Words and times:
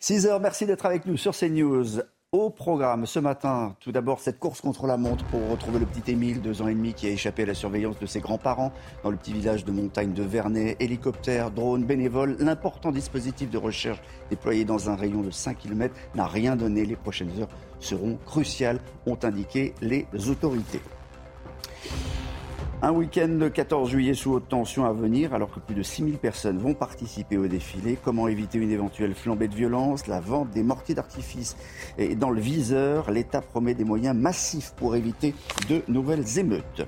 6 0.00 0.26
heures, 0.26 0.40
merci 0.40 0.66
d'être 0.66 0.86
avec 0.86 1.06
nous 1.06 1.16
sur 1.16 1.34
CNews. 1.36 2.00
Au 2.32 2.50
programme 2.50 3.06
ce 3.06 3.18
matin, 3.18 3.76
tout 3.80 3.92
d'abord 3.92 4.20
cette 4.20 4.38
course 4.38 4.60
contre 4.60 4.86
la 4.86 4.96
montre 4.96 5.24
pour 5.26 5.48
retrouver 5.48 5.78
le 5.78 5.86
petit 5.86 6.10
Émile, 6.10 6.42
deux 6.42 6.60
ans 6.60 6.68
et 6.68 6.74
demi, 6.74 6.92
qui 6.92 7.06
a 7.06 7.10
échappé 7.10 7.44
à 7.44 7.46
la 7.46 7.54
surveillance 7.54 7.98
de 7.98 8.04
ses 8.04 8.20
grands-parents 8.20 8.72
dans 9.02 9.10
le 9.10 9.16
petit 9.16 9.32
village 9.32 9.64
de 9.64 9.72
montagne 9.72 10.12
de 10.12 10.22
Vernet. 10.22 10.76
Hélicoptère, 10.80 11.50
drone, 11.50 11.84
bénévole, 11.84 12.36
l'important 12.38 12.92
dispositif 12.92 13.48
de 13.48 13.58
recherche 13.58 14.02
déployé 14.28 14.64
dans 14.64 14.90
un 14.90 14.96
rayon 14.96 15.22
de 15.22 15.30
5 15.30 15.56
km 15.56 15.94
n'a 16.14 16.26
rien 16.26 16.56
donné. 16.56 16.84
Les 16.84 16.96
prochaines 16.96 17.30
heures 17.40 17.48
seront 17.80 18.18
cruciales, 18.26 18.80
ont 19.06 19.18
indiqué 19.22 19.72
les 19.80 20.06
autorités. 20.28 20.82
Un 22.82 22.92
week-end 22.92 23.28
de 23.28 23.48
14 23.48 23.88
juillet 23.88 24.12
sous 24.12 24.32
haute 24.32 24.48
tension 24.48 24.84
à 24.84 24.92
venir, 24.92 25.32
alors 25.32 25.50
que 25.50 25.60
plus 25.60 25.74
de 25.74 25.82
6000 25.82 26.18
personnes 26.18 26.58
vont 26.58 26.74
participer 26.74 27.38
au 27.38 27.46
défilé. 27.48 27.96
Comment 28.04 28.28
éviter 28.28 28.58
une 28.58 28.70
éventuelle 28.70 29.14
flambée 29.14 29.48
de 29.48 29.54
violence 29.54 30.06
La 30.06 30.20
vente 30.20 30.50
des 30.50 30.62
mortiers 30.62 30.94
d'artifice? 30.94 31.56
Est 31.96 32.16
dans 32.16 32.28
le 32.28 32.40
viseur. 32.40 33.10
L'État 33.10 33.40
promet 33.40 33.72
des 33.72 33.84
moyens 33.84 34.14
massifs 34.14 34.74
pour 34.76 34.94
éviter 34.94 35.34
de 35.70 35.80
nouvelles 35.88 36.38
émeutes. 36.38 36.86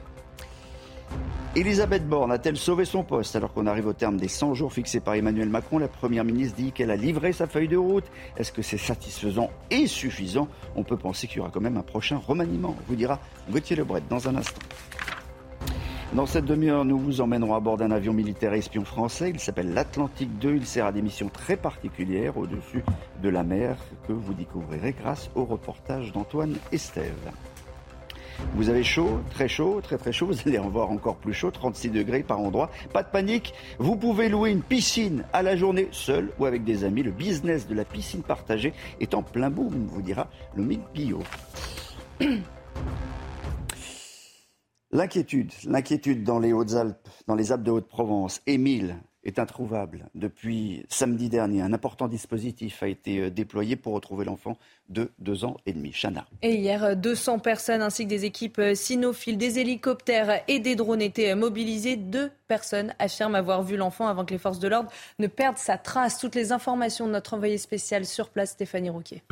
Elisabeth 1.57 2.07
Borne 2.07 2.33
a-t-elle 2.33 2.59
sauvé 2.59 2.85
son 2.85 3.03
poste 3.03 3.35
alors 3.35 3.55
qu'on 3.55 3.67
arrive 3.67 3.87
au 3.87 3.95
terme 3.95 4.19
des 4.19 4.29
100 4.29 4.53
jours 4.53 4.75
fixés 4.75 5.01
par 5.01 5.15
Emmanuel 5.15 5.49
Macron? 5.49 5.79
La 5.79 5.89
Première 5.89 6.25
ministre 6.25 6.57
dit 6.57 6.71
qu'elle 6.71 6.91
a 6.91 6.97
livré 6.97 7.33
sa 7.33 7.47
feuille 7.47 7.67
de 7.67 7.79
route. 7.79 8.05
Est-ce 8.37 8.53
que 8.53 8.61
c'est 8.61 8.77
satisfaisant 8.77 9.49
et 9.71 9.87
suffisant? 9.87 10.49
On 10.77 10.85
peut 10.85 10.99
penser 10.99 11.27
qu'il 11.27 11.39
y 11.39 11.41
aura 11.41 11.51
quand 11.51 11.63
même 11.63 11.79
un 11.79 11.83
prochain 11.83 12.19
remaniement, 12.19 12.77
vous 12.87 12.95
dira 12.95 13.19
Gauthier 13.51 13.75
Lebret 13.75 14.03
dans 14.11 14.29
un 14.29 14.37
instant. 14.37 14.61
Dans 16.15 16.25
cette 16.25 16.47
demi-heure, 16.47 16.87
nous 16.87 16.99
vous 16.99 17.21
emmènerons 17.21 17.55
à 17.55 17.61
bord 17.61 17.77
d'un 17.77 17.91
avion 17.91 18.15
militaire 18.15 18.55
espion 18.55 18.83
français. 18.83 19.29
Il 19.29 19.39
s'appelle 19.39 19.75
l'Atlantique 19.75 20.39
2. 20.39 20.55
Il 20.57 20.67
sert 20.67 20.87
à 20.87 20.93
des 20.93 21.03
missions 21.03 21.29
très 21.29 21.57
particulières 21.57 22.39
au-dessus 22.39 22.83
de 23.23 23.29
la 23.29 23.43
mer 23.43 23.77
que 24.07 24.15
vous 24.15 24.33
découvrirez 24.33 24.95
grâce 24.99 25.29
au 25.35 25.45
reportage 25.45 26.13
d'Antoine 26.13 26.57
Estève. 26.73 27.13
Vous 28.55 28.71
avez 28.71 28.85
chaud, 28.85 29.21
très 29.31 29.49
chaud, 29.49 29.81
très 29.83 29.99
très 29.99 30.13
chaud. 30.13 30.27
Vous 30.29 30.49
allez 30.49 30.59
en 30.59 30.71
voir 30.71 30.91
encore 30.91 31.17
plus 31.17 31.35
chaud, 31.35 31.51
36 31.51 31.91
degrés 31.91 32.23
par 32.23 32.41
endroit. 32.41 32.71
Pas 32.95 33.03
de 33.03 33.11
panique. 33.11 33.53
Vous 33.79 33.97
pouvez 33.97 34.31
louer 34.31 34.51
une 34.51 34.63
piscine 34.63 35.25
à 35.35 35.43
la 35.43 35.57
journée, 35.57 35.89
seul 35.91 36.31
ou 36.39 36.47
avec 36.47 36.65
des 36.65 36.85
amis. 36.85 37.03
Le 37.03 37.11
business 37.11 37.69
de 37.69 37.75
la 37.75 37.85
piscine 37.85 38.23
partagée 38.23 38.73
est 39.01 39.13
en 39.13 39.23
plein 39.23 39.51
boom, 39.51 39.89
vous 39.93 40.01
dira 40.01 40.29
le 40.57 40.65
Guillot. 40.95 41.23
L'inquiétude, 44.91 46.25
dans 46.25 46.39
les 46.39 46.53
Hautes-Alpes, 46.53 47.09
dans 47.27 47.35
les 47.35 47.53
Alpes 47.53 47.63
de 47.63 47.71
Haute-Provence. 47.71 48.41
Émile 48.47 48.97
est 49.23 49.39
introuvable 49.39 50.09
depuis 50.15 50.87
samedi 50.89 51.29
dernier. 51.29 51.61
Un 51.61 51.75
important 51.75 52.09
dispositif 52.09 52.83
a 52.83 52.89
été 52.89 53.19
euh, 53.19 53.31
déployé 53.31 53.77
pour 53.77 53.93
retrouver 53.93 54.25
l'enfant 54.25 54.57
de 54.89 55.11
deux 55.19 55.45
ans 55.45 55.59
et 55.67 55.75
demi. 55.75 55.93
Chana. 55.93 56.27
Et 56.41 56.55
hier, 56.55 56.97
200 56.97 57.41
personnes 57.41 57.83
ainsi 57.83 58.05
que 58.05 58.09
des 58.09 58.25
équipes 58.25 58.59
euh, 58.59 58.75
cynophiles, 58.75 59.37
des 59.37 59.59
hélicoptères 59.59 60.43
et 60.49 60.61
des 60.61 60.77
drones 60.77 61.03
étaient 61.03 61.33
euh, 61.33 61.37
mobilisés. 61.37 61.97
Deux 61.97 62.31
personnes 62.47 62.95
affirment 62.99 63.35
avoir 63.35 63.63
vu 63.63 63.77
l'enfant 63.77 64.09
avant 64.09 64.25
que 64.25 64.33
les 64.33 64.39
forces 64.39 64.61
de 64.61 64.69
l'ordre 64.69 64.91
ne 65.19 65.27
perdent 65.27 65.59
sa 65.59 65.77
trace. 65.77 66.19
Toutes 66.19 66.35
les 66.35 66.53
informations 66.53 67.07
de 67.07 67.13
notre 67.13 67.35
envoyé 67.35 67.59
spécial 67.59 68.07
sur 68.07 68.31
place, 68.31 68.53
Stéphanie 68.53 68.91
Rouquier. 68.91 69.23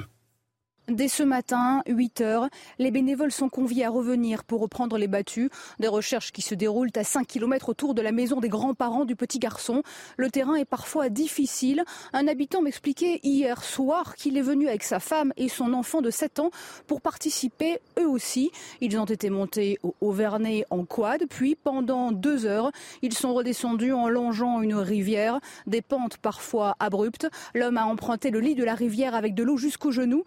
Dès 0.89 1.09
ce 1.09 1.25
matin, 1.25 1.83
8 1.89 2.21
heures, 2.21 2.49
les 2.79 2.93
bénévoles 2.93 3.33
sont 3.33 3.49
conviés 3.49 3.85
à 3.85 3.91
revenir 3.91 4.45
pour 4.45 4.61
reprendre 4.61 4.99
les 4.99 5.09
battues. 5.09 5.51
Des 5.81 5.89
recherches 5.89 6.31
qui 6.31 6.43
se 6.43 6.55
déroulent 6.55 6.93
à 6.95 7.03
5 7.03 7.27
km 7.27 7.71
autour 7.71 7.93
de 7.93 8.03
la 8.03 8.13
maison 8.13 8.39
des 8.39 8.49
grands-parents 8.49 9.05
du 9.05 9.17
petit 9.17 9.41
garçon. 9.41 9.83
Le 10.17 10.31
terrain 10.31 10.55
est 10.55 10.65
parfois 10.65 11.09
difficile. 11.09 11.83
Un 12.13 12.29
habitant 12.29 12.63
m'expliquait 12.63 13.19
hier 13.25 13.65
soir 13.65 14.15
qu'il 14.15 14.37
est 14.37 14.43
venu 14.43 14.69
avec 14.69 14.85
sa 14.85 15.01
femme 15.01 15.33
et 15.37 15.49
son 15.49 15.73
enfant 15.73 16.03
de 16.03 16.11
7 16.11 16.39
ans 16.39 16.51
pour 16.87 17.01
participer 17.01 17.81
eux 17.99 18.09
aussi. 18.09 18.53
Ils 18.81 18.97
ont 18.97 19.07
été 19.07 19.29
montés 19.29 19.81
au 19.83 19.93
Auvernay 20.01 20.67
en 20.71 20.85
quad, 20.85 21.25
puis 21.29 21.57
pendant 21.57 22.13
deux 22.13 22.47
heures, 22.47 22.71
ils 23.03 23.13
sont 23.13 23.35
redescendus 23.35 23.93
en 23.93 24.09
longeant 24.09 24.63
une 24.63 24.77
rivière, 24.77 25.41
des 25.67 25.83
pentes 25.83 26.19
parfois 26.19 26.77
abruptes. 26.79 27.27
L'homme 27.55 27.77
a 27.77 27.87
emprunté 27.87 28.31
le 28.31 28.39
lit 28.39 28.55
de 28.55 28.63
la 28.63 28.77
rivière 28.77 29.17
avec 29.17 29.35
de 29.35 29.43
l'eau 29.43 29.57
jusqu'aux 29.57 29.91
genoux 29.91 30.23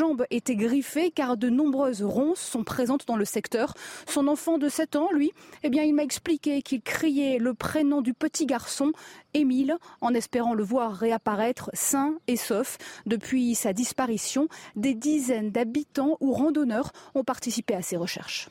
jambes 0.00 0.24
étaient 0.30 0.56
griffées 0.56 1.10
car 1.10 1.36
de 1.36 1.50
nombreuses 1.50 2.02
ronces 2.02 2.40
sont 2.40 2.64
présentes 2.64 3.06
dans 3.06 3.16
le 3.16 3.26
secteur. 3.26 3.74
Son 4.06 4.28
enfant 4.28 4.56
de 4.56 4.70
7 4.70 4.96
ans, 4.96 5.10
lui, 5.12 5.30
eh 5.62 5.68
bien, 5.68 5.82
il 5.82 5.94
m'a 5.94 6.04
expliqué 6.04 6.62
qu'il 6.62 6.80
criait 6.80 7.38
le 7.38 7.52
prénom 7.52 8.00
du 8.00 8.14
petit 8.14 8.46
garçon, 8.46 8.92
Émile, 9.34 9.76
en 10.00 10.14
espérant 10.14 10.54
le 10.54 10.64
voir 10.64 10.94
réapparaître 10.94 11.68
sain 11.74 12.14
et 12.28 12.36
sauf. 12.36 12.78
Depuis 13.04 13.54
sa 13.54 13.74
disparition, 13.74 14.48
des 14.74 14.94
dizaines 14.94 15.50
d'habitants 15.50 16.16
ou 16.20 16.32
randonneurs 16.32 16.92
ont 17.14 17.22
participé 17.22 17.74
à 17.74 17.82
ces 17.82 17.98
recherches. 17.98 18.48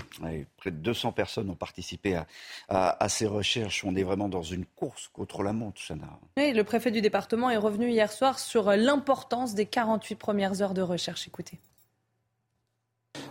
Près 0.59 0.71
de 0.71 0.77
200 0.77 1.11
personnes 1.11 1.49
ont 1.49 1.55
participé 1.55 2.19
à, 2.67 3.09
ces 3.09 3.27
recherches. 3.27 3.83
On 3.83 3.95
est 3.95 4.03
vraiment 4.03 4.29
dans 4.29 4.43
une 4.43 4.65
course 4.65 5.09
contre 5.11 5.43
la 5.43 5.53
montre, 5.53 5.81
Chana. 5.81 6.07
le 6.37 6.61
préfet 6.63 6.91
du 6.91 7.01
département 7.01 7.49
est 7.49 7.57
revenu 7.57 7.89
hier 7.89 8.11
soir 8.11 8.39
sur 8.39 8.71
l'importance 8.71 9.55
des 9.55 9.65
48 9.65 10.15
premières 10.15 10.61
heures 10.61 10.73
de 10.73 10.81
recherche. 10.81 11.29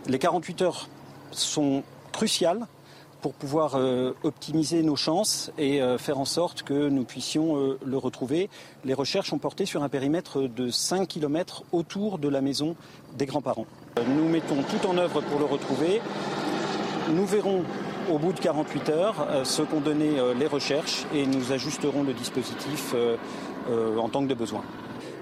Les 0.07 0.19
48 0.19 0.61
heures 0.61 0.89
sont 1.31 1.83
cruciales 2.11 2.67
pour 3.21 3.33
pouvoir 3.33 3.75
euh, 3.75 4.13
optimiser 4.23 4.81
nos 4.81 4.95
chances 4.95 5.51
et 5.57 5.81
euh, 5.81 5.97
faire 5.97 6.19
en 6.19 6.25
sorte 6.25 6.63
que 6.63 6.87
nous 6.87 7.03
puissions 7.03 7.57
euh, 7.57 7.79
le 7.85 7.97
retrouver. 7.97 8.49
Les 8.85 8.93
recherches 8.93 9.33
ont 9.33 9.37
porté 9.39 9.65
sur 9.65 9.83
un 9.83 9.89
périmètre 9.89 10.41
de 10.41 10.69
5 10.69 11.07
km 11.07 11.63
autour 11.71 12.17
de 12.17 12.29
la 12.29 12.41
maison 12.41 12.75
des 13.17 13.25
grands-parents. 13.25 13.67
Nous 14.15 14.29
mettons 14.29 14.63
tout 14.63 14.87
en 14.87 14.97
œuvre 14.97 15.21
pour 15.21 15.39
le 15.39 15.45
retrouver. 15.45 16.01
Nous 17.09 17.25
verrons 17.25 17.63
au 18.11 18.17
bout 18.17 18.33
de 18.33 18.39
48 18.39 18.89
heures 18.89 19.27
ce 19.43 19.61
qu'ont 19.61 19.79
donné 19.79 20.11
les 20.37 20.47
recherches 20.47 21.05
et 21.13 21.25
nous 21.25 21.51
ajusterons 21.51 22.03
le 22.03 22.13
dispositif 22.13 22.95
en 23.69 24.09
tant 24.09 24.23
que 24.23 24.29
de 24.29 24.35
besoin. 24.35 24.63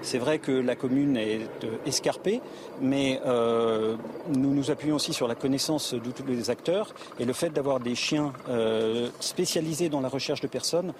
C'est 0.02 0.18
vrai 0.18 0.38
que 0.38 0.52
la 0.52 0.76
commune 0.76 1.16
est 1.16 1.64
euh, 1.64 1.76
escarpée, 1.84 2.40
mais 2.80 3.20
euh, 3.26 3.96
nous 4.28 4.54
nous 4.54 4.70
appuyons 4.70 4.96
aussi 4.96 5.12
sur 5.12 5.26
la 5.26 5.34
connaissance 5.34 5.94
de 5.94 6.10
tous 6.10 6.24
les 6.24 6.50
acteurs 6.50 6.94
et 7.18 7.24
le 7.24 7.32
fait 7.32 7.50
d'avoir 7.50 7.80
des 7.80 7.94
chiens 7.94 8.32
euh, 8.48 9.08
spécialisés 9.20 9.88
dans 9.88 10.00
la 10.00 10.08
recherche 10.08 10.40
de 10.40 10.46
personnes 10.46 10.92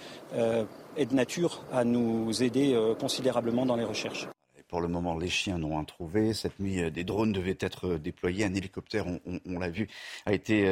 est 0.97 1.07
de 1.07 1.15
nature 1.15 1.63
à 1.73 1.85
nous 1.85 2.43
aider 2.43 2.77
considérablement 2.99 3.65
dans 3.65 3.77
les 3.77 3.85
recherches. 3.85 4.29
Pour 4.69 4.81
le 4.81 4.89
moment, 4.89 5.17
les 5.17 5.29
chiens 5.29 5.59
n'ont 5.59 5.71
rien 5.71 5.85
trouvé. 5.85 6.35
Cette 6.35 6.61
nuit, 6.61 6.91
des 6.91 7.05
drones 7.05 7.33
devaient 7.33 7.57
être 7.61 7.97
déployés. 7.97 8.45
Un 8.45 8.55
hélicoptère, 8.55 9.07
on, 9.47 9.59
l'a 9.59 9.71
vu, 9.71 9.89
a 10.27 10.35
été 10.35 10.67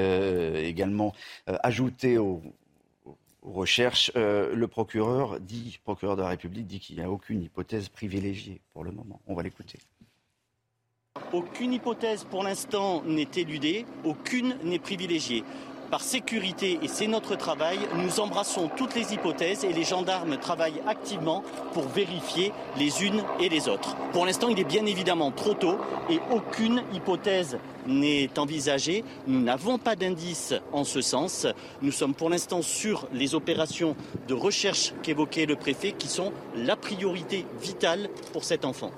également 0.67 1.15
ajouté 1.47 2.19
au, 2.19 2.43
recherche. 3.47 4.11
Euh, 4.17 4.55
le 4.55 4.69
procureur 4.69 5.41
dit, 5.41 5.79
procureur 5.84 6.17
de 6.17 6.23
la 6.23 6.29
République 6.29 6.67
dit 6.67 6.81
qu'il 6.81 6.97
n'y 6.97 7.03
a 7.03 7.11
aucune 7.11 7.43
hypothèse 7.43 7.89
privilégiée 7.89 8.61
pour 8.73 8.84
le 8.84 8.93
moment. 8.93 9.21
On 9.27 9.34
va 9.34 9.43
l'écouter. 9.43 9.79
Aucune 11.33 11.73
hypothèse 11.73 12.25
pour 12.25 12.43
l'instant 12.43 13.03
n'est 13.03 13.28
éludée, 13.37 13.87
aucune 14.05 14.59
n'est 14.63 14.78
privilégiée 14.78 15.45
par 15.91 16.03
sécurité, 16.03 16.79
et 16.83 16.89
c'est 16.89 17.07
notre 17.07 17.37
travail, 17.37 17.79
nous 17.97 18.21
embrassons 18.21 18.71
toutes 18.77 18.95
les 18.95 19.15
hypothèses 19.15 19.65
et 19.65 19.73
les 19.73 19.85
gendarmes 19.85 20.37
travaillent 20.37 20.83
activement 20.87 21.43
pour 21.73 21.85
vérifier 21.89 22.53
les 22.79 23.05
unes 23.05 23.23
et 23.41 23.49
les 23.49 23.69
autres. 23.69 23.97
Pour 24.13 24.27
l'instant, 24.27 24.49
il 24.49 24.59
est 24.59 24.65
bien 24.65 24.87
évidemment 24.87 25.31
trop 25.31 25.55
tôt 25.55 25.79
et 26.11 26.21
aucune 26.31 26.83
hypothèse 26.93 27.59
n'est 27.87 28.39
envisagée. 28.39 29.05
Nous 29.27 29.41
n'avons 29.41 29.79
pas 29.79 29.97
d'indice 29.97 30.55
en 30.73 30.85
ce 30.85 31.01
sens. 31.01 31.47
Nous 31.83 31.93
sommes 31.93 32.15
pour 32.15 32.31
l'instant 32.31 32.63
sur 32.63 33.07
les 33.13 33.35
opérations 33.35 33.97
de 34.29 34.35
recherche 34.35 34.93
qu'évoquait 35.03 35.47
le 35.47 35.57
préfet 35.57 35.93
qui 35.93 36.09
sont 36.09 36.33
la 36.57 36.77
priorité 36.77 37.47
vitale 37.61 38.09
pour 38.33 38.45
cet 38.45 38.65
enfant. 38.65 38.91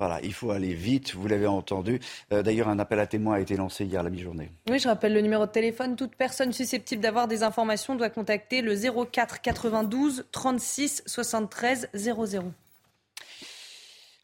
Voilà, 0.00 0.18
il 0.22 0.32
faut 0.32 0.50
aller 0.50 0.72
vite, 0.72 1.14
vous 1.14 1.28
l'avez 1.28 1.46
entendu. 1.46 2.00
Euh, 2.32 2.42
d'ailleurs, 2.42 2.68
un 2.68 2.78
appel 2.78 2.98
à 3.00 3.06
témoins 3.06 3.34
a 3.34 3.40
été 3.40 3.54
lancé 3.54 3.84
hier 3.84 4.00
à 4.00 4.02
la 4.02 4.08
mi-journée. 4.08 4.50
Oui, 4.70 4.78
je 4.78 4.88
rappelle 4.88 5.12
le 5.12 5.20
numéro 5.20 5.44
de 5.44 5.50
téléphone. 5.50 5.94
Toute 5.94 6.16
personne 6.16 6.54
susceptible 6.54 7.02
d'avoir 7.02 7.28
des 7.28 7.42
informations 7.42 7.94
doit 7.96 8.08
contacter 8.08 8.62
le 8.62 8.74
04 8.74 9.42
92 9.42 10.24
36 10.32 11.02
73 11.04 11.90
00. 11.92 12.50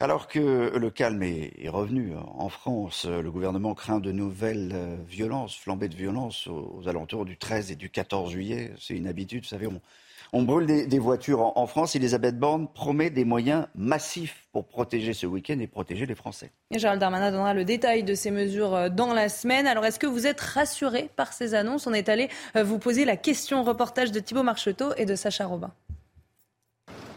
Alors 0.00 0.28
que 0.28 0.72
le 0.78 0.90
calme 0.90 1.22
est, 1.22 1.68
revenu 1.68 2.14
en 2.16 2.48
France, 2.48 3.04
le 3.04 3.30
gouvernement 3.30 3.74
craint 3.74 4.00
de 4.00 4.12
nouvelles 4.12 4.72
euh, 4.74 4.96
violences, 5.06 5.56
flambées 5.56 5.88
de 5.88 5.96
violences 5.96 6.46
aux, 6.46 6.88
alentours 6.88 7.26
du 7.26 7.36
13 7.36 7.70
et 7.70 7.76
du 7.76 7.90
14 7.90 8.30
juillet. 8.30 8.72
C'est 8.80 8.94
une 8.94 9.06
habitude, 9.06 9.42
vous 9.42 9.48
savez, 9.48 9.66
on, 9.66 9.82
on 10.36 10.42
brûle 10.42 10.66
des, 10.66 10.98
voitures 10.98 11.56
en, 11.56 11.66
France. 11.66 11.96
Elisabeth 11.96 12.38
Borne 12.38 12.68
promet 12.68 13.08
des 13.08 13.24
moyens 13.24 13.68
massifs 13.74 14.46
pour 14.52 14.66
protéger 14.66 15.14
ce 15.14 15.24
week-end 15.24 15.58
et 15.60 15.66
protéger 15.66 16.04
les 16.04 16.14
Français. 16.14 16.50
Gérald 16.70 17.00
Darmanin 17.00 17.30
donnera 17.30 17.54
le 17.54 17.64
détail 17.64 18.04
de 18.04 18.14
ces 18.14 18.30
mesures 18.30 18.74
euh, 18.74 18.88
dans 18.90 19.14
la 19.14 19.30
semaine. 19.30 19.66
Alors, 19.66 19.86
est-ce 19.86 19.98
que 19.98 20.06
vous 20.06 20.26
êtes 20.26 20.40
rassuré 20.40 21.08
par 21.16 21.32
ces 21.32 21.54
annonces? 21.54 21.86
On 21.86 21.94
est 21.94 22.10
allé 22.10 22.28
euh, 22.54 22.62
vous 22.62 22.78
poser 22.78 23.06
la 23.06 23.16
question 23.16 23.62
reportage 23.62 24.12
de 24.12 24.20
Thibault 24.20 24.42
Marcheteau 24.42 24.92
et 24.98 25.06
de 25.06 25.14
Sacha 25.14 25.46
Robin. 25.46 25.72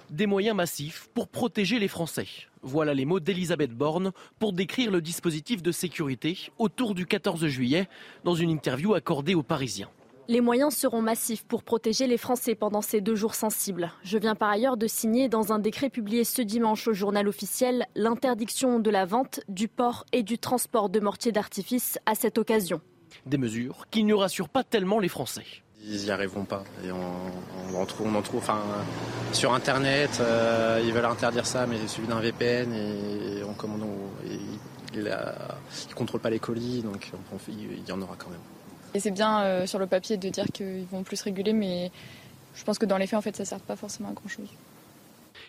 Des 0.10 0.26
moyens 0.26 0.56
massifs 0.56 1.10
pour 1.14 1.28
protéger 1.28 1.78
les 1.78 1.90
Français. 1.90 2.28
Voilà 2.62 2.94
les 2.94 3.04
mots 3.04 3.20
d'Elisabeth 3.20 3.72
Borne 3.72 4.14
pour 4.40 4.54
décrire 4.54 4.92
le 4.92 5.02
dispositif 5.02 5.62
de 5.62 5.74
sécurité 5.74 6.38
autour 6.58 6.96
du 6.96 7.06
14 7.06 7.48
juillet 7.48 7.90
dans 8.24 8.36
une 8.36 8.50
interview 8.50 8.94
accordée 8.94 9.36
aux 9.36 9.44
Parisiens. 9.44 9.90
Les 10.30 10.42
moyens 10.42 10.76
seront 10.76 11.02
massifs 11.02 11.44
pour 11.44 11.64
protéger 11.64 12.06
les 12.06 12.20
Français 12.20 12.54
pendant 12.54 12.84
ces 12.84 13.02
deux 13.02 13.16
jours 13.16 13.34
sensibles. 13.34 13.92
Je 14.04 14.20
viens 14.20 14.36
par 14.36 14.52
ailleurs 14.52 14.78
de 14.78 14.86
signer 14.86 15.28
dans 15.28 15.54
un 15.54 15.58
décret 15.58 15.90
publié 15.90 16.24
ce 16.24 16.44
dimanche 16.44 16.88
au 16.88 16.94
journal 16.94 17.28
officiel 17.28 17.88
l'interdiction 17.96 18.80
de 18.80 18.92
la 18.92 19.06
vente, 19.06 19.40
du 19.50 19.68
port 19.68 20.06
et 20.12 20.22
du 20.22 20.38
transport 20.38 20.90
de 20.90 21.00
mortiers 21.00 21.32
d'artifice 21.32 21.98
à 22.06 22.14
cette 22.14 22.38
occasion. 22.38 22.80
Des 23.26 23.40
mesures 23.40 23.88
qui 23.90 24.04
ne 24.04 24.14
rassurent 24.14 24.50
pas 24.50 24.64
tellement 24.64 25.00
les 25.00 25.08
Français. 25.08 25.46
Ils 25.84 26.04
n'y 26.04 26.12
arriveront 26.12 26.46
pas. 26.46 26.64
Et 26.86 26.92
on, 26.92 27.76
en 27.76 27.86
trouve, 27.88 28.06
on 28.06 28.14
en 28.14 28.22
trouve 28.22 28.42
enfin, 28.42 28.62
sur 29.34 29.52
Internet, 29.52 30.20
euh, 30.22 30.80
ils 30.86 30.94
veulent 30.94 31.06
interdire 31.06 31.48
ça, 31.48 31.66
mais 31.66 31.88
suivi 31.88 32.08
d'un 32.08 32.20
VPN 32.20 32.72
et 32.72 33.44
on 33.44 33.56
commande. 33.56 33.82
ils 34.94 35.02
ne 35.02 35.94
contrôlent 35.96 36.22
pas 36.22 36.30
les 36.30 36.38
colis, 36.38 36.84
donc 36.84 37.14
il 37.48 37.90
y 37.90 37.92
en 37.92 38.02
aura 38.04 38.16
quand 38.16 38.30
même. 38.30 38.59
Et 38.94 39.00
c'est 39.00 39.12
bien 39.12 39.44
euh, 39.44 39.68
sur 39.68 39.80
le 39.80 39.88
papier 39.88 40.18
de 40.18 40.30
dire 40.30 40.46
qu'ils 40.52 40.86
vont 40.92 41.04
plus 41.04 41.22
réguler, 41.22 41.54
mais 41.54 41.92
je 42.56 42.64
pense 42.64 42.80
que 42.80 42.86
dans 42.86 42.98
les 42.98 43.08
faits, 43.08 43.20
en 43.20 43.22
fait, 43.22 43.36
ça 43.36 43.44
ne 43.44 43.48
sert 43.48 43.60
pas 43.60 43.76
forcément 43.76 44.10
à 44.10 44.14
grand-chose. 44.14 44.50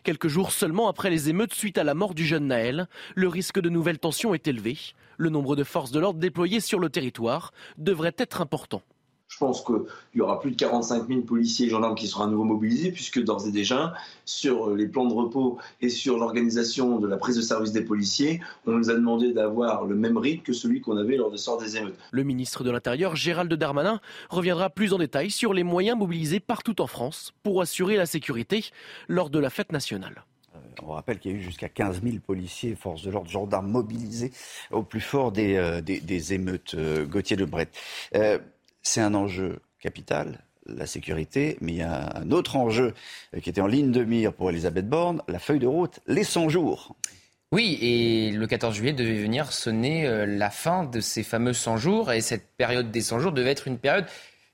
Quelques 0.02 0.28
jours 0.28 0.52
seulement 0.52 0.88
après 0.88 1.10
les 1.10 1.28
émeutes 1.28 1.54
suite 1.54 1.78
à 1.78 1.84
la 1.84 1.94
mort 1.94 2.14
du 2.14 2.25
jeune 2.25 2.46
Naël, 2.46 2.88
le 3.14 3.28
risque 3.28 3.60
de 3.60 3.69
nouvelles 3.69 3.98
tensions 3.98 4.34
est 4.34 4.48
élevé. 4.48 4.78
Le 5.16 5.28
nombre 5.28 5.56
de 5.56 5.64
forces 5.64 5.90
de 5.90 6.00
l'ordre 6.00 6.19
déployées 6.19 6.60
sur 6.60 6.78
le 6.78 6.88
territoire 6.88 7.52
devrait 7.76 8.14
être 8.16 8.40
important. 8.40 8.82
Je 9.31 9.38
pense 9.38 9.65
qu'il 9.65 9.77
y 10.17 10.21
aura 10.21 10.41
plus 10.41 10.50
de 10.50 10.56
45 10.56 11.06
000 11.06 11.21
policiers 11.21 11.67
et 11.67 11.71
gendarmes 11.71 11.94
qui 11.94 12.09
seront 12.09 12.25
à 12.25 12.27
nouveau 12.27 12.43
mobilisés, 12.43 12.91
puisque 12.91 13.23
d'ores 13.23 13.47
et 13.47 13.53
déjà, 13.53 13.94
sur 14.25 14.75
les 14.75 14.88
plans 14.88 15.06
de 15.06 15.15
repos 15.15 15.56
et 15.81 15.88
sur 15.88 16.19
l'organisation 16.19 16.99
de 16.99 17.06
la 17.06 17.17
prise 17.17 17.37
de 17.37 17.41
service 17.41 17.71
des 17.71 17.82
policiers, 17.82 18.41
on 18.67 18.73
nous 18.73 18.91
a 18.91 18.94
demandé 18.94 19.32
d'avoir 19.32 19.85
le 19.85 19.94
même 19.94 20.19
rythme 20.19 20.43
que 20.43 20.53
celui 20.53 20.81
qu'on 20.81 20.97
avait 20.97 21.17
lors 21.17 21.31
de 21.31 21.37
sort 21.37 21.59
des 21.59 21.77
émeutes. 21.77 21.94
Le 22.11 22.25
ministre 22.25 22.65
de 22.65 22.73
l'Intérieur, 22.73 23.15
Gérald 23.15 23.53
Darmanin, 23.55 24.00
reviendra 24.31 24.69
plus 24.69 24.93
en 24.93 24.99
détail 24.99 25.31
sur 25.31 25.55
les 25.55 25.62
moyens 25.62 25.97
mobilisés 25.97 26.41
partout 26.41 26.83
en 26.83 26.88
France 26.88 27.33
pour 27.44 27.62
assurer 27.62 27.97
la 27.97 28.06
sécurité 28.06 28.65
lors 29.06 29.31
de 29.31 29.38
la 29.38 29.49
fête 29.49 29.71
nationale. 29.71 30.25
Euh, 30.56 30.59
on 30.83 30.93
rappelle 30.93 31.21
qu'il 31.21 31.31
y 31.31 31.35
a 31.35 31.37
eu 31.38 31.41
jusqu'à 31.41 31.69
15 31.69 32.03
000 32.03 32.17
policiers, 32.19 32.75
forces 32.75 33.03
de 33.03 33.11
l'ordre, 33.12 33.31
gendarmes 33.31 33.71
mobilisés 33.71 34.33
au 34.73 34.83
plus 34.83 35.00
fort 35.00 35.31
des, 35.31 35.55
euh, 35.55 35.81
des, 35.81 36.35
émeutes. 36.35 36.75
Euh, 36.75 37.06
Gauthier 37.06 37.37
de 37.37 37.44
Brett 37.44 37.71
c'est 38.82 39.00
un 39.00 39.15
enjeu 39.15 39.61
capital, 39.81 40.44
la 40.67 40.87
sécurité, 40.87 41.56
mais 41.61 41.73
il 41.73 41.79
y 41.79 41.82
a 41.82 42.17
un 42.17 42.31
autre 42.31 42.56
enjeu 42.56 42.94
euh, 43.35 43.41
qui 43.41 43.50
était 43.50 43.61
en 43.61 43.67
ligne 43.67 43.91
de 43.93 44.05
mire 44.05 44.32
pour 44.32 44.50
Elisabeth 44.50 44.88
Borne, 44.88 45.23
la 45.29 45.38
feuille 45.38 45.59
de 45.59 45.67
route, 45.67 46.00
les 46.06 46.25
100 46.25 46.49
jours. 46.49 46.97
Oui, 47.53 47.79
et 47.81 48.31
le 48.31 48.47
14 48.47 48.75
juillet 48.75 48.93
devait 48.93 49.21
venir 49.21 49.53
sonner 49.53 50.06
euh, 50.06 50.27
la 50.27 50.50
fin 50.50 50.85
de 50.85 51.00
ces 51.00 51.23
fameux 51.23 51.53
100 51.53 51.77
jours, 51.79 52.12
et 52.12 52.21
cette 52.21 52.47
période 52.56 52.91
des 52.91 53.00
100 53.00 53.21
jours 53.21 53.32
devait 53.32 53.50
être 53.50 53.67
une 53.67 53.79
période 53.79 54.06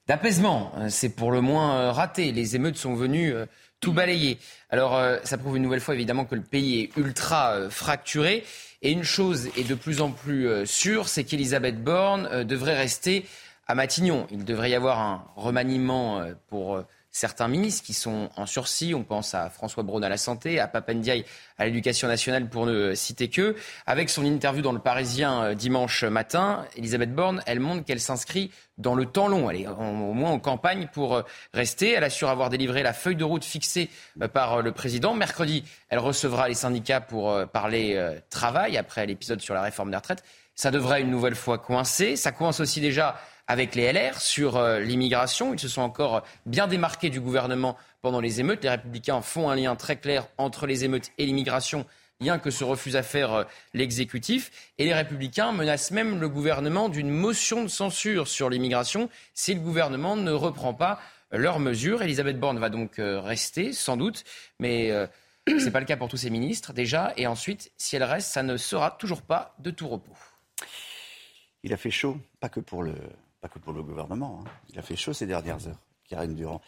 d'apaisement. 0.07 0.73
Euh, 0.79 0.87
c'est 0.89 1.11
pour 1.11 1.31
le 1.31 1.41
moins 1.41 1.93
raté. 1.93 2.33
Les 2.33 2.57
émeutes 2.57 2.77
sont 2.77 2.95
venues 2.95 3.35
tout 3.81 3.93
balayer. 3.93 4.39
Alors, 4.71 4.99
ça 5.25 5.37
prouve 5.37 5.59
une 5.59 5.63
nouvelle 5.63 5.81
fois 5.81 5.95
évidemment 5.95 6.25
que 6.25 6.35
le 6.35 6.41
pays 6.41 6.81
est 6.81 6.97
ultra 6.97 7.69
fracturé. 7.69 8.43
Et 8.81 8.91
une 8.91 9.03
chose 9.03 9.51
est 9.57 9.69
de 9.69 9.75
plus 9.75 10.01
en 10.01 10.11
plus 10.11 10.67
sûre, 10.67 11.09
c'est 11.09 11.25
qu'Elisabeth 11.25 11.83
Borne 11.83 12.45
devrait 12.45 12.77
rester 12.77 13.27
à 13.67 13.75
Matignon. 13.75 14.27
Il 14.31 14.45
devrait 14.45 14.71
y 14.71 14.75
avoir 14.75 15.01
un 15.01 15.25
remaniement 15.35 16.21
euh, 16.21 16.35
pour 16.49 16.77
euh, 16.77 16.87
certains 17.11 17.49
ministres 17.49 17.85
qui 17.85 17.95
sont 17.95 18.31
en 18.37 18.47
sursis. 18.47 18.95
On 18.95 19.03
pense 19.03 19.35
à 19.35 19.51
François 19.51 19.83
Braun 19.83 20.03
à 20.03 20.09
la 20.09 20.17
santé, 20.17 20.61
à 20.61 20.69
Papendiaï 20.69 21.25
à 21.59 21.65
l'éducation 21.65 22.07
nationale 22.07 22.49
pour 22.49 22.67
ne 22.67 22.95
citer 22.95 23.29
que. 23.29 23.57
Avec 23.87 24.09
son 24.09 24.25
interview 24.25 24.63
dans 24.63 24.73
le 24.73 24.79
Parisien 24.79 25.43
euh, 25.43 25.55
dimanche 25.55 26.05
matin, 26.05 26.65
Elisabeth 26.77 27.13
Borne, 27.13 27.43
elle 27.47 27.59
montre 27.59 27.85
qu'elle 27.85 28.01
s'inscrit 28.01 28.53
dans 28.79 28.95
le 28.95 29.07
temps 29.07 29.27
long. 29.27 29.51
Elle 29.51 29.63
est 29.63 29.67
au 29.67 30.13
moins 30.13 30.31
en 30.31 30.39
campagne 30.39 30.89
pour 30.93 31.23
rester. 31.55 31.93
Elle 31.93 32.05
assure 32.05 32.29
avoir 32.29 32.51
délivré 32.51 32.83
la 32.83 32.93
feuille 32.93 33.17
de 33.17 33.25
route 33.25 33.45
fixée 33.45 33.89
par 34.35 34.61
le 34.61 34.71
président. 34.71 35.15
Mercredi, 35.15 35.65
elle 35.89 35.99
recevra 35.99 36.47
les 36.47 36.55
syndicats 36.55 37.01
pour 37.01 37.35
parler 37.49 37.99
travail 38.29 38.77
après 38.77 39.07
l'épisode 39.07 39.41
sur 39.41 39.55
la 39.55 39.63
réforme 39.63 39.91
des 39.91 39.97
retraites. 39.97 40.23
Ça 40.55 40.71
devrait 40.71 41.01
une 41.01 41.11
nouvelle 41.11 41.35
fois 41.35 41.57
coincer. 41.57 42.17
Ça 42.17 42.33
coince 42.33 42.61
aussi 42.61 42.83
déjà 42.83 43.17
avec 43.49 43.75
les 43.75 43.93
LR 43.93 44.21
sur 44.21 44.57
euh, 44.57 44.81
l'immigration. 44.81 45.55
Ils 45.55 45.61
se 45.61 45.69
sont 45.69 45.83
encore 45.83 46.23
bien 46.47 46.67
démarqués 46.67 47.11
du 47.11 47.21
gouvernement 47.21 47.77
pendant 48.03 48.21
les 48.21 48.41
émeutes. 48.41 48.65
Les 48.65 48.71
républicains 48.71 49.21
font 49.21 49.49
un 49.51 49.57
lien 49.57 49.77
très 49.77 49.97
clair 49.97 50.27
entre 50.39 50.67
les 50.67 50.85
émeutes 50.85 51.11
et 51.19 51.27
l'immigration 51.27 51.87
lien 52.21 52.39
que 52.39 52.51
se 52.51 52.65
refuse 52.65 52.97
à 52.97 53.03
faire 53.03 53.33
euh, 53.33 53.45
l'exécutif. 53.75 54.51
Et 54.79 54.85
les 54.85 54.95
républicains 54.95 55.53
menacent 55.53 55.91
même 55.91 56.19
le 56.19 56.29
gouvernement 56.29 56.89
d'une 56.89 57.11
motion 57.11 57.63
de 57.63 57.69
censure 57.69 58.27
sur 58.27 58.49
l'immigration 58.51 59.11
si 59.35 59.55
le 59.55 59.61
gouvernement 59.61 60.17
ne 60.17 60.33
reprend 60.33 60.75
pas 60.75 60.99
leurs 61.31 61.61
mesures. 61.61 62.03
Elisabeth 62.03 62.41
Borne 62.41 62.59
va 62.59 62.71
donc 62.71 62.99
euh, 62.99 63.21
rester, 63.21 63.73
sans 63.73 63.97
doute, 63.97 64.25
mais 64.59 64.91
ce 65.47 65.53
n'est 65.53 65.71
pas 65.71 65.81
le 65.81 65.87
cas 65.87 65.97
pour 65.97 66.09
tous 66.09 66.17
ses 66.17 66.31
ministres 66.31 66.73
déjà. 66.73 67.13
Et 67.17 67.27
ensuite, 67.27 67.71
si 67.77 67.97
elle 67.97 68.05
reste, 68.05 68.33
ça 68.33 68.43
ne 68.43 68.57
sera 68.57 68.93
toujours 68.93 69.23
pas 69.23 69.55
de 69.59 69.71
tout 69.71 69.89
repos. 69.89 70.17
Il 71.65 71.73
a 71.75 71.77
fait 71.77 71.91
chaud, 71.91 72.17
pas 72.41 72.49
que 72.49 72.61
pour 72.61 72.83
le 72.83 72.95
que 73.49 73.59
pour 73.59 73.73
le 73.73 73.83
gouvernement. 73.83 74.43
Hein. 74.43 74.51
Il 74.71 74.79
a 74.79 74.83
fait 74.83 74.97
chaud 74.97 75.13
ces 75.13 75.27
dernières 75.27 75.67
heures, 75.67 75.81
Karine 76.09 76.35
Durand. 76.35 76.61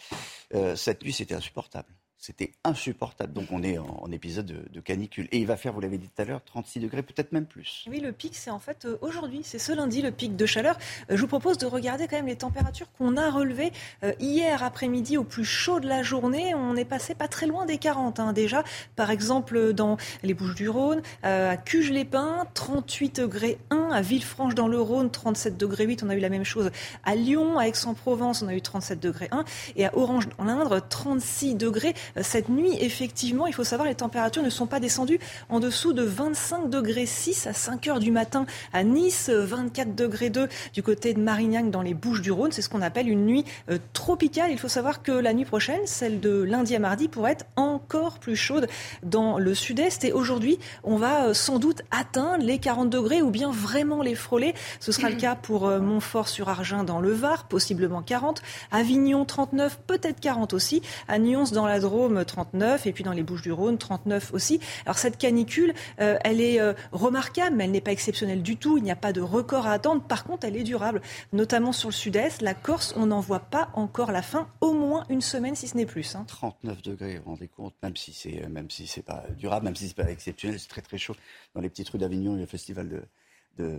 Euh, 0.54 0.76
cette 0.76 1.02
nuit, 1.02 1.12
c'était 1.12 1.34
insupportable. 1.34 1.88
C'était 2.20 2.50
insupportable. 2.64 3.32
Donc 3.32 3.46
on 3.52 3.62
est 3.62 3.78
en, 3.78 4.10
épisode 4.10 4.46
de, 4.46 4.80
canicule. 4.80 5.28
Et 5.30 5.38
il 5.38 5.46
va 5.46 5.56
faire, 5.56 5.72
vous 5.72 5.80
l'avez 5.80 5.98
dit 5.98 6.08
tout 6.08 6.22
à 6.22 6.24
l'heure, 6.24 6.42
36 6.44 6.80
degrés, 6.80 7.02
peut-être 7.02 7.30
même 7.30 7.46
plus. 7.46 7.84
Oui, 7.88 8.00
le 8.00 8.10
pic, 8.10 8.34
c'est 8.34 8.50
en 8.50 8.58
fait 8.58 8.86
euh, 8.86 8.98
aujourd'hui, 9.02 9.42
c'est 9.44 9.60
ce 9.60 9.70
lundi, 9.70 10.02
le 10.02 10.10
pic 10.10 10.34
de 10.34 10.46
chaleur. 10.46 10.76
Euh, 11.10 11.16
je 11.16 11.20
vous 11.20 11.28
propose 11.28 11.58
de 11.58 11.66
regarder 11.66 12.08
quand 12.08 12.16
même 12.16 12.26
les 12.26 12.36
températures 12.36 12.90
qu'on 12.92 13.16
a 13.16 13.30
relevées 13.30 13.70
euh, 14.02 14.12
hier 14.18 14.64
après-midi 14.64 15.16
au 15.16 15.22
plus 15.22 15.44
chaud 15.44 15.78
de 15.78 15.86
la 15.86 16.02
journée. 16.02 16.54
On 16.56 16.74
est 16.74 16.84
passé 16.84 17.14
pas 17.14 17.28
très 17.28 17.46
loin 17.46 17.66
des 17.66 17.78
40 17.78 18.18
hein, 18.18 18.32
déjà. 18.32 18.64
Par 18.96 19.10
exemple, 19.10 19.72
dans 19.72 19.96
les 20.24 20.34
Bouches-du-Rhône, 20.34 21.02
à 21.22 21.56
Cuges-les-Pins, 21.56 22.46
38 22.54 23.20
degrés 23.20 23.58
1. 23.70 23.90
À 23.92 24.00
Villefranche 24.00 24.54
dans 24.54 24.68
le 24.68 24.80
Rhône, 24.80 25.10
37 25.10 25.56
degrés 25.56 25.84
8. 25.84 26.02
On 26.02 26.08
a 26.08 26.16
eu 26.16 26.20
la 26.20 26.30
même 26.30 26.44
chose 26.44 26.70
à 27.04 27.14
Lyon, 27.14 27.58
à 27.58 27.68
Aix-en-Provence, 27.68 28.42
on 28.42 28.48
a 28.48 28.54
eu 28.54 28.60
37 28.60 28.98
degrés 28.98 29.28
1. 29.30 29.44
Et 29.76 29.86
à 29.86 29.96
Orange 29.96 30.28
dans 30.36 30.44
l'Indre, 30.44 30.80
36 30.88 31.54
degrés 31.54 31.94
cette 32.20 32.48
nuit, 32.48 32.76
effectivement, 32.80 33.46
il 33.46 33.54
faut 33.54 33.64
savoir, 33.64 33.88
les 33.88 33.94
températures 33.94 34.42
ne 34.42 34.50
sont 34.50 34.66
pas 34.66 34.80
descendues 34.80 35.20
en 35.48 35.60
dessous 35.60 35.92
de 35.92 36.02
25 36.02 36.70
degrés 36.70 37.06
6 37.06 37.46
à 37.46 37.52
5 37.52 37.86
heures 37.88 38.00
du 38.00 38.10
matin 38.10 38.46
à 38.72 38.84
Nice, 38.84 39.30
24 39.30 39.94
degrés 39.94 40.30
2 40.30 40.48
du 40.74 40.82
côté 40.82 41.14
de 41.14 41.20
Marignac 41.20 41.70
dans 41.70 41.82
les 41.82 41.94
Bouches 41.94 42.22
du 42.22 42.32
Rhône. 42.32 42.52
C'est 42.52 42.62
ce 42.62 42.68
qu'on 42.68 42.82
appelle 42.82 43.08
une 43.08 43.26
nuit 43.26 43.44
euh, 43.70 43.78
tropicale. 43.92 44.50
Il 44.50 44.58
faut 44.58 44.68
savoir 44.68 45.02
que 45.02 45.12
la 45.12 45.34
nuit 45.34 45.44
prochaine, 45.44 45.80
celle 45.86 46.20
de 46.20 46.42
lundi 46.42 46.74
à 46.74 46.78
mardi, 46.78 47.08
pourrait 47.08 47.32
être 47.32 47.46
encore 47.56 48.18
plus 48.18 48.36
chaude 48.36 48.68
dans 49.02 49.38
le 49.38 49.54
sud-est. 49.54 50.04
Et 50.04 50.12
aujourd'hui, 50.12 50.58
on 50.84 50.96
va 50.96 51.26
euh, 51.26 51.34
sans 51.34 51.58
doute 51.58 51.82
atteindre 51.90 52.44
les 52.44 52.58
40 52.58 52.90
degrés 52.90 53.22
ou 53.22 53.30
bien 53.30 53.50
vraiment 53.50 54.02
les 54.02 54.14
frôler. 54.14 54.54
Ce 54.80 54.92
sera 54.92 55.10
le 55.10 55.16
cas 55.20 55.34
pour 55.34 55.66
euh, 55.66 55.80
Montfort-sur-Argent 55.80 56.84
dans 56.84 57.00
le 57.00 57.12
Var, 57.12 57.44
possiblement 57.44 58.02
40. 58.02 58.42
Avignon 58.70 59.24
39, 59.24 59.78
peut-être 59.86 60.20
40 60.20 60.54
aussi. 60.54 60.82
À 61.08 61.18
Nyons 61.18 61.44
dans 61.52 61.66
la 61.66 61.80
Drôme 61.80 61.97
39 62.06 62.86
et 62.86 62.92
puis 62.92 63.04
dans 63.04 63.12
les 63.12 63.22
Bouches-du-Rhône 63.22 63.78
39 63.78 64.32
aussi. 64.32 64.60
Alors 64.84 64.98
cette 64.98 65.18
canicule, 65.18 65.74
euh, 66.00 66.16
elle 66.24 66.40
est 66.40 66.60
euh, 66.60 66.72
remarquable, 66.92 67.56
mais 67.56 67.64
elle 67.64 67.72
n'est 67.72 67.80
pas 67.80 67.92
exceptionnelle 67.92 68.42
du 68.42 68.56
tout. 68.56 68.78
Il 68.78 68.84
n'y 68.84 68.90
a 68.90 68.96
pas 68.96 69.12
de 69.12 69.20
record 69.20 69.66
à 69.66 69.72
attendre. 69.72 70.02
Par 70.02 70.24
contre, 70.24 70.46
elle 70.46 70.56
est 70.56 70.64
durable, 70.64 71.00
notamment 71.32 71.72
sur 71.72 71.88
le 71.88 71.94
sud-est. 71.94 72.42
La 72.42 72.54
Corse, 72.54 72.94
on 72.96 73.06
n'en 73.06 73.20
voit 73.20 73.40
pas 73.40 73.70
encore 73.74 74.12
la 74.12 74.22
fin, 74.22 74.48
au 74.60 74.72
moins 74.72 75.04
une 75.08 75.20
semaine 75.20 75.54
si 75.54 75.68
ce 75.68 75.76
n'est 75.76 75.86
plus. 75.86 76.16
39 76.26 76.76
hein. 76.76 76.80
degrés, 76.84 77.16
vous 77.16 77.24
vous 77.24 77.30
rendez 77.30 77.48
compte, 77.48 77.74
même 77.82 77.96
si 77.96 78.12
c'est 78.12 78.42
euh, 78.44 78.62
si 78.68 79.02
pas 79.02 79.24
durable, 79.36 79.64
même 79.64 79.76
si 79.76 79.88
c'est 79.88 79.96
pas 79.96 80.10
exceptionnel, 80.10 80.60
c'est 80.60 80.68
très 80.68 80.82
très 80.82 80.98
chaud. 80.98 81.16
Dans 81.54 81.60
les 81.60 81.68
petites 81.68 81.88
rues 81.88 81.98
d'Avignon, 81.98 82.32
il 82.32 82.36
y 82.36 82.38
a 82.38 82.42
le 82.42 82.46
festival 82.46 82.88
de, 82.88 83.02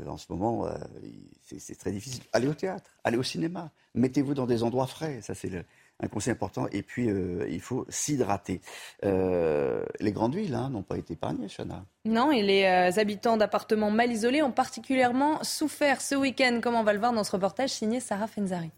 en 0.08 0.18
ce 0.18 0.26
moment, 0.30 0.68
c'est 1.42 1.78
très 1.78 1.92
difficile. 1.92 2.22
Allez 2.34 2.48
au 2.48 2.54
théâtre, 2.54 2.92
allez 3.06 3.16
au 3.16 3.24
cinéma, 3.24 3.72
mettez-vous 3.96 4.34
dans 4.34 4.46
des 4.46 4.64
endroits 4.64 4.88
frais. 4.88 5.22
Ça, 5.22 5.34
c'est 5.36 5.48
le, 5.48 5.64
un 6.00 6.08
conseil 6.08 6.32
important. 6.32 6.68
Et 6.72 6.82
puis, 6.82 7.10
euh, 7.10 7.46
il 7.50 7.62
faut 7.62 7.86
s'hydrater. 7.89 8.62
Euh, 9.03 9.84
les 10.00 10.12
grandes 10.12 10.36
villes 10.36 10.56
hein, 10.56 10.70
n'ont 10.70 10.84
pas 10.84 10.98
été 10.98 11.13
épargnées, 11.13 11.48
Chana. 11.48 11.86
Non, 12.06 12.32
et 12.32 12.41
les 12.41 12.63
euh, 12.63 13.00
habitants 13.00 13.38
d'appartements 13.38 13.91
mal 13.91 14.12
isolés 14.12 14.41
ont 14.41 14.51
particulièrement 14.51 15.44
souffert 15.44 16.01
ce 16.01 16.15
week-end, 16.15 16.60
comme 16.62 16.75
on 16.75 16.84
va 16.84 16.94
le 16.94 17.00
voir 17.00 17.13
dans 17.13 17.24
ce 17.24 17.32
reportage 17.32 17.72
signé 17.72 18.00
Sarah 18.00 18.27
Fenzari. 18.27 18.72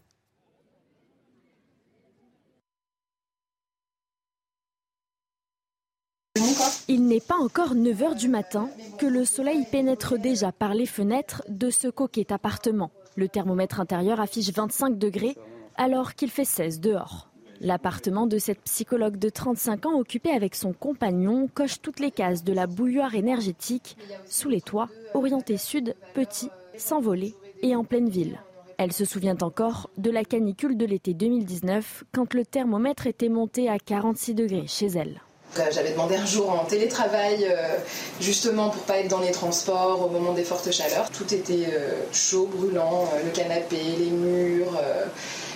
Il 6.88 7.06
n'est 7.06 7.20
pas 7.20 7.36
encore 7.36 7.74
9 7.74 8.00
h 8.00 8.16
du 8.16 8.28
matin 8.28 8.68
que 8.98 9.06
le 9.06 9.24
soleil 9.24 9.64
pénètre 9.70 10.18
déjà 10.18 10.50
par 10.50 10.74
les 10.74 10.86
fenêtres 10.86 11.42
de 11.48 11.70
ce 11.70 11.88
coquet 11.88 12.32
appartement. 12.32 12.90
Le 13.16 13.28
thermomètre 13.28 13.80
intérieur 13.80 14.20
affiche 14.20 14.50
25 14.52 14.98
degrés 14.98 15.36
alors 15.76 16.14
qu'il 16.14 16.30
fait 16.30 16.44
16 16.44 16.80
dehors. 16.80 17.28
L'appartement 17.60 18.26
de 18.26 18.38
cette 18.38 18.62
psychologue 18.62 19.18
de 19.18 19.28
35 19.28 19.86
ans 19.86 19.98
occupé 19.98 20.30
avec 20.30 20.56
son 20.56 20.72
compagnon 20.72 21.48
coche 21.52 21.80
toutes 21.80 22.00
les 22.00 22.10
cases 22.10 22.42
de 22.42 22.52
la 22.52 22.66
bouilloire 22.66 23.14
énergétique 23.14 23.96
sous 24.26 24.48
les 24.48 24.60
toits, 24.60 24.88
orienté 25.14 25.56
sud, 25.56 25.94
petit, 26.12 26.50
sans 26.76 27.00
voler 27.00 27.34
et 27.62 27.76
en 27.76 27.84
pleine 27.84 28.08
ville. 28.08 28.40
Elle 28.78 28.92
se 28.92 29.04
souvient 29.04 29.36
encore 29.42 29.90
de 29.96 30.10
la 30.10 30.24
canicule 30.24 30.76
de 30.76 30.86
l'été 30.86 31.14
2019 31.14 32.02
quand 32.12 32.34
le 32.34 32.44
thermomètre 32.44 33.06
était 33.06 33.28
monté 33.28 33.68
à 33.68 33.78
46 33.78 34.34
degrés 34.34 34.66
chez 34.66 34.86
elle. 34.86 35.20
Euh, 35.58 35.62
j'avais 35.70 35.92
demandé 35.92 36.16
un 36.16 36.24
jour 36.24 36.50
en 36.50 36.64
télétravail, 36.64 37.46
euh, 37.48 37.76
justement 38.20 38.70
pour 38.70 38.82
pas 38.82 38.98
être 38.98 39.08
dans 39.08 39.20
les 39.20 39.32
transports 39.32 40.04
au 40.04 40.08
moment 40.08 40.32
des 40.32 40.44
fortes 40.44 40.70
chaleurs. 40.72 41.10
Tout 41.10 41.32
était 41.34 41.66
euh, 41.72 41.92
chaud, 42.12 42.48
brûlant, 42.52 43.08
le 43.24 43.30
canapé, 43.30 43.76
les 43.98 44.10
murs. 44.10 44.80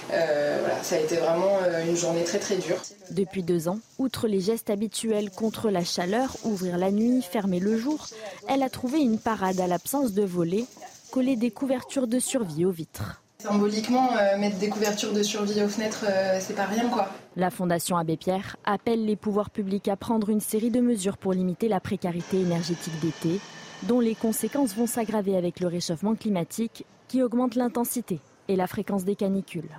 Voilà, 0.08 0.82
ça 0.82 0.96
a 0.96 0.98
été 0.98 1.16
vraiment 1.16 1.58
une 1.86 1.96
journée 1.96 2.24
très 2.24 2.38
très 2.38 2.56
dure. 2.56 2.76
Depuis 3.10 3.42
deux 3.42 3.68
ans, 3.68 3.78
outre 3.98 4.28
les 4.28 4.40
gestes 4.40 4.70
habituels 4.70 5.30
contre 5.30 5.70
la 5.70 5.84
chaleur, 5.84 6.36
ouvrir 6.44 6.78
la 6.78 6.90
nuit, 6.90 7.22
fermer 7.22 7.60
le 7.60 7.78
jour, 7.78 8.06
elle 8.48 8.62
a 8.62 8.70
trouvé 8.70 9.00
une 9.00 9.18
parade 9.18 9.60
à 9.60 9.66
l'absence 9.66 10.12
de 10.12 10.22
volets 10.22 10.66
coller 11.10 11.36
des 11.36 11.50
couvertures 11.50 12.06
de 12.06 12.18
survie 12.18 12.64
aux 12.64 12.70
vitres. 12.70 13.22
Symboliquement, 13.38 14.10
euh, 14.16 14.38
mettre 14.38 14.58
des 14.58 14.68
couvertures 14.68 15.12
de 15.12 15.22
survie 15.22 15.62
aux 15.62 15.68
fenêtres, 15.68 16.04
euh, 16.08 16.38
c'est 16.40 16.54
pas 16.54 16.64
rien 16.64 16.88
quoi. 16.88 17.08
La 17.36 17.50
Fondation 17.50 17.96
Abbé 17.96 18.16
Pierre 18.16 18.56
appelle 18.64 19.04
les 19.04 19.16
pouvoirs 19.16 19.50
publics 19.50 19.88
à 19.88 19.96
prendre 19.96 20.30
une 20.30 20.40
série 20.40 20.70
de 20.70 20.80
mesures 20.80 21.18
pour 21.18 21.32
limiter 21.32 21.68
la 21.68 21.80
précarité 21.80 22.40
énergétique 22.40 22.98
d'été, 23.00 23.40
dont 23.84 24.00
les 24.00 24.14
conséquences 24.14 24.74
vont 24.74 24.86
s'aggraver 24.86 25.36
avec 25.36 25.60
le 25.60 25.68
réchauffement 25.68 26.14
climatique 26.14 26.84
qui 27.08 27.22
augmente 27.22 27.54
l'intensité 27.54 28.20
et 28.48 28.56
la 28.56 28.66
fréquence 28.66 29.04
des 29.04 29.16
canicules. 29.16 29.70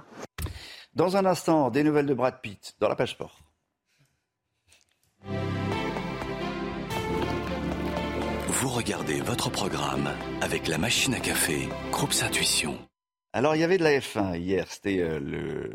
Dans 0.94 1.16
un 1.18 1.26
instant, 1.26 1.70
des 1.70 1.84
nouvelles 1.84 2.08
de 2.08 2.14
Brad 2.14 2.42
Pitt 2.42 2.76
dans 2.80 2.90
la 2.90 2.96
page 2.96 3.12
sport. 3.12 3.40
Vous 8.60 8.70
regardez 8.70 9.22
votre 9.22 9.52
programme 9.52 10.10
avec 10.42 10.68
la 10.68 10.80
machine 10.80 11.14
à 11.14 11.20
café, 11.20 11.70
Groupe 11.92 12.14
Intuition. 12.24 12.78
Alors, 13.32 13.56
il 13.56 13.62
y 13.62 13.64
avait 13.64 13.78
de 13.78 13.84
la 13.84 14.00
F1 14.00 14.36
hier, 14.40 14.66
c'était 14.68 15.00
euh, 15.00 15.20
le 15.20 15.70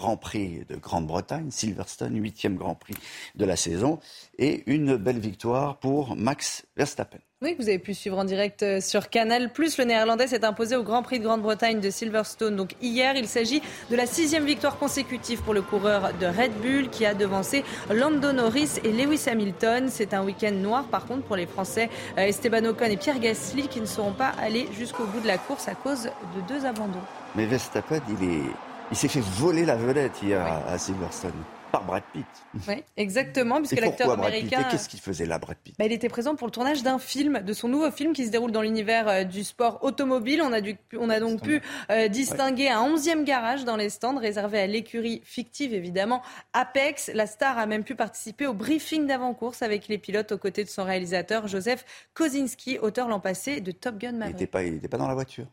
Grand 0.00 0.16
Prix 0.16 0.64
de 0.66 0.76
Grande-Bretagne, 0.76 1.50
Silverstone, 1.50 2.16
huitième 2.16 2.56
Grand 2.56 2.74
Prix 2.74 2.94
de 3.34 3.44
la 3.44 3.54
saison, 3.54 3.98
et 4.38 4.62
une 4.64 4.96
belle 4.96 5.18
victoire 5.18 5.78
pour 5.78 6.16
Max 6.16 6.64
Verstappen. 6.74 7.18
Oui, 7.42 7.54
vous 7.58 7.68
avez 7.68 7.78
pu 7.78 7.92
suivre 7.92 8.18
en 8.18 8.24
direct 8.24 8.62
euh, 8.62 8.80
sur 8.80 9.10
Canal+. 9.10 9.50
Le 9.58 9.84
Néerlandais 9.84 10.26
s'est 10.26 10.44
imposé 10.44 10.74
au 10.76 10.82
Grand 10.82 11.02
Prix 11.02 11.18
de 11.18 11.24
Grande-Bretagne 11.24 11.80
de 11.80 11.90
Silverstone. 11.90 12.56
Donc 12.56 12.76
hier, 12.80 13.14
il 13.16 13.26
s'agit 13.26 13.60
de 13.90 13.96
la 13.96 14.06
sixième 14.06 14.46
victoire 14.46 14.78
consécutive 14.78 15.42
pour 15.42 15.52
le 15.52 15.60
coureur 15.60 16.12
de 16.18 16.26
Red 16.26 16.52
Bull 16.62 16.88
qui 16.88 17.04
a 17.04 17.12
devancé 17.12 17.62
Lando 17.90 18.32
Norris 18.32 18.78
et 18.84 18.92
Lewis 18.92 19.24
Hamilton. 19.26 19.88
C'est 19.90 20.14
un 20.14 20.24
week-end 20.24 20.52
noir 20.52 20.84
par 20.84 21.04
contre 21.04 21.24
pour 21.24 21.36
les 21.36 21.46
Français 21.46 21.90
euh, 22.16 22.22
Esteban 22.22 22.64
Ocon 22.64 22.86
et 22.86 22.96
Pierre 22.96 23.18
Gasly 23.18 23.68
qui 23.68 23.80
ne 23.80 23.86
seront 23.86 24.12
pas 24.12 24.32
allés 24.40 24.66
jusqu'au 24.78 25.04
bout 25.04 25.20
de 25.20 25.26
la 25.26 25.36
course 25.36 25.68
à 25.68 25.74
cause 25.74 26.04
de 26.04 26.40
deux 26.48 26.64
abandons. 26.64 27.04
Mais 27.34 27.44
Verstappen, 27.44 28.00
il 28.08 28.28
est, 28.28 28.42
il 28.90 28.96
s'est 28.96 29.08
fait 29.08 29.20
voler 29.20 29.64
la 29.64 29.76
vedette 29.76 30.22
hier 30.22 30.44
à 30.66 30.78
Silverstone 30.78 31.32
par 31.70 31.84
Brad 31.84 32.02
Pitt. 32.12 32.26
Oui, 32.68 32.82
exactement, 32.96 33.58
puisque 33.58 33.80
l'acteur 33.80 34.10
américain. 34.10 34.64
Qu'est-ce 34.70 34.88
qu'il 34.88 35.00
faisait 35.00 35.26
là, 35.26 35.38
Brad 35.38 35.56
Pitt? 35.56 35.76
Bah, 35.78 35.86
Il 35.86 35.92
était 35.92 36.08
présent 36.08 36.34
pour 36.34 36.46
le 36.46 36.50
tournage 36.50 36.82
d'un 36.82 36.98
film, 36.98 37.40
de 37.40 37.52
son 37.52 37.68
nouveau 37.68 37.90
film 37.90 38.12
qui 38.12 38.26
se 38.26 38.30
déroule 38.30 38.52
dans 38.52 38.62
l'univers 38.62 39.08
euh, 39.08 39.24
du 39.24 39.44
sport 39.44 39.78
automobile. 39.82 40.42
On 40.42 40.52
a, 40.52 40.60
on 40.98 41.10
a 41.10 41.20
donc 41.20 41.42
pu 41.42 41.62
euh, 41.90 42.08
distinguer 42.08 42.68
un 42.68 42.80
onzième 42.80 43.24
garage 43.24 43.64
dans 43.64 43.76
les 43.76 43.90
stands 43.90 44.18
réservé 44.18 44.60
à 44.60 44.66
l'écurie 44.66 45.22
fictive, 45.24 45.74
évidemment, 45.74 46.22
Apex. 46.52 47.10
La 47.14 47.26
star 47.26 47.58
a 47.58 47.66
même 47.66 47.84
pu 47.84 47.94
participer 47.94 48.46
au 48.46 48.54
briefing 48.54 49.06
d'avant-course 49.06 49.62
avec 49.62 49.88
les 49.88 49.98
pilotes 49.98 50.32
aux 50.32 50.38
côtés 50.38 50.64
de 50.64 50.68
son 50.68 50.84
réalisateur, 50.84 51.46
Joseph 51.46 51.84
Kosinski, 52.14 52.78
auteur 52.78 53.08
l'an 53.08 53.20
passé 53.20 53.60
de 53.60 53.70
Top 53.70 53.98
Gun 53.98 54.12
Maverick. 54.12 54.36
Il 54.40 54.72
n'était 54.72 54.88
pas, 54.88 54.96
pas 54.96 54.98
dans 54.98 55.08
la 55.08 55.14
voiture. 55.14 55.46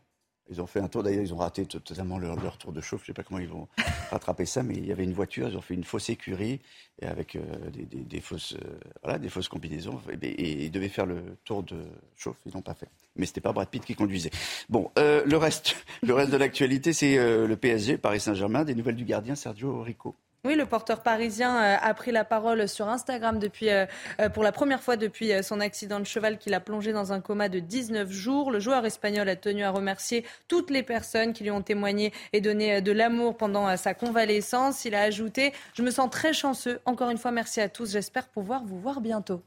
Ils 0.50 0.60
ont 0.62 0.66
fait 0.66 0.80
un 0.80 0.88
tour, 0.88 1.02
d'ailleurs, 1.02 1.22
ils 1.22 1.34
ont 1.34 1.38
raté 1.38 1.66
totalement 1.66 2.18
leur, 2.18 2.56
tour 2.56 2.72
de 2.72 2.80
chauffe. 2.80 3.00
Je 3.00 3.04
ne 3.04 3.06
sais 3.08 3.12
pas 3.12 3.22
comment 3.22 3.40
ils 3.40 3.48
vont 3.48 3.68
rattraper 4.10 4.46
ça, 4.46 4.62
mais 4.62 4.74
il 4.74 4.86
y 4.86 4.92
avait 4.92 5.04
une 5.04 5.12
voiture, 5.12 5.48
ils 5.48 5.56
ont 5.56 5.60
fait 5.60 5.74
une 5.74 5.84
fausse 5.84 6.08
écurie 6.08 6.60
et 7.00 7.06
avec 7.06 7.36
euh, 7.36 7.40
des, 7.70 8.20
fausses, 8.20 8.54
euh, 8.54 8.78
voilà, 9.02 9.18
des 9.18 9.28
fausses 9.28 9.48
combinaisons. 9.48 10.00
Et, 10.22 10.64
ils 10.64 10.70
devaient 10.70 10.88
faire 10.88 11.06
le 11.06 11.36
tour 11.44 11.62
de 11.62 11.76
chauffe, 12.16 12.38
ils 12.46 12.52
l'ont 12.52 12.62
pas 12.62 12.74
fait. 12.74 12.88
Mais 13.16 13.26
c'était 13.26 13.40
pas 13.40 13.52
Brad 13.52 13.68
Pitt 13.68 13.84
qui 13.84 13.94
conduisait. 13.94 14.30
Bon, 14.68 14.90
euh, 14.98 15.22
le 15.26 15.36
reste, 15.36 15.76
le 16.02 16.14
reste 16.14 16.30
de 16.30 16.36
l'actualité, 16.36 16.92
c'est 16.92 17.16
le 17.16 17.56
PSG, 17.56 17.98
Paris 17.98 18.20
Saint-Germain, 18.20 18.64
des 18.64 18.74
nouvelles 18.74 18.96
du 18.96 19.04
gardien 19.04 19.34
Sergio 19.34 19.82
Rico. 19.82 20.16
Oui, 20.44 20.54
le 20.54 20.66
porteur 20.66 21.02
parisien 21.02 21.56
euh, 21.56 21.76
a 21.80 21.94
pris 21.94 22.12
la 22.12 22.24
parole 22.24 22.68
sur 22.68 22.88
Instagram 22.88 23.40
euh, 23.62 23.86
euh, 24.20 24.28
pour 24.28 24.44
la 24.44 24.52
première 24.52 24.80
fois 24.80 24.96
depuis 24.96 25.32
son 25.42 25.58
accident 25.58 25.98
de 25.98 26.04
cheval 26.04 26.38
qui 26.38 26.48
l'a 26.48 26.60
plongé 26.60 26.92
dans 26.92 27.12
un 27.12 27.20
coma 27.20 27.48
de 27.48 27.58
19 27.58 28.08
jours. 28.10 28.52
Le 28.52 28.60
joueur 28.60 28.86
espagnol 28.86 29.28
a 29.28 29.34
tenu 29.34 29.64
à 29.64 29.70
remercier 29.70 30.24
toutes 30.46 30.70
les 30.70 30.84
personnes 30.84 31.32
qui 31.32 31.42
lui 31.42 31.50
ont 31.50 31.62
témoigné 31.62 32.12
et 32.32 32.40
donné 32.40 32.80
de 32.80 32.92
l'amour 32.92 33.36
pendant 33.36 33.76
sa 33.76 33.94
convalescence. 33.94 34.84
Il 34.84 34.94
a 34.94 35.02
ajouté 35.02 35.52
Je 35.74 35.82
me 35.82 35.90
sens 35.90 36.08
très 36.08 36.32
chanceux. 36.32 36.78
Encore 36.84 37.10
une 37.10 37.18
fois, 37.18 37.32
merci 37.32 37.60
à 37.60 37.68
tous. 37.68 37.90
J'espère 37.90 38.28
pouvoir 38.28 38.62
vous 38.64 38.78
voir 38.78 39.00
bientôt. 39.00 39.42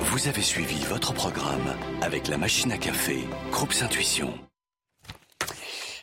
Vous 0.00 0.28
avez 0.28 0.42
suivi 0.42 0.84
votre 0.84 1.12
programme 1.12 1.74
avec 2.00 2.28
la 2.28 2.38
machine 2.38 2.70
à 2.70 2.78
café, 2.78 3.18
Groupe 3.50 3.74
Intuition. 3.82 4.45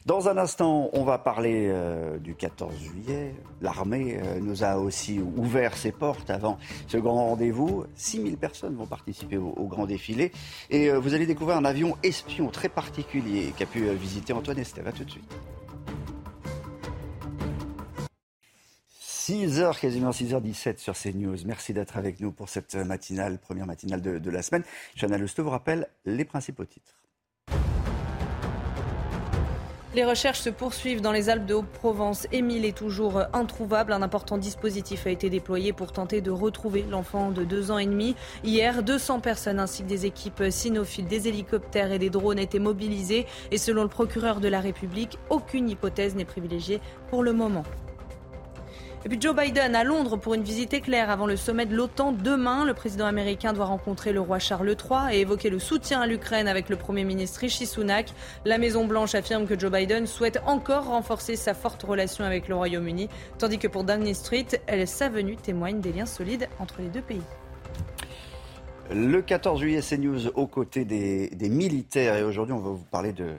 Dans 0.06 0.28
un 0.28 0.38
instant, 0.38 0.90
on 0.92 1.06
va 1.06 1.18
parler 1.18 1.70
euh, 1.70 2.18
du 2.18 2.36
14 2.36 2.78
juillet. 2.78 3.34
L'armée 3.62 4.20
euh, 4.22 4.40
nous 4.42 4.66
a 4.66 4.78
aussi 4.78 5.20
ouvert 5.20 5.78
ses 5.78 5.94
portes 5.94 6.30
avant 6.30 6.58
ce 6.88 6.98
grand 6.98 7.30
rendez-vous. 7.30 7.86
6000 7.96 8.36
personnes 8.36 8.76
vont 8.76 8.86
participer 8.86 9.38
au, 9.38 9.66
grand 9.66 9.86
défilé. 9.86 10.34
Et 10.70 10.90
euh, 10.90 11.00
vous 11.00 11.14
allez 11.14 11.26
découvrir 11.26 11.56
un 11.56 11.64
avion 11.64 11.96
espion 12.04 12.50
très 12.50 12.68
particulier 12.68 13.54
qu'a 13.58 13.66
pu 13.66 13.90
visiter 13.92 14.34
Antoine 14.34 14.60
Estève. 14.60 14.86
A 14.88 14.92
tout 14.92 15.06
de 15.06 15.12
suite. 15.12 15.32
6h, 19.00 19.80
quasiment 19.80 20.10
6h17 20.10 20.80
sur 20.80 20.96
CNews. 20.96 21.38
Merci 21.46 21.74
d'être 21.74 21.96
avec 21.96 22.20
nous 22.20 22.34
pour 22.34 22.50
cette 22.50 22.76
matinale, 22.76 23.40
première 23.40 23.66
matinale 23.66 24.02
de, 24.02 24.30
la 24.30 24.42
semaine. 24.42 24.66
Chana 25.00 25.18
Lousteau 25.18 25.44
vous 25.44 25.50
rappelle 25.50 25.88
les 26.04 26.26
principaux 26.26 26.66
titres. 26.66 27.03
Les 29.96 30.04
recherches 30.04 30.40
se 30.40 30.50
poursuivent 30.50 31.02
dans 31.02 31.12
les 31.12 31.30
Alpes 31.30 31.46
de 31.46 31.54
Haute-Provence. 31.54 32.26
Émile 32.32 32.66
est 32.66 32.76
toujours 32.76 33.22
introuvable. 33.32 33.94
Un 33.94 34.02
important 34.02 34.40
dispositif 34.40 35.06
a 35.06 35.12
été 35.12 35.30
déployé 35.30 35.72
pour 35.72 35.92
tenter 35.92 36.20
de 36.20 36.32
retrouver 36.32 36.84
l'enfant 36.90 37.30
de 37.30 37.44
deux 37.44 37.70
ans 37.70 37.78
et 37.78 37.86
demi. 37.86 38.16
Hier, 38.44 38.82
200 38.82 39.20
personnes 39.20 39.60
ainsi 39.60 39.84
que 39.84 39.88
des 39.88 40.08
équipes 40.08 40.46
cynophiles, 40.50 41.06
des 41.06 41.28
hélicoptères 41.28 41.92
et 41.92 42.00
des 42.00 42.10
drones 42.10 42.40
étaient 42.40 42.58
mobilisés. 42.58 43.28
Et 43.52 43.60
selon 43.60 43.84
le 43.84 43.88
procureur 43.88 44.40
de 44.40 44.48
la 44.48 44.62
République, 44.62 45.20
aucune 45.30 45.70
hypothèse 45.70 46.16
n'est 46.16 46.26
privilégiée 46.26 46.82
pour 47.12 47.22
le 47.22 47.34
moment. 47.34 47.64
Et 49.06 49.10
puis 49.10 49.20
Joe 49.20 49.36
Biden 49.36 49.76
à 49.76 49.84
Londres 49.84 50.16
pour 50.16 50.34
une 50.34 50.44
visite 50.44 50.74
éclair 50.74 51.10
avant 51.10 51.28
le 51.28 51.36
sommet 51.36 51.66
de 51.66 51.76
l'OTAN. 51.76 52.14
Demain, 52.14 52.64
le 52.64 52.74
président 52.74 53.06
américain 53.06 53.52
doit 53.52 53.66
rencontrer 53.66 54.14
le 54.14 54.22
roi 54.22 54.40
Charles 54.40 54.70
III 54.70 55.14
et 55.14 55.20
évoquer 55.20 55.50
le 55.50 55.60
soutien 55.60 56.00
à 56.00 56.08
l'Ukraine 56.08 56.48
avec 56.48 56.70
le 56.70 56.78
Premier 56.78 57.04
ministre 57.04 57.42
Rishi 57.42 57.66
Sunak. 57.66 58.14
La 58.46 58.58
Maison-Blanche 58.58 59.14
affirme 59.14 59.46
que 59.46 59.60
Joe 59.60 59.70
Biden 59.70 60.08
souhaite 60.08 60.40
encore 60.46 60.86
renforcer 60.86 61.36
sa 61.36 61.54
forte 61.54 61.84
relation 61.84 62.24
avec 62.24 62.48
le 62.48 62.56
Royaume-Uni, 62.56 63.10
tandis 63.40 63.58
que 63.58 63.68
pour 63.68 63.84
Downing 63.84 64.14
Street, 64.14 64.48
sa 64.86 65.10
venue 65.10 65.36
témoigne 65.36 65.82
des 65.82 65.92
liens 65.92 66.06
solides 66.06 66.48
entre 66.60 66.76
les 66.80 66.88
deux 66.88 67.02
pays. 67.02 67.22
Le 68.90 69.22
14 69.22 69.60
juillet, 69.60 69.82
CNews 69.82 70.28
aux 70.36 70.48
côtés 70.48 70.86
des 70.86 71.50
militaires. 71.50 72.16
Et 72.16 72.24
aujourd'hui, 72.24 72.54
on 72.54 72.60
va 72.60 72.70
vous 72.70 72.86
parler 72.90 73.12
de 73.12 73.34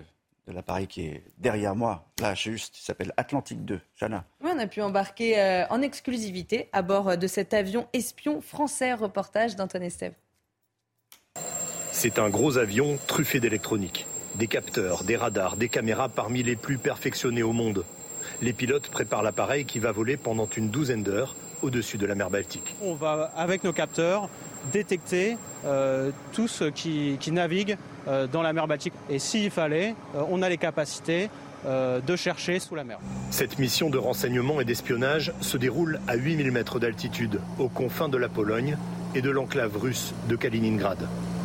de 0.46 0.52
l'appareil 0.52 0.86
qui 0.86 1.06
est 1.06 1.22
derrière 1.38 1.74
moi, 1.74 2.06
là 2.20 2.34
juste, 2.34 2.78
il 2.78 2.82
s'appelle 2.82 3.12
Atlantique 3.16 3.64
2. 3.64 3.80
Jana. 3.96 4.24
Oui, 4.42 4.50
on 4.54 4.58
a 4.58 4.66
pu 4.66 4.82
embarquer 4.82 5.38
euh, 5.40 5.66
en 5.70 5.80
exclusivité 5.80 6.68
à 6.72 6.82
bord 6.82 7.16
de 7.16 7.26
cet 7.26 7.54
avion 7.54 7.86
espion 7.92 8.40
français. 8.40 8.92
Reportage 8.92 9.56
d'Antoine 9.56 9.84
Estève. 9.84 10.14
C'est 11.92 12.18
un 12.18 12.28
gros 12.28 12.58
avion 12.58 12.98
truffé 13.06 13.40
d'électronique. 13.40 14.06
Des 14.34 14.48
capteurs, 14.48 15.04
des 15.04 15.16
radars, 15.16 15.56
des 15.56 15.68
caméras 15.68 16.08
parmi 16.08 16.42
les 16.42 16.56
plus 16.56 16.76
perfectionnés 16.76 17.42
au 17.42 17.52
monde. 17.52 17.84
Les 18.42 18.52
pilotes 18.52 18.88
préparent 18.88 19.22
l'appareil 19.22 19.64
qui 19.64 19.78
va 19.78 19.92
voler 19.92 20.16
pendant 20.16 20.48
une 20.56 20.68
douzaine 20.68 21.02
d'heures 21.02 21.36
au-dessus 21.64 21.98
de 21.98 22.06
la 22.06 22.14
mer 22.14 22.30
Baltique. 22.30 22.74
On 22.82 22.94
va, 22.94 23.32
avec 23.36 23.64
nos 23.64 23.72
capteurs, 23.72 24.28
détecter 24.72 25.36
euh, 25.64 26.10
tout 26.32 26.48
ce 26.48 26.64
qui, 26.64 27.16
qui 27.18 27.32
navigue 27.32 27.76
euh, 28.06 28.26
dans 28.26 28.42
la 28.42 28.52
mer 28.52 28.66
Baltique. 28.66 28.92
Et 29.08 29.18
s'il 29.18 29.50
fallait, 29.50 29.94
euh, 30.14 30.22
on 30.30 30.42
a 30.42 30.48
les 30.48 30.58
capacités 30.58 31.30
euh, 31.66 32.00
de 32.00 32.14
chercher 32.14 32.58
sous 32.58 32.74
la 32.74 32.84
mer. 32.84 32.98
Cette 33.30 33.58
mission 33.58 33.88
de 33.88 33.96
renseignement 33.96 34.60
et 34.60 34.66
d'espionnage 34.66 35.32
se 35.40 35.56
déroule 35.56 35.98
à 36.06 36.14
8000 36.14 36.52
mètres 36.52 36.78
d'altitude, 36.78 37.40
aux 37.58 37.70
confins 37.70 38.10
de 38.10 38.18
la 38.18 38.28
Pologne 38.28 38.76
et 39.14 39.22
de 39.22 39.30
l'enclave 39.30 39.74
russe 39.78 40.12
de 40.28 40.36
Kaliningrad. 40.36 40.98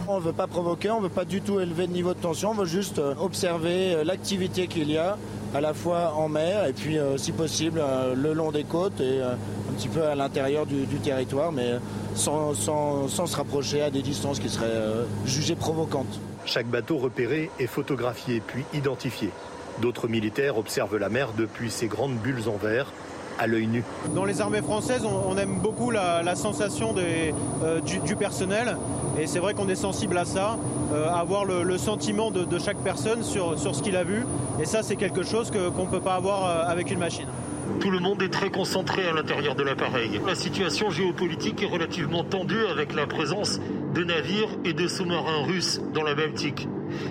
On 0.10 0.20
ne 0.20 0.22
veut 0.22 0.34
pas 0.34 0.48
provoquer, 0.48 0.92
on 0.92 0.98
ne 0.98 1.04
veut 1.04 1.14
pas 1.14 1.24
du 1.24 1.40
tout 1.40 1.62
élever 1.62 1.88
le 1.88 1.94
niveau 1.94 2.14
de 2.14 2.20
tension, 2.20 2.52
on 2.52 2.54
veut 2.54 2.66
juste 2.66 3.00
euh, 3.00 3.14
observer 3.18 4.04
l'activité 4.04 4.68
qu'il 4.68 4.92
y 4.92 4.98
a 4.98 5.18
à 5.56 5.62
la 5.62 5.74
fois 5.74 6.14
en 6.16 6.28
mer 6.28 6.66
et 6.66 6.74
puis 6.74 6.98
euh, 6.98 7.18
si 7.18 7.32
possible 7.32 7.82
le 8.14 8.34
long 8.34 8.52
des 8.52 8.66
côtes 8.66 9.00
et 9.00 9.22
petit 9.80 9.88
peu 9.88 10.04
à 10.04 10.14
l'intérieur 10.14 10.66
du, 10.66 10.86
territoire, 11.02 11.54
mais 11.54 11.76
sans, 12.14 12.54
sans, 12.54 13.08
se 13.08 13.36
rapprocher 13.36 13.82
à 13.82 13.90
des 13.90 14.02
distances 14.02 14.40
qui 14.40 14.50
seraient 14.50 15.06
jugées 15.26 15.56
provocantes. 15.56 16.20
Chaque 16.46 16.68
bateau 16.68 16.98
repéré 16.98 17.50
est 17.60 17.68
photographié 17.68 18.42
puis 18.46 18.66
identifié. 18.74 19.30
D'autres 19.82 20.10
militaires 20.10 20.58
observent 20.58 20.98
la 20.98 21.08
mer 21.08 21.30
depuis 21.38 21.72
ces 21.72 21.88
grandes 21.88 22.16
bulles 22.16 22.50
en 22.50 22.58
verre 22.58 22.88
à 23.40 23.48
l'œil 23.48 23.68
nu. 23.68 23.86
Dans 24.14 24.26
les 24.26 24.42
armées 24.42 24.62
françaises, 24.62 25.06
on, 25.06 25.38
aime 25.38 25.60
beaucoup 25.60 25.92
la, 25.92 26.36
sensation 26.36 26.94
euh, 26.98 27.80
du, 27.80 28.16
personnel. 28.18 28.76
Et 29.18 29.28
c'est 29.28 29.40
vrai 29.40 29.54
qu'on 29.54 29.70
est 29.70 29.76
sensible 29.76 30.18
à 30.18 30.26
ça, 30.26 30.58
euh, 30.94 31.10
avoir 31.10 31.46
le, 31.46 31.78
sentiment 31.78 32.32
de, 32.32 32.60
chaque 32.60 32.80
personne 32.80 33.24
sur, 33.24 33.58
sur 33.58 33.74
ce 33.74 33.82
qu'il 33.82 33.96
a 33.96 34.04
vu. 34.04 34.26
Et 34.62 34.66
ça, 34.66 34.84
c'est 34.84 34.98
quelque 34.98 35.24
chose 35.24 35.52
qu'on 35.52 35.86
ne 35.86 35.90
peut 35.90 36.02
pas 36.02 36.16
avoir 36.16 36.46
euh, 36.46 36.70
avec 36.70 36.92
une 36.92 37.00
machine. 37.00 37.28
Tout 37.80 37.92
le 37.92 38.00
monde 38.00 38.22
est 38.22 38.30
très 38.30 38.50
concentré 38.50 39.08
à 39.08 39.14
l'intérieur 39.14 39.56
de 39.56 39.64
l'appareil. 39.64 40.20
La 40.26 40.36
situation 40.36 40.90
géopolitique 40.90 41.64
est 41.64 41.68
relativement 41.68 42.24
tendue 42.24 42.66
avec 42.66 42.94
la 42.94 43.08
présence 43.08 43.60
de 43.94 44.04
navires 44.04 44.50
et 44.66 44.74
de 44.74 44.88
sous-marins 44.88 45.46
russes 45.46 45.82
dans 45.94 46.04
la 46.04 46.16
Baltique. 46.16 46.68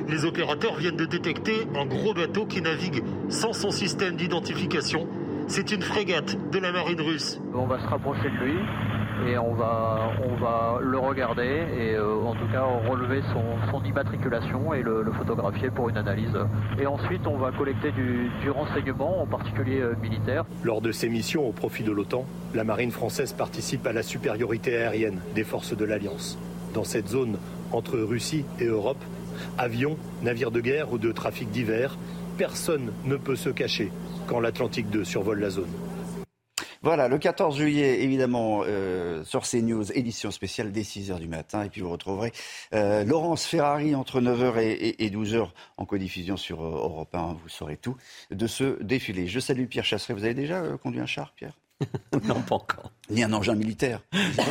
Les 0.08 0.24
opérateurs 0.24 0.76
viennent 0.76 0.96
de 0.96 1.06
détecter 1.06 1.66
un 1.74 1.86
gros 1.86 2.14
bateau 2.14 2.46
qui 2.46 2.60
navigue 2.60 3.02
sans 3.28 3.52
son 3.52 3.70
système 3.70 4.16
d'identification 4.16 5.08
c'est 5.48 5.72
une 5.72 5.80
frégate 5.80 6.36
de 6.50 6.58
la 6.58 6.72
marine 6.72 7.00
russe. 7.00 7.40
On 7.54 7.66
va 7.66 7.80
se 7.80 7.86
rapprocher 7.86 8.28
de 8.30 8.44
lui 8.44 8.58
et 9.26 9.38
on 9.38 9.54
va, 9.54 10.78
le 10.80 10.98
regarder 10.98 11.64
et 11.78 11.94
euh, 11.94 12.14
en 12.22 12.34
tout 12.34 12.46
cas 12.52 12.62
relever 12.62 13.22
son, 13.32 13.82
immatriculation 13.84 14.74
et 14.74 14.82
le, 14.82 15.04
photographier 15.16 15.70
pour 15.70 15.88
une 15.88 15.96
analyse. 15.96 16.36
Et 16.80 16.86
ensuite 16.86 17.26
on 17.26 17.36
va 17.36 17.50
collecter 17.52 17.92
du, 17.92 18.30
renseignement, 18.50 19.22
en 19.22 19.26
particulier 19.26 19.80
euh, 19.80 19.94
militaire. 20.00 20.44
Lors 20.62 20.80
de 20.80 20.92
ces 20.92 21.08
missions 21.08 21.48
au 21.48 21.52
profit 21.52 21.82
de 21.82 21.92
l'OTAN, 21.92 22.24
la 22.54 22.64
marine 22.64 22.90
française 22.90 23.32
participe 23.32 23.86
à 23.86 23.92
la 23.92 24.02
supériorité 24.02 24.76
aérienne 24.76 25.20
des 25.34 25.44
forces 25.44 25.76
de 25.76 25.84
l'Alliance. 25.84 26.38
Dans 26.74 26.84
cette 26.84 27.08
zone 27.08 27.38
entre 27.72 27.98
Russie 27.98 28.44
et 28.60 28.66
Europe, 28.66 29.02
avions, 29.56 29.96
navires 30.22 30.50
de 30.50 30.60
guerre 30.60 30.92
ou 30.92 30.98
de 30.98 31.12
trafic 31.12 31.50
divers, 31.50 31.96
personne 32.36 32.92
ne 33.04 33.16
peut 33.16 33.36
se 33.36 33.50
cacher 33.50 33.90
quand 34.26 34.40
l'Atlantique 34.40 34.90
2 34.90 35.04
survole 35.04 35.40
la 35.40 35.50
zone. 35.50 35.70
Voilà, 36.82 37.08
le 37.08 37.18
14 37.18 37.56
juillet, 37.56 38.02
évidemment, 38.02 38.62
euh, 38.64 39.24
sur 39.24 39.42
CNews, 39.42 39.90
édition 39.92 40.30
spéciale 40.30 40.70
dès 40.70 40.82
6h 40.82 41.18
du 41.18 41.26
matin. 41.26 41.64
Et 41.64 41.70
puis 41.70 41.80
vous 41.80 41.90
retrouverez 41.90 42.32
euh, 42.72 43.04
Laurence 43.04 43.46
Ferrari 43.46 43.94
entre 43.94 44.20
9h 44.20 44.58
et, 44.60 45.10
12h 45.10 45.48
en 45.76 45.84
codiffusion 45.84 46.36
sur 46.36 46.62
euh, 46.62 46.70
Europe 46.70 47.14
1. 47.14 47.36
Vous 47.42 47.48
saurez 47.48 47.76
tout 47.76 47.96
de 48.30 48.46
ce 48.46 48.80
défilé. 48.82 49.26
Je 49.26 49.40
salue 49.40 49.66
Pierre 49.66 49.84
Chasseret. 49.84 50.14
Vous 50.14 50.24
avez 50.24 50.34
déjà 50.34 50.62
conduit 50.82 51.00
un 51.00 51.06
char, 51.06 51.32
Pierre? 51.34 51.58
Non, 52.24 52.40
pas 52.40 52.56
encore. 52.56 52.90
Ni 53.10 53.22
un 53.22 53.32
engin 53.32 53.54
militaire. 53.54 54.00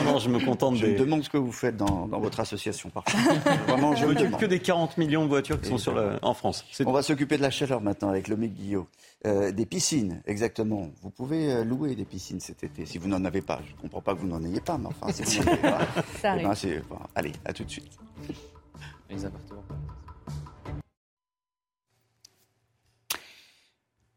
Non, 0.06 0.18
je 0.20 0.30
me 0.30 0.40
contente 0.40 0.78
je 0.78 0.86
des... 0.86 0.94
me 0.94 0.98
demande 0.98 1.24
ce 1.24 1.30
que 1.30 1.38
vous 1.38 1.52
faites 1.52 1.76
dans, 1.76 2.08
votre 2.08 2.40
association, 2.40 2.90
Vraiment, 3.68 3.96
je, 3.96 4.06
m'occupe 4.06 4.38
que 4.38 4.46
des 4.46 4.60
40 4.60 4.98
millions 4.98 5.24
de 5.24 5.30
voitures 5.30 5.60
qui 5.60 5.68
sont 5.68 5.78
sur 5.78 6.20
en 6.22 6.34
France. 6.34 6.66
On 6.86 6.92
va 6.92 7.02
s'occuper 7.02 7.38
de 7.38 7.42
la 7.42 7.52
chaleur 7.52 7.82
maintenant 7.82 8.10
avec 8.10 8.28
Lomé 8.30 8.48
Guillot. 8.48 8.88
Euh, 9.26 9.52
des 9.52 9.66
piscines, 9.66 10.22
exactement. 10.26 10.92
Vous 11.02 11.10
pouvez 11.10 11.52
euh, 11.52 11.64
louer 11.64 11.96
des 11.96 12.06
piscines 12.06 12.40
cet 12.40 12.64
été, 12.64 12.86
si 12.86 12.98
vous 12.98 13.08
n'en 13.08 13.26
avez 13.26 13.42
pas. 13.42 13.60
Je 13.68 13.74
ne 13.74 13.78
comprends 13.78 14.02
pas 14.02 14.14
que 14.14 14.20
vous 14.20 14.28
n'en 14.28 14.44
ayez 14.44 14.62
pas, 14.62 14.78
mais 14.78 14.88
enfin, 14.88 15.12
si 15.12 15.40
vous 15.40 15.44
n'en 15.44 15.52
avez 15.54 15.62
pas... 15.62 15.88
Ça 16.22 16.38
eh 16.38 16.44
ben, 16.44 17.00
allez, 17.16 17.34
à 17.44 17.52
tout 17.52 17.64
de 17.64 17.70
suite. 17.70 17.98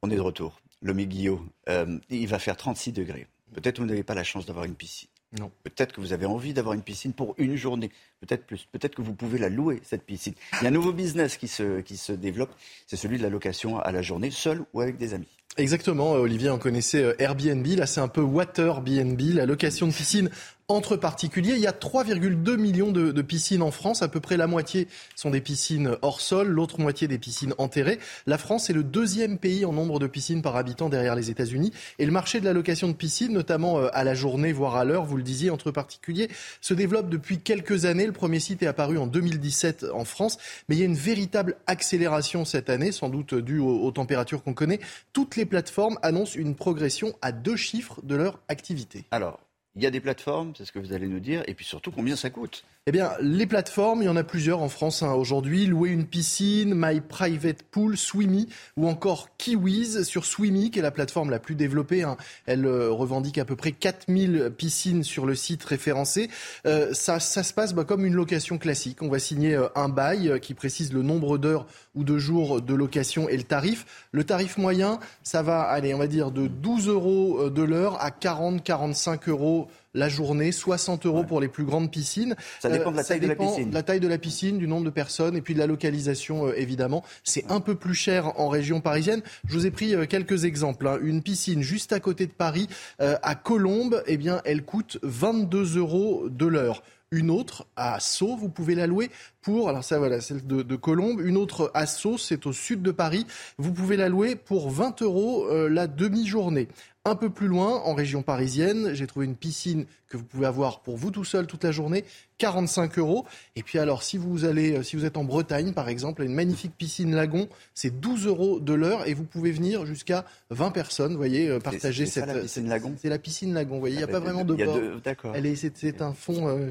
On 0.03 0.11
est 0.11 0.17
de 0.17 0.21
retour 0.21 0.61
le 0.81 0.93
Guillot, 0.93 1.41
euh, 1.69 1.99
il 2.09 2.27
va 2.27 2.39
faire 2.39 2.57
36 2.57 2.93
degrés. 2.93 3.27
Peut-être 3.53 3.77
que 3.77 3.83
vous 3.83 3.89
n'avez 3.89 4.05
pas 4.05 4.15
la 4.15 4.25
chance 4.25 4.47
d'avoir 4.47 4.65
une 4.65 4.75
piscine. 4.75 5.10
Non. 5.39 5.51
Peut-être 5.63 5.93
que 5.93 6.01
vous 6.01 6.13
avez 6.13 6.27
envie 6.27 6.53
d'avoir 6.53 6.75
une 6.75 6.83
piscine 6.83 7.13
pour 7.13 7.35
une 7.39 7.55
journée, 7.55 7.91
peut-être 8.21 8.47
plus. 8.47 8.67
Peut-être 8.73 8.97
que 8.97 9.03
vous 9.03 9.15
pouvez 9.15 9.39
la 9.39 9.49
louer, 9.49 9.81
cette 9.85 10.05
piscine. 10.05 10.35
Il 10.61 10.65
y 10.65 10.67
a 10.67 10.69
un 10.69 10.73
nouveau 10.73 10.93
business 10.93 11.37
qui 11.37 11.47
se, 11.47 11.81
qui 11.81 11.97
se 11.97 12.13
développe, 12.13 12.53
c'est 12.89 12.97
celui 12.97 13.19
de 13.19 13.23
la 13.23 13.31
location 13.31 13.79
à 13.79 13.93
la 13.93 14.03
journée, 14.03 14.33
seul 14.33 14.65
ou 14.73 14.81
avec 14.81 14.97
des 14.97 15.15
amis. 15.15 15.29
Exactement, 15.57 16.13
Olivier, 16.13 16.49
on 16.51 16.59
connaissait 16.59 17.03
euh, 17.03 17.15
Airbnb, 17.19 17.67
là 17.67 17.87
c'est 17.87 18.01
un 18.01 18.09
peu 18.09 18.21
WaterBnB, 18.21 19.21
la 19.35 19.47
location 19.47 19.89
de 19.89 19.93
piscine 19.93 20.31
entre 20.71 20.97
particuliers. 20.97 21.55
Il 21.55 21.61
y 21.61 21.67
a 21.67 21.73
3,2 21.73 22.57
millions 22.57 22.93
de, 22.93 23.23
piscines 23.23 23.63
en 23.63 23.71
France. 23.71 24.03
À 24.03 24.09
peu 24.09 24.21
près 24.21 24.37
la 24.37 24.47
moitié 24.47 24.89
sont 25.17 25.31
des 25.31 25.41
piscines 25.41 25.97
hors 26.03 26.21
sol, 26.21 26.49
l'autre 26.49 26.81
moitié 26.81 27.09
des 27.09 27.19
piscines 27.19 27.55
enterrées. 27.59 27.99
La 28.27 28.39
France 28.39 28.71
est 28.71 28.73
le 28.73 28.85
deuxième 28.85 29.39
pays 29.39 29.65
en 29.65 29.73
nombre 29.73 29.99
de 29.99 30.07
piscines 30.07 30.43
par 30.43 30.57
habitant 30.57 30.89
derrière 30.89 31.17
les 31.17 31.31
États-Unis. 31.31 31.73
Et 31.99 32.07
le 32.07 32.13
marché 32.13 32.41
de 32.41 32.45
la 32.45 32.53
location 32.53 32.89
de 32.89 32.93
piscines, 32.93 33.33
notamment 33.33 33.79
euh, 33.79 33.89
à 33.93 34.05
la 34.05 34.15
journée, 34.15 34.53
voire 34.53 34.77
à 34.77 34.85
l'heure, 34.85 35.05
vous 35.05 35.17
le 35.17 35.23
disiez, 35.23 35.51
entre 35.51 35.71
particuliers, 35.71 36.29
se 36.61 36.75
développe 36.75 37.09
depuis 37.09 37.41
quelques 37.41 37.85
années. 37.85 38.07
Le 38.07 38.13
premier 38.13 38.41
site 38.41 38.63
est 38.63 38.69
apparu 38.69 38.97
en 38.97 39.07
2017 39.07 39.87
en 39.93 40.05
France. 40.05 40.39
Mais 40.69 40.77
il 40.77 40.79
y 40.79 40.83
a 40.83 40.87
une 40.87 40.95
véritable 40.95 41.57
accélération 41.67 42.45
cette 42.45 42.71
année, 42.71 42.93
sans 42.93 43.09
doute 43.09 43.35
due 43.35 43.59
aux, 43.59 43.91
températures 43.91 44.43
qu'on 44.45 44.55
connaît. 44.55 44.79
Toutes 45.13 45.35
plateformes 45.47 45.99
annoncent 46.03 46.39
une 46.39 46.55
progression 46.55 47.15
à 47.23 47.33
deux 47.33 47.57
chiffres 47.57 48.01
de 48.03 48.15
leur 48.15 48.41
activité. 48.49 49.05
Alors, 49.11 49.41
il 49.77 49.83
y 49.83 49.87
a 49.87 49.91
des 49.91 50.01
plateformes, 50.01 50.53
c'est 50.57 50.65
ce 50.65 50.73
que 50.73 50.79
vous 50.79 50.93
allez 50.93 51.07
nous 51.07 51.21
dire, 51.21 51.43
et 51.47 51.55
puis 51.55 51.65
surtout 51.65 51.93
combien 51.93 52.17
ça 52.17 52.31
coûte. 52.31 52.65
Eh 52.87 52.93
bien, 52.93 53.13
les 53.21 53.47
plateformes, 53.47 54.01
il 54.01 54.07
y 54.07 54.09
en 54.09 54.17
a 54.17 54.25
plusieurs 54.25 54.63
en 54.63 54.71
France 54.71 55.03
hein, 55.03 55.13
aujourd'hui. 55.13 55.67
Louer 55.67 55.91
une 55.91 56.07
piscine, 56.07 56.73
My 56.75 57.03
Private 57.03 57.63
Pool, 57.63 57.99
Swimmy 57.99 58.49
ou 58.79 58.89
encore 58.89 59.29
Kiwis 59.37 60.03
sur 60.07 60.25
Swimmy, 60.25 60.71
qui 60.71 60.79
est 60.79 60.83
la 60.83 60.91
plateforme 60.91 61.29
la 61.29 61.39
plus 61.39 61.57
développée. 61.57 62.05
Hein. 62.05 62.17
Elle 62.47 62.65
euh, 62.65 62.91
revendique 62.91 63.37
à 63.37 63.45
peu 63.45 63.55
près 63.55 63.73
4000 63.73 64.51
piscines 64.57 65.05
sur 65.05 65.27
le 65.27 65.35
site 65.35 65.63
référencé. 65.63 66.31
Euh, 66.65 66.95
ça, 66.95 67.21
ça, 67.21 67.43
se 67.43 67.53
passe 67.53 67.75
bah, 67.75 67.85
comme 67.85 68.07
une 68.07 68.15
location 68.15 68.57
classique. 68.57 69.03
On 69.03 69.11
va 69.11 69.19
signer 69.19 69.57
euh, 69.57 69.69
un 69.75 69.91
bail 69.91 70.41
qui 70.41 70.55
précise 70.55 70.95
le 70.95 71.03
nombre 71.03 71.37
d'heures 71.37 71.67
ou 71.95 72.03
de 72.03 72.17
jours 72.17 72.63
de 72.63 72.73
location 72.73 73.29
et 73.29 73.37
le 73.37 73.43
tarif. 73.43 74.09
Le 74.11 74.25
tarif 74.25 74.57
moyen, 74.57 75.01
ça 75.23 75.43
va 75.43 75.61
aller, 75.65 75.93
on 75.93 75.99
va 75.99 76.07
dire, 76.07 76.31
de 76.31 76.47
12 76.47 76.89
euros 76.89 77.51
de 77.51 77.63
l'heure 77.63 78.03
à 78.03 78.09
40-45 78.09 79.29
euros 79.29 79.69
la 79.95 80.09
journée, 80.09 80.53
60 80.53 81.07
euros 81.07 81.25
pour 81.25 81.41
les 81.41 81.49
plus 81.49 81.65
grandes 81.65 81.91
piscines. 81.91 82.37
Ça 82.61 82.71
dépend 82.71 82.91
de 82.91 82.97
la 82.97 83.03
euh, 83.03 83.05
taille 83.05 83.21
de 83.21 83.27
la 83.27 83.37
piscine. 83.37 83.71
la 83.73 83.83
taille 83.83 84.01
de 84.01 84.09
la 84.09 84.19
piscine, 84.19 84.59
du 84.59 84.69
nombre 84.69 84.85
de 84.85 84.91
personnes 84.91 85.37
et 85.37 85.41
puis 85.41 85.55
de 85.55 85.59
la 85.59 85.67
localisation 85.67 86.47
euh, 86.47 86.55
évidemment. 86.57 87.05
C'est 87.25 87.51
un 87.51 87.61
peu 87.61 87.75
plus 87.75 87.95
cher 87.95 88.39
en 88.41 88.49
région 88.49 88.81
parisienne. 88.81 89.23
Je 89.49 89.55
vous 89.55 89.67
ai 89.67 89.71
pris 89.71 89.95
euh, 89.95 90.07
quelques 90.07 90.45
exemples. 90.45 90.87
Hein. 90.87 90.99
Une 91.03 91.23
piscine 91.23 91.63
juste 91.63 91.93
à 91.93 92.01
côté 92.01 92.27
de 92.27 92.33
Paris, 92.33 92.69
à 92.99 93.35
Colombes, 93.35 94.03
eh 94.07 94.17
bien, 94.17 94.41
elle 94.45 94.65
coûte 94.65 94.99
22 95.03 95.79
euros 95.79 96.29
de 96.29 96.47
l'heure 96.47 96.83
une 97.13 97.31
autre 97.31 97.67
à 97.75 97.99
Sceaux, 97.99 98.37
vous 98.37 98.49
pouvez 98.49 98.77
la 98.77 98.87
louer 98.87 99.11
pour, 99.43 99.69
alors 99.69 99.85
ça 99.85 99.99
voilà, 99.99 100.21
celle 100.21 100.47
de, 100.47 100.63
de 100.63 100.77
Colombes, 100.77 101.21
une 101.21 101.37
autre 101.37 101.71
à 101.75 101.87
Sceaux, 101.87 102.19
c'est 102.19 102.47
au 102.47 102.53
sud 102.53 102.83
de 102.83 102.91
Paris, 102.91 103.27
vous 103.59 103.73
pouvez 103.73 103.97
la 103.97 104.09
louer 104.09 104.37
pour 104.37 104.71
20 104.71 105.03
euros 105.03 105.47
la 105.69 105.87
demi-journée. 105.87 106.69
Un 107.07 107.15
peu 107.15 107.31
plus 107.31 107.47
loin, 107.47 107.81
en 107.85 107.95
région 107.95 108.23
parisienne, 108.23 108.93
j'ai 108.93 109.07
trouvé 109.07 109.25
une 109.25 109.35
piscine 109.35 109.87
que 110.07 110.19
vous 110.19 110.25
pouvez 110.25 110.47
avoir 110.47 110.81
pour 110.81 110.99
vous 110.99 111.11
tout 111.11 111.25
seul 111.25 111.47
toute 111.47 111.65
la 111.65 111.73
journée, 111.73 112.05
45 112.37 112.99
euros. 112.99 113.25
Et 113.57 113.63
puis 113.63 113.79
alors, 113.79 114.03
si 114.03 114.19
vous 114.19 114.45
allez, 114.45 114.77
euh, 114.77 114.83
si 114.83 114.97
vous 114.97 115.07
êtes 115.07 115.17
en 115.17 115.25
Bretagne, 115.25 115.73
par 115.73 115.89
exemple, 115.89 116.23
une 116.23 116.35
magnifique 116.35 116.73
piscine 116.77 117.15
lagon, 117.15 117.49
c'est 117.73 118.01
12 118.01 118.27
euros 118.27 118.61
de 118.61 118.75
l'heure 118.75 119.09
et 119.09 119.15
vous 119.15 119.25
pouvez 119.25 119.51
venir 119.51 119.87
jusqu'à 119.87 120.27
20 120.51 120.73
personnes, 120.73 121.13
vous 121.13 121.17
voyez, 121.17 121.49
euh, 121.49 121.59
partager 121.59 122.05
cette. 122.05 122.27
C'est 122.27 122.35
la 122.35 122.41
piscine 122.43 122.69
lagon. 122.69 122.95
C'est 123.01 123.09
la 123.09 123.19
piscine 123.19 123.55
lagon, 123.55 123.75
vous 123.77 123.81
voyez, 123.81 123.95
il 123.95 123.99
n'y 123.99 124.05
a 124.05 124.09
pas 124.09 124.21
vraiment 124.21 124.45
de 124.45 124.55
bord. 124.63 124.79
D'accord. 125.03 125.35
C'est 125.75 126.03
un 126.03 126.13
fond 126.13 126.49
euh, 126.49 126.71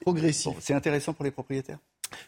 progressif. 0.00 0.54
c'est 0.58 0.74
intéressant 0.74 1.12
pour 1.12 1.24
les 1.24 1.30
propriétaires 1.30 1.78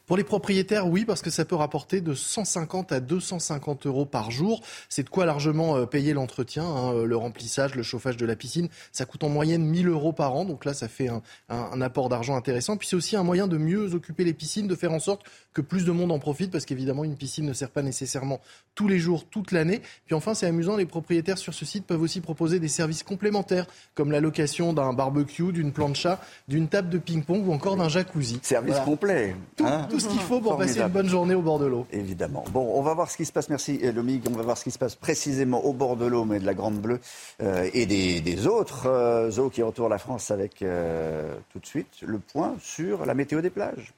pour 0.06 0.16
les 0.16 0.24
propriétaires, 0.24 0.88
oui, 0.88 1.04
parce 1.04 1.22
que 1.22 1.30
ça 1.30 1.44
peut 1.44 1.54
rapporter 1.54 2.00
de 2.00 2.14
150 2.14 2.92
à 2.92 3.00
250 3.00 3.86
euros 3.86 4.06
par 4.06 4.30
jour. 4.30 4.60
C'est 4.88 5.04
de 5.04 5.08
quoi 5.08 5.26
largement 5.26 5.76
euh, 5.76 5.86
payer 5.86 6.12
l'entretien, 6.12 6.64
hein, 6.64 6.94
euh, 6.94 7.04
le 7.04 7.16
remplissage, 7.16 7.74
le 7.74 7.82
chauffage 7.82 8.16
de 8.16 8.26
la 8.26 8.36
piscine. 8.36 8.68
Ça 8.92 9.04
coûte 9.04 9.24
en 9.24 9.28
moyenne 9.28 9.64
1000 9.64 9.88
euros 9.88 10.12
par 10.12 10.34
an, 10.34 10.44
donc 10.44 10.64
là, 10.64 10.74
ça 10.74 10.88
fait 10.88 11.08
un, 11.08 11.80
apport 11.80 12.08
d'argent 12.08 12.36
intéressant. 12.36 12.76
Puis 12.76 12.88
c'est 12.88 12.96
aussi 12.96 13.16
un 13.16 13.22
moyen 13.22 13.46
de 13.46 13.56
mieux 13.56 13.94
occuper 13.94 14.24
les 14.24 14.34
piscines, 14.34 14.66
de 14.66 14.74
faire 14.74 14.92
en 14.92 15.00
sorte 15.00 15.22
que 15.52 15.60
plus 15.60 15.84
de 15.84 15.92
monde 15.92 16.12
en 16.12 16.18
profite, 16.18 16.50
parce 16.50 16.64
qu'évidemment, 16.64 17.04
une 17.04 17.16
piscine 17.16 17.46
ne 17.46 17.52
sert 17.52 17.70
pas 17.70 17.82
nécessairement 17.82 18.40
tous 18.74 18.88
les 18.88 18.98
jours, 18.98 19.24
toute 19.24 19.52
l'année. 19.52 19.80
Puis 20.06 20.14
enfin, 20.14 20.34
c'est 20.34 20.46
amusant, 20.46 20.76
les 20.76 20.86
propriétaires 20.86 21.38
sur 21.38 21.54
ce 21.54 21.64
site 21.64 21.86
peuvent 21.86 22.02
aussi 22.02 22.20
proposer 22.20 22.60
des 22.60 22.68
services 22.68 23.02
complémentaires, 23.02 23.66
comme 23.94 24.10
la 24.10 24.20
location 24.20 24.72
d'un 24.72 24.92
barbecue, 24.92 25.52
d'une 25.52 25.72
plancha, 25.72 26.20
d'une 26.48 26.68
table 26.68 26.88
de 26.88 26.98
ping-pong 26.98 27.46
ou 27.46 27.52
encore 27.52 27.76
d'un 27.76 27.88
jacuzzi. 27.88 28.38
Service 28.42 28.78
complet. 28.80 29.36
Hein 29.70 29.86
tout 29.90 30.00
ce 30.00 30.08
qu'il 30.08 30.20
faut 30.20 30.40
pour 30.40 30.56
passer 30.56 30.80
une 30.80 30.88
bonne 30.88 31.08
journée 31.08 31.34
au 31.34 31.42
bord 31.42 31.58
de 31.58 31.66
l'eau. 31.66 31.86
Évidemment. 31.92 32.44
Bon, 32.52 32.72
on 32.74 32.82
va 32.82 32.94
voir 32.94 33.10
ce 33.10 33.16
qui 33.16 33.24
se 33.24 33.32
passe. 33.32 33.48
Merci, 33.48 33.78
Lomig. 33.92 34.22
On 34.28 34.36
va 34.36 34.42
voir 34.42 34.58
ce 34.58 34.64
qui 34.64 34.70
se 34.70 34.78
passe 34.78 34.94
précisément 34.94 35.64
au 35.64 35.72
bord 35.72 35.96
de 35.96 36.06
l'eau, 36.06 36.24
mais 36.24 36.38
de 36.38 36.46
la 36.46 36.54
Grande 36.54 36.78
Bleue 36.78 37.00
euh, 37.42 37.68
et 37.72 37.86
des, 37.86 38.46
autres 38.46 38.86
euh, 38.86 39.30
eaux 39.38 39.50
qui 39.50 39.62
entourent 39.62 39.88
la 39.88 39.98
France 39.98 40.30
avec 40.30 40.62
euh, 40.62 41.34
tout 41.52 41.58
de 41.58 41.66
suite 41.66 42.02
le 42.02 42.18
point 42.18 42.54
sur 42.60 43.04
la 43.06 43.14
météo 43.14 43.40
des 43.40 43.50
plages. 43.50 43.92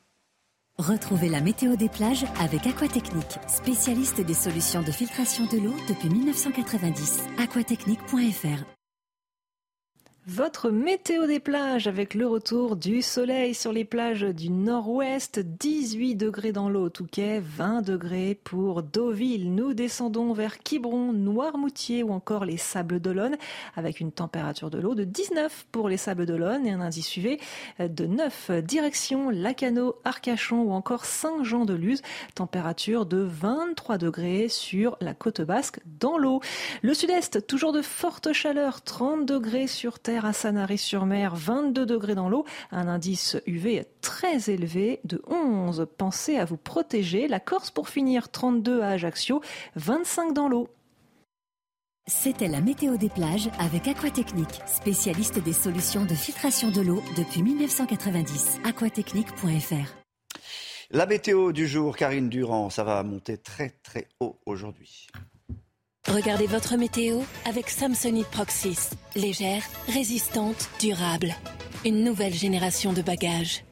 Retrouvez 0.79 1.29
la 1.29 1.41
météo 1.41 1.77
des 1.77 1.89
plages 1.89 2.25
avec 2.41 2.67
Aquatechnique, 2.67 3.39
spécialiste 3.47 4.21
des 4.21 4.35
solutions 4.35 4.83
de 4.83 4.91
filtration 4.91 5.45
de 5.45 5.59
l'eau 5.59 5.75
depuis 5.89 6.09
1990. 6.09 7.25
aquatechnique.fr 7.39 8.82
votre 10.29 10.71
météo 10.71 11.27
des 11.27 11.41
plages 11.41 11.89
avec 11.89 12.15
le 12.15 12.29
retour 12.29 12.77
du 12.77 13.03
soleil 13.03 13.55
sur 13.55 13.73
les 13.73 13.85
plages 13.85 14.21
du 14.21 14.51
nord-ouest, 14.51 15.41
18 15.41 16.15
degrés 16.15 16.53
dans 16.53 16.69
l'eau 16.69 16.85
au 16.85 16.89
Touquet, 16.91 17.41
20 17.41 17.83
degrés 17.83 18.39
pour 18.45 18.85
Deauville. 18.85 19.53
Nous 19.53 19.75
descendons 19.75 20.33
vers 20.33 20.59
Quiberon, 20.59 21.13
Noirmoutier 21.13 22.05
ou 22.05 22.13
encore 22.13 22.45
les 22.45 22.57
Sables 22.57 23.01
d'Olonne 23.01 23.37
avec 23.75 23.99
une 23.99 24.13
température 24.13 24.71
de 24.71 24.79
l'eau 24.79 24.95
de 24.95 25.03
19 25.03 25.67
pour 25.73 25.89
les 25.89 25.97
Sables 25.97 26.25
d'Olonne 26.25 26.69
et 26.69 26.71
un 26.71 26.81
indice 26.81 27.09
suivi 27.09 27.39
de 27.81 28.07
9 28.07 28.63
direction 28.63 29.29
Lacano, 29.29 29.97
Arcachon 30.05 30.63
ou 30.63 30.71
encore 30.71 31.05
Saint-Jean-de-Luz, 31.05 32.01
température 32.37 33.07
de 33.07 33.19
23 33.19 33.99
degrés 33.99 34.47
sur 34.49 34.97
la 35.01 35.15
côte 35.15 35.41
basque 35.41 35.81
dans 35.99 36.17
l'eau. 36.17 36.41
Le 36.83 36.95
sud-est, 36.95 37.45
toujours 37.49 37.73
de 37.73 37.83
forte 37.83 38.33
chaleur, 38.33 38.83
30 38.83 39.27
degrés 39.27 39.67
sur 39.67 39.99
terre 39.99 40.12
à 40.21 40.33
Sanary-sur-Mer, 40.33 41.35
22 41.35 41.87
degrés 41.87 42.15
dans 42.15 42.29
l'eau, 42.29 42.45
un 42.71 42.89
indice 42.89 43.37
UV 43.47 43.85
très 44.01 44.51
élevé 44.51 45.01
de 45.05 45.23
11. 45.27 45.87
Pensez 45.97 46.37
à 46.39 46.45
vous 46.45 46.57
protéger. 46.57 47.29
La 47.29 47.41
Corse 47.41 47.71
pour 47.71 47.89
finir, 47.89 48.31
32 48.31 48.83
à 48.83 48.89
Ajaccio, 48.89 49.41
25 49.77 50.33
dans 50.33 50.49
l'eau. 50.49 50.69
C'était 52.07 52.49
la 52.49 52.61
météo 52.61 52.97
des 52.97 53.09
plages 53.09 53.49
avec 53.59 53.87
Aquatechnique, 53.87 54.61
spécialiste 54.67 55.39
des 55.39 55.53
solutions 55.53 56.05
de 56.05 56.15
filtration 56.15 56.71
de 56.71 56.81
l'eau 56.81 57.03
depuis 57.17 57.43
1990. 57.43 58.59
aquatechnique.fr 58.65 59.95
La 60.91 61.07
météo 61.07 61.53
du 61.53 61.69
jour, 61.69 61.97
Karine 61.97 62.29
Durand, 62.29 62.71
ça 62.71 62.83
va 62.83 63.03
monter 63.05 63.39
très 63.39 63.71
très 63.85 64.09
haut 64.21 64.41
aujourd'hui. 64.47 65.07
Regardez 66.09 66.47
votre 66.47 66.77
météo 66.77 67.21
avec 67.45 67.71
Samsonite 67.71 68.27
Proxys. 68.27 68.91
Légère, 69.15 69.63
résistante, 69.87 70.69
durable. 70.81 71.33
Une 71.85 72.03
nouvelle 72.03 72.35
génération 72.35 72.93
de 72.93 73.03
bagages. 73.03 73.65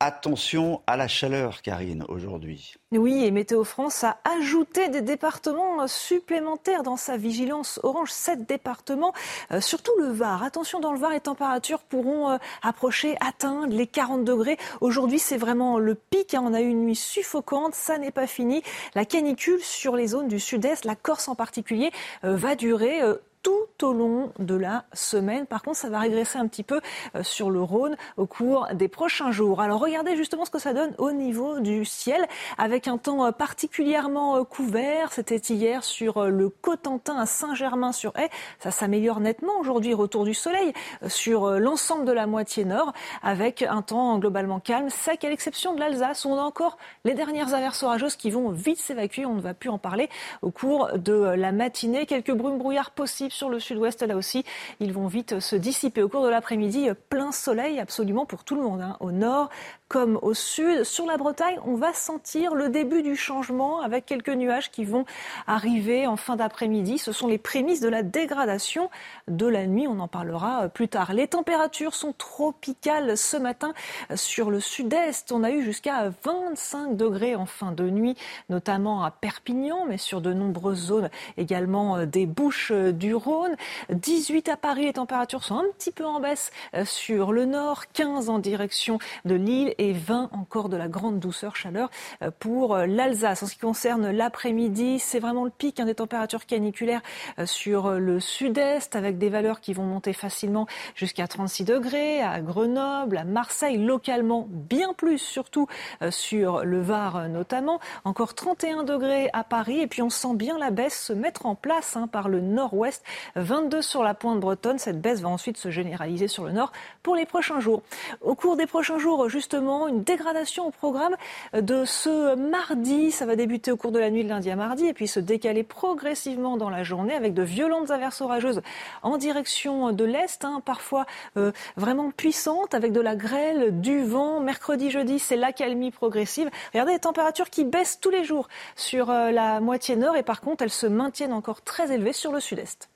Attention 0.00 0.82
à 0.88 0.96
la 0.96 1.06
chaleur, 1.06 1.62
Karine, 1.62 2.04
aujourd'hui. 2.08 2.74
Oui, 2.90 3.24
et 3.24 3.30
Météo 3.30 3.62
France 3.62 4.02
a 4.02 4.18
ajouté 4.24 4.88
des 4.88 5.02
départements 5.02 5.86
supplémentaires 5.86 6.82
dans 6.82 6.96
sa 6.96 7.16
vigilance 7.16 7.78
orange. 7.84 8.10
Sept 8.10 8.46
départements, 8.46 9.12
euh, 9.52 9.60
surtout 9.60 9.92
le 10.00 10.08
Var. 10.08 10.42
Attention, 10.42 10.80
dans 10.80 10.92
le 10.92 10.98
Var, 10.98 11.10
les 11.10 11.20
températures 11.20 11.78
pourront 11.78 12.30
euh, 12.30 12.38
approcher, 12.62 13.16
atteindre 13.20 13.72
les 13.72 13.86
40 13.86 14.24
degrés. 14.24 14.58
Aujourd'hui, 14.80 15.20
c'est 15.20 15.38
vraiment 15.38 15.78
le 15.78 15.94
pic. 15.94 16.34
Hein. 16.34 16.42
On 16.44 16.54
a 16.54 16.60
eu 16.60 16.68
une 16.68 16.84
nuit 16.84 16.96
suffocante. 16.96 17.74
Ça 17.74 17.96
n'est 17.96 18.10
pas 18.10 18.26
fini. 18.26 18.62
La 18.96 19.04
canicule 19.04 19.62
sur 19.62 19.94
les 19.94 20.08
zones 20.08 20.28
du 20.28 20.40
sud-est, 20.40 20.84
la 20.84 20.96
Corse 20.96 21.28
en 21.28 21.36
particulier, 21.36 21.92
euh, 22.24 22.34
va 22.34 22.56
durer 22.56 23.00
tout 23.44 23.86
au 23.86 23.92
long 23.92 24.32
de 24.40 24.56
la 24.56 24.86
semaine. 24.92 25.46
Par 25.46 25.62
contre, 25.62 25.76
ça 25.76 25.88
va 25.88 26.00
régresser 26.00 26.38
un 26.38 26.48
petit 26.48 26.64
peu 26.64 26.80
euh, 27.14 27.22
sur 27.22 27.50
le 27.50 27.62
Rhône 27.62 27.96
au 28.16 28.26
cours 28.26 28.66
des 28.72 28.88
prochains 28.88 29.30
jours. 29.30 29.60
Alors 29.60 29.80
regardez 29.80 30.16
justement 30.16 30.44
ce 30.44 30.50
que 30.50 30.58
ça 30.58 30.72
donne 30.72 30.94
au 30.98 31.12
niveau 31.12 31.60
du 31.60 31.84
ciel 31.84 32.26
avec 32.58 32.88
un 32.88 32.98
temps 32.98 33.24
euh, 33.26 33.30
particulièrement 33.30 34.36
euh, 34.36 34.44
couvert. 34.44 35.12
C'était 35.12 35.36
hier 35.36 35.84
sur 35.84 36.24
le 36.24 36.48
Cotentin 36.48 37.16
à 37.16 37.26
Saint-Germain-sur-Haye. 37.26 38.30
Ça 38.58 38.72
s'améliore 38.72 39.20
nettement 39.20 39.58
aujourd'hui, 39.60 39.94
retour 39.94 40.24
du 40.24 40.34
soleil 40.34 40.72
sur 41.06 41.50
l'ensemble 41.50 42.06
de 42.06 42.12
la 42.12 42.26
moitié 42.26 42.64
nord 42.64 42.92
avec 43.22 43.62
un 43.62 43.82
temps 43.82 44.18
globalement 44.18 44.58
calme, 44.58 44.88
sec 44.88 45.22
à 45.22 45.28
l'exception 45.28 45.74
de 45.74 45.80
l'Alsace 45.80 46.24
on 46.24 46.38
a 46.38 46.42
encore 46.42 46.78
les 47.04 47.14
dernières 47.14 47.52
averses 47.52 47.82
orageuses 47.82 48.16
qui 48.16 48.30
vont 48.30 48.50
vite 48.50 48.78
s'évacuer. 48.78 49.26
On 49.26 49.34
ne 49.34 49.40
va 49.40 49.52
plus 49.52 49.68
en 49.68 49.78
parler 49.78 50.08
au 50.42 50.50
cours 50.50 50.90
de 50.96 51.12
la 51.12 51.52
matinée. 51.52 52.06
Quelques 52.06 52.32
brumes 52.32 52.58
brouillards 52.58 52.90
possibles 52.90 53.32
sur 53.34 53.48
le 53.48 53.60
sud-ouest, 53.60 54.02
là 54.02 54.16
aussi, 54.16 54.44
ils 54.80 54.92
vont 54.92 55.06
vite 55.06 55.40
se 55.40 55.56
dissiper 55.56 56.02
au 56.02 56.08
cours 56.08 56.24
de 56.24 56.28
l'après-midi. 56.28 56.88
Plein 57.08 57.32
soleil 57.32 57.80
absolument 57.80 58.26
pour 58.26 58.44
tout 58.44 58.54
le 58.54 58.62
monde. 58.62 58.80
Hein. 58.80 58.96
Au 59.00 59.12
nord, 59.12 59.50
comme 59.88 60.18
au 60.22 60.34
sud. 60.34 60.84
Sur 60.84 61.06
la 61.06 61.16
Bretagne, 61.16 61.58
on 61.64 61.74
va 61.74 61.92
sentir 61.92 62.54
le 62.54 62.68
début 62.68 63.02
du 63.02 63.16
changement 63.16 63.80
avec 63.80 64.06
quelques 64.06 64.30
nuages 64.30 64.70
qui 64.70 64.84
vont 64.84 65.04
arriver 65.46 66.06
en 66.06 66.16
fin 66.16 66.36
d'après-midi. 66.36 66.98
Ce 66.98 67.12
sont 67.12 67.26
les 67.26 67.38
prémices 67.38 67.80
de 67.80 67.88
la 67.88 68.02
dégradation 68.02 68.90
de 69.28 69.46
la 69.46 69.66
nuit. 69.66 69.86
On 69.86 70.00
en 70.00 70.08
parlera 70.08 70.68
plus 70.68 70.88
tard. 70.88 71.12
Les 71.12 71.28
températures 71.28 71.94
sont 71.94 72.12
tropicales 72.12 73.16
ce 73.16 73.36
matin 73.36 73.74
sur 74.14 74.50
le 74.50 74.60
sud-est. 74.60 75.32
On 75.32 75.44
a 75.44 75.50
eu 75.50 75.62
jusqu'à 75.62 76.10
25 76.24 76.96
degrés 76.96 77.36
en 77.36 77.46
fin 77.46 77.72
de 77.72 77.88
nuit, 77.90 78.16
notamment 78.48 79.04
à 79.04 79.10
Perpignan, 79.10 79.84
mais 79.86 79.98
sur 79.98 80.20
de 80.20 80.32
nombreuses 80.32 80.86
zones 80.86 81.10
également 81.36 82.06
des 82.06 82.26
Bouches 82.26 82.72
du 82.72 83.14
Rhône. 83.14 83.56
18 83.90 84.48
à 84.48 84.56
Paris, 84.56 84.86
les 84.86 84.94
températures 84.94 85.44
sont 85.44 85.58
un 85.58 85.66
petit 85.76 85.92
peu 85.92 86.04
en 86.04 86.20
baisse 86.20 86.50
sur 86.84 87.32
le 87.32 87.44
nord, 87.44 87.84
15 87.92 88.30
en 88.30 88.38
direction 88.38 88.98
de 89.24 89.34
Lille 89.34 89.73
et 89.78 89.92
20 89.92 90.30
encore 90.32 90.68
de 90.68 90.76
la 90.76 90.88
grande 90.88 91.18
douceur, 91.18 91.56
chaleur 91.56 91.90
euh, 92.22 92.30
pour 92.38 92.74
euh, 92.74 92.86
l'Alsace. 92.86 93.42
En 93.42 93.46
ce 93.46 93.54
qui 93.54 93.60
concerne 93.60 94.10
l'après-midi, 94.10 94.98
c'est 94.98 95.18
vraiment 95.18 95.44
le 95.44 95.50
pic 95.50 95.80
hein, 95.80 95.84
des 95.84 95.94
températures 95.94 96.46
caniculaires 96.46 97.02
euh, 97.38 97.46
sur 97.46 97.90
le 97.92 98.20
sud-est 98.20 98.96
avec 98.96 99.18
des 99.18 99.28
valeurs 99.28 99.60
qui 99.60 99.72
vont 99.72 99.84
monter 99.84 100.12
facilement 100.12 100.66
jusqu'à 100.94 101.26
36 101.26 101.64
degrés 101.64 102.22
à 102.22 102.40
Grenoble, 102.40 103.16
à 103.16 103.24
Marseille, 103.24 103.78
localement 103.78 104.46
bien 104.48 104.92
plus, 104.92 105.18
surtout 105.18 105.66
sur 106.10 106.64
le 106.64 106.80
Var 106.80 107.28
notamment. 107.28 107.80
Encore 108.04 108.34
31 108.34 108.84
degrés 108.84 109.30
à 109.32 109.44
Paris 109.44 109.80
et 109.80 109.86
puis 109.86 110.02
on 110.02 110.10
sent 110.10 110.34
bien 110.34 110.58
la 110.58 110.70
baisse 110.70 111.06
se 111.06 111.12
mettre 111.12 111.46
en 111.46 111.54
place 111.54 111.96
hein, 111.96 112.06
par 112.06 112.28
le 112.28 112.40
nord-ouest. 112.40 113.04
22 113.36 113.82
sur 113.82 114.02
la 114.02 114.14
pointe 114.14 114.40
bretonne. 114.40 114.78
Cette 114.78 115.00
baisse 115.00 115.20
va 115.20 115.28
ensuite 115.28 115.56
se 115.56 115.70
généraliser 115.70 116.28
sur 116.28 116.44
le 116.44 116.52
nord 116.52 116.72
pour 117.02 117.16
les 117.16 117.26
prochains 117.26 117.60
jours. 117.60 117.82
Au 118.20 118.34
cours 118.34 118.56
des 118.56 118.66
prochains 118.66 118.98
jours, 118.98 119.28
justement, 119.28 119.63
une 119.88 120.02
dégradation 120.02 120.66
au 120.66 120.70
programme 120.70 121.16
de 121.52 121.84
ce 121.84 122.34
mardi. 122.34 123.10
Ça 123.10 123.26
va 123.26 123.36
débuter 123.36 123.72
au 123.72 123.76
cours 123.76 123.92
de 123.92 123.98
la 123.98 124.10
nuit 124.10 124.24
de 124.24 124.28
lundi 124.28 124.50
à 124.50 124.56
mardi 124.56 124.86
et 124.86 124.92
puis 124.92 125.08
se 125.08 125.20
décaler 125.20 125.62
progressivement 125.62 126.56
dans 126.56 126.70
la 126.70 126.82
journée 126.82 127.14
avec 127.14 127.34
de 127.34 127.42
violentes 127.42 127.90
averses 127.90 128.20
orageuses 128.20 128.60
en 129.02 129.16
direction 129.16 129.92
de 129.92 130.04
l'Est, 130.04 130.44
hein, 130.44 130.62
parfois 130.64 131.06
euh, 131.36 131.52
vraiment 131.76 132.10
puissantes 132.10 132.74
avec 132.74 132.92
de 132.92 133.00
la 133.00 133.16
grêle, 133.16 133.80
du 133.80 134.04
vent. 134.04 134.40
Mercredi, 134.40 134.90
jeudi, 134.90 135.18
c'est 135.18 135.36
l'accalmie 135.36 135.90
progressive. 135.90 136.50
Regardez 136.72 136.92
les 136.92 136.98
températures 136.98 137.50
qui 137.50 137.64
baissent 137.64 138.00
tous 138.00 138.10
les 138.10 138.24
jours 138.24 138.48
sur 138.76 139.10
euh, 139.10 139.30
la 139.30 139.60
moitié 139.60 139.96
nord 139.96 140.16
et 140.16 140.22
par 140.22 140.40
contre 140.40 140.62
elles 140.62 140.70
se 140.70 140.86
maintiennent 140.86 141.32
encore 141.32 141.62
très 141.62 141.92
élevées 141.92 142.12
sur 142.12 142.32
le 142.32 142.40
sud-est. 142.40 142.88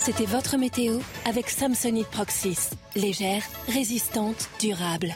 C'était 0.00 0.24
votre 0.24 0.56
météo 0.56 0.98
avec 1.26 1.50
Samsonite 1.50 2.06
Proxys. 2.06 2.70
Légère, 2.96 3.42
résistante, 3.68 4.48
durable. 4.58 5.14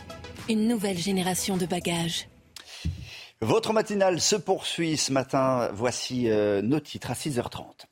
Une 0.50 0.68
nouvelle 0.68 0.98
génération 0.98 1.56
de 1.56 1.64
bagages. 1.64 2.28
Votre 3.40 3.72
matinale 3.72 4.20
se 4.20 4.36
poursuit 4.36 4.98
ce 4.98 5.10
matin. 5.10 5.70
Voici 5.72 6.28
euh, 6.28 6.60
nos 6.60 6.80
titres 6.80 7.10
à 7.10 7.14
6h30. 7.14 7.86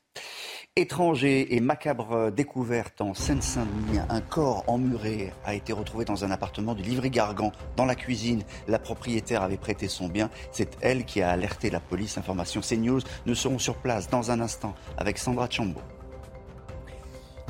Étranger 0.75 1.55
et 1.55 1.59
macabre 1.61 2.31
découverte 2.31 3.01
en 3.01 3.15
Seine-Saint-Denis. 3.15 3.99
Un 4.07 4.21
corps 4.21 4.63
emmuré 4.67 5.33
a 5.45 5.55
été 5.55 5.73
retrouvé 5.73 6.05
dans 6.05 6.23
un 6.23 6.29
appartement 6.29 6.75
du 6.75 6.83
Livry-Gargan, 6.83 7.51
dans 7.75 7.85
la 7.85 7.95
cuisine. 7.95 8.43
La 8.67 8.77
propriétaire 8.77 9.41
avait 9.41 9.57
prêté 9.57 9.87
son 9.87 10.09
bien. 10.09 10.29
C'est 10.51 10.77
elle 10.81 11.05
qui 11.05 11.23
a 11.23 11.31
alerté 11.31 11.71
la 11.71 11.79
police. 11.79 12.19
Information 12.19 12.61
CNews. 12.61 13.01
Nous 13.25 13.35
serons 13.35 13.57
sur 13.57 13.77
place 13.77 14.11
dans 14.11 14.29
un 14.29 14.39
instant 14.39 14.75
avec 14.99 15.17
Sandra 15.17 15.49
Chambo. 15.49 15.81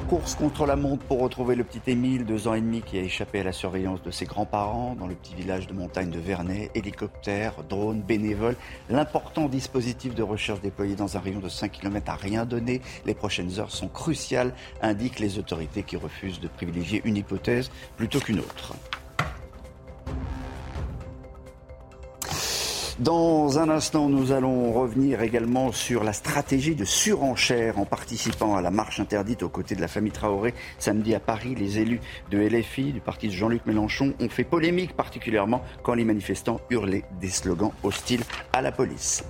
Course 0.10 0.36
contre 0.36 0.65
la 0.65 0.75
montre 0.75 1.06
pour 1.06 1.21
retrouver 1.21 1.56
le 1.56 1.63
petit 1.63 1.82
Émile, 1.88 2.25
deux 2.25 2.47
ans 2.47 2.53
et 2.53 2.62
demi, 2.62 2.82
qui 2.82 2.97
a 2.97 3.01
échappé 3.01 3.39
à 3.39 3.43
la 3.43 3.51
surveillance 3.51 4.03
de 4.03 4.12
ses 4.12 4.25
grands-parents 4.25 4.95
dans 4.99 5.08
le 5.08 5.15
petit 5.15 5.34
village 5.34 5.65
de 5.65 5.73
montagne 5.73 6.10
de 6.10 6.19
Vernet. 6.19 6.69
Hélicoptère, 6.75 7.63
drone, 7.69 8.01
bénévoles. 8.01 8.58
L'important 8.89 9.47
dispositif 9.47 10.13
de 10.13 10.21
recherche 10.21 10.62
déployé 10.62 10.95
dans 10.95 11.15
un 11.15 11.19
rayon 11.19 11.39
de 11.39 11.49
5 11.49 11.71
km 11.71 12.12
a 12.12 12.15
rien 12.15 12.45
donné. 12.45 12.82
Les 13.06 13.13
prochaines 13.13 13.60
heures 13.60 13.71
sont 13.71 13.88
cruciales, 13.88 14.53
indiquent 14.82 15.19
les 15.19 15.39
autorités 15.39 15.84
qui 15.84 15.95
refusent 15.95 16.39
de 16.39 16.47
privilégier 16.47 17.01
une 17.06 17.17
hypothèse 17.17 17.71
plutôt 17.95 18.19
qu'une 18.19 18.39
autre. 18.39 18.75
Dans 23.03 23.59
un 23.59 23.67
instant, 23.67 24.07
nous 24.07 24.31
allons 24.31 24.71
revenir 24.71 25.21
également 25.21 25.73
sur 25.73 26.05
la 26.05 26.13
stratégie 26.13 26.73
de 26.73 26.85
surenchère 26.85 27.77
en 27.77 27.83
participant 27.83 28.55
à 28.55 28.61
la 28.61 28.71
marche 28.71 29.01
interdite 29.01 29.43
aux 29.43 29.49
côtés 29.49 29.75
de 29.75 29.81
la 29.81 29.89
famille 29.89 30.13
Traoré. 30.13 30.53
Samedi 30.79 31.13
à 31.13 31.19
Paris, 31.19 31.53
les 31.53 31.79
élus 31.79 31.99
de 32.31 32.37
LFI, 32.37 32.93
du 32.93 33.01
parti 33.01 33.27
de 33.27 33.33
Jean-Luc 33.33 33.65
Mélenchon, 33.65 34.13
ont 34.21 34.29
fait 34.29 34.45
polémique 34.45 34.95
particulièrement 34.95 35.63
quand 35.83 35.95
les 35.95 36.05
manifestants 36.05 36.61
hurlaient 36.69 37.03
des 37.19 37.27
slogans 37.27 37.73
hostiles 37.83 38.23
à 38.53 38.61
la 38.61 38.71
police. 38.71 39.25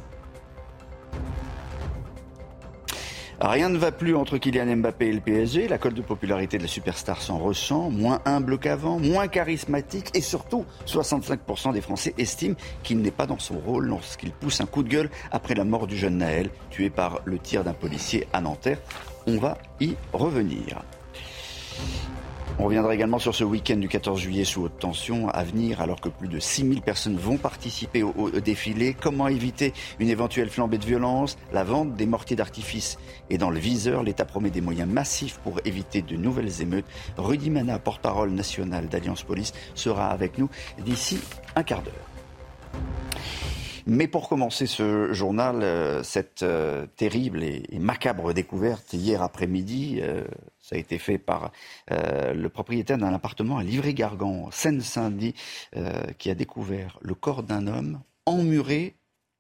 Rien 3.46 3.68
ne 3.68 3.78
va 3.78 3.92
plus 3.92 4.16
entre 4.16 4.38
Kylian 4.38 4.78
Mbappé 4.78 5.08
et 5.08 5.12
le 5.12 5.20
PSG. 5.20 5.68
La 5.68 5.78
cote 5.78 5.96
de 5.96 6.02
popularité 6.02 6.58
de 6.58 6.64
la 6.64 6.70
superstar 6.70 7.22
s'en 7.22 7.38
ressent. 7.40 7.90
Moins 7.90 8.22
humble 8.24 8.58
qu'avant, 8.58 9.00
moins 9.00 9.28
charismatique 9.28 10.12
et 10.14 10.22
surtout, 10.22 10.64
65% 10.88 11.74
des 11.74 11.82
Français 11.82 12.14
estiment 12.18 12.56
qu'il 12.84 13.00
n'est 13.00 13.12
pas 13.12 13.26
dans 13.26 13.40
son 13.40 13.60
rôle 13.60 13.88
lorsqu'il 13.88 14.32
pousse 14.32 14.62
un 14.62 14.66
coup 14.66 14.82
de 14.82 14.88
gueule 14.88 15.10
après 15.30 15.56
la 15.56 15.66
mort 15.66 15.88
du 15.88 15.98
jeune 15.98 16.20
Naël, 16.20 16.52
tué 16.70 16.90
par 16.90 17.20
le 17.26 17.38
tir 17.38 17.66
d'un 17.66 17.74
policier 17.74 18.28
à 18.32 18.40
Nanterre. 18.40 18.80
On 19.28 19.38
va 19.38 19.58
y 19.82 19.96
revenir. 20.14 20.82
On 22.60 22.66
reviendra 22.66 22.94
également 22.94 23.18
sur 23.18 23.34
ce 23.34 23.44
week-end 23.44 23.78
du 23.78 23.88
14 23.88 24.20
juillet 24.20 24.44
sous 24.44 24.64
haute 24.64 24.78
tension 24.78 25.28
à 25.30 25.44
venir 25.44 25.82
alors 25.82 26.00
que 26.00 26.10
plus 26.10 26.28
de 26.28 26.40
6000 26.40 26.82
personnes 26.82 27.18
vont 27.18 27.38
participer 27.38 28.04
au, 28.04 28.30
défilé. 28.30 28.96
Comment 29.00 29.28
éviter 29.28 29.74
une 30.00 30.10
éventuelle 30.10 30.50
flambée 30.50 30.78
de 30.78 30.86
violence? 30.86 31.38
La 31.52 31.64
vente 31.64 31.96
des 31.96 32.06
mortiers 32.06 32.36
d'artifice 32.36 33.00
est 33.32 33.40
dans 33.40 33.50
le 33.50 33.60
viseur. 33.60 34.04
L'État 34.04 34.26
promet 34.26 34.52
des 34.52 34.62
moyens 34.62 34.90
massifs 34.90 35.40
pour 35.40 35.60
éviter 35.66 36.04
de 36.04 36.16
nouvelles 36.16 36.62
émeutes. 36.62 36.86
Rudy 37.18 37.50
Mana, 37.50 37.80
porte-parole 37.80 38.30
national 38.30 38.88
d'Alliance 38.88 39.24
Police, 39.24 39.54
sera 39.74 40.08
avec 40.10 40.38
nous 40.38 40.50
d'ici 40.86 41.20
un 41.56 41.64
quart 41.64 41.82
d'heure. 41.82 41.94
Mais 43.86 44.08
pour 44.08 44.30
commencer 44.30 44.66
ce 44.66 45.12
journal, 45.12 45.62
euh, 45.62 46.04
cette 46.04 46.44
euh, 46.44 46.86
terrible 46.96 47.44
et, 47.44 47.64
macabre 47.80 48.34
découverte 48.34 48.94
hier 48.94 49.22
après-midi, 49.22 50.00
euh, 50.02 50.24
a 50.74 50.78
été 50.78 50.98
fait 50.98 51.18
par 51.18 51.52
le 51.90 52.48
propriétaire 52.48 52.98
d'un 52.98 53.14
appartement 53.14 53.58
à 53.58 53.64
Livry-Gargan, 53.64 54.50
Seine-Saint-Denis, 54.52 55.36
qui 56.18 56.30
a 56.30 56.36
découvert 56.36 56.98
le 57.02 57.16
corps 57.16 57.44
d'un 57.44 57.68
homme 57.68 58.02
emmuré 58.26 58.96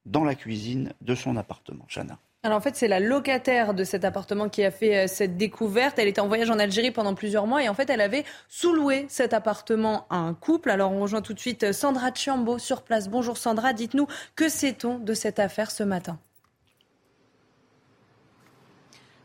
dans 0.06 0.24
la 0.24 0.36
cuisine 0.36 0.93
de 1.02 1.15
son 1.15 1.38
appartement. 1.38 1.86
Chana. 1.88 2.19
Alors 2.46 2.58
en 2.58 2.62
fait, 2.62 2.76
c'est 2.76 2.89
la 2.89 3.00
locataire 3.00 3.74
de 3.74 3.86
cet 3.86 4.04
appartement 4.04 4.50
qui 4.50 4.65
a 4.65 4.72
fait 4.72 5.06
euh, 5.06 5.08
cette 5.08 5.38
découverte. 5.38 5.98
Elle 5.98 6.10
était 6.10 6.19
en 6.19 6.28
voyage 6.28 6.50
en 6.50 6.60
Algérie 6.60 6.91
pendant 6.91 7.15
plusieurs 7.15 7.48
mois 7.48 7.63
et 7.63 7.69
en 7.69 7.74
fait, 7.74 7.89
elle 7.89 8.02
avait 8.02 8.26
sous-loué 8.50 9.06
cet 9.08 9.34
appartement 9.34 10.06
à 10.10 10.17
un 10.17 10.34
couple. 10.34 10.69
Alors 10.69 10.91
on 10.91 11.00
rejoint 11.00 11.22
tout 11.22 11.34
de 11.34 11.39
suite 11.39 11.72
Sandra 11.72 12.13
Chiambo 12.13 12.60
sur 12.60 12.82
place. 12.82 13.08
Bonjour 13.08 13.38
Sandra, 13.38 13.72
dites-nous 13.72 14.08
que 14.36 14.50
sait-on 14.50 15.00
de 15.00 15.13
cette 15.13 15.39
affaire 15.39 15.72
ce 15.72 15.84
matin? 15.84 16.19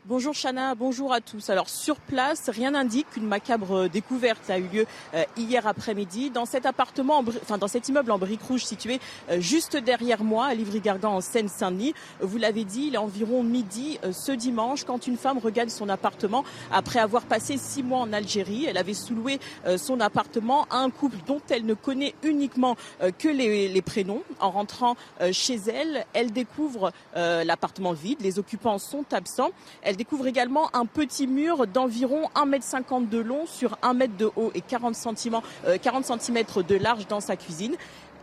Bonjour 0.09 0.33
Chana, 0.33 0.73
bonjour 0.73 1.13
à 1.13 1.21
tous. 1.21 1.51
Alors 1.51 1.69
sur 1.69 1.97
place, 1.97 2.49
rien 2.49 2.71
n'indique 2.71 3.11
qu'une 3.11 3.27
macabre 3.27 3.87
découverte 3.87 4.49
a 4.49 4.57
eu 4.57 4.63
lieu 4.63 4.85
euh, 5.13 5.23
hier 5.37 5.67
après-midi 5.67 6.31
dans 6.31 6.45
cet 6.45 6.65
appartement, 6.65 7.23
enfin 7.43 7.59
dans 7.59 7.67
cet 7.67 7.89
immeuble 7.89 8.09
en 8.09 8.17
briques 8.17 8.41
rouges 8.41 8.65
situé 8.65 8.99
euh, 9.29 9.39
juste 9.39 9.77
derrière 9.77 10.23
moi 10.23 10.47
à 10.47 10.55
Livry-Gargan 10.55 11.13
en 11.17 11.21
Seine-Saint-Denis. 11.21 11.93
Vous 12.21 12.39
l'avez 12.39 12.63
dit, 12.63 12.85
il 12.87 12.95
est 12.95 12.97
environ 12.97 13.43
midi 13.43 13.99
euh, 14.03 14.11
ce 14.11 14.31
dimanche 14.31 14.83
quand 14.83 15.05
une 15.05 15.15
femme 15.15 15.37
regagne 15.37 15.69
son 15.69 15.89
appartement 15.89 16.43
après 16.71 16.97
avoir 16.97 17.25
passé 17.25 17.57
six 17.59 17.83
mois 17.83 17.99
en 17.99 18.11
Algérie. 18.11 18.65
Elle 18.65 18.77
avait 18.77 18.95
sous-loué 18.95 19.39
son 19.77 19.99
appartement 19.99 20.65
à 20.71 20.77
un 20.77 20.89
couple 20.89 21.17
dont 21.27 21.41
elle 21.51 21.67
ne 21.67 21.75
connaît 21.75 22.15
uniquement 22.23 22.77
que 23.19 23.27
les, 23.27 23.81
prénoms. 23.83 24.23
En 24.39 24.49
rentrant 24.49 24.95
chez 25.31 25.57
elle, 25.67 26.05
elle 26.13 26.31
découvre 26.31 26.91
l'appartement 27.15 27.93
vide, 27.93 28.21
les 28.21 28.39
occupants 28.39 28.79
sont 28.79 29.05
absents. 29.13 29.51
Découvre 29.99 30.27
également 30.27 30.73
un 30.73 30.85
petit 30.85 31.27
mur 31.27 31.67
d'environ 31.67 32.29
1,50 32.33 33.01
m 33.01 33.07
de 33.09 33.17
long 33.17 33.45
sur 33.45 33.77
1 33.81 33.99
m 33.99 34.09
de 34.17 34.31
haut 34.37 34.49
et 34.55 34.61
40 34.61 34.95
cm, 34.95 35.41
40 35.81 36.21
cm 36.21 36.45
de 36.65 36.75
large 36.75 37.05
dans 37.07 37.19
sa 37.19 37.35
cuisine. 37.35 37.75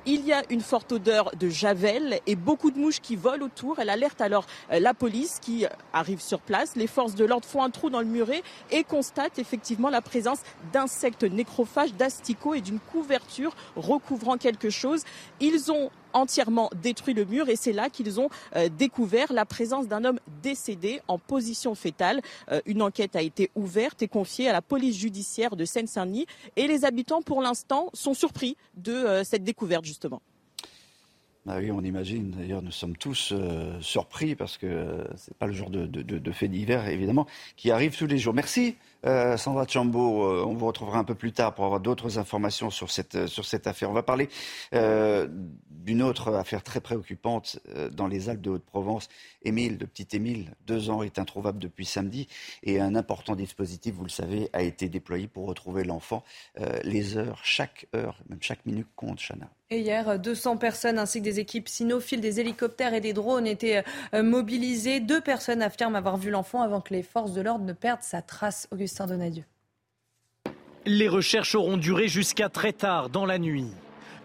Il 0.07 0.25
y 0.25 0.33
a 0.33 0.43
une 0.49 0.63
forte 0.63 0.93
odeur 0.93 1.33
de 1.39 1.51
javel 1.51 2.21
et 2.27 2.35
beaucoup 2.35 2.71
de 2.71 2.79
mouches 2.79 3.01
qui 3.01 3.15
volent 3.15 3.45
autour. 3.45 3.79
Elle 3.79 3.91
alerte 3.91 4.23
alors 4.23 4.47
euh, 4.73 4.81
la 4.81 4.95
police 4.95 5.39
qui 5.43 5.67
arrive 5.93 6.21
sur 6.21 6.41
place. 6.41 6.77
Les 6.77 6.87
forces 6.87 7.15
de 7.15 7.27
l'ordre 7.27 7.47
font 7.47 7.63
un 7.63 7.71
trou 7.71 7.91
dans 7.91 8.01
le 8.01 8.07
muret 8.07 8.43
et 8.71 8.83
constatent 8.83 9.39
effectivement 9.39 9.91
la 9.91 10.01
présence 10.01 10.39
d'insectes 10.73 11.25
nécrophages, 11.25 11.93
d'asticots 11.93 12.55
et 12.55 12.63
d'une 12.63 12.79
couverture 12.79 13.55
recouvrant 13.75 14.39
quelque 14.39 14.71
chose. 14.71 15.03
Ils 15.41 15.71
ont 15.71 15.91
entièrement 16.17 16.71
détruit 16.83 17.15
le 17.15 17.25
mur 17.25 17.49
et 17.49 17.57
c'est 17.57 17.73
là 17.73 17.91
qu'ils 17.91 18.21
ont 18.21 18.29
euh, 18.57 18.69
découvert 18.69 19.33
la 19.33 19.45
présence 19.45 19.87
d'un 19.87 20.05
homme 20.05 20.19
décédé 20.43 21.01
en 21.09 21.19
position 21.19 21.75
fétale. 21.75 22.21
Euh, 22.51 22.61
une 22.67 22.83
enquête 22.83 23.17
a 23.17 23.23
été 23.23 23.51
ouverte 23.55 24.03
et 24.03 24.09
confiée 24.09 24.49
à 24.49 24.53
la 24.53 24.63
police 24.63 24.97
judiciaire 24.97 25.57
de 25.57 25.65
Seine-Saint-Denis 25.65 26.27
et 26.57 26.67
les 26.67 26.85
habitants 26.85 27.23
pour 27.23 27.43
l'instant 27.43 27.91
sont 27.93 28.15
surpris 28.15 28.57
de 28.77 28.93
euh, 28.93 29.25
cette 29.25 29.45
découverte 29.45 29.85
justement. 29.85 30.23
Bah 31.45 31.59
oui, 31.59 31.71
on 31.71 31.83
imagine. 31.83 32.33
D'ailleurs, 32.33 32.61
nous 32.61 32.73
sommes 32.73 32.97
tous 32.97 33.33
surpris 33.81 34.35
parce 34.35 34.59
que 34.59 35.05
ce 35.15 35.31
n'est 35.31 35.37
pas 35.39 35.47
le 35.47 35.53
genre 35.53 35.71
de, 35.71 35.87
de 35.87 36.33
fait 36.33 36.49
divers, 36.49 36.89
évidemment, 36.89 37.29
qui 37.57 37.71
arrive 37.71 37.97
tous 37.97 38.09
les 38.09 38.19
jours. 38.19 38.35
Merci 38.35 38.75
euh, 39.05 39.37
Sandra 39.37 39.67
Chambo, 39.67 40.25
euh, 40.25 40.45
on 40.47 40.55
vous 40.55 40.67
retrouvera 40.67 40.99
un 40.99 41.05
peu 41.05 41.15
plus 41.15 41.33
tard 41.33 41.55
pour 41.55 41.65
avoir 41.65 41.81
d'autres 41.81 42.19
informations 42.19 42.71
sur 42.71 42.91
cette, 42.91 43.15
euh, 43.15 43.27
sur 43.27 43.45
cette 43.45 43.67
affaire. 43.67 43.91
On 43.91 43.95
va 43.95 44.03
parler 44.03 44.29
d'une 44.73 46.03
autre 46.03 46.35
affaire 46.35 46.63
très 46.63 46.81
préoccupante 46.81 47.59
dans 47.93 48.09
les 48.09 48.29
Alpes 48.29 48.41
de 48.41 48.51
Haute-Provence. 48.51 49.09
Émile, 49.43 49.79
de 49.79 49.87
petit 49.87 50.17
Émile, 50.17 50.55
deux 50.67 50.91
ans, 50.91 51.03
est 51.03 51.19
introuvable 51.19 51.59
depuis 51.59 51.85
samedi 51.85 52.27
et 52.63 52.81
un 52.81 52.97
important 52.97 53.37
dispositif, 53.37 53.95
vous 53.95 54.03
le 54.03 54.11
savez, 54.11 54.51
a 54.53 54.63
été 54.63 54.89
déployé 54.89 55.29
pour 55.29 55.47
retrouver 55.47 55.85
l'enfant. 55.85 56.25
les 56.83 57.17
heures, 57.17 57.41
chaque 57.45 57.87
heure, 57.95 58.19
même 58.29 58.43
chaque 58.43 58.67
minute 58.67 58.89
compte, 58.97 59.21
Chana. 59.21 59.49
Et 59.71 59.81
hier, 59.81 60.19
200 60.19 60.59
personnes 60.59 60.99
ainsi 60.99 61.19
que 61.19 61.25
des 61.25 61.41
équipes 61.41 61.69
cynophiles, 61.69 62.21
des 62.21 62.39
hélicoptères 62.41 62.95
et 62.95 63.01
des 63.01 63.13
drones 63.13 63.47
étaient 63.47 63.85
mobilisés. 64.13 65.01
Deux 65.01 65.21
personnes 65.21 65.63
affirment 65.63 65.97
avoir 65.97 66.17
vu 66.17 66.31
l'enfant 66.31 66.63
avant 66.63 66.81
que 66.81 66.95
les 66.95 67.03
forces 67.03 67.33
de 67.33 67.41
l'ordre 67.41 67.65
ne 67.65 67.73
perdent 67.73 68.03
sa 68.03 68.23
trace. 68.23 68.69
Donadieu. 69.07 69.45
Les 70.85 71.09
recherches 71.09 71.55
auront 71.55 71.77
duré 71.77 72.09
jusqu'à 72.09 72.49
très 72.49 72.73
tard 72.73 73.11
dans 73.11 73.27
la 73.27 73.39
nuit. 73.39 73.67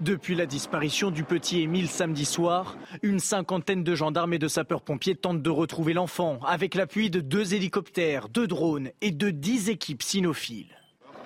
Depuis 0.02 0.34
la 0.34 0.48
disparition 0.48 1.12
du 1.12 1.24
petit 1.24 1.62
Émile 1.62 1.88
samedi 1.88 2.26
soir, 2.26 2.76
une 3.04 3.20
cinquantaine 3.20 3.84
de 3.84 3.94
gendarmes 3.96 4.34
et 4.34 4.40
de 4.40 4.48
sapeurs-pompiers 4.48 5.16
tentent 5.16 5.44
de 5.44 5.50
retrouver 5.50 5.94
l'enfant 5.94 6.40
avec 6.46 6.74
l'appui 6.74 7.12
de 7.12 7.20
deux 7.20 7.54
hélicoptères, 7.54 8.28
deux 8.28 8.48
drones 8.48 8.90
et 9.02 9.12
de 9.12 9.30
dix 9.30 9.70
équipes 9.70 10.02
cynophiles. 10.02 10.76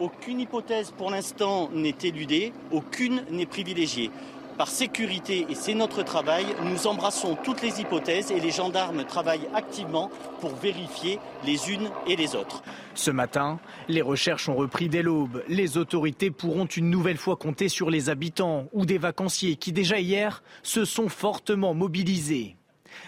Aucune 0.02 0.42
hypothèse 0.42 0.92
pour 0.92 1.10
l'instant 1.10 1.70
n'est 1.74 1.96
éludée, 2.04 2.52
aucune 2.72 3.24
n'est 3.32 3.46
privilégiée. 3.46 4.12
Par 4.58 4.70
sécurité, 4.70 5.46
et 5.50 5.56
c'est 5.56 5.74
notre 5.74 6.02
travail, 6.02 6.46
nous 6.64 6.88
embrassons 6.88 7.36
toutes 7.44 7.62
les 7.62 7.82
hypothèses 7.82 8.32
et 8.32 8.40
les 8.40 8.52
gendarmes 8.52 9.04
travaillent 9.04 9.50
activement 9.54 10.10
pour 10.40 10.56
vérifier 10.56 11.20
les 11.46 11.72
unes 11.72 11.90
et 12.08 12.16
les 12.16 12.36
autres. 12.36 12.64
Ce 12.94 13.12
matin, 13.12 13.60
les 13.90 14.02
recherches 14.02 14.48
ont 14.48 14.56
repris 14.56 14.88
dès 14.88 15.02
l'aube. 15.02 15.44
Les 15.50 15.78
autorités 15.78 16.32
pourront 16.32 16.66
une 16.66 16.90
nouvelle 16.90 17.18
fois 17.18 17.36
compter 17.36 17.68
sur 17.68 17.90
les 17.90 18.10
habitants 18.10 18.68
ou 18.72 18.86
des 18.86 18.98
vacanciers 18.98 19.58
qui 19.58 19.74
déjà 19.74 20.00
hier 20.00 20.42
se 20.64 20.86
sont 20.86 21.10
fortement 21.10 21.74
mobilisés. 21.74 22.56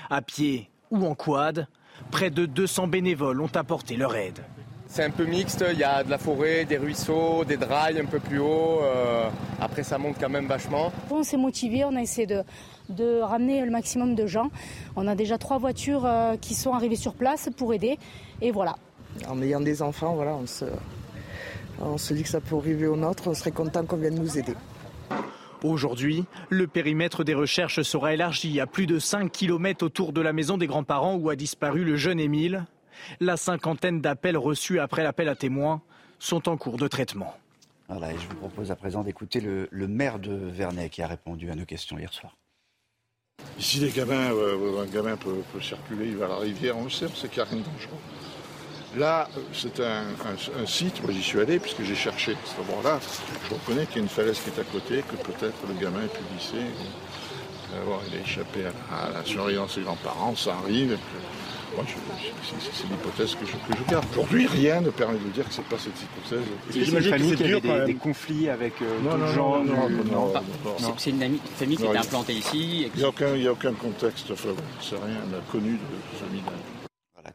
À 0.10 0.22
pied 0.22 0.70
ou 0.92 1.06
en 1.06 1.16
quad, 1.16 1.68
près 2.12 2.30
de 2.30 2.46
200 2.46 2.88
bénévoles 2.88 3.40
ont 3.40 3.56
apporté 3.56 3.96
leur 3.96 4.16
aide. 4.16 4.44
C'est 4.90 5.04
un 5.04 5.10
peu 5.10 5.26
mixte, 5.26 5.64
il 5.72 5.78
y 5.78 5.84
a 5.84 6.04
de 6.04 6.10
la 6.10 6.18
forêt, 6.18 6.66
des 6.66 6.78
ruisseaux, 6.78 7.44
des 7.46 7.58
drailles 7.58 8.00
un 8.00 8.06
peu 8.06 8.20
plus 8.20 8.40
haut. 8.40 8.80
Euh, 8.82 9.30
après, 9.60 9.84
ça 9.84 9.98
monte 9.98 10.16
quand 10.20 10.30
même 10.30 10.48
vachement. 10.48 10.92
On 11.12 11.24
s'est 11.24 11.38
motivé, 11.38 11.84
on 11.84 11.96
a 11.96 12.02
essayé 12.02 12.26
de, 12.26 12.44
de, 12.90 13.20
ramener 13.20 13.64
le 13.64 13.70
maximum 13.70 14.16
de 14.16 14.26
gens. 14.26 14.50
On 14.96 15.08
a 15.08 15.16
déjà 15.16 15.38
trois 15.38 15.58
voitures 15.58 16.06
euh, 16.06 16.36
qui 16.38 16.56
sont 16.56 16.74
arrivées 16.74 16.96
sur 16.96 17.14
place 17.14 17.50
pour 17.58 17.74
aider. 17.74 18.00
Et 18.42 18.52
voilà. 18.52 18.76
En 19.28 19.42
ayant 19.42 19.62
des 19.62 19.82
enfants, 19.82 20.16
voilà, 20.16 20.32
on 20.36 20.48
se, 20.48 20.66
on 21.82 21.98
se 21.98 22.14
dit 22.14 22.24
que 22.24 22.30
ça 22.30 22.40
peut 22.40 22.56
arriver 22.56 22.88
au 22.88 22.96
nôtre. 22.96 23.28
On 23.28 23.34
serait 23.34 23.52
content 23.52 23.86
qu'on 23.86 23.98
vienne 23.98 24.16
nous 24.16 24.38
aider. 24.38 24.54
Aujourd'hui, 25.64 26.26
le 26.50 26.68
périmètre 26.68 27.24
des 27.24 27.34
recherches 27.34 27.82
sera 27.82 28.14
élargi 28.14 28.60
à 28.60 28.68
plus 28.68 28.86
de 28.86 29.00
5 29.00 29.32
km 29.32 29.84
autour 29.86 30.14
de 30.14 30.22
la 30.22 30.32
maison 30.32 30.58
des 30.58 30.68
grands-parents 30.68 31.16
où 31.16 31.30
a 31.30 31.36
disparu 31.36 31.84
le 31.84 31.96
jeune 31.98 32.20
Émile. 32.20 32.66
La 33.20 33.38
cinquantaine 33.38 34.02
d'appels 34.02 34.38
reçus 34.38 34.80
après 34.80 35.04
l'appel 35.04 35.30
à 35.30 35.36
témoins 35.36 35.82
sont 36.20 36.50
en 36.50 36.58
cours 36.58 36.78
de 36.78 36.88
traitement. 36.88 37.36
Voilà, 37.90 38.12
et 38.12 38.20
je 38.20 38.28
vous 38.28 38.36
propose 38.36 38.72
à 38.72 38.76
présent 38.76 39.04
d'écouter 39.04 39.40
le, 39.40 39.88
maire 39.88 40.20
de 40.20 40.34
Vernet 40.34 40.90
qui 40.90 41.02
a 41.02 41.08
répondu 41.08 41.50
à 41.50 41.56
nos 41.56 41.66
questions 41.66 41.98
hier 41.98 42.14
soir. 42.14 42.36
Ici, 43.58 43.80
les 43.80 43.92
gamins, 43.92 44.32
euh, 44.34 44.84
un 44.84 44.88
gamin 44.88 45.16
peut, 45.16 45.42
circuler, 45.62 46.08
il 46.08 46.18
va 46.18 46.26
à 46.26 46.30
la 46.30 46.38
rivière, 46.38 46.78
on 46.78 46.86
le 46.86 46.90
sait, 46.90 47.06
on 47.06 47.16
sait 47.16 47.30
qu'il 47.30 47.42
n'y 47.42 47.48
a 47.48 47.52
rien 47.52 47.60
de 47.60 47.66
dangereux. 47.66 47.98
Là, 48.98 49.30
c'est 49.54 49.80
un, 49.80 50.06
site, 50.66 51.02
moi 51.04 51.12
j'y 51.12 51.22
suis 51.22 51.40
allé 51.40 51.60
puisque 51.60 51.84
j'ai 51.84 51.96
cherché 51.96 52.34
à 52.34 52.36
ce 52.46 52.58
moment-là. 52.62 53.00
Je 53.48 53.54
reconnais 53.54 53.86
qu'il 53.86 53.98
y 53.98 54.00
a 54.00 54.02
une 54.04 54.10
falaise 54.10 54.40
qui 54.40 54.50
est 54.50 54.60
à 54.60 54.64
côté, 54.64 55.04
que 55.04 55.16
peut-être 55.18 55.58
le 55.68 55.74
gamin 55.80 56.04
ait 56.04 56.08
pu 56.08 56.22
glisser. 56.34 56.66
Euh, 57.76 57.98
il 58.08 58.18
a 58.18 58.22
échappé 58.22 58.66
à 58.92 59.12
la, 59.12 59.24
surveillance 59.24 59.76
des 59.76 59.84
grands-parents, 59.84 60.36
ça 60.36 60.56
arrive 60.56 60.98
c'est 61.86 62.88
l'hypothèse 62.90 63.36
que 63.36 63.46
je, 63.46 63.92
garde. 63.92 64.06
Aujourd'hui, 64.12 64.48
rien 64.48 64.82
ne 64.82 64.90
permet 64.90 65.18
de 65.18 65.30
dire 65.30 65.48
que 65.48 65.54
c'est 65.54 65.66
pas 65.66 65.78
cette 65.78 65.94
hypothèse. 66.02 66.46
J'imagine 66.72 67.32
que 67.32 67.38
c'est 67.38 67.44
dur 67.44 67.62
des, 67.62 67.86
des, 67.86 67.94
conflits 67.96 68.50
avec 68.50 68.74
euh, 68.82 69.00
d'autres 69.02 69.28
gens. 69.34 69.64
Non, 69.64 69.90
non, 70.12 70.34
c'est 70.98 71.12
une 71.12 71.40
famille 71.56 71.78
qui 71.78 71.86
était 71.86 71.98
implantée 71.98 72.34
ici. 72.34 72.90
Il 72.96 73.00
n'y 73.00 73.48
a, 73.48 73.52
aucun 73.52 73.74
contexte, 73.74 74.32
enfin, 74.32 74.50
c'est 74.82 74.96
rien, 74.96 75.18
on 75.30 75.38
a 75.38 75.42
connu 75.52 75.72
de 75.72 76.18
famille 76.18 76.44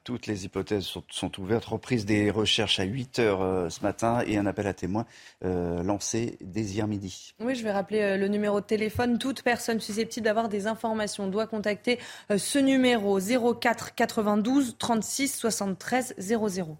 Toutes 0.05 0.27
les 0.27 0.45
hypothèses 0.45 0.85
sont, 1.09 1.41
ouvertes. 1.41 1.65
Reprise 1.65 2.05
des 2.05 2.31
recherches 2.31 2.81
à 2.81 2.85
8 2.85 3.19
heures 3.19 3.43
euh, 3.43 3.69
ce 3.69 3.83
matin 3.83 4.23
et 4.27 4.37
un 4.37 4.47
appel 4.47 4.67
à 4.67 4.75
témoins 4.75 5.07
euh, 5.45 5.83
lancé 5.83 6.39
dès 6.41 6.63
hier 6.63 6.87
midi. 6.87 7.35
Oui, 7.41 7.55
je 7.55 7.63
vais 7.63 7.73
rappeler 7.73 8.01
euh, 8.01 8.17
le 8.17 8.29
numéro 8.29 8.61
de 8.61 8.67
téléphone. 8.67 9.19
Toute 9.19 9.43
personne 9.43 9.81
susceptible 9.81 10.25
d'avoir 10.25 10.49
des 10.49 10.67
informations 10.67 11.27
doit 11.29 11.47
contacter 11.47 11.99
ce 12.37 12.59
numéro 12.59 13.19
04 13.21 13.95
92 13.95 14.77
36 14.79 15.37
73 15.37 16.15
00. 16.19 16.77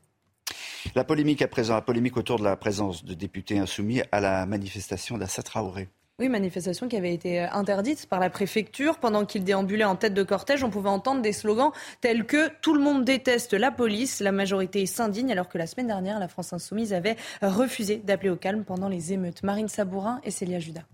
La 0.95 1.05
polémique 1.05 1.43
à 1.43 1.49
présent, 1.49 1.75
la 1.75 1.83
polémique 1.83 2.17
autour 2.17 2.39
de 2.39 2.45
la 2.45 2.57
présence 2.57 3.05
de 3.05 3.15
députés 3.15 3.59
insoumis 3.59 4.03
à 4.11 4.21
la 4.21 4.47
manifestation 4.47 5.17
d'Assa 5.17 5.43
Traoré. 5.43 5.89
Oui, 6.19 6.29
manifestation 6.29 6.89
qui 6.89 6.97
avait 6.97 7.15
été 7.15 7.41
euh, 7.41 7.51
interdite 7.53 8.07
par 8.07 8.21
la 8.21 8.29
préfecture. 8.29 8.99
Pendant 8.99 9.25
qu'il 9.25 9.45
déambulait 9.45 9.85
en 9.85 9.97
tête 9.97 10.15
de 10.15 10.23
cortège, 10.23 10.63
on 10.63 10.71
pouvait 10.71 10.91
entendre 10.91 11.23
des 11.23 11.33
slogans 11.33 11.73
tels 12.01 12.27
que 12.27 12.51
Tout 12.61 12.75
le 12.75 12.81
monde 12.81 13.05
déteste 13.05 13.55
la 13.55 13.71
police, 13.71 14.21
la 14.21 14.31
majorité 14.31 14.85
s'indigne, 14.87 15.33
alors 15.33 15.49
que 15.49 15.59
la 15.59 15.67
semaine 15.67 15.87
dernière, 15.87 16.19
la 16.19 16.29
France 16.29 16.53
Insoumise 16.53 16.93
avait 16.93 17.17
refusé 17.41 17.97
d'appeler 17.97 18.31
au 18.31 18.37
calme 18.37 18.65
pendant 18.65 18.89
les 18.89 19.13
émeutes. 19.13 19.43
Marine 19.43 19.69
Sabourin 19.69 20.21
et 20.23 20.31
Célia 20.31 20.61
Judas. 20.61 20.85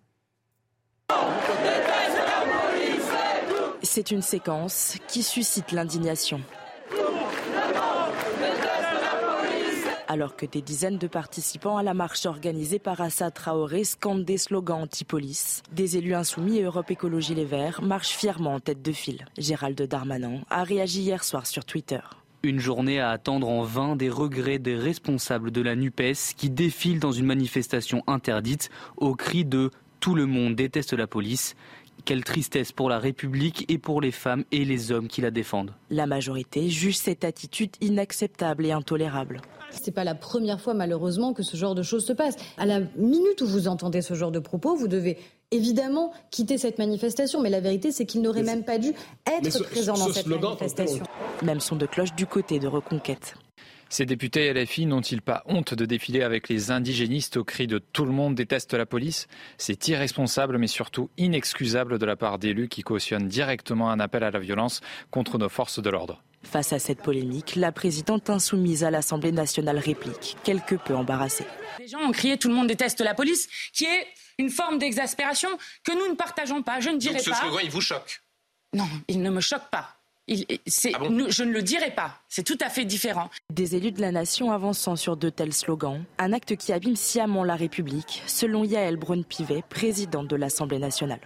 C'est 3.83 4.11
une 4.11 4.23
séquence 4.23 4.97
qui 5.09 5.23
suscite 5.23 5.73
l'indignation. 5.73 6.41
Alors 10.09 10.35
que 10.35 10.47
des 10.47 10.63
dizaines 10.63 10.99
de 10.99 11.07
participants 11.07 11.77
à 11.77 11.83
la 11.83 11.95
marche 11.95 12.27
organisée 12.27 12.79
par 12.79 13.01
Assad 13.01 13.35
Traoré 13.35 13.85
scandent 13.85 14.25
des 14.25 14.39
slogans 14.39 14.83
anti-police. 14.83 15.63
Des 15.71 15.99
élus 15.99 16.15
insoumis 16.15 16.63
Europe 16.63 16.91
Écologie 16.91 17.35
Les 17.35 17.45
Verts 17.45 17.83
marchent 17.83 18.17
fièrement 18.17 18.55
en 18.55 18.61
tête 18.61 18.83
de 18.83 18.93
file. 18.93 19.27
Gérald 19.37 19.81
Darmanin 19.81 20.41
a 20.49 20.65
réagi 20.65 21.03
hier 21.03 21.23
soir 21.23 21.47
sur 21.47 21.65
Twitter. 21.65 22.01
Une 22.43 22.59
journée 22.59 23.01
à 23.01 23.11
attendre 23.11 23.49
en 23.49 23.63
vain 23.63 23.97
des 23.97 24.09
regrets 24.09 24.59
des 24.59 24.77
responsables 24.77 25.51
de 25.51 25.61
la 25.61 25.77
NUPES 25.77 26.35
qui 26.37 26.51
défilent 26.51 27.01
dans 27.01 27.13
une 27.13 27.27
manifestation 27.27 28.03
interdite 28.07 28.71
au 28.97 29.15
cri 29.15 29.45
de 29.45 29.71
Tout 30.01 30.15
le 30.15 30.27
monde 30.27 30.55
déteste 30.55 30.93
la 30.93 31.09
police. 31.09 31.57
Quelle 32.05 32.25
tristesse 32.25 32.73
pour 32.73 32.89
la 32.89 32.99
République 32.99 33.65
et 33.69 33.79
pour 33.79 34.01
les 34.01 34.13
femmes 34.13 34.45
et 34.53 34.65
les 34.65 34.93
hommes 34.93 35.09
qui 35.09 35.21
la 35.21 35.31
défendent. 35.31 35.73
La 35.91 36.07
majorité 36.07 36.69
juge 36.71 36.97
cette 36.97 37.25
attitude 37.25 37.71
inacceptable 37.81 38.65
et 38.67 38.73
intolérable. 38.73 39.41
C'est 39.71 39.93
pas 39.93 40.05
la 40.05 40.15
première 40.15 40.61
fois, 40.61 40.75
malheureusement, 40.75 41.35
que 41.35 41.43
ce 41.43 41.57
genre 41.57 41.75
de 41.75 41.83
choses 41.83 42.07
se 42.07 42.13
passe. 42.13 42.37
À 42.57 42.67
la 42.67 42.81
minute 42.97 43.43
où 43.43 43.47
vous 43.47 43.69
entendez 43.69 44.01
ce 44.01 44.15
genre 44.15 44.31
de 44.31 44.39
propos, 44.39 44.75
vous 44.77 44.89
devez 44.89 45.19
évidemment 45.51 46.13
quitter 46.31 46.59
cette 46.59 46.79
manifestation. 46.79 47.41
Mais 47.41 47.51
la 47.51 47.61
vérité, 47.61 47.93
c'est 47.93 48.07
qu'il 48.07 48.23
n'aurait 48.23 48.43
même 48.43 48.65
pas 48.65 48.79
dû 48.79 48.93
être 49.27 49.65
présent 49.65 49.95
dans 49.95 50.13
cette 50.13 50.27
manifestation. 50.27 51.05
Même 51.43 51.61
son 51.61 51.77
de 51.77 51.87
cloche 51.87 52.15
du 52.15 52.27
côté 52.27 52.59
de 52.59 52.67
Reconquête. 52.67 53.35
Ces 53.91 54.05
députés 54.05 54.53
LFI 54.53 54.85
n'ont-ils 54.85 55.23
pas 55.23 55.43
honte 55.47 55.73
de 55.73 55.87
défiler 55.87 56.23
avec 56.23 56.49
les 56.49 56.71
indigénistes 56.71 57.39
au 57.39 57.45
cri 57.45 57.67
de 57.67 57.79
tout 57.79 58.05
le 58.05 58.13
monde 58.13 58.35
déteste 58.35 58.75
la 58.75 58.85
police? 58.85 59.29
C'est 59.57 59.89
irresponsable 59.89 60.59
mais 60.59 60.67
surtout 60.67 61.09
inexcusable 61.17 61.99
de 61.99 62.05
la 62.05 62.17
part 62.17 62.39
d'élus 62.39 62.69
qui 62.69 62.83
cautionnent 62.83 63.29
directement 63.29 63.91
un 63.91 63.99
appel 63.99 64.25
à 64.25 64.31
la 64.31 64.41
violence 64.41 64.83
contre 65.11 65.39
nos 65.39 65.49
forces 65.49 65.81
de 65.81 65.89
l'ordre. 65.89 66.23
Face 66.43 66.73
à 66.73 66.79
cette 66.79 67.03
polémique, 67.03 67.57
la 67.57 67.73
présidente 67.73 68.31
insoumise 68.31 68.85
à 68.85 68.91
l'Assemblée 68.91 69.33
nationale 69.33 69.79
réplique, 69.79 70.37
quelque 70.45 70.77
peu 70.77 70.95
embarrassée. 70.95 71.47
Les 71.79 71.89
gens 71.89 72.01
ont 72.01 72.13
crié 72.13 72.37
tout 72.37 72.49
le 72.49 72.55
monde 72.55 72.69
déteste 72.69 73.01
la 73.01 73.15
police, 73.15 73.49
qui 73.73 73.85
est 73.85 74.07
une 74.39 74.51
forme 74.51 74.79
d'exaspération 74.79 75.49
que 75.83 75.93
nous 75.93 76.09
ne 76.09 76.15
partageons 76.15 76.63
pas. 76.63 76.81
Je 76.81 76.91
ne 76.91 76.99
dirais 76.99 77.15
Donc 77.15 77.23
ce 77.23 77.31
pas. 77.31 77.37
Ce 77.37 77.43
slogan, 77.43 77.61
il 77.65 77.71
vous 77.71 77.81
choque? 77.81 78.21
Non, 78.75 78.89
il 79.09 79.21
ne 79.23 79.31
me 79.31 79.41
choque 79.41 79.69
pas. 79.71 79.98
Il, 80.29 80.45
ah 80.51 80.99
je 81.29 81.43
ne 81.43 81.53
le 81.53 81.63
dirai 81.63 81.91
pas. 81.91 82.21
C'est 82.29 82.43
tout 82.43 82.59
à 82.61 82.69
fait 82.69 82.85
différent. 82.85 83.31
Des 83.51 83.77
élus 83.77 83.93
de 83.93 84.03
la 84.03 84.13
nation 84.13 84.53
avançant 84.53 84.95
sur 84.95 85.17
de 85.17 85.31
tels 85.31 85.55
slogans, 85.55 86.05
un 86.19 86.35
acte 86.35 86.55
qui 86.57 86.73
abîme 86.73 86.97
sciemment 86.97 87.45
la 87.45 87.57
République, 87.57 88.23
selon 88.27 88.63
Yael 88.63 88.97
Braun-Pivet, 88.97 89.65
présidente 89.71 90.29
de 90.29 90.37
l'Assemblée 90.37 90.79
nationale. 90.79 91.21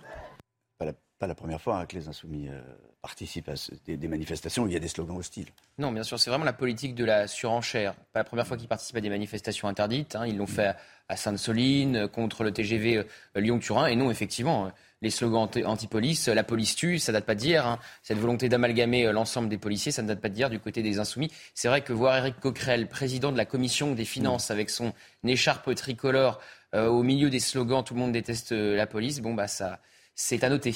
Pas 1.18 1.28
la, 1.28 1.36
première 1.36 1.60
fois 1.60 1.78
hein, 1.78 1.86
que 1.86 1.94
les 1.94 2.08
insoumis 2.08 2.48
euh, 2.48 2.60
participent 3.00 3.48
à 3.48 3.54
des, 3.86 4.08
manifestations 4.08 4.64
où 4.64 4.66
il 4.66 4.72
y 4.72 4.76
a 4.76 4.80
des 4.80 4.88
slogans 4.88 5.16
hostiles. 5.16 5.46
Non, 5.78 5.92
bien 5.92 6.02
sûr, 6.02 6.18
c'est 6.18 6.30
vraiment 6.30 6.44
la 6.44 6.52
politique 6.52 6.96
de 6.96 7.04
la 7.04 7.28
surenchère. 7.28 7.94
Pas 8.12 8.20
la 8.20 8.24
première 8.24 8.44
fois 8.44 8.56
qu'ils 8.56 8.66
participent 8.66 8.96
à 8.96 9.00
des 9.00 9.08
manifestations 9.08 9.68
interdites. 9.68 10.16
Hein. 10.16 10.26
ils 10.26 10.36
l'ont 10.36 10.48
fait 10.48 10.74
à 11.08 11.16
Sainte-Soline, 11.16 12.08
contre 12.08 12.42
le 12.42 12.52
TGV 12.52 12.96
euh, 12.96 13.04
Lyon-Turin. 13.36 13.86
Et 13.86 13.94
non, 13.94 14.10
effectivement, 14.10 14.72
les 15.02 15.10
slogans 15.10 15.48
anti-police, 15.64 16.28
la 16.28 16.44
police 16.44 16.74
tue, 16.74 16.98
ça 16.98 17.12
date 17.12 17.26
pas 17.26 17.34
d'hier. 17.34 17.66
Hein. 17.66 17.78
Cette 18.02 18.18
volonté 18.18 18.48
d'amalgamer 18.48 19.06
euh, 19.06 19.12
l'ensemble 19.12 19.48
des 19.48 19.58
policiers, 19.58 19.92
ça 19.92 20.02
ne 20.02 20.08
date 20.08 20.20
pas 20.20 20.30
d'hier 20.30 20.48
du 20.48 20.60
côté 20.60 20.82
des 20.82 20.98
insoumis. 20.98 21.30
C'est 21.54 21.68
vrai 21.68 21.82
que 21.82 21.92
voir 21.92 22.16
Éric 22.16 22.40
Coquerel, 22.40 22.88
président 22.88 23.32
de 23.32 23.36
la 23.36 23.44
commission 23.44 23.92
des 23.92 24.04
finances, 24.06 24.50
avec 24.50 24.70
son 24.70 24.92
écharpe 25.24 25.74
tricolore 25.74 26.40
au 26.74 27.02
milieu 27.02 27.28
des 27.28 27.38
slogans 27.38 27.84
"Tout 27.84 27.92
le 27.92 28.00
monde 28.00 28.12
déteste 28.12 28.52
la 28.52 28.86
police", 28.86 29.20
bon 29.20 29.34
bah 29.34 29.46
ça, 29.46 29.78
c'est 30.14 30.42
à 30.42 30.48
noter. 30.48 30.70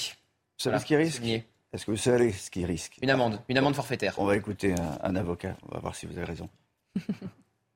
Vous 0.58 0.62
savez 0.64 0.78
ce 0.78 0.84
qu'il 0.84 0.96
risque 0.96 1.22
Est-ce 1.72 1.84
que 1.84 1.90
vous 1.90 1.96
savez 1.96 2.32
ce 2.32 2.50
qu'il 2.50 2.64
risque 2.64 2.96
Une 3.02 3.10
amende, 3.10 3.40
une 3.48 3.58
amende 3.58 3.74
forfaitaire. 3.74 4.14
On 4.18 4.24
va 4.24 4.36
écouter 4.36 4.74
un, 5.02 5.16
avocat, 5.16 5.56
on 5.68 5.74
va 5.74 5.80
voir 5.80 5.94
si 5.94 6.06
vous 6.06 6.16
avez 6.16 6.24
raison. 6.24 6.48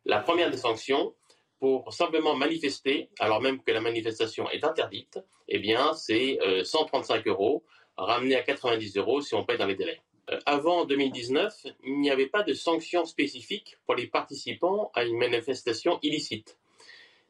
La 0.06 0.20
première 0.20 0.50
des 0.50 0.56
sanctions, 0.56 1.14
pour 1.60 1.92
simplement 1.92 2.34
manifester, 2.34 3.10
alors 3.18 3.42
même 3.42 3.62
que 3.62 3.70
la 3.70 3.82
manifestation 3.82 4.50
est 4.50 4.64
interdite, 4.64 5.20
eh 5.46 5.58
bien, 5.58 5.92
c'est 5.92 6.38
135 6.64 7.26
euh, 7.26 7.30
euros, 7.30 7.64
ramené 7.96 8.34
à 8.34 8.42
90 8.42 8.96
euros 8.96 9.20
si 9.20 9.34
on 9.34 9.44
paye 9.44 9.58
dans 9.58 9.66
les 9.66 9.76
délais. 9.76 10.00
Avant 10.46 10.86
2019, 10.86 11.66
il 11.84 12.00
n'y 12.00 12.10
avait 12.10 12.28
pas 12.28 12.42
de 12.42 12.54
sanctions 12.54 13.04
spécifiques 13.04 13.76
pour 13.84 13.94
les 13.94 14.06
participants 14.06 14.90
à 14.94 15.04
une 15.04 15.18
manifestation 15.18 15.98
illicite. 16.02 16.56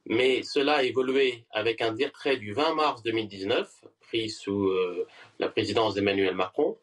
Mais 0.06 0.42
cela 0.42 0.76
a 0.76 0.82
évolué 0.82 1.44
avec 1.50 1.80
un 1.80 1.92
décret 1.92 2.36
du 2.36 2.52
20 2.52 2.74
mars 2.74 3.02
2019 3.02 3.84
pris 4.00 4.30
sous 4.30 4.68
euh, 4.68 5.06
la 5.38 5.48
présidence 5.48 5.94
d'Emmanuel 5.94 6.34
Macron 6.34 6.76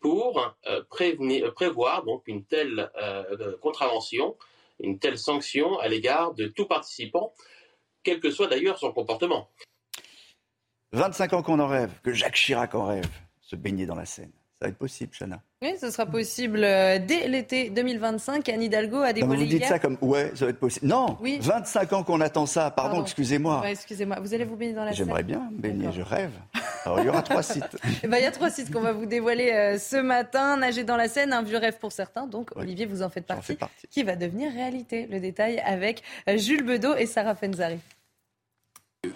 pour 0.00 0.54
euh, 0.66 0.82
prévoir 1.54 2.04
donc 2.04 2.24
une 2.26 2.44
telle 2.44 2.90
contravention, 3.60 4.36
une 4.82 4.98
telle 4.98 5.18
sanction 5.18 5.78
à 5.78 5.88
l'égard 5.88 6.34
de 6.34 6.46
tout 6.46 6.66
participant, 6.66 7.32
quel 8.02 8.20
que 8.20 8.30
soit 8.30 8.46
d'ailleurs 8.46 8.78
son 8.78 8.92
comportement. 8.92 9.48
25 10.92 11.32
ans 11.34 11.42
qu'on 11.42 11.60
en 11.60 11.68
rêve, 11.68 11.92
que 12.02 12.12
Jacques 12.12 12.34
Chirac 12.34 12.74
en 12.74 12.86
rêve, 12.86 13.06
se 13.40 13.56
baigner 13.56 13.86
dans 13.86 13.94
la 13.94 14.06
Seine. 14.06 14.32
Ça 14.60 14.66
va 14.66 14.68
être 14.72 14.78
possible, 14.78 15.12
Chana. 15.18 15.42
Oui, 15.62 15.72
ce 15.80 15.90
sera 15.90 16.04
possible 16.04 16.62
euh, 16.62 16.98
dès 16.98 17.28
l'été 17.28 17.70
2025. 17.70 18.46
Anne 18.48 18.62
Hidalgo 18.62 18.98
a 18.98 19.14
dévoilé. 19.14 19.44
vous 19.44 19.48
dites 19.48 19.64
ça 19.64 19.78
comme 19.78 19.96
ouais, 20.02 20.32
ça 20.34 20.44
va 20.44 20.50
être 20.50 20.58
possible. 20.58 20.86
Non, 20.86 21.16
oui. 21.20 21.38
25 21.40 21.92
ans 21.94 22.02
qu'on 22.02 22.20
attend 22.20 22.44
ça. 22.44 22.70
Pardon, 22.70 23.02
excusez-moi. 23.02 23.62
excusez-moi. 23.70 24.20
Vous 24.20 24.34
allez 24.34 24.44
vous 24.44 24.56
baigner 24.56 24.74
dans 24.74 24.84
la 24.84 24.92
J'aimerais 24.92 25.22
bien 25.22 25.48
baigner, 25.52 25.90
je 25.92 26.02
rêve. 26.02 26.32
Alors 26.84 27.00
il 27.00 27.06
y 27.06 27.08
aura 27.08 27.22
trois 27.22 27.42
sites. 27.42 27.76
Eh 28.02 28.08
ben, 28.08 28.18
il 28.18 28.22
y 28.22 28.26
a 28.26 28.30
trois 28.30 28.50
sites 28.50 28.72
qu'on 28.72 28.80
va 28.80 28.92
vous 28.92 29.06
dévoiler 29.06 29.50
euh, 29.52 29.78
ce 29.78 29.96
matin. 29.96 30.56
Nager 30.56 30.84
dans 30.84 30.96
la 30.96 31.08
Seine, 31.08 31.32
un 31.32 31.42
vieux 31.42 31.58
rêve 31.58 31.78
pour 31.78 31.92
certains. 31.92 32.26
Donc 32.26 32.50
Olivier, 32.56 32.86
vous 32.86 33.02
en 33.02 33.10
faites 33.10 33.26
partie, 33.26 33.56
Qui 33.90 34.02
va 34.02 34.16
devenir 34.16 34.52
réalité. 34.52 35.06
Le 35.10 35.20
détail 35.20 35.58
avec 35.60 36.02
euh, 36.28 36.36
Jules 36.36 36.64
Bedeau 36.64 36.94
et 36.94 37.06
Sarah 37.06 37.34
Fenzari. 37.34 37.78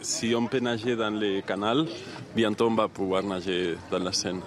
Si 0.00 0.34
on 0.34 0.46
peut 0.46 0.60
nager 0.60 0.96
dans 0.96 1.10
les 1.10 1.42
canals, 1.42 1.86
bientôt 2.34 2.68
on 2.68 2.74
va 2.74 2.88
pouvoir 2.88 3.22
nager 3.22 3.76
dans 3.90 3.98
la 3.98 4.12
Seine. 4.12 4.40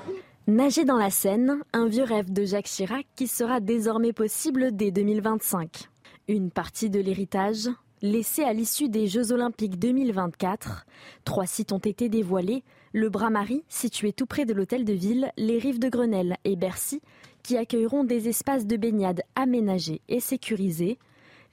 Nager 0.48 0.86
dans 0.86 0.98
la 0.98 1.10
Seine, 1.10 1.62
un 1.74 1.88
vieux 1.88 2.04
rêve 2.04 2.32
de 2.32 2.46
Jacques 2.46 2.68
Chirac 2.68 3.06
qui 3.16 3.28
sera 3.28 3.60
désormais 3.60 4.14
possible 4.14 4.76
dès 4.76 4.92
2025. 4.92 5.90
Une 6.28 6.52
partie 6.52 6.90
de 6.90 7.00
l'héritage 7.00 7.70
laissé 8.02 8.44
à 8.44 8.54
l'issue 8.54 8.90
des 8.90 9.08
Jeux 9.08 9.32
Olympiques 9.32 9.80
2024. 9.80 10.86
Trois 11.24 11.46
sites 11.46 11.72
ont 11.72 11.78
été 11.78 12.10
dévoilés. 12.10 12.64
Le 12.98 13.10
Bras-Marie, 13.10 13.64
situé 13.70 14.12
tout 14.12 14.26
près 14.26 14.46
de 14.46 14.56
l'hôtel 14.56 14.84
de 14.84 14.92
ville, 14.92 15.32
les 15.38 15.60
rives 15.60 15.78
de 15.78 15.88
Grenelle 15.88 16.36
et 16.46 16.56
Bercy, 16.56 17.00
qui 17.44 17.56
accueilleront 17.56 18.04
des 18.04 18.28
espaces 18.28 18.66
de 18.66 18.76
baignade 18.76 19.22
aménagés 19.36 20.02
et 20.10 20.20
sécurisés. 20.20 20.98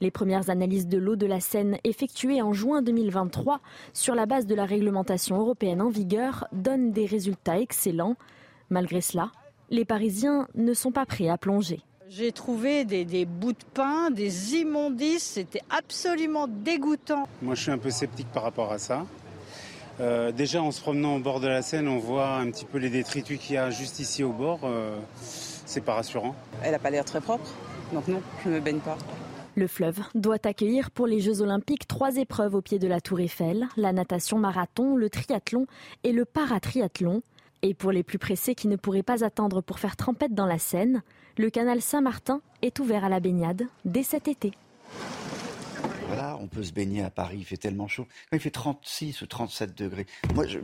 Les 0.01 0.09
premières 0.09 0.49
analyses 0.49 0.87
de 0.87 0.97
l'eau 0.97 1.15
de 1.15 1.27
la 1.27 1.39
Seine 1.39 1.77
effectuées 1.83 2.41
en 2.41 2.51
juin 2.51 2.81
2023 2.81 3.59
sur 3.93 4.15
la 4.15 4.25
base 4.25 4.47
de 4.47 4.55
la 4.55 4.65
réglementation 4.65 5.37
européenne 5.37 5.83
en 5.83 5.89
vigueur 5.89 6.47
donnent 6.51 6.91
des 6.91 7.05
résultats 7.05 7.59
excellents. 7.59 8.15
Malgré 8.71 9.01
cela, 9.01 9.31
les 9.69 9.85
Parisiens 9.85 10.47
ne 10.55 10.73
sont 10.73 10.91
pas 10.91 11.05
prêts 11.05 11.29
à 11.29 11.37
plonger. 11.37 11.81
J'ai 12.09 12.31
trouvé 12.31 12.85
des, 12.85 13.25
bouts 13.25 13.53
de 13.53 13.65
pain, 13.75 14.09
des 14.09 14.55
immondices, 14.55 15.21
c'était 15.21 15.61
absolument 15.69 16.47
dégoûtant. 16.47 17.27
Moi 17.43 17.53
je 17.53 17.61
suis 17.61 17.71
un 17.71 17.77
peu 17.77 17.91
sceptique 17.91 18.31
par 18.33 18.41
rapport 18.41 18.71
à 18.71 18.79
ça. 18.79 19.05
Euh, 19.99 20.31
déjà 20.31 20.61
en 20.61 20.71
se 20.71 20.81
promenant 20.81 21.15
au 21.15 21.19
bord 21.19 21.39
de 21.39 21.47
la 21.47 21.61
Seine, 21.61 21.87
on 21.87 21.99
voit 21.99 22.35
un 22.35 22.51
petit 22.51 22.65
peu 22.65 22.77
les 22.77 22.89
détritus 22.89 23.39
qu'il 23.39 23.55
y 23.55 23.57
a 23.57 23.69
juste 23.69 23.99
ici 23.99 24.23
au 24.23 24.31
bord. 24.31 24.59
Euh, 24.63 24.97
c'est 25.21 25.81
pas 25.81 25.93
rassurant. 25.93 26.35
Elle 26.63 26.71
n'a 26.71 26.79
pas 26.79 26.89
l'air 26.89 27.05
très 27.05 27.21
propre, 27.21 27.49
donc 27.93 28.07
non, 28.07 28.21
je 28.43 28.49
ne 28.49 28.55
me 28.55 28.59
baigne 28.59 28.79
pas. 28.79 28.97
Le 29.55 29.67
fleuve 29.67 30.01
doit 30.15 30.45
accueillir 30.45 30.91
pour 30.91 31.07
les 31.07 31.21
Jeux 31.21 31.41
Olympiques 31.41 31.87
trois 31.87 32.17
épreuves 32.17 32.55
au 32.55 32.61
pied 32.61 32.77
de 32.77 32.87
la 32.87 32.99
Tour 32.99 33.21
Eiffel, 33.21 33.67
la 33.77 33.93
natation 33.93 34.37
marathon, 34.37 34.97
le 34.97 35.09
triathlon 35.09 35.65
et 36.03 36.11
le 36.11 36.25
paratriathlon. 36.25 37.21
Et 37.61 37.73
pour 37.73 37.93
les 37.93 38.03
plus 38.03 38.19
pressés 38.19 38.53
qui 38.53 38.67
ne 38.67 38.75
pourraient 38.75 39.01
pas 39.01 39.23
attendre 39.23 39.61
pour 39.61 39.79
faire 39.79 39.95
trempette 39.95 40.33
dans 40.33 40.45
la 40.45 40.59
Seine, 40.59 41.03
le 41.37 41.49
canal 41.49 41.81
Saint-Martin 41.81 42.41
est 42.61 42.79
ouvert 42.79 43.05
à 43.05 43.09
la 43.09 43.21
baignade 43.21 43.63
dès 43.85 44.03
cet 44.03 44.27
été. 44.27 44.51
Voilà, 46.15 46.37
on 46.41 46.47
peut 46.47 46.63
se 46.63 46.71
baigner 46.71 47.03
à 47.03 47.09
Paris, 47.09 47.37
il 47.39 47.45
fait 47.45 47.57
tellement 47.57 47.87
chaud. 47.87 48.07
il 48.31 48.39
fait 48.39 48.51
36 48.51 49.21
ou 49.21 49.27
37 49.27 49.77
degrés, 49.77 50.05
moi 50.33 50.45
je, 50.47 50.59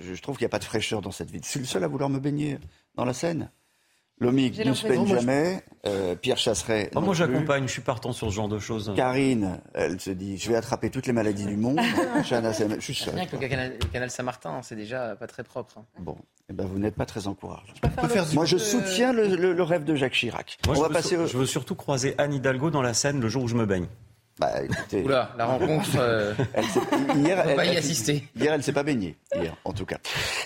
je 0.00 0.22
trouve 0.22 0.36
qu'il 0.36 0.44
n'y 0.44 0.50
a 0.50 0.50
pas 0.50 0.58
de 0.58 0.64
fraîcheur 0.64 1.02
dans 1.02 1.12
cette 1.12 1.30
ville. 1.30 1.42
Je 1.44 1.48
suis 1.48 1.60
le 1.60 1.66
seul 1.66 1.84
à 1.84 1.88
vouloir 1.88 2.10
me 2.10 2.18
baigner 2.18 2.58
dans 2.94 3.04
la 3.04 3.14
Seine. 3.14 3.50
Lomique 4.22 4.64
ne 4.64 4.72
se 4.72 4.86
peigne 4.86 5.06
jamais. 5.06 5.62
Euh, 5.84 6.14
Pierre 6.14 6.38
Chasseret. 6.38 6.90
Oh, 6.94 7.00
moi, 7.00 7.12
j'accompagne, 7.14 7.66
je 7.66 7.72
suis 7.72 7.82
partant 7.82 8.12
sur 8.12 8.28
ce 8.30 8.34
genre 8.34 8.48
de 8.48 8.58
choses. 8.58 8.92
Karine, 8.94 9.60
elle 9.74 10.00
se 10.00 10.10
dit 10.10 10.38
je 10.38 10.48
vais 10.48 10.56
attraper 10.56 10.90
toutes 10.90 11.06
les 11.06 11.12
maladies 11.12 11.44
du 11.44 11.56
monde. 11.56 11.80
je 12.24 12.80
suis 12.80 12.94
seul. 12.94 13.14
Bien 13.14 13.26
que 13.26 13.36
le 13.36 13.88
canal, 13.92 14.10
Saint-Martin, 14.10 14.60
c'est 14.62 14.76
déjà 14.76 15.16
pas 15.16 15.26
très 15.26 15.42
propre. 15.42 15.78
Hein. 15.78 15.84
Bon, 15.98 16.16
eh 16.48 16.52
ben, 16.52 16.66
vous 16.66 16.78
n'êtes 16.78 16.94
pas 16.94 17.06
très 17.06 17.26
encourageant. 17.26 17.74
Moi, 18.34 18.44
je 18.44 18.58
soutiens 18.58 19.12
le, 19.12 19.62
rêve 19.62 19.84
de 19.84 19.96
Jacques 19.96 20.12
Chirac. 20.12 20.58
Moi, 20.66 20.76
je, 20.76 21.16
veux 21.16 21.26
je 21.26 21.36
veux 21.38 21.46
surtout 21.46 21.74
croiser 21.74 22.14
Anne 22.18 22.34
Hidalgo 22.34 22.70
dans 22.70 22.82
la 22.82 22.94
Seine 22.94 23.20
le 23.20 23.28
jour 23.28 23.42
où 23.42 23.48
je 23.48 23.56
me 23.56 23.66
baigne. 23.66 23.86
Bah, 24.42 24.60
écoutez, 24.60 25.04
Oula, 25.04 25.30
la 25.38 25.46
rencontre, 25.46 25.90
euh, 25.98 26.34
elle 26.54 26.64
hier, 27.20 27.38
elle, 27.46 27.54
va 27.54 27.64
y 27.64 27.76
assister. 27.76 28.26
Hier, 28.34 28.52
elle 28.52 28.62
s'est 28.64 28.72
pas 28.72 28.82
baignée, 28.82 29.14
hier, 29.36 29.54
en 29.64 29.72
tout 29.72 29.86
cas. 29.86 29.98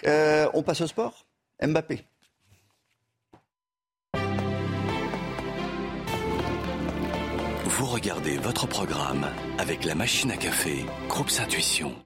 Euh, 0.07 0.47
on 0.53 0.63
passe 0.63 0.83
au 0.83 0.87
sport. 0.87 1.25
Mbappé. 1.63 2.05
Vous 7.65 7.87
regardez 7.87 8.37
votre 8.37 8.67
programme 8.67 9.27
avec 9.57 9.87
la 9.87 9.95
machine 9.95 10.31
à 10.31 10.37
café, 10.37 10.85
Groupe 11.09 11.31
Intuition. 11.41 12.06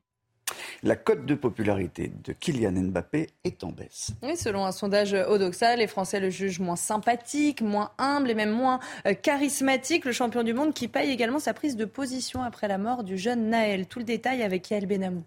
La 0.83 0.97
cote 0.97 1.27
de 1.27 1.35
popularité 1.35 2.11
de 2.25 2.33
Kylian 2.33 2.73
Mbappé 2.73 3.29
est 3.45 3.65
en 3.65 3.71
baisse. 3.71 4.13
Oui, 4.23 4.35
selon 4.35 4.65
un 4.65 4.73
sondage 4.73 5.13
Odoxa, 5.13 5.77
les 5.77 5.87
Français 5.87 6.21
le 6.21 6.31
jugent 6.31 6.61
moins 6.61 6.77
sympathique, 6.77 7.61
moins 7.61 7.91
humble 7.99 8.31
et 8.31 8.35
même 8.35 8.51
moins 8.51 8.81
euh, 9.07 9.13
charismatique. 9.13 10.07
Le 10.07 10.13
champion 10.13 10.43
du 10.43 10.55
monde 10.55 10.73
qui 10.73 10.89
paye 10.89 11.11
également 11.11 11.39
sa 11.39 11.53
prise 11.53 11.77
de 11.77 11.85
position 11.85 12.43
après 12.43 12.67
la 12.67 12.79
mort 12.79 13.05
du 13.05 13.19
jeune 13.19 13.51
Naël. 13.51 13.87
Tout 13.87 13.99
le 13.99 14.07
détail 14.07 14.43
avec 14.43 14.71
Yael 14.71 14.87
Benamou. 14.87 15.23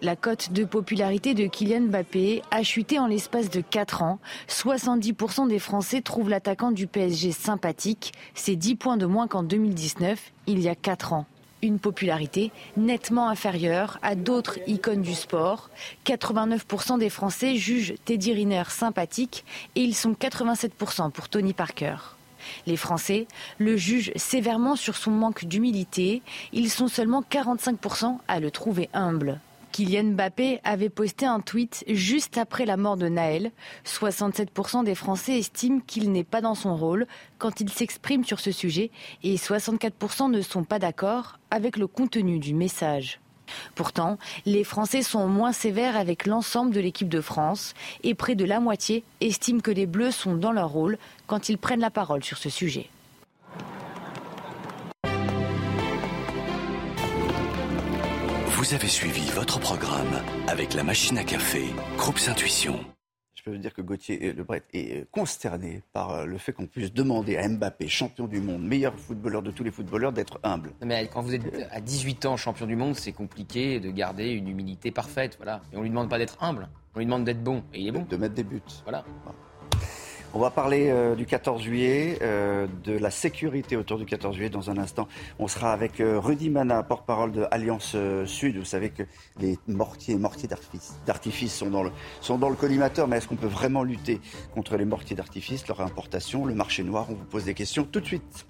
La 0.00 0.16
cote 0.16 0.50
de 0.52 0.64
popularité 0.64 1.34
de 1.34 1.46
Kylian 1.46 1.82
Mbappé 1.82 2.40
a 2.50 2.62
chuté 2.62 2.98
en 2.98 3.06
l'espace 3.06 3.50
de 3.50 3.60
4 3.60 4.02
ans. 4.02 4.18
70% 4.48 5.46
des 5.46 5.58
Français 5.58 6.00
trouvent 6.00 6.30
l'attaquant 6.30 6.72
du 6.72 6.86
PSG 6.86 7.32
sympathique. 7.32 8.12
C'est 8.34 8.56
10 8.56 8.76
points 8.76 8.96
de 8.96 9.04
moins 9.04 9.28
qu'en 9.28 9.42
2019, 9.42 10.32
il 10.46 10.60
y 10.60 10.70
a 10.70 10.74
4 10.74 11.12
ans. 11.12 11.26
Une 11.62 11.78
popularité 11.78 12.50
nettement 12.76 13.28
inférieure 13.28 13.98
à 14.02 14.16
d'autres 14.16 14.58
icônes 14.66 15.02
du 15.02 15.14
sport. 15.14 15.70
89% 16.06 16.98
des 16.98 17.08
Français 17.08 17.54
jugent 17.54 17.94
Teddy 18.04 18.32
Riner 18.32 18.64
sympathique 18.68 19.44
et 19.76 19.82
ils 19.82 19.94
sont 19.94 20.12
87% 20.12 21.12
pour 21.12 21.28
Tony 21.28 21.52
Parker. 21.52 21.96
Les 22.66 22.76
Français 22.76 23.28
le 23.58 23.76
jugent 23.76 24.10
sévèrement 24.16 24.74
sur 24.74 24.96
son 24.96 25.12
manque 25.12 25.44
d'humilité. 25.44 26.22
Ils 26.52 26.70
sont 26.70 26.88
seulement 26.88 27.22
45% 27.22 28.18
à 28.26 28.40
le 28.40 28.50
trouver 28.50 28.88
humble. 28.92 29.40
Kylian 29.72 30.12
Mbappé 30.12 30.60
avait 30.64 30.90
posté 30.90 31.24
un 31.24 31.40
tweet 31.40 31.84
juste 31.88 32.36
après 32.36 32.66
la 32.66 32.76
mort 32.76 32.98
de 32.98 33.08
Naël. 33.08 33.50
67% 33.86 34.84
des 34.84 34.94
Français 34.94 35.38
estiment 35.38 35.80
qu'il 35.80 36.12
n'est 36.12 36.24
pas 36.24 36.42
dans 36.42 36.54
son 36.54 36.76
rôle 36.76 37.06
quand 37.38 37.60
il 37.60 37.70
s'exprime 37.70 38.24
sur 38.24 38.38
ce 38.38 38.52
sujet 38.52 38.90
et 39.22 39.36
64% 39.36 40.30
ne 40.30 40.42
sont 40.42 40.64
pas 40.64 40.78
d'accord 40.78 41.38
avec 41.50 41.78
le 41.78 41.86
contenu 41.86 42.38
du 42.38 42.52
message. 42.52 43.18
Pourtant, 43.74 44.18
les 44.44 44.62
Français 44.62 45.02
sont 45.02 45.26
moins 45.26 45.52
sévères 45.52 45.96
avec 45.96 46.26
l'ensemble 46.26 46.72
de 46.74 46.80
l'équipe 46.80 47.08
de 47.08 47.20
France 47.20 47.74
et 48.02 48.14
près 48.14 48.34
de 48.34 48.44
la 48.44 48.60
moitié 48.60 49.04
estiment 49.20 49.60
que 49.60 49.70
les 49.70 49.86
Bleus 49.86 50.12
sont 50.12 50.36
dans 50.36 50.52
leur 50.52 50.68
rôle 50.68 50.98
quand 51.26 51.48
ils 51.48 51.58
prennent 51.58 51.80
la 51.80 51.90
parole 51.90 52.22
sur 52.22 52.38
ce 52.38 52.50
sujet. 52.50 52.90
Vous 58.62 58.74
avez 58.74 58.86
suivi 58.86 59.28
votre 59.32 59.58
programme 59.58 60.22
avec 60.46 60.74
la 60.74 60.84
machine 60.84 61.18
à 61.18 61.24
café, 61.24 61.64
Groupe 61.96 62.20
Intuition. 62.28 62.78
Je 63.34 63.42
peux 63.42 63.50
vous 63.50 63.58
dire 63.58 63.74
que 63.74 63.82
Gauthier 63.82 64.32
Lebret 64.32 64.62
est 64.72 65.10
consterné 65.10 65.82
par 65.92 66.10
euh, 66.10 66.26
le 66.26 66.38
fait 66.38 66.52
qu'on 66.52 66.68
puisse 66.68 66.92
demander 66.92 67.36
à 67.36 67.48
Mbappé, 67.48 67.88
champion 67.88 68.28
du 68.28 68.40
monde, 68.40 68.62
meilleur 68.62 68.94
footballeur 68.94 69.42
de 69.42 69.50
tous 69.50 69.64
les 69.64 69.72
footballeurs, 69.72 70.12
d'être 70.12 70.38
humble. 70.44 70.70
Mais 70.80 71.08
quand 71.12 71.22
vous 71.22 71.34
êtes 71.34 71.42
à 71.72 71.80
18 71.80 72.24
ans 72.26 72.36
champion 72.36 72.66
du 72.66 72.76
monde, 72.76 72.94
c'est 72.94 73.10
compliqué 73.10 73.80
de 73.80 73.90
garder 73.90 74.28
une 74.28 74.46
humilité 74.46 74.92
parfaite. 74.92 75.34
Voilà. 75.38 75.60
Et 75.72 75.76
on 75.76 75.82
lui 75.82 75.90
demande 75.90 76.08
pas 76.08 76.18
d'être 76.18 76.40
humble, 76.40 76.68
on 76.94 77.00
lui 77.00 77.06
demande 77.06 77.24
d'être 77.24 77.42
bon. 77.42 77.64
Et 77.74 77.80
il 77.80 77.88
est 77.88 77.92
bon. 77.92 78.06
De, 78.08 78.16
mettre 78.16 78.36
des 78.36 78.44
buts. 78.44 78.62
Voilà. 78.84 79.04
On 80.34 80.38
va 80.38 80.50
parler 80.50 80.88
euh, 80.88 81.14
du 81.14 81.26
14 81.26 81.62
juillet, 81.62 82.18
euh, 82.22 82.66
de 82.84 82.92
la 82.92 83.10
sécurité 83.10 83.76
autour 83.76 83.98
du 83.98 84.06
14 84.06 84.34
juillet 84.34 84.48
dans 84.48 84.70
un 84.70 84.78
instant. 84.78 85.06
On 85.38 85.46
sera 85.46 85.72
avec 85.72 86.00
euh, 86.00 86.18
Rudy 86.18 86.48
Mana, 86.48 86.82
porte-parole 86.82 87.32
de 87.32 87.46
Alliance 87.50 87.96
Sud. 88.24 88.56
Vous 88.56 88.64
savez 88.64 88.90
que 88.90 89.02
les 89.40 89.58
mortiers 89.68 90.14
et 90.14 90.18
mortiers 90.18 90.48
d'artifice 91.06 91.54
sont 91.54 91.70
dans 91.70 91.82
le, 91.82 91.90
sont 92.20 92.38
dans 92.38 92.48
le 92.48 92.56
collimateur, 92.56 93.08
mais 93.08 93.18
est-ce 93.18 93.28
qu'on 93.28 93.36
peut 93.36 93.46
vraiment 93.46 93.82
lutter 93.82 94.20
contre 94.54 94.76
les 94.76 94.86
mortiers 94.86 95.16
d'artifice, 95.16 95.68
leur 95.68 95.80
importation, 95.82 96.46
le 96.46 96.54
marché 96.54 96.82
noir? 96.82 97.06
On 97.10 97.14
vous 97.14 97.24
pose 97.24 97.44
des 97.44 97.54
questions 97.54 97.84
tout 97.84 98.00
de 98.00 98.06
suite. 98.06 98.46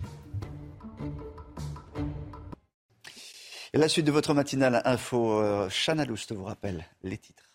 La 3.74 3.89
suite 3.89 4.05
de 4.05 4.12
votre 4.12 4.35
matinale 4.35 4.83
info, 4.85 5.41
euh, 5.41 5.66
Chana 5.70 6.05
vous 6.05 6.45
rappelle 6.45 6.85
les 7.03 7.16
titres. 7.16 7.51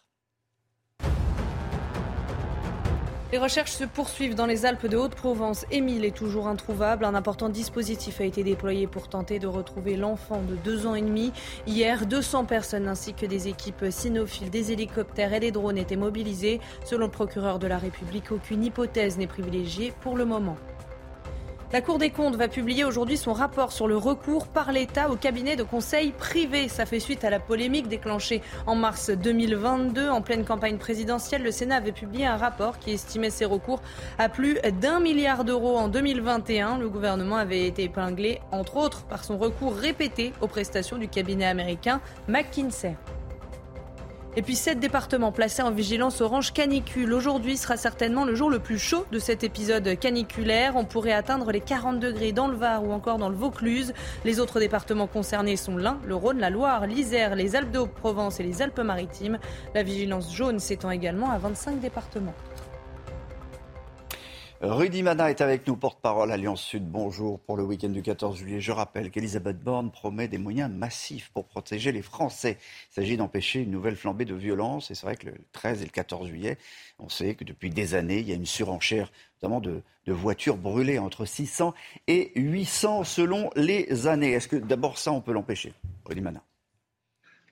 Les 3.34 3.39
recherches 3.39 3.73
se 3.73 3.84
poursuivent 3.84 4.36
dans 4.36 4.45
les 4.45 4.65
Alpes 4.65 4.88
de 4.88 4.95
Haute-Provence. 4.95 5.65
Émile 5.69 6.05
est 6.05 6.15
toujours 6.15 6.47
introuvable. 6.47 7.03
Un 7.03 7.13
important 7.13 7.49
dispositif 7.49 8.21
a 8.21 8.23
été 8.23 8.41
déployé 8.41 8.88
pour 8.88 9.09
tenter 9.09 9.38
de 9.38 9.47
retrouver 9.47 9.97
l'enfant 9.97 10.41
de 10.41 10.55
deux 10.55 10.88
ans 10.88 10.95
et 10.95 11.01
demi. 11.01 11.34
Hier, 11.65 12.05
200 12.05 12.45
personnes 12.45 12.88
ainsi 12.88 13.13
que 13.13 13.25
des 13.25 13.49
équipes 13.49 13.88
cynophiles, 13.89 14.49
des 14.49 14.71
hélicoptères 14.71 15.34
et 15.34 15.41
des 15.41 15.51
drones 15.51 15.78
étaient 15.78 15.97
mobilisés. 15.97 16.61
Selon 16.86 17.07
le 17.07 17.11
procureur 17.11 17.59
de 17.59 17.67
la 17.67 17.78
République, 17.78 18.32
aucune 18.32 18.63
hypothèse 18.63 19.17
n'est 19.17 19.28
privilégiée 19.28 19.93
pour 19.99 20.15
le 20.15 20.23
moment. 20.23 20.55
La 21.74 21.82
Cour 21.82 21.97
des 21.97 22.11
comptes 22.11 22.38
va 22.38 22.47
publier 22.47 22.86
aujourd'hui 22.86 23.18
son 23.18 23.34
rapport 23.34 23.74
sur 23.74 23.89
le 23.89 23.97
recours 23.97 24.47
par 24.47 24.72
l'État 24.72 25.09
au 25.09 25.18
cabinet 25.18 25.57
de 25.57 25.63
conseil 25.63 26.11
privé. 26.11 26.70
Ça 26.70 26.86
fait 26.86 27.01
suite 27.01 27.26
à 27.26 27.30
la 27.30 27.41
polémique 27.41 27.89
déclenchée 27.89 28.41
en 28.68 28.76
mars 28.76 29.09
2022. 29.09 30.07
En 30.07 30.22
pleine 30.22 30.45
campagne 30.45 30.78
présidentielle, 30.78 31.43
le 31.43 31.51
Sénat 31.51 31.76
avait 31.76 31.91
publié 31.91 32.26
un 32.26 32.38
rapport 32.38 32.80
qui 32.80 32.91
estimait 32.91 33.32
ces 33.32 33.43
recours 33.43 33.82
à 34.18 34.30
plus 34.30 34.57
d'un 34.80 35.01
milliard 35.01 35.43
d'euros 35.43 35.78
en 35.78 35.89
2021. 35.89 36.78
Le 36.78 36.88
gouvernement 36.88 37.36
avait 37.36 37.68
été 37.68 37.84
épinglé, 37.84 38.39
entre 38.53 38.78
autres, 38.78 39.03
par 39.03 39.26
son 39.26 39.38
recours 39.38 39.76
répété 39.76 40.32
aux 40.39 40.47
prestations 40.47 40.97
du 40.97 41.09
cabinet 41.09 41.47
américain 41.47 41.99
McKinsey. 42.30 42.95
Et 44.36 44.43
puis 44.43 44.55
sept 44.55 44.80
départements 44.80 45.32
placés 45.32 45.63
en 45.63 45.71
vigilance 45.71 46.21
orange 46.21 46.53
canicule. 46.53 47.13
Aujourd'hui 47.13 47.57
sera 47.57 47.75
certainement 47.75 48.23
le 48.23 48.36
jour 48.36 48.49
le 48.49 48.59
plus 48.59 48.78
chaud 48.78 49.05
de 49.11 49.17
cet 49.17 49.43
épisode 49.43 49.97
caniculaire. 49.97 50.75
On 50.75 50.86
pourrait 50.86 51.13
atteindre 51.13 51.51
les 51.51 51.61
40 51.61 51.99
degrés 51.99 52.34
dans 52.34 52.47
le 52.47 52.55
Var 52.55 52.84
ou 52.84 52.91
encore 52.91 53.17
dans 53.17 53.30
le 53.30 53.36
Vaucluse. 53.36 53.93
Les 54.25 54.39
autres 54.39 54.59
départements 54.59 55.07
concernés 55.07 55.55
sont 55.55 55.78
l'Ain, 55.78 55.97
le 56.05 56.15
Rhône, 56.15 56.39
la 56.39 56.51
Loire, 56.51 56.86
l'Isère, 56.86 57.36
les 57.36 57.55
Alpes 57.55 57.71
de 57.71 57.80
Haute-Provence 57.80 58.39
et 58.39 58.43
les 58.43 58.61
Alpes-Maritimes. 58.61 59.39
La 59.73 59.82
vigilance 59.82 60.32
jaune 60.32 60.59
s'étend 60.59 60.91
également 60.91 61.32
à 61.32 61.39
25 61.39 61.80
départements. 61.80 62.36
Rudy 64.59 65.03
Mana 65.03 65.29
est 65.29 65.41
avec 65.41 65.67
nous, 65.67 65.75
porte-parole 65.75 66.31
Alliance 66.31 66.63
Sud. 66.63 66.89
Bonjour 66.89 67.39
pour 67.39 67.57
le 67.57 67.63
week-end 67.63 67.89
du 67.89 68.01
14 68.01 68.37
juillet. 68.37 68.59
Je 68.59 68.71
rappelle 68.71 69.11
qu'Elisabeth 69.11 69.59
Borne 69.59 69.91
promet 69.91 70.27
des 70.27 70.39
moyens 70.39 70.71
massifs 70.71 71.29
pour 71.31 71.45
protéger 71.45 71.91
les 71.91 72.01
Français. 72.01 72.57
Il 72.89 72.95
s'agit 72.95 73.17
d'empêcher 73.17 73.61
une 73.61 73.69
nouvelle 73.69 73.95
flambée 73.95 74.25
de 74.25 74.33
violence. 74.33 74.89
Et 74.89 74.95
c'est 74.95 75.05
vrai 75.05 75.15
que 75.15 75.27
le 75.27 75.35
13 75.51 75.83
et 75.83 75.85
le 75.85 75.91
14 75.91 76.27
juillet, 76.27 76.57
on 76.97 77.07
sait 77.07 77.35
que 77.35 77.43
depuis 77.43 77.69
des 77.69 77.93
années, 77.93 78.17
il 78.17 78.27
y 78.27 78.31
a 78.31 78.35
une 78.35 78.47
surenchère, 78.47 79.11
notamment 79.35 79.61
de, 79.61 79.83
voitures 80.07 80.57
brûlées 80.57 80.97
entre 80.97 81.25
600 81.25 81.75
et 82.07 82.31
800 82.35 83.03
selon 83.03 83.51
les 83.55 84.07
années. 84.07 84.31
Est-ce 84.31 84.47
que 84.47 84.55
d'abord 84.55 84.97
ça, 84.97 85.11
on 85.11 85.21
peut 85.21 85.33
l'empêcher 85.33 85.73
Rudy 86.03 86.21
Mana? 86.21 86.41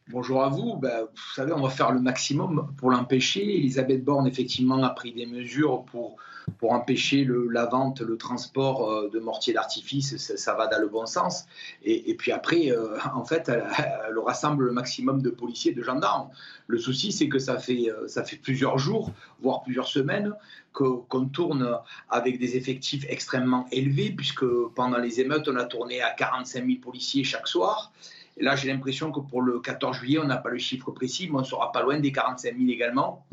Bonjour 0.08 0.44
à 0.44 0.50
vous. 0.50 0.78
Ben, 0.78 1.02
vous 1.02 1.34
savez, 1.36 1.54
on 1.54 1.62
va 1.62 1.70
faire 1.70 1.92
le 1.92 2.00
maximum 2.00 2.74
pour 2.78 2.90
l'empêcher. 2.90 3.58
Elisabeth 3.58 4.04
Borne, 4.04 4.26
effectivement, 4.26 4.82
a 4.82 4.90
pris 4.90 5.14
des 5.14 5.28
mesures 5.28 5.84
pour 5.86 6.18
pour 6.58 6.72
empêcher 6.72 7.24
le, 7.24 7.48
la 7.50 7.66
vente, 7.66 8.02
le 8.02 8.18
transport 8.18 8.90
euh, 8.90 9.10
de 9.10 9.20
mortiers 9.20 9.54
d'artifice, 9.54 10.18
ça, 10.18 10.54
va 10.54 10.68
dans 10.68 10.80
le 10.80 10.88
bon 10.88 11.06
sens. 11.06 11.46
Et, 11.84 12.16
puis 12.16 12.32
après, 12.32 12.72
euh, 12.72 12.98
en 13.16 13.26
fait, 13.26 13.50
elle, 13.50 14.18
rassemble 14.20 14.66
le 14.66 14.72
maximum 14.72 15.22
de 15.22 15.30
policiers, 15.30 15.74
de 15.74 15.84
gendarmes. 15.84 16.30
Le 16.68 16.78
souci, 16.78 17.12
c'est 17.12 17.30
que 17.30 17.40
ça 17.40 17.60
fait, 17.60 17.90
euh, 17.90 18.08
ça 18.08 18.24
fait 18.24 18.38
plusieurs 18.38 18.78
jours, 18.78 19.12
voire 19.42 19.64
plusieurs 19.64 19.88
semaines, 19.88 20.34
qu'on 20.74 21.26
tourne 21.32 21.80
avec 22.10 22.38
des 22.38 22.58
effectifs 22.58 23.06
extrêmement 23.08 23.66
élevés, 23.72 24.12
puisque 24.12 24.46
pendant 24.76 24.98
les 24.98 25.22
émeutes, 25.22 25.48
on 25.48 25.56
a 25.56 25.64
tourné 25.64 26.02
à 26.02 26.12
45 26.12 26.66
000 26.66 26.80
policiers 26.82 27.24
chaque 27.24 27.48
soir. 27.48 27.94
Et 28.38 28.44
là, 28.44 28.58
j'ai 28.58 28.68
l'impression 28.68 29.12
que 29.12 29.22
pour 29.22 29.42
le 29.42 29.60
14 29.60 29.96
juillet, 29.96 30.20
on 30.20 30.26
n'a 30.26 30.36
pas 30.36 30.50
le 30.50 30.58
chiffre 30.58 30.92
précis, 30.92 31.30
mais 31.32 31.40
on 31.40 31.44
sera 31.46 31.72
pas 31.72 31.82
loin 31.82 31.98
des 32.00 32.12
45 32.12 32.58
000 32.58 32.70
également. 32.70 33.26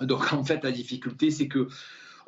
Donc 0.00 0.32
en 0.32 0.42
fait, 0.42 0.64
la 0.64 0.72
difficulté, 0.72 1.30
c'est 1.30 1.46
que 1.46 1.68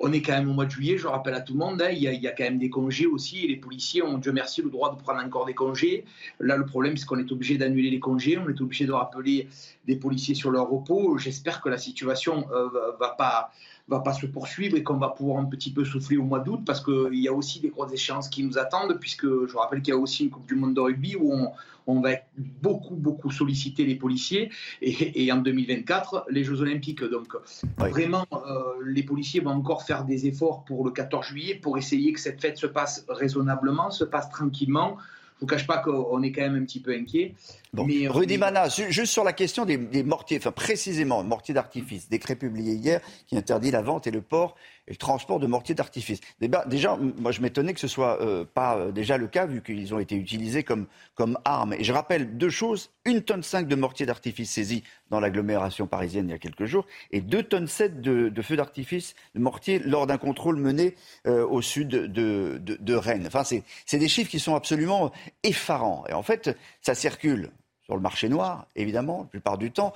on 0.00 0.12
est 0.12 0.22
quand 0.22 0.32
même 0.32 0.48
au 0.48 0.54
mois 0.54 0.64
de 0.64 0.70
juillet, 0.70 0.96
je 0.96 1.06
rappelle 1.06 1.34
à 1.34 1.42
tout 1.42 1.52
le 1.52 1.58
monde, 1.58 1.82
hein, 1.82 1.90
il, 1.92 1.98
y 1.98 2.08
a, 2.08 2.12
il, 2.12 2.22
y 2.22 2.26
quand 2.26 2.44
même 2.44 2.58
des 2.58 2.70
congés 2.70 3.06
aussi, 3.06 3.44
et 3.44 3.48
les 3.48 3.56
policiers 3.56 4.02
ont, 4.02 4.16
Dieu 4.16 4.32
merci, 4.32 4.62
le 4.62 4.70
droit 4.70 4.94
de 4.94 5.00
prendre 5.00 5.22
encore 5.22 5.44
des 5.44 5.52
congés. 5.54 6.04
Là, 6.40 6.56
le 6.56 6.64
problème, 6.64 6.96
c'est 6.96 7.04
qu'on 7.04 7.18
est 7.18 7.30
obligé 7.30 7.58
d'annuler 7.58 7.90
les 7.90 8.00
congés, 8.00 8.38
on 8.38 8.48
est 8.48 8.60
obligé 8.62 8.86
de 8.86 8.92
rappeler 8.92 9.48
des 9.86 9.96
policiers 9.96 10.34
sur 10.34 10.50
leur 10.50 10.68
repos. 10.68 11.18
J'espère 11.18 11.60
que 11.60 11.68
la 11.68 11.76
situation 11.76 12.46
euh, 12.50 12.68
va 12.98 13.10
pas 13.10 13.52
va 13.90 14.00
pas 14.00 14.12
se 14.12 14.26
poursuivre 14.26 14.76
et 14.76 14.82
qu'on 14.82 14.96
va 14.96 15.08
pouvoir 15.08 15.38
un 15.38 15.44
petit 15.44 15.72
peu 15.72 15.84
souffler 15.84 16.16
au 16.16 16.22
mois 16.22 16.40
d'août 16.40 16.60
parce 16.64 16.80
qu'il 16.82 17.14
y 17.14 17.28
a 17.28 17.32
aussi 17.32 17.60
des 17.60 17.68
grosses 17.68 17.92
échéances 17.92 18.28
qui 18.28 18.42
nous 18.44 18.56
attendent 18.56 18.98
puisque 19.00 19.26
je 19.26 19.56
rappelle 19.56 19.82
qu'il 19.82 19.92
y 19.92 19.96
a 19.96 20.00
aussi 20.00 20.24
une 20.24 20.30
Coupe 20.30 20.46
du 20.46 20.54
Monde 20.54 20.74
de 20.74 20.80
rugby 20.80 21.16
où 21.16 21.32
on, 21.32 21.50
on 21.86 22.00
va 22.00 22.10
beaucoup, 22.36 22.94
beaucoup 22.94 23.30
solliciter 23.30 23.84
les 23.84 23.96
policiers 23.96 24.50
et, 24.80 25.30
en 25.32 25.38
2024, 25.38 26.26
les 26.30 26.44
Jeux 26.44 26.60
Olympiques. 26.60 27.02
Donc, 27.04 27.34
vraiment, 27.78 28.26
euh, 28.32 28.38
les 28.84 29.02
policiers 29.02 29.40
vont 29.40 29.50
encore 29.50 29.82
faire 29.82 30.04
des 30.04 30.26
efforts 30.26 30.64
pour 30.64 30.84
le 30.84 30.90
14 30.90 31.26
juillet 31.26 31.54
pour 31.56 31.78
essayer 31.78 32.12
que 32.12 32.20
cette 32.20 32.40
fête 32.40 32.58
se 32.58 32.66
passe 32.66 33.04
raisonnablement, 33.08 33.90
se 33.90 34.04
passe 34.04 34.30
tranquillement. 34.30 34.96
Je 35.40 35.46
ne 35.46 35.48
vous 35.48 35.56
cache 35.56 35.66
pas 35.66 35.78
qu'on 35.78 36.22
est 36.22 36.32
quand 36.32 36.42
même 36.42 36.56
un 36.56 36.64
petit 36.66 36.80
peu 36.80 36.92
inquiet. 36.92 37.34
mais, 37.72 38.06
Rudy 38.08 38.36
Mana, 38.36 38.68
juste 38.68 39.10
sur 39.10 39.24
la 39.24 39.32
question 39.32 39.64
des, 39.64 39.78
des 39.78 40.02
mortiers, 40.02 40.36
enfin 40.36 40.52
précisément, 40.52 41.24
mortiers 41.24 41.54
d'artifice, 41.54 42.10
décret 42.10 42.36
publié 42.36 42.74
hier 42.74 43.00
qui 43.26 43.38
interdit 43.38 43.70
la 43.70 43.80
vente 43.80 44.06
et 44.06 44.10
le 44.10 44.20
port 44.20 44.54
et 44.86 44.92
le 44.92 44.96
transport 44.96 45.38
de 45.38 45.46
mortiers 45.46 45.74
d'artifice. 45.74 46.20
Déjà, 46.66 46.96
moi, 46.96 47.32
je 47.32 47.40
m'étonnais 47.40 47.74
que 47.74 47.80
ce 47.80 47.88
soit 47.88 48.20
euh, 48.20 48.44
pas 48.44 48.76
euh, 48.76 48.92
déjà 48.92 49.16
le 49.16 49.26
cas, 49.28 49.46
vu 49.46 49.62
qu'ils 49.62 49.94
ont 49.94 49.98
été 49.98 50.16
utilisés 50.16 50.62
comme, 50.62 50.86
comme 51.14 51.38
armes. 51.44 51.74
Et 51.74 51.84
je 51.84 51.92
rappelle 51.92 52.36
deux 52.36 52.50
choses 52.50 52.90
une 53.04 53.22
tonne 53.22 53.42
5 53.42 53.66
de 53.66 53.74
mortiers 53.76 54.06
d'artifice 54.06 54.50
saisis 54.50 54.82
dans 55.10 55.20
l'agglomération 55.20 55.86
parisienne 55.86 56.28
il 56.28 56.32
y 56.32 56.34
a 56.34 56.38
quelques 56.38 56.66
jours, 56.66 56.86
et 57.10 57.20
2 57.20 57.42
tonnes 57.44 57.66
7 57.66 58.00
de, 58.00 58.42
feux 58.42 58.56
d'artifice, 58.56 59.14
de 59.34 59.40
mortiers, 59.40 59.78
lors 59.78 60.06
d'un 60.06 60.18
contrôle 60.18 60.56
mené 60.56 60.94
euh, 61.26 61.46
au 61.46 61.62
sud 61.62 61.88
de, 61.88 62.60
de 62.60 62.94
Rennes. 62.94 63.26
Enfin, 63.26 63.44
c'est 63.44 63.98
des 63.98 64.08
chiffres 64.08 64.30
qui 64.30 64.40
sont 64.40 64.54
absolument 64.54 65.12
effarants. 65.42 66.04
Et 66.08 66.12
en 66.12 66.22
fait, 66.22 66.56
ça 66.80 66.94
circule 66.94 67.50
sur 67.84 67.96
le 67.96 68.02
marché 68.02 68.28
noir, 68.28 68.66
évidemment, 68.76 69.22
la 69.22 69.28
plupart 69.28 69.58
du 69.58 69.72
temps. 69.72 69.92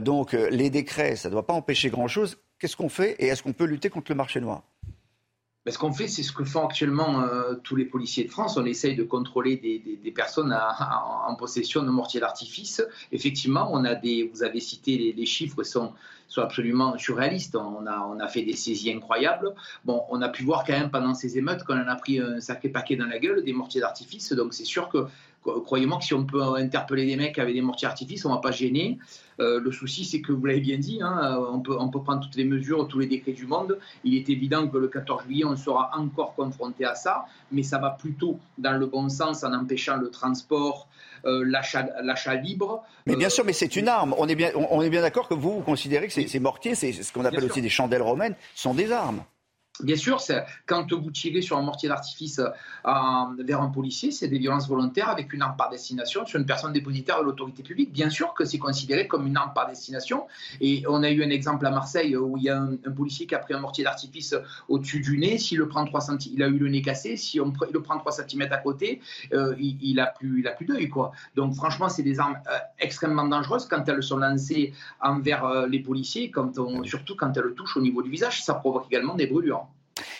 donc 0.00 0.32
les 0.32 0.70
décrets, 0.70 1.16
ça 1.16 1.28
ne 1.28 1.32
doit 1.32 1.46
pas 1.46 1.54
empêcher 1.54 1.90
grand-chose. 1.90 2.38
Qu'est-ce 2.62 2.76
qu'on 2.76 2.88
fait 2.88 3.16
et 3.18 3.26
est-ce 3.26 3.42
qu'on 3.42 3.52
peut 3.52 3.64
lutter 3.64 3.90
contre 3.90 4.12
le 4.12 4.14
marché 4.14 4.40
noir? 4.40 4.62
Ben, 5.66 5.72
ce 5.72 5.78
qu'on 5.78 5.92
fait, 5.92 6.06
c'est 6.06 6.22
ce 6.22 6.30
que 6.30 6.44
font 6.44 6.64
actuellement 6.64 7.22
euh, 7.22 7.54
tous 7.64 7.74
les 7.74 7.84
policiers 7.84 8.22
de 8.22 8.30
France. 8.30 8.56
On 8.56 8.64
essaye 8.64 8.94
de 8.94 9.02
contrôler 9.02 9.56
des, 9.56 10.10
personnes 10.12 10.56
en 10.56 11.34
possession 11.34 11.82
de 11.82 11.90
mortiers 11.90 12.20
d'artifice. 12.20 12.80
Effectivement, 13.10 13.68
on 13.72 13.84
a 13.84 13.96
des, 13.96 14.30
vous 14.32 14.44
avez 14.44 14.60
cité 14.60 15.12
les, 15.12 15.26
chiffres 15.26 15.64
sont, 15.64 15.92
sont 16.28 16.40
absolument 16.40 16.96
surréalistes. 16.98 17.56
On 17.56 17.84
a, 17.84 17.98
on 17.98 18.20
a 18.20 18.28
fait 18.28 18.42
des 18.42 18.54
saisies 18.54 18.92
incroyables. 18.92 19.52
Bon, 19.84 20.04
on 20.08 20.22
a 20.22 20.28
pu 20.28 20.44
voir 20.44 20.62
quand 20.64 20.74
même 20.74 20.92
pendant 20.92 21.14
ces 21.14 21.38
émeutes 21.38 21.64
qu'on 21.64 21.82
en 21.82 21.88
a 21.88 21.96
pris 21.96 22.20
un 22.20 22.38
sacré 22.38 22.68
paquet 22.68 22.94
dans 22.94 23.06
la 23.06 23.18
gueule, 23.18 23.42
des 23.42 23.52
mortiers 23.52 23.80
d'artifice. 23.80 24.32
Donc 24.34 24.54
c'est 24.54 24.64
sûr 24.64 24.88
que 24.88 25.08
croyez-moi 25.42 25.98
que 25.98 26.04
si 26.04 26.14
on 26.14 26.24
peut 26.24 26.42
interpeller 26.54 27.06
des 27.06 27.16
mecs 27.16 27.38
avec 27.38 27.54
des 27.54 27.60
mortiers 27.60 27.88
d'artifice, 27.88 28.24
on 28.24 28.30
ne 28.30 28.34
va 28.34 28.40
pas 28.40 28.52
gêner. 28.52 28.98
Euh, 29.42 29.60
le 29.60 29.72
souci, 29.72 30.04
c'est 30.04 30.20
que 30.20 30.32
vous 30.32 30.46
l'avez 30.46 30.60
bien 30.60 30.78
dit, 30.78 31.00
hein, 31.02 31.38
on, 31.52 31.60
peut, 31.60 31.76
on, 31.78 31.88
peut, 31.88 32.02
prendre 32.02 32.20
toutes 32.20 32.36
les 32.36 32.44
mesures, 32.44 32.86
tous 32.86 33.00
les 33.00 33.06
décrets 33.06 33.32
du 33.32 33.46
monde. 33.46 33.78
Il 34.04 34.14
est 34.14 34.28
évident 34.28 34.68
que 34.68 34.78
le 34.78 34.88
14 34.88 35.24
juillet, 35.24 35.44
on 35.44 35.56
sera 35.56 35.90
encore 35.96 36.34
confronté 36.34 36.84
à 36.84 36.94
ça, 36.94 37.26
mais 37.50 37.62
ça 37.62 37.78
va 37.78 37.90
plutôt 37.90 38.38
dans 38.58 38.78
le 38.78 38.86
bon 38.86 39.08
sens 39.08 39.42
en 39.42 39.52
empêchant 39.52 39.96
le 39.96 40.10
transport, 40.10 40.88
euh, 41.24 41.44
l'achat 41.44 42.34
libre. 42.36 42.84
Mais 43.06 43.16
bien 43.16 43.28
sûr, 43.28 43.44
mais 43.44 43.52
c'est 43.52 43.76
une 43.76 43.88
arme. 43.88 44.14
On 44.18 44.28
est 44.28 44.34
bien, 44.34 44.50
on 44.54 44.80
est 44.82 44.90
bien 44.90 45.02
d'accord 45.02 45.28
que 45.28 45.34
vous, 45.34 45.56
vous 45.56 45.62
considérez 45.62 46.08
que 46.08 46.12
ces, 46.12 46.40
mortiers, 46.40 46.74
c'est 46.74 46.92
ce 46.92 47.12
qu'on 47.12 47.24
appelle 47.24 47.44
aussi 47.44 47.62
des 47.62 47.68
chandelles 47.68 48.02
romaines, 48.02 48.34
sont 48.54 48.74
des 48.74 48.92
armes. 48.92 49.22
Bien 49.80 49.96
sûr, 49.96 50.20
quand 50.66 50.92
vous 50.92 51.10
tirez 51.10 51.40
sur 51.40 51.56
un 51.56 51.62
mortier 51.62 51.88
d'artifice 51.88 52.38
euh, 52.38 52.50
vers 53.38 53.62
un 53.62 53.70
policier, 53.70 54.10
c'est 54.10 54.28
des 54.28 54.38
violences 54.38 54.68
volontaires 54.68 55.08
avec 55.08 55.32
une 55.32 55.40
arme 55.40 55.56
par 55.56 55.70
destination 55.70 56.26
sur 56.26 56.38
une 56.38 56.44
personne 56.44 56.74
dépositaire 56.74 57.20
de 57.20 57.24
l'autorité 57.24 57.62
publique. 57.62 57.90
Bien 57.90 58.10
sûr 58.10 58.34
que 58.34 58.44
c'est 58.44 58.58
considéré 58.58 59.08
comme 59.08 59.26
une 59.26 59.36
arme 59.36 59.52
par 59.54 59.66
destination. 59.66 60.26
Et 60.60 60.84
on 60.88 61.02
a 61.02 61.10
eu 61.10 61.24
un 61.24 61.30
exemple 61.30 61.64
à 61.66 61.70
Marseille 61.70 62.14
où 62.18 62.36
il 62.36 62.44
y 62.44 62.50
a 62.50 62.60
un, 62.60 62.76
policier 62.94 63.26
qui 63.26 63.34
a 63.34 63.38
pris 63.38 63.54
un 63.54 63.60
mortier 63.60 63.82
d'artifice 63.82 64.34
au-dessus 64.68 65.00
du 65.00 65.16
nez. 65.16 65.38
S'il 65.38 65.58
le 65.58 65.68
prend 65.68 65.86
3 65.86 66.00
cm, 66.02 66.18
il 66.34 66.42
a 66.42 66.48
eu 66.48 66.58
le 66.58 66.68
nez 66.68 66.82
cassé. 66.82 67.16
Si 67.16 67.40
on 67.40 67.50
il 67.66 67.72
le 67.72 67.82
prend 67.82 67.98
3 67.98 68.12
cm 68.12 68.42
à 68.52 68.58
côté, 68.58 69.00
euh, 69.32 69.54
il, 69.58 69.78
il, 69.80 70.00
a 70.00 70.06
plus, 70.06 70.40
il 70.40 70.48
a 70.48 70.52
plus 70.52 70.66
d'œil. 70.66 70.90
Quoi. 70.90 71.12
Donc 71.34 71.54
franchement, 71.54 71.88
c'est 71.88 72.02
des 72.02 72.20
armes 72.20 72.38
euh, 72.46 72.58
extrêmement 72.78 73.26
dangereuses 73.26 73.66
quand 73.66 73.88
elles 73.88 74.02
sont 74.02 74.18
lancées 74.18 74.74
envers 75.00 75.66
les 75.66 75.80
policiers, 75.80 76.30
quand 76.30 76.58
on, 76.58 76.84
surtout 76.84 77.16
quand 77.16 77.34
elles 77.38 77.54
touchent 77.54 77.78
au 77.78 77.80
niveau 77.80 78.02
du 78.02 78.10
visage. 78.10 78.44
Ça 78.44 78.54
provoque 78.54 78.86
également 78.90 79.14
des 79.14 79.26
brûlures. 79.26 79.66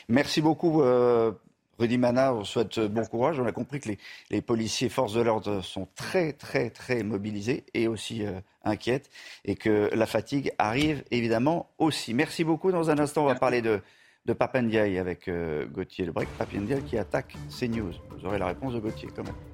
Merci 0.09 0.40
beaucoup. 0.40 0.82
Euh, 0.82 1.32
Rudy 1.78 1.98
Mana, 1.98 2.34
on 2.34 2.44
souhaite 2.44 2.78
bon 2.78 3.05
courage. 3.05 3.40
On 3.40 3.46
a 3.46 3.53
compris 3.53 3.80
que 3.80 3.90
les, 4.30 4.42
policiers, 4.42 4.88
forces 4.88 5.14
de 5.14 5.20
l'ordre 5.20 5.62
sont 5.62 5.88
très, 5.94 6.32
très, 6.32 6.70
très 6.70 7.03
mobilisés 7.03 7.64
et 7.74 7.88
aussi 7.88 8.24
euh, 8.24 8.40
inquiètes 8.64 9.11
et 9.44 9.57
que 9.57 9.90
la 9.92 10.07
fatigue 10.07 10.53
arrive 10.59 11.03
évidemment 11.11 11.70
aussi. 11.78 12.14
Merci 12.14 12.44
beaucoup. 12.44 12.70
Dans 12.70 12.90
un 12.90 12.98
instant, 12.98 13.24
on 13.24 13.26
va 13.26 13.34
parler 13.34 13.62
de, 13.62 13.80
de 14.26 14.32
Papendiaï 14.32 14.98
avec 14.98 15.28
euh, 15.28 15.66
Gauthier 15.66 16.05
Lebrec. 16.05 16.28
Papendiaï 16.38 16.82
qui 16.82 16.98
attaque 16.98 17.34
CNews. 17.48 17.92
Vous 18.11 18.26
aurez 18.26 18.38
la 18.38 18.46
réponse 18.46 18.74
de 18.74 18.78
Gauthier 18.78 19.09
quand 19.14 19.24
même. 19.24 19.51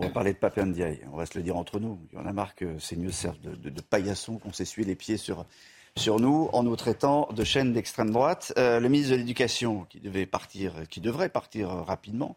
On 0.00 0.04
va 0.04 0.08
parler 0.08 0.32
de 0.32 0.38
Papé 0.38 0.64
Ndiaye. 0.64 1.00
On 1.12 1.16
va 1.18 1.26
se 1.26 1.36
le 1.36 1.44
dire 1.44 1.58
entre 1.58 1.78
nous. 1.78 2.00
Il 2.10 2.18
y 2.18 2.18
en 2.18 2.24
a 2.24 2.32
marre 2.32 2.54
que 2.54 2.78
ces 2.78 2.96
news 2.96 3.10
servent 3.10 3.38
de, 3.42 3.68
de, 3.68 3.80
paillasson, 3.82 4.38
qu'on 4.38 4.50
s'essuie 4.50 4.82
les 4.82 4.94
pieds 4.94 5.18
sur, 5.18 5.44
sur 5.94 6.18
nous 6.18 6.48
en 6.54 6.62
nous 6.62 6.74
traitant 6.74 7.28
de 7.32 7.44
chaîne 7.44 7.74
d'extrême 7.74 8.10
droite. 8.10 8.54
Euh, 8.56 8.80
le 8.80 8.88
ministre 8.88 9.12
de 9.12 9.18
l'Éducation, 9.18 9.84
qui 9.90 10.00
devait 10.00 10.24
partir, 10.24 10.88
qui 10.88 11.02
devrait 11.02 11.28
partir 11.28 11.68
rapidement, 11.68 12.36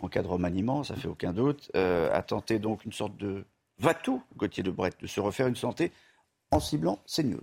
en 0.00 0.08
cas 0.08 0.22
de 0.22 0.26
remaniement, 0.26 0.82
ça 0.82 0.96
fait 0.96 1.06
aucun 1.06 1.32
doute, 1.32 1.70
euh, 1.76 2.10
a 2.12 2.22
tenté 2.22 2.58
donc 2.58 2.84
une 2.84 2.92
sorte 2.92 3.16
de 3.16 3.44
va-tout, 3.78 4.20
Gauthier 4.36 4.64
de 4.64 4.72
Brett, 4.72 4.96
de 5.00 5.06
se 5.06 5.20
refaire 5.20 5.46
une 5.46 5.54
santé 5.54 5.92
en 6.50 6.58
ciblant 6.58 6.98
CNews. 7.06 7.38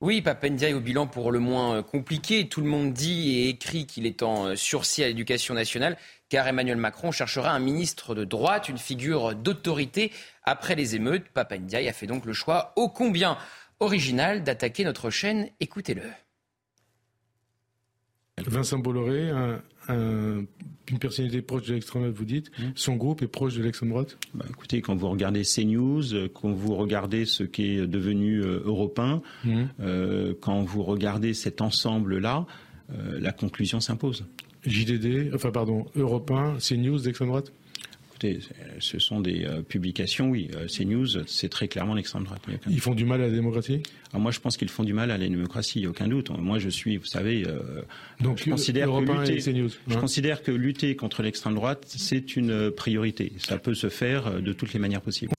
Oui, 0.00 0.20
Papendiaï 0.20 0.74
au 0.74 0.80
bilan 0.80 1.06
pour 1.06 1.30
le 1.30 1.38
moins 1.38 1.84
compliqué. 1.84 2.48
Tout 2.48 2.60
le 2.60 2.66
monde 2.66 2.92
dit 2.92 3.38
et 3.38 3.50
écrit 3.50 3.86
qu'il 3.86 4.04
est 4.04 4.24
en 4.24 4.56
sursis 4.56 5.04
à 5.04 5.06
l'éducation 5.06 5.54
nationale 5.54 5.96
car 6.32 6.48
Emmanuel 6.48 6.78
Macron 6.78 7.12
cherchera 7.12 7.50
un 7.50 7.58
ministre 7.58 8.14
de 8.14 8.24
droite, 8.24 8.70
une 8.70 8.78
figure 8.78 9.34
d'autorité. 9.34 10.10
Après 10.44 10.74
les 10.74 10.96
émeutes, 10.96 11.28
Papandiaï 11.28 11.86
a 11.88 11.92
fait 11.92 12.06
donc 12.06 12.24
le 12.24 12.32
choix 12.32 12.72
ô 12.76 12.88
combien 12.88 13.36
original 13.80 14.42
d'attaquer 14.42 14.82
notre 14.82 15.10
chaîne. 15.10 15.50
Écoutez-le. 15.60 16.00
Vincent 18.46 18.78
Bolloré, 18.78 19.30
une 19.90 20.98
personnalité 20.98 21.42
proche 21.42 21.66
de 21.66 21.74
l'extrême 21.74 22.04
droite, 22.04 22.16
vous 22.16 22.24
dites, 22.24 22.50
mmh. 22.58 22.62
son 22.76 22.96
groupe 22.96 23.20
est 23.20 23.28
proche 23.28 23.54
de 23.54 23.62
l'extrême 23.62 23.90
droite? 23.90 24.16
Bah, 24.32 24.46
Écoutez, 24.48 24.80
quand 24.80 24.94
vous 24.96 25.10
regardez 25.10 25.42
CNews, 25.42 26.14
euh, 26.14 26.28
quand 26.32 26.50
vous 26.50 26.74
regardez 26.76 27.26
ce 27.26 27.42
qui 27.42 27.74
est 27.74 27.86
devenu 27.86 28.38
euh, 28.38 28.62
européen, 28.64 29.20
mmh. 29.44 29.62
euh, 29.80 30.32
quand 30.40 30.62
vous 30.62 30.82
regardez 30.82 31.34
cet 31.34 31.60
ensemble-là, 31.60 32.46
la 32.88 33.32
conclusion 33.32 33.80
s'impose. 33.80 34.26
JDD, 34.64 35.34
enfin 35.34 35.50
pardon, 35.50 35.86
Europe 35.96 36.30
1, 36.30 36.58
CNews 36.58 37.00
d'extrême 37.00 37.28
droite? 37.28 37.52
Écoutez, 38.10 38.38
ce 38.78 39.00
sont 39.00 39.20
des 39.20 39.44
euh, 39.44 39.62
publications, 39.62 40.30
oui. 40.30 40.48
Euh, 40.54 40.68
CNews, 40.68 41.24
c'est 41.26 41.48
très 41.48 41.66
clairement 41.66 41.94
l'extrême 41.94 42.22
droite. 42.22 42.42
Ils 42.70 42.80
font 42.80 42.94
du 42.94 43.04
mal 43.04 43.20
à 43.20 43.26
la 43.26 43.32
démocratie? 43.32 43.82
Ah, 44.12 44.18
Moi, 44.18 44.30
je 44.30 44.38
pense 44.38 44.56
qu'ils 44.56 44.68
font 44.68 44.84
du 44.84 44.92
mal 44.92 45.10
à 45.10 45.18
la 45.18 45.26
démocratie, 45.26 45.80
il 45.80 45.82
n'y 45.82 45.86
a 45.86 45.90
aucun 45.90 46.06
doute. 46.06 46.30
Moi, 46.30 46.60
je 46.60 46.68
suis, 46.68 46.98
vous 46.98 47.06
savez, 47.06 47.44
euh, 47.46 47.82
Donc, 48.20 48.38
je, 48.38 48.50
considère 48.50 48.86
que 48.88 49.00
lutter, 49.00 49.38
CNews, 49.38 49.70
je 49.88 49.94
hein? 49.96 50.00
considère 50.00 50.42
que 50.44 50.52
lutter 50.52 50.94
contre 50.94 51.22
l'extrême 51.22 51.54
droite, 51.54 51.82
c'est 51.88 52.36
une 52.36 52.70
priorité. 52.70 53.32
Ça 53.38 53.58
peut 53.58 53.74
se 53.74 53.88
faire 53.88 54.40
de 54.40 54.52
toutes 54.52 54.72
les 54.72 54.78
manières 54.78 55.02
possibles. 55.02 55.32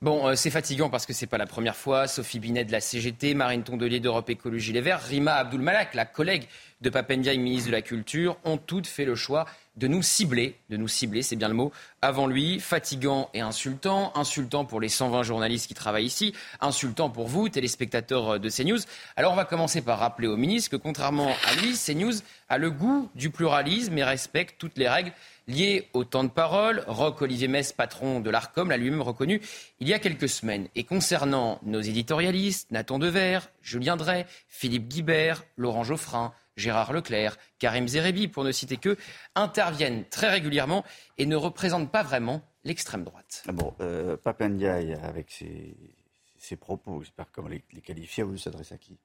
Bon, 0.00 0.36
c'est 0.36 0.50
fatigant 0.50 0.90
parce 0.90 1.06
que 1.06 1.12
c'est 1.12 1.26
pas 1.26 1.38
la 1.38 1.46
première 1.46 1.74
fois. 1.74 2.06
Sophie 2.06 2.38
Binet 2.38 2.64
de 2.64 2.70
la 2.70 2.80
CGT, 2.80 3.34
Marine 3.34 3.64
Tondelier 3.64 3.98
d'Europe 3.98 4.30
Écologie 4.30 4.72
Les 4.72 4.80
Verts, 4.80 5.02
Rima 5.02 5.34
Abdulmalak, 5.34 5.94
la 5.94 6.04
collègue 6.04 6.46
de 6.82 6.88
Papendiaï, 6.88 7.36
ministre 7.36 7.66
de 7.66 7.72
la 7.72 7.82
Culture, 7.82 8.36
ont 8.44 8.58
toutes 8.58 8.86
fait 8.86 9.04
le 9.04 9.16
choix 9.16 9.46
de 9.76 9.88
nous 9.88 10.02
cibler, 10.02 10.56
de 10.70 10.76
nous 10.76 10.86
cibler, 10.86 11.22
c'est 11.22 11.34
bien 11.34 11.48
le 11.48 11.54
mot, 11.54 11.72
avant 12.00 12.28
lui, 12.28 12.60
fatigant 12.60 13.28
et 13.34 13.40
insultant, 13.40 14.12
insultant 14.14 14.64
pour 14.64 14.80
les 14.80 14.88
120 14.88 15.24
journalistes 15.24 15.66
qui 15.66 15.74
travaillent 15.74 16.06
ici, 16.06 16.32
insultant 16.60 17.10
pour 17.10 17.26
vous, 17.26 17.48
téléspectateurs 17.48 18.38
de 18.38 18.50
CNews. 18.50 18.78
Alors 19.16 19.32
on 19.32 19.36
va 19.36 19.44
commencer 19.44 19.80
par 19.80 19.98
rappeler 19.98 20.28
au 20.28 20.36
ministre 20.36 20.70
que 20.70 20.76
contrairement 20.76 21.34
à 21.48 21.60
lui, 21.60 21.74
CNews 21.74 22.14
a 22.48 22.58
le 22.58 22.70
goût 22.70 23.08
du 23.16 23.30
pluralisme 23.30 23.98
et 23.98 24.04
respecte 24.04 24.56
toutes 24.58 24.78
les 24.78 24.88
règles 24.88 25.12
liées 25.48 25.88
au 25.94 26.04
temps 26.04 26.22
de 26.22 26.28
parole. 26.28 26.84
Roch 26.86 27.20
Olivier 27.22 27.48
Mess, 27.48 27.72
patron 27.72 28.20
de 28.20 28.30
l'ARCOM, 28.30 28.70
l'a 28.70 28.76
lui-même 28.76 29.02
reconnu 29.02 29.40
il 29.80 29.88
y 29.88 29.94
a 29.94 29.98
quelques 29.98 30.28
semaines. 30.28 30.68
Et 30.76 30.84
concernant 30.84 31.58
nos 31.64 31.80
éditorialistes, 31.80 32.70
Nathan 32.70 32.98
Dever, 32.98 33.40
Julien 33.62 33.96
Drey, 33.96 34.26
Philippe 34.46 34.86
Guibert, 34.86 35.44
Laurent 35.56 35.82
Geoffrin, 35.82 36.32
Gérard 36.56 36.92
Leclerc, 36.92 37.36
Karim 37.58 37.88
Zerebi, 37.88 38.28
pour 38.28 38.44
ne 38.44 38.52
citer 38.52 38.76
que, 38.76 38.96
interviennent 39.34 40.04
très 40.04 40.28
régulièrement 40.28 40.84
et 41.16 41.26
ne 41.26 41.36
représentent 41.36 41.90
pas 41.90 42.02
vraiment 42.02 42.42
l'extrême 42.64 43.04
droite. 43.04 43.44
Ah 43.48 43.52
bon, 43.52 43.74
euh, 43.80 44.16
Papendiaï, 44.16 44.94
avec 45.02 45.30
ses, 45.30 46.56
propos, 46.56 47.00
j'espère 47.02 47.26
comment 47.32 47.48
les, 47.48 47.62
les 47.72 47.80
qualifier, 47.80 48.22
vous 48.22 48.36
s'adresse 48.36 48.72
à 48.72 48.78
qui? 48.78 48.98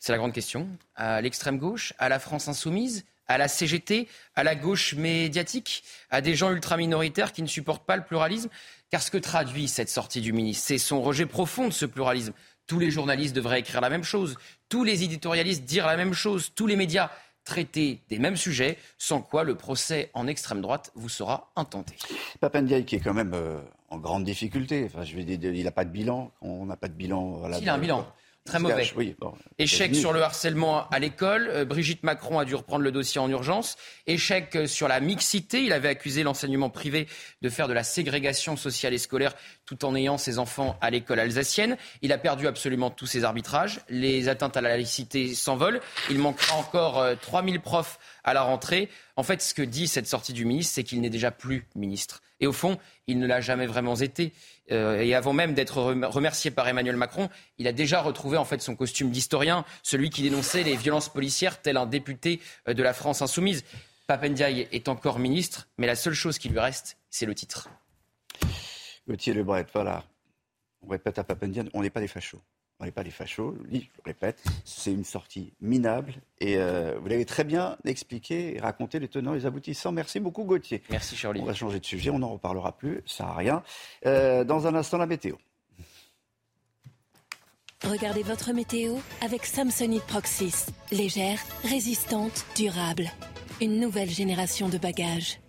C'est 0.00 0.12
la 0.12 0.18
grande 0.18 0.32
question. 0.32 0.68
À 0.94 1.20
l'extrême 1.20 1.58
gauche, 1.58 1.92
à 1.98 2.08
la 2.08 2.18
France 2.18 2.48
insoumise, 2.48 3.04
à 3.28 3.38
la 3.38 3.46
CGT, 3.48 4.08
à 4.34 4.42
la 4.42 4.54
gauche 4.54 4.94
médiatique, 4.94 5.84
à 6.10 6.20
des 6.20 6.34
gens 6.34 6.50
ultra-minoritaires 6.50 7.32
qui 7.32 7.42
ne 7.42 7.46
supportent 7.46 7.86
pas 7.86 7.96
le 7.96 8.04
pluralisme. 8.04 8.48
Car 8.90 9.02
ce 9.02 9.10
que 9.10 9.18
traduit 9.18 9.68
cette 9.68 9.90
sortie 9.90 10.22
du 10.22 10.32
ministre, 10.32 10.64
c'est 10.66 10.78
son 10.78 11.02
rejet 11.02 11.26
profond 11.26 11.68
de 11.68 11.72
ce 11.72 11.84
pluralisme. 11.84 12.32
Tous 12.66 12.78
les 12.78 12.90
journalistes 12.90 13.36
devraient 13.36 13.60
écrire 13.60 13.80
la 13.80 13.90
même 13.90 14.04
chose, 14.04 14.36
tous 14.68 14.84
les 14.84 15.02
éditorialistes 15.02 15.64
dire 15.64 15.86
la 15.86 15.96
même 15.96 16.14
chose, 16.14 16.52
tous 16.54 16.66
les 16.66 16.76
médias 16.76 17.10
traiter 17.44 18.02
des 18.10 18.18
mêmes 18.18 18.36
sujets, 18.36 18.76
sans 18.98 19.22
quoi 19.22 19.42
le 19.42 19.54
procès 19.54 20.10
en 20.12 20.26
extrême 20.26 20.60
droite 20.60 20.92
vous 20.94 21.08
sera 21.08 21.50
intenté. 21.56 21.96
Papendiaï 22.40 22.84
qui 22.84 22.96
est 22.96 23.00
quand 23.00 23.14
même 23.14 23.32
euh, 23.34 23.58
en 23.88 23.98
grande 23.98 24.24
difficulté, 24.24 24.84
enfin, 24.86 25.02
je 25.04 25.16
vais 25.16 25.24
dire, 25.24 25.54
il 25.54 25.64
n'a 25.64 25.70
pas 25.70 25.86
de 25.86 25.90
bilan, 25.90 26.30
on 26.42 26.66
n'a 26.66 26.76
pas 26.76 26.88
de 26.88 26.92
bilan. 26.92 27.42
il 27.60 27.68
a 27.68 27.74
un 27.74 27.78
bilan. 27.78 28.06
Très 28.48 28.58
mauvais. 28.58 28.90
Échec 29.58 29.94
sur 29.94 30.12
le 30.12 30.22
harcèlement 30.22 30.88
à 30.88 30.98
l'école. 30.98 31.48
Euh, 31.52 31.64
Brigitte 31.66 32.02
Macron 32.02 32.38
a 32.38 32.44
dû 32.44 32.54
reprendre 32.54 32.82
le 32.82 32.90
dossier 32.90 33.20
en 33.20 33.28
urgence. 33.28 33.76
Échec 34.06 34.56
euh, 34.56 34.66
sur 34.66 34.88
la 34.88 35.00
mixité. 35.00 35.62
Il 35.62 35.72
avait 35.72 35.88
accusé 35.88 36.22
l'enseignement 36.22 36.70
privé 36.70 37.06
de 37.42 37.48
faire 37.50 37.68
de 37.68 37.74
la 37.74 37.84
ségrégation 37.84 38.56
sociale 38.56 38.94
et 38.94 38.98
scolaire 38.98 39.34
tout 39.66 39.84
en 39.84 39.94
ayant 39.94 40.16
ses 40.16 40.38
enfants 40.38 40.78
à 40.80 40.88
l'école 40.90 41.20
alsacienne. 41.20 41.76
Il 42.00 42.10
a 42.12 42.18
perdu 42.18 42.46
absolument 42.46 42.90
tous 42.90 43.06
ses 43.06 43.24
arbitrages. 43.24 43.80
Les 43.90 44.28
atteintes 44.28 44.56
à 44.56 44.62
la 44.62 44.70
laïcité 44.70 45.34
s'envolent. 45.34 45.80
Il 46.08 46.18
manquera 46.18 46.56
encore 46.56 47.04
3000 47.20 47.56
euh, 47.56 47.60
profs 47.60 47.98
à 48.24 48.32
la 48.32 48.42
rentrée. 48.42 48.88
En 49.16 49.22
fait, 49.22 49.42
ce 49.42 49.52
que 49.52 49.62
dit 49.62 49.88
cette 49.88 50.06
sortie 50.06 50.32
du 50.32 50.46
ministre, 50.46 50.74
c'est 50.74 50.84
qu'il 50.84 51.00
n'est 51.02 51.10
déjà 51.10 51.30
plus 51.30 51.66
ministre. 51.74 52.22
Et 52.40 52.46
au 52.46 52.52
fond, 52.52 52.78
il 53.06 53.18
ne 53.18 53.26
l'a 53.26 53.40
jamais 53.40 53.66
vraiment 53.66 53.96
été. 53.96 54.32
Euh, 54.70 55.00
et 55.00 55.14
avant 55.14 55.32
même 55.32 55.54
d'être 55.54 55.80
remercié 55.82 56.50
par 56.50 56.68
Emmanuel 56.68 56.96
Macron, 56.96 57.28
il 57.58 57.66
a 57.66 57.72
déjà 57.72 58.00
retrouvé 58.00 58.36
en 58.36 58.44
fait 58.44 58.60
son 58.60 58.76
costume 58.76 59.10
d'historien, 59.10 59.64
celui 59.82 60.10
qui 60.10 60.22
dénonçait 60.22 60.62
les 60.62 60.76
violences 60.76 61.08
policières, 61.08 61.60
tel 61.62 61.76
un 61.76 61.86
député 61.86 62.40
euh, 62.68 62.74
de 62.74 62.82
la 62.82 62.92
France 62.92 63.22
insoumise. 63.22 63.64
Papendiaï 64.06 64.68
est 64.72 64.88
encore 64.88 65.18
ministre, 65.18 65.68
mais 65.76 65.86
la 65.86 65.96
seule 65.96 66.14
chose 66.14 66.38
qui 66.38 66.48
lui 66.48 66.58
reste, 66.58 66.96
c'est 67.10 67.26
le 67.26 67.34
titre. 67.34 67.68
Gauthier 69.06 69.34
Lebret, 69.34 69.66
voilà. 69.72 70.04
On 70.82 70.88
répète 70.88 71.18
à 71.18 71.24
Papendiaï, 71.24 71.68
on 71.74 71.82
n'est 71.82 71.90
pas 71.90 72.00
des 72.00 72.08
fachos 72.08 72.40
on 72.80 72.84
n'est 72.84 72.92
pas 72.92 73.02
des 73.02 73.10
fachos, 73.10 73.56
je 73.72 73.80
répète, 74.04 74.42
c'est 74.64 74.92
une 74.92 75.04
sortie 75.04 75.52
minable 75.60 76.14
et 76.40 76.58
euh, 76.58 76.96
vous 77.00 77.08
l'avez 77.08 77.24
très 77.24 77.44
bien 77.44 77.76
expliqué 77.84 78.56
et 78.56 78.60
raconté 78.60 79.00
les 79.00 79.08
tenants 79.08 79.34
et 79.34 79.38
les 79.38 79.46
aboutissants. 79.46 79.90
Merci 79.90 80.20
beaucoup 80.20 80.44
Gauthier. 80.44 80.82
Merci 80.90 81.16
Charlie. 81.16 81.40
On 81.40 81.44
va 81.44 81.54
changer 81.54 81.80
de 81.80 81.84
sujet, 81.84 82.10
on 82.10 82.20
n'en 82.20 82.32
reparlera 82.32 82.76
plus, 82.76 83.02
ça 83.06 83.24
n'a 83.24 83.34
rien. 83.34 83.62
Euh, 84.06 84.44
dans 84.44 84.66
un 84.66 84.74
instant, 84.74 84.98
la 84.98 85.06
météo. 85.06 85.34
Regardez 87.84 88.22
votre 88.22 88.52
météo 88.52 88.96
avec 89.22 89.46
Samsonite 89.46 90.04
Proxys. 90.04 90.66
Légère, 90.90 91.38
résistante, 91.62 92.44
durable. 92.56 93.08
Une 93.60 93.80
nouvelle 93.80 94.10
génération 94.10 94.68
de 94.68 94.78
bagages. 94.78 95.40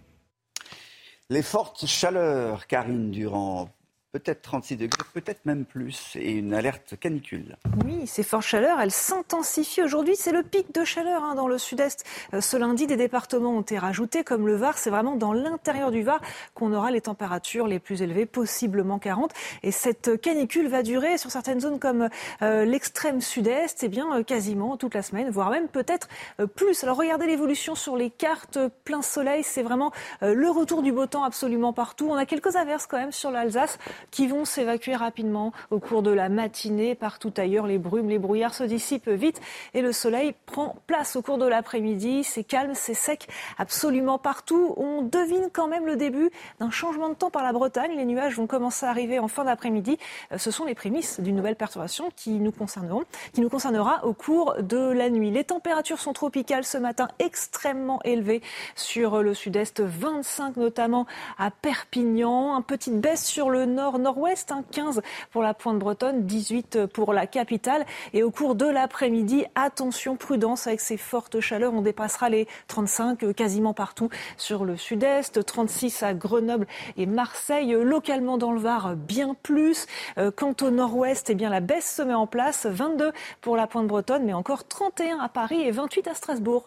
Les 1.29 1.43
fortes 1.43 1.85
chaleurs, 1.85 2.65
Karine 2.65 3.11
Durand, 3.11 3.69
peut-être 4.11 4.41
36 4.41 4.77
degrés, 4.77 5.03
peut-être 5.13 5.45
même 5.45 5.65
plus, 5.65 6.15
et 6.15 6.31
une 6.31 6.53
alerte 6.53 6.97
canicule. 6.99 7.57
Oui, 7.85 8.07
ces 8.07 8.23
fortes 8.23 8.45
chaleurs, 8.45 8.79
elles 8.79 8.91
s'intensifient 8.91 9.83
aujourd'hui. 9.83 10.15
C'est 10.15 10.31
le 10.31 10.41
pic 10.41 10.73
de 10.73 10.83
chaleur 10.83 11.23
hein, 11.23 11.35
dans 11.35 11.47
le 11.47 11.59
sud-est. 11.59 12.05
Euh, 12.33 12.41
ce 12.41 12.57
lundi, 12.57 12.87
des 12.87 12.97
départements 12.97 13.51
ont 13.51 13.61
été 13.61 13.77
rajoutés, 13.77 14.23
comme 14.23 14.47
le 14.47 14.55
Var. 14.55 14.77
C'est 14.77 14.89
vraiment 14.89 15.15
dans 15.15 15.31
l'intérieur 15.31 15.91
du 15.91 16.01
Var 16.01 16.21
qu'on 16.55 16.73
aura 16.73 16.89
les 16.89 17.01
températures 17.01 17.67
les 17.67 17.77
plus 17.77 18.01
élevées, 18.01 18.25
possiblement 18.25 18.97
40. 18.97 19.31
Et 19.61 19.71
cette 19.71 20.19
canicule 20.19 20.67
va 20.67 20.81
durer 20.81 21.19
sur 21.19 21.29
certaines 21.29 21.59
zones 21.59 21.79
comme 21.79 22.09
euh, 22.41 22.65
l'extrême 22.65 23.21
sud-est, 23.21 23.83
et 23.83 23.85
eh 23.85 23.89
bien 23.89 24.17
euh, 24.17 24.23
quasiment 24.23 24.75
toute 24.75 24.95
la 24.95 25.03
semaine, 25.03 25.29
voire 25.29 25.51
même 25.51 25.67
peut-être 25.67 26.07
plus. 26.55 26.83
Alors 26.83 26.97
regardez 26.97 27.27
l'évolution 27.27 27.75
sur 27.75 27.95
les 27.95 28.09
cartes. 28.09 28.57
Plein 28.83 29.01
soleil, 29.01 29.43
c'est 29.43 29.61
vraiment 29.61 29.91
le 30.21 30.49
retour 30.49 30.81
du 30.81 30.91
beau 30.91 31.05
temps 31.05 31.23
absolument 31.23 31.73
partout. 31.73 32.07
On 32.09 32.15
a 32.15 32.25
quelques 32.25 32.55
averses 32.55 32.87
quand 32.87 32.97
même 32.97 33.11
sur 33.11 33.31
l'Alsace 33.31 33.77
qui 34.11 34.27
vont 34.27 34.45
s'évacuer 34.45 34.95
rapidement 34.95 35.51
au 35.71 35.79
cours 35.79 36.01
de 36.01 36.11
la 36.11 36.29
matinée. 36.29 36.95
Partout 36.95 37.33
ailleurs, 37.37 37.67
les 37.67 37.77
brumes, 37.77 38.09
les 38.09 38.19
brouillards 38.19 38.53
se 38.53 38.63
dissipent 38.63 39.09
vite 39.09 39.41
et 39.73 39.81
le 39.81 39.91
soleil 39.91 40.33
prend 40.45 40.75
place 40.87 41.15
au 41.15 41.21
cours 41.21 41.37
de 41.37 41.47
l'après-midi. 41.47 42.23
C'est 42.23 42.43
calme, 42.43 42.71
c'est 42.73 42.93
sec 42.93 43.27
absolument 43.57 44.17
partout. 44.17 44.73
On 44.77 45.01
devine 45.01 45.49
quand 45.51 45.67
même 45.67 45.85
le 45.85 45.95
début 45.95 46.29
d'un 46.59 46.71
changement 46.71 47.09
de 47.09 47.15
temps 47.15 47.31
par 47.31 47.43
la 47.43 47.53
Bretagne. 47.53 47.91
Les 47.95 48.05
nuages 48.05 48.35
vont 48.35 48.47
commencer 48.47 48.85
à 48.85 48.89
arriver 48.89 49.19
en 49.19 49.27
fin 49.27 49.43
d'après-midi. 49.43 49.97
Euh, 50.31 50.37
ce 50.37 50.51
sont 50.51 50.65
les 50.65 50.75
prémices 50.75 51.19
d'une 51.19 51.35
nouvelle 51.35 51.55
perturbation 51.55 52.09
qui 52.15 52.31
nous 52.31 52.51
concerneront, 52.51 53.03
qui 53.33 53.41
nous 53.41 53.49
concernera 53.49 54.05
au 54.05 54.13
cours 54.13 54.55
de 54.61 54.77
la 54.77 55.09
nuit. 55.09 55.31
Les 55.31 55.43
températures 55.43 55.99
sont 55.99 56.13
tropicales 56.13 56.63
ce 56.63 56.77
matin, 56.77 57.07
extrêmement 57.19 57.99
élevées 58.03 58.41
sur 58.75 59.23
le 59.23 59.33
sud-est, 59.33 59.81
25 59.81 60.57
notamment 60.57 61.05
à 61.37 61.51
Perpignan, 61.51 62.55
une 62.55 62.63
petite 62.63 62.99
baisse 62.99 63.25
sur 63.25 63.49
le 63.49 63.65
nord 63.65 63.88
nord-ouest, 63.97 64.53
15 64.71 64.99
hein, 64.99 65.01
pour 65.31 65.41
la 65.41 65.53
pointe 65.53 65.79
bretonne, 65.79 66.25
18 66.25 66.85
pour 66.87 67.13
la 67.13 67.25
capitale. 67.25 67.85
Et 68.13 68.21
au 68.21 68.31
cours 68.31 68.55
de 68.55 68.65
l'après-midi, 68.65 69.45
attention, 69.55 70.15
prudence 70.15 70.67
avec 70.67 70.81
ces 70.81 70.97
fortes 70.97 71.39
chaleurs. 71.39 71.73
On 71.73 71.81
dépassera 71.81 72.29
les 72.29 72.47
35 72.67 73.23
euh, 73.23 73.33
quasiment 73.33 73.73
partout 73.73 74.09
sur 74.37 74.65
le 74.65 74.77
sud-est, 74.77 75.43
36 75.43 76.03
à 76.03 76.13
Grenoble 76.13 76.67
et 76.97 77.05
Marseille, 77.05 77.71
localement 77.71 78.37
dans 78.37 78.51
le 78.51 78.59
Var, 78.59 78.95
bien 78.95 79.35
plus. 79.41 79.87
Euh, 80.17 80.31
quant 80.31 80.55
au 80.61 80.69
nord-ouest, 80.69 81.29
eh 81.29 81.35
bien, 81.35 81.49
la 81.49 81.61
baisse 81.61 81.95
se 81.95 82.01
met 82.01 82.13
en 82.13 82.27
place, 82.27 82.65
22 82.65 83.11
pour 83.41 83.55
la 83.55 83.67
pointe 83.67 83.87
bretonne, 83.87 84.25
mais 84.25 84.33
encore 84.33 84.67
31 84.67 85.19
à 85.19 85.29
Paris 85.29 85.61
et 85.61 85.71
28 85.71 86.07
à 86.07 86.13
Strasbourg. 86.13 86.65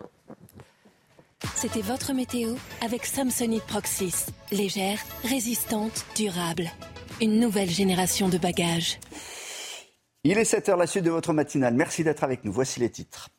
C'était 1.56 1.82
votre 1.82 2.12
météo 2.12 2.54
avec 2.82 3.04
Samsonite 3.04 3.64
Proxys. 3.64 4.26
Légère, 4.52 4.98
résistante, 5.24 6.04
durable. 6.14 6.70
Une 7.22 7.38
nouvelle 7.38 7.70
génération 7.70 8.28
de 8.28 8.36
bagages. 8.36 8.98
Il 10.24 10.38
est 10.38 10.44
7 10.44 10.68
heures, 10.68 10.76
la 10.76 10.86
suite 10.86 11.02
de 11.04 11.10
votre 11.10 11.32
matinale. 11.32 11.74
Merci 11.74 12.04
d'être 12.04 12.22
avec 12.22 12.44
nous. 12.44 12.52
Voici 12.52 12.78
les 12.78 12.90
titres. 12.90 13.30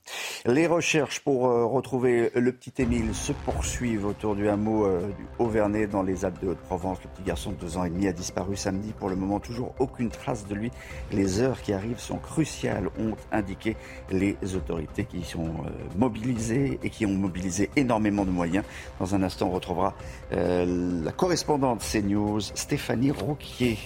Les 0.45 0.67
recherches 0.67 1.21
pour 1.21 1.47
euh, 1.47 1.63
retrouver 1.65 2.29
le 2.35 2.51
petit 2.51 2.73
Émile 2.81 3.15
se 3.15 3.31
poursuivent 3.31 4.05
autour 4.05 4.35
du 4.35 4.49
hameau 4.49 4.85
euh, 4.85 4.99
du 4.99 5.25
Haut-Vernay 5.39 5.87
dans 5.87 6.03
les 6.03 6.25
Alpes 6.25 6.41
de 6.41 6.49
Haute-Provence. 6.49 6.97
Le 7.01 7.09
petit 7.09 7.23
garçon 7.23 7.51
de 7.51 7.55
2 7.55 7.77
ans 7.77 7.85
et 7.85 7.89
demi 7.89 8.09
a 8.09 8.11
disparu 8.11 8.57
samedi. 8.57 8.91
Pour 8.91 9.07
le 9.07 9.15
moment, 9.15 9.39
toujours 9.39 9.73
aucune 9.79 10.09
trace 10.09 10.45
de 10.45 10.55
lui. 10.55 10.71
Les 11.13 11.39
heures 11.39 11.61
qui 11.61 11.71
arrivent 11.71 12.01
sont 12.01 12.17
cruciales, 12.17 12.89
ont 12.99 13.15
indiqué 13.31 13.77
les 14.11 14.35
autorités 14.53 15.05
qui 15.05 15.23
sont 15.23 15.45
euh, 15.45 15.69
mobilisées 15.97 16.81
et 16.83 16.89
qui 16.89 17.05
ont 17.05 17.13
mobilisé 17.13 17.69
énormément 17.77 18.25
de 18.25 18.31
moyens. 18.31 18.65
Dans 18.99 19.15
un 19.15 19.23
instant, 19.23 19.47
on 19.47 19.51
retrouvera 19.51 19.93
la 20.31 21.11
correspondante 21.13 21.81
CNews, 21.81 22.41
Stéphanie 22.41 23.11
Rouquier. 23.11 23.77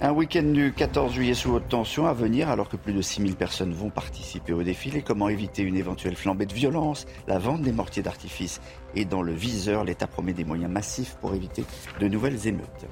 Un 0.00 0.10
week-end 0.10 0.42
du 0.42 0.72
14 0.72 1.12
juillet 1.12 1.34
sous 1.34 1.52
haute 1.52 1.68
tension 1.68 2.06
à 2.06 2.12
venir 2.12 2.50
alors 2.50 2.68
que 2.68 2.76
plus 2.76 2.92
de 2.92 3.00
6000 3.00 3.36
personnes 3.36 3.72
vont 3.72 3.90
participer 3.90 4.52
au 4.52 4.62
défilé. 4.62 5.02
Comment 5.02 5.28
éviter 5.28 5.62
une 5.62 5.76
éventuelle 5.76 6.16
flambée 6.16 6.46
de 6.46 6.52
violence? 6.52 7.06
La 7.28 7.38
vente 7.38 7.62
des 7.62 7.72
mortiers 7.72 8.02
d'artifice 8.02 8.60
est 8.96 9.04
dans 9.04 9.22
le 9.22 9.32
viseur. 9.32 9.84
L'État 9.84 10.06
promet 10.06 10.32
des 10.32 10.44
moyens 10.44 10.70
massifs 10.70 11.16
pour 11.20 11.34
éviter 11.34 11.64
de 12.00 12.08
nouvelles 12.08 12.46
émeutes. 12.48 12.86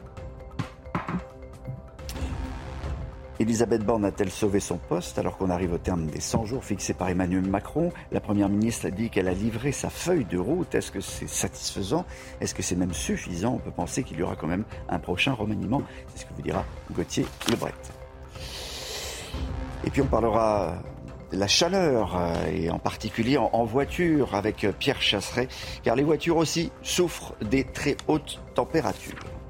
Elisabeth 3.43 3.85
Borne 3.85 4.05
a-t-elle 4.05 4.31
sauvé 4.31 4.61
son 4.61 4.77
poste 4.79 5.19
alors 5.19 5.37
qu'on 5.37 5.51
arrive 5.51 5.73
au 5.73 5.79
terme 5.79 6.07
des 6.07 6.21
100 6.21 6.45
jours 6.45 6.63
fixés 6.63 6.95
par 6.95 7.09
Emmanuel 7.09 7.43
Macron? 7.43 7.91
La 8.13 8.21
Première 8.21 8.49
ministre 8.49 8.87
a 8.87 8.91
dit 8.93 9.11
qu'elle 9.11 9.27
a 9.27 9.35
livré 9.35 9.73
sa 9.73 9.91
feuille 9.91 10.25
de 10.25 10.39
route. 10.39 10.73
Est-ce 10.77 10.93
que 10.93 11.01
c'est 11.01 11.29
satisfaisant? 11.29 12.07
Est-ce 12.41 12.55
que 12.55 12.63
c'est 12.63 12.77
même 12.77 12.93
suffisant? 12.93 13.55
On 13.55 13.59
peut 13.59 13.73
penser 13.73 14.05
qu'il 14.05 14.21
y 14.21 14.23
aura 14.23 14.37
quand 14.37 14.47
même 14.47 14.63
un 14.89 15.01
prochain 15.01 15.33
remaniement. 15.33 15.83
C'est 16.15 16.21
ce 16.21 16.27
que 16.27 16.35
vous 16.35 16.43
dira 16.43 16.65
Gauthier 16.93 17.27
Lebret. 17.51 17.73
Et 19.85 19.91
puis 19.91 20.03
on 20.03 20.07
parlera 20.07 20.77
de 21.33 21.37
la 21.37 21.49
chaleur, 21.49 22.17
euh, 22.17 22.47
et 22.47 22.71
en 22.71 22.79
particulier 22.79 23.39
en 23.39 23.65
voiture 23.65 24.37
avec 24.37 24.69
Pierre 24.79 25.03
Chasseret, 25.03 25.49
car 25.83 25.97
les 25.97 26.05
voitures 26.05 26.37
aussi 26.37 26.71
souffrent 26.83 27.35
des 27.41 27.65
très 27.65 27.97
hautes 28.07 28.41
températures. 28.55 29.42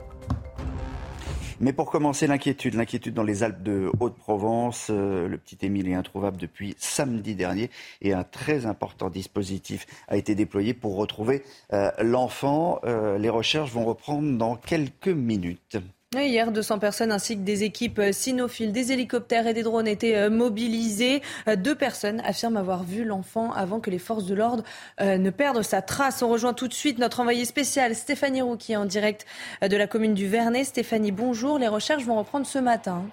Mais 1.62 1.72
pour 1.72 1.92
commencer, 1.92 2.26
l'inquiétude. 2.26 2.74
L'inquiétude 2.74 3.14
dans 3.14 3.22
les 3.22 3.44
Alpes 3.44 3.62
de 3.62 3.88
Haute-Provence. 4.00 4.88
Euh, 4.90 5.28
le 5.28 5.38
petit 5.38 5.64
Émile 5.64 5.88
est 5.88 5.94
introuvable 5.94 6.36
depuis 6.36 6.74
samedi 6.76 7.36
dernier 7.36 7.70
et 8.00 8.12
un 8.12 8.24
très 8.24 8.66
important 8.66 9.10
dispositif 9.10 9.86
a 10.08 10.16
été 10.16 10.34
déployé 10.34 10.74
pour 10.74 10.96
retrouver 10.96 11.44
euh, 11.72 11.92
l'enfant. 12.00 12.80
Euh, 12.82 13.16
les 13.16 13.28
recherches 13.28 13.70
vont 13.70 13.84
reprendre 13.84 14.36
dans 14.36 14.56
quelques 14.56 15.06
minutes. 15.06 15.78
Hier, 16.14 16.52
200 16.52 16.78
personnes 16.78 17.10
ainsi 17.10 17.36
que 17.36 17.42
des 17.42 17.64
équipes 17.64 17.98
euh, 17.98 18.12
cynophiles, 18.12 18.70
des 18.70 18.92
hélicoptères 18.92 19.46
et 19.46 19.54
des 19.54 19.62
drones 19.62 19.88
étaient 19.88 20.14
euh, 20.14 20.28
mobilisés. 20.28 21.22
Euh, 21.48 21.56
deux 21.56 21.74
personnes 21.74 22.20
affirment 22.20 22.58
avoir 22.58 22.84
vu 22.84 23.04
l'enfant 23.04 23.50
avant 23.52 23.80
que 23.80 23.88
les 23.88 23.98
forces 23.98 24.26
de 24.26 24.34
l'ordre 24.34 24.62
ne 25.00 25.30
perdent 25.30 25.62
sa 25.62 25.80
trace. 25.80 26.22
On 26.22 26.28
rejoint 26.28 26.52
tout 26.52 26.68
de 26.68 26.74
suite 26.74 26.98
notre 26.98 27.20
envoyé 27.20 27.46
spécial 27.46 27.94
Stéphanie 27.94 28.42
Rouquier 28.42 28.76
en 28.76 28.84
direct 28.84 29.24
de 29.62 29.76
la 29.76 29.86
commune 29.86 30.12
du 30.12 30.28
Vernet. 30.28 30.64
Stéphanie, 30.64 31.12
bonjour. 31.12 31.58
Les 31.58 31.68
recherches 31.68 32.04
vont 32.04 32.18
reprendre 32.18 32.46
ce 32.46 32.58
matin. 32.58 33.04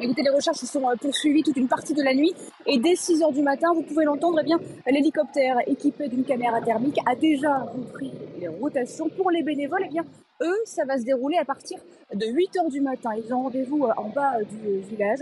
Écoutez, 0.00 0.22
les 0.22 0.30
recherches 0.30 0.58
se 0.58 0.66
sont 0.66 0.82
poursuivies 1.00 1.42
toute 1.42 1.56
une 1.56 1.68
partie 1.68 1.92
de 1.92 2.02
la 2.02 2.14
nuit 2.14 2.32
et 2.66 2.78
dès 2.78 2.96
6 2.96 3.22
heures 3.22 3.32
du 3.32 3.42
matin, 3.42 3.68
vous 3.74 3.82
pouvez 3.82 4.04
l'entendre, 4.04 4.38
eh 4.40 4.44
bien, 4.44 4.58
l'hélicoptère 4.86 5.58
équipé 5.66 6.08
d'une 6.08 6.24
caméra 6.24 6.60
thermique 6.62 6.98
a 7.06 7.14
déjà 7.14 7.58
repris 7.58 8.12
les 8.40 8.48
rotations. 8.48 9.08
Pour 9.10 9.30
les 9.30 9.42
bénévoles, 9.42 9.84
eh 9.86 9.92
bien, 9.92 10.04
eux, 10.42 10.56
ça 10.64 10.84
va 10.84 10.98
se 10.98 11.04
dérouler 11.04 11.36
à 11.36 11.44
partir 11.44 11.78
de 12.12 12.26
8 12.26 12.56
heures 12.56 12.70
du 12.70 12.80
matin. 12.80 13.10
Ils 13.16 13.32
ont 13.32 13.42
rendez-vous 13.42 13.84
euh, 13.84 13.92
en 13.96 14.08
bas 14.08 14.34
euh, 14.38 14.44
du 14.44 14.80
village 14.80 15.20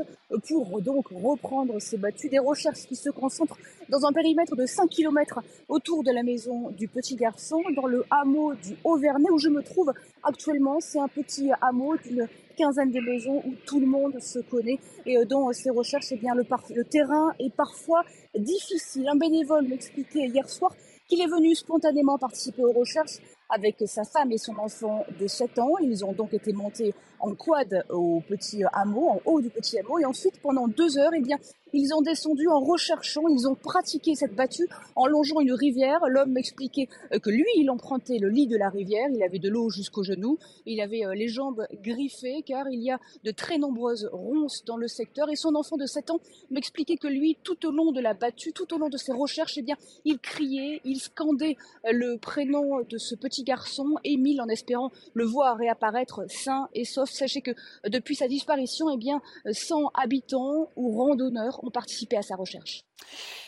pour 0.49 0.81
donc 0.81 1.09
reprendre 1.09 1.79
ces 1.81 1.97
battues. 1.97 2.29
Des 2.29 2.39
recherches 2.39 2.87
qui 2.87 2.97
se 2.97 3.11
concentrent 3.11 3.59
dans 3.89 4.05
un 4.07 4.13
périmètre 4.13 4.57
de 4.57 4.67
5 4.67 4.89
km 4.89 5.41
autour 5.69 6.03
de 6.03 6.11
la 6.11 6.23
maison 6.23 6.71
du 6.71 6.89
petit 6.89 7.17
garçon, 7.17 7.61
dans 7.77 7.87
le 7.87 8.05
hameau 8.11 8.55
du 8.55 8.75
Haut-Vernay 8.85 9.31
où 9.31 9.39
je 9.39 9.49
me 9.49 9.63
trouve 9.63 9.93
actuellement. 10.23 10.81
C'est 10.81 10.99
un 10.99 11.09
petit 11.09 11.51
hameau 11.61 11.97
d'une 11.99 12.29
quinzaine 12.57 12.91
de 12.91 13.01
maisons 13.01 13.43
où 13.45 13.55
tout 13.67 13.81
le 13.81 13.87
monde 13.87 14.21
se 14.21 14.39
connaît 14.39 14.79
et 15.07 15.17
euh, 15.17 15.25
dont 15.25 15.53
ces 15.53 15.71
recherches, 15.71 16.13
eh 16.13 16.17
bien, 16.17 16.35
le 16.35 16.85
terrain 16.85 17.33
est 17.39 17.55
parfois 17.55 18.03
difficile. 18.35 19.09
Un 19.09 19.17
bénévole 19.17 19.69
m'expliquait 19.69 20.27
hier 20.27 20.49
soir 20.49 20.75
qu'il 21.09 21.21
est 21.21 21.27
venu 21.27 21.55
spontanément 21.55 22.19
participer 22.19 22.65
aux 22.65 22.73
recherches 22.73 23.19
avec 23.53 23.77
sa 23.87 24.05
femme 24.05 24.33
et 24.33 24.39
son 24.39 24.57
enfant 24.59 25.05
de 25.21 25.27
7 25.27 25.59
ans. 25.59 25.75
Ils 25.81 26.05
ont 26.05 26.13
donc 26.13 26.33
été 26.35 26.53
montés 26.53 26.95
en 27.23 27.35
quad 27.35 27.85
au 27.89 28.21
petit 28.29 28.65
hameau, 28.73 29.09
en 29.09 29.21
haut 29.25 29.41
du 29.41 29.49
petit 29.49 29.79
hameau. 29.79 29.99
Et 29.99 30.05
ensuite, 30.05 30.41
pendant 30.43 30.67
deux 30.67 30.99
heures, 30.99 31.13
eh 31.17 31.21
bien, 31.21 31.39
ils 31.73 31.95
ont 31.95 32.03
descendu 32.03 32.49
en 32.49 32.61
recherchant, 32.61 33.23
ils 33.29 33.49
ont 33.49 33.55
pratiqué 33.55 34.15
cette 34.15 34.35
battue 34.35 34.69
en 34.97 35.07
longeant 35.07 35.41
une 35.41 35.53
rivière. 35.53 36.01
L'homme 36.09 36.33
m'expliquait 36.33 36.89
euh, 37.13 37.19
que 37.19 37.31
lui, 37.31 37.47
il 37.57 37.71
empruntait 37.71 38.19
le 38.19 38.29
lit 38.29 38.47
de 38.47 38.57
la 38.57 38.69
rivière, 38.69 39.09
il 39.11 39.23
avait 39.23 39.39
de 39.39 39.49
l'eau 39.49 39.71
jusqu'aux 39.71 40.03
genoux, 40.03 40.39
il 40.67 40.81
avait 40.81 41.07
euh, 41.07 41.15
les 41.15 41.29
jambes 41.29 41.67
griffées 41.83 42.43
car 42.45 42.69
il 42.69 42.83
y 42.83 42.91
a 42.91 42.99
de 43.25 43.31
très 43.31 43.57
nombreuses 43.57 44.11
ronces 44.13 44.65
dans 44.67 44.77
le 44.77 44.89
secteur. 44.89 45.31
Et 45.31 45.37
son 45.37 45.55
enfant 45.55 45.77
de 45.77 45.87
7 45.87 46.11
ans 46.11 46.21
m'expliquait 46.51 46.97
que 46.97 47.09
lui, 47.09 47.39
tout 47.43 47.65
au 47.65 47.71
long 47.71 47.93
de 47.93 48.01
la 48.01 48.15
battue, 48.15 48.53
tout 48.53 48.75
au 48.75 48.79
long 48.79 48.89
de 48.89 48.99
ses 48.99 49.13
recherches, 49.13 49.57
eh 49.57 49.63
bien, 49.63 49.77
il 50.05 50.19
criait, 50.19 50.81
il 50.85 51.01
scandait 51.01 51.57
euh, 51.87 51.93
le 51.93 52.19
prénom 52.19 52.83
de 52.83 52.99
ce 52.99 53.15
petit 53.15 53.45
garçon, 53.45 53.95
Émile, 54.05 54.43
en 54.43 54.49
espérant 54.49 54.91
le 55.15 55.25
voir 55.25 55.57
réapparaître 55.57 56.23
sain 56.29 56.69
et 56.75 56.85
sauf. 56.85 57.12
Sachez 57.13 57.43
que 57.43 57.53
depuis 57.89 58.17
sa 58.17 58.29
disparition, 58.29 58.91
eh 58.91 58.97
bien, 58.97 59.21
100 59.51 59.91
habitants 59.95 60.71
ou 60.77 60.97
randonneurs 60.97 61.63
ont 61.65 61.71
participé 61.71 62.17
à 62.17 62.23
sa 62.23 62.37
recherche. 62.37 62.85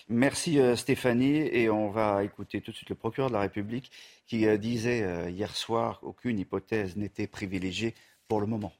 Merci 0.09 0.59
euh, 0.59 0.77
Stéphanie 0.77 1.49
et 1.53 1.71
on 1.71 1.91
va 1.91 2.25
écouter 2.25 2.61
tout 2.61 2.73
de 2.73 2.77
suite 2.77 2.91
le 2.91 2.95
procureur 2.95 3.31
de 3.31 3.35
la 3.35 3.41
République 3.41 3.91
qui 4.27 4.47
euh, 4.47 4.59
disait 4.59 5.03
euh, 5.03 5.31
hier 5.31 5.55
soir 5.57 6.01
qu'aucune 6.01 6.39
hypothèse 6.39 6.97
n'était 6.97 7.27
privilégiée 7.27 7.95
pour 8.29 8.41
le 8.41 8.47
moment. 8.47 8.73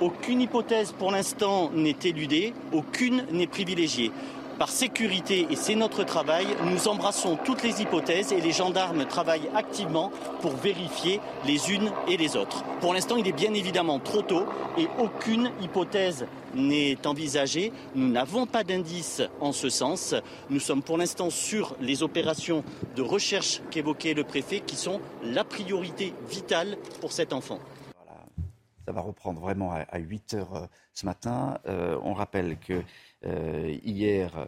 Aucune 0.00 0.40
hypothèse 0.40 0.92
pour 0.92 1.10
l'instant 1.12 1.70
n'est 1.70 1.96
éludée, 2.04 2.54
aucune 2.72 3.26
n'est 3.30 3.46
privilégiée 3.46 4.10
par 4.58 4.70
sécurité, 4.70 5.46
et 5.50 5.56
c'est 5.56 5.74
notre 5.74 6.04
travail, 6.04 6.46
nous 6.64 6.88
embrassons 6.88 7.38
toutes 7.44 7.62
les 7.62 7.82
hypothèses 7.82 8.32
et 8.32 8.40
les 8.40 8.52
gendarmes 8.52 9.04
travaillent 9.06 9.50
activement 9.54 10.10
pour 10.40 10.52
vérifier 10.52 11.20
les 11.46 11.72
unes 11.72 11.92
et 12.08 12.16
les 12.16 12.36
autres. 12.36 12.64
Pour 12.80 12.94
l'instant, 12.94 13.16
il 13.16 13.28
est 13.28 13.32
bien 13.32 13.52
évidemment 13.54 13.98
trop 13.98 14.22
tôt 14.22 14.46
et 14.78 14.88
aucune 14.98 15.50
hypothèse 15.60 16.26
n'est 16.54 17.06
envisagée. 17.06 17.72
Nous 17.94 18.08
n'avons 18.08 18.46
pas 18.46 18.64
d'indice 18.64 19.22
en 19.40 19.52
ce 19.52 19.68
sens. 19.68 20.14
Nous 20.50 20.60
sommes 20.60 20.82
pour 20.82 20.98
l'instant 20.98 21.30
sur 21.30 21.76
les 21.80 22.02
opérations 22.02 22.64
de 22.94 23.02
recherche 23.02 23.60
qu'évoquait 23.70 24.14
le 24.14 24.24
préfet 24.24 24.60
qui 24.60 24.76
sont 24.76 25.00
la 25.22 25.44
priorité 25.44 26.14
vitale 26.30 26.76
pour 27.00 27.12
cet 27.12 27.32
enfant. 27.32 27.58
Ça 28.86 28.92
va 28.92 29.00
reprendre 29.00 29.40
vraiment 29.40 29.72
à, 29.72 29.98
8 29.98 30.34
heures 30.34 30.54
euh, 30.54 30.66
ce 30.92 31.06
matin. 31.06 31.58
Euh, 31.66 31.98
on 32.04 32.14
rappelle 32.14 32.56
que 32.56 32.82
euh, 33.26 33.76
hier, 33.84 34.46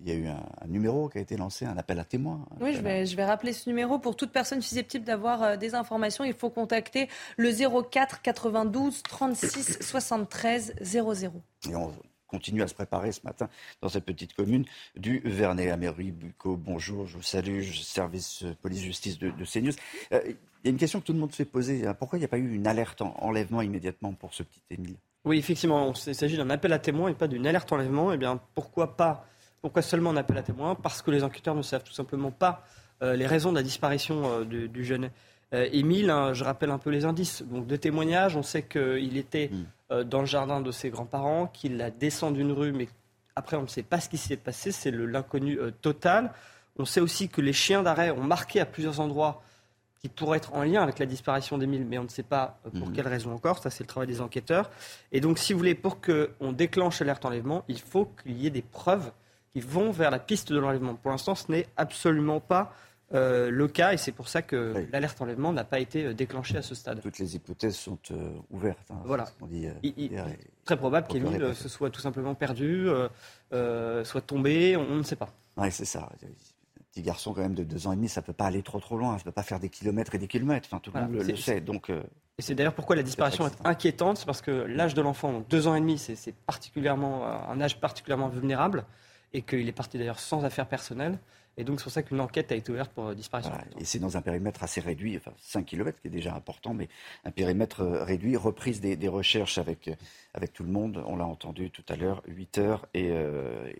il 0.00 0.08
y 0.08 0.12
a 0.12 0.14
eu 0.14 0.26
un, 0.26 0.66
numéro 0.66 1.08
qui 1.08 1.18
a 1.18 1.20
été 1.20 1.36
lancé, 1.36 1.64
un 1.64 1.76
appel 1.76 1.98
à 1.98 2.04
témoins. 2.04 2.46
Oui, 2.60 2.74
je 2.74 2.80
vais, 2.80 3.06
je 3.06 3.16
vais, 3.16 3.24
rappeler 3.24 3.52
ce 3.52 3.68
numéro. 3.68 3.98
Pour 3.98 4.16
toute 4.16 4.30
personne 4.30 4.60
susceptible 4.62 5.04
d'avoir 5.04 5.58
des 5.58 5.74
informations, 5.74 6.24
il 6.24 6.34
faut 6.34 6.50
contacter 6.50 7.08
le 7.36 7.50
04 7.52 8.22
92 8.22 9.02
36 9.02 9.78
73 9.80 10.74
00. 10.82 11.32
Et 11.70 11.74
on 11.74 11.92
continue 12.26 12.62
à 12.62 12.68
se 12.68 12.74
préparer 12.74 13.12
ce 13.12 13.20
matin 13.24 13.48
dans 13.80 13.88
cette 13.88 14.04
petite 14.04 14.34
commune 14.34 14.64
du 14.96 15.20
Vernet. 15.24 15.70
Améry 15.70 16.10
Bucco, 16.10 16.56
bonjour, 16.56 17.06
je 17.06 17.16
vous 17.16 17.22
salue, 17.22 17.62
service 17.62 18.44
police-justice 18.62 19.18
de, 19.18 19.30
de 19.30 19.44
CNews. 19.44 19.74
Il 20.10 20.36
y 20.64 20.68
a 20.68 20.70
une 20.70 20.78
question 20.78 21.00
que 21.00 21.06
tout 21.06 21.12
le 21.12 21.18
monde 21.18 21.30
se 21.32 21.36
fait 21.36 21.44
poser. 21.44 21.84
Pourquoi 21.98 22.18
il 22.18 22.20
n'y 22.20 22.26
a 22.26 22.28
pas 22.28 22.38
eu 22.38 22.54
une 22.54 22.66
alerte 22.66 23.02
en 23.02 23.14
enlèvement 23.18 23.62
immédiatement 23.62 24.12
pour 24.14 24.34
ce 24.34 24.42
petit 24.42 24.62
Émile? 24.70 24.96
Oui, 25.24 25.38
effectivement, 25.38 25.92
il 26.06 26.14
s'agit 26.14 26.36
d'un 26.36 26.50
appel 26.50 26.72
à 26.72 26.78
témoins 26.78 27.08
et 27.08 27.14
pas 27.14 27.28
d'une 27.28 27.46
alerte 27.46 27.72
enlèvement. 27.72 28.12
Eh 28.12 28.18
bien, 28.18 28.38
pourquoi 28.54 28.96
pas 28.96 29.26
Pourquoi 29.62 29.80
seulement 29.80 30.10
un 30.10 30.16
appel 30.16 30.36
à 30.36 30.42
témoins? 30.42 30.74
Parce 30.74 31.00
que 31.00 31.10
les 31.10 31.24
enquêteurs 31.24 31.54
ne 31.54 31.62
savent 31.62 31.82
tout 31.82 31.92
simplement 31.92 32.30
pas 32.30 32.64
euh, 33.02 33.16
les 33.16 33.26
raisons 33.26 33.50
de 33.50 33.56
la 33.56 33.62
disparition 33.62 34.40
euh, 34.40 34.44
du, 34.44 34.84
jeune 34.84 35.10
euh, 35.54 35.66
Émile. 35.72 36.10
Hein, 36.10 36.34
je 36.34 36.44
rappelle 36.44 36.70
un 36.70 36.78
peu 36.78 36.90
les 36.90 37.06
indices. 37.06 37.42
Donc, 37.42 37.66
de 37.66 37.76
témoignages, 37.76 38.36
on 38.36 38.42
sait 38.42 38.64
qu'il 38.64 39.16
était 39.16 39.50
hmm. 39.90 40.02
dans 40.02 40.20
le 40.20 40.26
jardin 40.26 40.60
de 40.60 40.70
ses 40.70 40.90
grands-parents, 40.90 41.46
qu'il 41.46 41.80
a 41.80 41.90
descendu 41.90 42.42
une 42.42 42.52
rue, 42.52 42.72
mais 42.72 42.88
après, 43.34 43.56
on 43.56 43.62
ne 43.62 43.66
sait 43.66 43.82
pas 43.82 44.00
ce 44.00 44.10
qui 44.10 44.18
s'est 44.18 44.36
passé. 44.36 44.72
C'est 44.72 44.90
l'inconnu 44.90 45.58
total. 45.80 46.32
On 46.78 46.84
sait 46.84 47.00
aussi 47.00 47.28
que 47.28 47.40
les 47.40 47.52
chiens 47.54 47.82
d'arrêt 47.82 48.10
ont 48.10 48.22
marqué 48.22 48.60
à 48.60 48.66
plusieurs 48.66 49.00
endroits 49.00 49.42
qui 50.04 50.10
pourrait 50.10 50.36
être 50.36 50.52
en 50.52 50.64
lien 50.64 50.82
avec 50.82 50.98
la 50.98 51.06
disparition 51.06 51.56
d'Emile, 51.56 51.86
mais 51.86 51.96
on 51.96 52.02
ne 52.02 52.08
sait 52.08 52.22
pas 52.22 52.58
euh, 52.66 52.70
pour 52.78 52.88
mhm. 52.88 52.92
quelle 52.92 53.08
raison 53.08 53.32
encore. 53.32 53.62
Ça, 53.62 53.70
c'est 53.70 53.84
le 53.84 53.88
travail 53.88 54.06
des 54.06 54.20
enquêteurs. 54.20 54.70
Et 55.12 55.22
donc, 55.22 55.38
si 55.38 55.54
vous 55.54 55.58
voulez, 55.58 55.74
pour 55.74 56.02
qu'on 56.02 56.52
déclenche 56.52 57.00
l'alerte 57.00 57.24
enlèvement, 57.24 57.64
il 57.68 57.80
faut 57.80 58.10
qu'il 58.22 58.38
y 58.38 58.46
ait 58.46 58.50
des 58.50 58.60
preuves 58.60 59.12
qui 59.54 59.62
vont 59.62 59.92
vers 59.92 60.10
la 60.10 60.18
piste 60.18 60.52
de 60.52 60.58
l'enlèvement. 60.58 60.94
Pour 60.94 61.10
l'instant, 61.10 61.34
ce 61.34 61.50
n'est 61.50 61.66
absolument 61.78 62.38
pas 62.38 62.74
euh, 63.14 63.48
le 63.50 63.66
cas 63.66 63.94
et 63.94 63.96
c'est 63.96 64.12
pour 64.12 64.28
ça 64.28 64.42
que 64.42 64.86
l'alerte 64.92 65.22
enlèvement 65.22 65.54
n'a 65.54 65.64
pas 65.64 65.80
été 65.80 66.04
euh, 66.04 66.12
déclenchée 66.12 66.58
à 66.58 66.62
ce 66.62 66.74
stade. 66.74 67.00
Toutes 67.00 67.18
les 67.18 67.36
hypothèses 67.36 67.76
sont 67.76 67.98
ouvertes. 68.50 68.90
Hein, 68.90 69.00
voilà. 69.06 69.24
il, 69.50 69.64
est 69.64 70.38
très 70.66 70.76
probable 70.76 71.06
qu'Emile 71.06 71.54
se 71.54 71.70
soit 71.70 71.88
tout 71.88 72.02
simplement 72.02 72.34
perdu, 72.34 72.88
soit 73.50 74.20
tombé, 74.20 74.76
on, 74.76 74.96
ne 74.96 75.02
sait 75.02 75.16
pas. 75.16 75.32
Oui, 75.56 75.72
c'est 75.72 75.86
ça 75.86 76.10
petit 76.94 77.02
garçon 77.02 77.34
quand 77.34 77.40
même 77.40 77.54
de 77.54 77.64
deux 77.64 77.86
ans 77.86 77.92
et 77.92 77.96
demi, 77.96 78.08
ça 78.08 78.22
peut 78.22 78.32
pas 78.32 78.46
aller 78.46 78.62
trop 78.62 78.78
trop 78.78 78.96
loin, 78.96 79.18
ça 79.18 79.24
peut 79.24 79.32
pas 79.32 79.42
faire 79.42 79.58
des 79.58 79.68
kilomètres 79.68 80.14
et 80.14 80.18
des 80.18 80.28
kilomètres. 80.28 80.68
Enfin, 80.70 80.78
tout 80.78 80.92
le 80.94 81.00
monde 81.00 81.12
le, 81.12 81.36
sait. 81.36 81.60
Donc, 81.60 81.90
euh, 81.90 82.02
et 82.38 82.42
c'est 82.42 82.54
d'ailleurs 82.54 82.74
pourquoi 82.74 82.96
la 82.96 83.02
disparition 83.02 83.46
est, 83.46 83.54
inquiétante, 83.64 84.18
c'est 84.18 84.26
parce 84.26 84.42
que 84.42 84.50
l'âge 84.50 84.94
de 84.94 85.02
l'enfant, 85.02 85.32
donc 85.32 85.48
deux 85.48 85.66
ans 85.66 85.74
et 85.74 85.80
demi, 85.80 85.98
c'est 85.98 86.34
particulièrement 86.46 87.26
un 87.26 87.60
âge 87.60 87.80
particulièrement 87.80 88.28
vulnérable, 88.28 88.84
et 89.32 89.42
qu'il 89.42 89.68
est 89.68 89.72
parti 89.72 89.98
d'ailleurs 89.98 90.20
sans 90.20 90.44
affaires 90.44 90.68
personnelles. 90.68 91.18
Et 91.56 91.64
donc, 91.64 91.78
c'est 91.78 91.84
pour 91.84 91.92
ça 91.92 92.02
qu'une 92.02 92.20
enquête 92.20 92.50
a 92.50 92.56
été 92.56 92.72
ouverte 92.72 92.92
pour 92.92 93.06
euh, 93.06 93.14
disparition. 93.14 93.52
Et 93.78 93.84
c'est 93.84 94.00
dans 94.00 94.16
un 94.16 94.22
périmètre 94.22 94.62
assez 94.64 94.80
réduit, 94.80 95.16
enfin 95.16 95.32
5 95.38 95.64
km, 95.64 96.00
qui 96.00 96.08
est 96.08 96.10
déjà 96.10 96.34
important, 96.34 96.74
mais 96.74 96.88
un 97.24 97.30
périmètre 97.30 97.82
euh, 97.82 98.02
réduit, 98.02 98.36
reprise 98.36 98.80
des, 98.80 98.96
des 98.96 99.08
recherches 99.08 99.58
avec, 99.58 99.88
euh, 99.88 99.94
avec 100.34 100.52
tout 100.52 100.64
le 100.64 100.70
monde, 100.70 101.02
on 101.06 101.16
l'a 101.16 101.26
entendu 101.26 101.70
tout 101.70 101.84
à 101.88 101.96
l'heure, 101.96 102.22
8 102.26 102.58
heures, 102.58 102.86
et, 102.94 103.12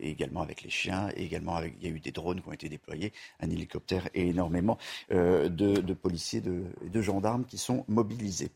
également 0.01 0.43
avec 0.43 0.63
les 0.63 0.71
chiens, 0.71 1.09
et 1.17 1.25
également 1.25 1.57
avec, 1.57 1.75
il 1.81 1.89
y 1.89 1.91
a 1.91 1.95
eu 1.95 2.01
des 2.01 2.13
drones 2.13 2.41
qui 2.41 2.49
ont 2.49 2.53
été 2.53 2.69
déployés, 2.69 3.13
un 3.41 3.51
hélicoptère 3.51 4.09
et 4.15 4.29
énormément 4.29 4.79
de, 5.11 5.49
de, 5.49 5.95
policiers 5.95 6.43
et 6.85 6.89
de, 6.89 7.03
gendarmes 7.03 7.45
qui 7.45 7.59
sont 7.59 7.85
mobilisés. 7.89 8.51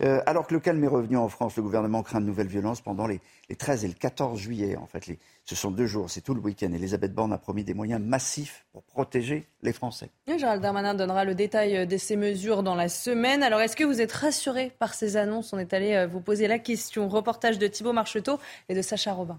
alors 0.00 0.46
que 0.46 0.54
le 0.54 0.60
calme 0.60 0.82
est 0.84 0.88
revenu 0.88 1.16
en 1.16 1.28
France, 1.28 1.56
le 1.56 1.62
gouvernement 1.62 2.02
craint 2.02 2.20
de 2.20 2.26
nouvelles 2.26 2.48
violences 2.48 2.80
pendant 2.80 3.06
les, 3.06 3.20
les 3.48 3.56
13 3.56 3.84
et 3.84 3.88
le 3.88 3.94
14 3.94 4.38
juillet. 4.38 4.76
En 4.76 4.86
fait, 4.86 5.06
les, 5.06 5.18
ce 5.44 5.54
sont 5.54 5.70
deux 5.70 5.86
jours, 5.86 6.10
c'est 6.10 6.20
tout 6.20 6.34
le 6.34 6.40
week-end. 6.40 6.72
Elisabeth 6.72 7.14
Borne 7.14 7.32
a 7.32 7.38
promis 7.38 7.64
des 7.64 7.74
moyens 7.74 8.00
massifs 8.00 8.66
pour 8.72 8.82
protéger 8.82 9.46
les 9.62 9.72
Français. 9.72 10.10
Gérald 10.26 10.62
Darmanin 10.62 10.94
donnera 10.94 11.24
le 11.24 11.34
détail 11.34 11.76
euh, 11.76 11.86
de 11.86 11.96
ces 11.96 12.16
mesures 12.16 12.62
dans 12.62 12.74
la 12.74 12.88
semaine. 12.88 13.42
Alors, 13.42 13.60
est-ce 13.60 13.76
que 13.76 13.84
vous 13.84 14.00
êtes 14.00 14.12
rassuré 14.12 14.72
par 14.78 14.94
ces 14.94 15.16
annonces? 15.16 15.52
On 15.52 15.58
est 15.58 15.72
allé 15.72 15.94
euh, 15.94 16.06
vous 16.06 16.20
poser 16.20 16.46
la 16.46 16.58
question. 16.58 17.08
Reportage 17.08 17.58
de 17.58 17.66
Thibault 17.66 17.92
Marcheteau 17.92 18.38
et 18.68 18.74
de 18.74 18.82
Sacha 18.82 19.12
Robin. 19.12 19.38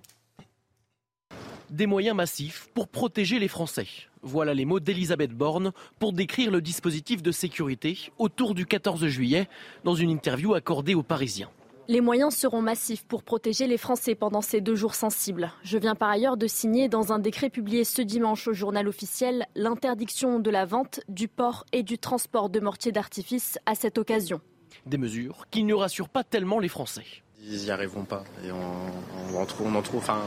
Des 1.69 1.85
moyens 1.85 2.15
massifs 2.15 2.67
pour 2.73 2.87
protéger 2.87 3.37
les 3.37 3.47
Français. 3.47 3.85
Voilà 4.23 4.55
les 4.55 4.65
mots 4.65 4.79
d'Elisabeth 4.79 5.31
Borne 5.31 5.71
pour 5.99 6.13
décrire 6.13 6.49
le 6.49 6.61
dispositif 6.61 7.21
de 7.21 7.31
sécurité 7.31 8.11
autour 8.17 8.55
du 8.55 8.65
14 8.65 9.05
juillet 9.05 9.47
dans 9.83 9.93
une 9.93 10.09
interview 10.09 10.55
accordée 10.55 10.95
aux 10.95 11.03
Parisiens. 11.03 11.51
Les 11.89 12.01
moyens 12.01 12.35
seront 12.35 12.61
massifs 12.61 13.03
pour 13.03 13.23
protéger 13.23 13.65
les 13.65 13.79
Français 13.79 14.13
pendant 14.13 14.41
ces 14.41 14.61
deux 14.61 14.75
jours 14.75 14.93
sensibles. 14.93 15.51
Je 15.63 15.79
viens 15.79 15.95
par 15.95 16.09
ailleurs 16.09 16.37
de 16.37 16.45
signer 16.45 16.87
dans 16.87 17.13
un 17.13 17.17
décret 17.17 17.49
publié 17.49 17.83
ce 17.83 18.03
dimanche 18.03 18.47
au 18.47 18.53
journal 18.53 18.87
officiel 18.87 19.47
l'interdiction 19.55 20.39
de 20.39 20.51
la 20.51 20.65
vente, 20.65 20.99
du 21.09 21.27
port 21.27 21.65
et 21.71 21.81
du 21.81 21.97
transport 21.97 22.51
de 22.51 22.59
mortiers 22.59 22.91
d'artifice 22.91 23.57
à 23.65 23.73
cette 23.73 23.97
occasion. 23.97 24.39
Des 24.85 24.99
mesures 24.99 25.47
qui 25.49 25.63
ne 25.63 25.73
rassurent 25.73 26.09
pas 26.09 26.23
tellement 26.23 26.59
les 26.59 26.67
Français. 26.67 27.05
Ils 27.41 27.63
n'y 27.63 27.71
arriveront 27.71 28.05
pas. 28.05 28.23
Et 28.45 28.51
on, 28.51 29.35
en 29.35 29.45
trouve, 29.47 29.65
on 29.65 29.73
en 29.73 29.81
trouve 29.81 30.01
enfin, 30.01 30.21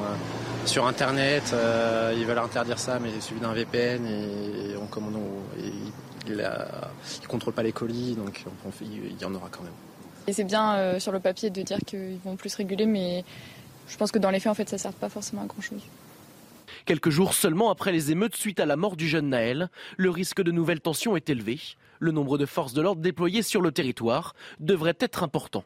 sur 0.67 0.85
Internet, 0.85 1.53
euh, 1.53 2.13
ils 2.17 2.27
veulent 2.27 2.39
interdire 2.39 2.81
ça, 2.81 2.99
mais 2.99 3.21
suivi 3.21 3.41
d'un 3.41 3.53
VPN 3.53 4.05
et, 4.05 4.77
on, 4.77 4.89
ils 6.27 6.37
ne 6.37 7.27
contrôlent 7.29 7.55
pas 7.55 7.63
les 7.63 7.71
colis, 7.71 8.17
donc 8.17 8.47
il 8.81 9.21
y 9.21 9.25
en 9.25 9.35
aura 9.37 9.49
quand 9.49 9.63
même. 9.63 9.92
Et 10.27 10.33
c'est 10.33 10.45
bien 10.45 10.77
euh, 10.77 11.01
sur 11.01 11.13
le 11.13 11.21
papier 11.21 11.51
de 11.51 11.63
dire 11.63 11.79
qu'ils 11.85 12.19
vont 12.25 12.37
plus 12.37 12.55
réguler, 12.55 12.87
mais 12.87 13.25
je 13.89 13.97
pense 13.97 14.13
que 14.13 14.19
dans 14.19 14.31
les 14.31 14.41
faits, 14.41 14.53
en 14.53 14.55
fait, 14.55 14.69
ça 14.69 14.77
ne 14.77 14.81
sert 14.81 14.93
pas 14.93 15.09
forcément 15.09 15.43
à 15.43 15.47
grand-chose. 15.47 15.83
Quelques 16.85 17.11
jours 17.11 17.35
seulement 17.35 17.71
après 17.71 17.93
les 17.93 18.11
émeutes 18.11 18.37
suite 18.37 18.61
à 18.61 18.67
la 18.67 18.77
mort 18.77 18.97
du 18.97 19.09
jeune 19.09 19.29
Naël, 19.29 19.69
le 19.97 20.11
risque 20.11 20.43
de 20.43 20.51
nouvelles 20.51 20.81
tensions 20.81 21.17
est 21.17 21.31
élevé. 21.31 21.61
Le 21.99 22.11
nombre 22.11 22.39
de 22.39 22.47
forces 22.47 22.73
de 22.73 22.83
l'ordre 22.83 23.01
déployées 23.01 23.43
sur 23.43 23.61
le 23.61 23.71
territoire 23.71 24.35
devrait 24.59 24.97
être 24.99 25.23
important. 25.23 25.65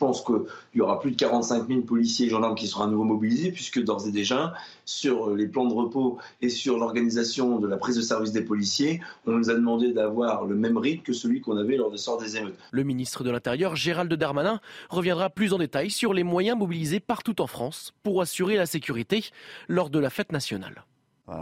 Je 0.00 0.06
pense 0.06 0.24
qu'il 0.24 0.38
y 0.76 0.80
aura 0.80 0.98
plus 0.98 1.10
de 1.10 1.16
45 1.16 1.68
000 1.68 1.82
policiers 1.82 2.24
et 2.24 2.30
gendarmes 2.30 2.54
qui 2.54 2.66
seront 2.66 2.84
à 2.84 2.86
nouveau 2.86 3.04
mobilisés, 3.04 3.52
puisque 3.52 3.84
d'ores 3.84 4.08
et 4.08 4.10
déjà, 4.10 4.54
sur 4.86 5.36
les 5.36 5.46
plans 5.46 5.66
de 5.66 5.74
repos 5.74 6.16
et 6.40 6.48
sur 6.48 6.78
l'organisation 6.78 7.58
de 7.58 7.68
la 7.68 7.76
prise 7.76 7.96
de 7.96 8.00
service 8.00 8.32
des 8.32 8.40
policiers, 8.40 9.02
on 9.26 9.32
nous 9.32 9.50
a 9.50 9.52
demandé 9.52 9.92
d'avoir 9.92 10.46
le 10.46 10.54
même 10.54 10.78
rythme 10.78 11.02
que 11.02 11.12
celui 11.12 11.42
qu'on 11.42 11.58
avait 11.58 11.76
lors 11.76 11.90
de 11.90 11.98
sort 11.98 12.16
des 12.16 12.38
émeutes. 12.38 12.56
Le 12.70 12.82
ministre 12.82 13.24
de 13.24 13.30
l'Intérieur, 13.30 13.76
Gérald 13.76 14.10
Darmanin, 14.10 14.60
reviendra 14.88 15.28
plus 15.28 15.52
en 15.52 15.58
détail 15.58 15.90
sur 15.90 16.14
les 16.14 16.24
moyens 16.24 16.56
mobilisés 16.56 17.00
partout 17.00 17.38
en 17.42 17.46
France 17.46 17.92
pour 18.02 18.22
assurer 18.22 18.56
la 18.56 18.64
sécurité 18.64 19.26
lors 19.68 19.90
de 19.90 19.98
la 19.98 20.08
fête 20.08 20.32
nationale. 20.32 20.86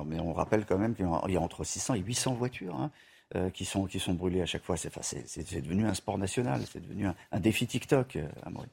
mais 0.05 0.19
on 0.19 0.33
rappelle 0.33 0.67
quand 0.67 0.79
même 0.79 0.97
qu'il 0.97 1.07
y 1.07 1.37
a 1.37 1.41
entre 1.41 1.63
600 1.63 1.95
et 1.95 2.01
800 2.01 2.35
voitures. 2.35 2.75
Hein. 2.75 2.91
Euh, 3.37 3.51
qui, 3.51 3.67
sont, 3.67 3.85
qui 3.85 3.99
sont 3.99 4.15
brûlés 4.15 4.41
à 4.41 4.47
chaque 4.47 4.65
fois. 4.65 4.79
C'est, 4.79 4.91
c'est, 5.03 5.61
devenu 5.61 5.85
un 5.85 5.93
sport 5.93 6.17
national, 6.17 6.63
c'est 6.73 6.81
devenu 6.81 7.09
un, 7.09 7.41
défi 7.41 7.67
TikTok. 7.67 8.17
Euh, 8.17 8.27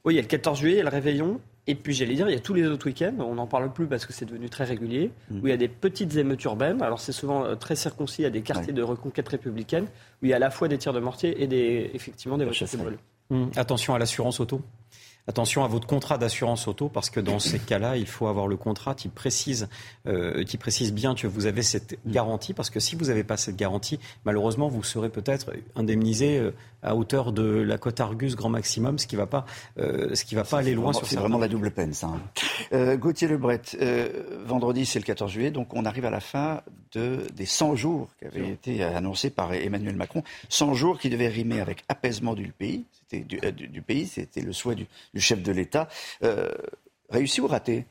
oui, 0.06 0.14
il 0.14 0.16
y 0.16 0.18
a 0.18 0.22
le 0.22 0.28
14 0.28 0.58
juillet, 0.58 0.76
il 0.76 0.78
y 0.78 0.80
a 0.80 0.84
le 0.84 0.88
réveillon. 0.88 1.42
Et 1.66 1.74
puis 1.74 1.92
j'allais 1.92 2.14
dire, 2.14 2.26
il 2.26 2.32
y 2.32 2.38
a 2.38 2.40
tous 2.40 2.54
les 2.54 2.66
autres 2.66 2.86
week-ends, 2.86 3.12
on 3.18 3.34
n'en 3.34 3.46
parle 3.46 3.70
plus 3.70 3.86
parce 3.86 4.06
que 4.06 4.14
c'est 4.14 4.24
devenu 4.24 4.48
très 4.48 4.64
régulier, 4.64 5.10
mm. 5.30 5.40
où 5.42 5.46
il 5.46 5.50
y 5.50 5.52
a 5.52 5.58
des 5.58 5.68
petites 5.68 6.16
émeutes 6.16 6.42
urbaines. 6.44 6.80
Alors 6.80 7.00
c'est 7.00 7.12
souvent 7.12 7.44
euh, 7.44 7.54
très 7.54 7.76
circoncis, 7.76 8.22
il 8.22 8.24
y 8.24 8.28
a 8.28 8.30
des 8.30 8.40
quartiers 8.40 8.72
de 8.72 8.82
reconquête 8.82 9.28
républicaine, 9.28 9.84
où 10.22 10.24
il 10.24 10.30
y 10.30 10.32
a 10.32 10.36
à 10.36 10.38
la 10.38 10.50
fois 10.50 10.68
des 10.68 10.78
tirs 10.78 10.94
de 10.94 11.00
mortier 11.00 11.42
et 11.42 11.46
des, 11.46 11.90
effectivement 11.92 12.38
des 12.38 12.46
voitures 12.46 12.66
qui 12.66 12.78
brûlent. 12.78 12.98
Mm. 13.28 13.48
Attention 13.56 13.94
à 13.94 13.98
l'assurance 13.98 14.40
auto 14.40 14.62
attention 15.28 15.64
à 15.64 15.68
votre 15.68 15.86
contrat 15.86 16.18
d'assurance 16.18 16.68
auto 16.68 16.88
parce 16.88 17.10
que 17.10 17.20
dans 17.20 17.38
ces 17.38 17.58
cas-là, 17.58 17.96
il 17.96 18.06
faut 18.06 18.26
avoir 18.26 18.46
le 18.46 18.56
contrat 18.56 18.94
qui 18.94 19.08
précise, 19.08 19.68
euh, 20.06 20.44
qui 20.44 20.56
précise 20.56 20.92
bien 20.92 21.14
que 21.14 21.26
vous 21.26 21.46
avez 21.46 21.62
cette 21.62 21.98
garantie 22.06 22.54
parce 22.54 22.70
que 22.70 22.80
si 22.80 22.96
vous 22.96 23.06
n'avez 23.06 23.24
pas 23.24 23.36
cette 23.36 23.56
garantie, 23.56 23.98
malheureusement, 24.24 24.68
vous 24.68 24.82
serez 24.82 25.08
peut-être 25.08 25.52
indemnisé 25.74 26.38
euh, 26.38 26.52
à 26.82 26.94
hauteur 26.94 27.32
de 27.32 27.42
la 27.42 27.78
cote 27.78 28.00
Argus 28.00 28.36
grand 28.36 28.48
maximum, 28.48 28.98
ce 28.98 29.06
qui 29.06 29.16
ne 29.16 29.20
va 29.20 29.26
pas, 29.26 29.44
euh, 29.78 30.14
ce 30.14 30.24
qui 30.24 30.34
va 30.34 30.44
pas 30.44 30.58
aller 30.58 30.74
loin 30.74 30.92
sur 30.92 31.06
C'est 31.06 31.16
vraiment 31.16 31.38
la 31.38 31.48
double 31.48 31.72
peine, 31.72 31.92
ça. 31.92 32.06
Hein. 32.06 32.20
Euh, 32.72 32.96
Gauthier 32.96 33.26
Lebret, 33.26 33.62
vendredi, 34.44 34.86
c'est 34.86 35.00
le 35.00 35.04
14 35.04 35.30
juillet, 35.32 35.50
donc 35.50 35.74
on 35.74 35.84
arrive 35.84 36.04
à 36.04 36.10
la 36.10 36.20
fin 36.20 36.60
de, 36.92 37.26
des 37.34 37.46
100 37.46 37.74
jours 37.74 38.08
qui 38.18 38.26
avaient 38.26 38.50
été 38.50 38.84
annoncés 38.84 39.30
par 39.30 39.52
Emmanuel 39.52 39.96
Macron. 39.96 40.22
100 40.48 40.74
jours 40.74 40.98
qui 40.98 41.10
devaient 41.10 41.28
rimer 41.28 41.60
avec 41.60 41.82
apaisement 41.88 42.34
du 42.34 42.52
pays, 42.52 42.84
c'était 43.08 43.24
du, 43.24 43.68
du, 43.68 43.82
pays, 43.82 44.06
c'était 44.06 44.40
le 44.40 44.52
souhait 44.52 44.74
du, 44.74 44.86
chef 45.20 45.42
de 45.42 45.52
l'État. 45.52 45.88
Euh, 46.22 46.48
réussi 47.08 47.40
ou 47.40 47.46
raté? 47.46 47.86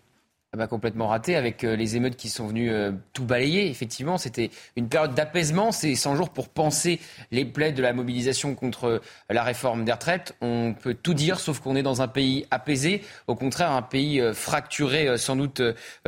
Ah 0.53 0.57
bah, 0.57 0.67
complètement 0.67 1.07
raté 1.07 1.35
avec 1.35 1.65
euh, 1.65 1.75
les 1.75 1.97
émeutes 1.97 2.15
qui 2.15 2.29
sont 2.29 2.47
venues 2.47 2.71
euh, 2.71 2.93
tout 3.11 3.25
balayer. 3.25 3.69
Effectivement, 3.69 4.17
c'était 4.17 4.51
une 4.77 4.87
période 4.87 5.13
d'apaisement. 5.13 5.73
C'est 5.73 5.95
100 5.95 6.15
jours 6.15 6.29
pour 6.29 6.47
penser 6.47 7.01
les 7.31 7.43
plaies 7.43 7.73
de 7.73 7.81
la 7.81 7.91
mobilisation 7.91 8.55
contre 8.55 9.01
la 9.29 9.43
réforme 9.43 9.83
des 9.83 9.91
retraites. 9.91 10.33
On 10.39 10.73
peut 10.73 10.93
tout 10.93 11.13
dire, 11.13 11.39
sauf 11.39 11.59
qu'on 11.59 11.75
est 11.75 11.83
dans 11.83 12.01
un 12.01 12.07
pays 12.07 12.45
apaisé. 12.51 13.01
Au 13.27 13.35
contraire, 13.35 13.71
un 13.71 13.81
pays 13.81 14.21
fracturé, 14.33 15.17
sans 15.17 15.35
doute 15.35 15.61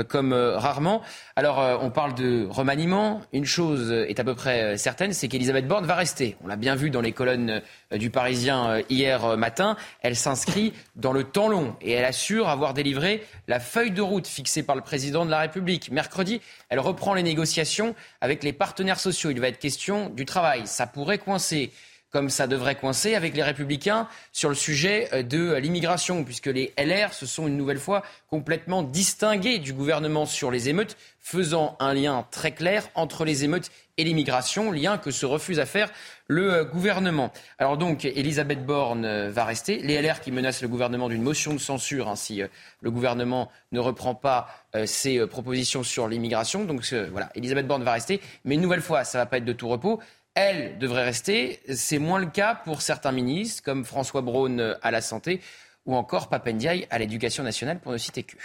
comme 0.08 0.32
rarement. 0.32 1.02
Alors, 1.36 1.82
on 1.82 1.92
parle 1.92 2.16
de 2.16 2.48
remaniement. 2.50 3.20
Une 3.34 3.46
chose 3.46 3.92
est 3.92 4.20
à 4.20 4.24
peu 4.24 4.36
près 4.36 4.78
certaine, 4.78 5.12
c'est 5.12 5.28
qu'Elisabeth 5.28 5.68
Borne 5.68 5.86
va 5.86 5.96
rester. 5.96 6.38
On 6.42 6.48
l'a 6.48 6.56
bien 6.56 6.76
vu 6.76 6.90
dans 6.90 7.02
les 7.02 7.12
colonnes 7.12 7.62
euh, 7.87 7.87
du 7.96 8.10
Parisien 8.10 8.70
euh, 8.70 8.82
hier 8.90 9.24
euh, 9.24 9.38
matin, 9.38 9.78
elle 10.02 10.16
s'inscrit 10.16 10.74
dans 10.96 11.14
le 11.14 11.24
temps 11.24 11.48
long 11.48 11.76
et 11.82 11.92
elle 11.94 12.06
assure 12.06 12.50
avoir 12.50 12.74
délivré 12.74 13.24
la 13.48 13.60
feuille 13.60 13.92
de 13.92 14.02
route 14.02 14.28
fixée 14.28 14.64
par 14.64 14.76
le 14.76 14.82
président 14.82 15.26
de 15.26 15.32
la 15.32 15.40
République. 15.40 15.92
Mercredi, 15.92 16.42
elle 16.70 16.80
reprend 16.80 17.14
les 17.14 17.24
négociations 17.24 17.96
avec 18.20 18.44
les 18.44 18.54
partenaires 18.54 19.00
sociaux. 19.00 19.30
Il 19.30 19.40
va 19.40 19.48
être 19.48 19.60
question 19.60 20.10
du 20.10 20.26
travail. 20.26 20.64
Ça 20.66 20.86
pourrait 20.86 21.18
coincer 21.18 21.72
comme 22.12 22.30
ça 22.30 22.48
devrait 22.48 22.76
coincer 22.76 23.16
avec 23.16 23.36
les 23.36 23.44
républicains 23.44 24.08
sur 24.32 24.50
le 24.50 24.56
sujet 24.56 25.24
de 25.24 25.56
l'immigration, 25.56 26.24
puisque 26.24 26.48
les 26.48 26.74
LR 26.78 27.14
se 27.14 27.26
sont 27.26 27.48
une 27.48 27.58
nouvelle 27.58 27.80
fois 27.80 28.04
complètement 28.30 28.84
distingués 28.84 29.60
du 29.60 29.74
gouvernement 29.74 30.26
sur 30.26 30.52
les 30.52 30.70
émeutes, 30.70 30.98
faisant 31.20 31.76
un 31.80 31.94
lien 31.94 32.26
très 32.32 32.52
clair 32.52 32.88
entre 32.96 33.26
les 33.26 33.44
émeutes 33.44 33.70
et 33.98 34.04
l'immigration, 34.04 34.72
lien 34.72 34.98
que 34.98 35.12
se 35.12 35.26
refuse 35.26 35.60
à 35.60 35.66
faire 35.66 35.90
le 36.28 36.54
euh, 36.54 36.64
gouvernement. 36.64 37.32
Alors 37.58 37.78
donc, 37.78 38.06
Elisabeth 38.06 38.66
Borne 38.66 39.06
euh, 39.06 39.30
va 39.32 39.44
rester. 39.44 39.80
Les 39.80 40.02
LR 40.02 40.22
qui 40.22 40.32
menacent 40.32 40.62
le 40.62 40.68
gouvernement 40.68 41.10
d'une 41.10 41.24
motion 41.24 41.54
de 41.54 41.60
censure 41.60 42.08
hein, 42.08 42.16
si 42.16 42.42
euh, 42.42 42.48
le 42.82 42.92
gouvernement 42.92 43.50
ne 43.72 43.80
reprend 43.80 44.16
pas 44.16 44.48
ses 44.86 45.26
propositions 45.26 45.82
sur 45.82 46.08
l'immigration. 46.08 46.64
Donc 46.64 46.86
voilà, 47.12 47.32
Elisabeth 47.34 47.66
Borne 47.66 47.84
va 47.84 47.94
rester. 47.94 48.22
Mais 48.46 48.54
une 48.54 48.62
nouvelle 48.62 48.82
fois, 48.82 49.04
ça 49.04 49.18
ne 49.18 49.24
va 49.24 49.26
pas 49.26 49.38
être 49.38 49.46
de 49.46 49.54
tout 49.54 49.68
repos. 49.68 50.00
Elle 50.40 50.78
devrait 50.78 51.04
rester. 51.04 51.60
C'est 51.74 51.98
moins 51.98 52.20
le 52.20 52.28
cas 52.28 52.54
pour 52.54 52.84
certains 52.84 53.12
ministres, 53.12 53.64
comme 53.64 53.84
François 53.84 54.22
Braun 54.22 54.78
à 54.84 54.92
la 54.92 55.02
santé 55.02 55.42
ou 55.88 55.96
encore 55.96 56.30
Papendiaï 56.30 56.86
à 56.92 57.00
l'éducation 57.00 57.44
nationale, 57.44 57.80
pour 57.80 57.92
ne 57.92 57.98
citer 57.98 58.22
que. 58.22 58.36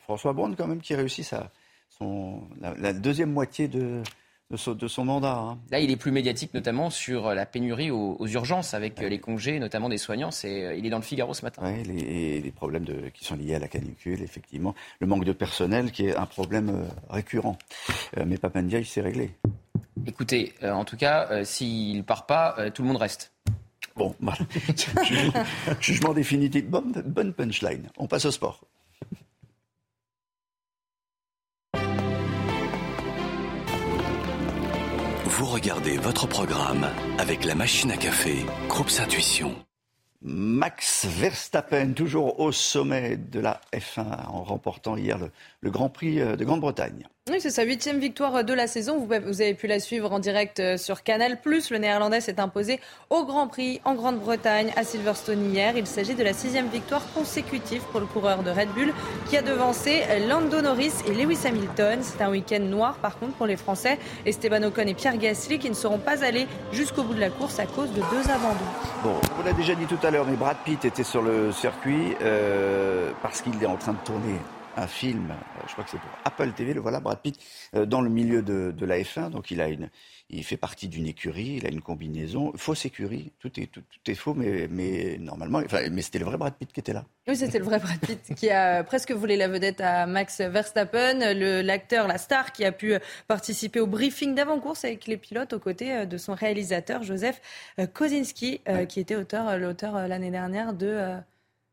François 0.00 0.32
Braun, 0.32 0.56
quand 0.56 0.66
même, 0.66 0.80
qui 0.80 0.96
réussit 0.96 1.32
la, 2.60 2.92
deuxième 2.92 3.30
moitié 3.30 3.68
de, 3.68 4.02
de, 4.52 4.88
son, 4.88 5.04
mandat. 5.04 5.36
Hein. 5.36 5.58
Là, 5.70 5.80
il 5.80 5.90
est 5.90 5.96
plus 5.96 6.12
médiatique, 6.12 6.54
notamment 6.54 6.90
sur 6.90 7.34
la 7.34 7.46
pénurie 7.46 7.90
aux, 7.90 8.26
urgences, 8.26 8.74
avec 8.74 9.00
les 9.00 9.18
congés, 9.18 9.58
notamment 9.58 9.88
des 9.88 9.98
soignants. 9.98 10.30
C'est, 10.30 10.78
il 10.78 10.86
est 10.86 10.90
dans 10.90 10.98
le 10.98 11.02
Figaro 11.02 11.34
ce 11.34 11.42
matin. 11.42 11.62
Oui, 11.64 11.82
les, 11.84 12.40
les 12.40 12.50
problèmes 12.50 12.84
de, 12.84 13.08
qui 13.14 13.24
sont 13.24 13.36
liés 13.36 13.54
à 13.54 13.58
la 13.58 13.68
canicule, 13.68 14.22
effectivement. 14.22 14.74
Le 15.00 15.06
manque 15.06 15.24
de 15.24 15.32
personnel, 15.32 15.90
qui 15.90 16.06
est 16.06 16.16
un 16.16 16.26
problème 16.26 16.68
euh, 16.70 16.88
récurrent. 17.08 17.56
Euh, 18.18 18.24
mais 18.26 18.38
il 18.62 18.86
s'est 18.86 19.00
réglé. 19.00 19.30
Écoutez, 20.06 20.54
euh, 20.62 20.72
en 20.72 20.84
tout 20.84 20.96
cas, 20.96 21.44
s'il 21.44 21.98
ne 21.98 22.02
part 22.02 22.26
pas, 22.26 22.70
tout 22.74 22.82
le 22.82 22.88
monde 22.88 22.96
reste. 22.98 23.32
Bon, 23.96 24.14
voilà. 24.20 24.38
Jugement 25.80 26.14
définitif. 26.14 26.64
Bonne, 26.64 26.92
bonne 27.06 27.32
punchline. 27.32 27.88
On 27.98 28.06
passe 28.06 28.24
au 28.24 28.30
sport. 28.30 28.60
Vous 35.42 35.48
regardez 35.48 35.96
votre 35.96 36.28
programme 36.28 36.86
avec 37.18 37.44
la 37.44 37.56
machine 37.56 37.90
à 37.90 37.96
café, 37.96 38.46
Groupe 38.68 38.92
Intuition. 39.00 39.56
Max 40.22 41.04
Verstappen, 41.04 41.94
toujours 41.94 42.38
au 42.38 42.52
sommet 42.52 43.16
de 43.16 43.40
la 43.40 43.60
F1, 43.72 44.28
en 44.28 44.44
remportant 44.44 44.96
hier 44.96 45.18
le, 45.60 45.70
Grand 45.72 45.88
Prix 45.88 46.20
euh, 46.20 46.36
de 46.36 46.44
Grande-Bretagne. 46.44 47.08
Oui, 47.30 47.36
c'est 47.38 47.50
sa 47.50 47.62
huitième 47.62 48.00
victoire 48.00 48.42
de 48.42 48.52
la 48.52 48.66
saison. 48.66 48.98
Vous, 48.98 49.12
avez 49.12 49.54
pu 49.54 49.68
la 49.68 49.78
suivre 49.78 50.10
en 50.10 50.18
direct 50.18 50.58
euh, 50.58 50.76
sur 50.76 51.04
Canal+. 51.04 51.38
Le 51.44 51.78
Néerlandais 51.78 52.20
s'est 52.20 52.40
imposé 52.40 52.80
au 53.10 53.24
Grand 53.24 53.46
Prix 53.46 53.80
en 53.84 53.94
Grande-Bretagne 53.94 54.72
à 54.74 54.82
Silverstone 54.82 55.54
hier. 55.54 55.76
Il 55.76 55.86
s'agit 55.86 56.16
de 56.16 56.24
la 56.24 56.32
sixième 56.32 56.66
victoire 56.66 57.00
consécutive 57.14 57.80
pour 57.92 58.00
le 58.00 58.06
coureur 58.06 58.42
de 58.42 58.50
Red 58.50 58.70
Bull 58.70 58.92
qui 59.30 59.36
a 59.36 59.42
devancé 59.42 60.02
Lando 60.28 60.60
Norris 60.62 60.94
et 61.06 61.14
Lewis 61.14 61.38
Hamilton. 61.46 62.00
C'est 62.02 62.22
un 62.22 62.30
week-end 62.32 62.58
noir 62.58 62.96
par 62.96 63.16
contre 63.20 63.34
pour 63.34 63.46
les 63.46 63.56
Français. 63.56 64.00
Esteban 64.26 64.64
Ocon 64.64 64.88
et 64.88 64.94
Pierre 64.94 65.16
Gasly 65.16 65.60
qui 65.60 65.70
ne 65.70 65.76
seront 65.76 65.98
pas 65.98 66.24
allés 66.24 66.48
jusqu'au 66.72 67.04
bout 67.04 67.14
de 67.14 67.20
la 67.20 67.30
course 67.30 67.60
à 67.60 67.66
cause 67.66 67.90
de 67.92 68.00
deux 68.00 68.30
abandons. 68.32 68.58
Bon, 69.04 69.14
on 69.38 69.44
l'a 69.44 69.52
déjà 69.52 69.76
dit 69.76 69.86
tout 69.86 70.04
à 70.04 70.10
l'heure, 70.10 70.26
mais 70.26 70.34
Brad 70.34 70.56
Pitt 70.64 70.84
était 70.84 71.04
sur 71.04 71.22
le 71.22 71.52
circuit 71.52 72.16
euh, 72.20 73.12
parce 73.22 73.42
qu'il 73.42 73.62
est 73.62 73.66
en 73.66 73.76
train 73.76 73.92
de 73.92 74.04
tourner 74.04 74.34
un 74.76 74.86
film, 74.86 75.30
euh, 75.30 75.62
je 75.66 75.72
crois 75.72 75.84
que 75.84 75.90
c'est 75.90 76.00
pour 76.00 76.10
Apple 76.24 76.52
TV, 76.52 76.74
le 76.74 76.80
voilà, 76.80 77.00
Brad 77.00 77.20
Pitt, 77.20 77.38
euh, 77.74 77.86
dans 77.86 78.00
le 78.00 78.10
milieu 78.10 78.42
de, 78.42 78.72
de, 78.76 78.86
la 78.86 78.98
F1. 78.98 79.30
Donc 79.30 79.50
il 79.50 79.60
a 79.60 79.68
une, 79.68 79.90
il 80.30 80.44
fait 80.44 80.56
partie 80.56 80.88
d'une 80.88 81.06
écurie, 81.06 81.56
il 81.58 81.66
a 81.66 81.70
une 81.70 81.82
combinaison, 81.82 82.52
fausse 82.56 82.84
écurie, 82.86 83.32
tout 83.38 83.60
est, 83.60 83.66
tout, 83.66 83.82
est 84.06 84.14
faux, 84.14 84.34
mais, 84.34 84.68
mais 84.70 85.18
normalement, 85.18 85.60
enfin, 85.64 85.82
mais 85.90 86.02
c'était 86.02 86.18
le 86.18 86.24
vrai 86.24 86.36
Brad 86.36 86.54
Pitt 86.54 86.72
qui 86.72 86.80
était 86.80 86.92
là. 86.92 87.04
Oui, 87.28 87.36
c'était 87.36 87.58
le 87.58 87.64
vrai 87.64 87.78
Brad 87.78 88.00
Pitt 88.00 88.34
qui 88.34 88.50
a 88.50 88.82
presque 88.84 89.12
volé 89.12 89.36
la 89.36 89.48
vedette 89.48 89.80
à 89.80 90.06
Max 90.06 90.40
Verstappen, 90.40 91.34
l'acteur, 91.62 92.08
la 92.08 92.18
star 92.18 92.52
qui 92.52 92.64
a 92.64 92.72
pu 92.72 92.94
participer 93.28 93.80
au 93.80 93.86
briefing 93.86 94.34
d'avant-course 94.34 94.84
avec 94.84 95.06
les 95.06 95.16
pilotes 95.16 95.52
aux 95.52 95.60
côtés 95.60 96.06
de 96.06 96.16
son 96.16 96.34
réalisateur 96.34 97.02
Joseph 97.02 97.40
Kosinski, 97.92 98.60
qui 98.88 99.00
était 99.00 99.16
auteur, 99.16 99.56
l'auteur 99.58 100.08
l'année 100.08 100.30
dernière 100.30 100.72
de 100.72 101.16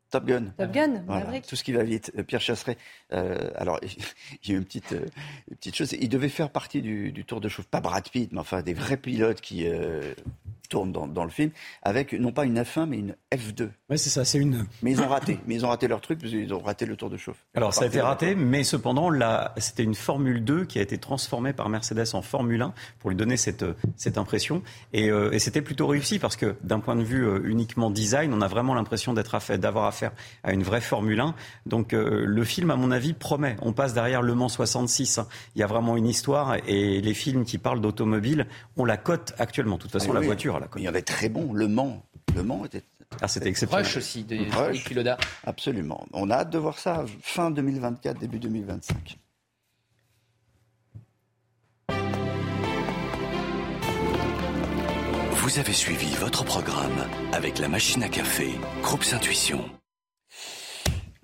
Top 0.10 0.26
Gun. 0.26 0.46
Top 0.58 0.72
Gun, 0.72 1.04
Tout 1.48 1.56
ce 1.56 1.64
qui 1.64 1.72
va 1.72 1.84
vite. 1.84 2.12
Euh, 2.18 2.24
Pierre 2.24 2.42
Chasseret, 2.42 2.78
euh, 3.14 3.50
alors, 3.56 3.80
il 4.44 4.52
y 4.52 4.54
a 4.54 4.58
une 4.58 4.66
petite, 4.66 4.94
euh, 4.94 5.06
petite 5.52 5.76
chose. 5.76 5.94
Il 5.94 6.10
devait 6.10 6.30
faire 6.30 6.50
partie 6.50 6.82
du, 6.82 7.24
Tour 7.26 7.42
de 7.42 7.50
Chauffe, 7.50 7.68
pas 7.68 7.82
Brad 7.82 8.08
Pitt, 8.10 8.32
mais 8.32 8.40
enfin 8.40 8.62
des 8.62 8.74
vrais 8.74 8.98
pilotes 8.98 9.42
qui, 9.42 9.68
tourne 10.70 10.92
dans, 10.92 11.24
le 11.24 11.30
film, 11.30 11.52
avec 11.84 12.14
non 12.14 12.32
pas 12.32 12.46
une 12.46 12.60
F1, 12.60 12.86
mais 12.86 13.00
une 13.00 13.16
F2. 13.34 13.70
Oui, 13.90 13.98
c'est 13.98 14.10
ça, 14.10 14.24
c'est 14.24 14.38
une. 14.38 14.66
Mais 14.82 14.92
ils 14.92 15.02
ont 15.02 15.08
raté. 15.08 15.40
mais 15.48 15.56
ils 15.56 15.66
ont 15.66 15.70
raté 15.70 15.88
leur 15.88 16.00
truc, 16.00 16.20
parce 16.20 16.32
qu'ils 16.32 16.54
ont 16.54 16.60
raté 16.60 16.86
le 16.86 16.96
tour 16.96 17.10
de 17.10 17.18
chauffe. 17.18 17.46
Alors, 17.56 17.74
ça 17.74 17.84
a 17.84 17.88
été 17.88 18.00
raté, 18.02 18.36
mais 18.36 18.64
cependant, 18.64 19.10
là, 19.10 19.54
c'était 19.58 19.84
une 19.84 19.96
Formule 19.96 20.44
2 20.44 20.66
qui 20.66 20.80
a 20.80 20.82
été 20.82 20.98
transformée 20.98 21.54
par 21.54 21.70
Mercedes 21.70 22.14
en 22.14 22.22
Formule 22.22 22.62
1 22.62 22.74
pour 23.00 23.10
lui 23.10 23.18
donner 23.18 23.36
cette, 23.36 23.66
cette 23.98 24.18
impression. 24.18 24.62
Et, 24.94 25.10
euh, 25.10 25.32
et 25.32 25.40
c'était 25.40 25.62
plutôt 25.62 25.88
réussi 25.88 26.20
parce 26.20 26.36
que 26.36 26.56
d'un 26.64 26.80
point 26.80 26.96
de 26.96 27.04
vue 27.04 27.28
euh, 27.28 27.42
uniquement 27.44 27.90
design, 27.90 28.34
on 28.34 28.42
a 28.42 28.48
vraiment 28.48 28.76
l'impression 28.76 29.14
d'être 29.14 29.38
d'avoir 29.58 29.86
affaire 29.86 30.12
à 30.44 30.54
une 30.54 30.64
vraie 30.64 30.82
Formule 30.82 31.20
1. 31.20 31.36
Donc, 31.66 31.94
euh, 31.94 32.24
le 32.26 32.44
film, 32.44 32.72
à 32.72 32.76
mon 32.76 32.92
avis, 32.92 33.14
promet. 33.14 33.56
On 33.62 33.74
passe 33.74 33.94
derrière 33.94 34.22
Le 34.22 34.36
Mans 34.36 34.50
66. 34.50 35.18
Hein. 35.18 35.28
Il 35.56 35.60
y 35.60 35.64
a 35.64 35.68
vraiment 35.68 35.98
une 35.98 36.08
histoire 36.08 36.58
et 36.68 37.02
les 37.02 37.14
films 37.14 37.46
qui 37.46 37.58
parlent 37.58 37.82
d'automobile, 37.82 38.48
on 38.78 38.86
la 38.86 38.98
cote 38.98 39.34
actuellement. 39.40 39.78
De 39.78 39.84
toute 39.84 39.92
façon, 39.92 40.14
la 40.14 40.22
voiture 40.22 40.59
il 40.78 40.84
y 40.84 40.88
avait 40.88 41.02
très 41.02 41.30
bon. 41.30 41.54
Le 41.54 41.68
Mans. 41.68 42.04
Le 42.36 42.44
Mans 42.44 42.66
était. 42.66 42.84
Ah, 43.22 43.28
c'était 43.28 43.50
exceptionnel. 43.50 43.86
Rush 43.86 43.98
aussi, 43.98 44.24
de 44.24 44.38
Rush. 44.56 44.90
Loda. 44.92 45.18
Absolument. 45.46 46.06
On 46.14 46.30
a 46.30 46.36
hâte 46.36 46.52
de 46.52 46.58
voir 46.58 46.78
ça 46.78 47.06
fin 47.22 47.52
2024, 47.52 48.20
début 48.20 48.40
2025. 48.40 49.18
Vous 55.32 55.58
avez 55.58 55.74
suivi 55.74 56.14
votre 56.18 56.46
programme 56.46 57.08
avec 57.34 57.58
la 57.58 57.68
machine 57.68 58.04
à 58.04 58.10
café, 58.10 58.52
Groupe 58.84 59.04
Intuition. 59.12 59.79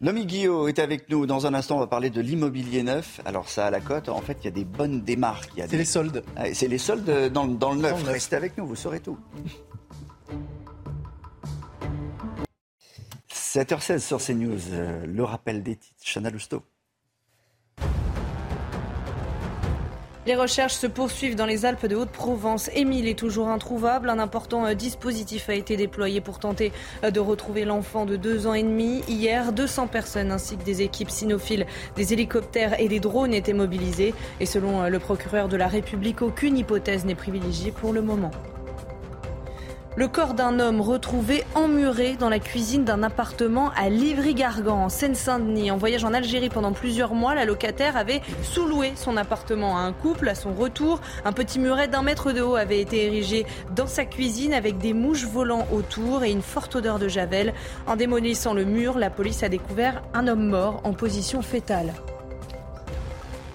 Nomi 0.06 0.28
Guillot 0.28 0.68
est 0.68 0.78
avec 0.78 1.10
nous. 1.10 1.26
Dans 1.26 1.47
un 1.47 1.56
instant, 1.56 1.78
on 1.78 1.80
va 1.80 1.88
parler 1.88 2.12
de 2.12 2.22
l'immobilier 2.22 2.84
neuf. 2.84 3.20
Alors 3.26 3.49
ça, 3.49 3.66
à 3.66 3.72
la 3.72 3.80
cote, 3.80 4.08
en 4.08 4.22
fait, 4.22 4.38
il 4.41 4.45
y 4.45 4.47
a 4.49 4.51
des 4.51 4.64
bonnes 4.64 5.01
démarques. 5.01 5.49
C'est 5.56 5.78
les 5.78 5.84
soldes. 5.84 6.24
Ah, 6.36 6.53
c'est 6.53 6.68
les 6.68 6.78
soldes 6.78 7.32
dans, 7.34 7.47
dans 7.47 7.72
le 7.72 7.82
neuf. 7.82 8.03
Restez 8.03 8.36
avec 8.36 8.56
nous, 8.56 8.68
vous 8.68 8.76
saurez 8.76 8.99
tout. 8.99 9.18
7h16 13.34 13.97
sur 13.97 14.20
CNews. 14.24 14.60
Euh, 14.74 15.08
le 15.08 15.24
rappel 15.24 15.64
des 15.64 15.76
titres. 15.76 15.95
Chana 16.03 16.30
Lousteau. 16.30 16.62
Les 20.26 20.34
recherches 20.34 20.73
se 20.73 20.88
poursuivent 20.88 21.36
dans 21.36 21.45
les 21.45 21.65
Alpes 21.65 21.86
de 21.86 21.95
Haute-Provence. 21.95 22.71
Émile 22.73 23.07
est 23.07 23.19
toujours 23.19 23.49
introuvable. 23.49 24.09
Un 24.09 24.17
important 24.17 24.65
euh, 24.65 24.73
dispositif 24.73 25.49
a 25.49 25.53
été 25.53 25.78
déployé 25.78 26.19
pour 26.19 26.39
tenter 26.39 26.71
euh, 27.03 27.11
de 27.11 27.19
retrouver 27.19 27.63
l'enfant 27.63 28.07
de 28.07 28.15
deux 28.15 28.47
ans 28.47 28.55
et 28.55 28.63
demi. 28.63 29.03
Hier, 29.07 29.53
200 29.53 29.86
personnes 29.86 30.32
ainsi 30.32 30.57
que 30.57 30.63
des 30.63 30.82
équipes 30.82 31.11
cynophiles, 31.11 31.67
des 31.95 32.13
hélicoptères 32.13 32.80
et 32.80 32.88
des 32.88 32.99
drones 32.99 33.36
étaient 33.36 33.53
mobilisés. 33.53 34.15
Et 34.39 34.47
selon 34.47 34.82
euh, 34.82 34.89
le 34.89 34.97
procureur 34.97 35.47
de 35.47 35.57
la 35.57 35.67
République, 35.67 36.23
aucune 36.23 36.57
hypothèse 36.57 37.05
n'est 37.05 37.13
privilégiée 37.13 37.71
pour 37.71 37.93
le 37.93 38.01
moment. 38.01 38.32
Le 39.98 40.10
corps 40.10 40.34
d'un 40.34 40.60
homme 40.60 40.82
retrouvé 40.82 41.46
emmuré 41.56 42.18
dans 42.18 42.28
la 42.28 42.39
cuisine 42.39 42.84
d'un 42.84 43.02
appartement 43.02 43.72
à 43.78 43.88
Livry-Gargan, 43.88 44.84
en 44.84 44.89
Seine-Saint-Denis. 44.89 45.72
En 45.72 45.78
voyage 45.78 46.04
en 46.04 46.14
Algérie 46.14 46.50
pendant 46.50 46.74
plusieurs 46.74 47.14
mois, 47.14 47.34
la 47.34 47.46
locataire 47.46 47.96
avait 47.96 48.22
sous-loué 48.43 48.91
son 48.98 49.16
appartement 49.16 49.78
à 49.78 49.82
un 49.82 49.93
couple. 49.93 50.28
À 50.28 50.36
son 50.36 50.54
retour, 50.54 51.00
un 51.24 51.32
petit 51.32 51.60
muret 51.60 51.88
d'un 51.88 52.02
mètre 52.02 52.34
de 52.34 52.41
haut 52.41 52.58
avait 52.58 52.82
été 52.82 53.06
érigé 53.06 53.46
dans 53.74 53.88
sa 53.88 54.04
cuisine 54.04 54.54
avec 54.54 54.80
des 54.80 54.93
mouches 54.93 55.28
volant 55.28 55.66
autour 55.72 56.26
et 56.26 56.32
une 56.32 56.41
forte 56.41 56.76
odeur 56.76 57.00
de 57.00 57.08
javel. 57.08 57.54
En 57.88 57.96
démolissant 57.96 58.54
le 58.54 58.66
mur, 58.66 59.00
la 59.00 59.10
police 59.10 59.43
a 59.43 59.50
découvert 59.50 60.04
un 60.14 60.28
homme 60.28 60.50
mort 60.50 60.82
en 60.84 60.91
position 60.91 61.41
fétale. 61.41 61.93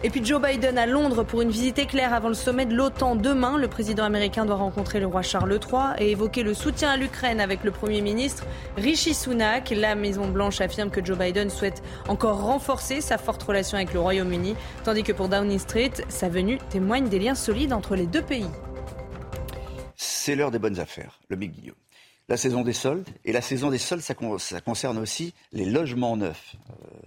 Et 0.03 0.09
puis 0.09 0.25
Joe 0.25 0.41
Biden 0.41 0.79
à 0.79 0.87
Londres 0.87 1.25
pour 1.25 1.43
une 1.43 1.51
visite 1.51 1.79
éclair 1.79 2.15
avant 2.15 2.29
le 2.29 2.35
sommet 2.35 2.65
de 2.65 2.75
l'OTAN. 2.75 3.17
Demain, 3.17 3.59
le 3.59 3.69
président 3.69 4.05
américain 4.05 4.47
doit 4.47 4.57
rencontrer 4.57 4.99
le 4.99 5.07
roi 5.07 5.21
Charles 5.21 5.61
III 5.61 5.93
et 5.99 6.13
évoquer 6.13 6.43
le 6.43 6.55
soutien 6.55 6.89
à 6.89 6.97
l'Ukraine 6.97 7.39
avec 7.39 7.65
le 7.65 7.71
Premier 7.71 8.01
ministre 8.01 8.47
Rishi 8.79 9.13
Sunak. 9.13 9.69
La 9.77 9.95
Maison-Blanche 9.95 10.63
affirme 10.63 10.89
que 10.89 11.05
Joe 11.05 11.19
Biden 11.19 11.51
souhaite 11.51 11.83
encore 12.09 12.41
renforcer 12.41 13.03
sa 13.03 13.19
forte 13.19 13.43
relation 13.43 13.77
avec 13.77 13.93
le 13.93 14.01
Royaume-Uni, 14.01 14.57
tandis 14.85 15.03
que 15.03 15.13
pour 15.13 15.29
Downing 15.29 15.59
Street, 15.59 15.93
sa 16.09 16.31
venue 16.31 16.57
témoigne 16.71 17.11
des 17.11 17.19
liens 17.19 17.35
solides 17.35 17.75
entre 17.75 17.95
les 17.95 18.07
deux 18.07 18.23
pays. 18.23 18.49
C'est 19.97 20.35
l'heure 20.35 20.51
des 20.51 20.59
bonnes 20.59 20.81
affaires, 20.81 21.21
le 21.29 21.37
Big 21.37 21.53
Guillaume 21.53 21.77
la 22.31 22.37
saison 22.37 22.63
des 22.63 22.73
soldes. 22.73 23.09
Et 23.25 23.33
la 23.33 23.43
saison 23.43 23.71
des 23.71 23.79
soldes, 23.79 24.03
ça, 24.03 24.15
concerne 24.61 24.99
aussi 24.99 25.35
les 25.53 25.67
logements 25.67 26.17
neufs. 26.17 26.55
Euh, 26.71 27.01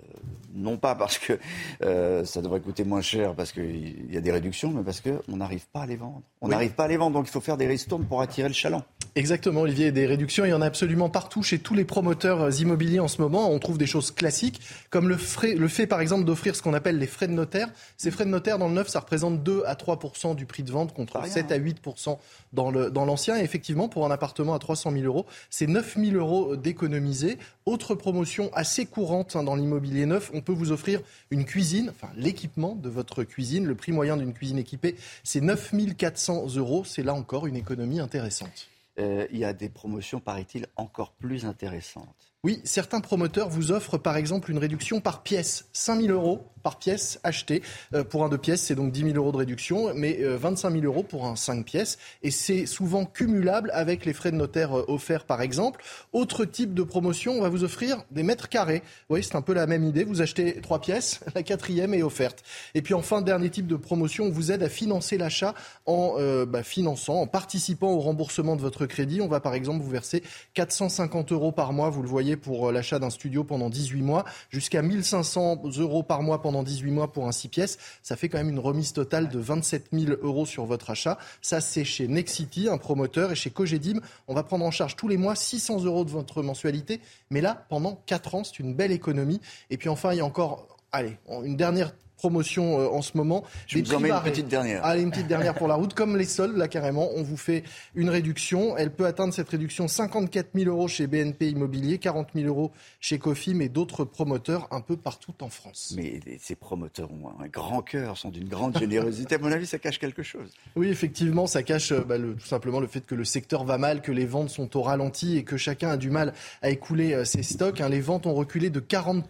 non 0.53 0.77
pas 0.77 0.95
parce 0.95 1.17
que 1.17 1.39
euh, 1.83 2.23
ça 2.25 2.41
devrait 2.41 2.59
coûter 2.59 2.83
moins 2.83 3.01
cher 3.01 3.33
parce 3.33 3.51
qu'il 3.51 4.11
y 4.13 4.17
a 4.17 4.21
des 4.21 4.31
réductions, 4.31 4.71
mais 4.71 4.83
parce 4.83 5.01
qu'on 5.01 5.35
n'arrive 5.35 5.65
pas 5.71 5.81
à 5.81 5.85
les 5.85 5.95
vendre. 5.95 6.21
On 6.41 6.49
n'arrive 6.49 6.73
pas 6.73 6.83
à 6.83 6.87
les 6.87 6.97
vendre, 6.97 7.13
donc 7.17 7.27
il 7.27 7.31
faut 7.31 7.41
faire 7.41 7.57
des 7.57 7.67
ristournes 7.67 8.05
pour 8.05 8.21
attirer 8.21 8.47
le 8.47 8.53
chaland. 8.53 8.83
Exactement, 9.15 9.61
Olivier, 9.61 9.91
des 9.91 10.07
réductions, 10.07 10.43
il 10.43 10.49
y 10.49 10.53
en 10.53 10.61
a 10.61 10.65
absolument 10.65 11.09
partout 11.09 11.43
chez 11.43 11.59
tous 11.59 11.75
les 11.75 11.85
promoteurs 11.85 12.41
euh, 12.41 12.51
immobiliers 12.51 12.99
en 12.99 13.07
ce 13.07 13.21
moment. 13.21 13.51
On 13.51 13.59
trouve 13.59 13.77
des 13.77 13.85
choses 13.85 14.11
classiques, 14.11 14.59
comme 14.89 15.07
le, 15.07 15.17
le 15.55 15.67
fait 15.67 15.87
par 15.87 16.01
exemple 16.01 16.23
d'offrir 16.25 16.55
ce 16.55 16.61
qu'on 16.61 16.73
appelle 16.73 16.97
les 16.97 17.07
frais 17.07 17.27
de 17.27 17.33
notaire. 17.33 17.69
Ces 17.97 18.11
frais 18.11 18.25
de 18.25 18.29
notaire 18.29 18.57
dans 18.57 18.67
le 18.67 18.73
neuf, 18.73 18.89
ça 18.89 18.99
représente 18.99 19.43
2 19.43 19.63
à 19.65 19.75
3% 19.75 20.35
du 20.35 20.45
prix 20.45 20.63
de 20.63 20.71
vente 20.71 20.93
contre 20.93 21.25
7 21.25 21.51
à 21.51 21.59
8% 21.59 22.17
dans 22.53 22.71
l'ancien. 23.05 23.35
Dans 23.35 23.39
et 23.39 23.43
effectivement, 23.43 23.87
pour 23.87 24.05
un 24.05 24.11
appartement 24.11 24.53
à 24.53 24.59
300 24.59 24.91
000 24.91 25.03
euros, 25.05 25.12
c'est 25.49 25.67
9 25.67 25.97
000 25.97 26.17
euros 26.17 26.55
d'économiser. 26.55 27.37
Autre 27.65 27.95
promotion 27.95 28.51
assez 28.53 28.85
courante 28.85 29.35
hein, 29.35 29.43
dans 29.43 29.55
l'immobilier 29.55 30.05
neuf, 30.05 30.31
on 30.33 30.41
peut 30.41 30.53
vous 30.53 30.71
offrir 30.71 31.01
une 31.31 31.45
cuisine, 31.45 31.89
enfin 31.89 32.11
l'équipement 32.15 32.75
de 32.75 32.89
votre 32.89 33.23
cuisine. 33.23 33.65
Le 33.65 33.75
prix 33.75 33.91
moyen 33.91 34.17
d'une 34.17 34.33
cuisine 34.33 34.57
équipée, 34.57 34.95
c'est 35.23 35.41
9 35.41 35.73
400 35.97 36.55
euros. 36.57 36.83
C'est 36.85 37.03
là 37.03 37.13
encore 37.13 37.47
une 37.47 37.55
économie 37.55 37.99
intéressante. 37.99 38.69
Euh, 38.99 39.25
il 39.31 39.39
y 39.39 39.45
a 39.45 39.53
des 39.53 39.69
promotions, 39.69 40.19
paraît-il, 40.19 40.67
encore 40.75 41.13
plus 41.13 41.45
intéressantes. 41.45 42.33
Oui, 42.43 42.61
certains 42.63 42.99
promoteurs 42.99 43.49
vous 43.49 43.71
offrent 43.71 43.97
par 43.97 44.17
exemple 44.17 44.51
une 44.51 44.57
réduction 44.57 45.01
par 45.01 45.23
pièce, 45.23 45.65
5 45.73 46.01
000 46.01 46.13
euros 46.13 46.45
par 46.63 46.79
pièce 46.79 47.19
achetée. 47.23 47.61
Euh, 47.93 48.03
pour 48.03 48.23
un 48.23 48.29
deux 48.29 48.37
pièces, 48.37 48.61
c'est 48.61 48.75
donc 48.75 48.91
10 48.91 49.11
000 49.11 49.15
euros 49.17 49.31
de 49.31 49.37
réduction, 49.37 49.93
mais 49.93 50.17
25 50.23 50.69
euh, 50.69 50.71
000 50.71 50.85
euros 50.85 51.03
pour 51.03 51.25
un 51.25 51.35
5 51.35 51.65
pièces. 51.65 51.99
Et 52.23 52.31
c'est 52.31 52.65
souvent 52.65 53.05
cumulable 53.05 53.69
avec 53.73 54.05
les 54.05 54.13
frais 54.13 54.31
de 54.31 54.37
notaire 54.37 54.77
euh, 54.77 54.85
offerts 54.87 55.25
par 55.25 55.41
exemple. 55.41 55.83
Autre 56.13 56.45
type 56.45 56.73
de 56.73 56.83
promotion, 56.83 57.33
on 57.33 57.41
va 57.41 57.49
vous 57.49 57.63
offrir 57.63 58.03
des 58.11 58.23
mètres 58.23 58.49
carrés. 58.49 58.81
Oui, 59.09 59.23
c'est 59.23 59.35
un 59.35 59.41
peu 59.41 59.53
la 59.53 59.67
même 59.67 59.83
idée. 59.83 60.05
Vous 60.05 60.21
achetez 60.21 60.61
trois 60.61 60.79
pièces, 60.79 61.19
la 61.35 61.43
quatrième 61.43 61.93
est 61.93 62.03
offerte. 62.03 62.43
Et 62.73 62.81
puis 62.81 62.93
enfin, 62.93 63.21
dernier 63.21 63.49
type 63.49 63.67
de 63.67 63.75
promotion, 63.75 64.25
on 64.25 64.31
vous 64.31 64.51
aide 64.51 64.63
à 64.63 64.69
financer 64.69 65.17
l'achat 65.17 65.53
en 65.85 66.15
bah, 66.45 66.63
finançant, 66.63 67.21
en 67.21 67.27
participant 67.27 67.91
au 67.91 67.99
remboursement 67.99 68.55
de 68.55 68.61
votre 68.61 68.85
crédit. 68.85 69.21
On 69.21 69.27
va 69.27 69.39
par 69.39 69.53
exemple 69.53 69.83
vous 69.83 69.89
verser 69.89 70.23
450 70.53 71.31
euros 71.31 71.51
par 71.51 71.73
mois, 71.73 71.89
vous 71.89 72.01
le 72.01 72.07
voyez 72.07 72.37
pour 72.37 72.71
l'achat 72.71 72.99
d'un 72.99 73.09
studio 73.09 73.43
pendant 73.43 73.69
18 73.69 74.01
mois, 74.01 74.23
jusqu'à 74.49 74.81
1500 74.81 75.63
euros 75.79 76.03
par 76.03 76.21
mois 76.21 76.41
pendant 76.41 76.52
18 76.61 76.91
mois 76.91 77.11
pour 77.11 77.27
un 77.27 77.31
6 77.31 77.47
pièces. 77.47 77.79
Ça 78.03 78.15
fait 78.15 78.29
quand 78.29 78.37
même 78.37 78.49
une 78.49 78.59
remise 78.59 78.93
totale 78.93 79.29
de 79.29 79.39
27 79.39 79.87
000 79.91 80.17
euros 80.21 80.45
sur 80.45 80.65
votre 80.65 80.91
achat. 80.91 81.17
Ça, 81.41 81.61
c'est 81.61 81.85
chez 81.85 82.07
Nexity, 82.07 82.69
un 82.69 82.77
promoteur, 82.77 83.31
et 83.31 83.35
chez 83.35 83.49
Cogedim, 83.49 84.01
on 84.27 84.35
va 84.35 84.43
prendre 84.43 84.65
en 84.65 84.71
charge 84.71 84.95
tous 84.95 85.07
les 85.07 85.17
mois 85.17 85.35
600 85.35 85.85
euros 85.85 86.05
de 86.05 86.11
votre 86.11 86.43
mensualité. 86.43 87.01
Mais 87.31 87.41
là, 87.41 87.65
pendant 87.69 88.03
4 88.05 88.35
ans, 88.35 88.43
c'est 88.43 88.59
une 88.59 88.75
belle 88.75 88.91
économie. 88.91 89.41
Et 89.71 89.77
puis 89.77 89.89
enfin, 89.89 90.11
il 90.13 90.17
y 90.17 90.21
a 90.21 90.25
encore 90.25 90.67
allez, 90.93 91.17
une 91.43 91.57
dernière 91.57 91.91
promotion 92.23 92.79
euh, 92.79 92.87
en 92.87 93.01
ce 93.01 93.17
moment. 93.17 93.43
Je 93.67 93.79
vous 93.79 93.93
en 93.93 93.99
mets 93.99 94.09
une 94.09 94.21
petite 94.21 94.47
dernière. 94.47 94.85
Allez, 94.85 95.01
une 95.01 95.11
petite 95.11 95.27
dernière 95.27 95.53
pour 95.55 95.67
la 95.67 95.75
route. 95.75 95.93
Comme 95.93 96.15
les 96.15 96.23
soldes, 96.23 96.55
là, 96.55 96.69
carrément, 96.69 97.09
on 97.15 97.21
vous 97.21 97.35
fait 97.35 97.63
une 97.95 98.09
réduction. 98.09 98.77
Elle 98.77 98.91
peut 98.91 99.05
atteindre 99.05 99.33
cette 99.33 99.49
réduction 99.49 99.89
54 99.89 100.51
000 100.55 100.69
euros 100.69 100.87
chez 100.87 101.07
BNP 101.07 101.49
Immobilier, 101.49 101.97
40 101.97 102.29
000 102.33 102.47
euros 102.47 102.71
chez 103.01 103.19
Cofim 103.19 103.59
et 103.59 103.67
d'autres 103.67 104.05
promoteurs 104.05 104.69
un 104.71 104.79
peu 104.79 104.95
partout 104.95 105.33
en 105.41 105.49
France. 105.49 105.93
Mais 105.97 106.21
ces 106.39 106.55
promoteurs 106.55 107.11
ont 107.11 107.27
un 107.43 107.47
grand 107.47 107.81
cœur, 107.81 108.17
sont 108.17 108.29
d'une 108.29 108.47
grande 108.47 108.77
générosité. 108.77 109.35
À 109.35 109.39
mon 109.39 109.51
avis, 109.51 109.65
ça 109.65 109.77
cache 109.77 109.99
quelque 109.99 110.23
chose. 110.23 110.49
Oui, 110.77 110.87
effectivement, 110.87 111.45
ça 111.45 111.61
cache 111.61 111.91
euh, 111.91 112.05
bah, 112.07 112.17
le, 112.17 112.35
tout 112.35 112.47
simplement 112.47 112.79
le 112.79 112.87
fait 112.87 113.05
que 113.05 113.15
le 113.15 113.25
secteur 113.25 113.65
va 113.65 113.77
mal, 113.77 114.01
que 114.01 114.13
les 114.13 114.25
ventes 114.25 114.49
sont 114.49 114.77
au 114.77 114.81
ralenti 114.81 115.35
et 115.35 115.43
que 115.43 115.57
chacun 115.57 115.89
a 115.89 115.97
du 115.97 116.09
mal 116.09 116.33
à 116.61 116.69
écouler 116.69 117.13
euh, 117.13 117.25
ses 117.25 117.43
stocks. 117.43 117.81
Hein. 117.81 117.89
Les 117.89 117.99
ventes 117.99 118.27
ont 118.27 118.33
reculé 118.33 118.69
de 118.69 118.79
40 118.79 119.25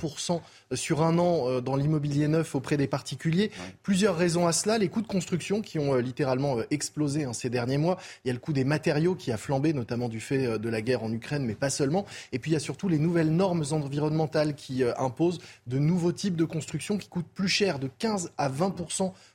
sur 0.74 1.02
un 1.02 1.18
an 1.18 1.62
dans 1.62 1.76
l'immobilier 1.76 2.28
neuf 2.28 2.54
auprès 2.54 2.78
des 2.78 2.83
particuliers. 2.88 3.52
Plusieurs 3.82 4.18
raisons 4.18 4.48
à 4.48 4.52
cela. 4.52 4.78
Les 4.78 4.90
coûts 4.90 5.02
de 5.02 5.08
construction 5.08 5.62
qui 5.62 5.80
ont 5.80 5.96
euh, 5.96 6.02
littéralement 6.02 6.60
euh, 6.60 6.64
explosé 6.72 7.24
hein, 7.24 7.34
ces 7.34 7.50
derniers 7.50 7.78
mois. 7.78 7.98
Il 8.24 8.28
y 8.28 8.32
a 8.32 8.34
le 8.34 8.40
coût 8.40 8.54
des 8.54 8.64
matériaux 8.64 9.16
qui 9.16 9.32
a 9.32 9.38
flambé, 9.38 9.74
notamment 9.74 10.10
du 10.10 10.20
fait 10.20 10.46
euh, 10.46 10.58
de 10.58 10.70
la 10.70 10.82
guerre 10.82 11.04
en 11.04 11.12
Ukraine, 11.12 11.46
mais 11.46 11.56
pas 11.56 11.70
seulement. 11.70 12.06
Et 12.32 12.40
puis 12.40 12.52
il 12.52 12.54
y 12.54 12.58
a 12.58 12.60
surtout 12.60 12.88
les 12.88 13.00
nouvelles 13.00 13.32
normes 13.32 13.64
environnementales 13.72 14.56
qui 14.56 14.84
imposent 14.98 15.40
de 15.68 15.80
nouveaux 15.80 16.12
types 16.12 16.36
de 16.36 16.46
construction 16.46 16.98
qui 16.98 17.08
coûtent 17.08 17.26
plus 17.34 17.48
cher, 17.48 17.80
de 17.80 17.90
15 18.00 18.32
à 18.38 18.50
20 18.50 18.74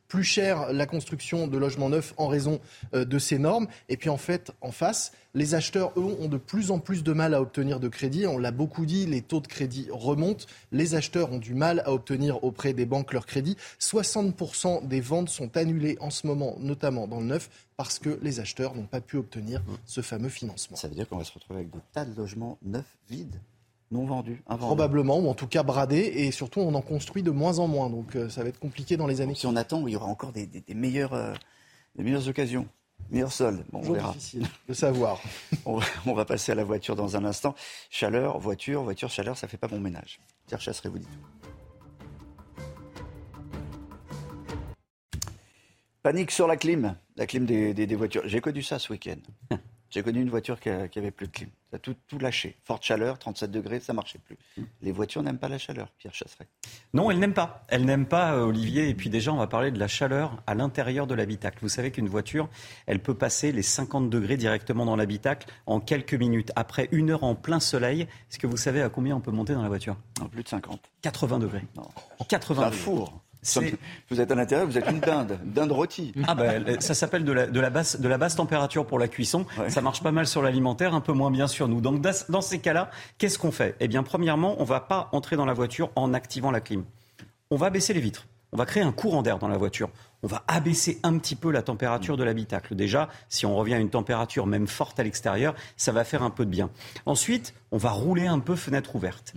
plus 0.09 0.25
cher 0.25 0.73
la 0.73 0.87
construction 0.87 1.47
de 1.47 1.59
logements 1.59 1.91
neufs 1.91 2.15
en 2.17 2.27
raison 2.29 2.61
euh, 2.95 3.05
de 3.05 3.19
ces 3.19 3.39
normes. 3.39 3.69
Et 3.89 3.97
puis 3.97 4.09
en 4.09 4.17
fait, 4.17 4.51
en 4.61 4.73
face, 4.73 5.13
les 5.35 5.55
acheteurs, 5.55 5.93
eux, 5.97 6.17
ont 6.19 6.29
de 6.29 6.39
plus 6.39 6.71
en 6.71 6.79
plus 6.79 7.05
de 7.05 7.13
mal 7.13 7.35
à 7.35 7.41
obtenir 7.41 7.79
de 7.79 7.89
crédit. 7.89 8.27
On 8.27 8.39
l'a 8.39 8.51
beaucoup 8.51 8.87
dit, 8.87 9.07
les 9.07 9.23
taux 9.23 9.41
de 9.41 9.47
crédit 9.47 9.89
remontent. 9.91 10.47
Les 10.73 10.95
acheteurs 10.95 11.33
ont 11.33 11.39
du 11.39 11.55
mal 11.55 11.83
à 11.85 11.93
obtenir 11.93 12.43
auprès 12.43 12.73
des 12.73 12.87
banques 12.87 13.13
leur 13.13 13.27
crédit. 13.27 13.57
60% 13.81 14.89
des 14.89 15.01
ventes 15.01 15.29
sont 15.29 15.57
annulées 15.57 15.99
en 16.01 16.11
ce 16.11 16.27
moment, 16.27 16.57
notamment 16.59 17.07
dans 17.07 17.21
le 17.21 17.27
neuf, 17.27 17.51
parce 17.77 17.99
que 17.99 18.19
les 18.23 18.41
acheteurs 18.41 18.75
n'ont 18.75 18.87
pas 18.87 19.01
pu 19.01 19.19
obtenir 19.19 19.63
ce 19.85 20.01
fameux 20.01 20.31
financement. 20.31 20.77
Ça 20.77 20.89
veut 20.89 20.95
dire 20.95 21.09
qu'on 21.09 21.19
va 21.19 21.25
se 21.25 21.33
retrouver 21.33 21.61
avec 21.61 21.71
des 21.71 21.81
tas 21.93 22.05
de 22.05 22.17
logements 22.17 22.59
neufs 22.63 22.97
vides 23.09 23.39
non 23.91 24.05
vendus, 24.05 24.43
Probablement, 24.47 25.19
ou 25.19 25.29
en 25.29 25.35
tout 25.35 25.47
cas 25.47 25.63
bradés, 25.63 26.13
et 26.17 26.31
surtout 26.31 26.61
on 26.61 26.75
en 26.75 26.83
construit 26.83 27.23
de 27.23 27.31
moins 27.31 27.59
en 27.59 27.69
moins, 27.69 27.89
donc 27.89 28.17
euh, 28.17 28.29
ça 28.29 28.43
va 28.43 28.51
être 28.51 28.59
compliqué 28.59 28.97
dans 28.97 29.07
les 29.07 29.21
années. 29.23 29.35
Si 29.35 29.47
on 29.47 29.57
attend, 29.57 29.87
il 29.87 29.93
y 29.93 29.97
aura 29.97 30.07
encore 30.07 30.33
des, 30.33 30.49
meilleures, 30.75 31.15
euh, 31.15 31.33
des 31.97 32.05
meilleures 32.05 32.29
occasions. 32.29 32.67
Meilleur 33.11 33.33
sol, 33.33 33.65
bon, 33.73 33.81
on 33.83 33.93
verra. 33.93 34.13
difficile 34.13 34.47
de 34.69 34.75
savoir. 34.75 35.23
on, 35.65 35.81
va, 36.13 36.25
passer 36.27 36.53
à 36.53 36.55
la 36.55 36.65
voiture 36.65 36.97
dans 36.97 37.17
un 37.17 37.25
instant. 37.25 37.55
Chaleur, 37.89 38.39
voiture, 38.39 38.83
voiture, 38.83 39.09
chaleur, 39.09 39.39
ça 39.39 39.49
fait 39.49 39.57
pas 39.57 39.69
bon 39.69 39.81
ménage. 39.81 40.19
Pierre 40.47 40.61
Chasseret 40.61 40.91
vous 40.91 40.99
dit 40.99 41.07
tout. 41.07 41.49
Panique 46.03 46.31
sur 46.31 46.47
la 46.47 46.57
clim, 46.57 46.97
la 47.17 47.27
clim 47.27 47.47
des, 47.47 47.73
des 47.73 47.95
voitures. 47.95 48.23
J'ai 48.27 48.41
connu 48.41 48.63
ça 48.63 48.79
ce 48.79 48.93
week-end. 48.93 49.21
J'ai 49.91 50.03
connu 50.03 50.21
une 50.21 50.29
voiture 50.29 50.61
qui, 50.61 50.69
avait 50.69 51.11
plus 51.11 51.29
de 51.29 51.33
clim. 51.33 51.49
Ça 51.71 51.77
a 51.77 51.79
tout, 51.79 51.95
tout, 52.07 52.19
lâché. 52.19 52.57
Forte 52.65 52.83
chaleur, 52.83 53.19
37 53.19 53.51
degrés, 53.51 53.81
ça 53.81 53.93
marchait 53.93 54.19
plus. 54.19 54.37
Les 54.83 54.93
voitures 54.93 55.23
n'aiment 55.23 55.39
pas 55.39 55.49
la 55.49 55.59
chaleur, 55.59 55.89
Pierre 55.99 56.15
Chasseret. 56.15 56.47
Non, 56.93 57.11
elles 57.11 57.19
n'aiment 57.19 57.35
pas. 57.35 57.65
Elles 57.69 57.85
n'aiment 57.85 58.07
pas, 58.07 58.35
euh, 58.35 58.45
Olivier. 58.45 58.89
Et 58.89 58.95
puis 58.95 59.09
déjà, 59.09 59.33
on 59.33 59.37
va 59.37 59.47
parler 59.47 59.71
de 59.71 59.79
la 59.79 59.89
chaleur 59.89 60.43
à 60.47 60.55
l'intérieur 60.55 61.07
de 61.07 61.15
l'habitacle. 61.15 61.59
Vous 61.63 61.69
savez 61.69 61.91
qu'une 61.91 62.09
voiture, 62.09 62.49
elle 62.87 63.01
peut 63.01 63.15
passer 63.15 63.51
les 63.53 63.63
50 63.63 64.11
degrés 64.11 64.37
directement 64.37 64.85
dans 64.85 64.97
l'habitacle 64.97 65.49
en 65.67 65.81
quelques 65.81 66.15
minutes. 66.15 66.53
Après 66.55 66.89
une 66.93 67.11
heure 67.11 67.25
en 67.25 67.35
plein 67.35 67.61
soleil, 67.61 68.03
est-ce 68.03 68.39
que 68.39 68.47
vous 68.47 68.59
savez 68.59 68.83
à 68.83 68.91
combien 68.91 69.17
on 69.17 69.21
peut 69.21 69.31
monter 69.31 69.55
dans 69.55 69.63
la 69.63 69.69
voiture? 69.69 69.97
En 70.21 70.29
plus 70.29 70.43
de 70.43 70.49
50. 70.49 70.81
80 71.03 71.39
degrés. 71.39 71.65
Non. 71.77 71.89
80 72.29 72.63
un 72.63 72.71
four. 72.71 73.23
Vous 74.11 74.21
êtes 74.21 74.31
à 74.31 74.35
l'intérieur, 74.35 74.67
vous 74.67 74.79
êtes 74.79 74.91
une 74.91 75.01
dinde, 75.01 75.39
dinde 75.45 75.73
rôtie. 75.73 76.13
Ah 76.27 76.35
ben, 76.35 76.81
ça 76.81 76.95
s'appelle 76.95 77.25
de 77.25 77.33
la, 77.33 77.47
de, 77.47 77.61
la 77.61 77.71
basse, 77.71 78.01
de 78.01 78.09
la 78.09 78.19
basse 78.19 78.37
température 78.37 78.87
pour 78.87 78.99
la 78.99 79.09
cuisson. 79.09 79.47
Ça 79.69 79.81
marche 79.81 80.03
pas 80.03 80.13
mal 80.13 80.27
sur 80.27 80.43
l'alimentaire, 80.43 80.95
un 80.95 81.01
peu 81.01 81.13
moins 81.13 81.31
bien 81.31 81.47
sur 81.47 81.69
nous. 81.69 81.81
Donc 81.81 82.03
dans 82.29 82.41
ces 82.41 82.59
cas-là, 82.59 82.91
qu'est-ce 83.19 83.39
qu'on 83.39 83.53
fait? 83.53 83.77
Eh 83.81 83.89
bien, 83.89 84.03
premièrement, 84.03 84.57
on 84.59 84.65
va 84.65 84.81
pas 84.81 85.09
entrer 85.13 85.37
dans 85.37 85.47
la 85.47 85.55
voiture 85.55 85.91
en 85.97 86.15
activant 86.15 86.51
la 86.51 86.61
clim. 86.61 86.85
On 87.51 87.57
va 87.57 87.71
baisser 87.71 87.95
les 87.95 88.01
vitres. 88.01 88.27
On 88.53 88.57
va 88.57 88.65
créer 88.65 88.83
un 88.83 88.93
courant 88.93 89.23
d'air 89.23 89.39
dans 89.39 89.49
la 89.49 89.59
voiture. 89.59 89.91
On 90.23 90.27
va 90.27 90.43
abaisser 90.49 90.99
un 91.03 91.19
petit 91.19 91.37
peu 91.37 91.51
la 91.51 91.63
température 91.63 92.17
de 92.17 92.25
l'habitacle. 92.25 92.75
Déjà, 92.75 93.09
si 93.29 93.45
on 93.45 93.55
revient 93.55 93.75
à 93.75 93.79
une 93.79 93.91
température 93.91 94.47
même 94.47 94.67
forte 94.67 94.99
à 94.99 95.03
l'extérieur, 95.03 95.55
ça 95.77 95.93
va 95.93 96.05
faire 96.05 96.23
un 96.23 96.31
peu 96.31 96.47
de 96.47 96.51
bien. 96.51 96.71
Ensuite, 97.05 97.55
on 97.73 97.77
va 97.77 97.91
rouler 97.91 98.27
un 98.27 98.39
peu 98.39 98.57
fenêtre 98.57 98.97
ouverte. 98.97 99.35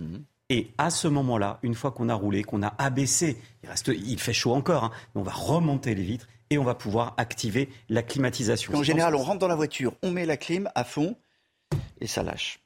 Et 0.52 0.68
à 0.76 0.90
ce 0.90 1.08
moment-là, 1.08 1.58
une 1.62 1.74
fois 1.74 1.92
qu'on 1.92 2.10
a 2.10 2.14
roulé, 2.14 2.42
qu'on 2.42 2.62
a 2.62 2.74
abaissé, 2.76 3.38
il, 3.62 3.70
reste, 3.70 3.88
il 3.88 4.20
fait 4.20 4.34
chaud 4.34 4.52
encore, 4.52 4.84
hein, 4.84 4.90
on 5.14 5.22
va 5.22 5.32
remonter 5.32 5.94
les 5.94 6.02
vitres 6.02 6.28
et 6.50 6.58
on 6.58 6.62
va 6.62 6.74
pouvoir 6.74 7.14
activer 7.16 7.70
la 7.88 8.02
climatisation. 8.02 8.74
En 8.74 8.82
général, 8.82 9.14
on 9.14 9.22
rentre 9.22 9.38
dans 9.38 9.48
la 9.48 9.54
voiture, 9.54 9.94
on 10.02 10.10
met 10.10 10.26
la 10.26 10.36
clim 10.36 10.68
à 10.74 10.84
fond 10.84 11.16
et 12.02 12.06
ça 12.06 12.22
lâche. 12.22 12.58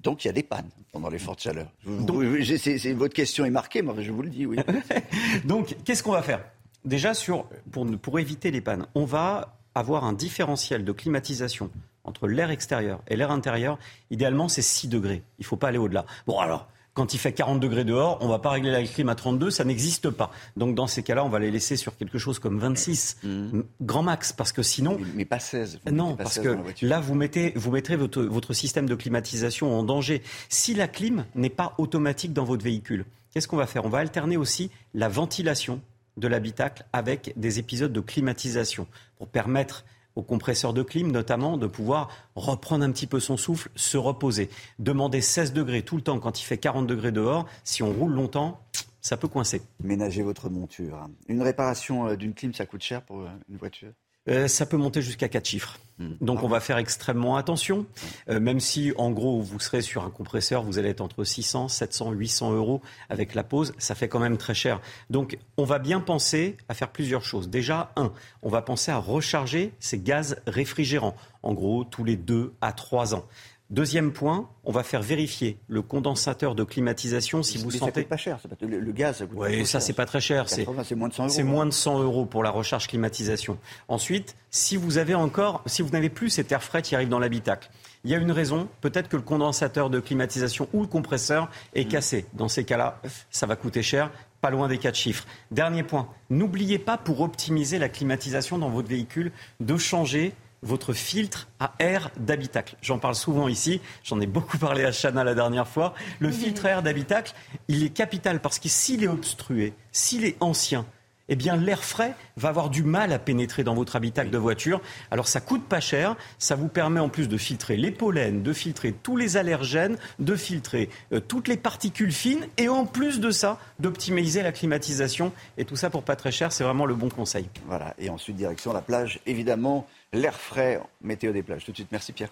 Donc 0.00 0.24
il 0.24 0.28
y 0.28 0.30
a 0.30 0.32
des 0.32 0.44
pannes 0.44 0.70
pendant 0.92 1.08
les 1.08 1.18
fortes 1.18 1.42
chaleurs. 1.42 1.72
votre 1.84 3.14
question 3.14 3.44
est 3.44 3.50
marquée, 3.50 3.82
mais 3.82 4.04
je 4.04 4.12
vous 4.12 4.22
le 4.22 4.30
dis, 4.30 4.46
oui. 4.46 4.58
Donc 5.44 5.74
qu'est-ce 5.84 6.04
qu'on 6.04 6.12
va 6.12 6.22
faire? 6.22 6.44
Déjà, 6.84 7.12
sur, 7.12 7.48
pour, 7.72 7.90
pour 7.98 8.20
éviter 8.20 8.52
les 8.52 8.60
pannes, 8.60 8.86
on 8.94 9.04
va 9.04 9.58
avoir 9.74 10.04
un 10.04 10.12
différentiel 10.12 10.84
de 10.84 10.92
climatisation 10.92 11.72
entre 12.04 12.28
l'air 12.28 12.52
extérieur 12.52 13.02
et 13.08 13.16
l'air 13.16 13.32
intérieur. 13.32 13.80
Idéalement, 14.12 14.48
c'est 14.48 14.62
6 14.62 14.86
degrés. 14.86 15.24
Il 15.40 15.42
ne 15.42 15.46
faut 15.46 15.56
pas 15.56 15.68
aller 15.68 15.78
au-delà. 15.78 16.06
Bon, 16.28 16.38
alors, 16.38 16.68
quand 16.94 17.14
il 17.14 17.18
fait 17.18 17.32
40 17.32 17.60
degrés 17.60 17.84
dehors, 17.84 18.18
on 18.20 18.26
ne 18.26 18.30
va 18.30 18.38
pas 18.38 18.50
régler 18.50 18.70
la 18.70 18.82
clim 18.82 19.08
à 19.08 19.14
32, 19.14 19.50
ça 19.50 19.64
n'existe 19.64 20.10
pas. 20.10 20.30
Donc 20.56 20.74
dans 20.74 20.86
ces 20.86 21.02
cas-là, 21.02 21.24
on 21.24 21.28
va 21.28 21.38
les 21.38 21.50
laisser 21.50 21.76
sur 21.76 21.96
quelque 21.96 22.18
chose 22.18 22.38
comme 22.38 22.58
26, 22.58 23.18
mmh. 23.22 23.60
grand 23.80 24.02
max, 24.02 24.32
parce 24.32 24.52
que 24.52 24.62
sinon... 24.62 24.98
Mais, 25.14 25.24
pas 25.24 25.38
16. 25.38 25.80
Non, 25.90 26.16
parce 26.16 26.38
que 26.38 26.58
là, 26.82 27.00
vous 27.00 27.14
mettez, 27.14 27.52
vous 27.56 27.70
mettrez 27.70 27.96
votre, 27.96 28.22
votre 28.22 28.52
système 28.52 28.88
de 28.88 28.94
climatisation 28.94 29.78
en 29.78 29.82
danger. 29.82 30.22
Si 30.48 30.74
la 30.74 30.88
clim 30.88 31.24
n'est 31.34 31.50
pas 31.50 31.74
automatique 31.78 32.32
dans 32.32 32.44
votre 32.44 32.64
véhicule, 32.64 33.04
qu'est-ce 33.32 33.48
qu'on 33.48 33.56
va 33.56 33.66
faire? 33.66 33.84
On 33.84 33.90
va 33.90 33.98
alterner 33.98 34.36
aussi 34.36 34.70
la 34.94 35.08
ventilation 35.08 35.80
de 36.16 36.28
l'habitacle 36.28 36.84
avec 36.92 37.32
des 37.36 37.58
épisodes 37.58 37.92
de 37.92 38.00
climatisation 38.00 38.86
pour 39.16 39.28
permettre 39.28 39.84
au 40.20 40.22
compresseur 40.22 40.74
de 40.74 40.82
clim 40.82 41.10
notamment, 41.10 41.56
de 41.56 41.66
pouvoir 41.66 42.10
reprendre 42.36 42.84
un 42.84 42.92
petit 42.92 43.06
peu 43.06 43.20
son 43.20 43.38
souffle, 43.38 43.70
se 43.74 43.96
reposer. 43.96 44.50
Demander 44.78 45.22
16 45.22 45.54
degrés 45.54 45.82
tout 45.82 45.96
le 45.96 46.02
temps 46.02 46.20
quand 46.20 46.40
il 46.40 46.44
fait 46.44 46.58
40 46.58 46.86
degrés 46.86 47.10
dehors, 47.10 47.46
si 47.64 47.82
on 47.82 47.90
roule 47.90 48.12
longtemps, 48.12 48.60
ça 49.00 49.16
peut 49.16 49.28
coincer. 49.28 49.62
Ménagez 49.82 50.22
votre 50.22 50.50
monture. 50.50 51.08
Une 51.28 51.40
réparation 51.40 52.08
euh, 52.08 52.16
d'une 52.16 52.34
clim, 52.34 52.52
ça 52.52 52.66
coûte 52.66 52.82
cher 52.82 53.02
pour 53.02 53.20
euh, 53.20 53.28
une 53.48 53.56
voiture? 53.56 53.92
Euh, 54.28 54.48
ça 54.48 54.66
peut 54.66 54.76
monter 54.76 55.02
jusqu'à 55.02 55.28
4 55.28 55.46
chiffres. 55.46 55.78
Hmm. 55.98 56.12
Donc 56.20 56.38
ah 56.40 56.44
on 56.44 56.48
va 56.48 56.60
faire 56.60 56.78
extrêmement 56.78 57.36
attention, 57.36 57.86
euh, 58.28 58.40
même 58.40 58.60
si 58.60 58.92
en 58.96 59.10
gros 59.10 59.40
vous 59.40 59.60
serez 59.60 59.82
sur 59.82 60.04
un 60.04 60.10
compresseur, 60.10 60.62
vous 60.62 60.78
allez 60.78 60.90
être 60.90 61.00
entre 61.00 61.24
600, 61.24 61.68
700, 61.68 62.12
800 62.12 62.52
euros 62.52 62.80
avec 63.08 63.34
la 63.34 63.44
pause, 63.44 63.72
ça 63.78 63.94
fait 63.94 64.08
quand 64.08 64.18
même 64.18 64.36
très 64.36 64.54
cher. 64.54 64.80
Donc 65.10 65.38
on 65.56 65.64
va 65.64 65.78
bien 65.78 66.00
penser 66.00 66.56
à 66.68 66.74
faire 66.74 66.90
plusieurs 66.90 67.24
choses. 67.24 67.48
Déjà, 67.48 67.92
un, 67.96 68.12
on 68.42 68.48
va 68.48 68.62
penser 68.62 68.90
à 68.90 68.98
recharger 68.98 69.72
ces 69.78 69.98
gaz 69.98 70.36
réfrigérants, 70.46 71.16
en 71.42 71.54
gros 71.54 71.84
tous 71.84 72.04
les 72.04 72.16
2 72.16 72.54
à 72.60 72.72
3 72.72 73.14
ans. 73.14 73.26
Deuxième 73.70 74.12
point, 74.12 74.48
on 74.64 74.72
va 74.72 74.82
faire 74.82 75.00
vérifier 75.00 75.56
le 75.68 75.80
condensateur 75.80 76.56
de 76.56 76.64
climatisation 76.64 77.44
si 77.44 77.56
vous 77.56 77.70
sentez. 77.70 78.02
Ça 78.02 78.08
pas 78.08 78.16
cher, 78.16 78.38
le, 78.60 78.90
gaz. 78.90 79.18
Ça 79.18 79.24
oui, 79.32 79.64
ça 79.64 79.78
c'est 79.78 79.92
pas 79.92 80.06
très 80.06 80.20
cher. 80.20 80.48
C'est 80.48 80.66
moins 80.96 81.08
de 81.08 81.14
100 81.14 81.22
euros. 81.22 81.32
C'est 81.32 81.42
moins 81.44 81.66
de 81.66 81.70
100 81.70 82.02
euros 82.02 82.26
pour 82.26 82.42
la 82.42 82.50
recharge 82.50 82.88
climatisation. 82.88 83.58
Ensuite, 83.86 84.34
si 84.50 84.76
vous 84.76 84.98
avez 84.98 85.14
encore, 85.14 85.62
si 85.66 85.82
vous 85.82 85.90
n'avez 85.90 86.10
plus 86.10 86.30
cet 86.30 86.50
air 86.50 86.64
frais 86.64 86.82
qui 86.82 86.96
arrive 86.96 87.08
dans 87.08 87.20
l'habitacle, 87.20 87.70
il 88.02 88.10
y 88.10 88.14
a 88.14 88.18
une 88.18 88.32
raison. 88.32 88.66
Peut-être 88.80 89.08
que 89.08 89.16
le 89.16 89.22
condensateur 89.22 89.88
de 89.88 90.00
climatisation 90.00 90.68
ou 90.72 90.80
le 90.80 90.88
compresseur 90.88 91.48
est 91.74 91.84
mm. 91.84 91.88
cassé. 91.88 92.26
Dans 92.32 92.48
ces 92.48 92.64
cas-là, 92.64 93.00
ça 93.30 93.46
va 93.46 93.54
coûter 93.54 93.82
cher 93.82 94.10
pas 94.40 94.50
loin 94.50 94.68
des 94.68 94.78
quatre 94.78 94.96
chiffres. 94.96 95.26
Dernier 95.50 95.82
point, 95.82 96.08
n'oubliez 96.30 96.78
pas 96.78 96.96
pour 96.96 97.20
optimiser 97.20 97.78
la 97.78 97.88
climatisation 97.88 98.58
dans 98.58 98.70
votre 98.70 98.88
véhicule 98.88 99.32
de 99.60 99.76
changer 99.76 100.32
votre 100.62 100.92
filtre 100.92 101.48
à 101.58 101.72
air 101.78 102.10
d'habitacle. 102.18 102.76
J'en 102.82 102.98
parle 102.98 103.14
souvent 103.14 103.48
ici, 103.48 103.80
j'en 104.04 104.20
ai 104.20 104.26
beaucoup 104.26 104.58
parlé 104.58 104.84
à 104.84 104.92
Chana 104.92 105.24
la 105.24 105.34
dernière 105.34 105.68
fois. 105.68 105.94
Le 106.18 106.30
filtre 106.30 106.66
à 106.66 106.70
air 106.70 106.82
d'habitacle, 106.82 107.34
il 107.68 107.84
est 107.84 107.90
capital 107.90 108.40
parce 108.40 108.58
que 108.58 108.68
s'il 108.68 109.02
est 109.02 109.08
obstrué, 109.08 109.74
s'il 109.92 110.24
est 110.24 110.36
ancien, 110.40 110.84
eh 111.30 111.36
bien 111.36 111.56
l'air 111.56 111.82
frais 111.82 112.14
va 112.36 112.50
avoir 112.50 112.68
du 112.68 112.82
mal 112.82 113.12
à 113.12 113.18
pénétrer 113.18 113.64
dans 113.64 113.74
votre 113.74 113.96
habitacle 113.96 114.30
de 114.30 114.36
voiture. 114.36 114.82
Alors 115.10 115.28
ça 115.28 115.40
coûte 115.40 115.64
pas 115.64 115.80
cher, 115.80 116.16
ça 116.38 116.56
vous 116.56 116.68
permet 116.68 117.00
en 117.00 117.08
plus 117.08 117.28
de 117.28 117.38
filtrer 117.38 117.76
les 117.76 117.92
pollens, 117.92 118.42
de 118.42 118.52
filtrer 118.52 118.92
tous 118.92 119.16
les 119.16 119.36
allergènes, 119.36 119.96
de 120.18 120.34
filtrer 120.34 120.90
euh, 121.12 121.20
toutes 121.20 121.48
les 121.48 121.56
particules 121.56 122.12
fines 122.12 122.46
et 122.58 122.68
en 122.68 122.84
plus 122.84 123.20
de 123.20 123.30
ça, 123.30 123.58
d'optimiser 123.78 124.42
la 124.42 124.52
climatisation 124.52 125.32
et 125.56 125.64
tout 125.64 125.76
ça 125.76 125.88
pour 125.88 126.02
pas 126.02 126.16
très 126.16 126.32
cher, 126.32 126.52
c'est 126.52 126.64
vraiment 126.64 126.84
le 126.84 126.96
bon 126.96 127.08
conseil. 127.08 127.48
Voilà, 127.66 127.94
et 127.98 128.10
ensuite 128.10 128.36
direction 128.36 128.72
la 128.72 128.82
plage 128.82 129.20
évidemment 129.24 129.86
l'air 130.12 130.38
frais, 130.38 130.80
météo 131.00 131.32
des 131.32 131.42
plages. 131.42 131.64
Tout 131.64 131.72
de 131.72 131.76
suite, 131.76 131.92
merci 131.92 132.12
Pierre. 132.12 132.30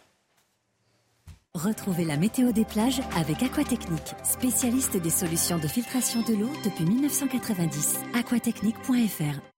Retrouvez 1.55 2.05
la 2.05 2.17
météo 2.17 2.53
des 2.53 2.65
plages 2.65 3.01
avec 3.17 3.43
Aquatechnique, 3.43 4.15
spécialiste 4.23 4.97
des 4.97 5.11
solutions 5.11 5.59
de 5.59 5.67
filtration 5.67 6.23
de 6.23 6.35
l'eau 6.35 6.51
depuis 6.65 6.85
1990. 6.85 8.01
aquatechnique.fr 8.15 9.58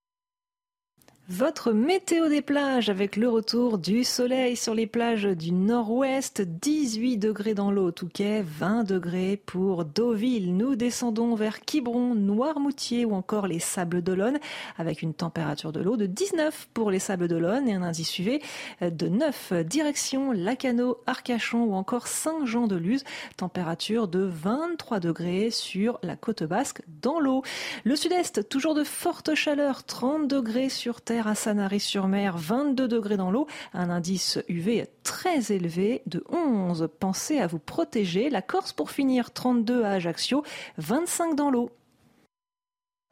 votre 1.31 1.73
météo 1.73 2.29
des 2.29 2.43
plages 2.43 2.89
avec 2.89 3.15
le 3.15 3.29
retour 3.29 3.79
du 3.79 4.03
soleil 4.03 4.57
sur 4.57 4.75
les 4.75 4.89
plages 4.89 5.23
du 5.23 5.53
nord-ouest, 5.53 6.41
18 6.43 7.19
degrés 7.19 7.55
dans 7.55 7.71
l'eau 7.71 7.93
Touquet, 7.93 8.43
20 8.45 8.83
degrés 8.83 9.41
pour 9.47 9.85
Deauville. 9.85 10.57
Nous 10.57 10.75
descendons 10.75 11.37
vers 11.37 11.61
Quiberon, 11.61 12.17
Noirmoutier 12.17 13.05
ou 13.05 13.15
encore 13.15 13.47
les 13.47 13.61
Sables 13.61 14.03
d'Olonne 14.03 14.41
avec 14.77 15.03
une 15.03 15.15
température 15.15 15.71
de 15.71 15.79
l'eau 15.79 15.97
de 15.97 16.07
19 16.07 16.69
pour 16.75 16.91
les 16.91 16.99
Sables 16.99 17.29
d'Olonne 17.29 17.69
et 17.69 17.75
un 17.75 17.83
indice 17.83 18.19
UV 18.19 18.43
de 18.81 19.09
9 19.09 19.53
direction 19.65 20.33
Lacano, 20.33 20.99
Arcachon 21.07 21.63
ou 21.63 21.75
encore 21.75 22.09
Saint-Jean-de-Luz, 22.09 23.05
température 23.37 24.09
de 24.09 24.21
23 24.21 24.99
degrés 24.99 25.51
sur 25.53 26.01
la 26.03 26.17
côte 26.17 26.43
basque 26.43 26.83
dans 27.01 27.21
l'eau. 27.21 27.45
Le 27.85 27.95
sud-est, 27.95 28.49
toujours 28.49 28.75
de 28.75 28.83
forte 28.83 29.37
chaleur, 29.37 29.85
30 29.85 30.27
degrés 30.27 30.69
sur 30.69 31.01
terre 31.01 31.20
à 31.27 31.35
Sanary-sur-Mer, 31.35 32.37
22 32.37 32.89
degrés 32.89 33.17
dans 33.17 33.31
l'eau, 33.31 33.47
un 33.75 33.91
indice 33.91 34.39
UV 34.49 34.87
très 35.03 35.53
élevé 35.53 36.03
de 36.07 36.25
11. 36.31 36.89
Pensez 36.99 37.39
à 37.39 37.47
vous 37.47 37.59
protéger. 37.59 38.31
La 38.31 38.43
Corse 38.43 38.73
pour 38.73 38.91
finir, 38.91 39.33
32 39.33 39.85
à 39.85 39.93
Ajaccio, 39.93 40.43
25 40.79 41.35
dans 41.35 41.51
l'eau. 41.51 41.71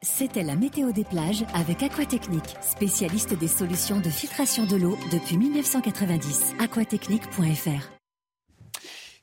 C'était 0.01 0.43
la 0.43 0.55
météo 0.55 0.93
des 0.93 1.03
plages 1.03 1.45
avec 1.53 1.83
Aquatechnique, 1.83 2.55
spécialiste 2.61 3.37
des 3.37 3.49
solutions 3.49 3.99
de 3.99 4.09
filtration 4.09 4.65
de 4.65 4.77
l'eau 4.77 4.97
depuis 5.11 5.37
1990. 5.37 6.53
Aquatechnique.fr. 6.59 7.89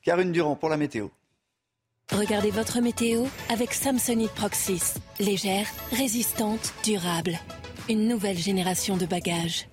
Karine 0.03 0.33
Durand 0.33 0.55
pour 0.55 0.69
la 0.69 0.77
météo. 0.77 1.09
Regardez 2.13 2.51
votre 2.51 2.81
météo 2.81 3.25
avec 3.49 3.73
Samsonite 3.73 4.31
Proxys. 4.33 4.95
Légère, 5.19 5.67
résistante, 5.93 6.73
durable. 6.85 7.39
Une 7.89 8.09
nouvelle 8.09 8.37
génération 8.37 8.97
de 8.97 9.07
bagages. 9.07 9.69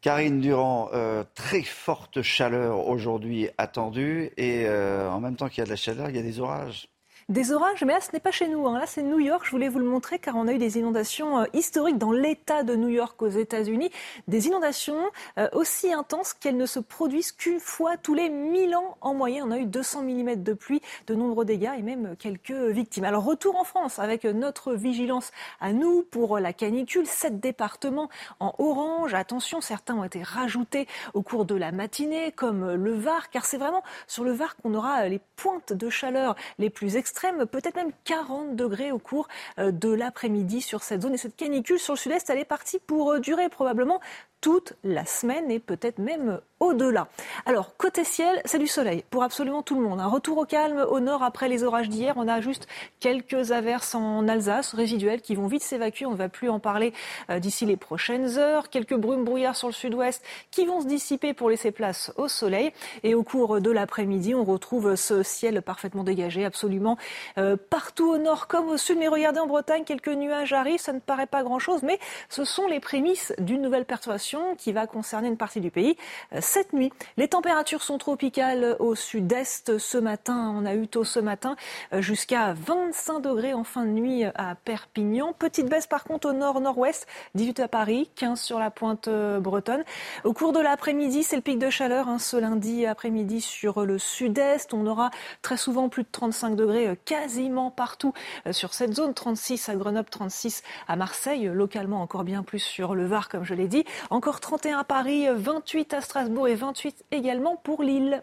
Karine 0.00 0.40
Durand, 0.40 0.88
euh, 0.92 1.22
très 1.36 1.62
forte 1.62 2.20
chaleur 2.22 2.88
aujourd'hui 2.88 3.48
attendue 3.58 4.32
et 4.36 4.64
euh, 4.66 5.08
en 5.08 5.20
même 5.20 5.36
temps 5.36 5.48
qu'il 5.48 5.58
y 5.58 5.60
a 5.60 5.64
de 5.64 5.70
la 5.70 5.76
chaleur, 5.76 6.10
il 6.10 6.16
y 6.16 6.18
a 6.18 6.22
des 6.22 6.40
orages. 6.40 6.88
Des 7.32 7.50
orages, 7.50 7.82
mais 7.82 7.94
là, 7.94 8.00
ce 8.02 8.12
n'est 8.12 8.20
pas 8.20 8.30
chez 8.30 8.46
nous. 8.46 8.66
Hein. 8.66 8.78
Là, 8.78 8.84
c'est 8.86 9.02
New 9.02 9.18
York. 9.18 9.40
Je 9.46 9.50
voulais 9.52 9.70
vous 9.70 9.78
le 9.78 9.86
montrer 9.86 10.18
car 10.18 10.36
on 10.36 10.46
a 10.48 10.52
eu 10.52 10.58
des 10.58 10.76
inondations 10.76 11.38
euh, 11.38 11.44
historiques 11.54 11.96
dans 11.96 12.12
l'État 12.12 12.62
de 12.62 12.76
New 12.76 12.90
York 12.90 13.22
aux 13.22 13.30
États-Unis. 13.30 13.90
Des 14.28 14.48
inondations 14.48 15.00
euh, 15.38 15.48
aussi 15.54 15.94
intenses 15.94 16.34
qu'elles 16.34 16.58
ne 16.58 16.66
se 16.66 16.78
produisent 16.78 17.32
qu'une 17.32 17.58
fois 17.58 17.96
tous 17.96 18.12
les 18.12 18.28
1000 18.28 18.76
ans 18.76 18.98
en 19.00 19.14
moyenne. 19.14 19.44
On 19.46 19.50
a 19.50 19.56
eu 19.56 19.64
200 19.64 20.02
mm 20.02 20.42
de 20.42 20.52
pluie, 20.52 20.82
de 21.06 21.14
nombreux 21.14 21.46
dégâts 21.46 21.70
et 21.78 21.80
même 21.80 22.16
quelques 22.18 22.50
victimes. 22.50 23.04
Alors, 23.04 23.24
retour 23.24 23.56
en 23.56 23.64
France 23.64 23.98
avec 23.98 24.24
notre 24.24 24.74
vigilance 24.74 25.30
à 25.62 25.72
nous 25.72 26.02
pour 26.02 26.38
la 26.38 26.52
canicule. 26.52 27.06
Sept 27.06 27.40
départements 27.40 28.10
en 28.40 28.54
orange. 28.58 29.14
Attention, 29.14 29.62
certains 29.62 29.94
ont 29.94 30.04
été 30.04 30.22
rajoutés 30.22 30.86
au 31.14 31.22
cours 31.22 31.46
de 31.46 31.54
la 31.54 31.72
matinée, 31.72 32.30
comme 32.32 32.74
le 32.74 32.92
Var, 32.92 33.30
car 33.30 33.46
c'est 33.46 33.56
vraiment 33.56 33.82
sur 34.06 34.22
le 34.22 34.32
Var 34.32 34.54
qu'on 34.56 34.74
aura 34.74 35.08
les 35.08 35.22
pointes 35.36 35.72
de 35.72 35.88
chaleur 35.88 36.36
les 36.58 36.68
plus 36.68 36.96
extrêmes 36.96 37.21
peut-être 37.50 37.76
même 37.76 37.92
40 38.04 38.56
degrés 38.56 38.92
au 38.92 38.98
cours 38.98 39.28
euh, 39.58 39.70
de 39.70 39.90
l'après-midi 39.90 40.60
sur 40.60 40.82
cette 40.82 41.02
zone. 41.02 41.14
Et 41.14 41.18
cette 41.18 41.36
canicule 41.36 41.78
sur 41.78 41.94
le 41.94 41.98
sud-est, 41.98 42.28
elle 42.30 42.38
est 42.38 42.44
partie 42.44 42.78
pour 42.78 43.12
euh, 43.12 43.20
durer 43.20 43.48
probablement 43.48 44.00
toute 44.42 44.74
la 44.82 45.06
semaine 45.06 45.50
et 45.50 45.60
peut-être 45.60 45.98
même 45.98 46.40
au-delà. 46.58 47.08
Alors, 47.46 47.76
côté 47.76 48.04
ciel, 48.04 48.40
c'est 48.44 48.58
du 48.58 48.66
soleil 48.66 49.04
pour 49.10 49.22
absolument 49.22 49.62
tout 49.62 49.74
le 49.74 49.80
monde. 49.80 50.00
Un 50.00 50.06
retour 50.06 50.38
au 50.38 50.44
calme 50.44 50.84
au 50.88 51.00
nord 51.00 51.22
après 51.22 51.48
les 51.48 51.64
orages 51.64 51.88
d'hier. 51.88 52.14
On 52.16 52.28
a 52.28 52.40
juste 52.40 52.68
quelques 53.00 53.52
averses 53.52 53.94
en 53.94 54.28
Alsace 54.28 54.74
résiduelles 54.74 55.22
qui 55.22 55.34
vont 55.34 55.46
vite 55.46 55.62
s'évacuer. 55.62 56.06
On 56.06 56.12
ne 56.12 56.16
va 56.16 56.28
plus 56.28 56.48
en 56.48 56.58
parler 56.58 56.92
euh, 57.30 57.38
d'ici 57.38 57.66
les 57.66 57.76
prochaines 57.76 58.38
heures. 58.38 58.68
Quelques 58.68 58.94
brumes 58.94 59.24
brouillards 59.24 59.56
sur 59.56 59.68
le 59.68 59.72
sud-ouest 59.72 60.22
qui 60.50 60.66
vont 60.66 60.80
se 60.80 60.86
dissiper 60.86 61.34
pour 61.34 61.48
laisser 61.48 61.70
place 61.70 62.12
au 62.16 62.26
soleil. 62.28 62.72
Et 63.04 63.14
au 63.14 63.22
cours 63.22 63.60
de 63.60 63.70
l'après-midi, 63.70 64.34
on 64.34 64.44
retrouve 64.44 64.96
ce 64.96 65.22
ciel 65.22 65.62
parfaitement 65.62 66.04
dégagé, 66.04 66.44
absolument 66.44 66.96
euh, 67.38 67.56
partout 67.70 68.10
au 68.10 68.18
nord 68.18 68.48
comme 68.48 68.68
au 68.68 68.76
sud. 68.76 68.98
Mais 68.98 69.08
regardez 69.08 69.38
en 69.40 69.46
Bretagne, 69.46 69.84
quelques 69.84 70.08
nuages 70.08 70.52
arrivent. 70.52 70.80
Ça 70.80 70.92
ne 70.92 71.00
paraît 71.00 71.26
pas 71.26 71.44
grand-chose, 71.44 71.82
mais 71.82 71.98
ce 72.28 72.44
sont 72.44 72.66
les 72.66 72.80
prémices 72.80 73.32
d'une 73.38 73.62
nouvelle 73.62 73.84
perturbation 73.84 74.31
qui 74.58 74.72
va 74.72 74.86
concerner 74.86 75.28
une 75.28 75.36
partie 75.36 75.60
du 75.60 75.70
pays 75.70 75.96
euh, 76.32 76.38
cette 76.40 76.72
nuit. 76.72 76.92
Les 77.16 77.28
températures 77.28 77.82
sont 77.82 77.98
tropicales 77.98 78.76
au 78.78 78.94
sud-est 78.94 79.78
ce 79.78 79.98
matin. 79.98 80.54
On 80.56 80.64
a 80.64 80.74
eu 80.74 80.88
tôt 80.88 81.04
ce 81.04 81.20
matin 81.20 81.56
euh, 81.92 82.00
jusqu'à 82.00 82.54
25 82.54 83.20
degrés 83.20 83.54
en 83.54 83.64
fin 83.64 83.84
de 83.84 83.90
nuit 83.90 84.24
à 84.24 84.54
Perpignan. 84.64 85.32
Petite 85.38 85.68
baisse 85.68 85.86
par 85.86 86.04
contre 86.04 86.30
au 86.30 86.32
nord-nord-ouest, 86.32 87.06
18 87.34 87.60
à 87.60 87.68
Paris, 87.68 88.10
15 88.16 88.40
sur 88.40 88.58
la 88.58 88.70
pointe 88.70 89.08
euh, 89.08 89.40
bretonne. 89.40 89.84
Au 90.24 90.32
cours 90.32 90.52
de 90.52 90.60
l'après-midi, 90.60 91.22
c'est 91.22 91.36
le 91.36 91.42
pic 91.42 91.58
de 91.58 91.70
chaleur 91.70 92.08
hein, 92.08 92.18
ce 92.18 92.36
lundi 92.36 92.86
après-midi 92.86 93.40
sur 93.40 93.84
le 93.84 93.98
sud-est. 93.98 94.74
On 94.74 94.86
aura 94.86 95.10
très 95.42 95.56
souvent 95.56 95.88
plus 95.88 96.02
de 96.02 96.08
35 96.10 96.56
degrés 96.56 96.96
quasiment 97.04 97.70
partout 97.70 98.12
sur 98.50 98.74
cette 98.74 98.94
zone. 98.94 99.14
36 99.14 99.68
à 99.68 99.76
Grenoble, 99.76 100.08
36 100.08 100.62
à 100.88 100.96
Marseille, 100.96 101.50
localement 101.52 102.02
encore 102.02 102.24
bien 102.24 102.42
plus 102.42 102.58
sur 102.58 102.94
le 102.94 103.06
Var 103.06 103.28
comme 103.28 103.44
je 103.44 103.54
l'ai 103.54 103.68
dit. 103.68 103.84
Encore 104.22 104.38
31 104.38 104.78
à 104.78 104.84
Paris, 104.84 105.26
28 105.28 105.94
à 105.94 106.00
Strasbourg 106.00 106.46
et 106.46 106.54
28 106.54 107.06
également 107.10 107.56
pour 107.56 107.82
Lille. 107.82 108.22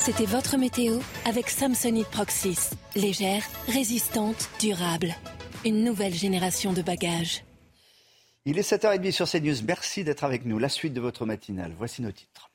C'était 0.00 0.24
votre 0.24 0.56
météo 0.56 0.98
avec 1.26 1.48
Samsonite 1.48 2.08
Proxys. 2.08 2.70
Légère, 2.96 3.44
résistante, 3.68 4.50
durable. 4.58 5.14
Une 5.64 5.84
nouvelle 5.84 6.12
génération 6.12 6.72
de 6.72 6.82
bagages. 6.82 7.44
Il 8.46 8.58
est 8.58 8.68
7h30 8.68 9.12
sur 9.12 9.30
CNews. 9.30 9.62
Merci 9.64 10.02
d'être 10.02 10.24
avec 10.24 10.44
nous. 10.44 10.58
La 10.58 10.68
suite 10.68 10.92
de 10.92 11.00
votre 11.00 11.24
matinale. 11.24 11.72
Voici 11.78 12.02
nos 12.02 12.10
titres. 12.10 12.50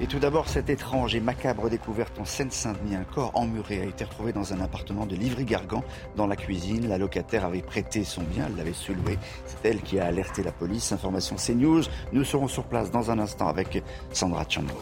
Et 0.00 0.06
tout 0.06 0.18
d'abord, 0.18 0.48
cette 0.48 0.70
étrange 0.70 1.14
et 1.14 1.20
macabre 1.20 1.68
découverte 1.68 2.18
en 2.18 2.24
Seine-Saint-Denis. 2.24 2.96
Un 2.96 3.04
corps 3.04 3.30
emmuré 3.34 3.80
a 3.80 3.84
été 3.84 4.04
retrouvé 4.04 4.32
dans 4.32 4.52
un 4.52 4.60
appartement 4.60 5.06
de 5.06 5.16
Livry-Gargan. 5.16 5.84
Dans 6.16 6.26
la 6.26 6.36
cuisine, 6.36 6.88
la 6.88 6.98
locataire 6.98 7.44
avait 7.44 7.62
prêté 7.62 8.04
son 8.04 8.22
bien, 8.22 8.46
elle 8.46 8.56
l'avait 8.56 8.72
soulevé. 8.72 9.18
C'est 9.46 9.68
elle 9.68 9.82
qui 9.82 9.98
a 9.98 10.06
alerté 10.06 10.42
la 10.42 10.52
police. 10.52 10.92
Information 10.92 11.36
CNews. 11.36 11.82
Nous 12.12 12.24
serons 12.24 12.48
sur 12.48 12.64
place 12.64 12.90
dans 12.90 13.10
un 13.10 13.18
instant 13.18 13.48
avec 13.48 13.82
Sandra 14.12 14.44
Chambo 14.48 14.74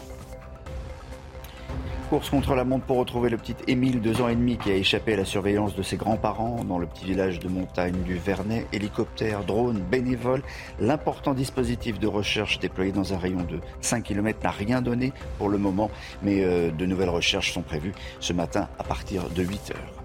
course 2.13 2.29
contre 2.29 2.53
la 2.53 2.63
montre 2.63 2.85
pour 2.85 2.97
retrouver 2.97 3.31
le 3.31 3.37
petit 3.37 3.55
Émile, 3.65 3.99
deux 3.99 4.21
ans 4.21 4.27
et 4.27 4.35
demi, 4.35 4.59
qui 4.59 4.69
a 4.69 4.75
échappé 4.75 5.13
à 5.13 5.17
la 5.17 5.25
surveillance 5.25 5.75
de 5.75 5.81
ses 5.81 5.97
grands-parents 5.97 6.63
dans 6.63 6.77
le 6.77 6.85
petit 6.85 7.05
village 7.05 7.39
de 7.39 7.47
montagne 7.47 8.03
du 8.03 8.13
Vernet. 8.19 8.67
Hélicoptère, 8.71 9.43
drone, 9.43 9.79
bénévole. 9.79 10.43
L'important 10.79 11.33
dispositif 11.33 11.97
de 11.97 12.05
recherche 12.05 12.59
déployé 12.59 12.91
dans 12.91 13.15
un 13.15 13.17
rayon 13.17 13.41
de 13.41 13.59
5 13.81 14.03
km 14.03 14.37
n'a 14.43 14.51
rien 14.51 14.83
donné 14.83 15.11
pour 15.39 15.49
le 15.49 15.57
moment, 15.57 15.89
mais 16.21 16.43
euh, 16.43 16.69
de 16.69 16.85
nouvelles 16.85 17.09
recherches 17.09 17.51
sont 17.51 17.63
prévues 17.63 17.93
ce 18.19 18.31
matin 18.31 18.69
à 18.77 18.83
partir 18.83 19.27
de 19.31 19.41
8 19.41 19.71
heures. 19.71 20.03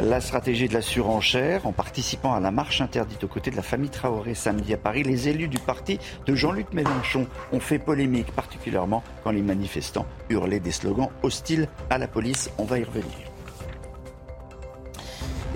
La 0.00 0.22
stratégie 0.22 0.68
de 0.68 0.74
la 0.74 0.80
surenchère, 0.80 1.66
en 1.66 1.72
participant 1.72 2.32
à 2.32 2.40
la 2.40 2.50
marche 2.50 2.80
interdite 2.80 3.24
aux 3.24 3.28
côtés 3.28 3.50
de 3.50 3.56
la 3.56 3.62
famille 3.62 3.90
Traoré 3.90 4.34
samedi 4.34 4.72
à 4.72 4.78
Paris, 4.78 5.02
les 5.02 5.28
élus 5.28 5.48
du 5.48 5.58
parti 5.58 5.98
de 6.26 6.34
Jean-Luc 6.34 6.72
Mélenchon 6.72 7.26
ont 7.52 7.60
fait 7.60 7.78
polémique, 7.78 8.32
particulièrement 8.32 9.04
quand 9.22 9.32
les 9.32 9.42
manifestants 9.42 10.06
hurlaient 10.30 10.60
des 10.60 10.72
slogans 10.72 11.10
hostiles 11.22 11.68
à 11.90 11.98
la 11.98 12.08
police. 12.08 12.50
On 12.56 12.64
va 12.64 12.78
y 12.78 12.84
revenir. 12.84 13.31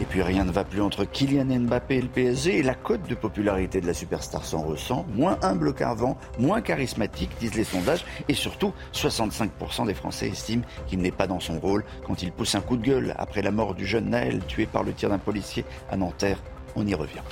Et 0.01 0.05
puis 0.05 0.21
rien 0.23 0.45
ne 0.45 0.51
va 0.51 0.65
plus 0.65 0.83
entre 0.83 1.05
Kylian 1.05 1.61
Mbappé 1.61 1.97
et 1.97 2.03
le 2.03 2.09
PSG 2.09 2.59
et 2.59 2.63
la 2.63 2.75
cote 2.75 3.09
de 3.09 3.15
popularité 3.15 3.81
de 3.81 3.87
la 3.87 3.95
superstar 3.95 4.45
s'en 4.45 4.61
ressent. 4.61 5.07
Moins 5.15 5.39
humble 5.43 5.73
qu'avant, 5.73 6.19
moins 6.39 6.61
charismatique, 6.61 7.31
disent 7.41 7.55
les 7.55 7.65
sondages. 7.65 8.05
Et 8.29 8.35
surtout, 8.35 8.75
65% 8.93 9.87
des 9.87 9.95
Français 9.95 10.29
estiment 10.29 10.65
qu'il 10.87 10.99
n'est 10.99 11.11
pas 11.11 11.27
dans 11.27 11.41
son 11.41 11.59
rôle 11.59 11.85
quand 12.07 12.23
il 12.23 12.31
pousse 12.31 12.55
un 12.55 12.61
coup 12.61 12.77
de 12.77 12.85
gueule 12.85 13.15
après 13.17 13.41
la 13.41 13.51
mort 13.51 13.75
du 13.75 13.87
jeune 13.87 14.11
Naël 14.11 14.41
tué 14.47 14.67
par 14.67 14.83
le 14.83 14.93
tir 14.93 15.09
d'un 15.09 15.19
policier 15.19 15.65
à 15.91 15.97
Nanterre. 15.97 16.43
On 16.75 16.87
y 16.87 16.95
revient. 16.95 17.23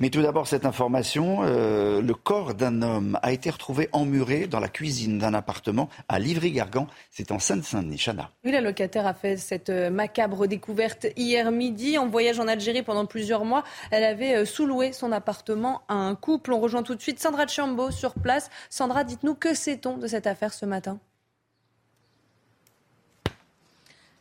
Mais 0.00 0.10
tout 0.10 0.22
d'abord, 0.22 0.46
cette 0.46 0.64
information, 0.64 1.40
euh, 1.42 2.00
le 2.00 2.14
corps 2.14 2.54
d'un 2.54 2.82
homme 2.82 3.18
a 3.22 3.32
été 3.32 3.50
retrouvé 3.50 3.88
emmuré 3.92 4.46
dans 4.46 4.60
la 4.60 4.68
cuisine 4.68 5.18
d'un 5.18 5.34
appartement 5.34 5.88
à 6.08 6.20
Livry-Gargan. 6.20 6.86
C'est 7.10 7.32
en 7.32 7.40
Seine-Saint-Denis. 7.40 7.98
Chana. 7.98 8.30
Oui, 8.44 8.52
la 8.52 8.60
locataire 8.60 9.08
a 9.08 9.14
fait 9.14 9.36
cette 9.36 9.70
euh, 9.70 9.90
macabre 9.90 10.46
découverte 10.46 11.06
hier 11.16 11.50
midi. 11.50 11.98
En 11.98 12.08
voyage 12.08 12.38
en 12.38 12.46
Algérie 12.46 12.82
pendant 12.82 13.06
plusieurs 13.06 13.44
mois, 13.44 13.64
elle 13.90 14.04
avait 14.04 14.36
euh, 14.36 14.44
sous-loué 14.44 14.92
son 14.92 15.10
appartement 15.10 15.82
à 15.88 15.94
un 15.94 16.14
couple. 16.14 16.52
On 16.52 16.60
rejoint 16.60 16.84
tout 16.84 16.94
de 16.94 17.02
suite 17.02 17.18
Sandra 17.18 17.48
Chambo 17.48 17.90
sur 17.90 18.14
place. 18.14 18.50
Sandra, 18.70 19.02
dites-nous, 19.02 19.34
que 19.34 19.52
sait-on 19.52 19.96
de 19.96 20.06
cette 20.06 20.28
affaire 20.28 20.54
ce 20.54 20.64
matin? 20.64 21.00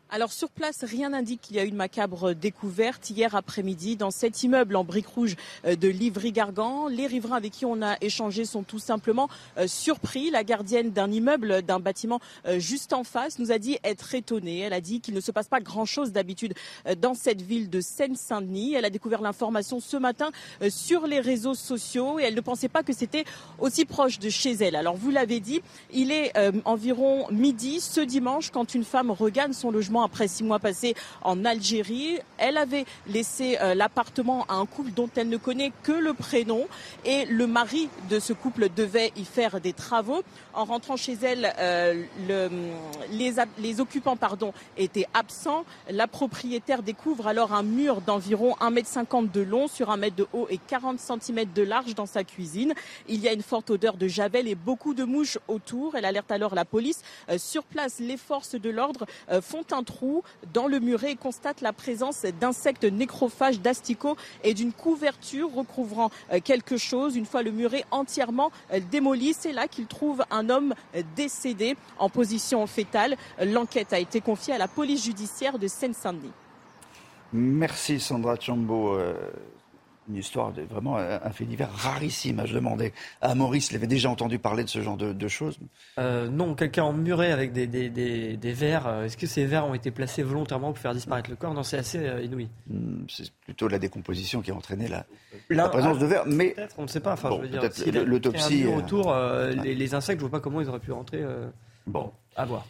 Alors 0.10 0.32
sur 0.32 0.50
place, 0.50 0.86
rien 0.86 1.10
n'indique 1.10 1.42
qu'il 1.42 1.58
y 1.58 1.60
a 1.60 1.66
eu 1.66 1.68
une 1.68 1.76
macabre 1.76 2.34
découverte 2.34 3.10
hier 3.10 3.36
après-midi 3.36 3.98
dans 3.98 4.10
cet 4.10 4.42
immeuble 4.42 4.78
en 4.78 4.86
briques 4.86 5.08
rouges 5.08 5.36
euh, 5.66 5.76
de 5.76 5.90
Livry-Gargan. 5.90 6.88
Les 6.88 7.08
riverains 7.08 7.36
avec 7.36 7.52
qui 7.52 7.66
on 7.66 7.82
a 7.82 7.98
échangé 8.00 8.46
sont 8.46 8.64
tout 8.64 8.80
simplement 8.80 9.28
euh, 9.58 9.68
surpris. 9.68 10.30
La 10.30 10.46
gardienne 10.46 10.92
d'un 10.92 11.12
immeuble, 11.12 11.62
d'un 11.62 11.82
bâtiment 11.82 12.22
euh, 12.46 12.58
juste 12.58 12.94
en 12.94 13.04
face, 13.04 13.38
nous 13.38 13.52
a 13.52 13.60
dit 13.60 13.80
être 13.84 14.16
étonnée. 14.16 14.60
Elle 14.60 14.72
a 14.72 14.80
dit 14.80 15.02
qu'il 15.02 15.14
ne 15.14 15.20
se 15.20 15.32
passe 15.32 15.50
pas 15.50 15.60
grand-chose 15.60 16.14
d'habitude 16.14 16.54
dans 17.02 17.14
cette 17.14 17.42
ville 17.42 17.70
de 17.70 17.82
Seine-Saint-Denis. 17.82 18.76
Elle 18.76 18.86
a 18.86 18.90
découvert 18.90 19.22
l'information 19.22 19.82
ce 19.82 19.98
matin 19.98 20.32
sur 20.70 21.06
les 21.06 21.20
réseaux 21.20 21.54
sociaux 21.54 22.18
et 22.18 22.24
elle 22.24 22.36
ne 22.36 22.42
pensait 22.42 22.70
pas 22.70 22.82
que 22.82 22.94
c'était 22.94 23.26
aussi 23.60 23.84
proche 23.84 24.20
de 24.20 24.30
chez 24.30 24.54
elle. 24.54 24.78
Alors 24.78 24.96
vous 24.96 25.12
l'avez 25.12 25.42
dit, 25.42 25.62
il 25.92 26.12
est 26.12 26.32
environ 26.64 27.28
midi 27.30 27.82
ce 27.82 28.00
dimanche 28.00 28.52
quand 28.52 28.74
une 28.74 28.86
femme 28.86 29.12
regagne 29.12 29.54
son 29.54 29.70
logement 29.70 29.98
après 30.08 30.30
six 30.30 30.46
mois 30.46 30.60
passés 30.60 30.96
en 31.22 31.44
Algérie. 31.44 32.20
Elle 32.38 32.58
avait 32.58 32.86
laissé 33.08 33.58
euh, 33.62 33.76
l'appartement 33.76 34.46
à 34.48 34.56
un 34.56 34.66
couple 34.66 34.92
dont 34.92 35.10
elle 35.18 35.28
ne 35.28 35.36
connaît 35.36 35.74
que 35.84 35.92
le 35.92 36.14
prénom 36.14 36.66
et 37.04 37.26
le 37.26 37.46
mari 37.46 37.90
de 38.10 38.20
ce 38.20 38.32
couple 38.32 38.70
devait 38.74 39.12
y 39.18 39.26
faire 39.26 39.60
des 39.60 39.74
travaux. 39.74 40.24
En 40.54 40.64
rentrant 40.64 40.96
chez 40.96 41.18
elle, 41.22 41.54
euh, 41.60 42.04
les, 43.12 43.80
occupants 43.82 44.16
pardon, 44.16 44.54
étaient 44.78 45.08
absents. 45.14 45.66
La 45.90 46.08
propriétaire 46.08 46.84
découvre 46.84 47.28
alors 47.28 47.54
un 47.54 47.64
mur 47.64 48.00
d'environ 48.00 48.56
1,50 48.62 49.18
m 49.20 49.30
de 49.34 49.42
long 49.42 49.68
sur 49.68 49.92
1 49.92 50.02
m 50.02 50.12
de 50.16 50.26
haut 50.32 50.48
et 50.50 50.58
40 50.58 51.00
cm 51.00 51.52
de 51.54 51.64
large 51.64 51.96
dans 51.96 52.06
sa 52.06 52.24
cuisine. 52.24 52.74
Il 53.10 53.20
y 53.20 53.28
a 53.28 53.34
une 53.34 53.44
forte 53.44 53.70
odeur 53.70 53.98
de 53.98 54.08
javel 54.08 54.48
et 54.48 54.56
beaucoup 54.56 54.94
de 54.94 55.04
mouches 55.04 55.38
autour. 55.50 55.96
Elle 55.96 56.06
alerte 56.06 56.32
alors 56.32 56.56
la 56.56 56.64
police. 56.64 57.02
Euh, 57.30 57.38
sur 57.38 57.64
place, 57.64 58.00
les 58.00 58.18
forces 58.18 58.56
de 58.56 58.70
l'ordre 58.70 59.06
font 59.42 59.66
un 59.72 59.84
trou 59.88 60.22
dans 60.54 60.68
le 60.68 60.80
muret 60.80 61.12
et 61.12 61.16
constate 61.16 61.62
la 61.62 61.74
présence 61.74 62.26
d'insectes 62.40 62.84
nécrophages, 62.84 63.60
d'asticots 63.60 64.18
et 64.44 64.54
d'une 64.54 64.74
couverture 64.74 65.52
recouvrant 65.52 66.12
euh, 66.32 66.40
quelque 66.44 66.78
chose. 66.78 67.16
Une 67.16 67.26
fois 67.26 67.42
le 67.42 67.52
muret 67.52 67.86
entièrement 67.90 68.52
euh, 68.74 68.80
démoli, 68.92 69.34
c'est 69.34 69.54
là 69.54 69.68
qu'il 69.68 69.88
trouve 69.88 70.24
un 70.30 70.50
homme 70.50 70.76
décédé 71.16 71.76
en 71.98 72.10
position 72.10 72.68
fétale. 72.68 73.16
L'enquête 73.42 73.94
a 73.94 74.00
été 74.00 74.22
confiée 74.22 74.54
à 74.54 74.58
la 74.58 74.68
police 74.68 75.06
judiciaire 75.06 75.58
de 75.58 75.68
Seine-Saint-Denis. 75.68 76.32
Merci 77.34 78.00
Sandra. 78.00 78.36
Euh, 80.08 80.12
une 80.12 80.18
histoire 80.18 80.52
de, 80.52 80.62
vraiment 80.64 80.98
un 80.98 81.30
fait 81.32 81.46
divers 81.46 81.72
rarissime. 81.72 82.42
Je 82.46 82.54
demandais 82.54 82.94
à 83.22 83.36
Maurice, 83.36 83.72
il 83.72 83.76
avait 83.76 83.88
déjà 83.88 84.10
entendu 84.10 84.40
parler 84.40 84.64
de 84.64 84.70
ce 84.70 84.82
genre 84.82 84.98
de, 84.98 85.28
choses 85.28 85.60
euh, 86.00 86.30
Non, 86.30 86.56
quelqu'un 86.56 86.84
en 86.84 86.94
muret 86.94 87.32
avec 87.32 87.52
des, 87.52 87.68
des, 87.68 87.90
des, 87.90 88.54
verres. 88.54 88.88
Euh, 88.88 89.06
est-ce 89.06 89.18
que 89.18 89.28
ces 89.28 89.46
verres 89.46 89.66
ont 89.66 89.74
été 89.74 89.92
placés 89.92 90.24
volontairement 90.24 90.72
pour 90.72 90.80
faire 90.80 90.94
disparaître 90.94 91.30
le 91.30 91.36
corps? 91.36 91.54
Non, 91.54 91.64
c'est 91.64 91.78
assez 91.78 92.00
inouï. 92.24 92.48
Hmm, 92.68 93.04
c'est 93.10 93.32
plutôt 93.46 93.68
la 93.68 93.80
décomposition 93.80 94.42
qui 94.42 94.52
a 94.52 94.56
entraîné 94.56 94.88
la, 94.88 95.06
la 95.50 95.70
présence 95.70 96.00
de 96.00 96.06
verres. 96.06 96.26
Mais 96.26 96.50
peut-être, 96.52 96.76
on 96.78 96.84
ne 96.84 96.88
sait 96.88 97.00
pas. 97.00 97.14
Enfin, 97.14 97.30
je 97.32 97.42
veux 97.42 97.48
dire, 97.48 97.74
si 97.74 97.92
l'autopsie. 97.92 98.66
autour, 98.66 99.16
les, 99.64 99.76
les, 99.76 99.94
insectes, 99.94 100.20
je 100.20 100.26
ne 100.26 100.30
vois 100.30 100.40
pas 100.40 100.44
comment 100.44 100.62
ils 100.62 100.70
auraient 100.70 100.80
pu 100.80 100.92
rentrer. 100.92 101.24
Bon. 101.88 102.12
À 102.38 102.46
voir. 102.46 102.68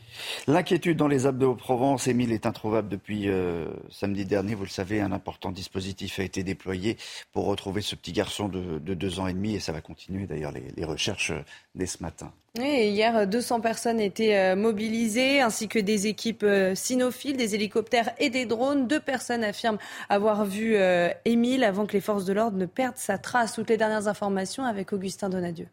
L'inquiétude 0.48 0.96
dans 0.96 1.10
les 1.10 1.26
Alpes 1.26 1.40
de 1.40 1.46
Haute-Provence, 1.46 2.08
Émile, 2.08 2.32
est 2.32 2.46
introuvable 2.46 2.88
depuis 2.88 3.28
euh, 3.28 3.66
samedi 3.92 4.24
dernier. 4.24 4.56
Vous 4.56 4.64
le 4.64 4.70
savez, 4.70 5.02
un 5.02 5.12
important 5.12 5.52
dispositif 5.52 6.20
a 6.20 6.24
été 6.24 6.42
déployé 6.42 6.96
pour 7.34 7.48
retrouver 7.48 7.82
ce 7.82 7.96
petit 7.96 8.14
garçon 8.14 8.48
de, 8.48 8.80
deux 8.80 9.20
ans 9.20 9.28
et 9.28 9.34
demi 9.34 9.56
et 9.56 9.60
ça 9.60 9.74
va 9.74 9.82
continuer 9.82 10.26
d'ailleurs 10.26 10.54
les, 10.54 10.86
recherches 10.86 11.32
euh, 11.32 11.42
dès 11.76 11.86
ce 11.86 12.02
matin. 12.02 12.32
Oui, 12.58 12.88
hier, 12.88 13.28
200 13.28 13.60
personnes 13.60 14.00
étaient 14.00 14.38
euh, 14.38 14.56
mobilisées, 14.56 15.42
ainsi 15.42 15.68
que 15.68 15.80
des 15.80 16.08
équipes 16.08 16.46
cynophiles, 16.74 17.36
des 17.36 17.54
hélicoptères 17.54 18.12
et 18.20 18.30
des 18.30 18.46
drones. 18.46 18.88
Deux 18.88 19.02
personnes 19.02 19.44
affirment 19.44 19.80
avoir 20.08 20.46
vu 20.46 20.78
Émile 21.26 21.66
avant 21.66 21.86
que 21.86 21.92
les 21.92 22.02
forces 22.02 22.24
de 22.24 22.32
l'ordre 22.32 22.58
ne 22.58 22.66
perdent 22.66 22.96
sa 22.96 23.18
trace. 23.18 23.52
Toutes 23.52 23.70
les 23.70 23.78
dernières 23.78 24.08
informations 24.08 24.64
avec 24.64 24.94
Augustin 24.94 25.28
Donadieu. 25.28 25.68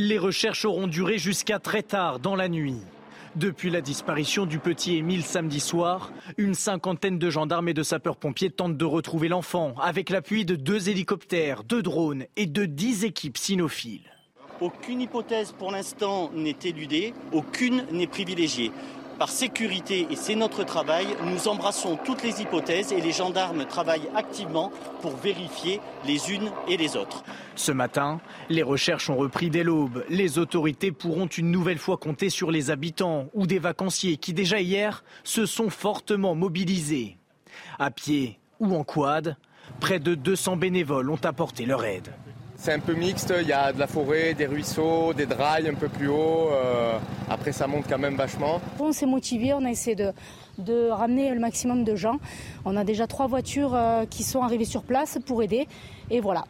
Les 0.00 0.16
recherches 0.16 0.64
auront 0.64 0.86
duré 0.86 1.18
jusqu'à 1.18 1.58
très 1.58 1.82
tard 1.82 2.20
dans 2.20 2.36
la 2.36 2.48
nuit. 2.48 2.76
Depuis 3.34 3.68
la 3.68 3.80
disparition 3.80 4.46
du 4.46 4.60
petit 4.60 4.96
Émile 4.96 5.24
samedi 5.24 5.58
soir, 5.58 6.12
une 6.36 6.54
cinquantaine 6.54 7.18
de 7.18 7.30
gendarmes 7.30 7.68
et 7.68 7.74
de 7.74 7.82
sapeurs-pompiers 7.82 8.50
tentent 8.50 8.76
de 8.76 8.84
retrouver 8.84 9.26
l'enfant 9.26 9.74
avec 9.82 10.10
l'appui 10.10 10.44
de 10.44 10.54
deux 10.54 10.88
hélicoptères, 10.88 11.64
deux 11.64 11.82
drones 11.82 12.26
et 12.36 12.46
de 12.46 12.64
dix 12.64 13.02
équipes 13.02 13.36
cynophiles. 13.36 14.08
Aucune 14.60 15.00
hypothèse 15.00 15.50
pour 15.50 15.72
l'instant 15.72 16.30
n'est 16.32 16.56
éludée, 16.64 17.12
aucune 17.32 17.84
n'est 17.90 18.06
privilégiée 18.06 18.70
par 19.18 19.30
sécurité, 19.30 20.06
et 20.10 20.16
c'est 20.16 20.34
notre 20.34 20.64
travail, 20.64 21.06
nous 21.24 21.48
embrassons 21.48 21.98
toutes 22.04 22.22
les 22.22 22.40
hypothèses 22.40 22.92
et 22.92 23.00
les 23.00 23.12
gendarmes 23.12 23.66
travaillent 23.66 24.08
activement 24.14 24.70
pour 25.02 25.16
vérifier 25.16 25.80
les 26.06 26.32
unes 26.32 26.50
et 26.68 26.76
les 26.76 26.96
autres. 26.96 27.24
Ce 27.56 27.72
matin, 27.72 28.20
les 28.48 28.62
recherches 28.62 29.10
ont 29.10 29.16
repris 29.16 29.50
dès 29.50 29.64
l'aube. 29.64 30.04
Les 30.08 30.38
autorités 30.38 30.92
pourront 30.92 31.26
une 31.26 31.50
nouvelle 31.50 31.78
fois 31.78 31.96
compter 31.96 32.30
sur 32.30 32.50
les 32.50 32.70
habitants 32.70 33.26
ou 33.34 33.46
des 33.46 33.58
vacanciers 33.58 34.16
qui 34.16 34.32
déjà 34.32 34.60
hier 34.60 35.02
se 35.24 35.46
sont 35.46 35.70
fortement 35.70 36.34
mobilisés. 36.34 37.16
À 37.78 37.90
pied 37.90 38.38
ou 38.60 38.76
en 38.76 38.84
quad, 38.84 39.36
près 39.80 39.98
de 39.98 40.14
200 40.14 40.56
bénévoles 40.56 41.10
ont 41.10 41.24
apporté 41.24 41.66
leur 41.66 41.84
aide. 41.84 42.12
C'est 42.60 42.72
un 42.72 42.80
peu 42.80 42.94
mixte, 42.94 43.32
il 43.40 43.46
y 43.46 43.52
a 43.52 43.72
de 43.72 43.78
la 43.78 43.86
forêt, 43.86 44.34
des 44.34 44.46
ruisseaux, 44.46 45.14
des 45.14 45.26
drailles 45.26 45.68
un 45.68 45.74
peu 45.74 45.88
plus 45.88 46.08
haut. 46.08 46.50
Euh, 46.50 46.98
après, 47.30 47.52
ça 47.52 47.68
monte 47.68 47.84
quand 47.88 47.98
même 47.98 48.16
vachement. 48.16 48.60
On 48.80 48.90
s'est 48.90 49.06
motivé, 49.06 49.54
on 49.54 49.64
a 49.64 49.70
essayé 49.70 49.94
de, 49.94 50.12
de, 50.58 50.88
ramener 50.90 51.32
le 51.32 51.38
maximum 51.38 51.84
de 51.84 51.94
gens. 51.94 52.18
On 52.64 52.76
a 52.76 52.82
déjà 52.82 53.06
trois 53.06 53.28
voitures 53.28 53.76
euh, 53.76 54.06
qui 54.06 54.24
sont 54.24 54.42
arrivées 54.42 54.64
sur 54.64 54.82
place 54.82 55.18
pour 55.24 55.40
aider. 55.44 55.68
Et 56.10 56.20
voilà. 56.20 56.46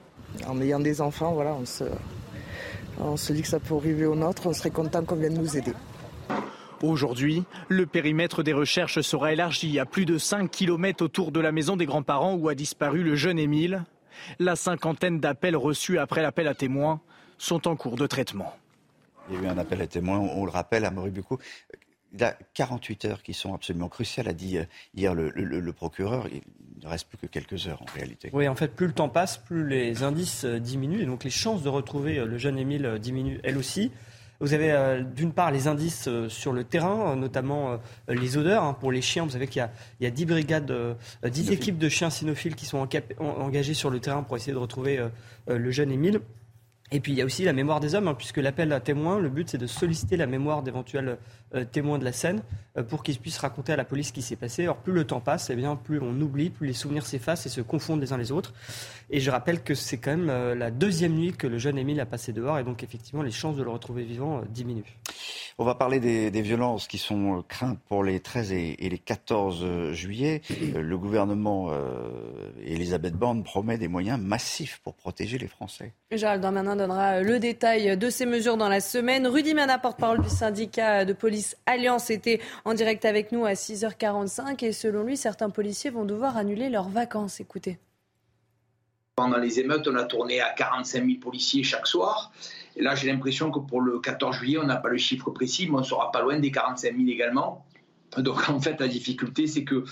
En 0.46 0.58
ayant 0.62 0.80
des 0.80 1.02
enfants, 1.02 1.32
voilà, 1.32 1.54
on 1.60 1.66
se, 1.66 1.84
on 2.98 3.18
se 3.18 3.34
dit 3.34 3.42
que 3.42 3.48
ça 3.48 3.60
peut 3.60 3.74
arriver 3.76 4.06
au 4.06 4.14
nôtre. 4.14 4.46
On 4.46 4.54
serait 4.54 4.70
content 4.70 5.04
qu'on 5.04 5.16
vienne 5.16 5.34
nous 5.34 5.58
aider. 5.58 5.74
Aujourd'hui, 6.82 7.44
le 7.68 7.84
périmètre 7.84 8.42
des 8.42 8.54
recherches 8.54 9.02
sera 9.02 9.34
élargi 9.34 9.78
à 9.78 9.84
plus 9.84 10.06
de 10.06 10.16
5 10.16 10.50
km 10.50 11.04
autour 11.04 11.32
de 11.32 11.40
la 11.40 11.52
maison 11.52 11.76
des 11.76 11.86
grands-parents 11.86 12.34
où 12.34 12.48
a 12.48 12.54
disparu 12.54 13.02
le 13.02 13.14
jeune 13.14 13.38
Émile. 13.38 13.84
La 14.38 14.56
cinquantaine 14.56 15.20
d'appels 15.20 15.56
reçus 15.56 15.98
après 15.98 16.22
l'appel 16.22 16.48
à 16.48 16.54
témoins 16.54 17.00
sont 17.38 17.68
en 17.68 17.76
cours 17.76 17.96
de 17.96 18.06
traitement. 18.06 18.54
Il 19.30 19.36
y 19.36 19.38
a 19.38 19.42
eu 19.42 19.46
un 19.46 19.58
appel 19.58 19.80
à 19.82 19.86
témoins, 19.86 20.18
on 20.18 20.44
le 20.44 20.50
rappelle, 20.50 20.84
à 20.84 20.90
Moribucou. 20.90 21.38
Il 22.14 22.20
y 22.20 22.24
a 22.24 22.36
48 22.54 23.04
heures 23.04 23.22
qui 23.22 23.34
sont 23.34 23.54
absolument 23.54 23.88
cruciales, 23.88 24.28
a 24.28 24.32
dit 24.32 24.58
euh, 24.58 24.64
hier 24.94 25.14
le, 25.14 25.72
procureur. 25.72 26.26
Il 26.28 26.40
ne 26.82 26.88
reste 26.88 27.06
plus 27.06 27.18
que 27.18 27.26
quelques 27.26 27.66
heures 27.66 27.82
en 27.82 27.94
réalité. 27.94 28.30
Oui, 28.32 28.48
en 28.48 28.54
fait, 28.54 28.68
plus 28.68 28.86
le 28.86 28.94
temps 28.94 29.10
passe, 29.10 29.36
plus 29.36 29.68
les 29.68 30.02
indices 30.02 30.44
euh, 30.44 30.58
diminuent 30.58 31.02
et 31.02 31.06
donc 31.06 31.24
les 31.24 31.30
chances 31.30 31.62
de 31.62 31.68
retrouver 31.68 32.18
euh, 32.18 32.24
le 32.24 32.38
jeune 32.38 32.58
Émile 32.58 32.98
diminuent 32.98 33.40
elles 33.44 33.58
aussi. 33.58 33.92
Vous 34.40 34.54
avez 34.54 34.70
euh, 34.70 35.02
d'une 35.02 35.32
part 35.32 35.50
les 35.50 35.66
indices 35.66 36.06
euh, 36.06 36.28
sur 36.28 36.52
le 36.52 36.62
terrain, 36.62 37.12
euh, 37.12 37.14
notamment 37.16 37.78
les 38.08 38.36
odeurs. 38.36 38.62
Hein, 38.62 38.76
pour 38.78 38.92
les 38.92 39.02
chiens, 39.02 39.24
vous 39.24 39.30
savez 39.30 39.48
qu'il 39.48 39.68
y, 40.00 40.06
a 40.06 40.10
10 40.10 40.26
brigades, 40.26 40.72
10 41.24 41.50
équipes 41.50 41.78
de 41.78 41.88
chiens 41.88 42.10
cynophiles 42.10 42.54
qui 42.54 42.66
sont 42.66 42.86
engagées 43.18 43.74
sur 43.74 43.90
le 43.90 44.00
terrain 44.00 44.22
pour 44.22 44.36
essayer 44.36 44.52
de 44.52 44.58
retrouver 44.58 45.00
le 45.48 45.70
jeune 45.70 45.90
Émile. 45.90 46.20
Et 46.90 47.00
puis 47.00 47.12
il 47.12 47.18
y 47.18 47.22
a 47.22 47.24
aussi 47.24 47.44
la 47.44 47.52
mémoire 47.52 47.80
des 47.80 47.94
hommes, 47.94 48.08
hein, 48.08 48.14
puisque 48.14 48.38
l'appel 48.38 48.72
à 48.72 48.80
témoins, 48.80 49.18
le 49.18 49.28
but 49.28 49.50
c'est 49.50 49.58
de 49.58 49.66
solliciter 49.66 50.16
la 50.16 50.26
mémoire 50.26 50.62
d'éventuels 50.62 51.18
euh, 51.54 51.64
témoins 51.64 51.98
de 51.98 52.04
la 52.04 52.12
scène 52.12 52.42
euh, 52.76 52.82
pour 52.82 53.02
qu'ils 53.02 53.18
puissent 53.18 53.38
raconter 53.38 53.72
à 53.72 53.76
la 53.76 53.84
police 53.84 54.08
ce 54.08 54.12
qui 54.12 54.22
s'est 54.22 54.36
passé. 54.36 54.66
Or 54.68 54.76
plus 54.76 54.92
le 54.92 55.04
temps 55.04 55.20
passe, 55.20 55.50
eh 55.50 55.56
bien 55.56 55.76
plus 55.76 56.00
on 56.00 56.18
oublie, 56.20 56.48
plus 56.48 56.66
les 56.66 56.72
souvenirs 56.72 57.06
s'effacent 57.06 57.44
et 57.44 57.50
se 57.50 57.60
confondent 57.60 58.00
les 58.00 58.12
uns 58.12 58.16
les 58.16 58.32
autres. 58.32 58.54
Et 59.10 59.20
je 59.20 59.30
rappelle 59.30 59.62
que 59.62 59.74
c'est 59.74 59.98
quand 59.98 60.16
même 60.16 60.30
euh, 60.30 60.54
la 60.54 60.70
deuxième 60.70 61.12
nuit 61.12 61.32
que 61.32 61.46
le 61.46 61.58
jeune 61.58 61.76
Émile 61.76 62.00
a 62.00 62.06
passé 62.06 62.32
dehors, 62.32 62.58
et 62.58 62.64
donc 62.64 62.82
effectivement 62.82 63.22
les 63.22 63.30
chances 63.30 63.56
de 63.56 63.62
le 63.62 63.70
retrouver 63.70 64.04
vivant 64.04 64.42
diminuent. 64.48 64.96
On 65.60 65.64
va 65.64 65.74
parler 65.74 65.98
des, 65.98 66.40
violences 66.40 66.86
qui 66.86 66.98
sont 66.98 67.42
craintes 67.48 67.80
pour 67.88 68.04
les 68.04 68.20
13 68.20 68.52
et, 68.52 68.76
les 68.78 68.98
14 68.98 69.92
juillet. 69.92 70.40
Le 70.72 70.96
gouvernement 70.96 71.72
Elisabeth 72.64 73.14
Borne 73.14 73.42
promet 73.42 73.76
des 73.76 73.88
moyens 73.88 74.20
massifs 74.20 74.80
pour 74.84 74.94
protéger 74.94 75.36
les 75.36 75.48
Français. 75.48 75.94
Gérald 76.12 76.40
Darmanin 76.42 76.76
donnera 76.76 77.22
le 77.22 77.40
détail 77.40 77.96
de 77.96 78.08
ces 78.08 78.24
mesures 78.24 78.56
dans 78.56 78.68
la 78.68 78.80
semaine. 78.80 79.26
Rudy 79.26 79.52
Mana, 79.52 79.78
porte-parole 79.78 80.22
du 80.22 80.28
syndicat 80.28 81.04
de 81.04 81.12
police 81.12 81.56
Alliance, 81.66 82.10
était 82.10 82.40
en 82.64 82.74
direct 82.74 83.04
avec 83.04 83.32
nous 83.32 83.44
à 83.44 83.54
6h45 83.54 84.64
et 84.64 84.70
selon 84.70 85.02
lui, 85.02 85.16
certains 85.16 85.50
policiers 85.50 85.90
vont 85.90 86.04
devoir 86.04 86.36
annuler 86.36 86.70
leurs 86.70 86.88
vacances. 86.88 87.40
Écoutez. 87.40 87.78
Pendant 89.16 89.38
les 89.38 89.58
émeutes, 89.58 89.88
on 89.88 89.96
a 89.96 90.04
tourné 90.04 90.40
à 90.40 90.50
45 90.50 91.04
000 91.04 91.18
policiers 91.20 91.64
chaque 91.64 91.88
soir. 91.88 92.30
Et 92.78 92.82
là, 92.82 92.94
j'ai 92.94 93.10
l'impression 93.10 93.50
que 93.50 93.58
pour 93.58 93.80
le 93.80 93.98
14 93.98 94.36
juillet, 94.36 94.58
on 94.58 94.66
n'a 94.66 94.76
pas 94.76 94.88
le 94.88 94.98
chiffre 94.98 95.30
précis, 95.30 95.68
mais 95.68 95.78
on 95.78 95.82
sera 95.82 96.12
pas 96.12 96.22
loin 96.22 96.38
des 96.38 96.52
45 96.52 96.96
000 96.96 97.08
également. 97.08 97.66
Donc 98.16 98.48
en 98.48 98.60
fait, 98.60 98.80
la 98.80 98.88
difficulté, 98.88 99.48
c'est 99.48 99.64
que 99.64 99.84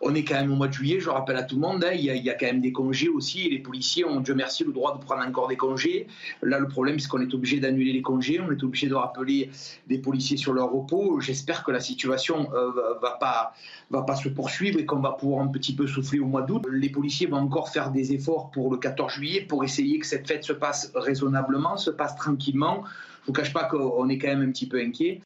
on 0.00 0.14
est 0.14 0.24
quand 0.24 0.34
même 0.34 0.52
au 0.52 0.56
mois 0.56 0.68
de 0.68 0.72
juillet, 0.72 1.00
je 1.00 1.08
rappelle 1.08 1.36
à 1.36 1.42
tout 1.42 1.56
le 1.56 1.60
monde, 1.60 1.84
hein, 1.84 1.92
il, 1.92 2.04
y 2.04 2.30
a, 2.30 2.34
quand 2.34 2.46
même 2.46 2.60
des 2.60 2.72
congés 2.72 3.08
aussi, 3.08 3.46
et 3.46 3.50
les 3.50 3.58
policiers 3.58 4.04
ont, 4.04 4.20
Dieu 4.20 4.34
merci, 4.34 4.64
le 4.64 4.72
droit 4.72 4.96
de 4.96 5.02
prendre 5.02 5.26
encore 5.26 5.48
des 5.48 5.56
congés. 5.56 6.06
Là, 6.42 6.58
le 6.58 6.68
problème, 6.68 6.98
c'est 6.98 7.08
qu'on 7.08 7.20
est 7.20 7.34
obligé 7.34 7.60
d'annuler 7.60 7.92
les 7.92 8.02
congés, 8.02 8.40
on 8.40 8.50
est 8.50 8.62
obligé 8.62 8.88
de 8.88 8.94
rappeler 8.94 9.50
des 9.86 9.98
policiers 9.98 10.36
sur 10.36 10.52
leur 10.52 10.70
repos. 10.70 11.20
J'espère 11.20 11.64
que 11.64 11.70
la 11.70 11.80
situation 11.80 12.48
euh, 12.54 12.70
va 13.00 13.16
pas 13.20 13.52
va 13.90 14.02
pas 14.02 14.16
se 14.16 14.28
poursuivre 14.28 14.78
et 14.78 14.86
qu'on 14.86 15.00
va 15.00 15.12
pouvoir 15.12 15.42
un 15.42 15.48
petit 15.48 15.74
peu 15.74 15.86
souffler 15.86 16.18
au 16.18 16.26
mois 16.26 16.42
d'août. 16.42 16.62
Les 16.70 16.90
policiers 16.90 17.26
vont 17.26 17.36
encore 17.36 17.68
faire 17.68 17.90
des 17.90 18.12
efforts 18.12 18.50
pour 18.50 18.70
le 18.70 18.78
14 18.78 19.12
juillet 19.12 19.42
pour 19.42 19.64
essayer 19.64 19.98
que 19.98 20.06
cette 20.06 20.26
fête 20.26 20.44
se 20.44 20.52
passe 20.52 20.90
raisonnablement, 20.94 21.76
se 21.76 21.90
passe 21.90 22.16
tranquillement. 22.16 22.82
Je 22.84 23.22
ne 23.22 23.26
vous 23.26 23.32
cache 23.32 23.52
pas 23.52 23.64
qu'on 23.64 24.08
est 24.08 24.18
quand 24.18 24.28
même 24.28 24.42
un 24.42 24.50
petit 24.50 24.68
peu 24.68 24.80
inquiet 24.80 25.20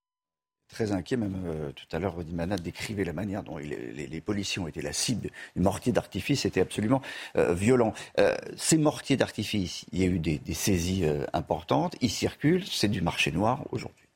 très 0.71 0.93
inquiet. 0.93 1.17
Même 1.17 1.43
euh, 1.47 1.73
tout 1.73 1.85
à 1.95 1.99
l'heure, 1.99 2.17
Rudy 2.17 2.35
Manat 2.35 2.57
décrivait 2.57 3.05
la 3.05 3.13
manière 3.13 3.43
dont 3.43 3.59
les, 3.59 4.21
policiers 4.21 4.63
ont 4.63 4.69
été 4.69 4.83
la 4.83 4.93
cible 4.93 5.31
du 5.57 5.63
mortier 5.63 5.93
d'artifice. 5.93 6.41
C'était 6.43 6.61
absolument 6.61 7.03
euh, 7.37 7.55
violent. 7.55 7.93
Euh, 8.19 8.37
ces 8.57 8.79
mortiers 8.79 9.17
d'artifice, 9.17 9.85
il 9.93 10.01
y 10.01 10.05
a 10.05 10.07
eu 10.07 10.19
des, 10.19 10.41
saisies 10.55 11.05
importantes. 11.33 11.97
Ils 12.01 12.11
circulent. 12.11 12.65
C'est 12.67 12.89
du 12.89 13.03
marché 13.03 13.33
noir 13.33 13.65
aujourd'hui. 13.71 14.07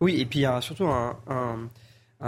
Oui, 0.00 0.20
et 0.20 0.26
puis 0.26 0.40
il 0.40 0.42
y 0.42 0.46
a 0.46 0.60
surtout 0.60 0.86
un 0.86 1.68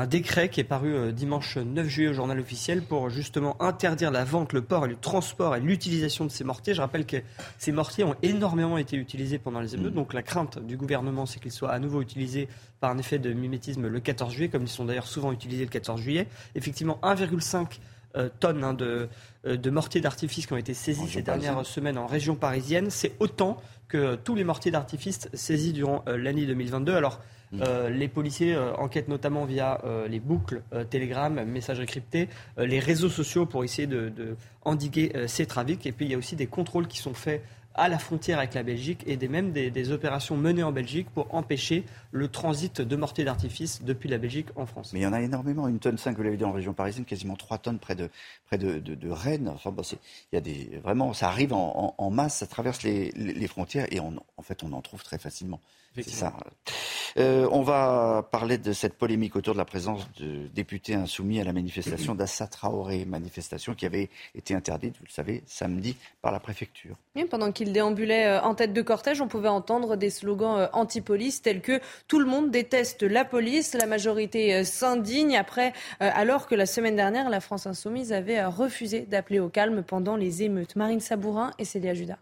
décret 0.06 0.48
qui 0.48 0.60
est 0.60 0.64
paru 0.64 0.94
euh, 0.94 1.12
dimanche 1.12 1.56
9 1.56 1.86
juillet 1.86 2.08
au 2.08 2.12
journal 2.12 2.38
officiel 2.38 2.82
pour 2.82 3.08
justement 3.08 3.60
interdire 3.62 4.10
la 4.10 4.24
vente, 4.24 4.52
le 4.52 4.62
port 4.62 4.84
et 4.84 4.88
le 4.88 4.96
transport 4.96 5.56
et 5.56 5.60
l'utilisation 5.60 6.24
de 6.24 6.30
ces 6.30 6.44
mortiers. 6.44 6.74
Je 6.74 6.80
rappelle 6.80 7.06
que 7.06 7.16
ces 7.58 7.72
mortiers 7.72 8.04
ont 8.04 8.16
énormément 8.22 8.78
été 8.78 8.96
utilisés 8.96 9.38
pendant 9.38 9.60
les 9.60 9.74
émeutes, 9.74 9.92
mmh. 9.92 9.96
donc 9.96 10.12
la 10.12 10.22
crainte 10.22 10.58
du 10.58 10.76
gouvernement 10.76 11.24
c'est 11.24 11.40
qu'ils 11.40 11.52
soient 11.52 11.70
à 11.70 11.78
nouveau 11.78 12.02
utilisés 12.02 12.48
par 12.80 12.90
un 12.90 12.98
effet 12.98 13.18
de 13.18 13.32
mimétisme 13.32 13.86
le 13.88 14.00
14 14.00 14.32
juillet, 14.32 14.48
comme 14.48 14.62
ils 14.62 14.68
sont 14.68 14.84
d'ailleurs 14.84 15.06
souvent 15.06 15.32
utilisés 15.32 15.64
le 15.64 15.70
14 15.70 16.00
juillet. 16.00 16.28
Effectivement, 16.54 16.98
1,5 17.02 17.78
tonnes 18.40 18.64
hein, 18.64 18.74
de, 18.74 19.08
de 19.44 19.70
mortiers 19.70 20.00
d'artifice 20.00 20.46
qui 20.46 20.52
ont 20.52 20.58
été 20.58 20.74
saisis 20.74 21.08
ces 21.08 21.22
dernières 21.22 21.64
semaines 21.66 21.98
en 21.98 22.06
région 22.06 22.34
parisienne. 22.34 22.90
C'est 22.90 23.12
autant 23.20 23.58
que 23.88 24.16
tous 24.16 24.34
les 24.34 24.44
mortiers 24.44 24.70
d'artifice 24.70 25.28
saisis 25.34 25.72
durant 25.72 26.04
l'année 26.06 26.46
2022. 26.46 26.94
Alors, 26.94 27.20
Mm. 27.52 27.62
Euh, 27.62 27.90
les 27.90 28.08
policiers 28.08 28.54
euh, 28.54 28.74
enquêtent 28.74 29.08
notamment 29.08 29.44
via 29.44 29.80
euh, 29.84 30.08
les 30.08 30.20
boucles 30.20 30.62
Telegram, 30.90 31.44
messages 31.44 31.84
cryptés, 31.86 32.28
les 32.58 32.80
réseaux 32.80 33.08
sociaux 33.08 33.46
pour 33.46 33.64
essayer 33.64 33.86
de, 33.86 34.36
endiguer 34.64 35.12
ces 35.26 35.46
trafics. 35.46 35.86
Et 35.86 35.92
puis 35.92 36.06
il 36.06 36.10
y 36.10 36.14
a 36.14 36.18
aussi 36.18 36.36
des 36.36 36.46
contrôles 36.46 36.88
qui 36.88 36.98
sont 36.98 37.14
faits 37.14 37.42
à 37.76 37.88
la 37.88 37.98
frontière 37.98 38.38
avec 38.38 38.54
la 38.54 38.62
Belgique 38.62 39.02
et 39.06 39.16
des, 39.16 39.28
même 39.28 39.52
des, 39.52 39.90
opérations 39.90 40.36
menées 40.36 40.62
en 40.62 40.72
Belgique 40.72 41.08
pour 41.10 41.32
empêcher 41.34 41.84
le 42.10 42.28
transit 42.28 42.80
de 42.80 42.96
mortiers 42.96 43.24
d'artifice 43.24 43.82
depuis 43.82 44.08
la 44.08 44.18
Belgique 44.18 44.48
en 44.56 44.66
France. 44.66 44.92
Mais 44.92 45.00
il 45.00 45.02
y 45.02 45.06
en 45.06 45.12
a 45.12 45.20
énormément, 45.20 45.68
une 45.68 45.78
tonne 45.78 45.98
5, 45.98 46.16
vous 46.16 46.22
l'avez 46.22 46.36
dit 46.36 46.44
en 46.44 46.52
région 46.52 46.72
parisienne, 46.72 47.04
quasiment 47.04 47.36
3 47.36 47.58
tonnes 47.58 47.78
près 47.78 47.94
de, 47.94 48.10
près 48.46 48.58
de, 48.58 49.10
Rennes. 49.10 49.48
Enfin, 49.48 49.72
il 50.32 50.34
y 50.34 50.38
a 50.38 50.40
des, 50.40 50.80
vraiment, 50.82 51.12
ça 51.12 51.28
arrive 51.28 51.52
en, 51.52 52.10
masse, 52.10 52.38
ça 52.38 52.46
traverse 52.46 52.82
les, 52.82 53.46
frontières 53.46 53.86
et 53.92 54.00
en 54.00 54.42
fait 54.42 54.62
on 54.64 54.72
en 54.72 54.80
trouve 54.80 55.02
très 55.02 55.18
facilement. 55.18 55.60
C'est 55.96 56.10
ça. 56.10 56.32
Euh, 57.18 57.48
on 57.50 57.62
va 57.62 58.28
parler 58.30 58.58
de 58.58 58.72
cette 58.72 58.94
polémique 58.94 59.36
autour 59.36 59.54
de 59.54 59.58
la 59.58 59.64
présence 59.64 60.06
de 60.18 60.48
députés 60.54 60.94
insoumis 60.94 61.40
à 61.40 61.44
la 61.44 61.52
manifestation 61.52 62.14
d'Assa 62.14 62.46
Traoré, 62.46 63.04
manifestation 63.06 63.74
qui 63.74 63.86
avait 63.86 64.10
été 64.34 64.54
interdite, 64.54 64.96
vous 64.98 65.06
le 65.06 65.12
savez, 65.12 65.42
samedi 65.46 65.96
par 66.20 66.32
la 66.32 66.40
préfecture. 66.40 66.96
pendant 67.30 67.52
qu'il 67.52 67.72
déambulait 67.72 68.26
euh, 68.26 68.42
en 68.42 68.54
tête 68.54 68.74
de 68.74 68.82
cortège, 68.82 69.20
on 69.20 69.28
pouvait 69.28 69.48
entendre 69.48 69.96
des 69.96 70.10
slogans 70.10 70.58
euh, 70.58 70.66
anti-police 70.74 71.40
tels 71.40 71.62
que 71.62 71.80
tout 72.06 72.18
le 72.18 72.26
monde 72.26 72.50
déteste 72.50 73.02
la 73.02 73.24
police, 73.24 73.74
la 73.74 73.86
majorité 73.86 74.64
s'indigne 74.64 75.36
après, 75.36 75.72
alors 76.00 76.46
que 76.46 76.54
la 76.54 76.66
semaine 76.66 76.96
dernière, 76.96 77.30
la 77.30 77.40
France 77.40 77.66
insoumise 77.66 78.12
avait 78.12 78.44
refusé 78.44 79.00
d'appeler 79.00 79.40
au 79.40 79.48
calme 79.48 79.82
pendant 79.82 80.16
les 80.16 80.42
émeutes. 80.42 80.76
Marine 80.76 81.00
Sabourin 81.00 81.50
et 81.58 81.64
Célia 81.64 81.94
Judas. 81.94 82.18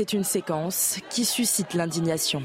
C'est 0.00 0.14
une 0.14 0.24
séquence 0.24 0.98
qui 1.10 1.26
suscite 1.26 1.74
l'indignation. 1.74 2.42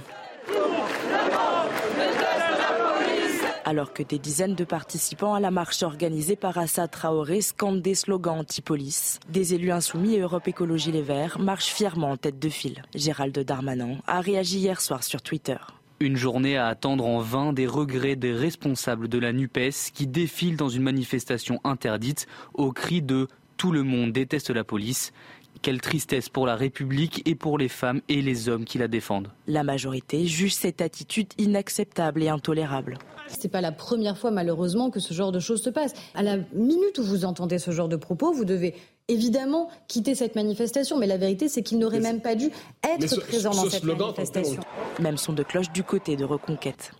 Alors 3.64 3.94
que 3.94 4.03
des 4.03 4.19
dizaines 4.19 4.56
de 4.56 4.65
participants 4.65 5.36
à 5.36 5.40
la 5.40 5.52
marche 5.52 5.82
organisée 5.82 6.36
par 6.36 6.57
Assad 6.57 6.91
Traoré 6.91 7.40
scandent 7.40 7.82
des 7.82 7.95
slogans 7.95 8.40
anti-police, 8.40 9.22
des 9.30 9.53
élus 9.53 9.72
insoumis 9.72 10.15
et 10.15 10.19
Europe 10.19 10.49
Écologie 10.49 10.91
Les 10.91 11.02
Verts 11.02 11.40
marchent 11.40 11.72
fièrement 11.72 12.11
en 12.11 12.18
tête 12.18 12.40
de 12.40 12.49
file. 12.49 12.84
Gérald 12.94 13.40
Darmanin 13.40 13.99
a 14.06 14.19
réagi 14.19 14.57
hier 14.57 14.82
soir 14.82 15.02
sur 15.02 15.22
Twitter. 15.22 15.56
Une 16.02 16.18
journée 16.18 16.57
à 16.57 16.68
attendre 16.68 17.06
en 17.06 17.19
vain 17.19 17.53
des 17.53 17.68
regrets 17.68 18.18
des 18.18 18.34
responsables 18.34 19.07
de 19.07 19.18
la 19.18 19.32
NUPES 19.32 19.94
qui 19.94 20.07
défilent 20.07 20.57
dans 20.57 20.68
une 20.68 20.84
manifestation 20.84 21.61
interdite 21.64 22.27
au 22.53 22.73
cri 22.73 23.02
de 23.02 23.30
Tout 23.56 23.72
le 23.72 23.84
monde 23.84 24.11
déteste 24.11 24.49
la 24.49 24.65
police. 24.65 25.14
Quelle 25.61 25.82
tristesse 25.82 26.30
pour 26.30 26.45
la 26.45 26.56
République 26.56 27.22
et 27.26 27.36
pour 27.36 27.57
les 27.57 27.69
femmes 27.69 28.02
et 28.10 28.22
les 28.22 28.49
hommes 28.49 28.65
qui 28.65 28.77
la 28.77 28.88
défendent. 28.88 29.30
La 29.48 29.64
majorité 29.64 30.26
juge 30.26 30.53
cette 30.53 30.82
attitude 30.82 31.27
inacceptable 31.38 32.22
et 32.23 32.30
intolérable. 32.30 32.98
Ce 33.27 33.41
n'est 33.44 33.49
pas 33.49 33.61
la 33.61 33.72
première 33.72 34.18
fois 34.18 34.32
malheureusement 34.32 34.91
que 34.91 34.99
ce 34.99 35.14
genre 35.14 35.32
de 35.32 35.40
choses 35.40 35.64
se 35.64 35.69
passe. 35.69 35.94
À 36.14 36.23
la 36.23 36.38
minute 36.53 36.99
où 36.99 37.03
vous 37.03 37.26
entendez 37.26 37.57
ce 37.57 37.72
genre 37.72 37.90
de 37.90 37.95
propos, 37.95 38.32
vous 38.32 38.45
devez 38.45 38.76
évidemment 39.07 39.69
quitter 39.88 40.15
cette 40.15 40.36
manifestation. 40.36 40.98
Mais 40.98 41.07
la 41.07 41.18
vérité, 41.18 41.48
c'est 41.48 41.64
qu'il 41.64 41.80
n'aurait 41.80 41.99
même 41.99 42.22
pas 42.22 42.36
dû 42.36 42.52
être 42.84 43.22
présent 43.22 43.52
dans 43.52 43.69
cette 43.69 43.84
manifestation. 43.84 44.61
Même 44.99 45.18
son 45.18 45.34
de 45.34 45.44
cloche 45.44 45.72
du 45.72 45.84
côté 45.84 46.15
de 46.15 46.26
Reconquête. 46.26 46.91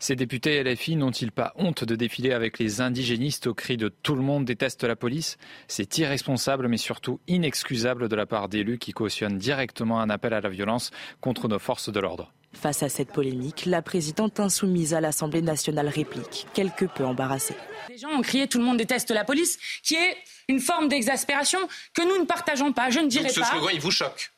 Ces 0.00 0.14
députés 0.14 0.62
LFI 0.62 0.96
n'ont-ils 0.96 1.32
pas 1.32 1.52
honte 1.56 1.82
de 1.82 1.96
défiler 1.96 2.32
avec 2.32 2.58
les 2.58 2.80
indigénistes 2.80 3.48
au 3.48 3.54
cri 3.54 3.76
de 3.76 3.88
tout 3.88 4.14
le 4.14 4.22
monde 4.22 4.44
déteste 4.44 4.84
la 4.84 4.94
police? 4.94 5.38
C'est 5.66 5.98
irresponsable 5.98 6.68
mais 6.68 6.76
surtout 6.76 7.20
inexcusable 7.26 8.08
de 8.08 8.14
la 8.16 8.26
part 8.26 8.48
d'élus 8.48 8.78
qui 8.78 8.92
cautionnent 8.92 9.38
directement 9.38 10.00
un 10.00 10.08
appel 10.08 10.34
à 10.34 10.40
la 10.40 10.48
violence 10.48 10.92
contre 11.20 11.48
nos 11.48 11.58
forces 11.58 11.90
de 11.90 11.98
l'ordre. 11.98 12.32
Face 12.52 12.82
à 12.82 12.88
cette 12.88 13.12
polémique, 13.12 13.66
la 13.66 13.82
présidente 13.82 14.40
insoumise 14.40 14.94
à 14.94 15.00
l'Assemblée 15.00 15.42
nationale 15.42 15.88
réplique, 15.88 16.46
quelque 16.54 16.86
peu 16.86 17.04
embarrassée. 17.04 17.56
Les 17.88 17.98
gens 17.98 18.10
ont 18.10 18.22
crié 18.22 18.46
tout 18.46 18.58
le 18.58 18.64
monde 18.64 18.78
déteste 18.78 19.10
la 19.10 19.24
police, 19.24 19.58
qui 19.82 19.94
est 19.94 20.16
une 20.48 20.60
forme 20.60 20.88
d'exaspération 20.88 21.58
que 21.92 22.02
nous 22.02 22.18
ne 22.20 22.24
partageons 22.24 22.72
pas. 22.72 22.88
Je 22.90 23.00
ne 23.00 23.08
dirais 23.08 23.24
Donc 23.24 23.32
ce 23.32 23.40
pas. 23.40 23.46
Ce 23.46 23.52
slogan, 23.52 23.70
il 23.74 23.80
vous 23.80 23.90
choque? 23.90 24.30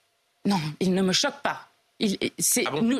Non, 0.47 0.61
il 0.81 0.93
ne 0.93 1.03
me 1.03 1.13
choque 1.13 1.41
pas. 1.43 1.70
Ah 2.01 2.07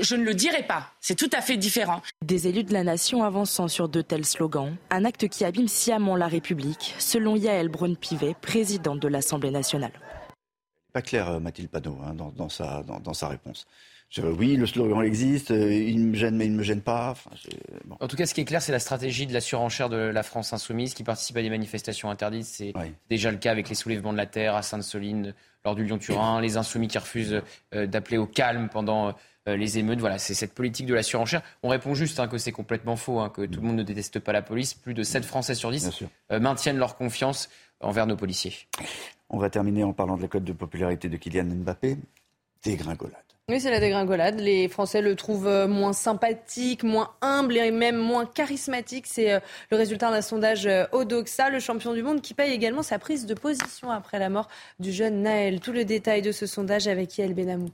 je 0.01 0.15
ne 0.15 0.25
le 0.25 0.35
dirai 0.35 0.63
pas. 0.63 0.93
C'est 1.01 1.15
tout 1.15 1.31
à 1.33 1.41
fait 1.41 1.57
différent. 1.57 2.03
Des 2.23 2.49
élus 2.49 2.65
de 2.65 2.73
la 2.73 2.85
nation 2.85 3.23
avançant 3.23 3.69
sur 3.69 3.89
de 3.89 4.03
tels 4.03 4.27
slogans, 4.27 4.77
un 4.91 5.05
acte 5.05 5.29
qui 5.29 5.45
abîme 5.45 5.69
sciemment 5.69 6.17
la 6.17 6.29
République, 6.29 6.95
selon 6.99 7.37
Yael 7.37 7.69
Braun-Pivet, 7.69 8.37
présidente 8.41 9.01
de 9.01 9.09
l'Assemblée 9.09 9.51
nationale. 9.51 9.93
Pas 10.93 11.03
clair, 11.03 11.29
euh, 11.31 11.41
Mathilde 11.41 11.71
Panot, 11.71 11.99
hein, 12.05 12.15
dans, 12.15 12.49
sa, 12.49 12.83
dans, 12.83 13.15
sa 13.15 13.29
réponse. 13.29 13.67
oui, 14.19 14.57
le 14.57 14.67
slogan 14.67 15.03
existe, 15.03 15.53
euh, 15.53 15.73
il 15.73 16.01
me 16.01 16.17
gêne, 16.17 16.37
mais 16.37 16.47
il 16.47 16.53
ne 16.53 16.59
me 16.59 16.63
gêne 16.63 16.81
pas. 16.81 17.15
En 18.01 18.09
tout 18.09 18.17
cas, 18.17 18.27
ce 18.27 18.35
qui 18.35 18.41
est 18.41 18.45
clair, 18.45 18.61
c'est 18.61 18.73
la 18.73 18.81
stratégie 18.81 19.27
de 19.27 19.33
la 19.33 19.41
surenchère 19.41 19.89
de 19.89 19.97
la 19.97 20.23
France 20.23 20.53
insoumise 20.53 20.95
qui 20.95 21.05
participe 21.05 21.37
à 21.37 21.43
des 21.43 21.51
manifestations 21.51 22.11
interdites. 22.11 22.45
C'est 22.45 22.73
déjà 23.09 23.31
le 23.31 23.39
cas 23.39 23.53
avec 23.53 23.69
les 23.69 23.75
soulèvements 23.75 24.13
de 24.13 24.19
la 24.19 24.27
terre 24.27 24.57
à 24.57 24.63
Sainte-Soline, 24.63 25.33
lors 25.65 25.75
du 25.75 25.85
Lyon-Turin, 25.85 26.41
les 26.41 26.57
insoumis 26.57 26.89
qui 26.89 26.99
refusent 26.99 27.43
euh, 27.75 27.87
d'appeler 27.87 28.19
au 28.19 28.27
calme 28.27 28.69
pendant 28.69 29.15
euh, 29.49 29.57
les 29.57 29.79
émeutes. 29.79 30.01
Voilà, 30.01 30.19
c'est 30.19 30.35
cette 30.35 30.55
politique 30.55 30.87
de 30.87 30.95
la 30.95 31.03
surenchère. 31.03 31.43
On 31.63 31.69
répond 31.69 31.95
juste 31.95 32.21
hein, 32.21 32.29
que 32.29 32.39
c'est 32.39 32.53
complètement 32.53 32.97
faux, 32.97 33.21
hein, 33.21 33.29
que 33.29 33.43
tout 33.43 33.61
le 33.61 33.67
monde 33.67 33.77
ne 33.77 33.83
déteste 33.83 34.19
pas 34.21 34.33
la 34.33 34.43
police. 34.43 34.75
Plus 34.75 34.95
de 34.95 35.03
7 35.03 35.25
Français 35.25 35.55
sur 35.55 35.71
10 35.71 36.05
euh, 36.33 36.41
maintiennent 36.41 36.79
leur 36.79 36.97
confiance 36.97 37.49
envers 37.81 38.07
nos 38.07 38.17
policiers. 38.17 38.55
On 39.29 39.39
va 39.39 39.49
terminer 39.51 39.85
en 39.85 39.93
parlant 39.93 40.17
de 40.17 40.23
la 40.23 40.29
cote 40.29 40.45
de 40.45 40.53
popularité 40.53 41.09
de 41.09 41.17
Kylian 41.17 41.45
Mbappé. 41.45 41.97
Dégringolade. 42.63 43.30
Oui, 43.51 43.61
c'est 43.61 43.73
la 43.73 43.81
dégringolade. 43.81 44.39
Les 44.39 44.69
Français 44.69 45.03
le 45.03 45.17
trouvent 45.17 45.49
euh, 45.49 45.67
moins 45.67 45.93
sympathique, 45.93 46.85
moins 46.85 47.11
humble 47.21 47.57
et 47.57 47.73
même 47.73 47.97
moins 47.97 48.25
charismatique. 48.25 49.09
C'est 49.09 49.33
euh, 49.33 49.41
le 49.73 49.77
résultat 49.77 50.13
d'un 50.13 50.23
sondage 50.23 50.67
euh, 50.67 50.85
Odoxa, 50.93 51.51
le 51.51 51.59
champion 51.59 51.93
du 51.93 52.05
monde, 52.05 52.21
qui 52.21 52.33
paye 52.33 52.53
également 52.53 52.85
sa 52.85 53.01
prise 53.01 53.27
de 53.27 53.35
position 53.35 53.91
après 53.91 54.21
la 54.21 54.29
mort 54.29 54.47
du 54.79 54.93
jeune 54.93 55.23
Naël. 55.23 55.59
Tout 55.59 55.73
le 55.73 55.85
détail 55.85 56.23
de 56.23 56.31
ce 56.31 56.47
sondage 56.47 56.87
avec 56.87 57.19
Yael 57.19 57.35
Benamou. 57.35 57.71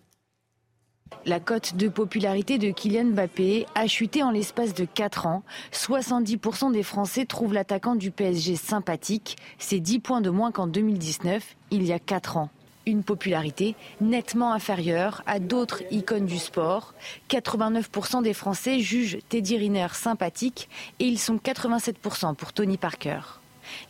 La 1.26 1.40
cote 1.40 1.76
de 1.76 1.88
popularité 1.88 2.56
de 2.56 2.70
Kylian 2.70 3.10
Mbappé 3.10 3.66
a 3.74 3.86
chuté 3.86 4.22
en 4.22 4.30
l'espace 4.30 4.72
de 4.72 4.86
4 4.86 5.26
ans. 5.26 5.42
70% 5.72 6.72
des 6.72 6.82
Français 6.82 7.26
trouvent 7.26 7.52
l'attaquant 7.52 7.96
du 7.96 8.10
PSG 8.10 8.56
sympathique. 8.56 9.36
C'est 9.58 9.80
10 9.80 9.98
points 10.00 10.20
de 10.22 10.30
moins 10.30 10.52
qu'en 10.52 10.68
2019, 10.68 11.54
il 11.70 11.84
y 11.84 11.92
a 11.92 11.98
4 11.98 12.38
ans 12.38 12.48
une 12.86 13.02
popularité 13.02 13.74
nettement 14.00 14.52
inférieure 14.52 15.22
à 15.26 15.40
d'autres 15.40 15.82
icônes 15.90 16.26
du 16.26 16.38
sport. 16.38 16.94
89% 17.28 18.22
des 18.22 18.32
Français 18.32 18.78
jugent 18.78 19.18
Teddy 19.28 19.58
Riner 19.58 19.88
sympathique 19.92 20.68
et 21.00 21.04
ils 21.04 21.18
sont 21.18 21.36
87% 21.36 22.34
pour 22.36 22.52
Tony 22.52 22.78
Parker. 22.78 23.20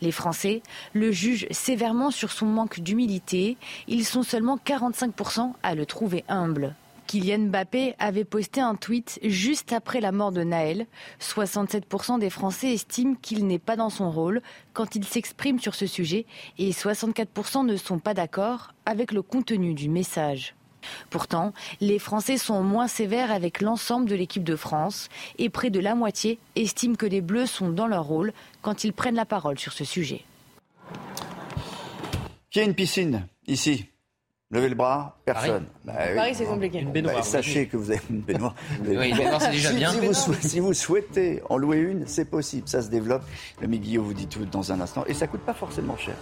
Les 0.01 0.11
Français 0.11 0.63
le 0.93 1.11
jugent 1.11 1.47
sévèrement 1.51 2.11
sur 2.11 2.31
son 2.31 2.47
manque 2.47 2.79
d'humilité. 2.79 3.57
Ils 3.87 4.05
sont 4.05 4.23
seulement 4.23 4.57
45% 4.57 5.53
à 5.61 5.75
le 5.75 5.85
trouver 5.85 6.25
humble. 6.27 6.75
Kylian 7.07 7.47
Mbappé 7.47 7.95
avait 7.99 8.25
posté 8.25 8.59
un 8.61 8.75
tweet 8.75 9.19
juste 9.23 9.71
après 9.71 10.01
la 10.01 10.11
mort 10.11 10.31
de 10.31 10.43
Naël. 10.43 10.85
67% 11.21 12.19
des 12.19 12.29
Français 12.29 12.73
estiment 12.73 13.15
qu'il 13.15 13.47
n'est 13.47 13.59
pas 13.59 13.77
dans 13.77 13.89
son 13.89 14.11
rôle 14.11 14.41
quand 14.73 14.95
il 14.95 15.05
s'exprime 15.05 15.59
sur 15.59 15.73
ce 15.73 15.87
sujet 15.87 16.25
et 16.57 16.71
64% 16.71 17.65
ne 17.65 17.77
sont 17.77 17.99
pas 17.99 18.13
d'accord 18.13 18.73
avec 18.85 19.11
le 19.11 19.21
contenu 19.21 19.73
du 19.73 19.89
message. 19.89 20.53
Pourtant, 21.09 21.53
les 21.81 21.99
Français 21.99 22.37
sont 22.37 22.61
moins 22.61 22.87
sévères 22.87 23.31
avec 23.31 23.61
l'ensemble 23.61 24.07
de 24.09 24.15
l'équipe 24.15 24.43
de 24.43 24.55
France 24.55 25.09
et 25.37 25.49
près 25.49 25.69
de 25.69 25.79
la 25.79 25.95
moitié 25.95 26.39
estiment 26.55 26.95
que 26.95 27.05
les 27.05 27.21
Bleus 27.21 27.47
sont 27.47 27.69
dans 27.69 27.87
leur 27.87 28.03
rôle 28.03 28.33
quand 28.61 28.83
ils 28.83 28.93
prennent 28.93 29.15
la 29.15 29.25
parole 29.25 29.57
sur 29.57 29.73
ce 29.73 29.85
sujet. 29.85 30.23
Qui 32.51 32.59
a 32.59 32.63
une 32.63 32.75
piscine 32.75 33.27
ici? 33.47 33.85
Levez 34.49 34.69
le 34.69 34.75
bras, 34.75 35.19
personne. 35.25 35.67
Paris, 35.85 36.15
bah 36.15 36.33
c'est 36.33 36.45
compliqué. 36.45 36.79
Une 36.79 36.91
baignoire, 36.93 37.15
bah, 37.15 37.21
sachez 37.21 37.67
que 37.67 37.75
vous 37.75 37.91
avez 37.91 37.99
une 38.09 38.21
baignoire. 38.21 38.55
oui, 38.85 39.09
une 39.09 39.17
baignoire, 39.17 39.41
c'est 39.41 39.51
déjà 39.51 39.73
bien. 39.73 39.91
Si 39.91 39.99
vous, 39.99 40.33
si 40.35 40.59
vous, 40.61 40.73
souhaitez 40.73 41.41
en 41.49 41.57
louer 41.57 41.79
une, 41.79 42.07
c'est 42.07 42.23
possible. 42.23 42.65
Ça 42.65 42.81
se 42.81 42.87
développe. 42.87 43.23
Le 43.59 43.67
Guillaume 43.67 44.05
vous 44.05 44.13
dit 44.13 44.27
tout 44.27 44.45
dans 44.45 44.71
un 44.71 44.79
instant. 44.79 45.03
Et 45.05 45.13
ça 45.13 45.27
coûte 45.27 45.41
pas 45.41 45.53
forcément 45.53 45.97
cher. 45.97 46.15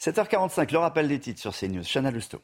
7h45, 0.00 0.72
le 0.72 0.78
rappel 0.78 1.08
des 1.08 1.20
titres 1.20 1.40
sur 1.40 1.54
CNews. 1.54 1.82
Chana 1.84 2.10
Lousteau. 2.10 2.40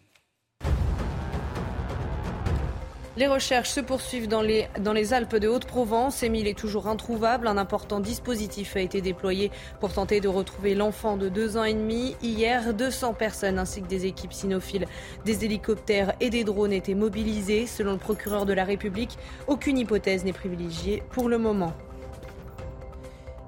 Les 3.20 3.26
recherches 3.26 3.68
se 3.68 3.80
poursuivent 3.80 4.28
dans 4.28 4.40
les, 4.40 5.12
Alpes 5.12 5.36
de 5.36 5.46
Haute-Provence. 5.46 6.22
Émile 6.22 6.48
est 6.48 6.58
toujours 6.58 6.86
introuvable. 6.86 7.48
Un 7.48 7.58
important 7.58 8.00
dispositif 8.00 8.76
a 8.76 8.80
été 8.80 9.02
déployé 9.02 9.50
pour 9.78 9.92
tenter 9.92 10.22
de 10.22 10.28
retrouver 10.28 10.74
l'enfant 10.74 11.18
de 11.18 11.28
deux 11.28 11.58
ans 11.58 11.64
et 11.64 11.74
demi. 11.74 12.16
Hier, 12.22 12.72
200 12.72 13.12
personnes 13.12 13.58
ainsi 13.58 13.82
que 13.82 13.88
des 13.88 14.06
équipes 14.06 14.32
cynophiles, 14.32 14.86
des 15.26 15.44
hélicoptères 15.44 16.14
et 16.20 16.30
des 16.30 16.44
drones 16.44 16.72
étaient 16.72 16.94
mobilisés. 16.94 17.66
Selon 17.66 17.92
le 17.92 17.98
procureur 17.98 18.46
de 18.46 18.54
la 18.54 18.64
République, 18.64 19.18
aucune 19.48 19.76
hypothèse 19.76 20.24
n'est 20.24 20.32
privilégiée 20.32 21.02
pour 21.10 21.28
le 21.28 21.36
moment. 21.36 21.74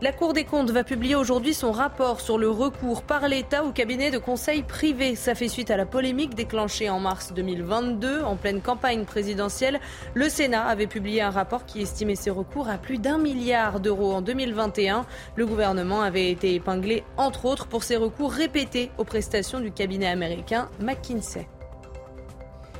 La 0.03 0.11
Cour 0.11 0.33
des 0.33 0.43
comptes 0.43 0.73
va 0.73 0.83
publier 0.83 1.15
aujourd'hui 1.15 1.55
son 1.55 1.70
rapport 1.70 2.20
sur 2.20 2.37
le 2.37 2.51
recours 2.51 3.03
par 3.03 3.29
l'État 3.29 3.62
au 3.62 3.70
cabinet 3.70 4.11
de 4.11 4.19
conseil 4.19 4.65
privé. 4.65 5.15
Ça 5.15 5.37
fait 5.37 5.47
suite 5.47 5.70
à 5.70 5.77
la 5.77 5.87
polémique 5.87 6.35
déclenchée 6.35 6.91
en 6.91 6.99
mars 6.99 7.33
2022 7.33 8.23
en 8.23 8.35
pleine 8.35 8.61
campagne 8.61 9.05
présidentielle. 9.05 9.79
Le 10.15 10.29
Sénat 10.29 10.65
avait 10.65 10.89
publié 10.89 11.23
un 11.23 11.31
rapport 11.31 11.66
qui 11.66 11.83
estimait 11.83 12.16
ces 12.16 12.31
recours 12.31 12.69
à 12.69 12.79
plus 12.79 12.99
d'un 12.99 13.16
milliard 13.16 13.79
d'euros 13.79 14.15
en 14.15 14.23
2021. 14.23 15.07
Le 15.37 15.47
gouvernement 15.47 16.03
avait 16.03 16.33
été 16.33 16.53
épinglé 16.57 17.05
entre 17.16 17.45
autres 17.45 17.69
pour 17.69 17.85
ses 17.85 17.97
recours 17.97 18.33
répétés 18.33 18.91
aux 18.99 19.05
prestations 19.05 19.61
du 19.61 19.70
cabinet 19.70 20.09
américain 20.09 20.69
McKinsey. 20.81 21.47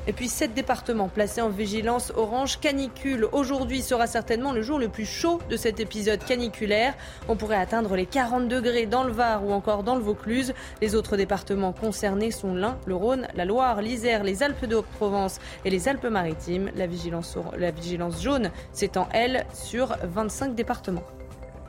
Et 0.09 0.13
puis 0.13 0.29
sept 0.29 0.53
départements 0.53 1.09
placés 1.09 1.43
en 1.43 1.49
vigilance 1.49 2.13
orange 2.17 2.59
canicule. 2.59 3.29
Aujourd'hui 3.31 3.83
sera 3.83 4.09
certainement 4.09 4.51
le 4.51 4.61
jour 4.61 4.81
le 4.81 4.89
plus 4.89 5.07
chaud 5.07 5.41
de 5.49 5.57
cet 5.57 5.79
épisode 5.79 6.25
caniculaire. 6.25 6.95
On 7.29 7.37
pourrait 7.37 7.57
atteindre 7.57 7.95
les 7.95 8.07
40 8.07 8.49
degrés 8.49 8.87
dans 8.87 9.05
le 9.05 9.13
Var 9.13 9.45
ou 9.45 9.53
encore 9.53 9.85
dans 9.85 9.95
le 9.95 10.03
Vaucluse. 10.03 10.55
Les 10.81 10.97
autres 10.97 11.17
départements 11.17 11.73
concernés 11.73 12.33
sont 12.33 12.53
l'Ain, 12.53 12.77
le 12.85 12.97
Rhône, 12.97 13.29
la 13.37 13.45
Loire, 13.45 13.81
l'Isère, 13.81 14.25
les 14.25 14.43
Alpes 14.43 14.65
de 14.65 14.75
Haute-Provence 14.75 15.39
et 15.65 15.71
les 15.71 15.87
Alpes-Maritimes. 15.87 16.73
La 16.75 16.89
vigilance, 16.89 17.39
la 17.57 17.71
vigilance 17.71 18.21
jaune 18.21 18.51
s'étend, 18.73 19.09
elle, 19.13 19.47
sur 19.55 19.97
25 20.03 20.57
départements. 20.57 21.05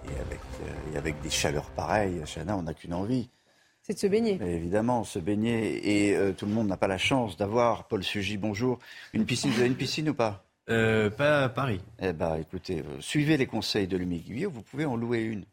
Et 0.06 0.20
avec, 0.20 0.40
euh, 0.40 0.94
et 0.94 0.98
avec 0.98 1.22
des 1.22 1.30
chaleurs 1.30 1.70
pareilles, 1.70 2.24
Chana, 2.26 2.58
on 2.58 2.64
n'a 2.64 2.74
qu'une 2.74 2.96
envie 2.96 3.30
c'est 3.84 3.94
de 3.94 4.00
se 4.00 4.08
baigner. 4.08 4.40
évidemment, 4.42 5.04
se 5.04 5.20
baigner. 5.20 6.08
Et 6.08 6.16
euh, 6.16 6.32
tout 6.32 6.46
le 6.46 6.52
monde 6.54 6.68
n'a 6.68 6.78
pas 6.78 6.88
la 6.88 6.98
chance 6.98 7.38
d'avoir, 7.38 7.88
Paul 7.88 8.04
Sugy, 8.04 8.38
bonjour, 8.38 8.80
une 9.14 9.26
piscine. 9.26 9.52
Vous 9.52 9.60
avez 9.60 9.68
une 9.68 9.76
piscine 9.76 10.10
ou 10.10 10.14
pas? 10.14 10.44
Euh, 10.70 11.10
Pas 11.10 11.44
à 11.44 11.50
Paris. 11.50 11.82
Eh 12.00 12.14
bien, 12.14 12.36
écoutez, 12.38 12.80
euh, 12.80 13.02
suivez 13.02 13.36
les 13.38 13.46
conseils 13.46 13.88
de 13.88 13.98
l'Humiguier, 13.98 14.46
vous 14.46 14.62
pouvez 14.62 14.86
en 14.86 14.96
louer 14.96 15.22
une. 15.24 15.44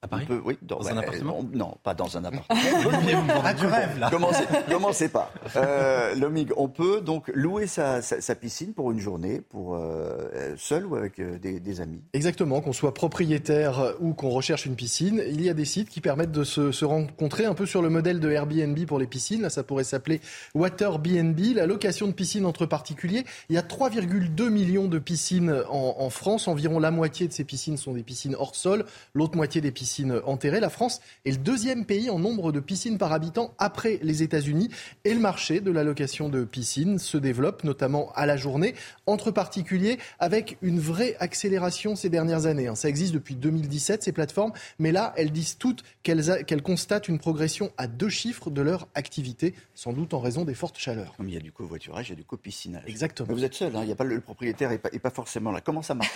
À 0.00 0.06
Paris 0.06 0.26
Oui, 0.44 0.56
dans, 0.62 0.86
un 0.86 0.96
appartement 0.96 1.44
Non, 1.52 1.76
pas 1.82 1.92
dans 1.92 2.16
un 2.16 2.24
appartement. 2.24 2.60
du 3.58 3.66
rêve, 3.66 3.98
là. 3.98 4.10
Commencez, 4.10 4.44
commencez 4.70 5.08
pas. 5.08 5.32
Euh, 5.56 6.14
Lomig, 6.14 6.52
on 6.56 6.68
peut 6.68 7.00
donc 7.00 7.26
louer 7.34 7.66
sa, 7.66 8.00
sa, 8.00 8.34
piscine 8.36 8.74
pour 8.74 8.92
une 8.92 9.00
journée, 9.00 9.40
pour 9.40 9.74
euh, 9.74 10.54
seul 10.56 10.86
ou 10.86 10.94
avec 10.94 11.18
euh, 11.18 11.40
des, 11.40 11.58
des, 11.58 11.80
amis? 11.80 12.00
Exactement, 12.12 12.60
qu'on 12.60 12.72
soit 12.72 12.94
propriétaire 12.94 13.94
ou 13.98 14.14
qu'on 14.14 14.30
recherche 14.30 14.66
une 14.66 14.76
piscine, 14.76 15.20
il 15.26 15.42
y 15.42 15.50
a 15.50 15.54
des 15.54 15.64
sites 15.64 15.88
qui 15.88 16.00
permettent 16.00 16.30
de 16.30 16.44
se, 16.44 16.70
se, 16.70 16.84
rencontrer 16.84 17.46
un 17.46 17.54
peu 17.54 17.66
sur 17.66 17.82
le 17.82 17.90
modèle 17.90 18.20
de 18.20 18.30
Airbnb 18.30 18.78
pour 18.86 19.00
les 19.00 19.08
piscines. 19.08 19.42
Là, 19.42 19.50
ça 19.50 19.64
pourrait 19.64 19.82
s'appeler 19.82 20.20
WaterBnB, 20.54 21.56
la 21.56 21.66
location 21.66 22.06
de 22.06 22.12
piscine 22.12 22.46
entre 22.46 22.66
particuliers. 22.66 23.24
Il 23.48 23.56
y 23.56 23.58
a 23.58 23.62
3,2 23.62 24.48
millions 24.48 24.86
de 24.86 25.00
piscines 25.00 25.64
en, 25.68 25.96
en 25.98 26.10
France. 26.10 26.46
Environ 26.46 26.78
la 26.78 26.92
moitié 26.92 27.26
de 27.26 27.32
ces 27.32 27.42
piscines 27.42 27.76
sont 27.76 27.94
des 27.94 28.04
piscines 28.04 28.36
hors 28.38 28.54
sol, 28.54 28.84
l'autre 29.12 29.36
moitié 29.36 29.60
des 29.60 29.72
piscines 29.72 29.87
piscines 29.88 30.20
enterrées. 30.26 30.60
La 30.60 30.68
France 30.68 31.00
est 31.24 31.30
le 31.30 31.38
deuxième 31.38 31.86
pays 31.86 32.10
en 32.10 32.18
nombre 32.18 32.52
de 32.52 32.60
piscines 32.60 32.98
par 32.98 33.14
habitant 33.14 33.54
après 33.56 33.98
les 34.02 34.22
États-Unis. 34.22 34.68
Et 35.06 35.14
le 35.14 35.18
marché 35.18 35.60
de 35.60 35.70
la 35.70 35.82
location 35.82 36.28
de 36.28 36.44
piscines 36.44 36.98
se 36.98 37.16
développe, 37.16 37.64
notamment 37.64 38.12
à 38.14 38.26
la 38.26 38.36
journée, 38.36 38.74
entre 39.06 39.30
particuliers, 39.30 39.96
avec 40.18 40.58
une 40.60 40.78
vraie 40.78 41.16
accélération 41.20 41.96
ces 41.96 42.10
dernières 42.10 42.44
années. 42.44 42.68
Hein. 42.68 42.74
Ça 42.74 42.90
existe 42.90 43.14
depuis 43.14 43.34
2017, 43.34 44.02
ces 44.02 44.12
plateformes, 44.12 44.52
mais 44.78 44.92
là, 44.92 45.14
elles 45.16 45.32
disent 45.32 45.56
toutes 45.56 45.82
qu'elles 46.02 46.62
constatent 46.62 47.08
une 47.08 47.18
progression 47.18 47.72
à 47.78 47.86
deux 47.86 48.10
chiffres 48.10 48.50
de 48.50 48.60
leur 48.60 48.88
activité, 48.94 49.54
sans 49.74 49.94
doute 49.94 50.12
en 50.12 50.20
raison 50.20 50.44
des 50.44 50.54
fortes 50.54 50.78
chaleurs. 50.78 51.14
Il 51.18 51.32
y 51.32 51.38
a 51.38 51.40
du 51.40 51.50
covoiturage, 51.50 52.08
il 52.08 52.10
y 52.10 52.12
a 52.12 52.16
du 52.16 52.24
copiscinage. 52.24 52.82
Exactement. 52.86 53.28
Mais 53.30 53.34
vous 53.34 53.44
êtes 53.44 53.54
seul, 53.54 53.74
hein. 53.74 53.80
il 53.84 53.88
y 53.88 53.92
a 53.92 53.96
pas, 53.96 54.04
le 54.04 54.20
propriétaire 54.20 54.68
n'est 54.68 54.76
pas, 54.76 54.90
pas, 54.90 55.10
forcément 55.10 55.50
là. 55.50 55.62
Comment 55.62 55.80
ça 55.80 55.94
marche 55.94 56.10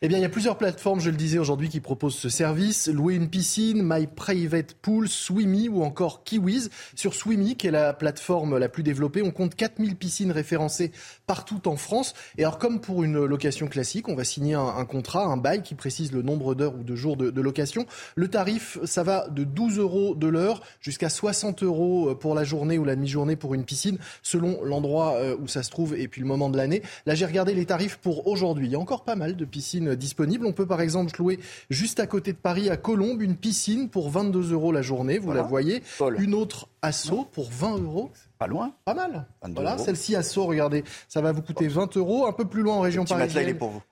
Eh 0.00 0.08
bien, 0.08 0.16
il 0.16 0.22
y 0.22 0.24
a 0.24 0.30
plusieurs 0.30 0.56
plateformes, 0.56 1.00
je 1.00 1.10
le 1.10 1.16
disais 1.16 1.38
aujourd'hui, 1.38 1.68
qui 1.68 1.80
proposent 1.80 2.16
ce 2.16 2.30
service. 2.30 2.88
Louer 2.88 3.17
piscine, 3.26 3.82
My 3.82 4.06
Private 4.06 4.74
Pool, 4.74 5.08
Swimmy 5.08 5.68
ou 5.68 5.82
encore 5.82 6.22
Kiwis. 6.22 6.68
Sur 6.94 7.14
Swimmy, 7.14 7.56
qui 7.56 7.66
est 7.66 7.72
la 7.72 7.92
plateforme 7.92 8.58
la 8.58 8.68
plus 8.68 8.84
développée, 8.84 9.22
on 9.22 9.32
compte 9.32 9.56
4000 9.56 9.96
piscines 9.96 10.30
référencées 10.30 10.92
partout 11.26 11.66
en 11.68 11.76
France. 11.76 12.14
Et 12.36 12.44
alors, 12.44 12.58
comme 12.58 12.80
pour 12.80 13.02
une 13.02 13.24
location 13.24 13.66
classique, 13.66 14.08
on 14.08 14.14
va 14.14 14.24
signer 14.24 14.54
un, 14.54 14.84
contrat, 14.84 15.24
un 15.24 15.36
bail 15.36 15.62
qui 15.62 15.74
précise 15.74 16.12
le 16.12 16.22
nombre 16.22 16.54
d'heures 16.54 16.76
ou 16.76 16.84
de 16.84 16.94
jours 16.94 17.16
de, 17.16 17.30
de, 17.30 17.40
location. 17.40 17.86
Le 18.14 18.28
tarif, 18.28 18.78
ça 18.84 19.02
va 19.02 19.28
de 19.28 19.42
12 19.42 19.78
euros 19.78 20.14
de 20.14 20.28
l'heure 20.28 20.62
jusqu'à 20.80 21.08
60 21.08 21.62
euros 21.62 22.14
pour 22.14 22.34
la 22.34 22.44
journée 22.44 22.78
ou 22.78 22.84
la 22.84 22.94
demi-journée 22.94 23.36
pour 23.36 23.54
une 23.54 23.64
piscine, 23.64 23.98
selon 24.22 24.62
l'endroit 24.62 25.14
euh, 25.14 25.36
où 25.40 25.48
ça 25.48 25.62
se 25.62 25.70
trouve 25.70 25.96
et 25.96 26.08
puis 26.08 26.20
le 26.20 26.26
moment 26.26 26.50
de 26.50 26.56
l'année. 26.56 26.82
Là, 27.06 27.14
j'ai 27.14 27.26
regardé 27.26 27.54
les 27.54 27.66
tarifs 27.66 27.96
pour 27.96 28.26
aujourd'hui. 28.26 28.66
Il 28.66 28.72
y 28.72 28.76
a 28.76 28.78
encore 28.78 29.04
pas 29.04 29.16
mal 29.16 29.36
de 29.36 29.44
piscines 29.44 29.94
disponibles. 29.94 30.46
On 30.46 30.52
peut 30.52 30.66
par 30.66 30.80
exemple 30.80 31.12
louer 31.18 31.38
juste 31.70 32.00
à 32.00 32.06
côté 32.06 32.32
de 32.32 32.38
Paris, 32.38 32.70
à 32.70 32.76
Une 33.20 33.36
piscine 33.36 33.88
pour 33.88 34.10
22 34.10 34.52
euros 34.52 34.72
la 34.72 34.82
journée, 34.82 35.18
vous 35.18 35.32
la 35.32 35.42
voyez. 35.42 35.82
Une 36.18 36.34
autre 36.34 36.68
à 36.82 36.92
Sceaux 36.92 37.26
pour 37.32 37.50
20 37.50 37.78
euros. 37.78 38.10
Pas 38.38 38.46
loin. 38.46 38.72
Pas 38.84 38.94
mal. 38.94 39.26
Voilà, 39.54 39.78
celle-ci 39.78 40.14
à 40.14 40.22
Sceaux, 40.22 40.44
regardez, 40.44 40.84
ça 41.08 41.20
va 41.20 41.32
vous 41.32 41.42
coûter 41.42 41.68
20 41.68 41.96
euros. 41.96 42.26
Un 42.26 42.32
peu 42.32 42.44
plus 42.44 42.62
loin 42.62 42.76
en 42.76 42.80
région 42.80 43.04
parisienne. 43.04 43.56
pour 43.56 43.70
vous. 43.70 43.82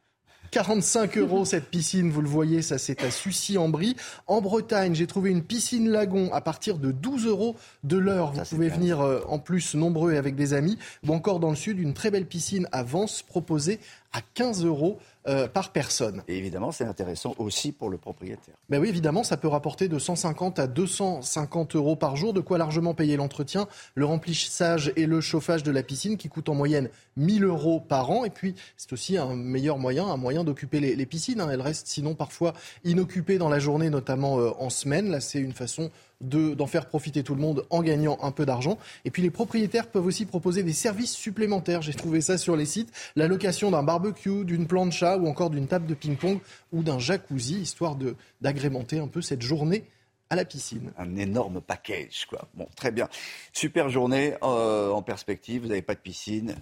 45 0.51 1.19
euros 1.19 1.45
cette 1.45 1.67
piscine, 1.67 2.11
vous 2.11 2.23
le 2.23 2.29
voyez, 2.29 2.63
ça 2.63 2.79
c'est 2.79 3.03
à 3.03 3.11
Sucy-en-Brie. 3.11 3.97
En 4.27 4.41
Bretagne, 4.41 4.95
j'ai 4.95 5.07
trouvé 5.07 5.31
une 5.31 5.43
piscine 5.43 5.89
lagon 5.89 6.33
à 6.33 6.41
partir 6.41 6.79
de 6.79 6.93
12 6.93 7.27
euros 7.27 7.57
de 7.85 7.97
l'heure. 7.97 8.33
Vous 8.33 8.45
pouvez 8.45 8.69
venir 8.69 9.01
euh, 9.01 9.21
en 9.29 9.39
plus 9.39 9.75
nombreux 9.75 10.13
et 10.13 10.17
avec 10.17 10.35
des 10.37 10.55
amis. 10.55 10.79
Ou 11.07 11.13
encore 11.13 11.41
dans 11.41 11.51
le 11.51 11.57
sud, 11.57 11.79
une 11.79 11.95
très 11.95 12.11
belle 12.11 12.27
piscine 12.27 12.69
à 12.73 12.83
Vence 12.83 13.23
proposée 13.23 13.81
à 14.13 14.21
15 14.35 14.65
euros 14.65 14.99
euh, 15.29 15.49
par 15.49 15.73
personne. 15.73 16.23
Et 16.29 16.39
évidemment, 16.39 16.71
c'est 16.71 16.85
intéressant 16.85 17.35
aussi 17.39 17.73
pour 17.73 17.91
le 17.91 17.99
propriétaire. 17.99 18.55
Ben 18.69 18.81
oui, 18.81 18.89
évidemment, 18.89 19.25
ça 19.25 19.37
peut 19.37 19.49
rapporter 19.49 19.89
de 19.89 19.99
150 19.99 20.61
à 20.61 20.69
250 20.69 21.75
euros 21.75 21.97
par 21.97 22.15
jour, 22.15 22.33
de 22.33 22.41
quoi 22.41 22.59
largement 22.59 22.95
payer 22.95 23.17
l'entretien, 23.17 23.67
le 23.97 24.05
remplissage 24.05 24.93
et 24.95 25.07
le 25.07 25.21
chauffage 25.21 25.65
de 25.65 25.73
la 25.73 25.83
piscine 25.83 26.17
qui 26.17 26.29
coûte 26.29 26.49
en 26.49 26.55
moyenne 26.55 26.91
1000 27.17 27.43
euros 27.43 27.81
par 27.81 28.11
an. 28.13 28.25
Et 28.25 28.31
puis, 28.31 28.55
c'est 28.77 28.93
aussi 28.93 29.17
un 29.17 29.35
meilleur 29.35 29.79
moyen, 29.79 30.07
un 30.07 30.17
moyen 30.17 30.45
d'occuper 30.45 30.79
les, 30.79 31.07
piscines. 31.07 31.41
Hein. 31.41 31.49
Elles 31.51 31.61
restent 31.61 31.89
sinon 31.89 32.15
parfois 32.15 32.53
inoccupées 32.85 33.39
dans 33.39 33.49
la 33.49 33.59
journée, 33.59 33.91
notamment 33.91 34.39
euh, 34.39 34.51
en 34.61 34.71
semaine. 34.71 35.11
Là, 35.11 35.21
c'est 35.21 35.41
une 35.41 35.53
façon 35.55 35.91
d'en 36.21 36.67
faire 36.67 36.87
profiter 36.87 37.23
tout 37.23 37.35
le 37.35 37.41
monde 37.41 37.67
en 37.71 37.83
gagnant 37.83 38.19
un 38.23 38.31
peu 38.31 38.47
d'argent. 38.47 38.79
Et 39.05 39.11
puis 39.11 39.23
les 39.23 39.31
propriétaires 39.31 39.89
peuvent 39.89 40.07
aussi 40.07 40.25
proposer 40.25 40.63
des 40.63 40.73
services 40.73 41.13
supplémentaires. 41.13 41.83
J'ai 41.83 41.95
trouvé 41.95 42.21
ça 42.21 42.39
sur 42.39 42.57
les 42.57 42.67
sites. 42.67 42.93
La 43.17 43.29
location 43.29 43.71
d'un 43.71 43.83
barbecue, 43.83 44.45
d'une 44.45 44.67
plancha 44.67 45.19
ou 45.19 45.27
encore 45.27 45.51
d'une 45.51 45.67
table 45.67 45.87
de 45.87 45.95
ping-pong 45.95 46.41
ou 46.73 46.83
d'un 46.83 46.99
jacuzzi, 46.99 47.61
histoire 47.61 47.97
d'agrémenter 48.41 48.99
un 48.99 49.09
peu 49.09 49.21
cette 49.21 49.43
journée 49.43 49.85
à 50.31 50.37
la 50.37 50.45
piscine. 50.45 50.93
Un 50.99 51.17
énorme 51.17 51.61
package, 51.61 52.27
quoi. 52.29 52.49
Bon, 52.55 52.67
très 52.75 52.91
bien. 52.91 53.09
Super 53.53 53.89
journée 53.91 54.35
euh, 54.43 54.91
en 54.91 55.03
perspective. 55.03 55.63
Vous 55.63 55.69
n'avez 55.69 55.83
pas 55.83 55.95
de 55.95 56.01
piscine. 56.01 56.57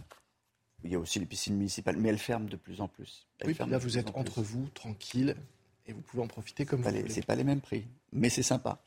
Il 0.82 0.92
y 0.92 0.96
a 0.96 0.98
aussi 0.98 1.18
les 1.18 1.24
piscines 1.24 1.56
municipales, 1.56 1.96
mais 1.96 2.10
elles 2.10 2.18
ferment 2.18 2.46
de 2.46 2.56
plus 2.56 2.82
en 2.82 2.88
plus. 2.88 3.26
oui, 3.46 3.56
là 3.70 3.78
vous 3.78 3.96
êtes 3.96 4.14
entre 4.14 4.42
vous, 4.42 4.68
tranquille, 4.74 5.34
et 5.86 5.94
vous 5.94 6.02
pouvez 6.02 6.22
en 6.22 6.26
profiter 6.26 6.66
comme 6.66 6.82
vous 6.82 6.90
voulez. 6.90 7.08
C'est 7.08 7.24
pas 7.24 7.36
les 7.36 7.44
mêmes 7.44 7.62
prix, 7.62 7.86
mais 8.12 8.28
c'est 8.28 8.42
sympa 8.42 8.82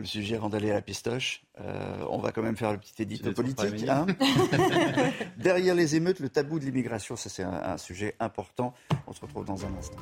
le 0.00 0.06
sujet 0.06 0.36
avant 0.36 0.48
d'aller 0.48 0.70
à 0.70 0.74
la 0.74 0.82
pistoche. 0.82 1.42
Euh, 1.60 2.04
on 2.10 2.18
va 2.18 2.32
quand 2.32 2.42
même 2.42 2.56
faire 2.56 2.72
le 2.72 2.78
petit 2.78 3.02
édito 3.02 3.32
politique. 3.32 3.88
Hein. 3.88 4.06
Derrière 5.36 5.74
les 5.74 5.96
émeutes, 5.96 6.20
le 6.20 6.28
tabou 6.28 6.58
de 6.58 6.64
l'immigration, 6.64 7.16
ça 7.16 7.28
c'est 7.28 7.42
un, 7.42 7.78
sujet 7.78 8.14
important. 8.20 8.74
On 9.06 9.12
se 9.12 9.20
retrouve 9.20 9.44
dans 9.44 9.64
un 9.64 9.74
instant. 9.76 9.96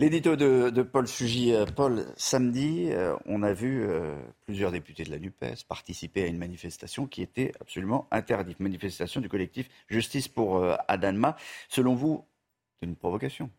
L'édito 0.00 0.36
de, 0.36 0.82
Paul 0.82 1.08
Sugy. 1.08 1.52
Euh, 1.52 1.66
Paul, 1.66 2.06
samedi, 2.16 2.90
euh, 2.92 3.16
on 3.26 3.42
a 3.42 3.52
vu 3.52 3.84
plusieurs 4.46 4.70
députés 4.70 5.04
de 5.04 5.10
la 5.10 5.18
NUPES 5.18 5.64
participer 5.68 6.22
à 6.22 6.26
une 6.26 6.38
manifestation 6.38 7.06
qui 7.06 7.20
était 7.20 7.52
absolument 7.60 8.06
interdite. 8.10 8.60
Manifestation 8.60 9.20
du 9.20 9.28
collectif 9.28 9.68
Justice 9.88 10.28
pour 10.28 10.64
Adanma. 10.86 11.36
Selon 11.68 11.94
vous, 11.94 12.24
c'est 12.80 12.86
une 12.86 12.94
provocation 12.94 13.50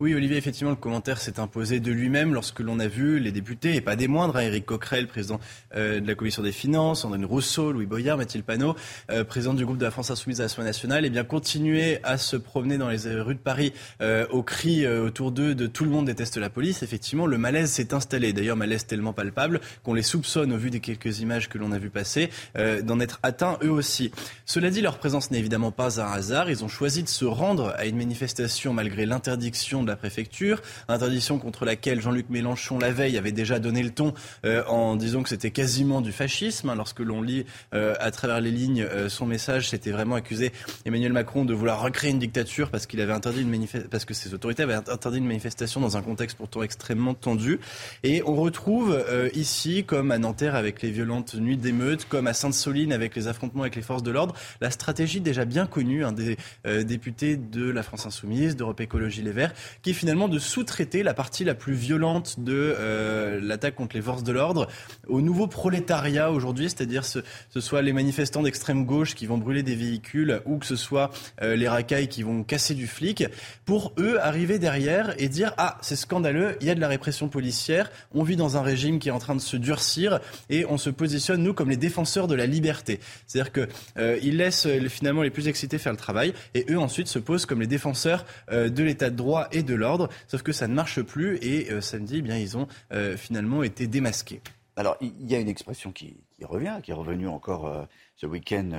Oui, 0.00 0.14
Olivier, 0.14 0.36
effectivement, 0.36 0.70
le 0.70 0.76
commentaire 0.76 1.20
s'est 1.20 1.40
imposé 1.40 1.80
de 1.80 1.90
lui-même 1.90 2.32
lorsque 2.32 2.60
l'on 2.60 2.78
a 2.78 2.86
vu 2.86 3.18
les 3.18 3.32
députés, 3.32 3.74
et 3.74 3.80
pas 3.80 3.96
des 3.96 4.06
moindres, 4.06 4.36
hein, 4.36 4.42
Éric 4.42 4.64
Coquerel, 4.64 5.08
président 5.08 5.40
euh, 5.74 5.98
de 5.98 6.06
la 6.06 6.14
Commission 6.14 6.40
des 6.40 6.52
Finances, 6.52 7.04
André 7.04 7.24
Rousseau, 7.24 7.72
Louis 7.72 7.86
Boyard, 7.86 8.16
Mathilde 8.16 8.44
Panot, 8.44 8.76
euh, 9.10 9.24
président 9.24 9.54
du 9.54 9.64
groupe 9.64 9.76
de 9.76 9.84
la 9.84 9.90
France 9.90 10.12
Insoumise 10.12 10.40
à 10.40 10.44
l'Assemblée 10.44 10.66
nationale, 10.66 11.02
et 11.02 11.08
eh 11.08 11.10
bien 11.10 11.24
continuer 11.24 11.98
à 12.04 12.16
se 12.16 12.36
promener 12.36 12.78
dans 12.78 12.88
les 12.88 13.20
rues 13.20 13.34
de 13.34 13.40
Paris 13.40 13.72
euh, 14.00 14.24
au 14.30 14.44
cri 14.44 14.86
autour 14.86 15.32
d'eux 15.32 15.56
de 15.56 15.66
tout 15.66 15.82
le 15.82 15.90
monde 15.90 16.06
déteste 16.06 16.36
la 16.36 16.48
police. 16.48 16.84
Effectivement, 16.84 17.26
le 17.26 17.36
malaise 17.36 17.72
s'est 17.72 17.92
installé. 17.92 18.32
D'ailleurs, 18.32 18.56
malaise 18.56 18.86
tellement 18.86 19.12
palpable 19.12 19.60
qu'on 19.82 19.94
les 19.94 20.02
soupçonne, 20.02 20.52
au 20.52 20.58
vu 20.58 20.70
des 20.70 20.78
quelques 20.78 21.18
images 21.18 21.48
que 21.48 21.58
l'on 21.58 21.72
a 21.72 21.78
vu 21.78 21.90
passer, 21.90 22.30
d'en 22.54 23.00
être 23.00 23.18
atteints 23.24 23.58
eux 23.64 23.70
aussi. 23.72 24.12
Cela 24.46 24.70
dit, 24.70 24.80
leur 24.80 24.98
présence 24.98 25.32
n'est 25.32 25.40
évidemment 25.40 25.72
pas 25.72 26.00
un 26.00 26.12
hasard. 26.12 26.50
Ils 26.50 26.62
ont 26.62 26.68
choisi 26.68 27.02
de 27.02 27.08
se 27.08 27.24
rendre 27.24 27.74
à 27.76 27.86
une 27.86 27.96
manifestation 27.96 28.72
malgré 28.72 29.04
l'interdiction 29.04 29.87
la 29.88 29.96
préfecture, 29.96 30.62
interdiction 30.88 31.38
contre 31.38 31.64
laquelle 31.64 32.00
Jean-Luc 32.00 32.30
Mélenchon 32.30 32.78
la 32.78 32.92
veille 32.92 33.18
avait 33.18 33.32
déjà 33.32 33.58
donné 33.58 33.82
le 33.82 33.90
ton 33.90 34.14
euh, 34.44 34.64
en 34.66 34.96
disant 34.96 35.22
que 35.22 35.28
c'était 35.28 35.50
quasiment 35.50 36.00
du 36.00 36.12
fascisme. 36.12 36.72
Lorsque 36.76 37.00
l'on 37.00 37.22
lit 37.22 37.44
euh, 37.74 37.94
à 37.98 38.10
travers 38.10 38.40
les 38.40 38.50
lignes 38.50 38.82
euh, 38.82 39.08
son 39.08 39.26
message, 39.26 39.70
c'était 39.70 39.90
vraiment 39.90 40.14
accusé 40.14 40.52
Emmanuel 40.84 41.12
Macron 41.12 41.44
de 41.44 41.54
vouloir 41.54 41.82
recréer 41.82 42.10
une 42.10 42.18
dictature 42.18 42.70
parce 42.70 42.86
qu'il 42.86 43.00
avait 43.00 43.12
interdit 43.12 43.42
une 43.42 43.66
parce 43.90 44.04
que 44.04 44.14
ses 44.14 44.34
autorités 44.34 44.62
avaient 44.62 44.74
interdit 44.74 45.18
une 45.18 45.26
manifestation 45.26 45.80
dans 45.80 45.96
un 45.96 46.02
contexte 46.02 46.36
pourtant 46.36 46.62
extrêmement 46.62 47.14
tendu. 47.14 47.58
Et 48.04 48.22
on 48.24 48.36
retrouve 48.36 49.04
ici, 49.34 49.84
comme 49.84 50.10
à 50.10 50.18
Nanterre 50.18 50.54
avec 50.54 50.82
les 50.82 50.90
violentes 50.90 51.34
nuits 51.34 51.56
d'émeutes, 51.56 52.06
comme 52.08 52.26
à 52.26 52.34
Sainte-Soline 52.34 52.92
avec 52.92 53.16
les 53.16 53.26
affrontements 53.26 53.62
avec 53.62 53.76
les 53.76 53.82
forces 53.82 54.02
de 54.02 54.10
l'ordre, 54.10 54.34
la 54.60 54.70
stratégie 54.70 55.20
déjà 55.20 55.44
bien 55.44 55.66
connue 55.66 56.04
hein, 56.04 56.12
des 56.12 56.36
députés 56.84 57.36
de 57.36 57.70
la 57.70 57.82
France 57.82 58.06
Insoumise, 58.06 58.56
d'Europe 58.56 58.80
Écologie 58.80 59.22
Les 59.22 59.32
Verts, 59.32 59.54
qui 59.82 59.90
est 59.90 59.94
finalement 59.94 60.28
de 60.28 60.38
sous-traiter 60.38 61.02
la 61.02 61.14
partie 61.14 61.44
la 61.44 61.54
plus 61.54 61.74
violente 61.74 62.40
de 62.40 62.74
euh, 62.78 63.40
l'attaque 63.42 63.74
contre 63.74 63.96
les 63.96 64.02
forces 64.02 64.22
de 64.22 64.32
l'ordre 64.32 64.68
au 65.06 65.20
nouveau 65.20 65.46
prolétariat 65.46 66.30
aujourd'hui, 66.30 66.68
c'est-à-dire 66.68 67.04
ce, 67.04 67.20
ce 67.50 67.60
soit 67.60 67.82
les 67.82 67.92
manifestants 67.92 68.42
d'extrême 68.42 68.84
gauche 68.84 69.14
qui 69.14 69.26
vont 69.26 69.38
brûler 69.38 69.62
des 69.62 69.76
véhicules 69.76 70.40
ou 70.46 70.58
que 70.58 70.66
ce 70.66 70.76
soit 70.76 71.10
euh, 71.42 71.56
les 71.56 71.68
racailles 71.68 72.08
qui 72.08 72.22
vont 72.22 72.42
casser 72.42 72.74
du 72.74 72.86
flic, 72.86 73.24
pour 73.64 73.92
eux 73.98 74.18
arriver 74.20 74.58
derrière 74.58 75.14
et 75.18 75.28
dire 75.28 75.54
ah 75.58 75.78
c'est 75.80 75.96
scandaleux, 75.96 76.56
il 76.60 76.66
y 76.66 76.70
a 76.70 76.74
de 76.74 76.80
la 76.80 76.88
répression 76.88 77.28
policière, 77.28 77.90
on 78.14 78.22
vit 78.22 78.36
dans 78.36 78.56
un 78.56 78.62
régime 78.62 78.98
qui 78.98 79.08
est 79.08 79.12
en 79.12 79.18
train 79.18 79.34
de 79.34 79.40
se 79.40 79.56
durcir 79.56 80.20
et 80.50 80.64
on 80.66 80.78
se 80.78 80.90
positionne 80.90 81.42
nous 81.42 81.54
comme 81.54 81.70
les 81.70 81.76
défenseurs 81.76 82.26
de 82.26 82.34
la 82.34 82.46
liberté. 82.46 83.00
C'est-à-dire 83.26 83.52
que 83.52 83.68
euh, 83.98 84.18
ils 84.22 84.36
laissent 84.36 84.68
finalement 84.88 85.22
les 85.22 85.30
plus 85.30 85.48
excités 85.48 85.78
faire 85.78 85.92
le 85.92 85.98
travail 85.98 86.34
et 86.54 86.66
eux 86.70 86.78
ensuite 86.78 87.08
se 87.08 87.18
posent 87.18 87.46
comme 87.46 87.60
les 87.60 87.66
défenseurs 87.66 88.24
de 88.50 88.82
l'état 88.82 89.10
de 89.10 89.16
droit 89.16 89.48
l'ordre, 89.74 90.08
sauf 90.26 90.42
que 90.42 90.52
ça 90.52 90.68
ne 90.68 90.74
marche 90.74 91.02
plus 91.02 91.36
et 91.42 91.70
euh, 91.70 91.80
samedi, 91.80 92.18
eh 92.18 92.22
bien, 92.22 92.36
ils 92.36 92.56
ont 92.56 92.68
euh, 92.92 93.16
finalement 93.16 93.62
été 93.62 93.86
démasqués. 93.86 94.40
Alors, 94.76 94.96
il 95.00 95.28
y 95.28 95.34
a 95.34 95.40
une 95.40 95.48
expression 95.48 95.90
qui, 95.90 96.16
revient, 96.42 96.78
qui 96.84 96.92
est 96.92 96.94
revenue 96.94 97.26
encore 97.26 97.66
euh, 97.66 97.84
ce 98.14 98.26
week-end 98.26 98.70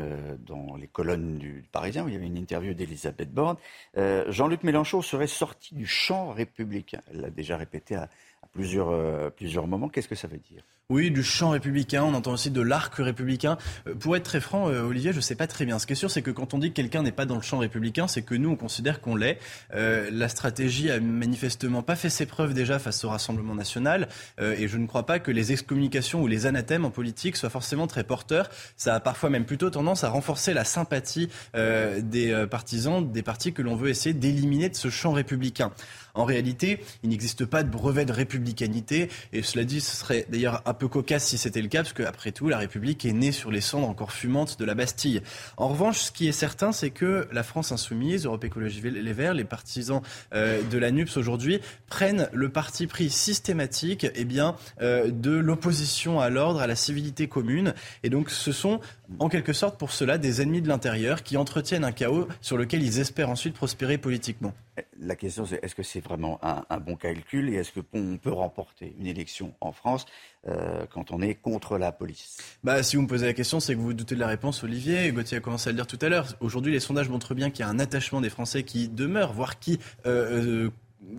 dans 0.46 0.78
les 0.78 0.88
colonnes 0.88 1.38
du 1.38 1.66
Parisien, 1.74 2.06
où 2.06 2.08
il 2.08 2.14
y 2.14 2.18
avait 2.18 2.28
une 2.28 2.38
interview 2.38 2.74
d'Elisabeth 2.74 3.34
Borne. 3.34 3.58
Jean-Luc 3.96 4.64
Mélenchon 4.64 5.02
serait 5.02 5.28
sorti 5.28 5.76
du 5.76 5.86
champ 5.86 6.32
républicain. 6.32 7.02
Elle 7.12 7.20
l'a 7.20 7.30
déjà 7.30 7.58
répété 7.58 7.96
à, 7.96 8.10
plusieurs, 8.54 9.32
plusieurs 9.34 9.68
moments. 9.68 9.90
Qu'est-ce 9.90 10.08
que 10.08 10.16
ça 10.16 10.30
veut 10.30 10.38
dire? 10.40 10.64
Oui, 10.92 11.12
du 11.12 11.22
champ 11.22 11.52
républicain, 11.52 12.04
on 12.04 12.16
entend 12.16 12.32
aussi 12.32 12.50
de 12.50 12.62
l'arc 12.62 12.96
républicain. 12.96 13.60
Euh, 13.88 13.94
pour 13.94 14.16
être 14.16 14.24
très 14.24 14.40
franc, 14.40 14.70
euh, 14.70 14.82
Olivier, 14.82 15.12
je 15.12 15.18
ne 15.18 15.22
sais 15.22 15.36
pas 15.36 15.46
très 15.46 15.64
bien. 15.64 15.78
Ce 15.78 15.86
qui 15.86 15.94
est 15.94 15.96
sûr, 15.96 16.10
c'est 16.10 16.24
que 16.24 16.32
quand 16.32 16.56
on 16.56 16.58
dit 16.58 16.70
que 16.70 16.76
quelqu'un 16.76 17.04
n'est 17.04 17.12
pas 17.12 17.28
dans 17.28 17.36
le 17.36 17.44
champ 17.44 17.60
républicain, 17.60 18.08
c'est 18.08 18.24
que 18.24 18.34
nous, 18.34 18.50
on 18.50 18.56
considère 18.56 19.00
qu'on 19.00 19.16
l'est. 19.16 19.38
Euh, 19.76 20.10
la 20.12 20.28
stratégie 20.30 20.90
a 20.90 21.00
manifestement 21.00 21.84
pas 21.84 21.96
fait 21.96 22.10
ses 22.10 22.26
preuves 22.26 22.56
déjà 22.56 22.80
face 22.80 23.04
au 23.04 23.10
Rassemblement 23.10 23.54
national, 23.54 24.08
et 24.42 24.68
je 24.68 24.78
ne 24.78 24.88
crois 24.88 25.06
pas 25.06 25.20
que 25.20 25.32
les 25.32 25.52
excommunications 25.52 26.22
ou 26.24 26.28
les 26.28 26.46
anathèmes 26.46 26.86
en 26.86 26.90
politique 26.90 27.36
soient 27.36 27.50
forcément 27.50 27.86
très 27.86 28.04
porteurs. 28.04 28.50
Ça 28.78 28.96
a 28.96 29.00
parfois 29.00 29.30
même 29.30 29.46
plutôt 29.46 29.70
tendance 29.70 30.04
à 30.04 30.10
renforcer 30.10 30.54
la 30.54 30.64
sympathie 30.64 31.30
des 31.54 32.46
partisans 32.50 33.12
des 33.12 33.22
partis 33.22 33.54
que 33.54 33.62
l'on 33.62 33.76
veut 33.76 33.90
essayer 33.90 34.14
d'éliminer 34.14 34.70
de 34.70 34.76
ce 34.76 34.90
champ 34.90 35.12
républicain. 35.12 35.72
En 36.14 36.26
réalité, 36.26 36.80
il 37.04 37.10
n'existe 37.10 37.46
pas 37.46 37.64
de 37.64 37.70
brevet 37.70 38.06
de 38.06 38.12
républicanité, 38.12 39.10
et 39.34 39.44
cela 39.44 39.64
dit, 39.64 39.82
ce 39.82 39.96
serait 39.96 40.26
d'ailleurs 40.30 40.62
un 40.66 40.74
peu 40.74 40.88
cocasse 40.88 41.26
si 41.26 41.38
c'était 41.38 41.62
le 41.62 41.68
cas, 41.68 41.84
parce 41.84 41.94
qu'après 41.94 42.32
tout, 42.32 42.50
la 42.50 42.58
République 42.58 43.06
est 43.06 43.14
née 43.14 43.32
sur 43.32 43.52
les 43.52 43.62
cendres 43.62 43.90
encore 43.90 44.12
fumantes 44.12 44.60
de 44.60 44.66
la 44.66 44.76
Bastille. 44.76 45.22
En 45.58 45.68
revanche, 45.70 46.00
ce 46.00 46.12
qui 46.12 46.28
est 46.28 46.34
certain, 46.34 46.72
c'est 46.72 46.90
que 46.90 47.28
la 47.32 47.44
France 47.44 47.72
insoumise, 47.72 48.26
Europe 48.26 48.44
Écologie 48.44 48.82
Les 48.82 49.14
Verts, 49.14 49.34
les 49.34 49.44
partisans 49.44 50.02
euh, 50.34 50.62
de 50.64 50.78
la 50.78 50.92
NUPS 50.92 51.18
aujourd'hui, 51.18 51.60
prennent 51.88 52.30
le 52.34 52.50
parti 52.50 52.88
pris 52.88 53.10
systématique 53.10 54.08
eh 54.16 54.26
bien, 54.26 54.56
euh, 54.82 55.10
de 55.12 55.32
l'opposition 55.32 56.20
à 56.20 56.30
l'ordre, 56.30 56.62
à 56.62 56.68
la 56.68 56.76
civilité 56.76 57.28
commune. 57.28 57.74
Et 58.04 58.10
donc, 58.10 58.30
ce 58.30 58.52
sont 58.52 58.80
en 59.20 59.30
quelque 59.30 59.54
sorte 59.54 59.78
pour 59.78 59.92
cela 59.92 60.18
des 60.18 60.42
ennemis 60.42 60.62
de 60.62 60.68
l'intérieur 60.68 61.24
qui 61.24 61.38
entretiennent 61.38 61.84
un 61.84 61.92
chaos 61.92 62.28
sur 62.42 62.58
lequel 62.58 62.84
ils 62.84 63.00
espèrent 63.00 63.30
ensuite 63.30 63.54
prospérer 63.54 63.98
politiquement. 63.98 64.54
La 65.00 65.16
question 65.16 65.46
c'est 65.46 65.64
est-ce 65.64 65.76
que 65.76 65.84
c'est 65.84 66.00
vraiment 66.00 66.40
un, 66.42 66.80
bon 66.80 66.96
calcul 66.96 67.50
et 67.50 67.56
est-ce 67.56 67.72
qu'on 67.80 68.18
peut 68.18 68.32
remporter 68.32 68.96
une 69.00 69.08
élection 69.08 69.54
en 69.62 69.72
France 69.72 70.06
euh, 70.48 70.86
quand 70.90 71.12
on 71.12 71.22
est 71.22 71.36
contre 71.36 71.78
la 71.78 71.92
police? 71.92 72.38
Bah, 72.64 72.84
Si 72.84 72.96
vous 72.96 73.04
me 73.04 73.08
posez 73.08 73.26
la 73.26 73.34
question, 73.34 73.60
c'est 73.60 73.74
que 73.74 73.80
vous, 73.80 73.88
vous 73.88 73.94
doutez 73.94 74.16
de 74.16 74.20
la 74.20 74.28
réponse, 74.28 74.64
Olivier. 74.64 75.12
Gauthier 75.12 75.38
a 75.38 75.42
commencé 75.42 75.70
à 75.70 75.72
le 75.72 75.78
dire 75.78 75.88
tout 75.88 76.00
à 76.02 76.10
l'heure. 76.10 76.28
Aujourd'hui, 76.40 76.72
les 76.72 76.80
sondages 76.80 77.10
montrent 77.10 77.36
bien 77.36 77.50
qu'il 77.50 77.62
y 77.62 77.68
a 77.68 77.70
un 77.70 77.80
attachement 77.80 78.22
des 78.22 78.30
Français 78.30 78.64
qui 78.64 78.90
demeure, 78.90 79.34
voire 79.34 79.60
qui... 79.60 79.80
Euh, 80.06 80.66
euh, 80.66 80.70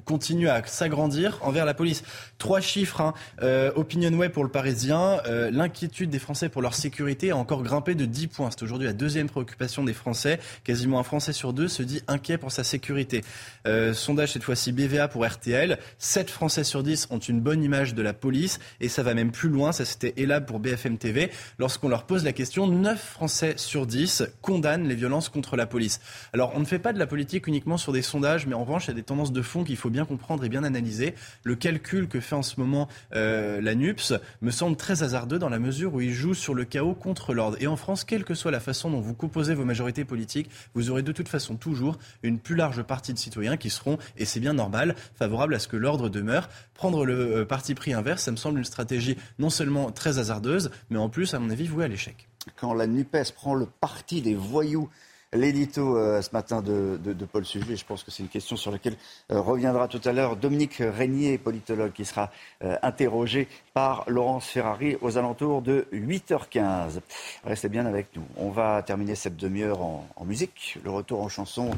continue 0.05 0.49
à 0.49 0.63
s'agrandir 0.67 1.39
envers 1.43 1.65
la 1.65 1.75
police. 1.75 2.03
Trois 2.39 2.61
chiffres. 2.61 3.01
Hein. 3.01 3.15
Euh, 3.43 3.73
Opinion 3.75 4.11
pour 4.29 4.45
le 4.45 4.51
Parisien. 4.51 5.21
Euh, 5.27 5.51
l'inquiétude 5.51 6.11
des 6.11 6.19
Français 6.19 6.49
pour 6.49 6.63
leur 6.63 6.75
sécurité 6.75 7.31
a 7.31 7.37
encore 7.37 7.63
grimpé 7.63 7.95
de 7.95 8.05
10 8.05 8.27
points. 8.29 8.51
C'est 8.51 8.63
aujourd'hui 8.63 8.87
la 8.87 8.93
deuxième 8.93 9.29
préoccupation 9.29 9.85
des 9.85 9.93
Français. 9.93 10.39
Quasiment 10.65 10.99
un 10.99 11.03
Français 11.03 11.33
sur 11.33 11.53
deux 11.53 11.69
se 11.69 11.83
dit 11.83 12.03
inquiet 12.09 12.39
pour 12.39 12.53
sa 12.53 12.65
sécurité. 12.65 13.23
Euh, 13.67 13.95
sondage 13.95 14.33
cette 14.33 14.43
fois-ci 14.43 14.73
BVA 14.73 15.09
pour 15.09 15.27
RTL. 15.27 15.79
7 15.99 16.31
Français 16.31 16.65
sur 16.65 16.83
10 16.83 17.09
ont 17.11 17.19
une 17.19 17.41
bonne 17.41 17.63
image 17.63 17.95
de 17.95 18.03
la 18.03 18.13
police. 18.13 18.59
Et 18.81 18.89
ça 18.89 19.03
va 19.03 19.15
même 19.15 19.33
plus 19.33 19.49
loin. 19.49 19.73
Ça 19.73 19.85
c'était 19.85 20.15
Elab 20.17 20.45
pour 20.45 20.61
BFM 20.61 20.99
TV. 20.99 21.31
Lorsqu'on 21.59 21.89
leur 21.89 22.05
pose 22.05 22.25
la 22.25 22.33
question, 22.33 22.67
9 22.67 23.01
Français 23.01 23.55
sur 23.57 23.87
10 23.87 24.25
condamnent 24.43 24.87
les 24.87 24.95
violences 24.95 25.29
contre 25.29 25.57
la 25.57 25.67
police. 25.67 26.01
Alors 26.33 26.53
on 26.55 26.61
ne 26.61 26.65
fait 26.65 26.79
pas 26.79 26.93
de 26.93 26.99
la 26.99 27.07
politique 27.07 27.47
uniquement 27.47 27.79
sur 27.79 27.93
des 27.93 28.03
sondages, 28.03 28.47
mais 28.47 28.55
en 28.55 28.61
revanche 28.61 28.87
il 28.87 28.89
y 28.89 28.91
a 28.93 28.95
des 28.95 29.03
tendances 29.03 29.33
de 29.33 29.43
fond 29.43 29.65
qu'il 29.71 29.77
faut 29.77 29.91
bien 29.91 30.05
comprendre 30.05 30.45
et 30.45 30.49
bien 30.49 30.65
analyser. 30.65 31.15
Le 31.45 31.55
calcul 31.55 32.09
que 32.09 32.19
fait 32.19 32.35
en 32.35 32.43
ce 32.43 32.59
moment 32.59 32.89
euh, 33.15 33.61
la 33.61 33.75
NUPS 33.75 34.15
me 34.43 34.51
semble 34.51 34.77
très 34.77 35.03
hasardeux 35.03 35.39
dans 35.39 35.49
la 35.49 35.61
mesure 35.61 35.95
où 35.95 36.01
il 36.01 36.13
joue 36.13 36.35
sur 36.35 36.55
le 36.55 36.65
chaos 36.65 36.95
contre 36.95 37.35
l'ordre. 37.35 37.57
Et 37.61 37.69
en 37.69 37.77
France, 37.77 38.03
quelle 38.05 38.25
que 38.25 38.35
soit 38.35 38.51
la 38.51 38.59
façon 38.59 38.91
dont 38.91 39.01
vous 39.01 39.15
composez 39.15 39.55
vos 39.55 39.65
majorités 39.65 40.05
politiques, 40.05 40.51
vous 40.75 40.91
aurez 40.91 41.03
de 41.03 41.13
toute 41.13 41.29
façon 41.29 41.55
toujours 41.55 41.99
une 42.25 42.39
plus 42.39 42.57
large 42.57 42.83
partie 42.83 43.13
de 43.13 43.19
citoyens 43.19 43.57
qui 43.57 43.71
seront, 43.71 43.99
et 44.17 44.25
c'est 44.25 44.41
bien 44.41 44.55
normal, 44.55 44.97
favorables 45.15 45.55
à 45.55 45.61
ce 45.61 45.69
que 45.69 45.77
l'ordre 45.77 46.09
demeure. 46.09 46.49
Prendre 46.75 47.05
le 47.07 47.37
euh, 47.37 47.45
parti 47.45 47.75
pris 47.75 47.93
inverse, 47.93 48.25
ça 48.25 48.33
me 48.33 48.37
semble 48.37 48.59
une 48.59 48.65
stratégie 48.65 49.17
non 49.39 49.51
seulement 49.51 49.93
très 49.93 50.19
hasardeuse, 50.19 50.71
mais 50.91 50.99
en 50.99 51.09
plus, 51.09 51.33
à 51.35 51.39
mon 51.39 51.51
avis, 51.51 51.69
vouée 51.69 51.85
à 51.85 51.89
l'échec. 51.89 52.29
Quand 52.57 52.75
la 52.75 52.87
NUPES 52.87 53.33
prend 53.35 53.55
le 53.55 53.67
parti 53.67 54.21
des 54.21 54.35
voyous 54.35 54.89
l'édito 55.33 55.97
euh, 55.97 56.23
ce 56.23 56.31
matin 56.33 56.63
de, 56.63 56.99
Paul 57.31 57.45
Sujet. 57.45 57.77
Je 57.77 57.85
pense 57.85 58.03
que 58.03 58.11
c'est 58.11 58.23
une 58.23 58.29
question 58.29 58.57
sur 58.57 58.71
laquelle 58.71 58.97
euh, 59.31 59.41
reviendra 59.41 59.89
tout 59.89 60.01
à 60.05 60.13
l'heure 60.13 60.37
Dominique 60.37 60.77
Régnier, 60.81 61.39
politologue, 61.39 61.93
qui 61.93 62.05
sera 62.05 62.31
euh, 62.65 62.77
interrogé 62.83 63.49
par 63.75 64.05
Laurence 64.09 64.47
Ferrari 64.47 64.97
aux 65.01 65.19
alentours 65.19 65.63
de 65.63 65.87
8h15. 65.93 67.01
Restez 67.45 67.69
bien 67.69 67.87
avec 67.87 68.09
nous. 68.17 68.25
On 68.37 68.51
va 68.51 68.83
terminer 68.83 69.15
cette 69.15 69.37
demi-heure 69.37 69.83
en, 69.83 70.07
en 70.17 70.25
musique. 70.25 70.79
Le 70.85 70.91
retour 70.91 71.23
en 71.23 71.29
chanson 71.29 71.71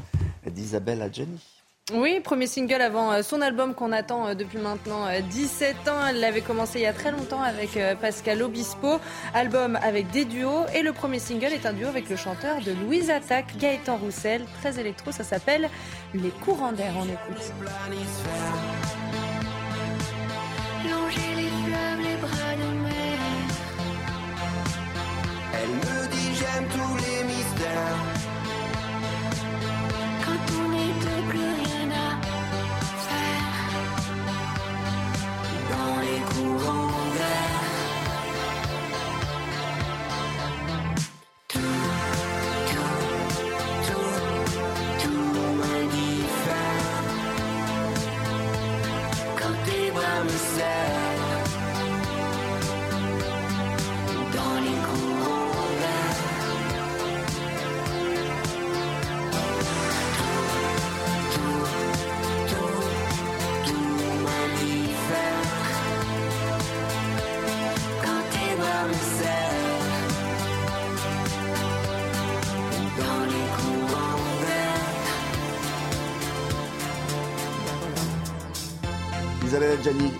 d'Isabelle 0.47 1.03
Adjani. 1.03 1.62
Oui, 1.91 2.21
premier 2.21 2.47
single 2.47 2.81
avant 2.81 3.11
euh, 3.11 3.23
son 3.23 3.41
album 3.41 3.75
qu'on 3.75 3.91
attend 3.91 4.29
euh, 4.29 4.35
depuis 4.35 4.59
maintenant 4.59 5.09
17 5.31 5.75
euh, 5.75 5.91
ans. 5.91 6.07
Elle 6.09 6.21
l'avait 6.21 6.41
commencé 6.41 6.79
il 6.79 6.83
y 6.83 6.87
a 6.87 6.93
très 6.93 7.11
longtemps 7.11 7.43
avec 7.43 7.77
Pascal 8.01 8.41
Obispo. 8.41 9.01
Album 9.35 9.77
avec 9.83 10.09
des 10.13 10.25
duos. 10.25 10.65
Et 10.77 10.83
le 10.83 10.93
premier 10.93 11.19
single 11.19 11.47
est 11.47 11.67
un 11.67 11.73
duo 11.73 11.89
avec 11.89 12.09
le 12.09 12.15
chanteur 12.15 12.61
de 12.61 12.71
Louise 12.71 13.11
Attaque, 13.11 13.57
Gaëtan 13.59 13.97
Roussel. 13.97 14.45
Très 14.61 14.79
électro, 14.79 15.11
ça 15.11 15.25
s'appelle 15.25 15.69
Les 16.15 16.31
courants 16.31 16.73
d'air. 16.73 16.93
On 16.97 17.05
écoute. 17.05 17.53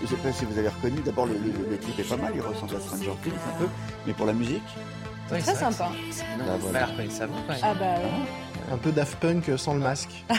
Je 0.05 0.11
ne 0.11 0.17
sais 0.17 0.27
pas 0.27 0.33
si 0.33 0.43
vous 0.43 0.57
avez 0.57 0.67
reconnu, 0.67 0.99
d'abord 1.01 1.25
le, 1.25 1.33
le, 1.33 1.77
clip 1.77 1.97
est 1.97 2.03
pas 2.09 2.17
mal, 2.17 2.33
il 2.35 2.41
ressemble 2.41 2.75
à 2.75 2.79
Stranger 2.79 3.13
Things 3.23 3.33
un 3.33 3.59
peu, 3.59 3.67
mais 4.05 4.13
pour 4.13 4.25
la 4.25 4.33
musique 4.33 4.61
Très 5.29 5.41
sympa. 5.41 5.89
Bah, 6.37 6.57
voilà. 6.59 6.89
Ah 7.61 7.73
bah 7.73 7.95
Un 8.71 8.77
peu 8.77 8.91
Daft 8.91 9.17
Punk 9.19 9.49
sans 9.57 9.73
le 9.73 9.79
masque. 9.79 10.25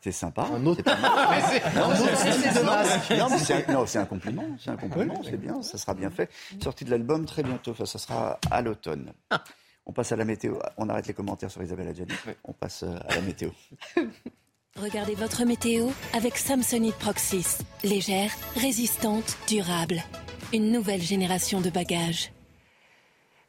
C'est 0.00 0.12
sympa. 0.12 0.46
Un 0.54 0.64
autre, 0.64 0.82
pas 0.82 0.96
mal. 0.96 1.12
un 1.76 1.90
autre 1.90 2.16
style 2.16 2.54
de 2.54 2.64
masque. 2.64 3.10
Non, 3.10 3.28
mais 3.28 3.38
c'est 3.38 3.68
un, 3.68 3.86
c'est 3.86 4.08
compliment. 4.08 4.44
C'est 4.58 4.70
un 4.70 4.76
compliment, 4.76 5.20
c'est 5.22 5.36
bien. 5.36 5.60
Ça 5.60 5.76
sera 5.76 5.92
bien 5.92 6.08
fait. 6.08 6.30
Sortie 6.62 6.86
de 6.86 6.90
l'album 6.90 7.26
très 7.26 7.42
bientôt. 7.42 7.72
Enfin, 7.72 7.84
ça 7.84 7.98
sera 7.98 8.38
à 8.50 8.62
l'automne. 8.62 9.12
On 9.84 9.92
passe 9.92 10.12
à 10.12 10.16
la 10.16 10.24
météo. 10.24 10.54
On 10.78 10.88
arrête 10.88 11.06
les 11.06 11.12
commentaires 11.12 11.50
sur 11.50 11.62
Isabelle 11.62 11.88
Adjani. 11.88 12.12
On 12.44 12.54
passe 12.54 12.84
euh, 12.84 12.96
à 13.08 13.16
la 13.16 13.20
météo. 13.20 13.50
Regardez 14.82 15.14
votre 15.14 15.44
météo 15.44 15.88
avec 16.14 16.38
Samsonite 16.38 16.94
Proxys. 16.94 17.58
Légère, 17.84 18.30
résistante, 18.56 19.36
durable. 19.46 20.02
Une 20.54 20.72
nouvelle 20.72 21.02
génération 21.02 21.60
de 21.60 21.68
bagages. 21.68 22.32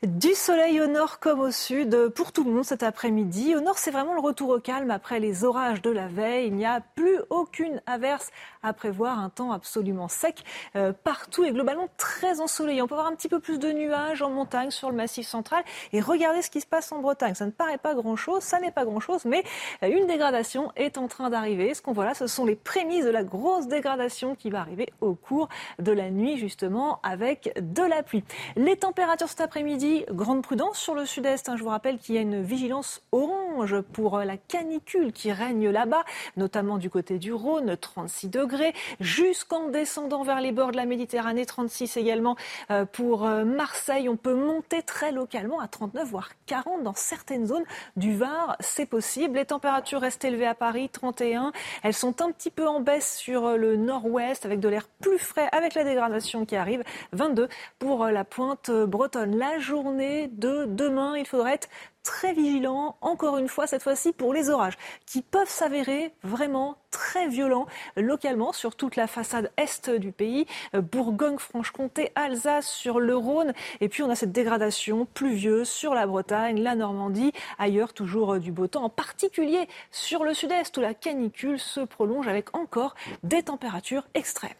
Du 0.03 0.34
soleil 0.34 0.82
au 0.82 0.88
nord 0.88 1.20
comme 1.20 1.40
au 1.40 1.52
sud 1.52 2.10
pour 2.16 2.34
tout 2.34 2.44
le 2.44 2.52
monde 2.52 2.66
cet 2.66 2.84
après-midi. 2.84 3.56
Au 3.56 3.62
nord, 3.62 3.78
c'est 3.78 3.91
vraiment 3.91 4.14
le 4.14 4.20
retour 4.20 4.49
au 4.49 4.60
calme 4.60 4.91
après 4.91 5.22
les 5.22 5.45
orages 5.45 5.82
de 5.82 5.91
la 5.91 6.08
veille. 6.08 6.48
Il 6.48 6.56
n'y 6.56 6.66
a 6.66 6.82
plus 6.82 7.20
aucune 7.30 7.82
averse 7.86 8.32
à 8.63 8.73
prévoir, 8.73 9.19
un 9.19 9.29
temps 9.29 9.51
absolument 9.51 10.07
sec 10.07 10.43
euh, 10.75 10.93
partout 10.93 11.43
et 11.43 11.51
globalement 11.51 11.88
très 11.97 12.41
ensoleillé. 12.41 12.81
On 12.81 12.88
peut 12.88 12.95
avoir 12.95 13.07
un 13.07 13.15
petit 13.15 13.29
peu 13.29 13.39
plus 13.39 13.59
de 13.59 13.71
nuages 13.71 14.21
en 14.21 14.29
montagne 14.29 14.71
sur 14.71 14.89
le 14.89 14.95
massif 14.95 15.27
central 15.27 15.63
et 15.93 16.01
regardez 16.01 16.41
ce 16.41 16.49
qui 16.49 16.61
se 16.61 16.67
passe 16.67 16.91
en 16.91 16.99
Bretagne. 16.99 17.35
Ça 17.35 17.45
ne 17.45 17.51
paraît 17.51 17.77
pas 17.77 17.93
grand-chose, 17.93 18.43
ça 18.43 18.59
n'est 18.59 18.71
pas 18.71 18.85
grand-chose, 18.85 19.25
mais 19.25 19.43
euh, 19.83 19.89
une 19.89 20.07
dégradation 20.07 20.71
est 20.75 20.97
en 20.97 21.07
train 21.07 21.29
d'arriver. 21.29 21.73
Ce 21.73 21.81
qu'on 21.81 21.93
voit 21.93 22.05
là, 22.05 22.13
ce 22.13 22.27
sont 22.27 22.45
les 22.45 22.55
prémices 22.55 23.05
de 23.05 23.09
la 23.09 23.23
grosse 23.23 23.67
dégradation 23.67 24.35
qui 24.35 24.49
va 24.49 24.59
arriver 24.59 24.91
au 25.01 25.15
cours 25.15 25.49
de 25.79 25.91
la 25.91 26.09
nuit 26.09 26.38
justement 26.38 26.99
avec 27.03 27.53
de 27.59 27.83
la 27.83 28.03
pluie. 28.03 28.23
Les 28.55 28.77
températures 28.77 29.29
cet 29.29 29.41
après-midi 29.41 30.05
grande 30.09 30.41
prudence 30.43 30.77
sur 30.77 30.95
le 30.95 31.05
sud-est. 31.05 31.49
Hein. 31.49 31.55
Je 31.57 31.63
vous 31.63 31.69
rappelle 31.69 31.97
qu'il 31.97 32.15
y 32.15 32.17
a 32.17 32.21
une 32.21 32.41
vigilance 32.41 33.01
orange 33.11 33.81
pour 33.93 34.17
euh, 34.17 34.25
la 34.25 34.38
canicule 34.38 35.11
qui 35.11 35.31
règne 35.31 35.69
là-bas, 35.69 36.03
notamment 36.38 36.77
du 36.77 36.89
côté 36.89 37.17
du 37.17 37.33
Rhône, 37.33 37.75
36 37.77 38.29
degrés, 38.29 38.51
jusqu'en 38.99 39.68
descendant 39.68 40.23
vers 40.23 40.41
les 40.41 40.52
bords 40.52 40.72
de 40.72 40.78
la 40.78 40.86
Méditerranée, 40.86 41.45
36 41.45 41.98
également 41.98 42.36
euh, 42.69 42.86
pour 42.86 43.26
euh, 43.26 43.44
Marseille. 43.45 44.10
On 44.10 44.18
peut 44.18 44.34
monter 44.34 44.82
très 44.82 45.11
localement 45.11 45.60
à 45.60 45.68
39, 45.68 46.07
voire 46.10 46.30
40 46.45 46.84
dans 46.84 46.94
certaines 46.94 47.45
zones 47.48 47.64
du 47.95 48.15
Var. 48.15 48.56
C'est 48.60 48.86
possible. 48.86 49.38
Les 49.38 49.45
températures 49.45 50.02
restent 50.02 50.26
élevées 50.26 50.48
à 50.48 50.56
Paris, 50.56 50.90
31. 50.90 51.52
Elles 51.84 51.94
sont 51.94 52.22
un 52.22 52.32
petit 52.32 52.52
peu 52.52 52.68
en 52.68 52.80
baisse 52.80 53.18
sur 53.18 53.57
le 53.57 53.76
nord-ouest 53.76 54.45
avec 54.45 54.60
de 54.60 54.68
l'air 54.68 54.88
plus 55.02 55.19
frais 55.19 55.49
avec 55.52 55.76
la 55.76 55.84
dégradation 55.84 56.45
qui 56.45 56.56
arrive. 56.56 56.84
22 57.14 57.48
pour 57.80 58.06
la 58.06 58.23
pointe 58.23 58.72
bretonne. 58.72 59.38
La 59.38 59.60
journée 59.60 60.28
de 60.28 60.65
demain, 60.65 61.18
il 61.18 61.26
faudrait 61.26 61.53
être 61.53 61.69
très 62.03 62.34
vigilant, 62.34 62.95
encore 63.02 63.38
une 63.38 63.48
fois, 63.48 63.68
cette 63.68 63.84
fois-ci 63.84 64.11
pour 64.11 64.34
les 64.34 64.49
orages, 64.49 64.78
qui 65.06 65.22
peuvent 65.22 65.49
s'avérer 65.49 66.14
vraiment 66.23 66.78
très 66.90 67.28
violents 67.28 67.68
localement 67.95 68.53
sur 68.53 68.76
toute 68.76 68.95
la 68.95 69.07
façade 69.07 69.52
est 69.57 69.90
du 69.90 70.11
pays, 70.11 70.45
Bourgogne, 70.73 71.38
Franche-Comté, 71.38 72.11
Alsace, 72.15 72.68
sur 72.68 72.99
le 72.99 73.15
Rhône, 73.15 73.53
et 73.80 73.90
puis 73.90 74.03
on 74.03 74.10
a 74.10 74.15
cette 74.15 74.32
dégradation 74.32 75.06
pluvieuse 75.14 75.69
sur 75.69 75.94
la 75.94 76.06
Bretagne, 76.07 76.61
la 76.61 76.76
Normandie, 76.76 77.32
ailleurs 77.60 77.94
toujours 77.94 78.40
du 78.40 78.52
beau 78.52 78.68
temps, 78.68 78.84
en 78.84 78.90
particulier 78.90 79.68
sur 79.91 80.23
le 80.23 80.34
sud-est 80.34 80.78
où 80.78 80.82
la 80.82 80.94
canicule 80.94 81.60
se 81.60 81.82
prolonge 81.82 82.28
avec 82.28 82.56
encore 82.56 82.95
des 83.23 83.44
températures 83.44 84.07
extrêmes. 84.14 84.52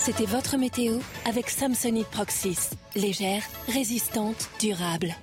C'était 0.00 0.26
votre 0.26 0.56
météo 0.56 0.98
avec 1.26 1.50
Samsonite 1.50 2.08
Proxys. 2.08 2.70
Légère, 2.94 3.42
résistante, 3.68 4.48
durable. 4.60 5.14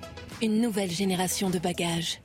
Une 0.41 0.61
nouvelle 0.61 0.91
génération 0.91 1.49
de 1.49 1.59
bagages. 1.59 2.21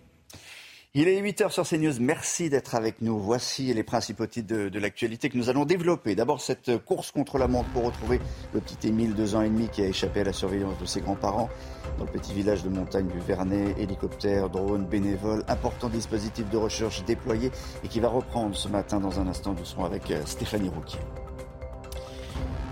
Il 0.94 1.08
est 1.08 1.20
8h 1.20 1.50
sur 1.50 1.68
CNews. 1.68 2.00
Merci 2.00 2.48
d'être 2.48 2.74
avec 2.74 3.02
nous. 3.02 3.18
Voici 3.18 3.74
les 3.74 3.82
principaux 3.82 4.26
titres 4.26 4.54
de, 4.54 4.78
l'actualité 4.78 5.28
que 5.28 5.36
nous 5.36 5.50
allons 5.50 5.66
développer. 5.66 6.14
D'abord, 6.14 6.40
cette 6.40 6.78
course 6.78 7.10
contre 7.10 7.36
la 7.36 7.48
montre 7.48 7.68
pour 7.70 7.84
retrouver 7.84 8.20
le 8.54 8.60
petit 8.60 8.88
Émile, 8.88 9.14
deux 9.14 9.34
ans 9.34 9.42
et 9.42 9.50
demi, 9.50 9.68
qui 9.68 9.82
a 9.82 9.86
échappé 9.86 10.20
à 10.20 10.24
la 10.24 10.32
surveillance 10.32 10.78
de 10.78 10.86
ses 10.86 11.02
grands-parents 11.02 11.50
dans 11.98 12.04
le 12.04 12.10
petit 12.10 12.32
village 12.32 12.62
de 12.64 12.70
montagne 12.70 13.08
du 13.08 13.18
Vernet. 13.18 13.74
Hélicoptère, 13.78 14.48
drone, 14.48 14.86
bénévole, 14.86 15.44
important 15.48 15.90
dispositif 15.90 16.48
de 16.48 16.56
recherche 16.56 17.04
déployé 17.04 17.50
et 17.84 17.88
qui 17.88 18.00
va 18.00 18.08
reprendre 18.08 18.56
ce 18.56 18.68
matin 18.68 18.98
dans 18.98 19.20
un 19.20 19.26
instant. 19.26 19.54
Nous 19.58 19.66
serons 19.66 19.84
avec 19.84 20.10
euh, 20.10 20.22
Stéphanie 20.24 20.70
Rouquier. 20.70 21.00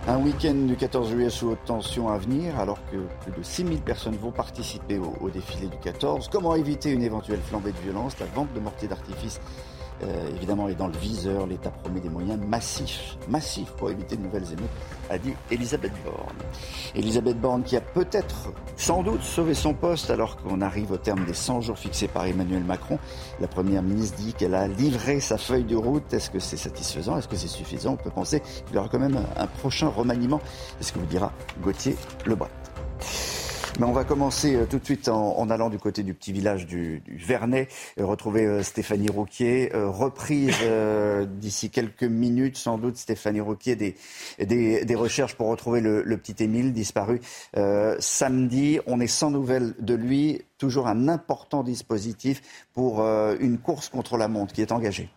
Un 0.07 0.19
week-end 0.19 0.55
du 0.55 0.77
14 0.77 1.09
juillet 1.09 1.31
sous 1.31 1.49
haute 1.49 1.65
tension 1.65 2.11
à 2.11 2.19
venir, 2.19 2.61
alors 2.61 2.79
que 2.93 2.99
plus 3.23 3.33
de 3.33 3.43
6000 3.43 3.81
personnes 3.81 4.17
vont 4.17 4.33
participer 4.33 4.99
au, 4.99 5.31
défilé 5.31 5.67
du 5.67 5.79
14. 5.79 6.29
Comment 6.31 6.55
éviter 6.57 6.91
une 6.91 7.03
éventuelle 7.03 7.41
flambée 7.41 7.73
de 7.73 7.79
violence? 7.79 8.21
La 8.21 8.27
vente 8.27 8.53
de 8.53 8.61
mortiers 8.61 8.87
d'artifice 8.87 9.41
euh, 10.03 10.29
évidemment 10.37 10.69
est 10.69 10.75
dans 10.75 10.89
le 10.89 10.97
viseur. 10.97 11.47
L'État 11.47 11.71
promet 11.71 12.01
des 12.01 12.09
moyens 12.09 12.39
massifs, 12.45 13.17
massifs 13.29 13.71
pour 13.73 13.91
éviter 13.91 14.17
de 14.17 14.23
nouvelles 14.23 14.53
émeutes, 14.53 14.71
a 15.11 15.19
dit 15.19 15.35
Elisabeth 15.51 15.93
Borne. 16.05 16.37
Elisabeth 16.95 17.41
Borne 17.41 17.63
qui 17.63 17.77
a 17.77 17.81
peut-être, 17.81 18.53
sans 18.77 19.03
doute, 19.03 19.23
sauvé 19.23 19.55
son 19.55 19.75
poste 19.75 20.11
alors 20.11 20.37
qu'on 20.37 20.61
arrive 20.61 20.93
au 20.93 20.97
terme 20.97 21.25
des 21.25 21.35
100 21.35 21.61
jours 21.61 21.79
fixés 21.79 22.09
par 22.09 22.27
Emmanuel 22.27 22.65
Macron. 22.65 22.99
La 23.41 23.49
Première 23.49 23.83
ministre 23.83 24.19
dit 24.19 24.35
qu'elle 24.35 24.55
a 24.55 24.69
livré 24.69 25.21
sa 25.21 25.39
feuille 25.39 25.65
de 25.65 25.77
route. 25.77 26.13
Est-ce 26.13 26.31
que 26.31 26.39
c'est 26.39 26.57
satisfaisant? 26.57 27.19
Est-ce 27.19 27.29
que 27.29 27.37
c'est 27.37 27.49
suffisant? 27.49 27.93
On 27.93 27.97
peut 27.97 28.11
penser 28.11 28.41
qu'il 28.67 28.75
y 28.75 28.79
aura 28.79 28.89
quand 28.89 28.99
même 28.99 29.19
un 29.37 29.47
prochain 29.47 29.89
remaniement. 29.89 30.41
C'est 30.79 30.89
ce 30.89 30.93
que 30.93 30.99
vous 30.99 31.07
dira 31.07 31.33
Gauthier 31.63 31.97
Lebret. 32.27 32.51
Mais 33.81 33.87
on 33.87 33.93
va 33.93 34.05
commencer 34.05 34.55
euh, 34.55 34.67
tout 34.67 34.79
de 34.79 34.85
suite 34.85 35.09
en, 35.09 35.51
allant 35.51 35.69
du 35.69 35.79
côté 35.79 36.05
du 36.05 36.15
petit 36.15 36.33
village 36.33 36.65
du, 36.65 37.01
du 37.01 37.17
Vernet, 37.17 37.67
euh, 37.99 38.07
retrouver 38.07 38.47
euh, 38.47 38.63
Stéphanie 38.63 39.09
Rouquier, 39.09 39.73
reprise 39.75 40.55
d'ici 41.27 41.71
quelques 41.71 42.05
minutes 42.05 42.57
sans 42.57 42.79
doute 42.79 42.97
Stéphanie 42.97 43.41
Rouquier 43.41 43.75
des, 43.75 43.97
des, 44.39 44.95
recherches 44.95 45.35
pour 45.35 45.49
retrouver 45.49 45.81
le, 45.81 46.17
petit 46.17 46.45
Émile 46.45 46.73
disparu 46.73 47.21
samedi. 47.99 48.79
On 48.87 49.01
est 49.01 49.07
sans 49.09 49.31
nouvelles 49.31 49.75
de 49.81 49.95
lui, 49.95 50.43
toujours 50.59 50.87
un 50.87 51.09
important 51.09 51.63
dispositif 51.63 52.43
pour 52.73 53.01
une 53.01 53.59
course 53.59 53.89
contre 53.89 54.17
la 54.17 54.29
montre 54.29 54.55
qui 54.55 54.63
est 54.63 54.73
engagée. 54.73 55.09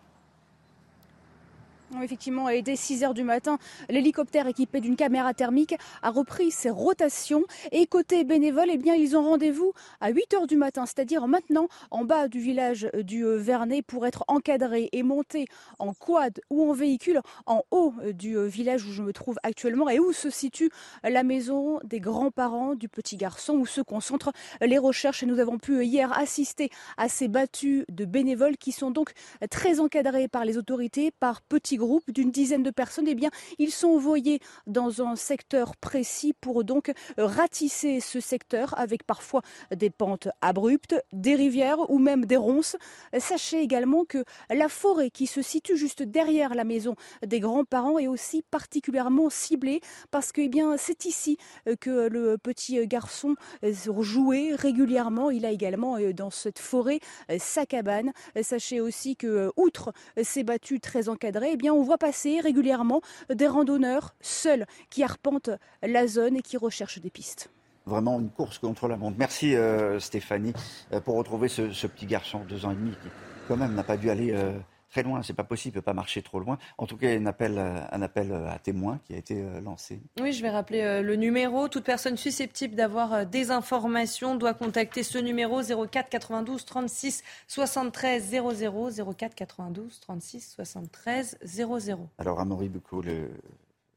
Effectivement, 2.02 2.48
il 2.50 2.58
était 2.58 2.76
6 2.76 3.02
heures 3.02 3.14
du 3.14 3.24
matin. 3.24 3.58
L'hélicoptère 3.88 4.46
équipé 4.46 4.80
d'une 4.80 4.94
caméra 4.94 5.32
thermique 5.32 5.74
a 6.02 6.10
repris 6.10 6.50
ses 6.50 6.68
rotations. 6.68 7.44
Et 7.72 7.86
côté 7.86 8.24
bénévole, 8.24 8.68
eh 8.70 8.76
bien, 8.76 8.94
ils 8.94 9.16
ont 9.16 9.22
rendez-vous 9.22 9.72
à 10.00 10.10
8 10.10 10.34
heures 10.34 10.46
du 10.46 10.56
matin, 10.56 10.84
c'est-à-dire 10.84 11.26
maintenant 11.26 11.68
en 11.90 12.04
bas 12.04 12.28
du 12.28 12.40
village 12.40 12.90
du 12.94 13.24
euh, 13.24 13.38
Vernet 13.38 13.82
pour 13.82 14.06
être 14.06 14.24
encadré 14.28 14.90
et 14.92 15.02
monté 15.02 15.46
en 15.78 15.94
quad 15.94 16.40
ou 16.50 16.68
en 16.68 16.72
véhicule 16.72 17.20
en 17.46 17.62
haut 17.70 17.94
euh, 18.02 18.12
du 18.12 18.36
euh, 18.36 18.46
village 18.46 18.84
où 18.84 18.92
je 18.92 19.02
me 19.02 19.12
trouve 19.14 19.38
actuellement 19.42 19.88
et 19.88 19.98
où 19.98 20.12
se 20.12 20.28
situe 20.28 20.70
la 21.02 21.22
maison 21.22 21.80
des 21.84 22.00
grands-parents 22.00 22.74
du 22.74 22.88
petit 22.88 23.16
garçon 23.16 23.54
où 23.54 23.66
se 23.66 23.80
concentrent 23.80 24.32
les 24.60 24.78
recherches. 24.78 25.22
Et 25.22 25.26
nous 25.26 25.40
avons 25.40 25.58
pu 25.58 25.84
hier 25.84 26.12
assister 26.16 26.70
à 26.98 27.08
ces 27.08 27.28
battues 27.28 27.86
de 27.88 28.04
bénévoles 28.04 28.58
qui 28.58 28.72
sont 28.72 28.90
donc 28.90 29.12
très 29.50 29.80
encadrés 29.80 30.28
par 30.28 30.44
les 30.44 30.58
autorités, 30.58 31.10
par 31.10 31.40
petits 31.40 31.77
groupe 31.78 32.10
d'une 32.10 32.30
dizaine 32.30 32.62
de 32.62 32.70
personnes, 32.70 33.08
eh 33.08 33.14
bien, 33.14 33.30
ils 33.58 33.70
sont 33.70 33.88
envoyés 33.88 34.40
dans 34.66 35.02
un 35.02 35.16
secteur 35.16 35.76
précis 35.76 36.34
pour 36.40 36.64
donc 36.64 36.92
ratisser 37.16 38.00
ce 38.00 38.20
secteur 38.20 38.78
avec 38.78 39.04
parfois 39.04 39.42
des 39.74 39.90
pentes 39.90 40.28
abruptes, 40.42 40.96
des 41.12 41.34
rivières 41.34 41.90
ou 41.90 41.98
même 41.98 42.24
des 42.26 42.36
ronces. 42.36 42.76
Sachez 43.18 43.60
également 43.60 44.04
que 44.04 44.24
la 44.50 44.68
forêt 44.68 45.10
qui 45.10 45.26
se 45.26 45.42
situe 45.42 45.76
juste 45.76 46.02
derrière 46.02 46.54
la 46.54 46.64
maison 46.64 46.96
des 47.26 47.40
grands-parents 47.40 47.98
est 47.98 48.08
aussi 48.08 48.42
particulièrement 48.42 49.30
ciblée 49.30 49.80
parce 50.10 50.32
que 50.32 50.40
eh 50.42 50.48
bien, 50.48 50.76
c'est 50.76 51.04
ici 51.04 51.38
que 51.80 52.08
le 52.08 52.36
petit 52.38 52.86
garçon 52.86 53.34
jouait 53.62 54.54
régulièrement. 54.54 55.30
Il 55.30 55.46
a 55.46 55.50
également 55.50 55.98
dans 56.14 56.30
cette 56.30 56.58
forêt 56.58 57.00
sa 57.38 57.66
cabane. 57.66 58.12
Sachez 58.42 58.80
aussi 58.80 59.16
que, 59.16 59.52
outre 59.56 59.92
ces 60.22 60.44
battues 60.44 60.80
très 60.80 61.08
encadrées, 61.08 61.50
eh 61.52 61.56
bien, 61.56 61.67
on 61.70 61.82
voit 61.82 61.98
passer 61.98 62.40
régulièrement 62.40 63.00
des 63.32 63.46
randonneurs 63.46 64.14
seuls 64.20 64.66
qui 64.90 65.02
arpentent 65.02 65.50
la 65.82 66.06
zone 66.06 66.36
et 66.36 66.42
qui 66.42 66.56
recherchent 66.56 67.00
des 67.00 67.10
pistes 67.10 67.50
vraiment 67.88 68.20
une 68.20 68.30
course 68.30 68.58
contre 68.58 68.86
la 68.86 68.96
montre. 68.96 69.16
Merci 69.18 69.56
euh, 69.56 69.98
Stéphanie 69.98 70.52
euh, 70.92 71.00
pour 71.00 71.16
retrouver 71.16 71.48
ce, 71.48 71.86
petit 71.86 72.06
garçon 72.06 72.40
de 72.40 72.44
deux 72.44 72.66
ans 72.66 72.72
et 72.72 72.74
demi 72.74 72.90
qui 72.90 73.08
quand 73.48 73.56
même 73.56 73.74
n'a 73.74 73.82
pas 73.82 73.96
dû 73.96 74.10
aller 74.10 74.32
euh, 74.32 74.52
très 74.90 75.02
loin. 75.02 75.22
C'est 75.22 75.34
pas 75.34 75.44
possible, 75.44 75.72
il 75.72 75.78
peut 75.78 75.82
pas 75.82 75.94
marcher 75.94 76.22
trop 76.22 76.40
loin. 76.40 76.58
En 76.78 76.86
tout 76.86 76.96
cas, 76.96 77.08
un 77.08 77.26
appel, 77.26 77.58
un 77.58 78.02
appel 78.02 78.32
à 78.32 78.58
témoins 78.58 79.00
qui 79.04 79.14
a 79.14 79.16
été 79.16 79.42
lancé. 79.62 80.00
Oui, 80.20 80.32
je 80.32 80.42
vais 80.42 80.50
rappeler 80.50 81.02
le 81.02 81.16
numéro. 81.16 81.68
Toute 81.68 81.84
personne 81.84 82.16
susceptible 82.16 82.74
d'avoir 82.74 83.26
des 83.26 83.50
informations 83.50 84.34
doit 84.34 84.54
contacter 84.54 85.02
ce 85.02 85.18
numéro 85.18 85.60
04 85.62 86.08
92 86.08 86.64
36 86.64 87.22
73 87.46 88.30
00 88.54 89.14
04 89.14 89.34
92 89.34 90.00
36 90.00 90.54
73 90.54 91.38
00. 91.44 92.08
Alors, 92.18 92.40
Amaury 92.40 92.68
Bucco, 92.68 93.02
le, 93.02 93.30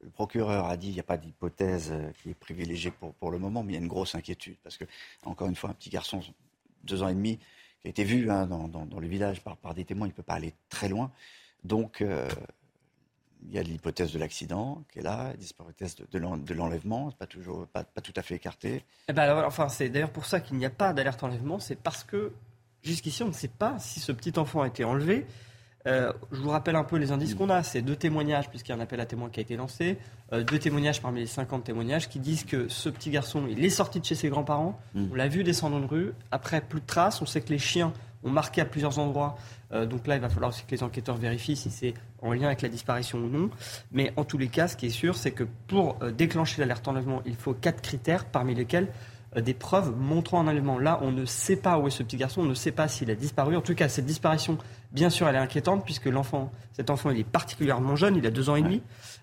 le 0.02 0.10
procureur 0.10 0.66
a 0.66 0.76
dit 0.76 0.88
qu'il 0.88 0.94
n'y 0.94 1.00
a 1.00 1.04
pas 1.04 1.16
d'hypothèse 1.16 1.90
euh, 1.92 2.10
qui 2.22 2.30
est 2.30 2.34
privilégiée 2.34 2.90
pour, 2.90 3.14
pour 3.14 3.30
le 3.30 3.38
moment, 3.38 3.62
mais 3.62 3.72
il 3.72 3.76
y 3.76 3.78
a 3.78 3.82
une 3.82 3.88
grosse 3.88 4.14
inquiétude. 4.14 4.56
Parce 4.62 4.76
que, 4.76 4.84
encore 5.24 5.48
une 5.48 5.54
fois, 5.54 5.70
un 5.70 5.74
petit 5.74 5.90
garçon, 5.90 6.20
deux 6.84 7.02
ans 7.02 7.08
et 7.08 7.14
demi, 7.14 7.38
qui 7.82 7.88
a 7.88 7.90
été 7.90 8.04
vu 8.04 8.30
hein, 8.30 8.46
dans, 8.46 9.00
le 9.00 9.06
village 9.06 9.42
par, 9.42 9.74
des 9.74 9.84
témoins, 9.84 10.06
il 10.06 10.10
ne 10.10 10.14
peut 10.14 10.22
pas 10.22 10.34
aller 10.34 10.54
très 10.68 10.88
loin. 10.88 11.10
Donc, 11.64 12.00
euh, 12.00 12.28
il 13.44 13.52
y 13.52 13.58
a 13.58 13.62
l'hypothèse 13.62 14.12
de 14.12 14.18
l'accident 14.18 14.84
qui 14.92 15.00
est 15.00 15.02
là, 15.02 15.32
l'hypothèse 15.38 15.96
de, 15.96 16.54
l'enlèvement, 16.54 17.10
pas 17.12 17.26
toujours, 17.26 17.66
pas, 17.66 17.82
pas, 17.82 18.00
tout 18.00 18.12
à 18.16 18.22
fait 18.22 18.36
écarté. 18.36 18.84
Eh 19.08 19.12
ben, 19.12 19.44
enfin, 19.44 19.68
c'est 19.68 19.88
d'ailleurs 19.88 20.12
pour 20.12 20.26
ça 20.26 20.40
qu'il 20.40 20.56
n'y 20.56 20.66
a 20.66 20.70
pas 20.70 20.92
d'alerte 20.92 21.22
enlèvement, 21.24 21.58
c'est 21.58 21.76
parce 21.76 22.04
que 22.04 22.32
jusqu'ici, 22.82 23.22
on 23.24 23.28
ne 23.28 23.32
sait 23.32 23.48
pas 23.48 23.78
si 23.80 24.00
ce 24.00 24.12
petit 24.12 24.38
enfant 24.38 24.62
a 24.62 24.68
été 24.68 24.84
enlevé. 24.84 25.26
Euh, 25.86 26.12
je 26.30 26.40
vous 26.40 26.50
rappelle 26.50 26.76
un 26.76 26.84
peu 26.84 26.96
les 26.96 27.12
indices 27.12 27.34
qu'on 27.34 27.50
a. 27.50 27.62
C'est 27.62 27.82
deux 27.82 27.96
témoignages, 27.96 28.48
puisqu'il 28.48 28.70
y 28.70 28.74
a 28.74 28.78
un 28.78 28.80
appel 28.80 29.00
à 29.00 29.06
témoins 29.06 29.30
qui 29.30 29.40
a 29.40 29.42
été 29.42 29.56
lancé. 29.56 29.98
Euh, 30.32 30.42
deux 30.42 30.58
témoignages 30.58 31.02
parmi 31.02 31.20
les 31.20 31.26
50 31.26 31.64
témoignages 31.64 32.08
qui 32.08 32.18
disent 32.18 32.44
que 32.44 32.68
ce 32.68 32.88
petit 32.88 33.10
garçon, 33.10 33.44
il 33.48 33.64
est 33.64 33.70
sorti 33.70 34.00
de 34.00 34.04
chez 34.04 34.14
ses 34.14 34.28
grands-parents. 34.28 34.78
Mm. 34.94 35.06
On 35.12 35.14
l'a 35.14 35.28
vu 35.28 35.44
descendre 35.44 35.78
une 35.78 35.86
rue. 35.86 36.12
Après, 36.30 36.60
plus 36.60 36.80
de 36.80 36.86
traces. 36.86 37.20
On 37.22 37.26
sait 37.26 37.40
que 37.40 37.50
les 37.50 37.58
chiens 37.58 37.92
ont 38.24 38.30
marqué 38.30 38.60
à 38.60 38.64
plusieurs 38.64 38.98
endroits. 38.98 39.36
Euh, 39.72 39.86
donc 39.86 40.06
là, 40.06 40.14
il 40.14 40.20
va 40.20 40.28
falloir 40.28 40.50
aussi 40.50 40.62
que 40.64 40.70
les 40.70 40.82
enquêteurs 40.82 41.16
vérifient 41.16 41.56
si 41.56 41.70
c'est 41.70 41.94
en 42.20 42.32
lien 42.32 42.46
avec 42.46 42.62
la 42.62 42.68
disparition 42.68 43.18
ou 43.18 43.28
non. 43.28 43.50
Mais 43.90 44.12
en 44.16 44.24
tous 44.24 44.38
les 44.38 44.48
cas, 44.48 44.68
ce 44.68 44.76
qui 44.76 44.86
est 44.86 44.90
sûr, 44.90 45.16
c'est 45.16 45.32
que 45.32 45.44
pour 45.66 45.96
déclencher 46.16 46.60
l'alerte 46.60 46.86
enlèvement, 46.86 47.22
il 47.26 47.34
faut 47.34 47.54
quatre 47.54 47.82
critères, 47.82 48.26
parmi 48.26 48.54
lesquels 48.54 48.88
des 49.36 49.54
preuves 49.54 49.96
montrant 49.96 50.40
un 50.40 50.48
enlèvement. 50.48 50.78
Là, 50.78 50.98
on 51.02 51.10
ne 51.10 51.24
sait 51.24 51.56
pas 51.56 51.78
où 51.78 51.86
est 51.86 51.90
ce 51.90 52.02
petit 52.02 52.16
garçon, 52.16 52.42
on 52.42 52.46
ne 52.46 52.54
sait 52.54 52.72
pas 52.72 52.88
s'il 52.88 53.10
a 53.10 53.14
disparu. 53.14 53.56
En 53.56 53.62
tout 53.62 53.74
cas, 53.74 53.88
cette 53.88 54.06
disparition 54.06 54.58
Bien 54.92 55.08
sûr, 55.08 55.26
elle 55.26 55.36
est 55.36 55.38
inquiétante 55.38 55.84
puisque 55.86 56.04
l'enfant, 56.04 56.52
cet 56.74 56.90
enfant, 56.90 57.10
il 57.10 57.18
est 57.18 57.24
particulièrement 57.24 57.96
jeune, 57.96 58.16
il 58.16 58.26
a 58.26 58.30
deux 58.30 58.50
ans 58.50 58.56
et 58.56 58.62
demi. 58.62 58.82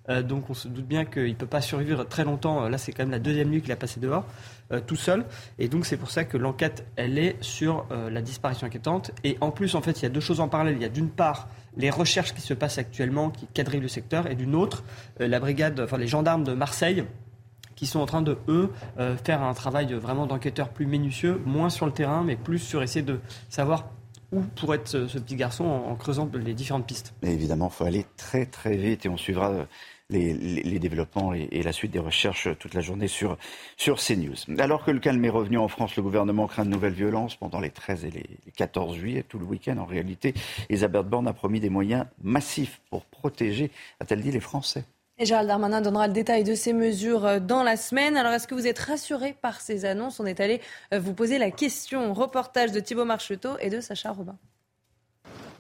Euh, 0.09 0.23
donc 0.23 0.49
on 0.49 0.55
se 0.55 0.67
doute 0.67 0.87
bien 0.87 1.05
qu'il 1.05 1.29
ne 1.29 1.35
peut 1.35 1.45
pas 1.45 1.61
survivre 1.61 2.05
très 2.05 2.23
longtemps. 2.23 2.67
Là, 2.67 2.79
c'est 2.79 2.91
quand 2.91 3.03
même 3.03 3.11
la 3.11 3.19
deuxième 3.19 3.49
nuit 3.49 3.61
qu'il 3.61 3.71
a 3.71 3.75
passé 3.75 3.99
dehors, 3.99 4.25
euh, 4.71 4.81
tout 4.85 4.95
seul. 4.95 5.25
Et 5.59 5.67
donc 5.67 5.85
c'est 5.85 5.97
pour 5.97 6.09
ça 6.09 6.23
que 6.23 6.37
l'enquête, 6.37 6.87
elle 6.95 7.19
est 7.19 7.35
sur 7.41 7.85
euh, 7.91 8.09
la 8.09 8.23
disparition 8.23 8.65
inquiétante. 8.65 9.11
Et 9.23 9.37
en 9.41 9.51
plus, 9.51 9.75
en 9.75 9.81
fait, 9.81 9.99
il 9.99 10.03
y 10.03 10.05
a 10.07 10.09
deux 10.09 10.19
choses 10.19 10.39
en 10.39 10.47
parallèle. 10.47 10.73
Il 10.75 10.81
y 10.81 10.85
a 10.85 10.89
d'une 10.89 11.09
part 11.09 11.49
les 11.77 11.91
recherches 11.91 12.33
qui 12.33 12.41
se 12.41 12.55
passent 12.55 12.79
actuellement, 12.79 13.29
qui 13.29 13.45
quadrillent 13.53 13.79
le 13.79 13.87
secteur, 13.87 14.25
et 14.25 14.33
d'une 14.33 14.55
autre, 14.55 14.83
la 15.19 15.39
brigade, 15.39 15.79
enfin 15.79 15.97
les 15.97 16.07
gendarmes 16.07 16.43
de 16.43 16.53
Marseille 16.53 17.05
qui 17.79 17.85
sont 17.85 18.01
en 18.01 18.05
train 18.05 18.21
de, 18.21 18.37
eux, 18.49 18.69
faire 19.23 19.41
un 19.41 19.53
travail 19.53 19.93
vraiment 19.93 20.27
d'enquêteur 20.27 20.67
plus 20.67 20.85
minutieux, 20.85 21.41
moins 21.45 21.69
sur 21.69 21.85
le 21.85 21.93
terrain, 21.93 22.23
mais 22.25 22.35
plus 22.35 22.59
sur 22.59 22.83
essayer 22.83 23.03
de 23.03 23.21
savoir 23.47 23.85
où 24.33 24.41
pourrait 24.41 24.77
être 24.77 24.89
ce, 24.89 25.17
petit 25.17 25.37
garçon 25.37 25.63
en, 25.63 25.95
creusant 25.95 26.29
les 26.33 26.53
différentes 26.53 26.85
pistes 26.85 27.13
Mais 27.23 27.33
Évidemment, 27.33 27.69
il 27.71 27.75
faut 27.75 27.85
aller 27.85 28.05
très 28.17 28.45
très 28.45 28.75
vite 28.75 29.05
et 29.05 29.09
on 29.09 29.17
suivra 29.17 29.51
euh, 29.51 29.65
les, 30.09 30.79
développements 30.79 31.33
et, 31.33 31.63
la 31.63 31.71
suite 31.71 31.91
des 31.91 31.99
recherches 31.99 32.49
toute 32.59 32.73
la 32.73 32.81
journée 32.81 33.07
sur, 33.07 33.37
sur 33.77 33.97
CNews. 33.97 34.35
Alors 34.59 34.83
que 34.83 34.91
le 34.91 34.99
calme 34.99 35.23
est 35.23 35.29
revenu 35.29 35.57
en 35.57 35.67
France, 35.67 35.95
le 35.95 36.03
gouvernement 36.03 36.47
craint 36.47 36.65
de 36.65 36.69
nouvelles 36.69 36.93
violences 36.93 37.35
pendant 37.35 37.59
les 37.59 37.69
13 37.69 38.05
et 38.05 38.11
les 38.11 38.51
14 38.55 38.97
juillet, 38.97 39.23
tout 39.23 39.39
le 39.39 39.45
week-end 39.45 39.77
en 39.77 39.85
réalité. 39.85 40.33
Elisabeth 40.69 41.07
Borne 41.07 41.27
a 41.27 41.33
promis 41.33 41.59
des 41.59 41.69
moyens 41.69 42.05
massifs 42.21 42.81
pour 42.89 43.05
protéger, 43.05 43.71
a-t-elle 43.99 44.21
dit, 44.21 44.31
les 44.31 44.39
Français. 44.39 44.83
Gérald 45.19 45.49
Darmanin 45.49 45.81
donnera 45.81 46.07
le 46.07 46.13
détail 46.13 46.45
de 46.45 46.55
ces 46.55 46.71
mesures 46.71 47.25
euh, 47.25 47.39
dans 47.39 47.61
la 47.61 47.75
semaine. 47.75 48.15
Alors, 48.15 48.31
est-ce 48.31 48.47
que 48.47 48.55
vous 48.55 48.67
êtes 48.67 48.79
rassuré 48.79 49.35
par 49.41 49.59
ces 49.59 49.83
annonces? 49.83 50.21
On 50.21 50.25
est 50.25 50.39
allé 50.39 50.61
euh, 50.93 50.99
vous 50.99 51.13
poser 51.13 51.37
la 51.37 51.51
question. 51.51 52.13
Reportage 52.13 52.71
de 52.71 52.79
Thibault 52.79 53.03
Marcheteau 53.03 53.57
et 53.59 53.69
de 53.69 53.81
Sacha 53.81 54.11
Robin. 54.11 54.37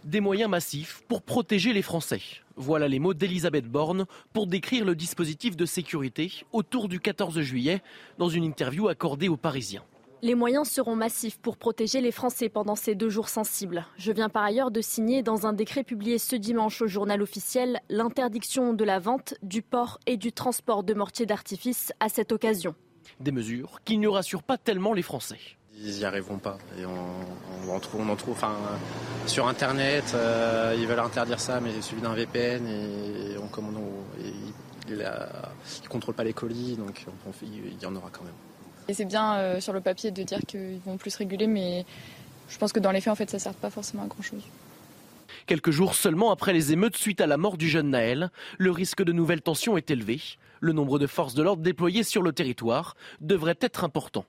Des 0.05 0.21
moyens 0.21 0.49
massifs 0.49 1.03
pour 1.09 1.21
protéger 1.21 1.73
les 1.73 1.81
Français. 1.81 2.21
Voilà 2.55 2.87
les 2.87 2.99
mots 2.99 3.13
d'Elisabeth 3.13 3.65
Borne 3.65 4.05
pour 4.31 4.47
décrire 4.47 4.85
le 4.85 4.95
dispositif 4.95 5.57
de 5.57 5.65
sécurité 5.65 6.31
autour 6.53 6.87
du 6.87 7.01
14 7.01 7.41
juillet 7.41 7.81
dans 8.17 8.29
une 8.29 8.45
interview 8.45 8.87
accordée 8.87 9.27
aux 9.27 9.37
Parisiens. 9.37 9.83
Les 10.21 10.35
moyens 10.35 10.67
seront 10.67 10.97
massifs 10.97 11.39
pour 11.39 11.55
protéger 11.55 12.01
les 12.01 12.11
Français 12.11 12.49
pendant 12.49 12.75
ces 12.75 12.93
deux 12.93 13.07
jours 13.07 13.29
sensibles. 13.29 13.85
Je 13.95 14.11
viens 14.11 14.27
par 14.27 14.43
ailleurs 14.43 14.69
de 14.69 14.81
signer 14.81 15.23
dans 15.23 15.47
un 15.47 15.53
décret 15.53 15.85
publié 15.85 16.17
ce 16.17 16.35
dimanche 16.35 16.81
au 16.81 16.87
journal 16.87 17.21
officiel 17.21 17.79
l'interdiction 17.89 18.73
de 18.73 18.83
la 18.83 18.99
vente, 18.99 19.35
du 19.43 19.61
port 19.61 19.97
et 20.07 20.17
du 20.17 20.33
transport 20.33 20.83
de 20.83 20.93
mortiers 20.93 21.25
d'artifice 21.25 21.93
à 22.01 22.09
cette 22.09 22.33
occasion. 22.33 22.75
Des 23.21 23.31
mesures 23.31 23.79
qui 23.85 23.97
ne 23.97 24.09
rassurent 24.09 24.43
pas 24.43 24.57
tellement 24.57 24.91
les 24.91 25.03
Français. 25.03 25.39
Ils 25.81 25.99
n'y 25.99 26.03
arriveront 26.03 26.37
pas. 26.37 26.57
Et 26.77 26.85
on, 26.85 27.71
en 27.73 27.79
trouve, 27.79 28.01
on 28.01 28.09
en 28.09 28.17
trouve 28.17 28.33
enfin, 28.33 28.57
sur 29.25 29.47
Internet, 29.47 30.03
euh, 30.15 30.75
ils 30.77 30.85
veulent 30.85 30.99
interdire 30.99 31.39
ça, 31.39 31.61
mais 31.61 31.81
suivi 31.81 32.01
d'un 32.01 32.13
VPN 32.13 32.67
et, 32.67 33.37
on, 33.37 33.47
comme 33.47 33.73
ils 34.89 34.97
ne 34.97 35.87
contrôlent 35.87 36.15
pas 36.15 36.25
les 36.25 36.33
colis, 36.33 36.75
donc 36.75 37.05
il 37.41 37.81
y 37.81 37.85
en 37.85 37.95
aura 37.95 38.09
quand 38.11 38.25
même. 38.25 38.33
Et 38.89 38.93
c'est 38.95 39.05
bien 39.05 39.35
euh, 39.37 39.61
sur 39.61 39.71
le 39.71 39.81
papier 39.81 40.09
de 40.09 40.23
dire 40.23 40.39
qu'ils 40.47 40.79
vont 40.83 40.97
plus 40.97 41.15
réguler, 41.15 41.45
mais 41.45 41.85
je 42.49 42.57
pense 42.57 42.73
que 42.73 42.79
dans 42.79 42.91
les 42.91 43.01
faits, 43.01 43.13
en 43.13 43.15
fait, 43.15 43.29
ça 43.29 43.37
ne 43.37 43.41
sert 43.41 43.53
pas 43.53 43.69
forcément 43.69 44.01
à 44.01 44.07
grand-chose. 44.07 44.41
Quelques 45.45 45.69
jours 45.69 45.93
seulement 45.93 46.31
après 46.31 46.53
les 46.53 46.73
émeutes 46.73 46.97
suite 46.97 47.21
à 47.21 47.27
la 47.27 47.37
mort 47.37 47.57
du 47.57 47.69
jeune 47.69 47.91
Naël, 47.91 48.31
le 48.57 48.71
risque 48.71 49.03
de 49.03 49.11
nouvelles 49.11 49.43
tensions 49.43 49.77
est 49.77 49.91
élevé. 49.91 50.19
Le 50.59 50.73
nombre 50.73 50.97
de 50.97 51.05
forces 51.05 51.35
de 51.35 51.43
l'ordre 51.43 51.61
déployées 51.61 52.01
sur 52.01 52.23
le 52.23 52.33
territoire 52.33 52.95
devrait 53.21 53.57
être 53.61 53.83
important. 53.83 54.25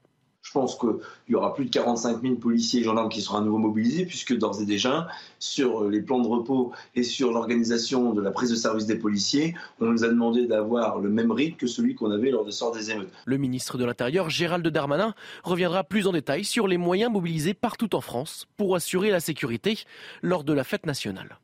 Je 0.51 0.59
pense 0.59 0.77
qu'il 0.77 0.91
y 1.29 1.37
aura 1.37 1.55
plus 1.55 1.67
de 1.67 1.71
45 1.71 2.23
000 2.23 2.35
policiers 2.35 2.81
et 2.81 2.83
gendarmes 2.83 3.09
qui 3.09 3.21
seront 3.21 3.39
à 3.39 3.41
nouveau 3.41 3.59
mobilisés, 3.59 4.05
puisque 4.05 4.37
d'ores 4.37 4.61
et 4.61 4.65
déjà, 4.65 5.07
sur 5.39 5.89
les 5.89 6.01
plans 6.03 6.19
de 6.19 6.27
repos 6.27 6.73
et 6.97 7.05
sur 7.05 7.33
l'organisation 7.33 8.13
de 8.15 8.21
la 8.21 8.33
prise 8.33 8.51
de 8.51 8.57
service 8.57 8.85
des 8.85 8.97
policiers, 8.97 9.55
on 9.81 9.85
nous 9.85 10.03
a 10.03 10.09
demandé 10.09 10.49
d'avoir 10.49 10.99
le 10.99 11.09
même 11.09 11.31
rythme 11.31 11.57
que 11.57 11.69
celui 11.69 11.95
qu'on 11.95 12.11
avait 12.11 12.33
lors 12.33 12.45
de 12.45 12.51
sort 12.51 12.73
des 12.73 12.91
émeutes. 12.91 13.13
Le 13.27 13.37
ministre 13.37 13.79
de 13.79 13.85
l'Intérieur, 13.85 14.29
Gérald 14.29 14.67
Darmanin, 14.67 15.15
reviendra 15.45 15.85
plus 15.85 16.09
en 16.09 16.13
détail 16.13 16.43
sur 16.43 16.67
les 16.67 16.79
moyens 16.79 17.13
mobilisés 17.13 17.55
partout 17.55 17.95
en 17.95 18.01
France 18.01 18.49
pour 18.57 18.75
assurer 18.75 19.13
la 19.13 19.21
sécurité 19.21 19.79
lors 20.21 20.43
de 20.43 20.53
la 20.53 20.65
fête 20.65 20.85
nationale 20.85 21.39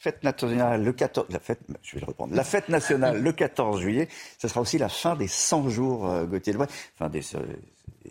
fête 0.00 0.22
nationale 0.22 0.84
le 0.84 0.92
14, 0.92 1.26
la 1.30 1.40
fête, 1.40 1.58
je 1.82 1.96
vais 1.96 2.00
le 2.00 2.06
reprendre, 2.06 2.32
la 2.32 2.44
fête 2.44 2.68
nationale 2.68 3.20
le 3.20 3.32
14 3.32 3.80
juillet, 3.80 4.08
ce 4.38 4.46
sera 4.46 4.60
aussi 4.60 4.78
la 4.78 4.88
fin 4.88 5.16
des 5.16 5.26
100 5.26 5.68
jours 5.70 6.08
euh, 6.08 6.24
Gauthier 6.24 6.54
enfin 6.56 7.08
des, 7.08 7.34
euh, 7.34 7.40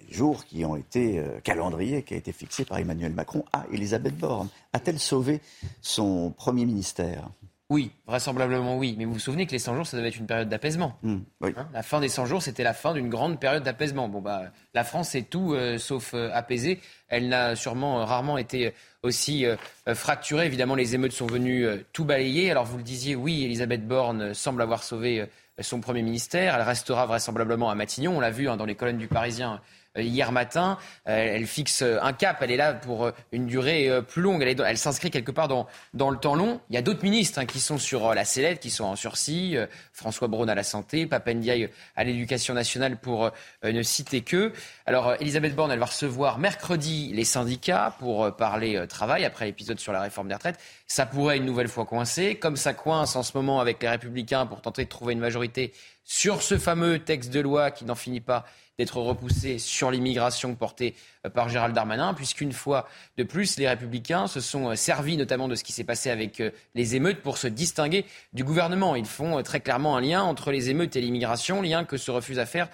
jours 0.10 0.46
qui 0.46 0.66
ont 0.66 0.76
été 0.76 1.20
euh, 1.20 1.40
calendrier 1.44 2.04
qui 2.04 2.14
a 2.14 2.18
été 2.18 2.32
fixé 2.32 2.66
par 2.66 2.78
Emmanuel 2.78 3.14
Macron 3.14 3.44
à 3.54 3.66
Elisabeth 3.72 4.18
Borne. 4.18 4.50
A-t-elle 4.74 5.00
sauvé 5.00 5.42
son 5.82 6.32
premier 6.32 6.66
ministère? 6.66 7.30
Oui, 7.70 7.92
vraisemblablement 8.08 8.78
oui. 8.78 8.96
Mais 8.98 9.04
vous 9.04 9.14
vous 9.14 9.20
souvenez 9.20 9.46
que 9.46 9.52
les 9.52 9.60
100 9.60 9.76
jours, 9.76 9.86
ça 9.86 9.98
devait 9.98 10.08
être 10.08 10.18
une 10.18 10.26
période 10.26 10.48
d'apaisement. 10.48 10.98
Hmm, 11.04 11.18
hein, 11.42 11.68
la 11.74 11.84
fin 11.84 12.00
des 12.00 12.08
100 12.08 12.26
jours, 12.26 12.42
c'était 12.42 12.64
la 12.64 12.74
fin 12.74 12.94
d'une 12.94 13.10
grande 13.10 13.42
période 13.42 13.64
d'apaisement. 13.64 14.08
Bon, 14.08 14.22
bah, 14.22 14.44
la 14.74 14.86
France 14.86 15.16
est 15.16 15.30
tout 15.30 15.54
euh, 15.54 15.78
sauf 15.78 16.14
euh, 16.14 16.30
apaisée. 16.34 16.80
Elle 17.10 17.28
n'a 17.28 17.58
sûrement 17.58 18.06
rarement 18.06 18.38
été 18.38 18.74
aussi 19.04 19.46
fracturée. 19.94 20.46
Évidemment, 20.46 20.76
les 20.76 20.96
émeutes 20.96 21.14
sont 21.14 21.28
venues 21.28 21.66
tout 21.94 22.04
balayer. 22.04 22.52
Alors, 22.52 22.66
vous 22.66 22.78
le 22.78 22.84
disiez, 22.84 23.16
oui, 23.16 23.46
Elisabeth 23.46 23.88
Borne 23.88 24.34
semble 24.34 24.62
avoir 24.62 24.84
sauvé 24.84 25.26
son 25.64 25.82
Premier 25.82 26.02
ministère. 26.02 26.56
Elle 26.56 26.62
restera 26.62 27.06
vraisemblablement 27.06 27.70
à 27.70 27.76
Matignon. 27.76 28.18
On 28.18 28.20
l'a 28.20 28.32
vu 28.32 28.50
hein, 28.50 28.58
dans 28.58 28.66
les 28.66 28.76
colonnes 28.76 28.98
du 28.98 29.08
Parisien 29.08 29.62
hier 30.04 30.32
matin. 30.32 30.78
Euh, 31.08 31.36
elle 31.36 31.48
fixe 31.48 31.82
un 31.82 32.14
cap, 32.14 32.38
elle 32.42 32.52
est 32.52 32.58
là 32.58 32.74
pour 32.74 33.06
euh, 33.06 33.12
une 33.32 33.48
durée 33.48 33.90
plus 34.08 34.22
longue. 34.22 34.42
Elle, 34.44 34.78
s'inscrit 34.78 35.12
quelque 35.12 35.32
part 35.32 35.48
dans, 35.48 35.68
dans 35.94 36.10
le 36.10 36.18
temps 36.18 36.36
long. 36.36 36.62
Il 36.70 36.76
y 36.76 36.78
a 36.78 36.82
d'autres 36.82 37.04
ministres 37.04 37.40
hein, 37.40 37.46
qui 37.46 37.60
sont 37.60 37.78
sur 37.78 38.14
la 38.14 38.26
sellette, 38.26 38.60
qui 38.60 38.70
sont 38.70 38.86
en 38.86 38.96
sursis. 38.96 39.56
François 39.92 40.28
Braun 40.28 40.48
à 40.48 40.56
la 40.56 40.64
santé, 40.64 41.06
Papendiaï 41.06 41.70
à 41.96 42.04
l'éducation 42.04 42.54
nationale 42.54 42.98
pour 42.98 43.32
ne 43.64 43.82
citer 43.82 44.22
que. 44.22 44.54
Alors 44.86 45.16
Elisabeth 45.20 45.56
Borne, 45.56 45.72
elle 45.72 45.80
va 45.80 45.86
recevoir 45.86 46.40
mercredi 46.40 47.12
les 47.14 47.26
syndicats 47.26 47.96
pour 48.00 48.36
parler 48.36 48.86
travail 48.88 49.26
après 49.26 49.46
l'épisode 49.46 49.80
sur 49.80 49.94
la 49.94 50.02
réforme 50.02 50.28
des 50.28 50.36
retraites. 50.36 50.60
Ça 50.88 51.06
pourrait 51.06 51.38
une 51.38 51.46
nouvelle 51.46 51.68
fois 51.68 51.86
coincer, 51.86 52.36
comme 52.36 52.56
ça 52.56 52.74
coince 52.74 53.16
en 53.16 53.24
ce 53.24 53.36
moment 53.36 53.60
avec 53.60 53.82
les 53.82 53.90
républicains 53.90 54.46
pour 54.46 54.62
tenter 54.62 54.84
de 54.84 54.90
trouver 54.90 55.14
une 55.14 55.20
majorité 55.20 55.74
sur 56.04 56.42
ce 56.42 56.58
fameux 56.58 57.00
texte 57.00 57.32
de 57.32 57.42
loi 57.42 57.72
qui 57.72 57.86
n'en 57.86 57.96
finit 57.96 58.22
pas 58.22 58.46
d'être 58.78 58.98
repoussé 59.02 59.58
sur 59.58 59.90
l'immigration 59.90 60.54
portée 60.54 60.94
euh, 61.26 61.30
par 61.30 61.50
Gérald 61.50 61.74
Darmanin, 61.74 62.14
puisqu'une 62.14 62.52
fois 62.52 62.88
de 63.18 63.24
plus, 63.24 63.58
les 63.58 63.68
républicains 63.68 64.28
se 64.28 64.40
sont 64.40 64.70
euh, 64.70 64.76
servis 64.76 65.18
notamment 65.18 65.48
de 65.48 65.56
ce 65.56 65.64
qui 65.64 65.72
s'est 65.72 65.84
passé 65.84 66.12
avec 66.12 66.40
euh, 66.40 66.52
les 66.76 66.96
émeutes 66.96 67.22
pour 67.22 67.40
se 67.40 67.48
distinguer 67.48 68.06
du 68.34 68.44
gouvernement. 68.44 68.96
Ils 68.96 69.06
font 69.06 69.42
très 69.42 69.62
clairement 69.62 69.98
un 69.98 70.02
lien 70.02 70.22
entre 70.22 70.52
les 70.52 70.70
émeutes 70.70 70.96
et 70.96 71.02
l'immigration, 71.02 71.62
lien 71.64 71.86
que 71.86 71.98
se 71.98 72.12
refuse 72.12 72.40
à 72.40 72.46
faire 72.46 72.70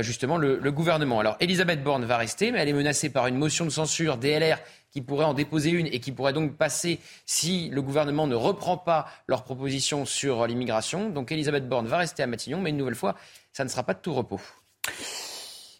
justement 0.00 0.38
le, 0.38 0.58
le, 0.58 0.72
gouvernement. 0.72 1.20
Alors 1.20 1.36
Elisabeth 1.38 1.84
Borne 1.84 2.06
va 2.06 2.16
rester, 2.16 2.50
mais 2.50 2.60
elle 2.60 2.70
est 2.70 2.72
menacée 2.72 3.10
par 3.10 3.26
une 3.26 3.36
motion 3.36 3.66
de 3.66 3.70
censure 3.70 4.16
DLR 4.16 4.56
qui 4.90 5.02
pourrait 5.02 5.26
en 5.26 5.34
déposer 5.34 5.68
une 5.68 5.86
et 5.86 6.00
qui 6.00 6.12
pourrait 6.12 6.32
donc 6.32 6.56
passer 6.56 6.98
si 7.26 7.68
le 7.68 7.82
gouvernement 7.82 8.26
ne 8.26 8.34
reprend 8.34 8.78
pas 8.78 9.06
leurs 9.26 9.44
propositions 9.44 10.06
sur 10.06 10.46
l'immigration. 10.46 11.10
Donc 11.10 11.30
Elisabeth 11.30 11.68
Borne 11.68 11.86
va 11.86 11.98
rester 11.98 12.22
à 12.22 12.26
Matignon, 12.26 12.62
mais 12.62 12.70
une 12.70 12.78
nouvelle 12.78 12.94
fois, 12.94 13.16
ça 13.52 13.62
ne 13.64 13.68
sera 13.68 13.82
pas 13.82 13.92
de 13.92 14.00
tout 14.00 14.14
repos. 14.14 14.40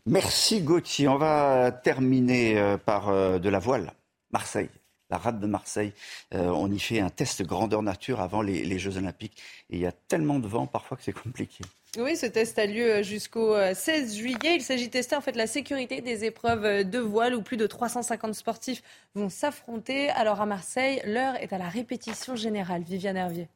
Merci 0.07 0.63
Gauthier. 0.63 1.09
On 1.09 1.19
va 1.19 1.73
terminer 1.73 2.59
euh, 2.59 2.77
par 2.77 3.09
euh, 3.09 3.39
de 3.39 3.49
la 3.49 3.59
voile. 3.59 3.93
Marseille 4.33 4.69
la 5.13 5.19
rade 5.19 5.41
de 5.41 5.47
Marseille. 5.49 5.93
Euh, 6.35 6.53
on 6.55 6.71
y 6.71 6.79
fait 6.79 7.01
un 7.01 7.11
test 7.11 7.43
grandeur 7.43 7.83
nature 7.83 8.21
avant 8.21 8.43
les, 8.43 8.79
Jeux 8.79 8.97
Olympiques. 8.97 9.43
Et 9.69 9.75
il 9.75 9.81
y 9.81 9.87
a 9.87 9.91
tellement 9.91 10.39
de 10.39 10.47
vent 10.47 10.69
parfois 10.69 10.97
que 10.97 11.03
c'est 11.03 11.11
compliqué. 11.13 11.65
Oui, 11.99 12.17
ce 12.17 12.27
test 12.27 12.57
a 12.61 12.67
lieu 12.67 13.03
jusqu'au 13.03 13.57
16 13.75 14.15
juillet. 14.15 14.55
Il 14.55 14.63
s'agit 14.63 14.87
de 14.87 14.93
tester 14.93 15.17
en 15.17 15.21
fait 15.21 15.35
la 15.35 15.49
sécurité 15.49 16.01
des 16.01 16.25
épreuves 16.25 16.89
de 16.89 16.99
voile 17.01 17.35
où 17.35 17.43
plus 17.43 17.57
de 17.57 17.67
350 17.67 18.37
sportifs 18.37 18.85
vont 19.17 19.31
s'affronter. 19.31 20.11
Alors 20.11 20.41
à 20.41 20.47
Marseille, 20.47 21.03
l'heure 21.05 21.35
est 21.43 21.53
à 21.53 21.59
la 21.59 21.69
répétition 21.69 22.37
générale. 22.37 22.83
Viviane 22.83 23.17
Hervier. 23.17 23.49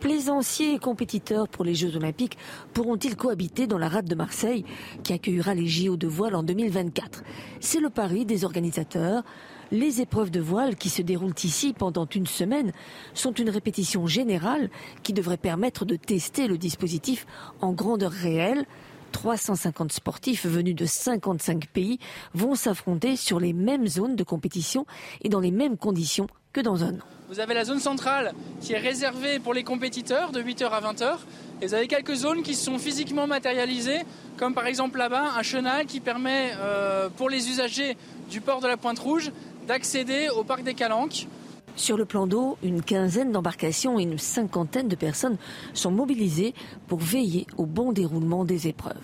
Plaisanciers 0.00 0.74
et 0.74 0.78
compétiteurs 0.78 1.48
pour 1.48 1.64
les 1.64 1.74
Jeux 1.74 1.96
Olympiques 1.96 2.36
pourront-ils 2.74 3.16
cohabiter 3.16 3.66
dans 3.66 3.78
la 3.78 3.88
rade 3.88 4.06
de 4.06 4.14
Marseille 4.14 4.64
qui 5.02 5.12
accueillera 5.12 5.54
les 5.54 5.66
JO 5.66 5.96
de 5.96 6.06
voile 6.06 6.34
en 6.34 6.42
2024 6.42 7.24
C'est 7.60 7.80
le 7.80 7.90
pari 7.90 8.26
des 8.26 8.44
organisateurs. 8.44 9.24
Les 9.72 10.00
épreuves 10.00 10.30
de 10.30 10.40
voile 10.40 10.76
qui 10.76 10.90
se 10.90 11.02
déroulent 11.02 11.34
ici 11.42 11.74
pendant 11.76 12.06
une 12.06 12.26
semaine 12.26 12.72
sont 13.14 13.32
une 13.32 13.50
répétition 13.50 14.06
générale 14.06 14.70
qui 15.02 15.12
devrait 15.12 15.38
permettre 15.38 15.84
de 15.84 15.96
tester 15.96 16.46
le 16.46 16.58
dispositif 16.58 17.26
en 17.60 17.72
grandeur 17.72 18.12
réelle. 18.12 18.66
350 19.12 19.92
sportifs 19.92 20.46
venus 20.46 20.76
de 20.76 20.84
55 20.84 21.68
pays 21.68 21.98
vont 22.34 22.54
s'affronter 22.54 23.16
sur 23.16 23.40
les 23.40 23.54
mêmes 23.54 23.88
zones 23.88 24.14
de 24.14 24.24
compétition 24.24 24.84
et 25.22 25.30
dans 25.30 25.40
les 25.40 25.50
mêmes 25.50 25.78
conditions 25.78 26.26
que 26.52 26.60
dans 26.60 26.84
un 26.84 26.94
an. 26.94 27.15
Vous 27.28 27.40
avez 27.40 27.54
la 27.54 27.64
zone 27.64 27.80
centrale 27.80 28.32
qui 28.60 28.72
est 28.72 28.78
réservée 28.78 29.40
pour 29.40 29.52
les 29.52 29.64
compétiteurs 29.64 30.30
de 30.30 30.40
8h 30.40 30.68
à 30.68 30.80
20h. 30.80 31.16
Et 31.60 31.66
vous 31.66 31.74
avez 31.74 31.88
quelques 31.88 32.14
zones 32.14 32.42
qui 32.42 32.54
sont 32.54 32.78
physiquement 32.78 33.26
matérialisées, 33.26 34.02
comme 34.36 34.54
par 34.54 34.66
exemple 34.66 34.98
là-bas 34.98 35.32
un 35.36 35.42
chenal 35.42 35.86
qui 35.86 35.98
permet 35.98 36.52
euh, 36.58 37.08
pour 37.16 37.28
les 37.28 37.48
usagers 37.48 37.96
du 38.30 38.40
port 38.40 38.60
de 38.60 38.68
la 38.68 38.76
Pointe 38.76 39.00
Rouge 39.00 39.32
d'accéder 39.66 40.28
au 40.36 40.44
parc 40.44 40.62
des 40.62 40.74
Calanques. 40.74 41.26
Sur 41.74 41.96
le 41.96 42.04
plan 42.04 42.28
d'eau, 42.28 42.58
une 42.62 42.80
quinzaine 42.80 43.32
d'embarcations 43.32 43.98
et 43.98 44.04
une 44.04 44.18
cinquantaine 44.18 44.88
de 44.88 44.96
personnes 44.96 45.36
sont 45.74 45.90
mobilisées 45.90 46.54
pour 46.86 47.00
veiller 47.00 47.46
au 47.56 47.66
bon 47.66 47.92
déroulement 47.92 48.44
des 48.44 48.68
épreuves. 48.68 48.94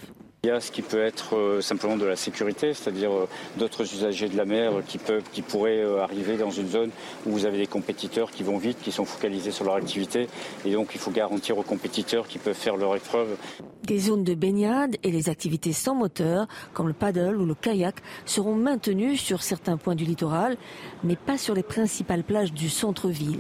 Il 0.44 0.48
y 0.48 0.50
a 0.50 0.58
ce 0.58 0.72
qui 0.72 0.82
peut 0.82 1.00
être 1.00 1.36
euh, 1.36 1.60
simplement 1.60 1.96
de 1.96 2.04
la 2.04 2.16
sécurité, 2.16 2.74
c'est-à-dire 2.74 3.12
euh, 3.12 3.28
d'autres 3.58 3.82
usagers 3.82 4.28
de 4.28 4.36
la 4.36 4.44
mer 4.44 4.72
qui, 4.88 4.98
peuvent, 4.98 5.22
qui 5.30 5.40
pourraient 5.40 5.84
euh, 5.84 6.02
arriver 6.02 6.36
dans 6.36 6.50
une 6.50 6.66
zone 6.66 6.90
où 7.24 7.30
vous 7.30 7.46
avez 7.46 7.58
des 7.58 7.68
compétiteurs 7.68 8.32
qui 8.32 8.42
vont 8.42 8.58
vite, 8.58 8.78
qui 8.82 8.90
sont 8.90 9.04
focalisés 9.04 9.52
sur 9.52 9.64
leur 9.64 9.76
activité. 9.76 10.26
Et 10.64 10.72
donc 10.72 10.96
il 10.96 11.00
faut 11.00 11.12
garantir 11.12 11.58
aux 11.58 11.62
compétiteurs 11.62 12.26
qui 12.26 12.38
peuvent 12.38 12.56
faire 12.56 12.76
leur 12.76 12.96
épreuve. 12.96 13.36
Des 13.84 14.00
zones 14.00 14.24
de 14.24 14.34
baignade 14.34 14.96
et 15.04 15.12
les 15.12 15.28
activités 15.28 15.72
sans 15.72 15.94
moteur, 15.94 16.48
comme 16.74 16.88
le 16.88 16.92
paddle 16.92 17.36
ou 17.36 17.46
le 17.46 17.54
kayak, 17.54 18.02
seront 18.26 18.56
maintenues 18.56 19.16
sur 19.16 19.44
certains 19.44 19.76
points 19.76 19.94
du 19.94 20.04
littoral, 20.04 20.56
mais 21.04 21.14
pas 21.14 21.38
sur 21.38 21.54
les 21.54 21.62
principales 21.62 22.24
plages 22.24 22.52
du 22.52 22.68
centre-ville. 22.68 23.38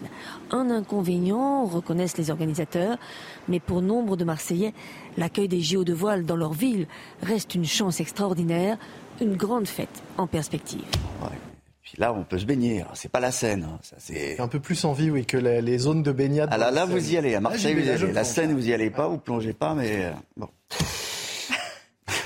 Un 0.52 0.70
inconvénient, 0.70 1.64
reconnaissent 1.64 2.18
les 2.18 2.30
organisateurs, 2.30 2.98
mais 3.48 3.58
pour 3.58 3.82
nombre 3.82 4.16
de 4.16 4.24
Marseillais, 4.24 4.74
l'accueil 5.16 5.48
des 5.48 5.60
JO 5.60 5.84
de 5.84 5.94
voile 5.94 6.24
dans 6.24 6.36
leur 6.36 6.52
ville 6.52 6.86
reste 7.22 7.54
une 7.54 7.64
chance 7.64 8.00
extraordinaire, 8.00 8.76
une 9.20 9.36
grande 9.36 9.66
fête 9.66 10.02
en 10.18 10.26
perspective. 10.26 10.84
Puis 11.82 11.94
là, 11.98 12.14
on 12.14 12.22
peut 12.24 12.38
se 12.38 12.46
baigner. 12.46 12.84
C'est 12.94 13.10
pas 13.10 13.20
la 13.20 13.32
Seine. 13.32 13.64
Hein. 13.64 13.78
c'est 13.98 14.40
un 14.40 14.48
peu 14.48 14.60
plus 14.60 14.84
en 14.84 14.92
vie, 14.92 15.10
oui, 15.10 15.26
que 15.26 15.36
les, 15.36 15.78
zones 15.78 16.02
de 16.02 16.12
baignade. 16.12 16.48
Ah 16.52 16.56
là, 16.56 16.70
là, 16.70 16.84
vous 16.84 17.12
y 17.12 17.16
allez. 17.16 17.34
À 17.34 17.40
Marseille, 17.40 17.74
vous 17.74 17.86
y 17.86 17.90
allez. 17.90 18.12
La 18.12 18.24
Seine, 18.24 18.54
vous 18.54 18.68
y 18.68 18.72
allez 18.72 18.90
pas, 18.90 19.08
vous 19.08 19.18
plongez 19.18 19.52
pas, 19.52 19.74
mais 19.74 20.06
euh, 20.06 20.12
bon. 20.36 20.48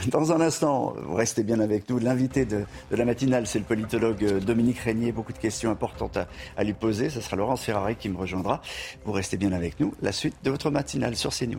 Dans 0.07 0.31
un 0.31 0.41
instant, 0.41 0.95
vous 1.03 1.15
restez 1.15 1.43
bien 1.43 1.59
avec 1.59 1.89
nous. 1.91 1.99
L'invité 1.99 2.45
de, 2.45 2.65
la 2.91 3.05
matinale, 3.05 3.47
c'est 3.47 3.59
le 3.59 3.65
politologue 3.65 4.23
euh, 4.24 4.41
Dominique 4.41 4.78
Régnier. 4.78 5.11
Beaucoup 5.11 5.33
de 5.33 5.39
questions 5.39 5.70
importantes 5.70 6.16
à, 6.57 6.65
lui 6.65 6.74
poser. 6.74 7.11
Ce 7.11 7.20
sera 7.20 7.37
Laurence 7.37 7.62
Ferrari 7.62 7.97
qui 7.97 8.09
me 8.09 8.16
rejoindra. 8.16 8.62
Vous 9.05 9.12
restez 9.12 9.37
bien 9.37 9.51
avec 9.53 9.81
nous. 9.81 9.95
La 10.03 10.12
suite 10.12 10.37
de 10.45 10.51
votre 10.51 10.70
matinale 10.70 11.16
sur 11.16 11.33
CNews. 11.35 11.59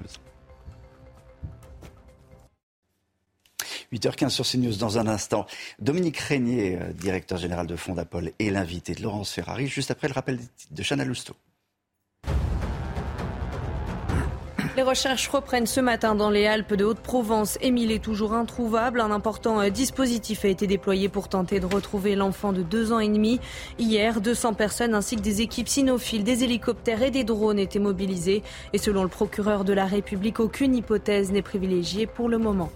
8h15 3.92 4.30
sur 4.30 4.46
CNews 4.46 4.78
dans 4.78 4.98
un 4.98 5.08
instant. 5.08 5.46
Dominique 5.80 6.18
Régnier, 6.18 6.78
euh, 6.80 6.94
directeur 6.94 7.38
général 7.38 7.68
de 7.68 7.76
Fondapol, 7.76 8.32
est 8.40 8.50
l'invité 8.50 8.94
de 8.94 9.02
Laurence 9.02 9.32
Ferrari, 9.32 9.68
juste 9.68 9.92
après 9.92 10.08
le 10.08 10.14
rappel 10.14 10.40
de 10.72 10.84
Chana 10.84 11.04
Lousteau. 11.04 11.36
Les 14.78 14.84
recherches 14.84 15.28
reprennent 15.30 15.66
ce 15.66 15.82
matin 15.82 16.14
dans 16.14 16.30
les 16.30 16.46
Alpes 16.46 16.76
de 16.76 16.86
Haute-Provence. 16.86 17.58
Émile 17.62 17.92
est 17.92 18.04
toujours 18.04 18.34
introuvable. 18.34 19.02
Un 19.02 19.10
important 19.10 19.60
euh, 19.60 19.70
dispositif 19.70 20.46
a 20.46 20.50
été 20.50 20.68
déployé 20.68 21.10
pour 21.10 21.30
tenter 21.30 21.60
de 21.60 21.66
retrouver 21.66 22.16
l'enfant 22.16 22.54
de 22.54 22.62
deux 22.62 22.94
ans 22.94 23.00
et 23.00 23.10
demi. 23.10 23.40
Hier, 23.80 24.22
200 24.22 24.54
personnes 24.54 24.94
ainsi 24.94 25.16
que 25.16 25.22
des 25.22 25.42
équipes 25.42 25.68
cynophiles, 25.68 26.24
des 26.24 26.44
hélicoptères 26.44 27.02
et 27.02 27.10
des 27.10 27.24
drones 27.24 27.58
étaient 27.58 27.80
mobilisés. 27.80 28.44
Et 28.72 28.78
selon 28.78 29.02
le 29.02 29.10
procureur 29.10 29.64
de 29.64 29.74
la 29.74 29.88
République, 29.88 30.40
aucune 30.40 30.76
hypothèse 30.76 31.32
n'est 31.32 31.42
privilégiée 31.42 32.06
pour 32.06 32.30
le 32.30 32.38
moment. 32.38 32.70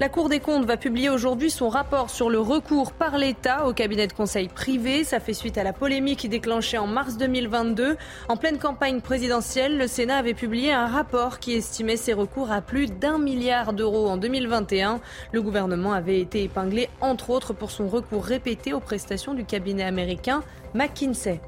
La 0.00 0.08
Cour 0.08 0.28
des 0.28 0.38
comptes 0.38 0.64
va 0.64 0.76
publier 0.76 1.10
aujourd'hui 1.10 1.50
son 1.50 1.68
rapport 1.68 2.08
sur 2.08 2.30
le 2.30 2.38
recours 2.38 2.92
par 2.92 3.18
l'État 3.18 3.66
au 3.66 3.72
cabinet 3.72 4.06
de 4.06 4.12
conseil 4.12 4.46
privé. 4.46 5.02
Ça 5.02 5.18
fait 5.18 5.32
suite 5.32 5.58
à 5.58 5.64
la 5.64 5.72
polémique 5.72 6.28
déclenchée 6.28 6.78
en 6.78 6.86
mars 6.86 7.16
2022. 7.16 7.96
En 8.28 8.36
pleine 8.36 8.58
campagne 8.58 9.00
présidentielle, 9.00 9.76
le 9.76 9.88
Sénat 9.88 10.18
avait 10.18 10.34
publié 10.34 10.72
un 10.72 10.86
rapport 10.86 11.40
qui 11.40 11.54
estimait 11.54 11.96
ses 11.96 12.12
recours 12.12 12.52
à 12.52 12.60
plus 12.60 12.86
d'un 12.86 13.18
milliard 13.18 13.72
d'euros 13.72 14.08
en 14.08 14.16
2021. 14.18 15.00
Le 15.32 15.42
gouvernement 15.42 15.92
avait 15.92 16.20
été 16.20 16.44
épinglé, 16.44 16.88
entre 17.00 17.30
autres, 17.30 17.52
pour 17.52 17.72
son 17.72 17.88
recours 17.88 18.24
répété 18.24 18.72
aux 18.72 18.80
prestations 18.80 19.34
du 19.34 19.44
cabinet 19.44 19.82
américain 19.82 20.44
McKinsey. 20.74 21.40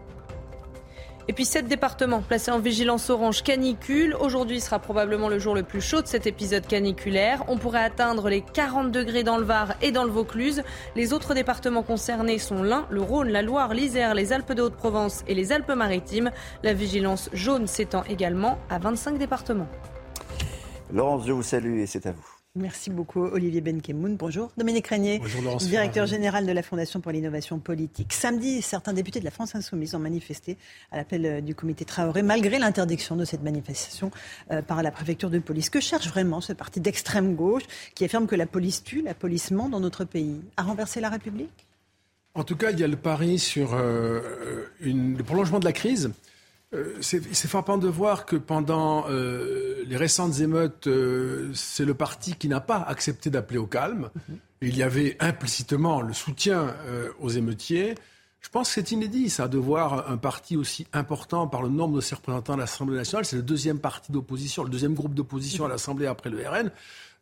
Et 1.31 1.33
puis 1.33 1.45
sept 1.45 1.69
départements 1.69 2.23
placés 2.23 2.51
en 2.51 2.59
vigilance 2.59 3.09
orange 3.09 3.45
canicule. 3.45 4.17
Aujourd'hui 4.19 4.61
sera 4.61 4.81
probablement 4.81 5.29
le 5.29 5.39
jour 5.39 5.55
le 5.55 5.63
plus 5.63 5.81
chaud 5.81 6.03
de 6.03 6.09
cet 6.09 6.27
épisode 6.27 6.67
caniculaire. 6.67 7.45
On 7.47 7.57
pourrait 7.57 7.85
atteindre 7.85 8.29
les 8.29 8.41
40 8.41 8.91
degrés 8.91 9.23
dans 9.23 9.39
le 9.39 9.45
Var 9.45 9.77
et 9.81 9.93
dans 9.93 10.03
le 10.03 10.11
Vaucluse. 10.11 10.65
Les 10.97 11.13
autres 11.13 11.33
départements 11.33 11.85
concernés 11.85 12.41
sont 12.41 12.65
l'Ain, 12.65 12.85
le 12.91 13.01
Rhône, 13.01 13.29
la 13.29 13.43
Loire, 13.43 13.75
l'Isère, 13.75 14.17
les 14.17 14.33
Alpes 14.33 14.55
de 14.55 14.63
Haute-Provence 14.63 15.23
et 15.29 15.37
les 15.37 15.53
Alpes-Maritimes. 15.53 16.33
La 16.65 16.75
vigilance 16.75 17.31
jaune 17.33 17.69
s'étend 17.69 18.03
également 18.09 18.59
à 18.69 18.81
25 18.81 19.17
départements. 19.17 19.69
Laurence, 20.93 21.29
je 21.29 21.33
vous 21.33 21.45
salue 21.45 21.79
et 21.79 21.87
c'est 21.87 22.07
à 22.07 22.11
vous. 22.11 22.40
Merci 22.57 22.91
beaucoup, 22.91 23.21
Olivier 23.21 23.61
Benkemoun. 23.61 24.17
Bonjour. 24.17 24.51
Dominique 24.57 24.89
Régnier, 24.89 25.23
directeur 25.61 26.07
général 26.07 26.47
de 26.47 26.51
la 26.51 26.65
Fondation 26.65 27.01
pour 27.01 27.13
l'innovation 27.13 27.61
politique. 27.61 28.13
Samedi, 28.13 28.61
certains 28.61 28.93
députés 28.93 29.21
de 29.21 29.25
la 29.25 29.31
France 29.31 29.55
Insoumise 29.55 29.95
ont 29.95 30.01
manifesté 30.01 30.59
à 30.91 30.97
l'appel 30.97 31.27
euh, 31.27 31.41
du 31.41 31.55
comité 31.55 31.85
Traoré, 31.85 32.23
malgré 32.23 32.59
l'interdiction 32.59 33.15
de 33.15 33.25
cette 33.25 33.45
manifestation 33.45 34.11
euh, 34.51 34.63
par 34.63 34.83
la 34.83 34.91
préfecture 34.91 35.31
de 35.31 35.39
police. 35.39 35.71
Que 35.71 35.79
cherche 35.79 36.09
vraiment 36.09 36.41
ce 36.41 36.53
parti 36.53 36.81
d'extrême 36.81 37.37
gauche 37.37 37.63
qui 37.95 38.05
affirme 38.05 38.27
que 38.27 38.35
la 38.35 38.47
police 38.47 38.83
tue, 38.83 39.03
la 39.03 39.15
police 39.15 39.53
ment 39.53 39.69
dans 39.69 39.79
notre 39.79 40.05
pays? 40.05 40.41
À 40.57 40.65
renverser 40.65 41.01
la 41.01 41.09
République? 41.09 41.69
En 42.35 42.43
tout 42.43 42.57
cas, 42.57 42.73
il 42.73 42.81
y 42.81 42.83
a 42.83 42.89
le 42.89 42.97
pari 42.97 43.39
sur 43.39 43.75
euh, 43.75 44.67
le 44.81 45.23
prolongement 45.23 45.61
de 45.61 45.65
la 45.67 45.73
crise 45.73 46.11
euh, 46.73 46.95
c'est 47.01 47.49
frappant 47.49 47.79
de 47.79 47.89
voir 47.89 48.27
que 48.27 48.37
pendant 48.37 49.07
euh, 49.09 49.83
les 49.87 49.97
récentes 49.97 50.39
émeutes, 50.39 50.87
euh, 50.87 51.51
c'est 51.53 51.85
le 51.85 51.95
parti 51.95 52.35
qui 52.35 52.49
n'a 52.49 52.61
pas 52.61 52.79
accepté 52.79 53.29
d'appeler 53.29 53.59
au 53.59 53.67
calme. 53.67 54.11
Mhm. 54.29 54.39
Il 54.63 54.77
y 54.77 54.83
avait 54.83 55.17
implicitement 55.21 56.03
le 56.03 56.13
soutien 56.13 56.75
aux 57.19 57.31
émeutiers. 57.31 57.95
Je 58.43 58.51
pense 58.51 58.69
que 58.69 58.75
c'est 58.75 58.91
inédit, 58.91 59.31
ça, 59.31 59.49
de 59.49 59.57
voir 59.57 60.11
un 60.11 60.19
parti 60.19 60.55
aussi 60.55 60.87
important 60.93 61.47
par 61.47 61.63
le 61.63 61.71
nombre 61.71 61.97
de 61.97 62.03
ses 62.03 62.15
représentants 62.15 62.53
à 62.53 62.57
l'Assemblée 62.59 62.97
nationale. 62.99 63.25
C'est 63.25 63.37
le 63.37 63.43
deuxième 63.43 63.79
parti 63.79 64.13
d'opposition, 64.13 64.63
le 64.63 64.69
deuxième 64.69 64.93
groupe 64.93 65.15
d'opposition 65.15 65.65
à 65.65 65.69
l'Assemblée 65.69 66.07
après 66.07 66.29
le 66.29 66.47
RN. 66.47 66.71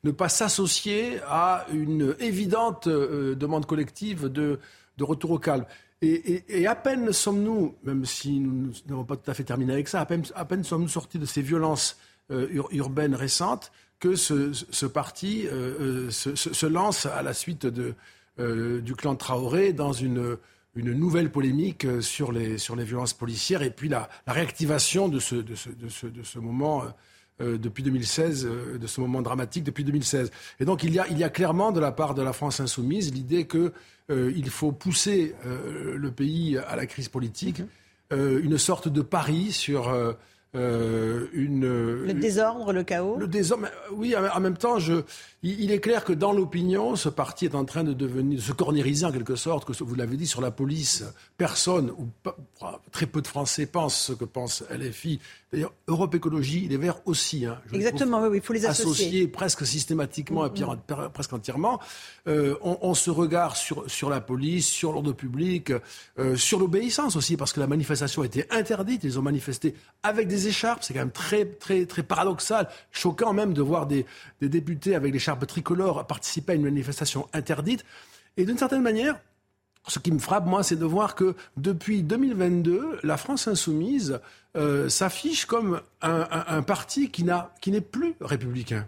Ne 0.02 0.10
pas 0.10 0.28
s'associer 0.28 1.20
à 1.28 1.64
une 1.72 2.16
évidente 2.18 2.88
demande 2.88 3.66
collective 3.66 4.26
de 4.26 4.58
retour 4.98 5.30
au 5.30 5.38
calme. 5.38 5.64
Et, 6.00 6.66
à 6.66 6.76
peine 6.76 7.12
sommes-nous, 7.12 7.74
même 7.82 8.04
si 8.04 8.38
nous 8.38 8.72
n'avons 8.88 9.04
pas 9.04 9.16
tout 9.16 9.28
à 9.28 9.34
fait 9.34 9.42
terminé 9.42 9.72
avec 9.72 9.88
ça, 9.88 10.00
à 10.00 10.06
peine, 10.44 10.64
sommes-nous 10.64 10.88
sortis 10.88 11.18
de 11.18 11.26
ces 11.26 11.42
violences 11.42 11.98
euh, 12.30 12.62
urbaines 12.70 13.16
récentes 13.16 13.72
que 13.98 14.14
ce, 14.14 14.86
parti 14.86 15.48
euh, 15.48 16.06
euh, 16.06 16.10
se, 16.10 16.66
lance 16.66 17.06
à 17.06 17.22
la 17.22 17.34
suite 17.34 17.66
du 17.66 18.94
clan 18.94 19.16
Traoré 19.16 19.72
dans 19.72 19.92
une, 19.92 20.36
une 20.76 20.92
nouvelle 20.92 21.32
polémique 21.32 21.84
sur 22.00 22.30
les, 22.30 22.58
sur 22.58 22.76
les 22.76 22.84
violences 22.84 23.14
policières 23.14 23.62
et 23.62 23.70
puis 23.70 23.88
la, 23.88 24.08
réactivation 24.28 25.08
de 25.08 25.18
ce, 25.18 25.34
de 25.34 25.56
ce, 25.56 26.06
de 26.06 26.22
ce, 26.22 26.38
moment 26.38 26.84
depuis 27.40 27.82
2016, 27.82 28.48
de 28.80 28.86
ce 28.86 29.00
moment 29.00 29.22
dramatique 29.22 29.64
depuis 29.64 29.84
2016. 29.84 30.30
Et 30.60 30.64
donc 30.64 30.82
il 30.82 30.92
y, 30.92 30.98
a, 30.98 31.06
il 31.08 31.18
y 31.18 31.24
a 31.24 31.28
clairement 31.28 31.72
de 31.72 31.80
la 31.80 31.92
part 31.92 32.14
de 32.14 32.22
la 32.22 32.32
France 32.32 32.60
insoumise 32.60 33.12
l'idée 33.12 33.46
qu'il 33.46 34.50
faut 34.50 34.72
pousser 34.72 35.34
le 35.44 36.10
pays 36.10 36.58
à 36.58 36.76
la 36.76 36.86
crise 36.86 37.08
politique, 37.08 37.62
mm-hmm. 38.10 38.40
une 38.40 38.58
sorte 38.58 38.88
de 38.88 39.02
pari 39.02 39.52
sur 39.52 39.88
euh, 40.54 41.26
une, 41.34 41.66
le 41.66 42.14
désordre, 42.14 42.72
le 42.72 42.82
chaos 42.82 43.16
Le 43.18 43.26
désordre, 43.26 43.68
oui, 43.92 44.14
en 44.16 44.40
même 44.40 44.56
temps, 44.56 44.78
je, 44.78 45.02
il, 45.42 45.70
est 45.70 45.78
clair 45.78 46.04
que 46.04 46.12
dans 46.14 46.32
l'opinion, 46.32 46.96
ce 46.96 47.10
parti 47.10 47.44
est 47.44 47.54
en 47.54 47.66
train 47.66 47.84
de 47.84 47.92
devenir, 47.92 48.38
de 48.38 48.42
se 48.42 48.52
cornériser 48.52 49.04
en 49.04 49.12
quelque 49.12 49.36
sorte, 49.36 49.66
que 49.66 49.84
vous 49.84 49.94
l'avez 49.94 50.16
dit 50.16 50.26
sur 50.26 50.40
la 50.40 50.50
police, 50.50 51.04
personne 51.36 51.90
ou 51.90 52.08
très 52.92 53.06
peu 53.06 53.20
de 53.20 53.26
Français 53.26 53.66
pensent 53.66 54.06
ce 54.06 54.12
que 54.14 54.24
pense 54.24 54.64
LFI. 54.70 55.20
D'ailleurs, 55.52 55.72
Europe 55.86 56.14
Écologie, 56.14 56.66
les 56.68 56.76
Verts 56.76 57.00
aussi. 57.06 57.46
Hein, 57.46 57.58
Exactement, 57.72 58.20
oui, 58.26 58.38
il 58.38 58.42
faut 58.42 58.52
les 58.52 58.66
associer. 58.66 59.06
Associés 59.06 59.28
presque 59.28 59.66
systématiquement 59.66 60.46
et 60.46 60.50
presque 61.12 61.32
entièrement. 61.32 61.80
Euh, 62.26 62.54
on, 62.62 62.94
se 62.94 63.10
regarde 63.10 63.56
sur, 63.56 63.90
sur 63.90 64.10
la 64.10 64.20
police, 64.20 64.66
sur 64.66 64.92
l'ordre 64.92 65.12
public, 65.12 65.72
euh, 66.18 66.36
sur 66.36 66.58
l'obéissance 66.58 67.16
aussi, 67.16 67.36
parce 67.36 67.52
que 67.52 67.60
la 67.60 67.66
manifestation 67.66 68.22
a 68.22 68.26
été 68.26 68.44
interdite. 68.50 69.04
Ils 69.04 69.18
ont 69.18 69.22
manifesté 69.22 69.74
avec 70.02 70.28
des 70.28 70.37
écharpes. 70.46 70.82
C'est 70.82 70.94
quand 70.94 71.00
même 71.00 71.10
très, 71.10 71.44
très, 71.44 71.86
très 71.86 72.02
paradoxal, 72.02 72.68
choquant 72.92 73.32
même 73.32 73.52
de 73.52 73.62
voir 73.62 73.86
des, 73.86 74.06
des 74.40 74.48
députés 74.48 74.94
avec 74.94 75.12
des 75.12 75.18
l'écharpe 75.18 75.46
tricolore 75.46 76.06
participer 76.06 76.52
à 76.52 76.54
une 76.54 76.62
manifestation 76.62 77.28
interdite. 77.32 77.84
Et 78.36 78.44
d'une 78.44 78.58
certaine 78.58 78.82
manière, 78.82 79.18
ce 79.88 79.98
qui 79.98 80.12
me 80.12 80.18
frappe, 80.18 80.46
moi, 80.46 80.62
c'est 80.62 80.76
de 80.76 80.84
voir 80.84 81.14
que 81.14 81.34
depuis 81.56 82.02
2022, 82.02 83.00
la 83.02 83.16
France 83.16 83.48
insoumise 83.48 84.20
euh, 84.56 84.88
s'affiche 84.88 85.46
comme 85.46 85.80
un, 86.02 86.62
parti 86.62 87.10
qui 87.10 87.24
n'est 87.24 87.80
plus 87.80 88.14
républicain 88.20 88.86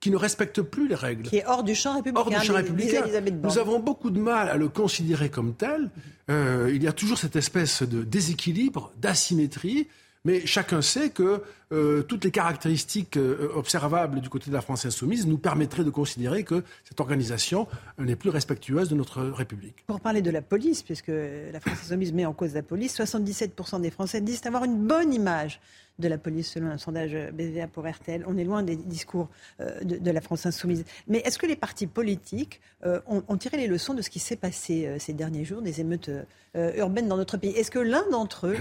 qui 0.00 0.10
ne 0.10 0.16
respecte 0.16 0.62
plus 0.62 0.88
les 0.88 0.94
règles. 0.94 1.28
Qui 1.28 1.36
est 1.36 1.46
hors 1.46 1.62
du 1.62 1.74
champ 1.74 1.94
républicain. 1.94 2.20
Hors 2.20 2.40
du 2.40 2.46
champ 2.46 2.54
républicain. 2.54 3.04
Nous 3.42 3.58
avons 3.58 3.78
beaucoup 3.78 4.10
de 4.10 4.18
mal 4.18 4.48
à 4.48 4.56
le 4.56 4.68
considérer 4.68 5.28
comme 5.28 5.54
tel. 5.54 5.90
Euh, 6.30 6.72
il 6.74 6.82
y 6.82 6.88
a 6.88 6.92
toujours 6.92 7.18
cette 7.18 7.36
espèce 7.36 7.82
de 7.82 8.02
déséquilibre, 8.02 8.92
d'asymétrie. 8.96 9.88
Mais 10.24 10.44
chacun 10.44 10.82
sait 10.82 11.08
que 11.08 11.42
euh, 11.72 12.02
toutes 12.02 12.24
les 12.24 12.30
caractéristiques 12.30 13.16
euh, 13.16 13.48
observables 13.54 14.20
du 14.20 14.28
côté 14.28 14.50
de 14.50 14.54
la 14.54 14.60
France 14.60 14.84
insoumise 14.84 15.26
nous 15.26 15.38
permettraient 15.38 15.84
de 15.84 15.90
considérer 15.90 16.44
que 16.44 16.62
cette 16.84 17.00
organisation 17.00 17.66
n'est 17.98 18.16
plus 18.16 18.28
respectueuse 18.28 18.90
de 18.90 18.94
notre 18.94 19.22
République. 19.22 19.84
Pour 19.86 20.00
parler 20.00 20.20
de 20.20 20.30
la 20.30 20.42
police, 20.42 20.82
puisque 20.82 21.08
la 21.08 21.60
France 21.60 21.78
insoumise 21.84 22.12
met 22.12 22.26
en 22.26 22.34
cause 22.34 22.52
la 22.52 22.62
police, 22.62 22.98
77% 22.98 23.80
des 23.80 23.90
Français 23.90 24.20
disent 24.20 24.42
avoir 24.44 24.64
une 24.64 24.86
bonne 24.86 25.14
image 25.14 25.60
de 25.98 26.08
la 26.08 26.18
police 26.18 26.52
selon 26.52 26.68
un 26.68 26.78
sondage 26.78 27.16
BVA 27.32 27.66
pour 27.66 27.88
RTL. 27.88 28.24
On 28.26 28.36
est 28.36 28.44
loin 28.44 28.62
des 28.62 28.76
discours 28.76 29.28
euh, 29.60 29.80
de, 29.82 30.10
la 30.10 30.20
France 30.20 30.46
insoumise. 30.46 30.84
Mais 31.08 31.18
est-ce 31.18 31.38
que 31.38 31.46
les 31.46 31.56
partis 31.56 31.86
politiques 31.86 32.60
euh, 32.84 33.00
ont, 33.06 33.36
tiré 33.36 33.56
les 33.56 33.66
leçons 33.66 33.94
de 33.94 34.02
ce 34.02 34.10
qui 34.10 34.18
s'est 34.18 34.36
passé 34.36 34.86
euh, 34.86 34.96
ces 34.98 35.12
derniers 35.12 35.44
jours, 35.44 35.62
des 35.62 35.80
émeutes 35.80 36.10
urbaines 36.54 37.08
dans 37.08 37.16
notre 37.16 37.36
pays? 37.36 37.52
Est-ce 37.52 37.70
que 37.70 37.78
l'un 37.78 38.08
d'entre 38.10 38.48
eux, 38.48 38.56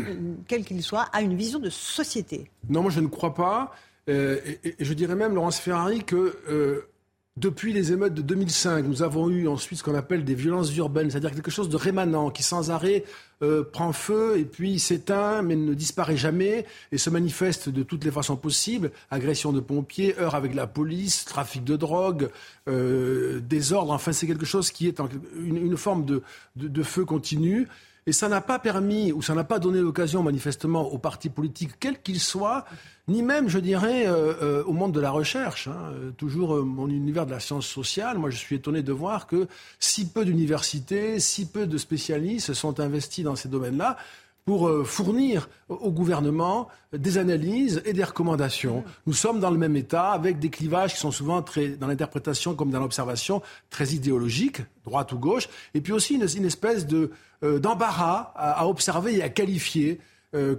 quel 0.47 0.63
qu'il 0.63 0.83
soit, 0.83 1.07
a 1.13 1.21
une 1.21 1.35
vision 1.35 1.59
de 1.59 1.69
société? 1.69 2.49
Non, 2.69 2.81
moi 2.81 2.91
je 2.91 2.99
ne 2.99 3.07
crois 3.07 3.33
pas. 3.33 3.73
Et, 4.07 4.75
je 4.79 4.93
dirais 4.93 5.15
même, 5.15 5.35
Laurence 5.35 5.59
Ferrari, 5.59 6.03
que 6.03 6.87
depuis 7.37 7.71
les 7.71 7.93
émeutes 7.93 8.13
de 8.13 8.21
2005, 8.21 8.85
nous 8.85 9.01
avons 9.01 9.29
eu 9.29 9.47
ensuite 9.47 9.79
ce 9.79 9.83
qu'on 9.83 9.95
appelle 9.95 10.25
des 10.25 10.35
violences 10.35 10.75
urbaines, 10.75 11.09
c'est-à-dire 11.09 11.31
quelque 11.31 11.51
chose 11.51 11.69
de 11.69 11.77
rémanent 11.77 12.31
qui 12.31 12.43
sans 12.43 12.69
arrêt 12.69 13.05
euh, 13.41 13.63
prend 13.63 13.93
feu 13.93 14.37
et 14.37 14.43
puis 14.43 14.77
s'éteint 14.79 15.41
mais 15.41 15.55
ne 15.55 15.73
disparaît 15.73 16.17
jamais 16.17 16.65
et 16.91 16.97
se 16.97 17.09
manifeste 17.09 17.69
de 17.69 17.83
toutes 17.83 18.03
les 18.03 18.11
façons 18.11 18.35
possibles. 18.35 18.91
Agression 19.09 19.53
de 19.53 19.61
pompiers, 19.61 20.19
heurts 20.19 20.35
avec 20.35 20.53
la 20.53 20.67
police, 20.67 21.23
trafic 21.23 21.63
de 21.63 21.77
drogue, 21.77 22.29
euh, 22.67 23.39
désordre. 23.39 23.93
Enfin, 23.93 24.11
c'est 24.11 24.27
quelque 24.27 24.45
chose 24.45 24.71
qui 24.71 24.87
est 24.87 24.99
une, 25.37 25.77
forme 25.77 26.03
de, 26.03 26.21
de 26.57 26.83
feu 26.83 27.05
continu. 27.05 27.69
Et 28.09 28.11
ça 28.11 28.27
n'a 28.27 28.41
pas 28.41 28.57
permis, 28.57 29.11
ou 29.11 29.21
ça 29.21 29.35
n'a 29.35 29.43
pas 29.43 29.59
donné 29.59 29.81
l'occasion 29.81 30.23
manifestement 30.23 30.91
aux 30.91 30.97
partis 30.97 31.29
politiques, 31.29 31.73
quels 31.79 32.01
qu'ils 32.01 32.19
soient, 32.19 32.65
ni 33.07 33.21
même, 33.21 33.49
je 33.49 33.59
dirais, 33.59 34.07
euh, 34.07 34.33
euh, 34.41 34.63
au 34.63 34.73
monde 34.73 34.93
de 34.93 34.99
la 34.99 35.11
recherche. 35.11 35.67
Hein. 35.67 35.93
toujours 36.17 36.55
euh, 36.55 36.63
mon 36.63 36.89
univers 36.89 37.27
de 37.27 37.31
la 37.31 37.39
science 37.39 37.67
sociale, 37.67 38.17
moi 38.17 38.31
je 38.31 38.37
suis 38.37 38.55
étonné 38.55 38.81
de 38.81 38.91
voir 38.91 39.27
que 39.27 39.47
si 39.79 40.07
peu 40.07 40.25
d'universités, 40.25 41.19
si 41.19 41.45
peu 41.45 41.67
de 41.67 41.77
spécialistes 41.77 42.55
sont 42.55 42.79
investis 42.79 43.23
dans 43.23 43.35
ces 43.35 43.47
domaines-là 43.47 43.95
pour 44.49 44.67
fournir 44.83 45.47
au 45.67 45.91
gouvernement 45.91 46.69
des 46.91 47.19
analyses 47.19 47.83
et 47.85 47.93
des 47.93 48.03
recommandations. 48.03 48.83
Nous 49.05 49.13
sommes 49.13 49.39
dans 49.39 49.51
le 49.51 49.59
même 49.59 49.75
état 49.75 50.09
avec 50.09 50.39
des 50.39 50.49
clivages 50.49 50.95
qui 50.95 50.99
sont 50.99 51.11
souvent 51.11 51.43
très, 51.43 51.67
dans 51.67 51.85
l'interprétation 51.85 52.55
comme 52.55 52.71
dans 52.71 52.79
l'observation, 52.79 53.43
très 53.69 53.89
idéologiques, 53.89 54.63
droite 54.85 55.11
ou 55.11 55.19
gauche, 55.19 55.49
et 55.75 55.81
puis 55.81 55.93
aussi 55.93 56.15
une, 56.15 56.23
espèce 56.23 56.87
de, 56.87 57.11
d'embarras 57.43 58.33
à, 58.35 58.65
observer 58.65 59.17
et 59.17 59.21
à 59.21 59.29
qualifier. 59.29 59.99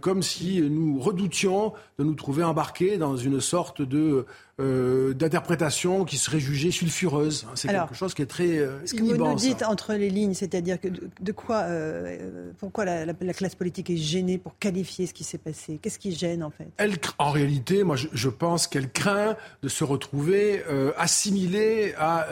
Comme 0.01 0.23
si 0.23 0.61
nous 0.63 0.99
redoutions 0.99 1.73
de 1.99 2.05
nous 2.05 2.15
trouver 2.15 2.43
embarqués 2.43 2.99
dans 2.99 3.17
une 3.17 3.41
sorte 3.41 3.83
de 3.83 4.27
euh, 4.61 5.15
d'interprétation 5.15 6.05
qui 6.05 6.19
serait 6.19 6.41
jugée 6.41 6.71
sulfureuse. 6.71 7.47
C'est 7.55 7.69
quelque 7.69 7.95
chose 7.95 8.13
qui 8.13 8.21
est 8.21 8.27
très 8.27 8.59
euh, 8.59 8.85
Ce 8.85 8.93
que 8.93 9.03
vous 9.03 9.17
nous 9.17 9.35
dites 9.35 9.63
entre 9.63 9.95
les 9.95 10.11
lignes, 10.11 10.35
c'est-à-dire 10.35 10.79
que 10.79 10.89
de, 10.89 11.33
quoi, 11.33 11.61
euh, 11.61 12.51
pourquoi 12.59 12.85
la, 12.85 13.15
classe 13.33 13.55
politique 13.55 13.89
est 13.89 13.97
gênée 13.97 14.37
pour 14.37 14.59
qualifier 14.59 15.07
ce 15.07 15.15
qui 15.15 15.25
s'est 15.25 15.39
passé? 15.39 15.79
Qu'est-ce 15.81 15.99
qui 15.99 16.13
gêne 16.13 16.43
en 16.43 16.51
fait? 16.51 16.69
Elle, 16.77 16.97
En 17.19 17.31
réalité, 17.31 17.85
moi, 17.85 17.97
je, 17.97 18.29
pense 18.29 18.67
qu'elle 18.67 18.93
craint 18.93 19.35
de 19.63 19.69
se 19.69 19.83
retrouver 19.83 20.63
assimilée 20.99 21.95
à, 21.97 22.29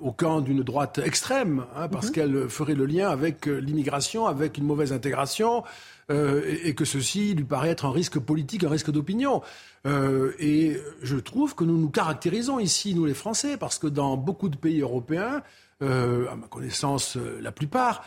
au 0.00 0.12
camp 0.12 0.40
d'une 0.40 0.62
droite 0.62 1.00
extrême, 1.04 1.64
hein, 1.76 1.88
parce 1.88 2.06
mhm. 2.06 2.12
qu'elle 2.12 2.48
ferait 2.48 2.74
le 2.74 2.86
lien 2.86 3.10
avec 3.10 3.44
l'immigration, 3.44 4.26
avec 4.26 4.56
une 4.56 4.64
mauvaise 4.64 4.92
intégration. 4.92 5.64
Et, 6.08 6.74
que 6.74 6.84
ceci 6.84 7.34
lui 7.34 7.44
paraît 7.44 7.70
être 7.70 7.84
un 7.84 7.90
risque 7.90 8.18
politique, 8.18 8.64
un 8.64 8.68
risque 8.68 8.90
d'opinion. 8.90 9.42
Euh, 9.86 10.32
et 10.38 10.76
je 11.02 11.16
trouve 11.16 11.54
que 11.54 11.64
nous 11.64 11.78
nous 11.78 11.90
caractérisons 11.90 12.58
ici, 12.58 12.94
nous 12.94 13.06
les 13.06 13.14
Français, 13.14 13.56
parce 13.56 13.78
que 13.78 13.86
dans 13.86 14.16
beaucoup 14.16 14.48
de 14.48 14.56
pays 14.56 14.80
européens, 14.80 15.42
euh, 15.82 16.26
à 16.30 16.36
ma 16.36 16.46
connaissance 16.46 17.18
euh, 17.18 17.38
la 17.42 17.52
plupart, 17.52 18.04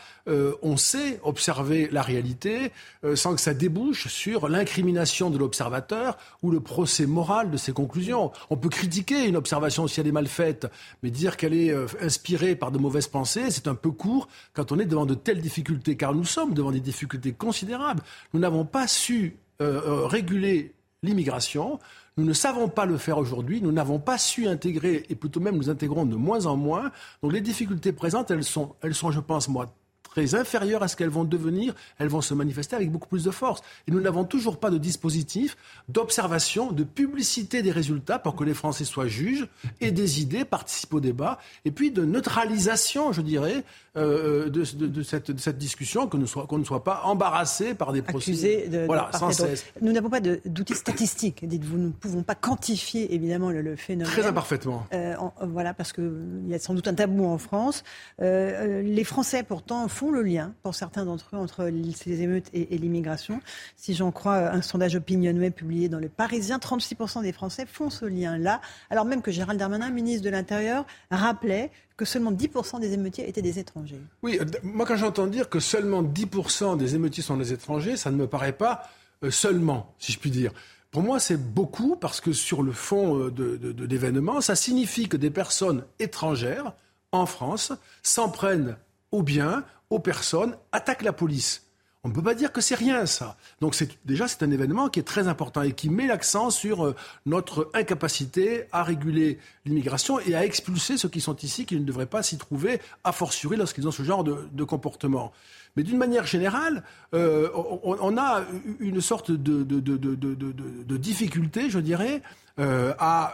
on 0.62 0.78
sait 0.78 1.20
observer 1.24 1.88
la 1.92 2.04
réalité 2.04 2.72
sans 3.16 3.34
que 3.34 3.42
ça 3.42 3.56
débouche 3.56 4.08
sur 4.08 4.48
l'incrimination 4.48 5.32
de 5.32 5.40
l'observateur 5.40 6.18
ou 6.44 6.52
le 6.52 6.60
procès 6.60 7.08
moral 7.08 7.50
de 7.50 7.58
ses 7.58 7.72
conclusions. 7.72 8.32
On 8.52 8.58
peut 8.58 8.70
critiquer 8.70 9.28
une 9.28 9.36
observation 9.36 9.88
si 9.88 10.00
elle 10.00 10.06
est 10.06 10.12
mal 10.12 10.28
faite, 10.28 10.68
mais 11.02 11.10
dire 11.10 11.36
qu'elle 11.36 11.56
est 11.56 11.74
inspirée 12.00 12.56
par 12.56 12.72
de 12.72 12.78
mauvaises 12.78 13.08
pensées, 13.08 13.50
c'est 13.50 13.68
un 13.68 13.74
peu 13.74 13.90
court 13.90 14.28
quand 14.54 14.72
on 14.72 14.78
est 14.78 14.86
devant 14.86 15.08
de 15.08 15.16
telles 15.16 15.42
difficultés, 15.42 15.98
car 15.98 16.14
nous 16.14 16.26
sommes 16.26 16.54
devant 16.54 16.72
des 16.72 16.80
difficultés 16.80 17.34
considérables. 17.34 18.04
Nous 18.34 18.40
n'avons 18.40 18.66
pas 18.66 18.88
su 18.88 19.38
réguler 19.60 20.76
l'immigration. 21.02 21.80
Nous 22.20 22.26
ne 22.26 22.34
savons 22.34 22.68
pas 22.68 22.86
le 22.86 22.98
faire 22.98 23.18
aujourd'hui, 23.18 23.62
nous 23.62 23.72
n'avons 23.72 23.98
pas 23.98 24.18
su 24.18 24.46
intégrer, 24.46 25.06
et 25.08 25.16
plutôt 25.16 25.40
même 25.40 25.56
nous 25.56 25.70
intégrons 25.70 26.06
de 26.06 26.18
moins 26.18 26.48
en 26.48 26.58
moins. 26.58 26.92
Donc 27.24 27.32
les 27.32 27.40
difficultés 27.40 27.94
présentes, 27.94 28.30
elles 28.30 28.44
sont, 28.44 28.76
elles 28.82 28.94
sont 28.94 29.10
je 29.10 29.22
pense, 29.22 29.48
moi, 29.48 29.74
très 30.04 30.36
inférieures 30.36 30.84
à 30.84 30.90
ce 30.90 30.98
qu'elles 30.98 31.08
vont 31.08 31.24
devenir, 31.24 31.74
elles 31.98 32.10
vont 32.10 32.20
se 32.20 32.34
manifester 32.34 32.76
avec 32.76 32.92
beaucoup 32.92 33.08
plus 33.08 33.24
de 33.24 33.32
force. 33.32 33.62
Et 33.88 33.92
nous 33.92 34.02
n'avons 34.02 34.26
toujours 34.26 34.60
pas 34.60 34.70
de 34.70 34.78
dispositif 34.78 35.56
d'observation, 35.88 36.74
de 36.74 36.84
publicité 36.84 37.62
des 37.62 37.72
résultats 37.72 38.20
pour 38.20 38.36
que 38.36 38.44
les 38.44 38.54
Français 38.54 38.84
soient 38.84 39.08
juges 39.08 39.48
et 39.80 39.92
des 39.92 40.22
idées, 40.22 40.44
participent 40.44 40.96
au 40.96 41.00
débat, 41.00 41.40
et 41.64 41.72
puis 41.72 41.90
de 41.90 42.04
neutralisation, 42.04 43.14
je 43.14 43.22
dirais, 43.22 43.64
euh, 43.98 44.50
de, 44.50 44.64
de, 44.86 45.04
cette, 45.04 45.32
de, 45.32 45.40
cette, 45.40 45.58
discussion, 45.58 46.08
que 46.08 46.18
nous 46.18 46.28
qu'on 46.28 46.60
ne 46.60 46.64
soit 46.64 46.84
pas 46.84 47.02
embarrassé 47.06 47.74
par 47.74 47.92
des 47.92 48.02
procédures. 48.04 48.70
De, 48.70 48.86
voilà, 48.86 49.10
sans 49.14 49.32
cesse. 49.32 49.66
Nous 49.82 49.92
n'avons 49.92 50.10
pas 50.10 50.20
d'outils 50.20 50.76
statistiques, 50.76 51.48
dites-vous. 51.48 51.78
Nous 51.78 51.88
ne 51.88 51.94
pouvons 51.94 52.22
pas 52.22 52.36
quantifier, 52.36 53.14
évidemment, 53.16 53.50
le, 53.50 53.76
phénomène. 53.76 54.12
Très 54.12 54.28
imparfaitement. 54.28 54.86
Euh, 54.94 55.16
voilà, 55.42 55.74
parce 55.74 55.92
qu'il 55.92 56.46
y 56.48 56.54
a 56.54 56.60
sans 56.60 56.74
doute 56.76 56.88
un 56.88 56.94
tabou 56.94 57.26
en 57.26 57.40
France. 57.40 57.84
Euh, 58.22 58.84
les 58.84 59.04
Français, 59.04 59.44
pourtant, 59.44 59.88
font 59.88 60.12
le 60.12 60.22
lien, 60.22 60.54
pour 60.62 60.76
certains 60.76 61.06
d'entre 61.06 61.36
eux, 61.36 61.40
entre 61.40 61.72
ces 61.96 62.22
émeutes 62.22 62.50
et, 62.54 62.78
l'immigration. 62.78 63.42
Si 63.76 63.96
j'en 63.96 64.12
crois 64.12 64.52
un 64.52 64.62
sondage 64.62 64.96
Opinionway 64.96 65.50
publié 65.50 65.90
dans 65.90 66.00
Le 66.00 66.10
Parisien, 66.10 66.60
36% 66.60 67.24
des 67.24 67.34
Français 67.34 67.66
font 67.66 67.90
ce 67.90 68.06
lien-là. 68.06 68.62
Alors 68.90 69.06
même 69.06 69.22
que 69.22 69.32
Gérald 69.32 69.60
Darmanin, 69.60 69.90
ministre 69.90 70.24
de 70.24 70.30
l'Intérieur, 70.30 70.86
rappelait 71.10 71.72
que 72.00 72.06
seulement 72.06 72.32
10% 72.32 72.80
des 72.80 72.94
émeutiers 72.94 73.28
étaient 73.28 73.42
des 73.42 73.60
étrangers. 73.60 74.00
Oui, 74.24 74.40
moi 74.64 74.86
quand 74.86 74.96
j'entends 74.96 75.28
dire 75.28 75.50
que 75.50 75.60
seulement 75.60 76.02
10% 76.02 76.78
des 76.78 76.96
émeutiers 76.96 77.22
sont 77.22 77.36
des 77.36 77.52
étrangers, 77.52 77.98
ça 77.98 78.10
ne 78.10 78.16
me 78.16 78.26
paraît 78.26 78.54
pas 78.54 78.84
euh, 79.26 79.32
seulement, 79.32 79.94
si 80.00 80.14
je 80.14 80.20
puis 80.20 80.32
dire. 80.32 80.54
Pour 80.92 81.02
moi, 81.02 81.20
c'est 81.20 81.36
beaucoup 81.36 81.98
parce 81.98 82.22
que 82.22 82.32
sur 82.32 82.64
le 82.64 82.72
fond 82.72 83.20
euh, 83.20 83.32
de, 83.32 83.86
l'événement, 83.86 84.40
ça 84.40 84.56
signifie 84.56 85.10
que 85.10 85.18
des 85.18 85.30
personnes 85.30 85.84
étrangères 86.00 86.72
en 87.12 87.26
France 87.26 87.74
s'en 88.02 88.30
prennent 88.30 88.78
aux 89.12 89.22
biens, 89.22 89.66
aux 89.90 90.00
personnes, 90.00 90.56
attaquent 90.72 91.04
la 91.04 91.12
police. 91.12 91.69
On 92.06 92.10
ne 92.10 92.14
peut 92.14 92.22
pas 92.22 92.34
dire 92.34 92.54
que 92.54 92.62
c'est 92.62 92.76
rien, 92.76 93.06
ça. 93.06 93.36
Donc 93.60 93.76
déjà, 94.06 94.30
c'est 94.30 94.42
un 94.44 94.52
événement 94.52 94.88
qui 94.88 95.02
est 95.02 95.04
très 95.04 95.28
important 95.28 95.64
et 95.64 95.74
qui 95.74 95.90
met 95.90 96.08
l'accent 96.08 96.50
sur 96.50 96.86
euh, 96.86 96.96
notre 97.26 97.70
incapacité 97.74 98.64
à 98.72 98.84
réguler 98.84 99.38
l'immigration 99.66 100.18
et 100.22 100.34
à 100.34 100.46
expulser 100.46 100.98
ceux 100.98 101.10
qui 101.10 101.20
sont 101.20 101.36
ici, 101.36 101.66
qui 101.66 101.76
ne 101.76 101.84
devraient 101.84 102.06
pas 102.06 102.24
s'y 102.24 102.38
trouver, 102.38 102.80
a 103.04 103.12
fortiori 103.12 103.58
lorsqu'ils 103.58 103.86
ont 103.86 103.92
ce 103.92 104.04
genre 104.04 104.24
de, 104.24 104.64
comportement. 104.64 105.34
Mais 105.76 105.84
d'une 105.84 105.98
manière 105.98 106.26
générale, 106.26 106.84
euh, 107.14 107.50
on, 107.54 108.18
a 108.18 108.44
une 108.80 109.02
sorte 109.02 109.32
de, 109.32 109.64
de 109.64 110.98
difficulté, 110.98 111.70
je 111.70 111.80
dirais, 111.80 112.22
euh, 112.60 112.94
à 112.98 113.34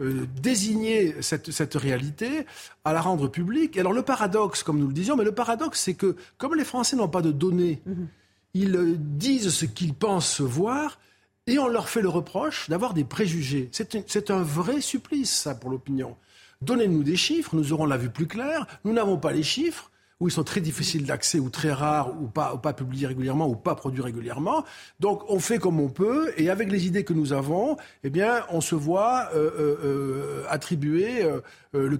désigner 0.00 1.14
cette, 1.20 1.50
cette, 1.52 1.74
réalité, 1.74 2.46
à 2.84 2.92
la 2.92 3.00
rendre 3.00 3.28
publique. 3.28 3.76
Et 3.76 3.80
alors 3.80 3.92
le 3.92 4.02
paradoxe, 4.02 4.62
comme 4.62 4.78
nous 4.78 4.88
le 4.88 4.92
disions, 4.92 5.16
mais 5.16 5.24
le 5.24 5.32
paradoxe, 5.32 5.80
c'est 5.80 5.94
que 5.94 6.16
comme 6.36 6.54
les 6.54 6.64
Français 6.64 6.96
n'ont 6.96 7.08
pas 7.08 7.22
de 7.22 7.30
données, 7.30 7.80
mhm. 7.86 8.08
ils 8.54 8.76
euh, 8.76 8.96
disent 8.98 9.50
ce 9.50 9.66
qu'ils 9.66 9.94
pensent 9.94 10.40
voir, 10.40 10.98
et 11.46 11.58
on 11.58 11.68
leur 11.68 11.88
fait 11.88 12.00
le 12.00 12.08
reproche 12.08 12.68
d'avoir 12.70 12.94
des 12.94 13.04
préjugés. 13.04 13.68
C'est 13.70 14.30
un 14.30 14.42
vrai 14.42 14.80
supplice, 14.80 15.30
ça, 15.30 15.54
pour 15.54 15.70
l'opinion. 15.70 16.16
Donnez-nous 16.62 17.02
des 17.02 17.16
chiffres, 17.16 17.54
nous 17.54 17.72
aurons 17.72 17.84
la 17.84 17.98
vue 17.98 18.08
plus 18.08 18.26
claire. 18.26 18.66
Nous 18.84 18.92
n'avons 18.92 19.18
pas 19.18 19.32
les 19.32 19.42
chiffres 19.42 19.90
où 20.20 20.28
ils 20.28 20.30
sont 20.30 20.44
très 20.44 20.60
difficiles 20.60 21.06
d'accès 21.06 21.38
ou 21.38 21.50
très 21.50 21.72
rares 21.72 22.10
ou 22.20 22.28
pas, 22.28 22.54
ou 22.54 22.58
pas 22.58 22.72
publiés 22.72 23.06
régulièrement 23.06 23.48
ou 23.48 23.56
pas 23.56 23.74
produits 23.74 24.02
régulièrement. 24.02 24.64
Donc 25.00 25.22
on 25.28 25.40
fait 25.40 25.58
comme 25.58 25.80
on 25.80 25.88
peut 25.88 26.32
et 26.36 26.50
avec 26.50 26.70
les 26.70 26.86
idées 26.86 27.04
que 27.04 27.12
nous 27.12 27.32
avons, 27.32 27.76
eh 28.04 28.10
bien 28.10 28.44
on 28.50 28.60
se 28.60 28.74
voit 28.74 29.28
euh, 29.34 29.50
euh, 29.58 29.76
euh 29.84 30.44
attribuer 30.48 31.24
euh, 31.24 31.40
euh, 31.74 31.88
le, 31.88 31.98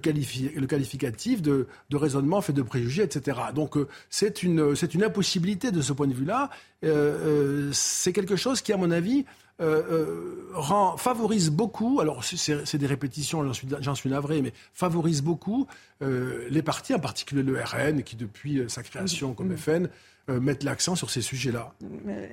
le, 0.55 0.67
qualificatif 0.67 1.41
de, 1.41 1.67
de, 1.89 1.97
raisonnement 1.97 2.41
fait 2.41 2.53
de 2.53 2.61
préjugés, 2.61 3.03
etc. 3.03 3.37
Donc 3.53 3.75
c'est 4.09 4.43
une, 4.43 4.75
une 4.93 5.03
impossibilité 5.03 5.71
de 5.71 5.81
ce 5.81 5.93
point 5.93 6.07
de 6.07 6.13
vue-là. 6.13 6.49
c'est 7.73 8.13
quelque 8.13 8.35
chose 8.35 8.61
qui, 8.61 8.71
à 8.71 8.77
mon 8.77 8.91
avis, 8.91 9.25
euh, 9.61 9.83
euh, 9.89 10.47
rend, 10.53 10.97
favorise 10.97 11.49
beaucoup, 11.49 12.01
alors 12.01 12.25
c'est 12.25 12.77
des 12.77 12.87
répétitions, 12.87 13.41
j'en 13.45 13.53
suis, 13.53 13.69
suis, 13.95 14.09
navré, 14.09 14.41
mais 14.41 14.51
favorise 14.73 15.21
beaucoup 15.21 15.65
euh, 16.01 16.45
les 16.49 16.61
partis, 16.61 16.93
en 16.93 16.99
particulier 16.99 17.41
le 17.41 17.61
RN, 17.61 18.03
qui 18.03 18.17
depuis 18.17 18.61
sa 18.67 18.83
création 18.83 19.33
comme 19.33 19.53
mm. 19.53 19.57
FN, 19.57 19.89
mettent 20.27 20.63
l'accent 20.63 20.95
sur 20.95 21.11
ces 21.11 21.21
sujets-là. 21.21 21.75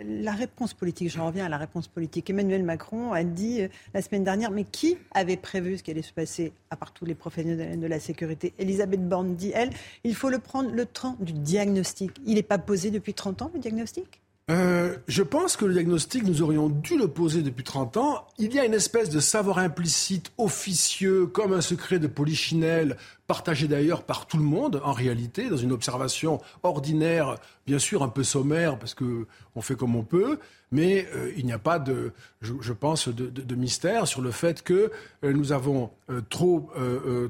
La 0.07 0.33
réponse 0.33 0.73
politique, 0.73 1.11
j'en 1.11 1.27
reviens 1.27 1.45
à 1.45 1.51
la 1.51 1.59
réponse 1.59 1.89
politique. 1.89 2.31
Emmanuel 2.31 2.65
Macron 2.65 3.13
a 3.13 3.23
dit 3.23 3.61
la 3.93 4.01
semaine 4.01 4.25
dernière, 4.25 4.51
mais 4.51 4.65
qui 4.65 4.97
avait 5.13 5.37
prévu 5.37 5.77
ce 5.77 5.83
qui 5.83 5.91
allait 5.91 6.01
se 6.01 6.15
passer, 6.15 6.55
à 6.71 6.77
part 6.77 6.93
tous 6.93 7.05
les 7.05 7.15
professionnels 7.15 7.79
de 7.79 7.87
la 7.87 8.01
sécurité? 8.01 8.55
Elisabeth 8.59 9.07
Borne 9.07 9.37
dit, 9.37 9.53
elle, 9.55 9.69
il 10.05 10.15
faut 10.15 10.31
le 10.31 10.39
prendre 10.39 10.71
le 10.71 10.87
temps 10.87 11.19
du 11.21 11.35
diagnostic. 11.35 12.13
Il 12.25 12.37
n'est 12.37 12.43
pas 12.43 12.57
posé 12.57 12.91
depuis 12.91 13.13
30 13.13 13.43
ans, 13.43 13.51
le 13.53 13.61
diagnostic? 13.61 14.23
Euh, 14.51 14.97
je 15.07 15.23
pense 15.23 15.57
que 15.57 15.65
le 15.65 15.73
diagnostic, 15.73 16.25
nous 16.25 16.43
aurions 16.43 16.69
dû 16.69 16.99
le 16.99 17.07
poser 17.07 17.43
depuis 17.43 17.63
30 17.63 17.97
ans. 17.97 18.27
Il 18.39 18.53
y 18.53 18.59
a 18.59 18.65
une 18.65 18.75
espèce 18.75 19.09
de 19.09 19.21
savoir 19.21 19.59
implicite, 19.59 20.33
officieux, 20.37 21.27
comme 21.27 21.53
un 21.53 21.61
secret 21.61 22.01
de 22.01 22.09
polichinelle, 22.09 22.97
partagé 23.29 23.69
d'ailleurs 23.69 24.03
par 24.03 24.27
tout 24.27 24.39
le 24.39 24.43
monde, 24.43 24.81
en 24.85 24.93
réalité, 24.93 25.49
dans 25.49 25.57
une 25.57 25.71
observation 25.71 26.41
ordinaire, 26.65 27.37
bien 27.67 27.79
sûr 27.79 28.03
un 28.03 28.09
peu 28.09 28.25
sommaire, 28.25 28.81
parce 28.81 28.95
qu'on 28.95 29.61
fait 29.61 29.77
comme 29.77 29.95
on 29.95 30.03
peut, 30.03 30.41
mais 30.73 31.07
euh, 31.15 31.33
il 31.37 31.47
n'y 31.47 31.53
a 31.53 31.59
pas 31.59 31.79
de, 31.79 32.13
je, 32.41 32.73
pense, 32.73 33.09
de, 33.09 33.55
mystère 33.55 34.09
sur 34.09 34.23
le 34.23 34.33
fait 34.33 34.63
que 34.63 34.91
euh, 35.23 35.33
nous 35.33 35.53
avons 35.53 35.91
trop, 36.31 36.69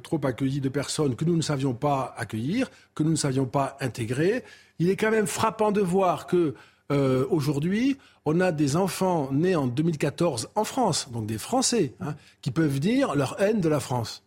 trop 0.03 0.21
accueilli 0.25 0.61
de 0.61 0.69
personnes 0.71 1.15
que 1.15 1.27
nous 1.27 1.37
ne 1.37 1.43
savions 1.43 1.75
pas 1.75 2.15
accueillir, 2.17 2.71
que 2.95 3.03
nous 3.03 3.11
ne 3.11 3.17
savions 3.17 3.47
pas 3.47 3.77
intégrer. 3.81 4.45
Il 4.79 4.89
est 4.89 4.97
quand 4.97 5.11
même 5.11 5.27
frappant 5.27 5.71
de 5.71 5.81
voir 5.81 6.27
que 6.27 6.55
euh, 6.91 7.27
aujourd'hui, 7.31 7.99
on 8.25 8.41
a 8.41 8.53
des 8.53 8.77
enfants 8.77 9.31
nés 9.33 9.57
en 9.57 9.67
2014 9.67 10.51
en 10.55 10.65
France, 10.65 11.09
donc 11.13 11.27
des 11.27 11.39
Français, 11.39 11.95
hein, 12.01 12.15
qui 12.41 12.51
peuvent 12.51 12.81
dire 12.81 13.15
leur 13.15 13.41
haine 13.41 13.61
de 13.61 13.69
la 13.69 13.81
France. 13.81 14.23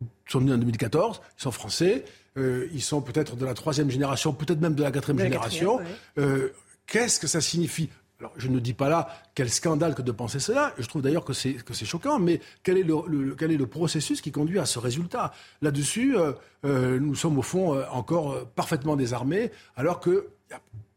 Ils 0.00 0.32
sont 0.32 0.40
nés 0.40 0.52
en 0.52 0.58
2014, 0.58 1.20
ils 1.38 1.42
sont 1.42 1.50
français, 1.50 2.04
euh, 2.36 2.68
ils 2.72 2.82
sont 2.82 3.00
peut-être 3.00 3.36
de 3.36 3.44
la 3.44 3.54
troisième 3.54 3.90
génération, 3.90 4.32
peut-être 4.32 4.60
même 4.60 4.74
de 4.74 4.82
la 4.82 4.90
quatrième 4.90 5.18
génération. 5.18 5.80
Euh, 6.18 6.50
qu'est-ce 6.86 7.20
que 7.20 7.26
ça 7.26 7.40
signifie? 7.40 7.90
Alors, 8.20 8.32
je 8.36 8.48
ne 8.48 8.60
dis 8.60 8.74
pas 8.74 8.88
là 8.88 9.08
quel 9.34 9.50
scandale 9.50 9.94
que 9.94 10.02
de 10.02 10.12
penser 10.12 10.38
cela. 10.38 10.72
Je 10.78 10.86
trouve 10.86 11.02
d'ailleurs 11.02 11.24
que 11.24 11.32
c'est 11.32 11.54
que 11.54 11.74
c'est 11.74 11.84
choquant. 11.84 12.18
Mais 12.18 12.40
quel 12.62 12.78
est 12.78 12.84
le, 12.84 13.34
quel 13.36 13.50
est 13.50 13.56
le 13.56 13.66
processus 13.66 14.20
qui 14.20 14.30
conduit 14.30 14.58
à 14.60 14.66
ce 14.66 14.78
résultat? 14.78 15.32
Là-dessus, 15.62 16.16
nous 16.62 17.14
sommes 17.16 17.38
au 17.38 17.42
fond 17.42 17.82
encore 17.90 18.46
parfaitement 18.54 18.94
désarmés, 18.94 19.50
alors 19.76 19.98
que 19.98 20.28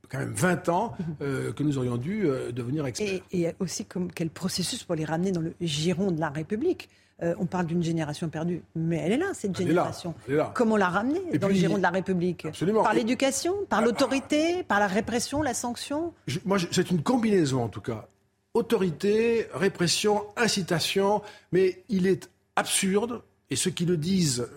quand 0.09 0.19
même 0.19 0.33
20 0.33 0.69
ans 0.69 0.95
euh, 1.21 1.51
que 1.53 1.63
nous 1.63 1.77
aurions 1.77 1.97
dû 1.97 2.25
euh, 2.25 2.51
devenir 2.51 2.85
experts. 2.85 3.21
Et, 3.31 3.53
aussi 3.59 3.85
comme, 3.85 4.11
quel 4.11 4.29
processus 4.29 4.83
pour 4.83 4.95
les 4.95 5.05
ramener 5.05 5.31
dans 5.31 5.41
le 5.41 5.53
giron 5.61 6.11
de 6.11 6.19
la 6.19 6.29
République 6.29 6.89
euh, 7.23 7.33
on 7.39 7.47
parle 7.47 7.65
d'une 7.65 7.81
génération 7.81 8.29
perdue, 8.29 8.61
mais 8.75 8.97
elle 8.97 9.13
est 9.13 9.17
là, 9.17 9.31
cette 9.33 9.57
génération. 9.57 10.13
Comment 10.53 10.77
la 10.77 10.87
ramener 10.87 11.39
dans 11.39 11.47
le 11.47 11.55
giron 11.55 11.77
de 11.77 11.81
la 11.81 11.89
République? 11.89 12.45
Par 12.83 12.93
l'éducation, 12.93 13.55
par 13.67 13.79
ah, 13.79 13.81
l'autorité, 13.85 14.61
par 14.61 14.79
la 14.79 14.85
répression, 14.85 15.41
la 15.41 15.55
sanction? 15.55 16.13
Moi, 16.45 16.59
c'est 16.69 16.91
une 16.91 17.01
combinaison 17.01 17.63
en 17.63 17.69
tout 17.69 17.81
cas. 17.81 18.07
Autorité, 18.53 19.47
répression, 19.51 20.25
incitation, 20.37 21.23
mais 21.51 21.83
il 21.89 22.05
est 22.05 22.29
absurde, 22.55 23.23
et 23.49 23.55
ceux 23.55 23.71
qui 23.71 23.87
le 23.87 23.97
disent, 23.97 24.47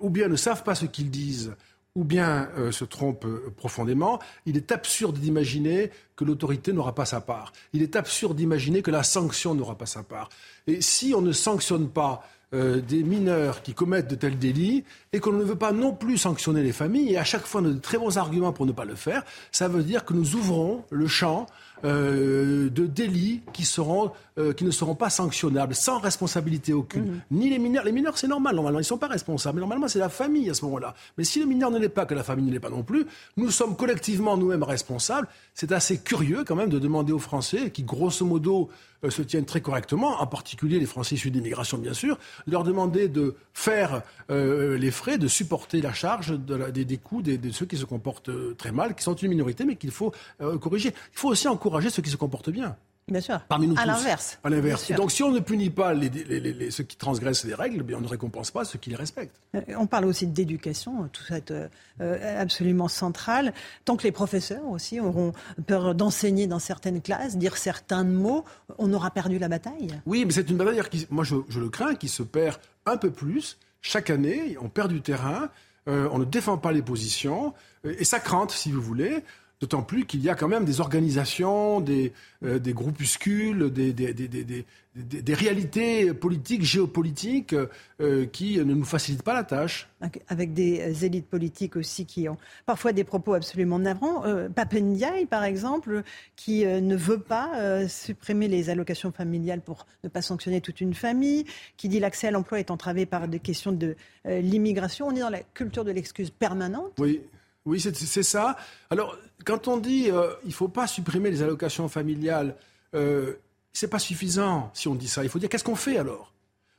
ou 0.00 0.10
bien 0.10 0.28
ne 0.28 0.36
savent 0.36 0.64
pas 0.64 0.74
ce 0.74 0.84
qu'ils 0.84 1.10
disent, 1.10 1.54
ou 1.94 2.04
bien 2.04 2.48
euh, 2.56 2.72
se 2.72 2.84
trompe 2.84 3.24
euh, 3.24 3.52
profondément. 3.56 4.18
Il 4.46 4.56
est 4.56 4.72
absurde 4.72 5.18
d'imaginer 5.18 5.90
que 6.16 6.24
l'autorité 6.24 6.72
n'aura 6.72 6.94
pas 6.94 7.04
sa 7.04 7.20
part. 7.20 7.52
Il 7.72 7.82
est 7.82 7.96
absurde 7.96 8.36
d'imaginer 8.36 8.82
que 8.82 8.90
la 8.90 9.02
sanction 9.02 9.54
n'aura 9.54 9.76
pas 9.76 9.86
sa 9.86 10.02
part. 10.02 10.28
Et 10.66 10.80
si 10.80 11.12
on 11.14 11.20
ne 11.20 11.32
sanctionne 11.32 11.88
pas 11.88 12.26
euh, 12.54 12.80
des 12.80 13.02
mineurs 13.02 13.62
qui 13.62 13.74
commettent 13.74 14.08
de 14.08 14.14
tels 14.14 14.38
délits 14.38 14.84
et 15.12 15.20
qu'on 15.20 15.32
ne 15.32 15.42
veut 15.42 15.56
pas 15.56 15.72
non 15.72 15.94
plus 15.94 16.18
sanctionner 16.18 16.62
les 16.62 16.72
familles, 16.72 17.12
et 17.12 17.18
à 17.18 17.24
chaque 17.24 17.46
fois 17.46 17.60
on 17.62 17.64
a 17.66 17.70
de 17.70 17.78
très 17.78 17.98
bons 17.98 18.18
arguments 18.18 18.52
pour 18.52 18.66
ne 18.66 18.72
pas 18.72 18.84
le 18.84 18.94
faire, 18.94 19.24
ça 19.50 19.68
veut 19.68 19.82
dire 19.82 20.04
que 20.04 20.12
nous 20.12 20.34
ouvrons 20.34 20.84
le 20.90 21.06
champ 21.06 21.46
euh, 21.84 22.70
de 22.70 22.86
délits 22.86 23.42
qui, 23.52 23.64
seront, 23.64 24.12
euh, 24.38 24.52
qui 24.52 24.64
ne 24.64 24.70
seront 24.70 24.94
pas 24.94 25.10
sanctionnables, 25.10 25.74
sans 25.74 25.98
responsabilité 25.98 26.72
aucune. 26.72 27.04
Mhm. 27.04 27.20
Ni 27.30 27.50
les 27.50 27.58
mineurs. 27.58 27.84
Les 27.84 27.92
mineurs, 27.92 28.18
c'est 28.18 28.28
normal, 28.28 28.54
normalement, 28.54 28.78
ils 28.78 28.82
ne 28.82 28.86
sont 28.86 28.98
pas 28.98 29.08
responsables. 29.08 29.58
Normalement, 29.58 29.88
c'est 29.88 29.98
la 29.98 30.08
famille 30.08 30.48
à 30.50 30.54
ce 30.54 30.64
moment-là. 30.64 30.94
Mais 31.18 31.24
si 31.24 31.40
le 31.40 31.46
mineur 31.46 31.70
ne 31.70 31.78
l'est 31.78 31.88
pas, 31.88 32.06
que 32.06 32.14
la 32.14 32.22
famille 32.22 32.46
ne 32.46 32.52
l'est 32.52 32.60
pas 32.60 32.70
non 32.70 32.82
plus, 32.82 33.06
nous 33.36 33.50
sommes 33.50 33.76
collectivement 33.76 34.36
nous-mêmes 34.36 34.62
responsables. 34.62 35.28
C'est 35.54 35.72
assez 35.72 35.98
curieux 35.98 36.44
quand 36.46 36.56
même 36.56 36.70
de 36.70 36.78
demander 36.78 37.12
aux 37.12 37.18
Français, 37.18 37.70
qui 37.70 37.82
grosso 37.82 38.24
modo 38.24 38.70
se 39.08 39.22
tiennent 39.22 39.44
très 39.44 39.60
correctement, 39.60 40.20
en 40.20 40.26
particulier 40.26 40.78
les 40.78 40.86
Français 40.86 41.16
issus 41.16 41.30
d'immigration 41.30 41.78
bien 41.78 41.94
sûr, 41.94 42.18
leur 42.46 42.64
demander 42.64 43.08
de 43.08 43.34
faire 43.52 44.02
les 44.28 44.90
frais, 44.90 45.18
de 45.18 45.28
supporter 45.28 45.80
la 45.80 45.92
charge 45.92 46.38
des, 46.38 46.96
coûts 46.98 47.22
de 47.22 47.50
ceux 47.50 47.66
qui 47.66 47.76
se 47.76 47.84
comportent 47.84 48.30
très 48.56 48.72
mal, 48.72 48.94
qui 48.94 49.02
sont 49.02 49.14
une 49.14 49.30
minorité, 49.30 49.64
mais 49.64 49.76
qu'il 49.76 49.90
faut 49.90 50.12
corriger. 50.60 50.90
Il 50.90 51.18
faut 51.18 51.28
aussi 51.28 51.48
encourager 51.48 51.90
ceux 51.90 52.02
qui 52.02 52.10
se 52.10 52.16
comportent 52.16 52.50
bien. 52.50 52.76
Bien 53.08 53.20
sûr. 53.20 53.40
Parmi 53.48 53.66
nous 53.66 53.74
à 53.76 53.84
l'inverse. 53.84 54.38
À 54.44 54.48
l'inverse. 54.48 54.92
Donc 54.92 55.10
si 55.10 55.22
on 55.22 55.32
ne 55.32 55.40
punit 55.40 55.70
pas 55.70 55.92
les, 55.92 56.70
ceux 56.70 56.84
qui 56.84 56.96
transgressent 56.96 57.44
les 57.44 57.54
règles, 57.54 57.82
bien, 57.82 57.98
on 57.98 58.00
ne 58.00 58.06
récompense 58.06 58.50
pas 58.50 58.64
ceux 58.64 58.78
qui 58.78 58.90
les 58.90 58.96
respectent. 58.96 59.40
Euh, 59.56 59.60
on 59.76 59.86
parle 59.86 60.04
aussi 60.04 60.26
d'éducation, 60.26 61.08
tout 61.12 61.24
ça 61.24 61.38
est 61.38 61.50
euh, 61.50 62.40
absolument 62.40 62.88
central. 62.88 63.52
Tant 63.84 63.96
que 63.96 64.04
les 64.04 64.12
professeurs 64.12 64.66
aussi 64.68 65.00
auront 65.00 65.32
peur 65.66 65.94
d'enseigner 65.94 66.46
dans 66.46 66.60
certaines 66.60 67.02
classes, 67.02 67.36
dire 67.36 67.56
certains 67.56 68.04
mots, 68.04 68.44
on 68.78 68.92
aura 68.92 69.10
perdu 69.10 69.38
la 69.38 69.48
bataille. 69.48 70.00
Oui, 70.06 70.24
mais 70.24 70.32
c'est 70.32 70.48
une 70.48 70.56
bataille 70.56 70.80
qui, 70.88 71.06
moi 71.10 71.24
je, 71.24 71.34
le 71.34 71.68
crains, 71.68 71.96
qui 71.96 72.08
se 72.08 72.22
perd 72.22 72.58
un 72.86 72.96
peu 72.96 73.10
plus 73.10 73.58
chaque 73.80 74.10
année. 74.10 74.56
On 74.60 74.68
perd 74.68 74.92
du 74.92 75.02
terrain, 75.02 75.50
euh, 75.88 76.08
on 76.12 76.20
ne 76.20 76.24
défend 76.24 76.56
pas 76.56 76.70
les 76.70 76.82
positions, 76.82 77.52
et 77.84 78.04
ça 78.04 78.20
crante, 78.20 78.52
si 78.52 78.70
vous 78.70 78.80
voulez. 78.80 79.24
D'autant 79.62 79.82
plus 79.82 80.06
qu'il 80.06 80.20
y 80.22 80.28
a 80.28 80.34
quand 80.34 80.48
même 80.48 80.64
des 80.64 80.80
organisations, 80.80 81.80
des, 81.80 82.12
euh, 82.44 82.58
des 82.58 82.72
groupuscules, 82.72 83.72
des, 83.72 83.92
des, 83.92 84.12
des, 84.12 84.66
des, 84.94 85.34
réalités 85.34 86.12
politiques, 86.12 86.64
géopolitiques 86.64 87.54
euh, 88.00 88.26
qui 88.26 88.58
ne 88.58 88.74
nous 88.74 88.84
facilitent 88.84 89.22
pas 89.22 89.34
la 89.34 89.44
tâche. 89.44 89.88
Avec 90.26 90.52
des 90.52 90.80
euh, 90.80 91.06
élites 91.06 91.28
politiques 91.28 91.76
aussi 91.76 92.06
qui 92.06 92.28
ont 92.28 92.36
parfois 92.66 92.92
des 92.92 93.04
propos 93.04 93.34
absolument 93.34 93.78
navrants. 93.78 94.26
Euh, 94.26 94.48
Papendiaï, 94.48 95.26
par 95.26 95.44
exemple, 95.44 96.02
qui 96.36 96.66
ne 96.66 96.96
veut 96.96 97.20
pas 97.20 97.86
supprimer 97.88 98.48
les 98.48 98.68
allocations 98.68 99.12
familiales 99.12 99.60
pour 99.60 99.86
ne 100.04 100.08
pas 100.08 100.22
sanctionner 100.22 100.60
toute 100.60 100.80
une 100.80 100.94
famille, 100.94 101.44
qui 101.76 101.88
dit 101.88 102.00
l'accès 102.00 102.26
à 102.26 102.30
l'emploi 102.30 102.58
est 102.58 102.70
entravé 102.72 103.06
par 103.06 103.28
des 103.28 103.38
questions 103.38 103.72
de 103.72 103.94
l'immigration. 104.24 105.06
On 105.06 105.14
est 105.14 105.20
dans 105.20 105.30
la 105.30 105.42
culture 105.42 105.84
de 105.84 105.92
l'excuse 105.92 106.30
permanente. 106.30 106.92
Oui. 106.98 107.20
Oui, 107.64 107.78
c'est 107.78 108.22
ça. 108.24 108.56
Alors, 108.90 109.16
quand 109.44 109.68
on 109.68 109.76
dit 109.76 110.10
euh, 110.10 110.32
il 110.44 110.48
ne 110.48 110.54
faut 110.54 110.68
pas 110.68 110.86
supprimer 110.86 111.30
les 111.30 111.42
allocations 111.42 111.88
familiales, 111.88 112.56
euh, 112.94 113.34
c'est 113.72 113.88
pas 113.88 113.98
suffisant 113.98 114.70
si 114.74 114.88
on 114.88 114.94
dit 114.94 115.08
ça. 115.08 115.22
Il 115.22 115.30
faut 115.30 115.38
dire 115.38 115.48
qu'est-ce 115.48 115.64
qu'on 115.64 115.76
fait 115.76 115.98
alors? 115.98 116.32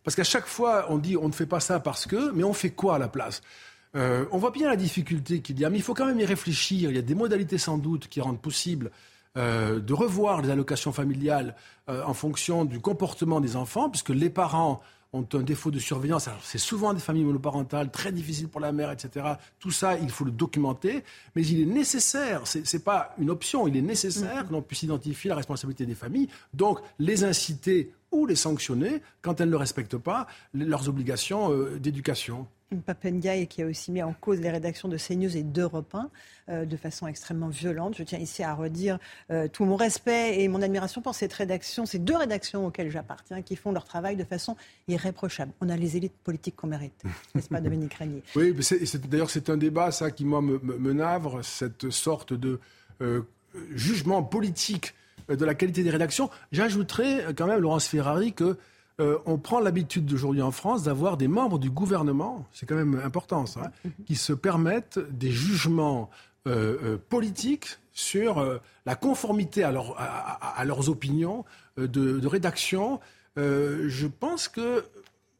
Parce 0.03 0.15
qu'à 0.15 0.23
chaque 0.23 0.47
fois, 0.47 0.87
on 0.89 0.97
dit 0.97 1.17
on 1.17 1.27
ne 1.27 1.33
fait 1.33 1.45
pas 1.45 1.59
ça 1.59 1.79
parce 1.79 2.05
que, 2.05 2.31
mais 2.31 2.43
on 2.43 2.53
fait 2.53 2.71
quoi 2.71 2.95
à 2.95 2.99
la 2.99 3.07
place? 3.07 3.41
Euh, 3.95 4.25
on 4.31 4.37
voit 4.37 4.51
bien 4.51 4.67
la 4.67 4.75
difficulté 4.75 5.41
qu'il 5.41 5.59
y 5.59 5.65
a, 5.65 5.69
mais 5.69 5.77
il 5.77 5.83
faut 5.83 5.93
quand 5.93 6.05
même 6.05 6.19
y 6.19 6.25
réfléchir. 6.25 6.89
Il 6.89 6.95
y 6.95 6.99
a 6.99 7.03
des 7.03 7.15
modalités 7.15 7.57
sans 7.57 7.77
doute 7.77 8.07
qui 8.07 8.21
rendent 8.21 8.41
possible 8.41 8.91
euh, 9.37 9.79
de 9.79 9.93
revoir 9.93 10.41
les 10.41 10.49
allocations 10.49 10.91
familiales 10.91 11.55
euh, 11.89 12.03
en 12.03 12.13
fonction 12.13 12.65
du 12.65 12.79
comportement 12.79 13.39
des 13.39 13.55
enfants, 13.55 13.89
puisque 13.89 14.09
les 14.09 14.29
parents 14.29 14.81
ont 15.13 15.27
un 15.33 15.43
défaut 15.43 15.71
de 15.71 15.79
surveillance. 15.79 16.27
C'est 16.43 16.57
souvent 16.57 16.93
des 16.93 16.99
familles 16.99 17.23
monoparentales, 17.23 17.91
très 17.91 18.11
difficiles 18.11 18.49
pour 18.49 18.59
la 18.59 18.71
mère, 18.71 18.91
etc. 18.91 19.25
Tout 19.59 19.71
ça, 19.71 19.97
il 19.97 20.09
faut 20.09 20.25
le 20.25 20.31
documenter, 20.31 21.03
mais 21.35 21.45
il 21.45 21.61
est 21.61 21.71
nécessaire, 21.71 22.45
ce 22.47 22.59
n'est 22.59 22.83
pas 22.83 23.13
une 23.19 23.29
option, 23.29 23.67
il 23.67 23.77
est 23.77 23.81
nécessaire 23.81 24.43
mm-hmm. 24.43 24.47
que 24.47 24.53
l'on 24.53 24.61
puisse 24.61 24.83
identifier 24.83 25.29
la 25.29 25.35
responsabilité 25.35 25.85
des 25.85 25.95
familles, 25.95 26.27
donc 26.53 26.79
les 26.99 27.23
inciter 27.23 27.93
ou 28.11 28.25
les 28.25 28.35
sanctionner 28.35 29.01
quand 29.21 29.39
elles 29.39 29.49
ne 29.49 29.55
respectent 29.55 29.97
pas 29.97 30.27
leurs 30.53 30.89
obligations 30.89 31.51
d'éducation. 31.77 32.47
Papendiaï 32.81 33.47
qui 33.47 33.61
a 33.61 33.65
aussi 33.65 33.91
mis 33.91 34.01
en 34.01 34.13
cause 34.13 34.39
les 34.39 34.49
rédactions 34.49 34.87
de 34.87 34.97
CNews 34.97 35.35
et 35.35 35.43
d'Europe 35.43 35.93
1 35.93 36.09
euh, 36.49 36.65
de 36.65 36.77
façon 36.77 37.07
extrêmement 37.07 37.47
violente. 37.47 37.95
Je 37.97 38.03
tiens 38.03 38.19
ici 38.19 38.43
à 38.43 38.53
redire 38.53 38.99
euh, 39.31 39.47
tout 39.47 39.65
mon 39.65 39.75
respect 39.75 40.41
et 40.41 40.47
mon 40.47 40.61
admiration 40.61 41.01
pour 41.01 41.15
cette 41.15 41.33
rédaction, 41.33 41.85
ces 41.85 41.99
deux 41.99 42.15
rédactions 42.15 42.65
auxquelles 42.65 42.89
j'appartiens, 42.89 43.41
qui 43.41 43.55
font 43.55 43.71
leur 43.71 43.85
travail 43.85 44.15
de 44.15 44.23
façon 44.23 44.55
irréprochable. 44.87 45.53
On 45.61 45.69
a 45.69 45.77
les 45.77 45.97
élites 45.97 46.17
politiques 46.23 46.55
qu'on 46.55 46.67
mérite, 46.67 47.03
n'est-ce 47.35 47.49
pas, 47.49 47.61
Dominique 47.61 47.93
Régnier? 47.93 48.23
Oui, 48.35 48.53
d'ailleurs, 49.07 49.29
c'est 49.29 49.49
un 49.49 49.57
débat, 49.57 49.91
ça, 49.91 50.11
qui, 50.11 50.25
moi, 50.25 50.41
me, 50.41 50.93
navre, 50.93 51.43
cette 51.43 51.89
sorte 51.91 52.33
de 52.33 52.59
euh, 53.01 53.21
jugement 53.73 54.23
politique 54.23 54.93
de 55.29 55.45
la 55.45 55.55
qualité 55.55 55.83
des 55.83 55.89
rédactions. 55.89 56.29
J'ajouterais 56.51 57.33
quand 57.35 57.47
même, 57.47 57.59
Laurence 57.59 57.87
Ferrari, 57.87 58.33
que 58.33 58.57
euh, 59.01 59.17
on 59.25 59.37
prend 59.37 59.59
l'habitude 59.59 60.05
d'aujourd'hui 60.05 60.41
en 60.41 60.51
France 60.51 60.83
d'avoir 60.83 61.17
des 61.17 61.27
membres 61.27 61.57
du 61.57 61.71
gouvernement, 61.71 62.45
c'est 62.51 62.67
quand 62.67 62.75
même 62.75 63.01
important 63.03 63.45
ça, 63.45 63.71
hein, 63.85 63.89
qui 64.05 64.15
se 64.15 64.33
permettent 64.33 64.99
des 64.99 65.31
jugements 65.31 66.09
euh, 66.47 66.77
euh, 66.83 66.97
politiques 67.09 67.79
sur 67.91 68.59
la 68.87 68.95
conformité 68.95 69.63
à, 69.63 69.71
leurs 69.71 70.89
opinions 70.89 71.45
de, 71.77 72.25
rédaction. 72.25 72.99
je 73.37 74.07
pense 74.07 74.47
que 74.47 74.83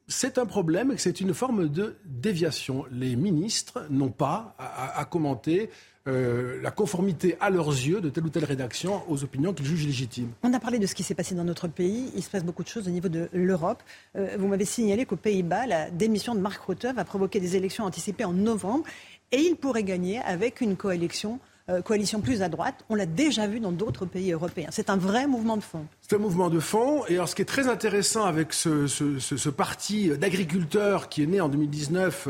c'est 0.08 0.38
un 0.38 0.46
problème 0.46 0.92
et 0.92 0.96
que 0.96 1.02
c'est 1.02 1.20
une 1.20 1.34
forme 1.34 1.68
de 1.68 1.96
déviation. 2.06 2.86
Les 2.92 3.16
ministres 3.16 3.88
n'ont 3.90 4.12
pas 4.12 4.56
à 4.60 5.04
commenter 5.06 5.72
euh, 6.06 6.62
la 6.62 6.70
conformité 6.70 7.38
à 7.40 7.50
leurs 7.50 7.70
yeux 7.70 8.02
de 8.02 8.10
telle 8.10 8.26
ou 8.26 8.30
telle 8.30 8.44
rédaction 8.44 9.04
aux 9.10 9.24
opinions 9.24 9.54
qu'ils 9.54 9.66
jugent 9.66 9.86
légitimes. 9.86 10.32
On 10.44 10.54
a 10.54 10.60
parlé 10.60 10.78
de 10.78 10.86
ce 10.86 10.96
qui 10.96 11.04
s'est 11.04 11.16
passé 11.16 11.34
dans 11.34 11.46
notre 11.46 11.70
pays. 11.70 12.12
Il 12.14 12.22
se 12.22 12.30
passe 12.30 12.44
beaucoup 12.44 12.64
de 12.64 12.68
choses 12.68 12.90
au 12.90 12.92
niveau 12.92 13.08
de 13.08 13.30
l'Europe. 13.32 13.82
Euh, 14.18 14.36
vous 14.38 14.48
m'avez 14.48 14.66
signalé 14.66 15.06
qu'aux 15.06 15.16
Pays-Bas, 15.16 15.66
la 15.66 15.90
démission 15.90 16.36
de 16.36 16.42
Mark 16.42 16.62
Rutte 16.62 16.88
va 16.94 17.06
provoquer 17.06 17.40
des 17.40 17.56
élections 17.56 17.86
anticipées 17.86 18.26
en 18.26 18.34
novembre 18.34 18.84
et 19.32 19.38
il 19.38 19.56
pourrait 19.56 19.86
gagner 19.86 20.20
avec 20.20 20.60
une 20.60 20.76
coalition. 20.76 21.40
Euh, 21.70 21.82
coalition 21.82 22.20
plus 22.20 22.42
à 22.42 22.50
droite. 22.50 22.84
On 22.90 22.96
l'a 22.96 23.06
déjà 23.06 23.48
vu 23.48 23.62
dans 23.62 23.72
d'autres 23.72 24.06
pays 24.06 24.34
européens. 24.34 24.68
C'est 24.72 24.90
un 24.90 24.98
vrai 24.98 25.28
mouvement 25.28 25.56
de 25.56 25.64
fond. 25.64 25.86
C'est 26.02 26.18
un 26.18 26.20
mouvement 26.20 26.50
de 26.50 26.60
fond. 26.60 27.06
Et 27.08 27.14
alors, 27.14 27.30
ce 27.30 27.36
qui 27.36 27.42
est 27.42 27.46
très 27.46 27.70
intéressant 27.70 28.26
avec 28.26 28.52
ce, 28.52 28.88
ce 28.88 29.50
parti 29.50 30.10
d'agriculteurs 30.10 31.08
qui 31.08 31.24
est 31.24 31.28
né 31.28 31.40
en 31.40 31.48
2019 31.48 32.28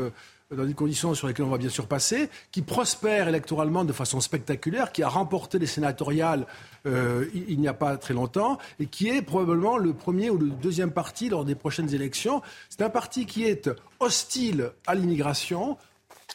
dans 0.54 0.64
des 0.64 0.74
conditions 0.74 1.14
sur 1.14 1.26
lesquelles 1.26 1.46
on 1.46 1.50
va 1.50 1.58
bien 1.58 1.68
sûr 1.68 1.86
passer, 1.86 2.28
qui 2.50 2.62
prospère 2.62 3.28
électoralement 3.28 3.84
de 3.84 3.92
façon 3.92 4.20
spectaculaire, 4.20 4.92
qui 4.92 5.02
a 5.02 5.08
remporté 5.08 5.58
les 5.58 5.66
sénatoriales 5.66 6.46
euh, 6.86 7.26
il, 7.34 7.60
n'y 7.60 7.68
a 7.68 7.74
pas 7.74 7.96
très 7.96 8.14
longtemps, 8.14 8.58
et 8.78 8.86
qui 8.86 9.08
est 9.08 9.22
probablement 9.22 9.78
le 9.78 9.94
premier 9.94 10.30
ou 10.30 10.38
le 10.38 10.50
deuxième 10.50 10.90
parti 10.90 11.28
lors 11.28 11.44
des 11.44 11.54
prochaines 11.54 11.94
élections. 11.94 12.42
C'est 12.68 12.82
un 12.82 12.90
parti 12.90 13.26
qui 13.26 13.44
est 13.44 13.70
hostile 14.00 14.70
à 14.86 14.94
l'immigration, 14.94 15.78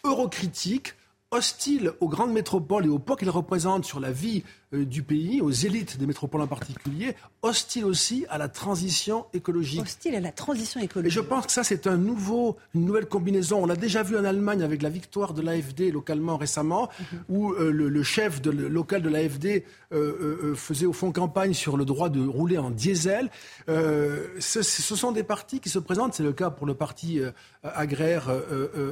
eurocritique, 0.04 0.94
hostile 1.32 1.94
aux 2.00 2.08
grandes 2.08 2.34
métropoles 2.34 2.86
et 2.86 2.90
au 2.90 3.00
poids 3.00 3.16
qu'elles 3.16 3.30
représentent 3.30 3.86
sur 3.86 4.00
la 4.00 4.12
vie 4.12 4.44
du 4.72 5.02
pays, 5.02 5.42
aux 5.42 5.50
élites 5.50 5.98
des 5.98 6.06
métropoles 6.06 6.42
en 6.42 6.48
particulier, 6.48 7.16
hostile 7.42 7.86
aussi 7.86 8.26
à 8.30 8.38
la 8.38 8.50
transition 8.50 9.26
écologique. 9.34 9.82
Hostile 9.82 10.16
à 10.16 10.20
la 10.20 10.32
transition 10.32 10.80
écologique. 10.80 11.12
Et 11.12 11.16
je 11.16 11.22
pense 11.22 11.48
que 11.48 11.52
ça, 11.52 11.64
c'est 11.64 11.88
un 11.88 11.98
nouveau, 11.98 12.58
une 12.76 12.86
nouvelle 12.86 13.08
combinaison. 13.08 13.64
On 13.64 13.66
l'a 13.66 13.76
déjà 13.76 14.04
vu 14.04 14.16
en 14.16 14.24
Allemagne 14.24 14.62
avec 14.62 14.84
la 14.84 14.90
victoire 14.90 15.34
de 15.34 15.42
l'AFD 15.42 15.92
localement 15.92 16.38
récemment, 16.38 16.90
mhm. 17.00 17.20
où 17.30 17.54
euh, 17.54 17.72
le, 17.72 18.04
chef 18.04 18.42
de, 18.42 18.52
local 18.52 19.02
de 19.02 19.10
l'AFD 19.10 19.64
euh, 19.92 20.54
faisait 20.54 20.86
au 20.86 20.94
fond 20.94 21.12
campagne 21.12 21.54
sur 21.54 21.76
le 21.76 21.84
droit 21.84 22.10
de 22.10 22.26
rouler 22.26 22.60
en 22.60 22.70
diesel. 22.70 23.30
Ce, 23.68 24.62
ce, 24.62 24.96
sont 24.96 25.12
des 25.12 25.24
partis 25.24 25.60
qui 25.60 25.70
se 25.70 25.80
présentent, 25.80 26.14
c'est 26.14 26.24
le 26.24 26.34
cas 26.34 26.50
pour 26.50 26.68
le 26.68 26.76
parti 26.76 27.22
agraire 27.64 28.30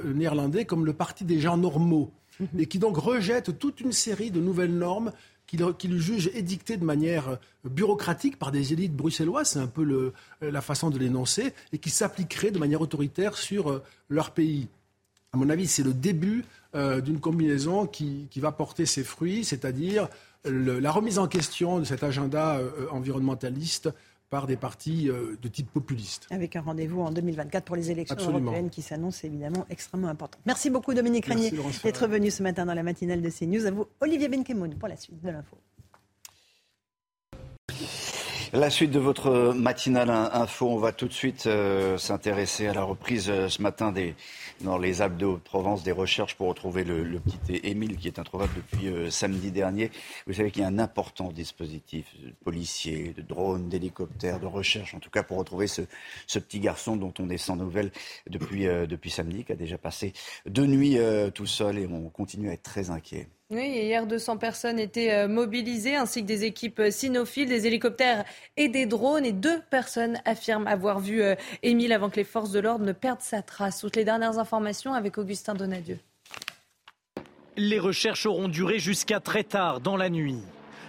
néerlandais, 0.05 0.65
comme 0.65 0.85
le 0.85 0.93
parti 0.93 1.23
des 1.23 1.39
gens 1.39 1.57
normaux. 1.57 2.11
Mhm. 2.39 2.47
Et 2.59 2.65
qui 2.67 2.79
donc 2.79 2.97
rejette 2.97 3.57
toute 3.57 3.81
une 3.81 3.91
série 3.91 4.31
de 4.31 4.39
nouvelles 4.39 4.75
normes 4.75 5.11
qu'il 5.47 5.97
juge 5.97 6.29
édictées 6.33 6.77
de 6.77 6.83
manière 6.83 7.29
euh, 7.29 7.35
bureaucratique 7.63 8.37
par 8.37 8.51
des 8.51 8.73
élites 8.73 8.95
bruxelloises, 8.95 9.51
c'est 9.51 9.59
un 9.59 9.67
peu 9.67 9.83
euh, 9.83 10.11
la 10.41 10.61
façon 10.61 10.89
de 10.89 10.99
l'énoncer, 10.99 11.53
et 11.71 11.77
qui 11.77 11.89
s'appliqueraient 11.89 12.51
de 12.51 12.59
manière 12.59 12.81
autoritaire 12.81 13.37
sur 13.37 13.69
euh, 13.69 13.83
leur 14.09 14.31
pays. 14.31 14.67
À 15.33 15.37
mon 15.37 15.49
avis, 15.49 15.67
c'est 15.67 15.83
le 15.83 15.93
début 15.93 16.45
d'une 16.73 17.19
combinaison 17.19 17.87
qui, 17.87 18.29
va 18.37 18.51
porter 18.51 18.85
ses 18.85 19.03
fruits, 19.03 19.43
c'est-à-dire 19.43 20.07
la 20.45 20.91
remise 20.91 21.17
en 21.17 21.27
question 21.27 21.79
de 21.79 21.85
cet 21.85 22.03
agenda 22.03 22.61
environnementaliste 22.91 23.89
par 24.29 24.47
des 24.47 24.57
partis 24.57 25.09
euh, 25.09 25.37
de 25.41 25.47
type 25.47 25.71
populiste. 25.71 26.27
Avec 26.31 26.55
un 26.55 26.61
rendez-vous 26.61 27.01
en 27.01 27.11
2024 27.11 27.63
pour 27.63 27.75
les 27.75 27.91
élections 27.91 28.17
européennes 28.17 28.69
qui 28.69 28.81
s'annoncent 28.81 29.25
évidemment 29.25 29.65
extrêmement 29.69 30.09
important. 30.09 30.39
Merci 30.45 30.69
beaucoup 30.69 30.93
Dominique 30.93 31.25
Régnier 31.25 31.51
d'être 31.83 32.07
venu 32.07 32.31
ce 32.31 32.43
matin 32.43 32.65
dans 32.65 32.73
la 32.73 32.83
matinale 32.83 33.21
de 33.21 33.29
CNews. 33.29 33.65
À 33.65 33.71
vous 33.71 33.87
Olivier 34.01 34.27
Benkemoun 34.27 34.75
pour 34.75 34.87
la 34.87 34.97
suite 34.97 35.21
de 35.21 35.29
l'info. 35.29 35.57
La 38.53 38.69
suite 38.69 38.91
de 38.91 38.99
votre 38.99 39.53
matinale 39.53 40.09
info, 40.09 40.69
on 40.69 40.77
va 40.77 40.93
tout 40.93 41.07
de 41.07 41.13
suite 41.13 41.47
euh, 41.47 41.97
s'intéresser 41.97 42.67
à 42.67 42.73
la 42.73 42.83
reprise 42.83 43.29
euh, 43.29 43.49
ce 43.49 43.61
matin 43.61 43.91
des, 43.91 44.15
dans 44.61 44.77
les 44.77 45.01
Alpes 45.01 45.17
de 45.17 45.35
Provence 45.35 45.83
des 45.83 45.91
recherches 45.91 46.35
pour 46.35 46.47
retrouver 46.47 46.83
le, 46.83 47.19
petit 47.19 47.59
Émile 47.63 47.97
qui 47.97 48.07
est 48.07 48.19
introuvable 48.19 48.53
depuis 48.55 48.87
euh, 48.87 49.09
samedi 49.09 49.51
dernier. 49.51 49.91
Vous 50.25 50.33
savez 50.33 50.51
qu'il 50.51 50.61
y 50.61 50.65
a 50.65 50.67
un 50.67 50.79
important 50.79 51.31
dispositif 51.31 52.05
de 52.23 52.31
policiers, 52.43 53.13
de 53.15 53.21
drones, 53.21 53.69
d'hélicoptères, 53.69 54.39
de 54.39 54.45
recherche, 54.45 54.93
en 54.93 54.99
tout 54.99 55.09
cas 55.09 55.23
pour 55.23 55.37
retrouver 55.37 55.67
ce, 55.67 55.81
petit 56.39 56.59
garçon 56.59 56.95
dont 56.95 57.13
on 57.19 57.29
est 57.29 57.37
sans 57.37 57.55
nouvelles 57.55 57.91
depuis, 58.29 58.65
depuis 58.65 59.09
samedi, 59.09 59.43
qui 59.43 59.51
a 59.51 59.55
déjà 59.55 59.77
passé 59.77 60.13
deux 60.45 60.65
nuits 60.65 60.97
tout 61.33 61.45
seul 61.45 61.79
et 61.79 61.87
on 61.87 62.09
continue 62.09 62.49
à 62.49 62.53
être 62.53 62.63
très 62.63 62.89
inquiet. 62.89 63.27
Oui, 63.49 63.65
hier, 63.65 64.05
200 64.05 64.35
personnes 64.39 64.77
étaient 64.77 65.13
euh, 65.13 65.29
mobilisées, 65.29 65.95
ainsi 65.95 66.21
que 66.21 66.27
des 66.27 66.43
équipes 66.43 66.79
euh, 66.79 66.91
cynophiles, 66.91 67.47
des 67.47 67.65
hélicoptères 67.65 68.25
et 68.57 68.67
des 68.67 68.85
drones. 68.85 69.23
Et 69.25 69.31
deux 69.31 69.61
personnes 69.69 70.19
affirment 70.25 70.67
avoir 70.67 70.99
vu 70.99 71.21
euh, 71.21 71.35
Émile 71.63 71.93
avant 71.93 72.09
que 72.09 72.17
les 72.17 72.25
forces 72.25 72.51
de 72.51 72.59
l'ordre 72.59 72.83
ne 72.83 72.91
perdent 72.91 73.21
sa 73.21 73.41
trace. 73.41 73.79
Toutes 73.79 73.95
les 73.95 74.03
dernières 74.03 74.37
informations 74.37 74.93
avec 74.93 75.17
Augustin 75.17 75.53
Donadieu. 75.53 75.97
Les 77.55 77.79
recherches 77.79 78.25
auront 78.25 78.49
duré 78.49 78.79
jusqu'à 78.79 79.21
très 79.21 79.45
tard 79.45 79.79
dans 79.79 79.95
la 79.95 80.09
nuit. 80.09 80.41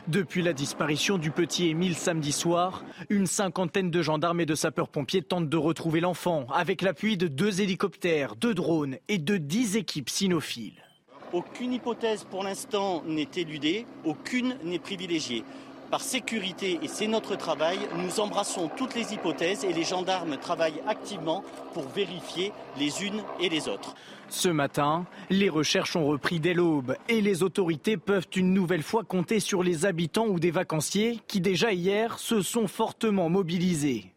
Depuis 0.09 0.43
la 0.43 0.53
disparition 0.53 1.17
du 1.17 1.31
petit 1.31 1.69
Émile 1.69 1.95
samedi 1.95 2.33
soir, 2.33 2.85
une 3.09 3.27
cinquantaine 3.27 3.93
de 3.93 4.03
gendarmes 4.03 4.41
et 4.41 4.47
de 4.47 4.57
sapeurs-pompiers 4.57 5.23
tentent 5.23 5.49
de 5.49 5.57
retrouver 5.57 6.01
l'enfant 6.01 6.47
avec 6.53 6.83
l'appui 6.83 7.17
de 7.17 7.29
deux 7.29 7.61
hélicoptères, 7.61 8.35
deux 8.35 8.55
drones 8.55 8.97
et 9.07 9.19
de 9.19 9.37
dix 9.37 9.77
équipes 9.77 10.11
cynophiles. 10.11 10.88
Aucune 11.33 11.75
hypothèse 11.75 12.25
pour 12.25 12.43
l'instant 12.43 13.03
n'est 13.07 13.29
éludée, 13.37 13.85
aucune 14.05 14.57
n'est 14.65 14.79
privilégiée. 14.79 15.45
Par 15.91 16.01
sécurité, 16.01 16.79
et 16.83 16.89
c'est 16.89 17.07
notre 17.07 17.37
travail, 17.37 17.79
nous 17.97 18.21
embrassons 18.21 18.71
toutes 18.77 18.95
les 18.95 19.13
hypothèses 19.13 19.65
et 19.65 19.73
les 19.73 19.85
gendarmes 19.85 20.39
travaillent 20.39 20.83
activement 20.87 21.45
pour 21.75 21.87
vérifier 21.89 22.53
les 22.79 23.05
unes 23.05 23.23
et 23.41 23.49
les 23.51 23.69
autres. 23.69 23.95
Ce 24.31 24.49
matin, 24.49 25.07
les 25.29 25.51
recherches 25.51 25.97
ont 25.97 26.07
repris 26.07 26.41
dès 26.41 26.55
l'aube 26.55 26.97
et 27.09 27.21
les 27.21 27.43
autorités 27.43 27.97
peuvent 27.97 28.29
une 28.37 28.53
nouvelle 28.55 28.83
fois 28.83 29.05
compter 29.05 29.41
sur 29.41 29.63
les 29.63 29.85
habitants 29.85 30.27
ou 30.27 30.39
des 30.39 30.51
vacanciers 30.51 31.21
qui 31.27 31.41
déjà 31.41 31.73
hier 31.73 32.19
se 32.19 32.41
sont 32.43 32.69
fortement 32.69 33.29
mobilisés. 33.29 34.13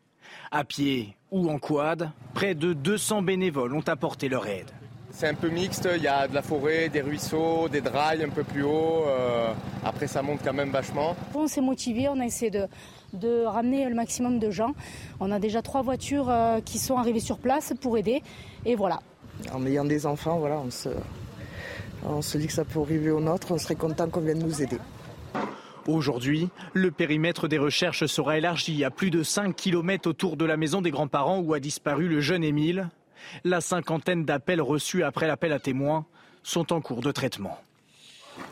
À 0.52 0.64
pied 0.66 1.16
ou 1.30 1.50
en 1.50 1.60
quad, 1.60 2.12
près 2.34 2.56
de 2.56 2.74
200 2.74 3.22
bénévoles 3.22 3.74
ont 3.74 3.88
apporté 3.88 4.28
leur 4.28 4.48
aide. 4.48 4.72
C'est 5.22 5.28
un 5.28 5.36
peu 5.36 5.50
mixte, 5.50 5.88
il 5.96 6.02
y 6.02 6.08
a 6.08 6.28
de 6.28 6.34
la 6.34 6.42
forêt, 6.42 6.90
des 6.90 7.02
ruisseaux, 7.02 7.70
des 7.70 7.82
drailles 7.82 8.24
un 8.24 8.30
peu 8.30 8.44
plus 8.44 8.64
haut. 8.64 9.04
Euh, 9.06 9.54
après, 9.86 10.08
ça 10.08 10.24
monte 10.24 10.40
quand 10.44 10.52
même 10.52 10.72
vachement. 10.72 11.16
On 11.36 11.46
s'est 11.46 11.62
motivé, 11.62 12.10
on 12.10 12.20
a 12.20 12.26
essayé 12.26 12.50
de, 12.50 13.46
ramener 13.46 13.88
le 13.88 13.94
maximum 13.94 14.40
de 14.40 14.50
gens. 14.50 14.74
On 15.20 15.32
a 15.32 15.38
déjà 15.38 15.62
trois 15.62 15.84
voitures 15.84 16.28
euh, 16.28 16.60
qui 16.62 16.80
sont 16.80 16.98
arrivées 16.98 17.20
sur 17.20 17.38
place 17.38 17.72
pour 17.80 18.00
aider. 18.00 18.24
Et 18.66 18.74
voilà. 18.74 19.00
En 19.54 19.64
ayant 19.68 19.86
des 19.86 20.08
enfants, 20.08 20.40
voilà, 20.40 20.58
on 20.58 20.72
se, 20.72 20.90
on 22.04 22.24
se 22.24 22.40
dit 22.40 22.48
que 22.48 22.54
ça 22.54 22.66
peut 22.66 22.82
arriver 22.82 23.12
au 23.12 23.20
nôtre. 23.20 23.52
On 23.52 23.60
serait 23.60 23.76
content 23.76 24.10
qu'on 24.10 24.22
vienne 24.22 24.40
nous 24.40 24.64
aider. 24.64 24.80
Aujourd'hui, 25.88 26.50
le 26.74 26.90
périmètre 26.90 27.48
des 27.48 27.60
recherches 27.60 28.08
sera 28.08 28.40
élargi 28.40 28.84
à 28.84 28.90
plus 28.90 29.12
de 29.12 29.22
5 29.22 29.56
km 29.56 30.10
autour 30.10 30.36
de 30.36 30.46
la 30.46 30.58
maison 30.58 30.82
des 30.82 30.90
grands-parents 30.90 31.42
où 31.42 31.54
a 31.54 31.60
disparu 31.60 32.08
le 32.08 32.22
jeune 32.22 32.44
Émile. 32.44 32.90
La 33.44 33.62
cinquantaine 33.62 34.26
d'appels 34.26 34.62
reçus 34.62 35.04
après 35.04 35.28
l'appel 35.28 35.52
à 35.52 35.60
témoins 35.60 36.06
sont 36.44 36.74
en 36.74 36.82
cours 36.82 37.02
de 37.02 37.12
traitement. 37.12 37.58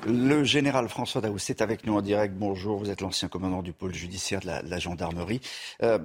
Le 0.06 0.44
général 0.44 0.90
François 0.90 1.22
Daous 1.22 1.38
est 1.50 1.62
avec 1.62 1.86
nous 1.86 1.96
en 1.96 2.02
direct. 2.02 2.34
Bonjour, 2.36 2.78
vous 2.78 2.90
êtes 2.90 3.02
l'ancien 3.02 3.28
commandant 3.28 3.62
du 3.62 3.74
pôle 3.74 3.94
judiciaire 3.94 4.42
de 4.42 4.48
la, 4.48 4.80
gendarmerie. 4.80 5.42
Euh, 5.84 6.00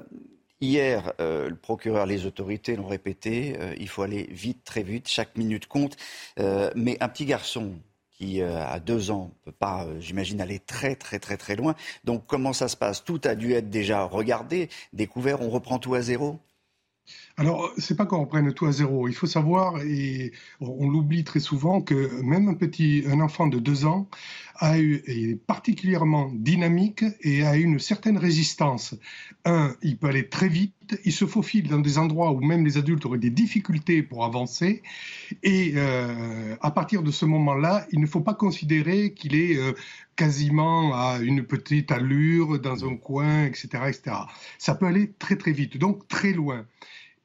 hier, 0.60 1.12
euh, 1.20 1.48
le 1.48 1.56
procureur, 1.56 2.06
les 2.06 2.26
autorités 2.26 2.76
l'ont 2.76 2.86
répété, 2.86 3.56
euh, 3.58 3.74
il 3.78 3.88
faut 3.88 4.02
aller 4.02 4.28
vite, 4.30 4.64
très 4.64 4.82
vite, 4.82 5.08
chaque 5.08 5.36
minute 5.36 5.66
compte. 5.66 5.96
mais 6.38 6.96
un 7.00 7.08
petit 7.08 7.26
garçon 7.26 7.74
qui 8.10 8.40
a 8.40 8.78
deux 8.78 9.10
ans 9.10 9.32
ne 9.40 9.50
peut 9.50 9.56
pas, 9.58 9.86
j'imagine, 9.98 10.40
aller 10.40 10.60
très 10.60 10.94
très 10.94 11.18
très 11.18 11.36
très 11.36 11.56
loin. 11.56 11.74
Donc 12.04 12.26
comment 12.26 12.52
ça 12.52 12.68
se 12.68 12.76
passe? 12.76 13.04
Tout 13.04 13.20
a 13.24 13.34
dû 13.34 13.52
être 13.54 13.70
déjà 13.70 14.04
regardé, 14.04 14.68
découvert, 14.92 15.40
on 15.42 15.50
reprend 15.50 15.78
tout 15.78 15.94
à 15.94 16.00
zéro? 16.00 16.38
Alors, 17.36 17.72
c'est 17.78 17.96
pas 17.96 18.06
qu'on 18.06 18.20
reprenne 18.20 18.52
tout 18.52 18.66
à 18.66 18.72
zéro. 18.72 19.08
Il 19.08 19.14
faut 19.14 19.26
savoir, 19.26 19.80
et 19.82 20.32
on 20.60 20.88
l'oublie 20.88 21.24
très 21.24 21.40
souvent, 21.40 21.80
que 21.80 22.22
même 22.22 22.48
un 22.48 22.54
petit, 22.54 23.02
un 23.08 23.20
enfant 23.20 23.48
de 23.48 23.58
deux 23.58 23.86
ans 23.86 24.08
est 24.62 25.36
particulièrement 25.46 26.30
dynamique 26.32 27.04
et 27.22 27.44
a 27.44 27.56
une 27.56 27.80
certaine 27.80 28.18
résistance. 28.18 28.94
Un, 29.44 29.74
il 29.82 29.98
peut 29.98 30.06
aller 30.06 30.28
très 30.28 30.46
vite, 30.48 30.96
il 31.04 31.12
se 31.12 31.26
faufile 31.26 31.68
dans 31.68 31.80
des 31.80 31.98
endroits 31.98 32.30
où 32.30 32.40
même 32.40 32.64
les 32.64 32.78
adultes 32.78 33.04
auraient 33.04 33.18
des 33.18 33.30
difficultés 33.30 34.04
pour 34.04 34.24
avancer. 34.24 34.82
Et 35.42 35.72
euh, 35.74 36.54
à 36.60 36.70
partir 36.70 37.02
de 37.02 37.10
ce 37.10 37.24
moment-là, 37.24 37.84
il 37.90 37.98
ne 37.98 38.06
faut 38.06 38.20
pas 38.20 38.34
considérer 38.34 39.12
qu'il 39.12 39.34
est 39.34 39.56
euh, 39.56 39.72
quasiment 40.14 40.94
à 40.94 41.18
une 41.20 41.42
petite 41.42 41.90
allure 41.90 42.60
dans 42.60 42.84
un 42.84 42.96
coin, 42.96 43.46
etc., 43.46 43.68
etc. 43.88 44.16
Ça 44.58 44.76
peut 44.76 44.86
aller 44.86 45.12
très 45.18 45.34
très 45.34 45.52
vite, 45.52 45.78
donc 45.78 46.06
très 46.06 46.32
loin. 46.32 46.64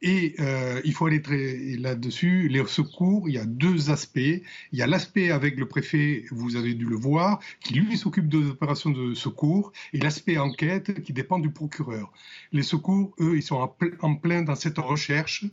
Et 0.01 0.35
euh, 0.39 0.79
il 0.85 0.93
faut 0.93 1.05
aller 1.05 1.21
très 1.21 1.57
là-dessus. 1.77 2.47
Les 2.47 2.65
secours, 2.65 3.27
il 3.27 3.35
y 3.35 3.37
a 3.37 3.45
deux 3.45 3.89
aspects. 3.89 4.17
Il 4.17 4.79
y 4.79 4.81
a 4.81 4.87
l'aspect 4.87 5.31
avec 5.31 5.57
le 5.57 5.67
préfet, 5.67 6.25
vous 6.31 6.55
avez 6.55 6.73
dû 6.73 6.85
le 6.85 6.95
voir, 6.95 7.39
qui 7.59 7.73
lui 7.73 7.97
s'occupe 7.97 8.29
des 8.29 8.49
opérations 8.49 8.91
de 8.91 9.13
secours, 9.13 9.73
et 9.93 9.99
l'aspect 9.99 10.37
enquête 10.37 11.01
qui 11.03 11.11
dépend 11.11 11.39
du 11.39 11.49
procureur. 11.49 12.11
Les 12.53 12.63
secours, 12.63 13.13
eux, 13.19 13.35
ils 13.35 13.43
sont 13.43 13.69
en 14.01 14.15
plein 14.15 14.41
dans 14.41 14.55
cette 14.55 14.77
recherche 14.77 15.45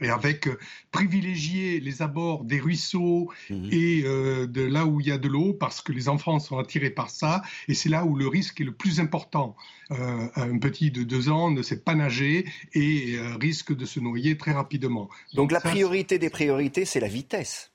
et 0.00 0.08
avec 0.08 0.46
euh, 0.46 0.58
privilégier 0.90 1.80
les 1.80 2.02
abords 2.02 2.44
des 2.44 2.60
ruisseaux 2.60 3.30
mhm. 3.48 3.68
et 3.72 4.02
euh, 4.04 4.46
de 4.46 4.62
là 4.62 4.86
où 4.86 5.00
il 5.00 5.06
y 5.06 5.12
a 5.12 5.18
de 5.18 5.28
l'eau, 5.28 5.52
parce 5.52 5.80
que 5.80 5.92
les 5.92 6.08
enfants 6.08 6.38
sont 6.38 6.58
attirés 6.58 6.90
par 6.90 7.10
ça, 7.10 7.42
et 7.68 7.74
c'est 7.74 7.88
là 7.88 8.04
où 8.04 8.16
le 8.16 8.28
risque 8.28 8.60
est 8.60 8.64
le 8.64 8.74
plus 8.74 9.00
important. 9.00 9.56
Euh, 9.90 10.28
un 10.36 10.58
petit 10.58 10.90
de 10.90 11.02
deux 11.02 11.28
ans 11.28 11.50
ne 11.50 11.62
sait 11.62 11.80
pas 11.80 11.94
nager 11.94 12.46
et 12.74 13.18
risque 13.40 13.74
de 13.74 13.84
se 13.84 13.98
noyer 13.98 14.36
très 14.36 14.52
rapidement. 14.52 15.08
Donc, 15.34 15.50
la 15.50 15.60
priorité 15.60 16.18
des 16.18 16.30
priorités, 16.30 16.84
c'est 16.84 17.00
la 17.00 17.08
vitesse. 17.08 17.72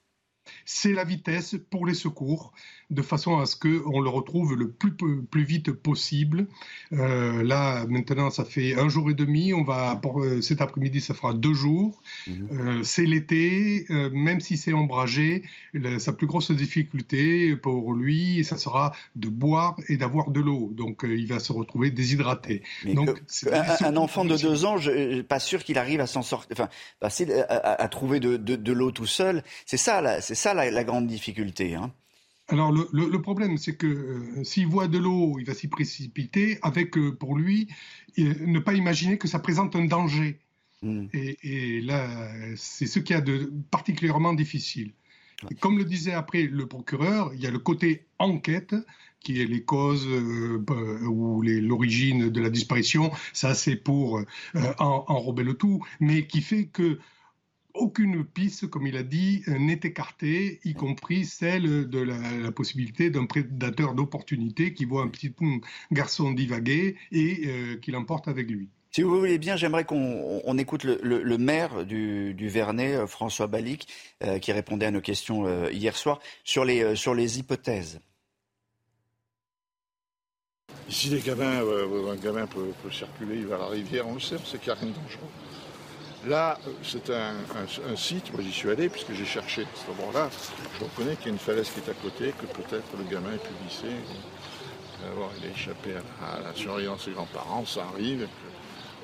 C'est 0.64 0.94
la 0.94 1.04
vitesse 1.04 1.56
pour 1.70 1.86
les 1.86 1.94
secours 1.94 2.54
de 2.90 3.02
façon 3.02 3.40
à 3.40 3.46
ce 3.46 3.56
qu'on 3.56 4.00
le 4.00 4.10
retrouve 4.10 4.56
le 4.56 4.70
plus, 4.70 4.94
plus 4.96 5.44
vite 5.44 5.72
possible. 5.72 6.48
Euh, 6.94 7.44
là, 7.44 7.86
maintenant, 7.88 8.30
ça 8.30 8.46
fait 8.46 8.76
un 8.76 8.90
jour 8.90 9.10
et 9.10 9.14
demi. 9.14 9.54
On 9.54 9.64
va, 9.64 9.96
pour, 9.96 10.22
euh, 10.22 10.42
cet 10.42 10.62
après-midi, 10.62 11.02
ça 11.02 11.14
fera 11.14 11.34
deux 11.34 11.54
jours. 11.54 12.02
Mhm. 12.28 12.50
Euh, 12.52 12.84
c'est 12.84 13.06
l'été, 13.06 13.86
même 13.90 14.40
si 14.40 14.58
c'est 14.58 14.74
ombragé, 14.74 15.44
sa 16.00 16.14
plus 16.14 16.28
grosse 16.28 16.52
difficulté 16.52 17.56
pour 17.56 17.94
lui, 17.94 18.44
ça 18.44 18.58
sera 18.58 18.94
de 19.16 19.30
boire 19.30 19.76
et 19.90 19.98
d'avoir 19.98 20.30
de 20.30 20.40
l'eau. 20.40 20.72
Donc, 20.74 21.06
il 21.08 21.28
va 21.28 21.40
se 21.40 21.52
retrouver 21.52 21.92
déshydraté. 21.92 22.64
Donc, 22.86 23.22
un, 23.52 23.96
enfant 23.98 24.26
de 24.26 24.38
deux 24.38 24.66
ans, 24.66 24.78
je 24.78 25.14
suis 25.14 25.24
pas 25.24 25.40
sûr 25.40 25.64
qu'il 25.64 25.78
arrive 25.78 26.00
à 26.00 26.08
s'en 26.08 26.22
sortir, 26.22 26.50
enfin, 26.52 26.70
à, 27.02 27.88
trouver 27.88 28.20
de, 28.20 28.38
de, 28.38 28.74
l'eau 28.74 28.92
tout 28.92 29.06
seul. 29.06 29.44
C'est 29.66 29.78
ça, 29.78 30.22
c'est 30.22 30.36
ça 30.36 30.54
la, 30.54 30.70
la, 30.72 30.84
grande 30.84 31.08
difficulté. 31.08 31.76
Hein. 31.76 31.92
Alors 32.48 32.72
le, 32.72 33.22
problème, 33.22 33.58
c'est 33.58 33.76
que 33.76 33.88
euh, 33.88 34.44
s'il 34.44 34.68
voit 34.68 34.88
de 34.88 35.00
l'eau, 35.00 35.40
il 35.40 35.46
va 35.46 35.56
s'y 35.56 35.68
précipiter 35.68 36.60
avec, 36.62 36.96
euh, 36.98 37.12
pour 37.12 37.36
lui, 37.38 37.68
ne 38.18 38.60
pas 38.60 38.74
imaginer 38.74 39.18
que 39.18 39.28
ça 39.28 39.40
présente 39.40 39.76
un 39.76 39.86
danger. 39.86 40.40
Hmm. 40.84 41.08
Et, 41.14 41.82
là, 41.82 42.08
c'est 42.56 42.86
ce 42.86 43.00
qu'il 43.00 43.16
y 43.16 43.18
a 43.18 43.22
de 43.22 43.52
particulièrement 43.72 44.34
difficile. 44.34 44.94
comme 45.60 45.80
le 45.80 45.86
disait 45.86 46.14
après 46.14 46.44
le 46.44 46.68
procureur, 46.68 47.32
il 47.34 47.42
y 47.42 47.48
a 47.48 47.52
le 47.52 47.60
côté 47.60 48.06
enquête, 48.20 48.76
qui 49.22 49.42
est 49.42 49.46
les 49.46 49.64
causes 49.64 50.08
euh, 50.08 50.60
ou 51.08 51.42
l'origine 51.42 52.30
de 52.30 52.42
la 52.42 52.52
disparition. 52.52 53.12
Ça, 53.34 53.56
c'est 53.56 53.76
pour 53.76 54.22
enrober 54.78 55.44
le 55.44 55.56
tout, 55.56 55.84
mais 56.00 56.28
qui 56.28 56.42
fait 56.42 56.66
que 56.66 57.00
aucune 57.76 58.24
piste, 58.24 58.68
comme 58.68 58.88
il 58.88 58.98
a 58.98 59.04
dit, 59.04 59.44
n'est 59.48 59.80
écartée, 59.84 60.60
y 60.64 60.74
compris 60.74 61.26
celle 61.26 61.88
de 61.88 62.00
la, 62.00 62.52
possibilité 62.52 63.10
d'un 63.10 63.26
prédateur 63.26 63.94
d'opportunité 63.94 64.74
qui 64.74 64.86
voit 64.86 65.04
un 65.04 65.08
petit 65.08 65.34
garçon 65.92 66.32
divaguer 66.32 66.96
et 67.12 67.42
euh, 67.46 67.78
qui 67.78 67.92
l'emporte 67.92 68.28
avec 68.28 68.50
lui. 68.50 68.70
Si 68.92 69.02
vous 69.02 69.20
voulez 69.20 69.38
bien, 69.38 69.58
j'aimerais 69.58 69.84
qu'on 69.84 70.58
écoute 70.58 70.86
le, 70.86 71.38
maire 71.38 71.86
du, 71.86 72.34
du, 72.34 72.48
Vernet, 72.48 72.96
euh, 72.96 73.08
François 73.08 73.48
Balic, 73.48 73.88
euh, 74.24 74.40
qui 74.40 74.52
répondait 74.54 74.86
à 74.86 74.92
nos 74.92 75.02
questions 75.02 75.70
hier 75.70 75.96
soir 75.96 76.20
sur 76.44 76.64
les, 76.64 76.96
sur 76.96 77.14
les 77.14 77.40
hypothèses. 77.40 78.00
Ici, 80.88 81.10
les 81.10 81.20
gamins, 81.20 81.62
un 81.62 82.16
gamin 82.16 82.46
peut, 82.48 82.72
circuler 82.92 83.44
vers 83.44 83.60
la 83.60 83.68
rivière, 83.68 84.08
on 84.08 84.14
le 84.14 84.20
sait, 84.20 84.38
sait 84.46 84.60
qu'il 84.60 84.72
n'y 84.72 84.78
a 84.78 84.80
rien 84.80 84.90
de 84.90 84.96
dangereux. 84.96 85.55
Là, 86.28 86.58
c'est 86.82 87.12
un, 87.12 87.96
site, 87.96 88.34
moi 88.34 88.42
j'y 88.42 88.52
suis 88.52 88.70
allé 88.70 88.90
puisque 88.90 89.14
j'ai 89.14 89.26
cherché 89.26 89.62
à 89.62 89.66
ce 89.76 90.02
moment-là. 90.02 90.30
Je 90.80 90.84
reconnais 90.84 91.16
qu'il 91.18 91.28
y 91.28 91.30
a 91.30 91.34
une 91.34 91.40
falaise 91.40 91.70
qui 91.70 91.80
est 91.80 91.92
à 91.92 91.94
côté, 91.94 92.34
que 92.40 92.46
peut-être 92.48 92.88
le 92.98 93.04
gamin 93.04 93.34
ait 93.34 93.38
pu 93.38 93.50
glisser. 93.64 93.96
il 95.04 95.48
a 95.48 95.52
échappé 95.52 95.92
à 96.22 96.42
la, 96.42 96.54
surveillance 96.56 97.06
des 97.06 97.12
grands-parents, 97.12 97.66
ça 97.66 97.86
arrive. 97.94 98.28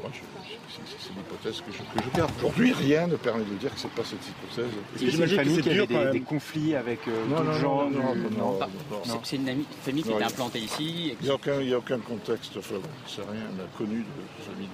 c'est 0.03 1.13
l'hypothèse 1.15 1.61
que 1.61 1.71
je, 1.71 2.17
garde. 2.17 2.31
Aujourd'hui, 2.37 2.73
rien 2.73 3.05
ne 3.05 3.17
permet 3.17 3.43
de 3.43 3.53
dire 3.53 3.71
que 3.71 3.79
ce 3.79 3.85
n'est 3.85 3.93
pas 3.93 4.03
cette 4.03 4.27
hypothèse. 4.27 4.71
J'imagine 4.95 5.37
que 5.37 5.63
c'est 5.63 5.69
dur 5.73 5.87
des, 5.87 6.11
des, 6.11 6.21
conflits 6.21 6.75
avec 6.75 7.07
euh, 7.07 7.27
d'autres 7.27 7.53
gens. 7.59 7.87
Non, 7.87 8.15
non, 8.15 8.59
non, 8.59 9.21
C'est 9.23 9.35
une 9.35 9.63
famille 9.83 10.03
qui 10.03 10.11
était 10.11 10.23
implantée 10.23 10.59
ici. 10.59 11.15
Il 11.21 11.25
n'y 11.25 11.73
a, 11.73 11.77
aucun 11.77 11.99
contexte, 11.99 12.57
enfin, 12.57 12.75
c'est 13.05 13.21
rien, 13.21 13.43
on 13.55 13.63
a 13.63 13.77
connu 13.77 13.99
de 13.99 14.43
famille 14.43 14.69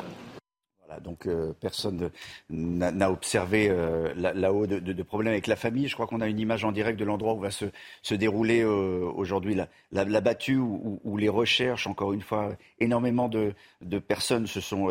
donc 1.01 1.27
euh, 1.27 1.53
personne 1.59 2.09
n'a 2.49 3.11
observé 3.11 3.67
euh, 3.69 4.13
là-haut 4.15 4.67
de, 4.67 5.03
problèmes 5.03 5.33
avec 5.33 5.47
la 5.47 5.55
famille. 5.55 5.87
Je 5.87 5.93
crois 5.93 6.07
qu'on 6.07 6.21
a 6.21 6.27
une 6.27 6.39
image 6.39 6.63
en 6.63 6.71
direct 6.71 6.99
de 6.99 7.05
l'endroit 7.05 7.33
où 7.33 7.39
va 7.39 7.51
se, 7.51 7.65
dérouler 8.13 8.61
euh, 8.61 9.11
aujourd'hui 9.15 9.55
la, 9.91 10.21
battue, 10.21 10.57
où, 10.57 11.17
les 11.17 11.29
recherches, 11.29 11.87
encore 11.87 12.13
une 12.13 12.21
fois, 12.21 12.55
énormément 12.79 13.29
de, 13.29 13.53
personnes 13.99 14.47
se 14.47 14.61
sont, 14.61 14.87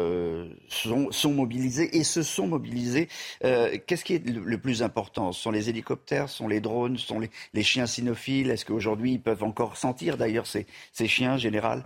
sont, 0.69 1.33
mobilisées 1.33 1.97
et 1.97 2.05
se 2.05 2.23
sont 2.23 2.47
mobilisées. 2.47 3.09
Qu'est-ce 3.41 4.05
qui 4.05 4.15
est 4.15 4.29
le, 4.29 4.59
plus 4.59 4.83
important? 4.83 5.33
Ce 5.33 5.43
sont 5.43 5.51
les 5.51 5.69
hélicoptères, 5.69 6.29
ce 6.29 6.39
sont 6.39 6.49
les 6.49 6.61
drones, 6.61 6.97
ce 6.97 7.07
sont 7.07 7.21
les, 7.21 7.63
chiens 7.63 7.87
cynophiles 7.87 8.51
Est-ce 8.51 8.65
qu'aujourd'hui 8.65 9.13
ils 9.13 9.21
peuvent 9.21 9.43
encore 9.43 9.77
sentir 9.77 10.17
d'ailleurs 10.17 10.47
ces, 10.47 10.67
ces 10.93 11.09
chiens, 11.09 11.37
général? 11.37 11.83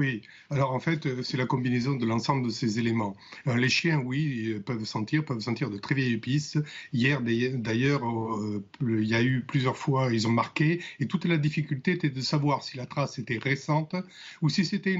Oui, 0.00 0.22
alors 0.48 0.72
en 0.72 0.80
fait, 0.80 1.04
euh, 1.04 1.22
c'est 1.22 1.36
la 1.36 1.44
combinaison 1.44 1.94
de 1.94 2.06
l'ensemble 2.06 2.46
de 2.46 2.50
ces 2.50 2.78
éléments. 2.78 3.14
Euh, 3.46 3.56
les 3.56 3.68
chiens, 3.68 4.00
oui, 4.00 4.58
peuvent 4.64 4.84
sentir, 4.84 5.26
peuvent 5.26 5.40
sentir 5.40 5.68
de 5.68 5.76
très 5.76 5.94
vieilles 5.94 6.16
pistes. 6.16 6.58
Hier, 6.94 7.20
d'ailleurs, 7.20 8.02
euh, 8.06 8.64
il 8.80 9.04
y 9.04 9.14
a 9.14 9.22
eu 9.22 9.42
plusieurs 9.46 9.76
fois, 9.76 10.08
ils 10.10 10.26
ont 10.26 10.32
marqué, 10.32 10.80
et 11.00 11.06
toute 11.06 11.26
la 11.26 11.36
difficulté 11.36 11.92
était 11.92 12.08
de 12.08 12.20
savoir 12.22 12.62
si 12.62 12.78
la 12.78 12.86
trace 12.86 13.18
était 13.18 13.36
récente 13.36 13.94
ou 14.40 14.48
si 14.48 14.64
c'était 14.64 14.94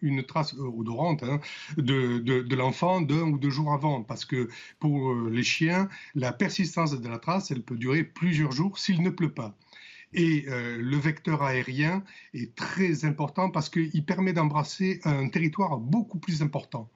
une, 0.00 0.22
trace 0.24 0.54
odorante 0.54 1.22
hein, 1.22 1.38
de, 1.76 2.18
de 2.20 2.56
l'enfant 2.56 3.02
d'un 3.02 3.24
ou 3.24 3.36
deux 3.36 3.50
jours 3.50 3.74
avant. 3.74 4.02
Parce 4.02 4.24
que 4.24 4.48
pour 4.80 5.14
les 5.14 5.42
chiens, 5.42 5.90
la 6.14 6.32
persistance 6.32 6.98
de 6.98 7.08
la 7.08 7.18
trace, 7.18 7.50
elle 7.50 7.62
peut 7.62 7.76
durer 7.76 8.04
plusieurs 8.04 8.52
jours 8.52 8.78
s'il 8.78 9.02
ne 9.02 9.10
pleut 9.10 9.32
pas. 9.32 9.54
Et 10.16 10.46
euh, 10.48 10.78
le 10.78 10.96
vecteur 10.96 11.42
aérien 11.42 12.02
est 12.32 12.54
très 12.54 13.04
important 13.04 13.50
parce 13.50 13.68
qu'il 13.68 14.04
permet 14.04 14.32
d'embrasser 14.32 14.98
un 15.04 15.28
territoire 15.28 15.76
beaucoup 15.76 16.18
plus 16.18 16.40
important. 16.42 16.90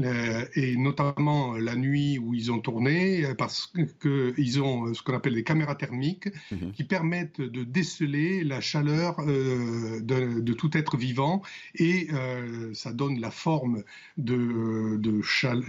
Euh, 0.00 0.44
et 0.54 0.76
notamment 0.76 1.56
la 1.56 1.76
nuit 1.76 2.18
où 2.18 2.34
ils 2.34 2.50
ont 2.50 2.58
tourné, 2.58 3.24
parce 3.38 3.72
qu'ils 4.02 4.60
ont 4.60 4.92
ce 4.92 5.02
qu'on 5.02 5.14
appelle 5.14 5.34
des 5.34 5.44
caméras 5.44 5.76
thermiques 5.76 6.28
mhm. 6.50 6.72
qui 6.72 6.82
permettent 6.82 7.40
de 7.40 7.62
déceler 7.62 8.42
la 8.42 8.60
chaleur 8.60 9.20
euh, 9.20 10.00
de, 10.00 10.52
tout 10.52 10.76
être 10.76 10.96
vivant 10.96 11.42
et 11.76 12.08
ça 12.72 12.92
donne 12.92 13.20
la 13.20 13.30
forme 13.30 13.82
de, 14.16 14.96
de 14.96 15.20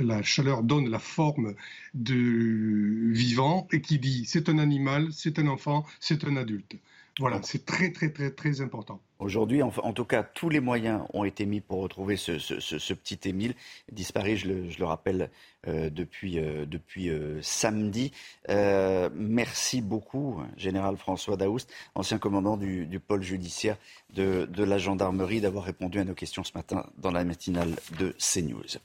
la 0.03 0.21
chaleur 0.23 0.63
donne 0.63 0.89
la 0.89 0.99
forme 0.99 1.55
de 1.93 3.11
vivant 3.11 3.67
et 3.71 3.81
qui 3.81 3.99
dit 3.99 4.25
c'est 4.25 4.49
un 4.49 4.57
animal, 4.57 5.09
c'est 5.11 5.39
un 5.39 5.47
enfant, 5.47 5.85
c'est 5.99 6.23
un 6.25 6.35
adulte. 6.35 6.75
Voilà, 7.19 7.41
c'est 7.43 7.65
très 7.65 7.91
très 7.91 8.09
très 8.09 8.31
très 8.31 8.61
important. 8.61 9.01
Aujourd'hui, 9.19 9.63
en, 9.63 9.71
tout 9.71 10.03
cas, 10.03 10.23
tous 10.23 10.49
les 10.49 10.59
moyens 10.59 11.03
ont 11.13 11.23
été 11.23 11.45
mis 11.45 11.61
pour 11.61 11.79
retrouver 11.81 12.17
ce, 12.17 12.93
petit 12.93 13.29
Émile, 13.29 13.55
disparu, 13.89 14.35
je 14.35 14.49
le, 14.77 14.85
rappelle, 14.85 15.29
euh, 15.67 15.89
depuis, 15.89 16.37
euh, 16.37 16.65
euh, 16.97 17.39
samedi. 17.41 18.11
merci 18.49 19.81
beaucoup, 19.81 20.41
Général 20.57 20.97
François 20.97 21.37
Daoust, 21.37 21.71
ancien 21.95 22.17
commandant 22.17 22.57
du, 22.57 22.99
pôle 22.99 23.23
judiciaire 23.23 23.77
de, 24.13 24.63
la 24.63 24.77
gendarmerie, 24.77 25.39
d'avoir 25.39 25.63
répondu 25.63 25.97
à 25.99 26.03
nos 26.03 26.13
questions 26.13 26.43
ce 26.43 26.51
matin 26.53 26.85
dans 26.97 27.11
la 27.11 27.23
matinale 27.23 27.73
de 27.97 28.13
CNews. 28.19 28.79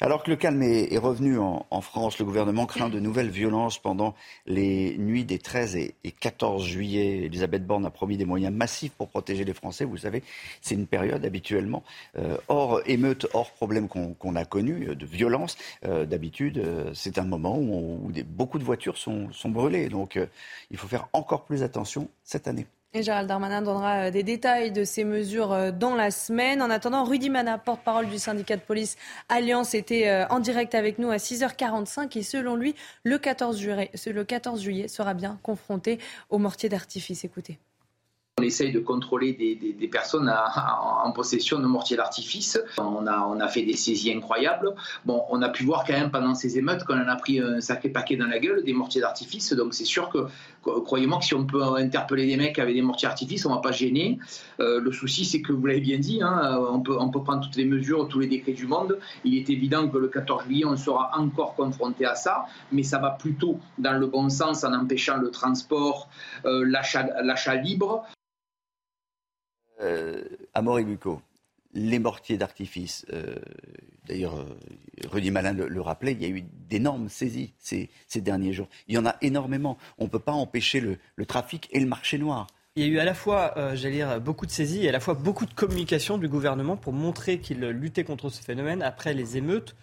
Alors 0.00 0.22
que 0.22 0.30
le 0.30 0.36
calme 0.36 0.62
est, 0.62 0.96
revenu 0.96 1.38
en, 1.38 1.66
en, 1.70 1.80
France, 1.82 2.18
le 2.18 2.24
gouvernement 2.24 2.64
craint 2.64 2.88
de 2.88 2.98
nouvelles 2.98 3.30
violences 3.30 3.78
pendant 3.78 4.14
les 4.46 4.96
nuits 4.96 5.24
des 5.24 5.38
13 5.38 5.76
et, 5.76 5.94
et 6.02 6.12
14 6.12 6.64
juillet. 6.64 7.26
Elisabeth 7.26 7.66
Borne 7.66 7.84
a 7.84 7.90
promis 7.90 8.16
des 8.16 8.24
moyens 8.24 8.54
massifs 8.54 8.92
pour 8.92 9.08
protéger 9.08 9.44
les 9.44 9.52
Français. 9.52 9.65
Vous 9.70 9.96
savez, 9.98 10.22
c'est 10.60 10.74
une 10.74 10.86
période 10.86 11.24
habituellement 11.24 11.82
euh, 12.18 12.36
hors 12.48 12.80
émeute, 12.86 13.26
hors 13.32 13.50
problème 13.50 13.88
qu'on 13.88 14.14
qu 14.14 14.36
a 14.36 14.44
connu, 14.44 14.94
de 14.94 15.06
violence. 15.06 15.56
Euh, 15.84 16.04
D'habitude, 16.04 16.58
euh, 16.58 16.90
c'est 16.94 17.18
un 17.18 17.24
moment 17.24 17.58
où, 17.58 18.10
beaucoup 18.26 18.58
de 18.58 18.64
voitures 18.64 18.96
sont, 18.96 19.28
brûlées. 19.46 19.88
Donc 19.88 20.16
euh, 20.16 20.26
il 20.70 20.76
faut 20.76 20.88
faire 20.88 21.08
encore 21.12 21.44
plus 21.44 21.62
attention 21.62 22.08
cette 22.24 22.48
année. 22.48 22.66
Et 22.94 23.02
Gérald 23.02 23.28
Darmanin 23.28 23.60
donnera 23.60 24.10
des 24.10 24.22
détails 24.22 24.72
de 24.72 24.84
ces 24.84 25.04
mesures 25.04 25.72
dans 25.74 25.94
la 25.94 26.10
semaine. 26.10 26.62
En 26.62 26.70
attendant, 26.70 27.04
Rudy 27.04 27.28
Mana, 27.28 27.58
porte-parole 27.58 28.08
du 28.08 28.18
syndicat 28.18 28.56
de 28.56 28.62
police 28.62 28.96
Alliance, 29.28 29.74
était 29.74 30.24
en 30.30 30.40
direct 30.40 30.74
avec 30.74 30.98
nous 30.98 31.10
à 31.10 31.16
6h45 31.16 32.16
et 32.16 32.22
selon 32.22 32.56
lui, 32.56 32.74
le 33.02 33.18
14 33.18 33.58
juillet, 33.58 33.90
le 34.06 34.24
14 34.24 34.62
juillet 34.62 34.88
sera 34.88 35.12
bien 35.12 35.38
confronté 35.42 35.98
au 36.30 36.38
mortier 36.38 36.70
d'artifice. 36.70 37.22
Écoutez. 37.24 37.58
On 38.38 38.42
essaye 38.42 38.70
de 38.70 38.80
contrôler 38.80 39.32
des, 39.32 39.88
personnes 39.88 40.30
en 40.30 41.10
possession 41.12 41.58
de 41.58 41.64
mortiers 41.64 41.96
d'artifice. 41.96 42.60
On 42.76 43.06
a, 43.06 43.48
fait 43.48 43.62
des 43.62 43.72
saisies 43.72 44.12
incroyables. 44.12 44.74
Bon, 45.06 45.22
on 45.30 45.40
a 45.40 45.48
pu 45.48 45.64
voir 45.64 45.86
quand 45.86 45.94
même 45.94 46.10
pendant 46.10 46.34
ces 46.34 46.58
émeutes 46.58 46.84
qu'on 46.84 47.00
en 47.00 47.08
a 47.08 47.16
pris 47.16 47.40
un 47.40 47.62
sacré 47.62 47.88
paquet 47.88 48.16
dans 48.16 48.26
la 48.26 48.38
gueule, 48.38 48.62
des 48.62 48.74
mortiers 48.74 49.00
d'artifice. 49.00 49.54
Donc 49.54 49.72
c'est 49.72 49.86
sûr 49.86 50.10
que, 50.10 50.26
croyez-moi 50.62 51.20
que 51.20 51.24
si 51.24 51.34
on 51.34 51.46
peut 51.46 51.62
interpeller 51.78 52.26
des 52.26 52.36
mecs 52.36 52.58
avec 52.58 52.74
des 52.74 52.82
mortiers 52.82 53.08
d'artifice, 53.08 53.46
on 53.46 53.52
ne 53.52 53.54
va 53.54 53.62
pas 53.62 53.72
gêner. 53.72 54.18
Euh, 54.60 54.80
le 54.82 54.92
souci, 54.92 55.24
c'est 55.24 55.40
que 55.40 55.54
vous 55.54 55.64
l'avez 55.64 55.80
bien 55.80 55.98
dit, 55.98 56.20
hein, 56.20 56.60
on, 56.70 56.80
peut, 56.80 56.98
on 57.00 57.08
peut 57.08 57.22
prendre 57.22 57.42
toutes 57.42 57.56
les 57.56 57.64
mesures, 57.64 58.06
tous 58.06 58.18
les 58.18 58.26
décrets 58.26 58.52
du 58.52 58.66
monde. 58.66 58.98
Il 59.24 59.34
est 59.34 59.48
évident 59.48 59.88
que 59.88 59.96
le 59.96 60.08
14 60.08 60.44
juillet, 60.44 60.66
on 60.66 60.76
sera 60.76 61.10
encore 61.16 61.54
confronté 61.54 62.04
à 62.04 62.14
ça, 62.14 62.44
mais 62.70 62.82
ça 62.82 62.98
va 62.98 63.12
plutôt 63.12 63.58
dans 63.78 63.94
le 63.94 64.06
bon 64.06 64.28
sens 64.28 64.62
en 64.62 64.74
empêchant 64.74 65.16
le 65.16 65.30
transport, 65.30 66.10
euh, 66.44 66.66
l'achat 66.66 67.54
libre. 67.54 68.04
Euh, 69.80 70.22
Amaury 70.54 70.84
Bucco, 70.84 71.20
les 71.74 71.98
mortiers 71.98 72.38
d'artifice, 72.38 73.04
euh, 73.12 73.36
d'ailleurs, 74.08 74.38
euh, 74.38 74.58
Rudy 75.08 75.30
Malin 75.30 75.52
le, 75.52 75.80
rappelait, 75.80 76.12
il 76.12 76.22
y 76.22 76.24
a 76.24 76.28
eu 76.28 76.42
d'énormes 76.68 77.08
saisies 77.08 77.52
ces, 77.58 77.90
derniers 78.16 78.52
jours. 78.52 78.68
Il 78.88 78.94
y 78.94 78.98
en 78.98 79.06
a 79.06 79.16
énormément. 79.20 79.76
On 79.98 80.04
ne 80.04 80.08
peut 80.08 80.18
pas 80.18 80.32
empêcher 80.32 80.80
le, 80.80 81.26
trafic 81.26 81.68
et 81.72 81.80
le 81.80 81.86
marché 81.86 82.18
noir. 82.18 82.46
Il 82.76 82.84
y 82.84 82.86
a 82.86 82.88
eu 82.88 82.98
à 82.98 83.04
la 83.04 83.14
fois, 83.14 83.54
j'allais 83.74 83.96
dire, 83.96 84.20
beaucoup 84.20 84.44
de 84.44 84.50
saisies 84.50 84.84
et 84.84 84.88
à 84.90 84.92
la 84.92 85.00
fois 85.00 85.14
beaucoup 85.14 85.46
de 85.46 85.54
communication 85.54 86.18
du 86.18 86.28
gouvernement 86.28 86.76
pour 86.76 86.92
montrer 86.92 87.40
qu'il 87.40 87.60
luttait 87.60 88.04
contre 88.04 88.28
ce 88.28 88.42
phénomène 88.42 88.82
après 88.82 89.14
les 89.14 89.38
émeutes 89.38 89.74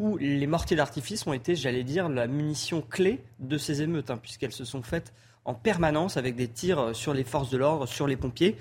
où 0.00 0.16
les 0.16 0.46
mortiers 0.46 0.76
d'artifice 0.76 1.26
ont 1.26 1.32
été, 1.32 1.54
j'allais 1.54 1.84
dire, 1.84 2.08
la 2.08 2.26
munition 2.26 2.80
clé 2.80 3.22
de 3.38 3.58
ces 3.58 3.82
émeutes, 3.82 4.10
hein, 4.10 4.18
puisqu'elles 4.20 4.50
se 4.50 4.64
sont 4.64 4.82
faites 4.82 5.12
en 5.44 5.54
permanence 5.54 6.16
avec 6.16 6.36
des 6.36 6.48
tirs 6.48 6.96
sur 6.96 7.12
les 7.12 7.22
forces 7.22 7.50
de 7.50 7.58
l'ordre, 7.58 7.86
sur 7.86 8.06
les 8.06 8.16
pompiers. 8.16 8.56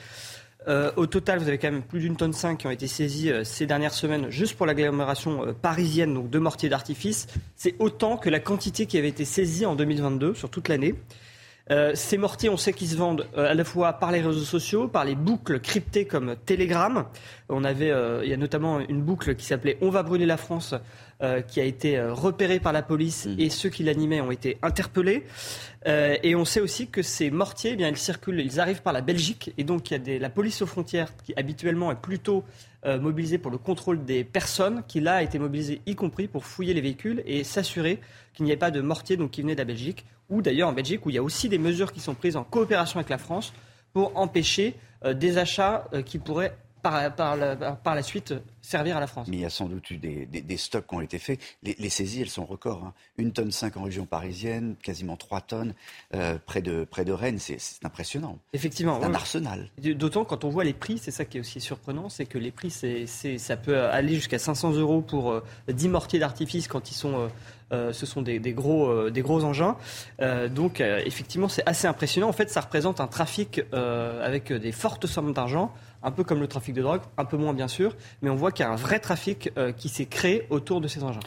Euh, 0.67 0.91
au 0.97 1.05
total, 1.05 1.39
vous 1.39 1.47
avez 1.47 1.57
quand 1.57 1.71
même 1.71 1.81
plus 1.81 2.01
d'une 2.01 2.17
tonne 2.17 2.33
5 2.33 2.57
qui 2.57 2.67
ont 2.67 2.71
été 2.71 2.87
saisis 2.87 3.31
euh, 3.31 3.43
ces 3.43 3.65
dernières 3.65 3.93
semaines 3.93 4.29
juste 4.29 4.57
pour 4.57 4.65
l'agglomération 4.65 5.45
euh, 5.45 5.53
parisienne, 5.53 6.13
donc 6.13 6.29
deux 6.29 6.39
mortiers 6.39 6.67
d'artifice. 6.67 7.27
C'est 7.55 7.75
autant 7.79 8.17
que 8.17 8.29
la 8.29 8.39
quantité 8.39 8.85
qui 8.85 8.97
avait 8.97 9.07
été 9.07 9.23
saisie 9.23 9.65
en 9.65 9.75
2022 9.75 10.33
sur 10.33 10.49
toute 10.49 10.67
l'année. 10.67 10.95
Euh, 11.71 11.91
ces 11.93 12.17
mortiers, 12.17 12.49
on 12.49 12.57
sait 12.57 12.73
qu'ils 12.73 12.89
se 12.89 12.95
vendent 12.95 13.27
euh, 13.37 13.51
à 13.51 13.53
la 13.53 13.63
fois 13.63 13.93
par 13.93 14.11
les 14.11 14.21
réseaux 14.21 14.39
sociaux, 14.39 14.87
par 14.87 15.05
les 15.05 15.15
boucles 15.15 15.59
cryptées 15.59 16.05
comme 16.05 16.35
Telegram. 16.45 17.05
On 17.47 17.63
avait, 17.63 17.91
euh, 17.91 18.21
il 18.23 18.29
y 18.29 18.33
a 18.33 18.37
notamment 18.37 18.79
une 18.79 19.01
boucle 19.01 19.35
qui 19.35 19.45
s'appelait 19.45 19.77
On 19.81 19.89
va 19.89 20.03
brûler 20.03 20.25
la 20.25 20.37
France, 20.37 20.75
qui 21.49 21.59
a 21.59 21.65
été 21.65 22.01
repérée 22.01 22.61
par 22.61 22.71
la 22.71 22.81
police 22.81 23.25
mmh. 23.25 23.39
et 23.39 23.49
ceux 23.49 23.67
qui 23.67 23.83
l'animaient 23.83 24.21
ont 24.21 24.31
été 24.31 24.57
interpellés. 24.61 25.25
et 25.85 26.33
on 26.33 26.45
sait 26.45 26.61
aussi 26.61 26.87
que 26.87 27.01
ces 27.01 27.29
mortiers, 27.29 27.71
eh 27.73 27.75
bien, 27.75 27.89
ils 27.89 27.97
circulent, 27.97 28.39
ils 28.39 28.61
arrivent 28.61 28.81
par 28.81 28.93
la 28.93 29.01
Belgique 29.01 29.53
et 29.57 29.65
donc 29.65 29.91
il 29.91 29.95
y 29.95 29.97
a 29.97 29.99
des, 29.99 30.17
la 30.17 30.29
police 30.29 30.61
aux 30.61 30.65
frontières 30.65 31.11
qui 31.25 31.33
habituellement 31.35 31.91
est 31.91 31.99
plutôt 31.99 32.45
mobilisée 32.85 33.37
pour 33.37 33.51
le 33.51 33.57
contrôle 33.57 34.05
des 34.05 34.23
personnes, 34.23 34.81
qui 34.87 35.01
là 35.01 35.15
a 35.15 35.21
été 35.21 35.39
mobilisée 35.39 35.81
y 35.85 35.95
compris 35.95 36.29
pour 36.29 36.45
fouiller 36.45 36.73
les 36.73 36.79
véhicules 36.79 37.21
et 37.25 37.43
s'assurer 37.43 37.99
qu'il 38.33 38.45
n'y 38.45 38.51
ait 38.51 38.55
pas 38.55 38.71
de 38.71 38.79
mortier 38.79 39.17
donc 39.17 39.31
qui 39.31 39.41
venait 39.41 39.55
de 39.55 39.59
la 39.59 39.65
Belgique 39.65 40.05
ou 40.29 40.41
d'ailleurs 40.41 40.69
en 40.69 40.73
Belgique, 40.73 41.05
où 41.05 41.09
il 41.09 41.15
y 41.15 41.19
a 41.19 41.23
aussi 41.23 41.49
des 41.49 41.57
mesures 41.57 41.91
qui 41.91 41.99
sont 41.99 42.13
prises 42.15 42.35
en 42.35 42.43
coopération 42.43 42.99
avec 42.99 43.09
la 43.09 43.17
France 43.17 43.53
pour 43.93 44.15
empêcher 44.17 44.75
euh, 45.05 45.13
des 45.13 45.37
achats 45.37 45.87
euh, 45.93 46.01
qui 46.01 46.19
pourraient 46.19 46.55
par, 46.81 47.13
par, 47.15 47.35
la, 47.35 47.55
par, 47.55 47.95
la, 47.95 48.03
suite 48.03 48.33
servir 48.61 48.97
à 48.97 48.99
la 48.99 49.07
France. 49.07 49.27
Mais 49.27 49.37
il 49.37 49.41
y 49.41 49.45
a 49.45 49.49
sans 49.49 49.67
doute 49.67 49.89
eu 49.91 49.97
des, 49.97 50.25
des, 50.25 50.41
des 50.41 50.57
stocks 50.57 50.87
qui 50.87 50.95
ont 50.95 51.01
été 51.01 51.19
faits. 51.19 51.39
Les, 51.63 51.75
les 51.77 51.89
saisies, 51.89 52.21
elles 52.21 52.29
sont 52.29 52.45
records. 52.45 52.83
Hein. 52.83 52.93
Une 53.17 53.31
tonne 53.31 53.51
5 53.51 53.77
en 53.77 53.83
région 53.83 54.05
parisienne, 54.05 54.75
quasiment 54.81 55.17
3 55.17 55.41
tonnes 55.41 55.73
euh, 56.13 56.37
près, 56.45 56.61
de, 56.61 56.85
près 56.85 57.05
de 57.05 57.11
Rennes. 57.11 57.39
C'est 57.39 57.59
impressionnant. 57.83 58.39
Effectivement. 58.53 58.99
C'est 58.99 59.07
un 59.07 59.13
arsenal. 59.13 59.69
D'autant 59.77 60.25
quand 60.25 60.43
on 60.43 60.49
voit 60.49 60.63
les 60.63 60.73
prix, 60.73 60.97
c'est 60.97 61.11
ça 61.11 61.25
qui 61.25 61.37
est 61.37 61.41
aussi 61.41 61.59
surprenant, 61.59 62.09
c'est 62.09 62.25
que 62.25 62.37
les 62.37 62.51
prix, 62.51 62.71
c'est 62.71 63.07
ça 63.37 63.57
peut 63.57 63.81
aller 63.81 64.15
jusqu'à 64.15 64.39
500 64.39 64.73
euros 64.73 65.01
pour 65.01 65.31
euh, 65.31 65.43
10 65.67 65.89
mortiers 65.89 66.19
d'artifice 66.19 66.67
quand 66.67 66.91
ils 66.91 66.95
sont... 66.95 67.29
Euh, 67.71 67.93
ce 67.93 68.05
sont 68.05 68.21
des, 68.21 68.39
des, 68.39 68.53
gros, 68.53 68.87
euh, 68.89 69.11
des 69.11 69.21
gros 69.21 69.43
engins. 69.43 69.75
Euh, 70.21 70.49
donc 70.49 70.81
effectivement, 70.81 71.49
c'est 71.49 71.67
assez 71.67 71.87
impressionnant. 71.87 72.27
En 72.27 72.33
fait, 72.33 72.49
ça 72.49 72.61
représente 72.61 72.99
un 72.99 73.07
trafic 73.07 73.61
avec 73.71 74.51
des 74.51 74.71
fortes 74.71 75.05
sommes 75.07 75.33
d'argent 75.33 75.73
un 76.03 76.11
peu 76.11 76.23
comme 76.23 76.39
le 76.39 76.47
trafic 76.47 76.73
de 76.73 76.81
drogue, 76.81 77.01
un 77.17 77.25
peu 77.25 77.37
moins 77.37 77.53
bien 77.53 77.67
sûr, 77.67 77.95
mais 78.21 78.29
on 78.29 78.35
voit 78.35 78.51
qu'il 78.51 78.65
y 78.65 78.67
a 78.67 78.71
un 78.71 78.75
vrai 78.75 78.99
trafic 78.99 79.51
euh, 79.57 79.71
qui 79.71 79.89
s'est 79.89 80.05
créé 80.05 80.47
autour 80.49 80.81
de 80.81 80.87
ces 80.87 81.03
engins. 81.03 81.19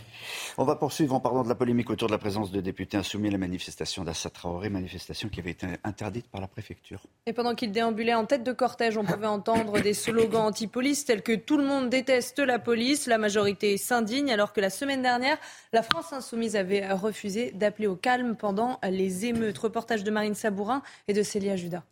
On 0.58 0.64
va 0.64 0.76
poursuivre 0.76 1.14
en 1.14 1.20
parlant 1.20 1.42
de 1.42 1.48
la 1.48 1.54
polémique 1.54 1.90
autour 1.90 2.08
de 2.08 2.12
la 2.12 2.18
présence 2.18 2.50
de 2.50 2.60
députés 2.60 2.96
insoumis 2.96 3.28
à 3.28 3.32
la 3.32 3.38
manifestation 3.38 4.04
d'Assa 4.04 4.30
Traoré, 4.30 4.68
manifestation 4.68 5.28
qui 5.28 5.40
avait 5.40 5.50
été 5.50 5.66
interdite 5.84 6.26
par 6.28 6.40
la 6.40 6.48
préfecture. 6.48 7.00
Et 7.26 7.32
pendant 7.32 7.54
qu'il 7.54 7.72
déambulait 7.72 8.14
en 8.14 8.24
tête 8.24 8.44
de 8.44 8.52
cortège, 8.52 8.96
on 8.96 9.04
pouvait 9.04 9.26
entendre 9.26 9.80
des 9.80 9.94
slogans 9.94 10.46
anti-police 10.46 11.04
tels 11.04 11.22
que 11.22 11.34
tout 11.34 11.56
le 11.56 11.64
monde 11.64 11.88
déteste 11.88 12.38
la 12.38 12.58
police, 12.58 13.06
la 13.06 13.18
majorité 13.18 13.76
s'indigne, 13.76 14.32
alors 14.32 14.52
que 14.52 14.60
la 14.60 14.70
semaine 14.70 15.02
dernière, 15.02 15.38
la 15.72 15.82
France 15.82 16.12
insoumise 16.12 16.56
avait 16.56 16.92
refusé 16.92 17.50
d'appeler 17.52 17.86
au 17.86 17.96
calme 17.96 18.36
pendant 18.36 18.78
les 18.82 19.26
émeutes. 19.26 19.58
Reportage 19.58 20.04
de 20.04 20.10
Marine 20.10 20.34
Sabourin 20.34 20.82
et 21.08 21.12
de 21.12 21.22
Célia 21.22 21.56
Judas. 21.56 21.82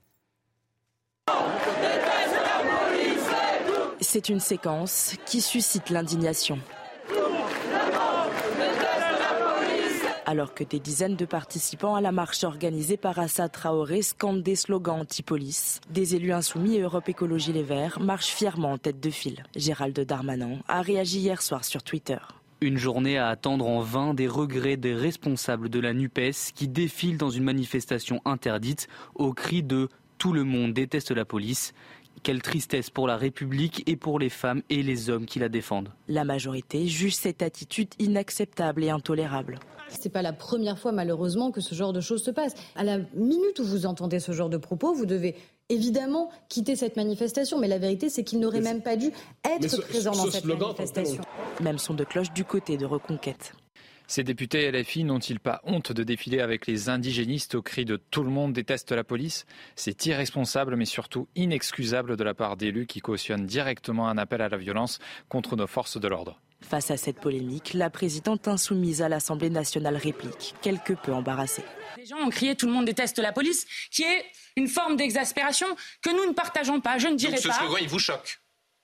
C'est 4.13 4.29
une 4.29 4.41
séquence 4.41 5.15
qui 5.25 5.41
suscite 5.41 5.89
l'indignation. 5.89 6.59
Alors 10.27 10.53
que 10.53 10.65
des 10.65 10.81
dizaines 10.81 11.15
de 11.15 11.25
participants 11.25 11.95
à 11.95 12.01
la 12.01 12.11
marche 12.11 12.43
organisée 12.43 12.97
par 12.97 13.21
Assad 13.21 13.53
Traoré 13.53 14.03
scandent 14.03 14.43
des 14.43 14.57
slogans 14.57 15.03
anti-police, 15.03 15.81
des 15.91 16.17
élus 16.17 16.33
insoumis 16.33 16.81
Europe 16.81 17.09
Écologie 17.09 17.53
Les 17.53 17.63
Verts 17.63 18.01
marchent 18.01 18.35
fièrement 18.35 18.73
en 18.73 18.79
tête 18.79 18.99
de 18.99 19.11
file. 19.11 19.45
Gérald 19.55 20.01
Darmanin 20.01 20.59
a 20.67 20.83
réagi 20.83 21.21
hier 21.21 21.41
soir 21.41 21.65
sur 21.65 21.85
Twitter. 21.85 22.19
Une 22.61 22.79
journée 22.79 23.17
à 23.17 23.29
attendre 23.29 23.69
en 23.69 23.81
vain 23.81 24.13
des 24.13 24.27
regrets 24.27 24.77
des 24.77 24.93
responsables 24.93 25.69
de 25.69 25.79
la 25.79 25.93
NUPES 25.93 26.51
qui 26.57 26.67
défilent 26.67 27.17
dans 27.17 27.31
une 27.31 27.45
manifestation 27.45 28.21
interdite 28.25 28.89
au 29.15 29.33
cri 29.33 29.63
de 29.63 29.89
Tout 30.19 30.33
le 30.33 30.43
monde 30.43 30.73
déteste 30.73 31.13
la 31.13 31.25
police. 31.25 31.73
Quelle 32.23 32.43
tristesse 32.43 32.91
pour 32.91 33.07
la 33.07 33.17
République 33.17 33.83
et 33.87 33.97
pour 33.97 34.19
les 34.19 34.29
femmes 34.29 34.63
et 34.69 34.83
les 34.83 35.09
hommes 35.09 35.25
qui 35.25 35.39
la 35.39 35.49
défendent. 35.49 35.89
La 36.07 36.25
majorité 36.25 36.87
juge 36.87 37.15
cette 37.15 37.41
attitude 37.41 37.89
inacceptable 37.99 38.85
et 38.85 38.91
intolérable. 38.91 39.59
C'est 39.89 40.11
pas 40.11 40.23
la 40.23 40.33
première 40.33 40.79
fois 40.79 40.93
malheureusement 40.93 41.51
que 41.51 41.61
ce 41.61 41.75
genre 41.75 41.93
de 41.93 42.01
choses 42.01 42.23
se 42.23 42.31
passe. 42.31 42.55
À 42.77 42.85
la 42.85 42.99
minute 43.15 43.59
où 43.59 43.65
vous 43.65 43.87
entendez 43.87 44.21
ce 44.21 44.33
genre 44.33 44.51
de 44.51 44.59
propos, 44.59 44.95
vous 44.95 45.07
devez 45.07 45.35
évidemment 45.69 46.31
quitter 46.49 46.77
cette 46.77 46.97
manifestation. 46.97 47.59
Mais 47.59 47.69
la 47.69 47.79
vérité, 47.79 48.11
c'est 48.11 48.23
qu'il 48.23 48.41
n'aurait 48.41 48.61
même 48.61 48.83
pas 48.83 48.97
dû 48.97 49.11
être 49.45 49.71
ce, 49.71 49.81
présent 49.81 50.13
ce 50.13 50.19
dans 50.19 50.31
cette 50.31 50.45
manifestation. 50.45 51.23
Même 51.61 51.79
son 51.79 51.95
de 51.95 52.05
cloche 52.05 52.33
du 52.33 52.45
côté 52.45 52.77
de 52.77 52.87
Reconquête. 52.87 53.55
Ces 54.11 54.25
députés 54.25 54.69
LFI 54.73 55.05
n'ont-ils 55.05 55.39
pas 55.39 55.61
honte 55.63 55.93
de 55.93 56.03
défiler 56.03 56.41
avec 56.41 56.67
les 56.67 56.89
indigénistes 56.89 57.55
au 57.55 57.63
cri 57.63 57.85
de 57.85 57.95
tout 57.95 58.25
le 58.25 58.31
monde 58.31 58.53
déteste 58.53 58.91
la 58.91 59.05
police? 59.05 59.47
C'est 59.77 60.05
irresponsable 60.05 60.75
mais 60.75 60.85
surtout 60.85 61.29
inexcusable 61.37 62.17
de 62.17 62.25
la 62.25 62.35
part 62.35 62.57
d'élus 62.57 62.89
qui 62.89 63.01
cautionnent 63.01 63.47
directement 63.47 64.09
un 64.09 64.19
appel 64.19 64.43
à 64.43 64.49
la 64.49 64.57
violence 64.57 64.99
contre 65.29 65.55
nos 65.55 65.69
forces 65.69 65.97
de 65.97 66.09
l'ordre. 66.09 66.41
Face 66.61 66.91
à 66.91 66.97
cette 66.97 67.21
polémique, 67.21 67.73
la 67.73 67.89
présidente 67.89 68.49
insoumise 68.49 69.01
à 69.01 69.09
l'Assemblée 69.09 69.49
nationale 69.49 69.97
réplique, 69.97 70.57
quelque 70.61 70.95
peu 70.95 71.13
embarrassée. 71.13 71.63
Les 71.97 72.07
gens 72.07 72.19
ont 72.19 72.31
crié 72.31 72.57
tout 72.57 72.67
le 72.67 72.73
monde 72.73 72.87
déteste 72.87 73.21
la 73.21 73.31
police, 73.31 73.65
qui 73.93 74.03
est 74.03 74.25
une 74.57 74.67
forme 74.67 74.97
d'exaspération 74.97 75.69
que 76.03 76.11
nous 76.11 76.29
ne 76.29 76.35
partageons 76.35 76.81
pas. 76.81 76.99
Je 76.99 77.07
ne 77.07 77.15
dirais 77.15 77.35
Donc 77.35 77.43
ce 77.43 77.49
pas. 77.49 77.55
slogan, 77.55 77.79
il 77.81 77.89
vous 77.89 78.01
choque? 78.01 78.41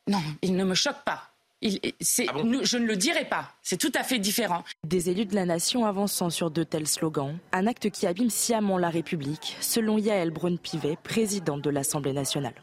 Non, 0.07 0.23
il 0.43 0.55
ne 0.55 0.65
me 0.65 0.77
choque 0.77 1.03
pas. 1.05 1.35
Il, 1.62 1.81
c'est- 2.01 2.27
Ah 2.28 2.43
nous- 2.45 2.65
je 2.65 2.77
ne 2.77 2.87
le 2.87 2.97
dirai 2.97 3.24
pas. 3.24 3.49
C'est 3.62 3.78
tout 3.78 3.93
à 3.95 4.03
fait 4.03 4.19
différent. 4.19 4.62
Des 4.85 5.09
élus 5.09 5.24
de 5.24 5.35
la 5.35 5.47
nation 5.47 5.87
avançant 5.87 6.28
sur 6.28 6.51
de 6.51 6.62
tels 6.62 6.87
slogans, 6.87 7.39
un 7.53 7.66
acte 7.66 7.89
qui 7.91 8.07
abîme 8.07 8.28
sciemment 8.31 8.77
la 8.78 8.91
République, 8.91 9.57
selon 9.61 9.97
Yael 9.99 10.31
Braun-Pivet, 10.31 10.99
présidente 11.03 11.62
de 11.62 11.70
l'Assemblée 11.70 12.12
nationale. 12.12 12.55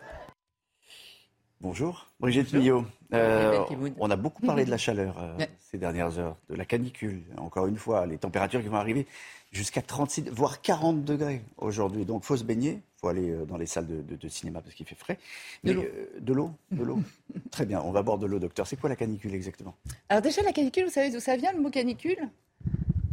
Bonjour, 1.62 2.08
Brigitte 2.20 2.54
Millot. 2.54 2.86
Euh, 3.14 3.60
on 4.00 4.12
a 4.12 4.16
beaucoup 4.16 4.42
parlé 4.46 4.66
de 4.66 4.70
la 4.72 4.78
chaleur 4.78 5.16
euh, 5.20 5.38
ces 5.60 5.78
dernières 5.78 6.20
heures, 6.20 6.36
de 6.50 6.56
la 6.56 6.66
canicule. 6.66 7.24
Encore 7.38 7.68
une 7.68 7.78
fois, 7.78 8.06
les 8.06 8.18
températures 8.18 8.62
qui 8.62 8.68
vont 8.68 8.78
arriver 8.78 9.08
jusqu'à 9.54 9.82
36, 9.82 10.24
voire 10.32 10.62
40 10.62 11.06
degrés 11.06 11.42
aujourd'hui. 11.58 12.04
Donc, 12.06 12.24
faut 12.26 12.36
se 12.36 12.44
baigner, 12.44 12.72
il 12.98 13.00
faut 13.00 13.08
aller 13.08 13.30
euh, 13.30 13.46
dans 13.46 13.56
les 13.58 13.66
salles 13.68 13.88
de, 13.88 14.02
de- 14.02 14.16
de 14.18 14.28
cinéma 14.28 14.60
parce 14.62 14.76
qu'il 14.76 14.86
fait 14.86 14.96
frais. 14.96 15.20
De 15.64 15.70
Mais, 15.70 15.74
l'eau. 15.74 15.84
euh, 15.84 16.20
de 16.20 16.34
l'eau, 16.34 16.52
de 16.72 16.84
l'eau. 16.84 17.00
Très 17.52 17.66
bien, 17.66 17.82
on 17.82 17.92
va 17.92 18.02
boire 18.02 18.18
de 18.18 18.26
l'eau, 18.26 18.40
docteur. 18.40 18.68
C'est 18.68 18.76
quoi 18.78 18.90
la 18.90 18.96
canicule 18.98 19.34
exactement? 19.34 19.76
Alors 20.10 20.22
déjà, 20.22 20.42
la 20.42 20.52
canicule, 20.52 20.86
vous 20.86 20.92
savez 20.92 21.12
d'où 21.12 21.20
ça 21.20 21.38
vient, 21.38 21.52
le 21.54 21.62
mot 21.62 21.70
canicule? 21.70 22.30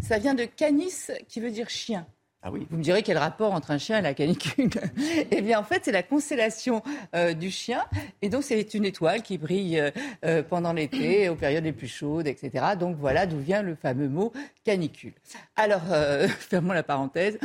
Ça 0.03 0.19
vient 0.19 0.35
de 0.35 0.45
canis, 0.47 1.09
qui 1.29 1.41
veut 1.41 1.51
dire 1.51 1.69
chien. 1.69 2.07
Ah 2.43 2.51
oui. 2.51 2.67
Vous 2.71 2.79
me 2.79 2.83
direz 2.83 3.03
quel 3.03 3.19
rapport 3.19 3.53
entre 3.53 3.71
un 3.71 3.77
chien 3.77 3.99
et 3.99 4.03
la 4.03 4.15
canicule 4.15 4.71
Eh 5.31 5.43
bien, 5.43 5.59
en 5.59 5.63
fait, 5.63 5.83
c'est 5.85 5.93
la 5.93 6.03
constellation 6.03 6.83
euh, 7.15 7.35
du 7.35 7.51
chien. 7.51 7.85
Et 8.23 8.31
donc, 8.31 8.45
c'est 8.45 8.73
une 8.73 8.87
étoile 8.87 9.21
qui 9.23 9.37
brille 9.37 9.79
euh, 9.79 9.91
euh, 10.25 10.43
pendant 10.43 10.73
l'été, 10.73 11.29
aux 11.29 11.35
périodes 11.35 11.65
les 11.65 11.73
plus 11.73 11.87
chaudes, 11.89 12.27
etc. 12.27 12.65
Donc, 12.79 12.97
voilà 12.97 13.27
d'où 13.27 13.39
vient 13.39 13.61
le 13.61 13.75
fameux 13.75 14.09
mot 14.09 14.33
canicule. 14.65 15.13
Alors, 15.57 15.83
fermons 16.39 16.73
la 16.73 16.83
parenthèse. 16.83 17.39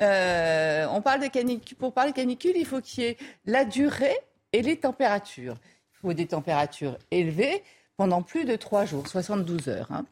On 0.00 1.00
parle 1.02 1.22
de 1.22 1.28
canicule. 1.28 1.76
Pour 1.78 1.94
parler 1.94 2.10
de 2.10 2.16
canicule, 2.16 2.52
il 2.54 2.66
faut 2.66 2.82
qu'il 2.82 3.04
y 3.04 3.06
ait 3.06 3.16
la 3.46 3.64
durée 3.64 4.16
et 4.52 4.60
les 4.60 4.76
températures. 4.76 5.56
Il 5.94 6.00
faut 6.02 6.12
des 6.12 6.26
températures 6.26 6.98
élevées 7.10 7.62
pendant 7.96 8.20
plus 8.20 8.44
de 8.44 8.56
trois 8.56 8.84
jours, 8.84 9.08
72 9.08 9.68
heures. 9.68 9.88
hein. 9.90 10.04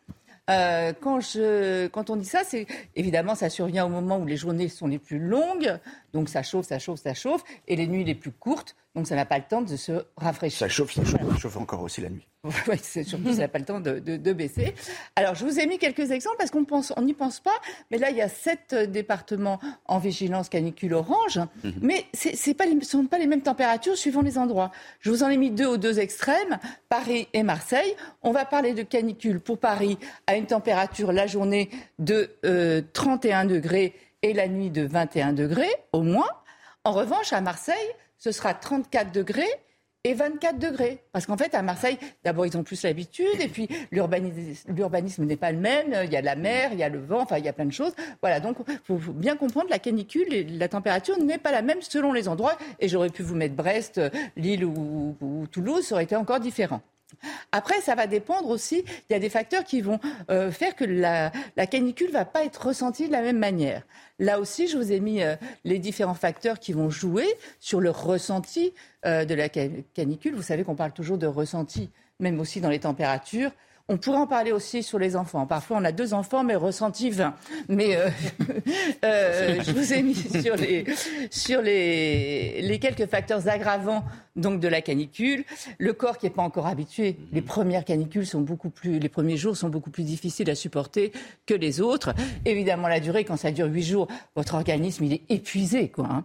Euh, 0.53 1.89
quand, 1.91 2.11
on 2.11 2.17
dit 2.17 2.25
ça, 2.25 2.43
c'est 2.45 2.67
évidemment 2.97 3.35
ça 3.35 3.51
survient 3.51 3.87
au 3.87 3.89
moment 3.89 4.19
où 4.19 4.27
les 4.27 4.37
journées 4.37 4.69
sont 4.69 4.87
les 4.87 4.99
plus 4.99 5.19
longues, 5.19 5.79
donc 6.13 6.29
ça 6.29 6.43
chauffe, 6.43 6.67
ça 6.67 6.79
chauffe, 6.79 7.01
ça 7.01 7.15
chauffe, 7.15 7.43
et 7.69 7.77
les 7.77 7.87
nuits 7.87 8.05
les 8.05 8.15
plus 8.15 8.33
courtes, 8.33 8.77
donc 8.95 9.07
ça 9.07 9.17
n'a 9.17 9.25
pas 9.25 9.39
le 9.39 9.45
temps 9.49 9.63
de 9.63 9.77
se 9.77 10.05
rafraîchir. 10.17 10.59
Ça 10.59 10.69
chauffe, 10.69 10.93
ça 10.93 11.05
chauffe, 11.05 11.21
ça 11.33 11.39
chauffe 11.39 11.57
encore 11.57 11.81
aussi 11.83 12.01
la 12.01 12.11
nuit. 12.11 12.27
Oui, 12.69 12.77
surtout, 12.83 13.33
ça 13.33 13.39
n'a 13.43 13.49
pas 13.49 13.61
le 13.61 13.65
temps 13.65 13.79
de, 13.81 14.01
de- 14.01 14.17
de 14.17 14.33
baisser. 14.33 14.75
Alors, 15.15 15.37
je 15.37 15.45
vous 15.45 15.61
ai 15.61 15.67
mis 15.67 15.79
quelques 15.79 16.11
exemples 16.11 16.37
parce 16.39 16.51
qu'on 16.51 16.65
pense, 16.65 16.93
on 16.97 17.03
n'y 17.03 17.15
pense 17.15 17.39
pas, 17.39 17.55
mais 17.91 17.99
là, 17.99 18.11
il 18.11 18.17
y 18.17 18.21
a 18.21 18.29
sept 18.29 18.75
départements 18.75 19.61
en 19.87 19.99
vigilance 20.01 20.49
canicule 20.49 20.93
orange, 20.95 21.39
mais 21.81 22.05
c'est 22.13 22.55
pas 22.55 22.65
les- 22.67 22.73
ce 22.73 22.77
ne 22.77 23.03
sont 23.03 23.07
pas 23.07 23.19
les 23.19 23.29
mêmes 23.29 23.43
températures 23.43 23.97
suivant 23.97 24.23
les 24.23 24.39
endroits. 24.39 24.73
Je 25.01 25.11
vous 25.11 25.23
en 25.23 25.29
ai 25.29 25.37
mis 25.37 25.51
deux 25.53 25.67
aux 25.67 25.77
deux 25.77 26.01
extrêmes, 26.01 26.59
Paris 26.89 27.29
et 27.33 27.45
Marseille. 27.45 27.95
On 28.23 28.33
va 28.33 28.45
parler 28.45 28.75
de 28.75 28.83
canicule 28.83 29.39
pour 29.41 29.59
Paris 29.59 29.97
à 30.27 30.37
une 30.37 30.47
température 30.47 31.13
la 31.13 31.29
journée 31.29 31.71
de 32.01 32.29
euh, 32.45 32.83
31 32.93 33.45
degrés 33.45 33.95
et 34.23 34.33
la 34.33 34.49
nuit 34.49 34.71
de 34.71 34.83
21 34.85 35.33
degrés 35.33 35.73
au 35.93 36.03
moins. 36.03 36.29
En 36.85 36.91
revanche, 36.93 37.33
à 37.33 37.41
Marseille, 37.41 37.77
ce 38.23 38.31
sera 38.31 38.55
34 38.55 39.11
degrés 39.11 39.51
et 40.05 40.15
24 40.15 40.59
degrés. 40.59 41.03
Parce 41.13 41.27
qu'en 41.27 41.37
fait, 41.37 41.55
à 41.55 41.63
Marseille, 41.63 41.99
d'abord, 42.23 42.47
ils 42.47 42.57
ont 42.57 42.63
plus 42.63 42.83
l'habitude, 42.85 43.41
et 43.41 43.49
puis 43.49 43.69
l'urbanis- 43.91 44.65
l'urbanisme 44.69 45.25
n'est 45.25 45.37
pas 45.37 45.51
le 45.51 45.59
même. 45.59 45.95
Il 46.05 46.13
y 46.13 46.17
a 46.17 46.21
la 46.21 46.37
mer, 46.37 46.71
il 46.73 46.79
y 46.79 46.85
a 46.85 46.89
le 46.89 47.01
vent, 47.01 47.23
enfin, 47.23 47.39
il 47.39 47.45
y 47.45 47.49
a 47.49 47.53
plein 47.53 47.65
de 47.67 47.73
choses. 47.73 47.93
Voilà, 48.21 48.39
donc, 48.39 48.59
il 48.69 48.79
faut, 48.85 49.13
bien 49.13 49.37
comprendre, 49.37 49.69
la 49.71 49.81
canicule 49.81 50.33
et 50.33 50.45
la 50.45 50.69
température 50.69 51.19
n'est 51.19 51.39
pas 51.39 51.51
la 51.51 51.63
même 51.63 51.83
selon 51.83 52.13
les 52.13 52.29
endroits. 52.29 52.57
Et 52.79 52.89
j'aurais 52.89 53.11
pu 53.11 53.23
vous 53.23 53.35
mettre 53.35 53.55
Brest, 53.57 54.01
Lille 54.37 54.65
ou, 54.65 55.17
ou 55.21 55.47
Toulouse, 55.49 55.85
ça 55.85 55.97
aurait 55.97 56.05
été 56.05 56.15
encore 56.15 56.39
différent. 56.39 56.81
Après, 57.53 57.81
ça 57.81 57.95
va 57.95 58.07
dépendre 58.07 58.49
aussi, 58.49 58.85
il 59.09 59.13
y 59.13 59.17
a 59.17 59.19
des 59.19 59.29
facteurs 59.29 59.65
qui 59.65 59.81
vont 59.81 60.01
euh, 60.31 60.51
faire 60.51 60.75
que 60.75 60.85
la, 60.85 61.31
canicule 61.67 62.11
va 62.11 62.25
pas 62.25 62.45
être 62.45 62.67
ressentie 62.67 63.07
de 63.07 63.13
la 63.13 63.23
même 63.23 63.39
manière. 63.39 63.83
Là 64.19 64.41
aussi, 64.41 64.69
je 64.69 64.77
vous 64.77 64.93
ai 64.93 65.01
mis 65.01 65.23
euh, 65.23 65.37
les 65.65 65.79
différents 65.79 66.15
facteurs 66.15 66.59
qui 66.59 66.73
vont 66.73 66.91
jouer 66.91 67.27
sur 67.61 67.81
le 67.81 67.91
ressenti 67.91 68.73
euh, 69.07 69.25
de 69.25 69.35
la 69.35 69.49
ca- 69.53 69.69
canicule. 69.95 70.35
Vous 70.35 70.43
savez 70.43 70.65
qu'on 70.65 70.77
parle 70.77 70.93
toujours 70.93 71.19
de 71.19 71.27
ressenti, 71.27 71.91
même 72.21 72.39
aussi 72.41 72.61
dans 72.61 72.71
les 72.71 72.81
températures. 72.81 73.51
On 73.89 73.97
pourrait 73.99 74.19
en 74.19 74.27
parler 74.27 74.53
aussi 74.53 74.83
sur 74.83 74.99
les 74.99 75.17
enfants. 75.17 75.47
Parfois, 75.47 75.79
on 75.81 75.85
a 75.85 75.93
deux 75.93 76.15
enfants, 76.15 76.45
mais 76.45 76.55
ressenti 76.55 77.11
20. 77.11 77.35
Mais 77.69 77.97
euh, 77.97 78.09
euh, 79.05 79.63
je 79.63 79.73
vous 79.73 79.93
ai 79.93 80.03
mis 80.03 80.15
sur 80.43 80.57
les, 80.57 80.85
sur 81.31 81.61
les, 81.63 82.63
les 82.63 82.79
quelques 82.79 83.07
facteurs 83.07 83.49
aggravants 83.49 84.05
donc 84.37 84.61
de 84.61 84.69
la 84.69 84.81
canicule. 84.81 85.45
Le 85.79 85.93
corps 85.93 86.17
qui 86.19 86.27
n'est 86.27 86.31
pas 86.31 86.43
encore 86.43 86.67
habitué. 86.67 87.17
Les 87.33 87.43
premières 87.43 87.85
canicules 87.85 88.27
sont 88.27 88.41
beaucoup 88.41 88.71
plus, 88.71 88.99
les 88.99 89.09
premiers 89.09 89.37
jours 89.37 89.57
sont 89.57 89.69
beaucoup 89.69 89.91
plus 89.91 90.05
difficiles 90.05 90.49
à 90.49 90.55
supporter 90.55 91.13
que 91.47 91.55
les 91.55 91.81
autres. 91.81 92.15
Évidemment, 92.45 92.89
la 92.89 93.01
durée, 93.01 93.25
quand 93.25 93.37
ça 93.37 93.51
dure 93.51 93.67
huit 93.67 93.83
jours, 93.83 94.09
votre 94.37 94.55
organisme 94.55 95.05
il 95.05 95.13
est 95.15 95.23
épuisé, 95.29 95.89
quoi. 95.89 96.07
hein. 96.11 96.25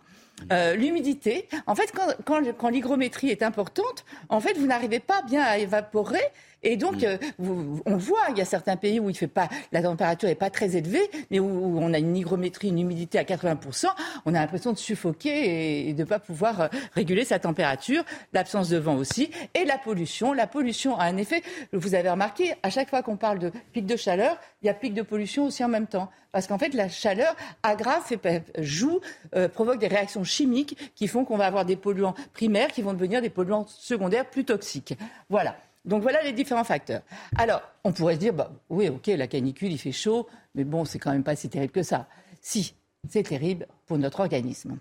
Euh, 0.51 0.75
L'humidité, 0.75 1.47
en 1.65 1.73
fait, 1.73 1.91
quand, 1.95 2.05
quand, 2.23 2.41
quand 2.57 2.69
l'hygrométrie 2.69 3.29
est 3.29 3.41
importante, 3.41 4.05
en 4.29 4.39
fait, 4.39 4.55
vous 4.57 4.67
n'arrivez 4.67 4.99
pas 4.99 5.23
bien 5.23 5.41
à 5.41 5.57
évaporer. 5.57 6.21
Et 6.69 6.75
donc, 6.75 7.03
euh, 7.03 7.17
vous- 7.39 7.81
on 7.85 7.95
voit, 7.95 8.19
il 8.31 8.37
y 8.37 8.41
a 8.41 8.45
certains 8.45 8.75
pays 8.75 8.99
où 8.99 9.09
il 9.09 9.15
fait 9.15 9.27
pas, 9.27 9.47
la 9.71 9.81
température 9.81 10.27
n'est 10.27 10.35
pas 10.35 10.49
très 10.49 10.75
élevée, 10.75 11.09
mais 11.31 11.39
où, 11.39 11.45
où 11.45 11.79
on 11.81 11.93
a 11.93 11.97
une 11.97 12.15
hygrométrie, 12.17 12.67
une 12.67 12.79
humidité 12.79 13.17
à 13.17 13.23
80%, 13.23 13.87
on 14.25 14.35
a 14.35 14.39
l'impression 14.39 14.73
de 14.73 14.77
suffoquer 14.77 15.87
et, 15.87 15.93
de 15.93 15.99
ne 16.01 16.05
pas 16.05 16.19
pouvoir 16.19 16.61
euh, 16.61 16.67
réguler 16.93 17.23
sa 17.23 17.39
température. 17.39 18.03
L'absence 18.33 18.67
de 18.69 18.77
vent 18.77 18.95
aussi. 18.95 19.29
Et 19.53 19.63
la 19.63 19.77
pollution. 19.77 20.33
La 20.33 20.45
pollution 20.45 20.97
a 20.99 21.05
un 21.05 21.15
effet, 21.17 21.41
vous 21.71 21.95
avez 21.95 22.09
remarqué, 22.09 22.53
à 22.63 22.69
chaque 22.69 22.89
fois 22.89 23.01
qu'on 23.01 23.15
parle 23.17 23.39
de 23.39 23.51
pic 23.71 23.85
de 23.85 23.95
chaleur, 23.95 24.37
il 24.61 24.67
y 24.67 24.69
a 24.69 24.73
pic 24.73 24.93
de 24.93 25.03
pollution 25.03 25.45
aussi 25.45 25.63
en 25.63 25.69
même 25.69 25.87
temps. 25.87 26.09
Parce 26.33 26.47
qu'en 26.47 26.57
fait, 26.57 26.73
la 26.73 26.89
chaleur 26.89 27.33
aggrave, 27.63 28.03
fait- 28.05 28.43
joue, 28.59 28.99
euh, 29.35 29.47
provoque 29.47 29.79
des 29.79 29.87
réactions 29.87 30.25
chimiques 30.25 30.91
qui 30.95 31.07
font 31.07 31.23
qu'on 31.23 31.37
va 31.37 31.45
avoir 31.45 31.63
des 31.65 31.77
polluants 31.77 32.13
primaires 32.33 32.67
qui 32.73 32.81
vont 32.81 32.93
devenir 32.93 33.21
des 33.21 33.29
polluants 33.29 33.65
secondaires 33.67 34.25
plus 34.29 34.43
toxiques. 34.43 34.95
Voilà. 35.29 35.55
Donc 35.87 36.01
voilà 36.01 36.21
les 36.21 36.33
différents 36.33 36.65
facteurs. 36.65 37.01
Alors, 37.37 37.61
on 37.85 37.93
pourrait 37.93 38.15
se 38.15 38.19
dire, 38.19 38.33
bah, 38.33 38.51
oui, 38.69 38.89
ok, 38.89 39.07
la 39.07 39.27
canicule, 39.27 39.71
il 39.71 39.77
fait 39.77 39.93
chaud, 39.93 40.27
mais 40.53 40.65
bon, 40.65 40.83
c'est 40.83 40.99
quand 40.99 41.11
même 41.11 41.23
pas 41.23 41.35
si 41.35 41.49
terrible 41.49 41.71
que 41.71 41.81
ça. 41.81 42.07
Si, 42.41 42.75
c'est 43.09 43.23
terrible 43.23 43.67
pour 43.85 43.97
notre 43.97 44.19
organisme. 44.19 44.77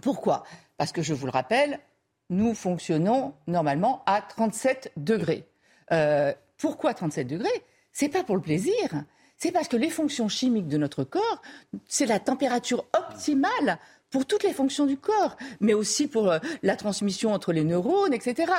Pourquoi? 0.00 0.42
Parce 0.78 0.90
que 0.90 1.02
je 1.02 1.12
vous 1.12 1.26
le 1.26 1.32
rappelle, 1.32 1.80
nous 2.30 2.54
fonctionnons 2.54 3.34
normalement 3.46 4.02
à 4.06 4.22
37 4.22 4.92
degrés. 4.96 5.46
Euh, 5.92 6.32
pourquoi 6.56 6.94
37 6.94 7.26
degrés? 7.26 7.62
C'est 7.92 8.08
pas 8.08 8.24
pour 8.24 8.36
le 8.36 8.42
plaisir. 8.42 9.04
C'est 9.36 9.52
parce 9.52 9.68
que 9.68 9.76
les 9.76 9.90
fonctions 9.90 10.28
chimiques 10.28 10.68
de 10.68 10.78
notre 10.78 11.04
corps, 11.04 11.42
c'est 11.86 12.06
la 12.06 12.18
température 12.18 12.86
optimale 12.96 13.78
pour 14.10 14.26
toutes 14.26 14.42
les 14.42 14.52
fonctions 14.52 14.86
du 14.86 14.96
corps, 14.96 15.36
mais 15.60 15.74
aussi 15.74 16.06
pour 16.06 16.30
euh, 16.30 16.38
la 16.62 16.76
transmission 16.76 17.32
entre 17.32 17.52
les 17.52 17.64
neurones, 17.64 18.12
etc. 18.12 18.52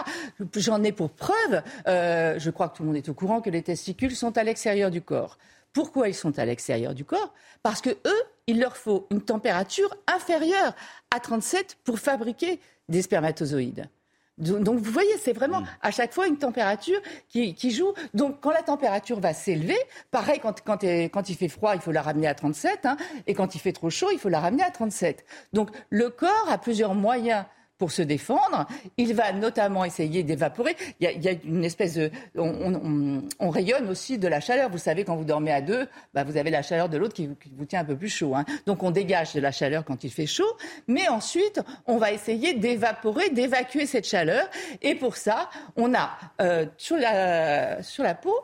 J'en 0.55 0.83
ai 0.83 0.91
pour 0.91 1.09
preuve, 1.09 1.61
euh, 1.87 2.37
je 2.37 2.49
crois 2.49 2.69
que 2.69 2.77
tout 2.77 2.83
le 2.83 2.87
monde 2.87 2.97
est 2.97 3.09
au 3.09 3.13
courant 3.13 3.41
que 3.41 3.49
les 3.49 3.61
testicules 3.61 4.15
sont 4.15 4.37
à 4.37 4.43
l'extérieur 4.43 4.91
du 4.91 5.01
corps. 5.01 5.37
Pourquoi 5.73 6.07
ils 6.07 6.15
sont 6.15 6.39
à 6.39 6.45
l'extérieur 6.45 6.93
du 6.93 7.05
corps? 7.05 7.33
Parce 7.61 7.81
que 7.81 7.89
eux, 7.89 8.23
il 8.47 8.59
leur 8.59 8.77
faut 8.77 9.07
une 9.11 9.21
température 9.21 9.95
inférieure 10.07 10.73
à 11.15 11.19
37 11.19 11.77
pour 11.83 11.99
fabriquer 11.99 12.59
des 12.89 13.01
spermatozoïdes. 13.01 13.89
Donc, 14.37 14.77
vous 14.77 14.91
voyez, 14.91 15.17
c'est 15.17 15.33
vraiment 15.33 15.63
à 15.81 15.91
chaque 15.91 16.13
fois 16.13 16.27
une 16.27 16.37
température 16.37 16.99
qui, 17.27 17.55
qui 17.55 17.71
joue. 17.71 17.93
Donc 18.13 18.39
quand 18.41 18.51
la 18.51 18.61
température 18.61 19.19
va 19.19 19.33
s'élever, 19.33 19.77
pareil, 20.11 20.39
quand, 20.39 20.61
quand, 20.63 20.83
quand 20.83 21.29
il 21.29 21.35
fait 21.35 21.47
froid, 21.47 21.73
il 21.73 21.81
faut 21.81 21.91
la 21.91 22.01
ramener 22.01 22.27
à 22.27 22.35
37, 22.35 22.85
hein, 22.85 22.97
et 23.25 23.33
quand 23.33 23.55
il 23.55 23.59
fait 23.59 23.71
trop 23.71 23.89
chaud, 23.89 24.09
il 24.11 24.19
faut 24.19 24.29
la 24.29 24.39
ramener 24.39 24.63
à 24.63 24.71
37. 24.71 25.25
Donc 25.53 25.69
le 25.89 26.09
corps 26.09 26.47
a 26.49 26.57
plusieurs 26.57 26.93
moyens 26.93 27.45
pour 27.77 27.91
se 27.91 28.01
défendre. 28.01 28.65
Il 28.97 29.13
va 29.13 29.31
notamment 29.33 29.85
essayer 29.85 30.23
d'évaporer. 30.23 30.75
Il 30.99 31.11
il 31.15 31.23
y 31.23 31.29
a 31.29 31.33
une 31.43 31.63
espèce 31.63 31.95
de... 31.95 32.11
On, 32.35 32.47
on- 32.49 32.75
on- 32.75 33.23
on 33.39 33.49
rayonne 33.49 33.87
aussi 33.89 34.17
de 34.17 34.27
la 34.27 34.39
chaleur. 34.39 34.69
Vous 34.69 34.77
savez, 34.77 35.03
quand 35.03 35.15
vous 35.15 35.23
dormez 35.25 35.51
à 35.51 35.61
deux, 35.61 35.87
bah, 36.13 36.23
vous 36.23 36.37
avez 36.37 36.49
la 36.51 36.61
chaleur 36.61 36.89
de 36.89 36.97
l'autre 36.97 37.13
qui, 37.13 37.27
vous- 37.27 37.35
qui 37.35 37.51
vous 37.55 37.65
tient 37.65 37.81
un 37.81 37.85
peu 37.85 37.95
plus 37.95 38.09
chaud. 38.09 38.35
hein. 38.35 38.45
Donc 38.65 38.83
on 38.83 38.91
dégage 38.91 39.33
de 39.33 39.39
la 39.39 39.51
chaleur 39.51 39.83
quand 39.85 40.03
il 40.03 40.11
fait 40.11 40.25
chaud. 40.25 40.57
Mais 40.87 41.07
ensuite, 41.07 41.61
on 41.85 41.97
va 41.97 42.11
essayer 42.11 42.53
d'évaporer, 42.53 43.29
d'évacuer 43.29 43.85
cette 43.85 44.07
chaleur. 44.07 44.49
Et 44.81 44.95
pour 44.95 45.15
ça, 45.17 45.49
on 45.75 45.93
a 45.93 46.17
euh, 46.41 46.65
sur, 46.77 46.97
la, 46.97 47.81
sur 47.83 48.03
la 48.03 48.15
peau 48.15 48.35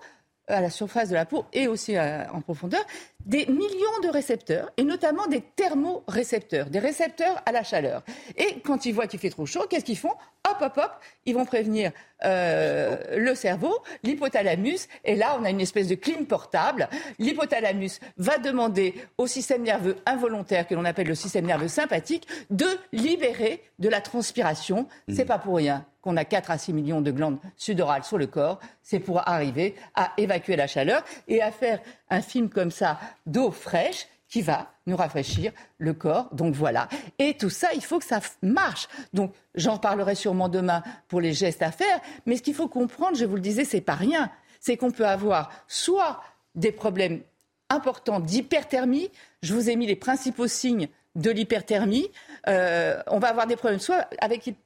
à 0.47 0.61
la 0.61 0.69
surface 0.69 1.09
de 1.09 1.15
la 1.15 1.25
peau 1.25 1.45
et 1.53 1.67
aussi 1.67 1.97
en 1.99 2.41
profondeur, 2.41 2.83
des 3.25 3.45
millions 3.45 3.99
de 4.03 4.09
récepteurs, 4.09 4.69
et 4.75 4.83
notamment 4.83 5.27
des 5.27 5.41
thermorécepteurs, 5.41 6.69
des 6.69 6.79
récepteurs 6.79 7.41
à 7.45 7.51
la 7.51 7.63
chaleur. 7.63 8.03
Et 8.35 8.59
quand 8.59 8.85
ils 8.85 8.93
voient 8.93 9.07
qu'il 9.07 9.19
fait 9.19 9.29
trop 9.29 9.45
chaud, 9.45 9.65
qu'est-ce 9.69 9.85
qu'ils 9.85 9.97
font? 9.97 10.13
Hop, 10.49 10.57
hop, 10.59 10.73
hop, 10.77 10.91
ils 11.25 11.33
vont 11.33 11.45
prévenir 11.45 11.91
euh, 12.25 12.97
le 13.17 13.33
cerveau, 13.33 13.73
l'hypothalamus, 14.03 14.89
et 15.05 15.15
là 15.15 15.37
on 15.39 15.45
a 15.45 15.49
une 15.49 15.61
espèce 15.61 15.87
de 15.87 15.95
clim 15.95 16.25
portable. 16.25 16.89
L'hypothalamus 17.17 18.01
va 18.17 18.37
demander 18.37 18.93
au 19.17 19.27
système 19.27 19.63
nerveux 19.63 19.95
involontaire, 20.05 20.67
que 20.67 20.75
l'on 20.75 20.83
appelle 20.83 21.07
le 21.07 21.15
système 21.15 21.45
nerveux 21.45 21.69
sympathique, 21.69 22.27
de 22.49 22.67
libérer 22.91 23.63
de 23.79 23.87
la 23.87 24.01
transpiration. 24.01 24.87
C'est 25.07 25.23
mmh. 25.23 25.27
pas 25.27 25.39
pour 25.39 25.55
rien 25.55 25.85
qu'on 26.03 26.17
a 26.17 26.25
4 26.25 26.51
à 26.51 26.57
6 26.57 26.73
millions 26.73 27.01
de 27.01 27.11
glandes 27.11 27.39
sudorales 27.55 28.03
sur 28.03 28.17
le 28.17 28.27
corps, 28.27 28.59
c'est 28.83 28.99
pour 28.99 29.27
arriver 29.27 29.73
à 29.95 30.11
évacuer 30.17 30.55
la 30.55 30.67
chaleur 30.67 31.01
et 31.27 31.41
à 31.41 31.51
faire 31.51 31.79
un 32.09 32.21
film 32.21 32.49
comme 32.49 32.71
ça 32.71 32.99
d'eau 33.25 33.49
fraîche 33.51 34.07
qui 34.27 34.41
va 34.41 34.71
nous 34.85 34.97
rafraîchir 34.97 35.53
le 35.77 35.93
corps. 35.93 36.27
Donc 36.33 36.55
voilà. 36.55 36.89
Et 37.19 37.35
tout 37.35 37.49
ça, 37.49 37.69
il 37.73 37.83
faut 37.83 37.99
que 37.99 38.05
ça 38.05 38.19
marche. 38.41 38.87
Donc 39.13 39.33
j'en 39.55 39.77
parlerai 39.77 40.15
sûrement 40.15 40.49
demain 40.49 40.83
pour 41.07 41.21
les 41.21 41.33
gestes 41.33 41.61
à 41.61 41.71
faire. 41.71 41.99
Mais 42.25 42.35
ce 42.35 42.41
qu'il 42.41 42.55
faut 42.55 42.67
comprendre, 42.67 43.15
je 43.15 43.25
vous 43.25 43.35
le 43.35 43.41
disais, 43.41 43.63
c'est 43.63 43.81
pas 43.81 43.95
rien. 43.95 44.29
C'est 44.59 44.75
qu'on 44.75 44.91
peut 44.91 45.07
avoir 45.07 45.51
soit 45.67 46.21
des 46.55 46.71
problèmes 46.71 47.21
importants 47.69 48.19
d'hyperthermie. 48.19 49.09
Je 49.41 49.53
vous 49.53 49.69
ai 49.69 49.75
mis 49.75 49.85
les 49.85 49.95
principaux 49.95 50.47
signes 50.47 50.89
de 51.15 51.31
l'hyperthermie. 51.31 52.09
Euh, 52.47 53.01
on 53.07 53.19
va 53.19 53.29
avoir 53.29 53.47
des 53.47 53.55
problèmes 53.55 53.79
soit 53.79 54.07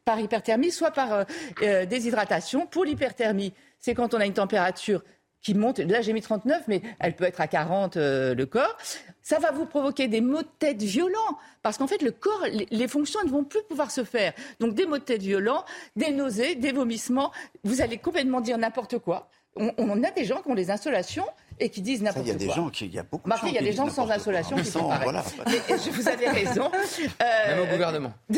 par 0.05 0.19
hyperthermie, 0.19 0.71
soit 0.71 0.91
par 0.91 1.13
euh, 1.13 1.23
euh, 1.61 1.85
déshydratation. 1.85 2.65
Pour 2.67 2.85
l'hyperthermie, 2.85 3.53
c'est 3.79 3.93
quand 3.93 4.13
on 4.13 4.19
a 4.19 4.25
une 4.25 4.33
température 4.33 5.03
qui 5.41 5.53
monte. 5.53 5.79
Là, 5.79 6.01
j'ai 6.01 6.13
mis 6.13 6.21
39, 6.21 6.63
mais 6.67 6.81
elle 6.99 7.15
peut 7.15 7.25
être 7.25 7.41
à 7.41 7.47
40 7.47 7.97
euh, 7.97 8.35
le 8.35 8.45
corps. 8.45 8.77
Ça 9.21 9.39
va 9.39 9.51
vous 9.51 9.65
provoquer 9.65 10.07
des 10.07 10.21
maux 10.21 10.41
de 10.41 10.47
tête 10.59 10.81
violents, 10.81 11.37
parce 11.61 11.77
qu'en 11.77 11.87
fait, 11.87 12.01
le 12.01 12.11
corps, 12.11 12.45
les, 12.69 12.87
fonctions 12.87 13.19
ne 13.23 13.29
vont 13.29 13.43
plus 13.43 13.61
pouvoir 13.63 13.91
se 13.91 14.03
faire. 14.03 14.33
Donc, 14.59 14.73
des 14.73 14.85
maux 14.85 14.97
de 14.97 15.03
tête 15.03 15.21
violents, 15.21 15.63
des 15.95 16.11
nausées, 16.11 16.55
des 16.55 16.71
vomissements. 16.71 17.31
Vous 17.63 17.81
allez 17.81 17.97
complètement 17.97 18.41
dire 18.41 18.57
n'importe 18.57 18.99
quoi. 18.99 19.29
On, 19.55 19.71
on 19.77 20.03
a 20.03 20.11
des 20.11 20.25
gens 20.25 20.41
qui 20.41 20.49
ont 20.49 20.55
des 20.55 20.71
installations 20.71 21.25
et 21.59 21.69
qui 21.69 21.81
disent 21.81 22.01
n'importe 22.01 22.25
quoi. 22.25 22.35
Il 22.35 22.41
y 22.41 22.43
a 22.43 22.47
des 22.47 22.53
gens 22.53 22.69
qui, 22.69 22.85
il 22.85 22.93
y 22.93 22.99
a 22.99 23.03
beaucoup 23.03 23.29
de 23.29 23.35
gens 23.35 23.47
il 23.47 23.53
y 23.53 23.57
a 23.57 23.61
des 23.61 23.73
gens 23.73 23.89
sans 23.89 24.09
insolation 24.09 24.57
qui 24.57 24.65
sont 24.65 24.89
voilà. 25.03 25.23
je 25.69 25.89
vous 25.89 26.07
avais 26.07 26.29
raison. 26.29 26.71
Euh, 27.21 27.55
Même 27.55 27.67
au 27.67 27.71
gouvernement. 27.71 28.13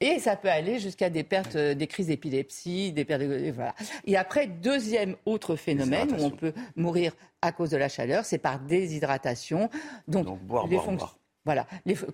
et 0.00 0.18
ça 0.18 0.36
peut 0.36 0.48
aller 0.48 0.78
jusqu'à 0.78 1.10
des 1.10 1.22
pertes, 1.22 1.56
euh, 1.56 1.74
des 1.74 1.86
crises 1.86 2.06
d'épilepsie, 2.08 2.92
des 2.92 3.04
pertes 3.04 3.22
de, 3.22 3.50
voilà. 3.50 3.74
Et 4.06 4.16
après, 4.16 4.46
deuxième 4.46 5.16
autre 5.26 5.56
phénomène 5.56 6.12
où 6.12 6.24
on 6.24 6.30
peut 6.30 6.52
mourir 6.76 7.12
à 7.42 7.52
cause 7.52 7.70
de 7.70 7.76
la 7.76 7.88
chaleur, 7.88 8.24
c'est 8.24 8.38
par 8.38 8.58
déshydratation. 8.58 9.70
Donc, 10.08 10.26
boire, 10.40 10.66
les 10.66 10.76
boire, 10.76 11.16
Voilà, 11.44 11.66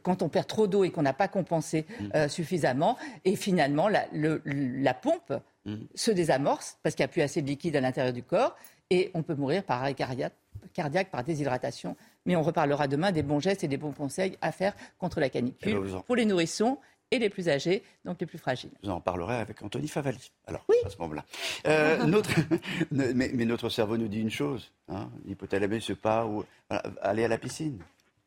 quand 0.03 0.23
on 0.23 0.29
perd 0.29 0.47
trop 0.47 0.67
d'eau 0.67 0.85
et 0.85 0.91
qu'on 0.91 1.03
n'a 1.03 1.13
pas 1.13 1.29
compensé 1.29 1.87
mm. 1.89 2.05
euh, 2.15 2.29
suffisamment, 2.29 2.97
et 3.25 3.37
finalement 3.37 3.89
la, 3.89 4.07
la 4.13 4.95
pompe 4.95 5.33
mm. 5.65 5.77
se 5.95 6.11
désamorce 6.11 6.79
parce 6.83 6.95
qu'il 6.95 7.03
n'y 7.03 7.11
a 7.11 7.13
plus 7.13 7.23
assez 7.23 7.43
de 7.43 7.47
liquide 7.47 7.77
à 7.77 7.81
l'intérieur 7.81 8.13
du 8.13 8.23
corps, 8.23 8.57
et 8.91 9.11
on 9.15 9.23
peut 9.23 9.35
mourir 9.35 9.65
par 9.65 9.83
arrêt 9.83 9.95
cardiaque, 9.95 11.11
par 11.11 11.25
déshydratation. 11.25 11.97
Mais 12.25 12.37
on 12.37 12.43
reparlera 12.43 12.89
demain 12.89 13.13
des 13.13 13.23
bons 13.23 13.41
gestes 13.41 13.65
et 13.65 13.69
des 13.69 13.77
bons 13.77 13.93
conseils 13.93 14.37
à 14.41 14.53
faire 14.53 14.75
contre 14.99 15.21
la 15.21 15.29
canicule 15.29 15.81
pour 16.07 16.17
les 16.17 16.25
nourrissons 16.25 16.79
et 17.13 17.19
les 17.19 17.31
plus 17.31 17.49
âgés, 17.49 17.85
donc 18.05 18.21
les 18.21 18.27
plus 18.27 18.39
fragiles. 18.39 18.73
Vous 18.83 18.91
en 18.91 19.01
parlerez 19.01 19.37
avec 19.37 19.63
Anthony 19.63 19.87
Favali, 19.87 20.33
alors, 20.47 20.65
oui. 20.69 20.77
à 20.85 20.91
ce 20.91 20.99
moment-là. 20.99 21.25
Euh, 21.67 22.05
notre... 22.07 22.31
mais, 22.91 23.29
notre 23.45 23.69
cerveau 23.69 23.97
nous 23.97 24.09
dit 24.09 24.21
une 24.21 24.31
chose, 24.31 24.73
hein, 24.89 25.09
l'hypothalamus, 25.25 25.83
c'est 25.83 25.95
pas 25.95 26.27
où... 26.27 26.45
allez 27.03 27.25
à 27.25 27.29
la 27.29 27.39
piscine, 27.39 27.79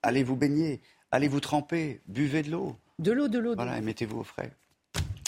allez 0.01 0.23
vous 0.23 0.37
baigner, 0.37 0.79
allez 1.11 1.27
vous 1.27 1.41
tremper, 1.41 1.99
buvez 2.07 2.41
de 2.41 2.51
l'eau. 2.51 2.77
De 2.99 3.11
l'eau, 3.11 3.27
de 3.27 3.39
l'eau. 3.39 3.55
Voilà, 3.55 3.77
et 3.77 3.81
mettez-vous 3.81 4.19
au 4.19 4.23
frais. 4.23 4.51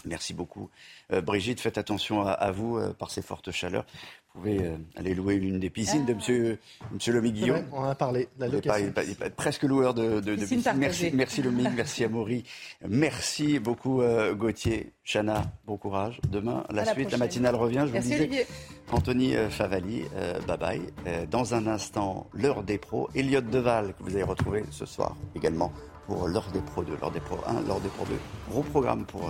Merci 0.05 0.33
beaucoup. 0.33 0.69
Euh, 1.11 1.21
Brigitte, 1.21 1.59
faites 1.59 1.77
attention 1.77 2.25
à, 2.25 2.51
vous 2.51 2.77
euh, 2.77 2.93
par 2.93 3.11
ces 3.11 3.21
fortes 3.21 3.51
chaleurs. 3.51 3.85
Vous 4.33 4.39
pouvez 4.39 4.63
euh, 4.63 4.77
aller 4.95 5.13
louer 5.13 5.37
l'une 5.37 5.59
des 5.59 5.69
piscines 5.69 6.05
de 6.05 6.11
M. 6.11 6.17
Monsieur, 6.17 6.59
monsieur 6.91 7.21
Guillaume. 7.21 7.65
on 7.73 7.79
en 7.79 7.89
a 7.89 7.95
parlé. 7.95 8.29
La 8.39 8.47
location. 8.47 8.91
Pas, 8.93 9.01
pas, 9.19 9.29
presque 9.29 9.63
loueur 9.63 9.93
de, 9.93 10.21
de, 10.21 10.35
piscine. 10.35 10.61
Merci, 10.77 11.11
merci 11.13 11.41
merci 11.75 12.03
Amaury, 12.05 12.45
merci 12.87 13.59
beaucoup 13.59 14.01
Gauthier, 14.35 14.93
Chana, 15.03 15.43
bon 15.65 15.75
courage. 15.75 16.21
Demain, 16.29 16.63
la, 16.71 16.85
suite, 16.85 17.11
la, 17.11 17.17
matinale 17.17 17.55
revient. 17.55 17.85
Je 17.87 17.91
vous 17.91 17.99
disais, 17.99 18.47
Anthony 18.91 19.33
Favali, 19.49 20.03
bye 20.47 20.57
bye. 20.57 21.27
dans 21.29 21.53
un 21.53 21.67
instant, 21.67 22.29
l'heure 22.33 22.63
des 22.63 22.77
pros. 22.77 23.09
Elliot 23.13 23.41
Deval, 23.41 23.93
que 23.95 24.03
vous 24.03 24.15
allez 24.15 24.23
retrouver 24.23 24.63
ce 24.71 24.85
soir 24.85 25.17
également 25.35 25.73
pour 26.07 26.27
l'heure 26.29 26.49
des 26.53 26.61
pros 26.61 26.83
2, 26.83 26.93
l'heure 27.01 27.11
des 27.11 27.19
pros 27.19 27.39
1, 27.45 27.67
l'heure 27.67 27.81
des 27.81 27.89
pros 27.89 28.05
2. 28.05 28.13
Gros 28.49 28.63
programme 28.63 29.05
pour, 29.05 29.29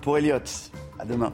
pour 0.00 0.16
Elliot. 0.16 0.38
À 0.98 1.04
demain. 1.04 1.32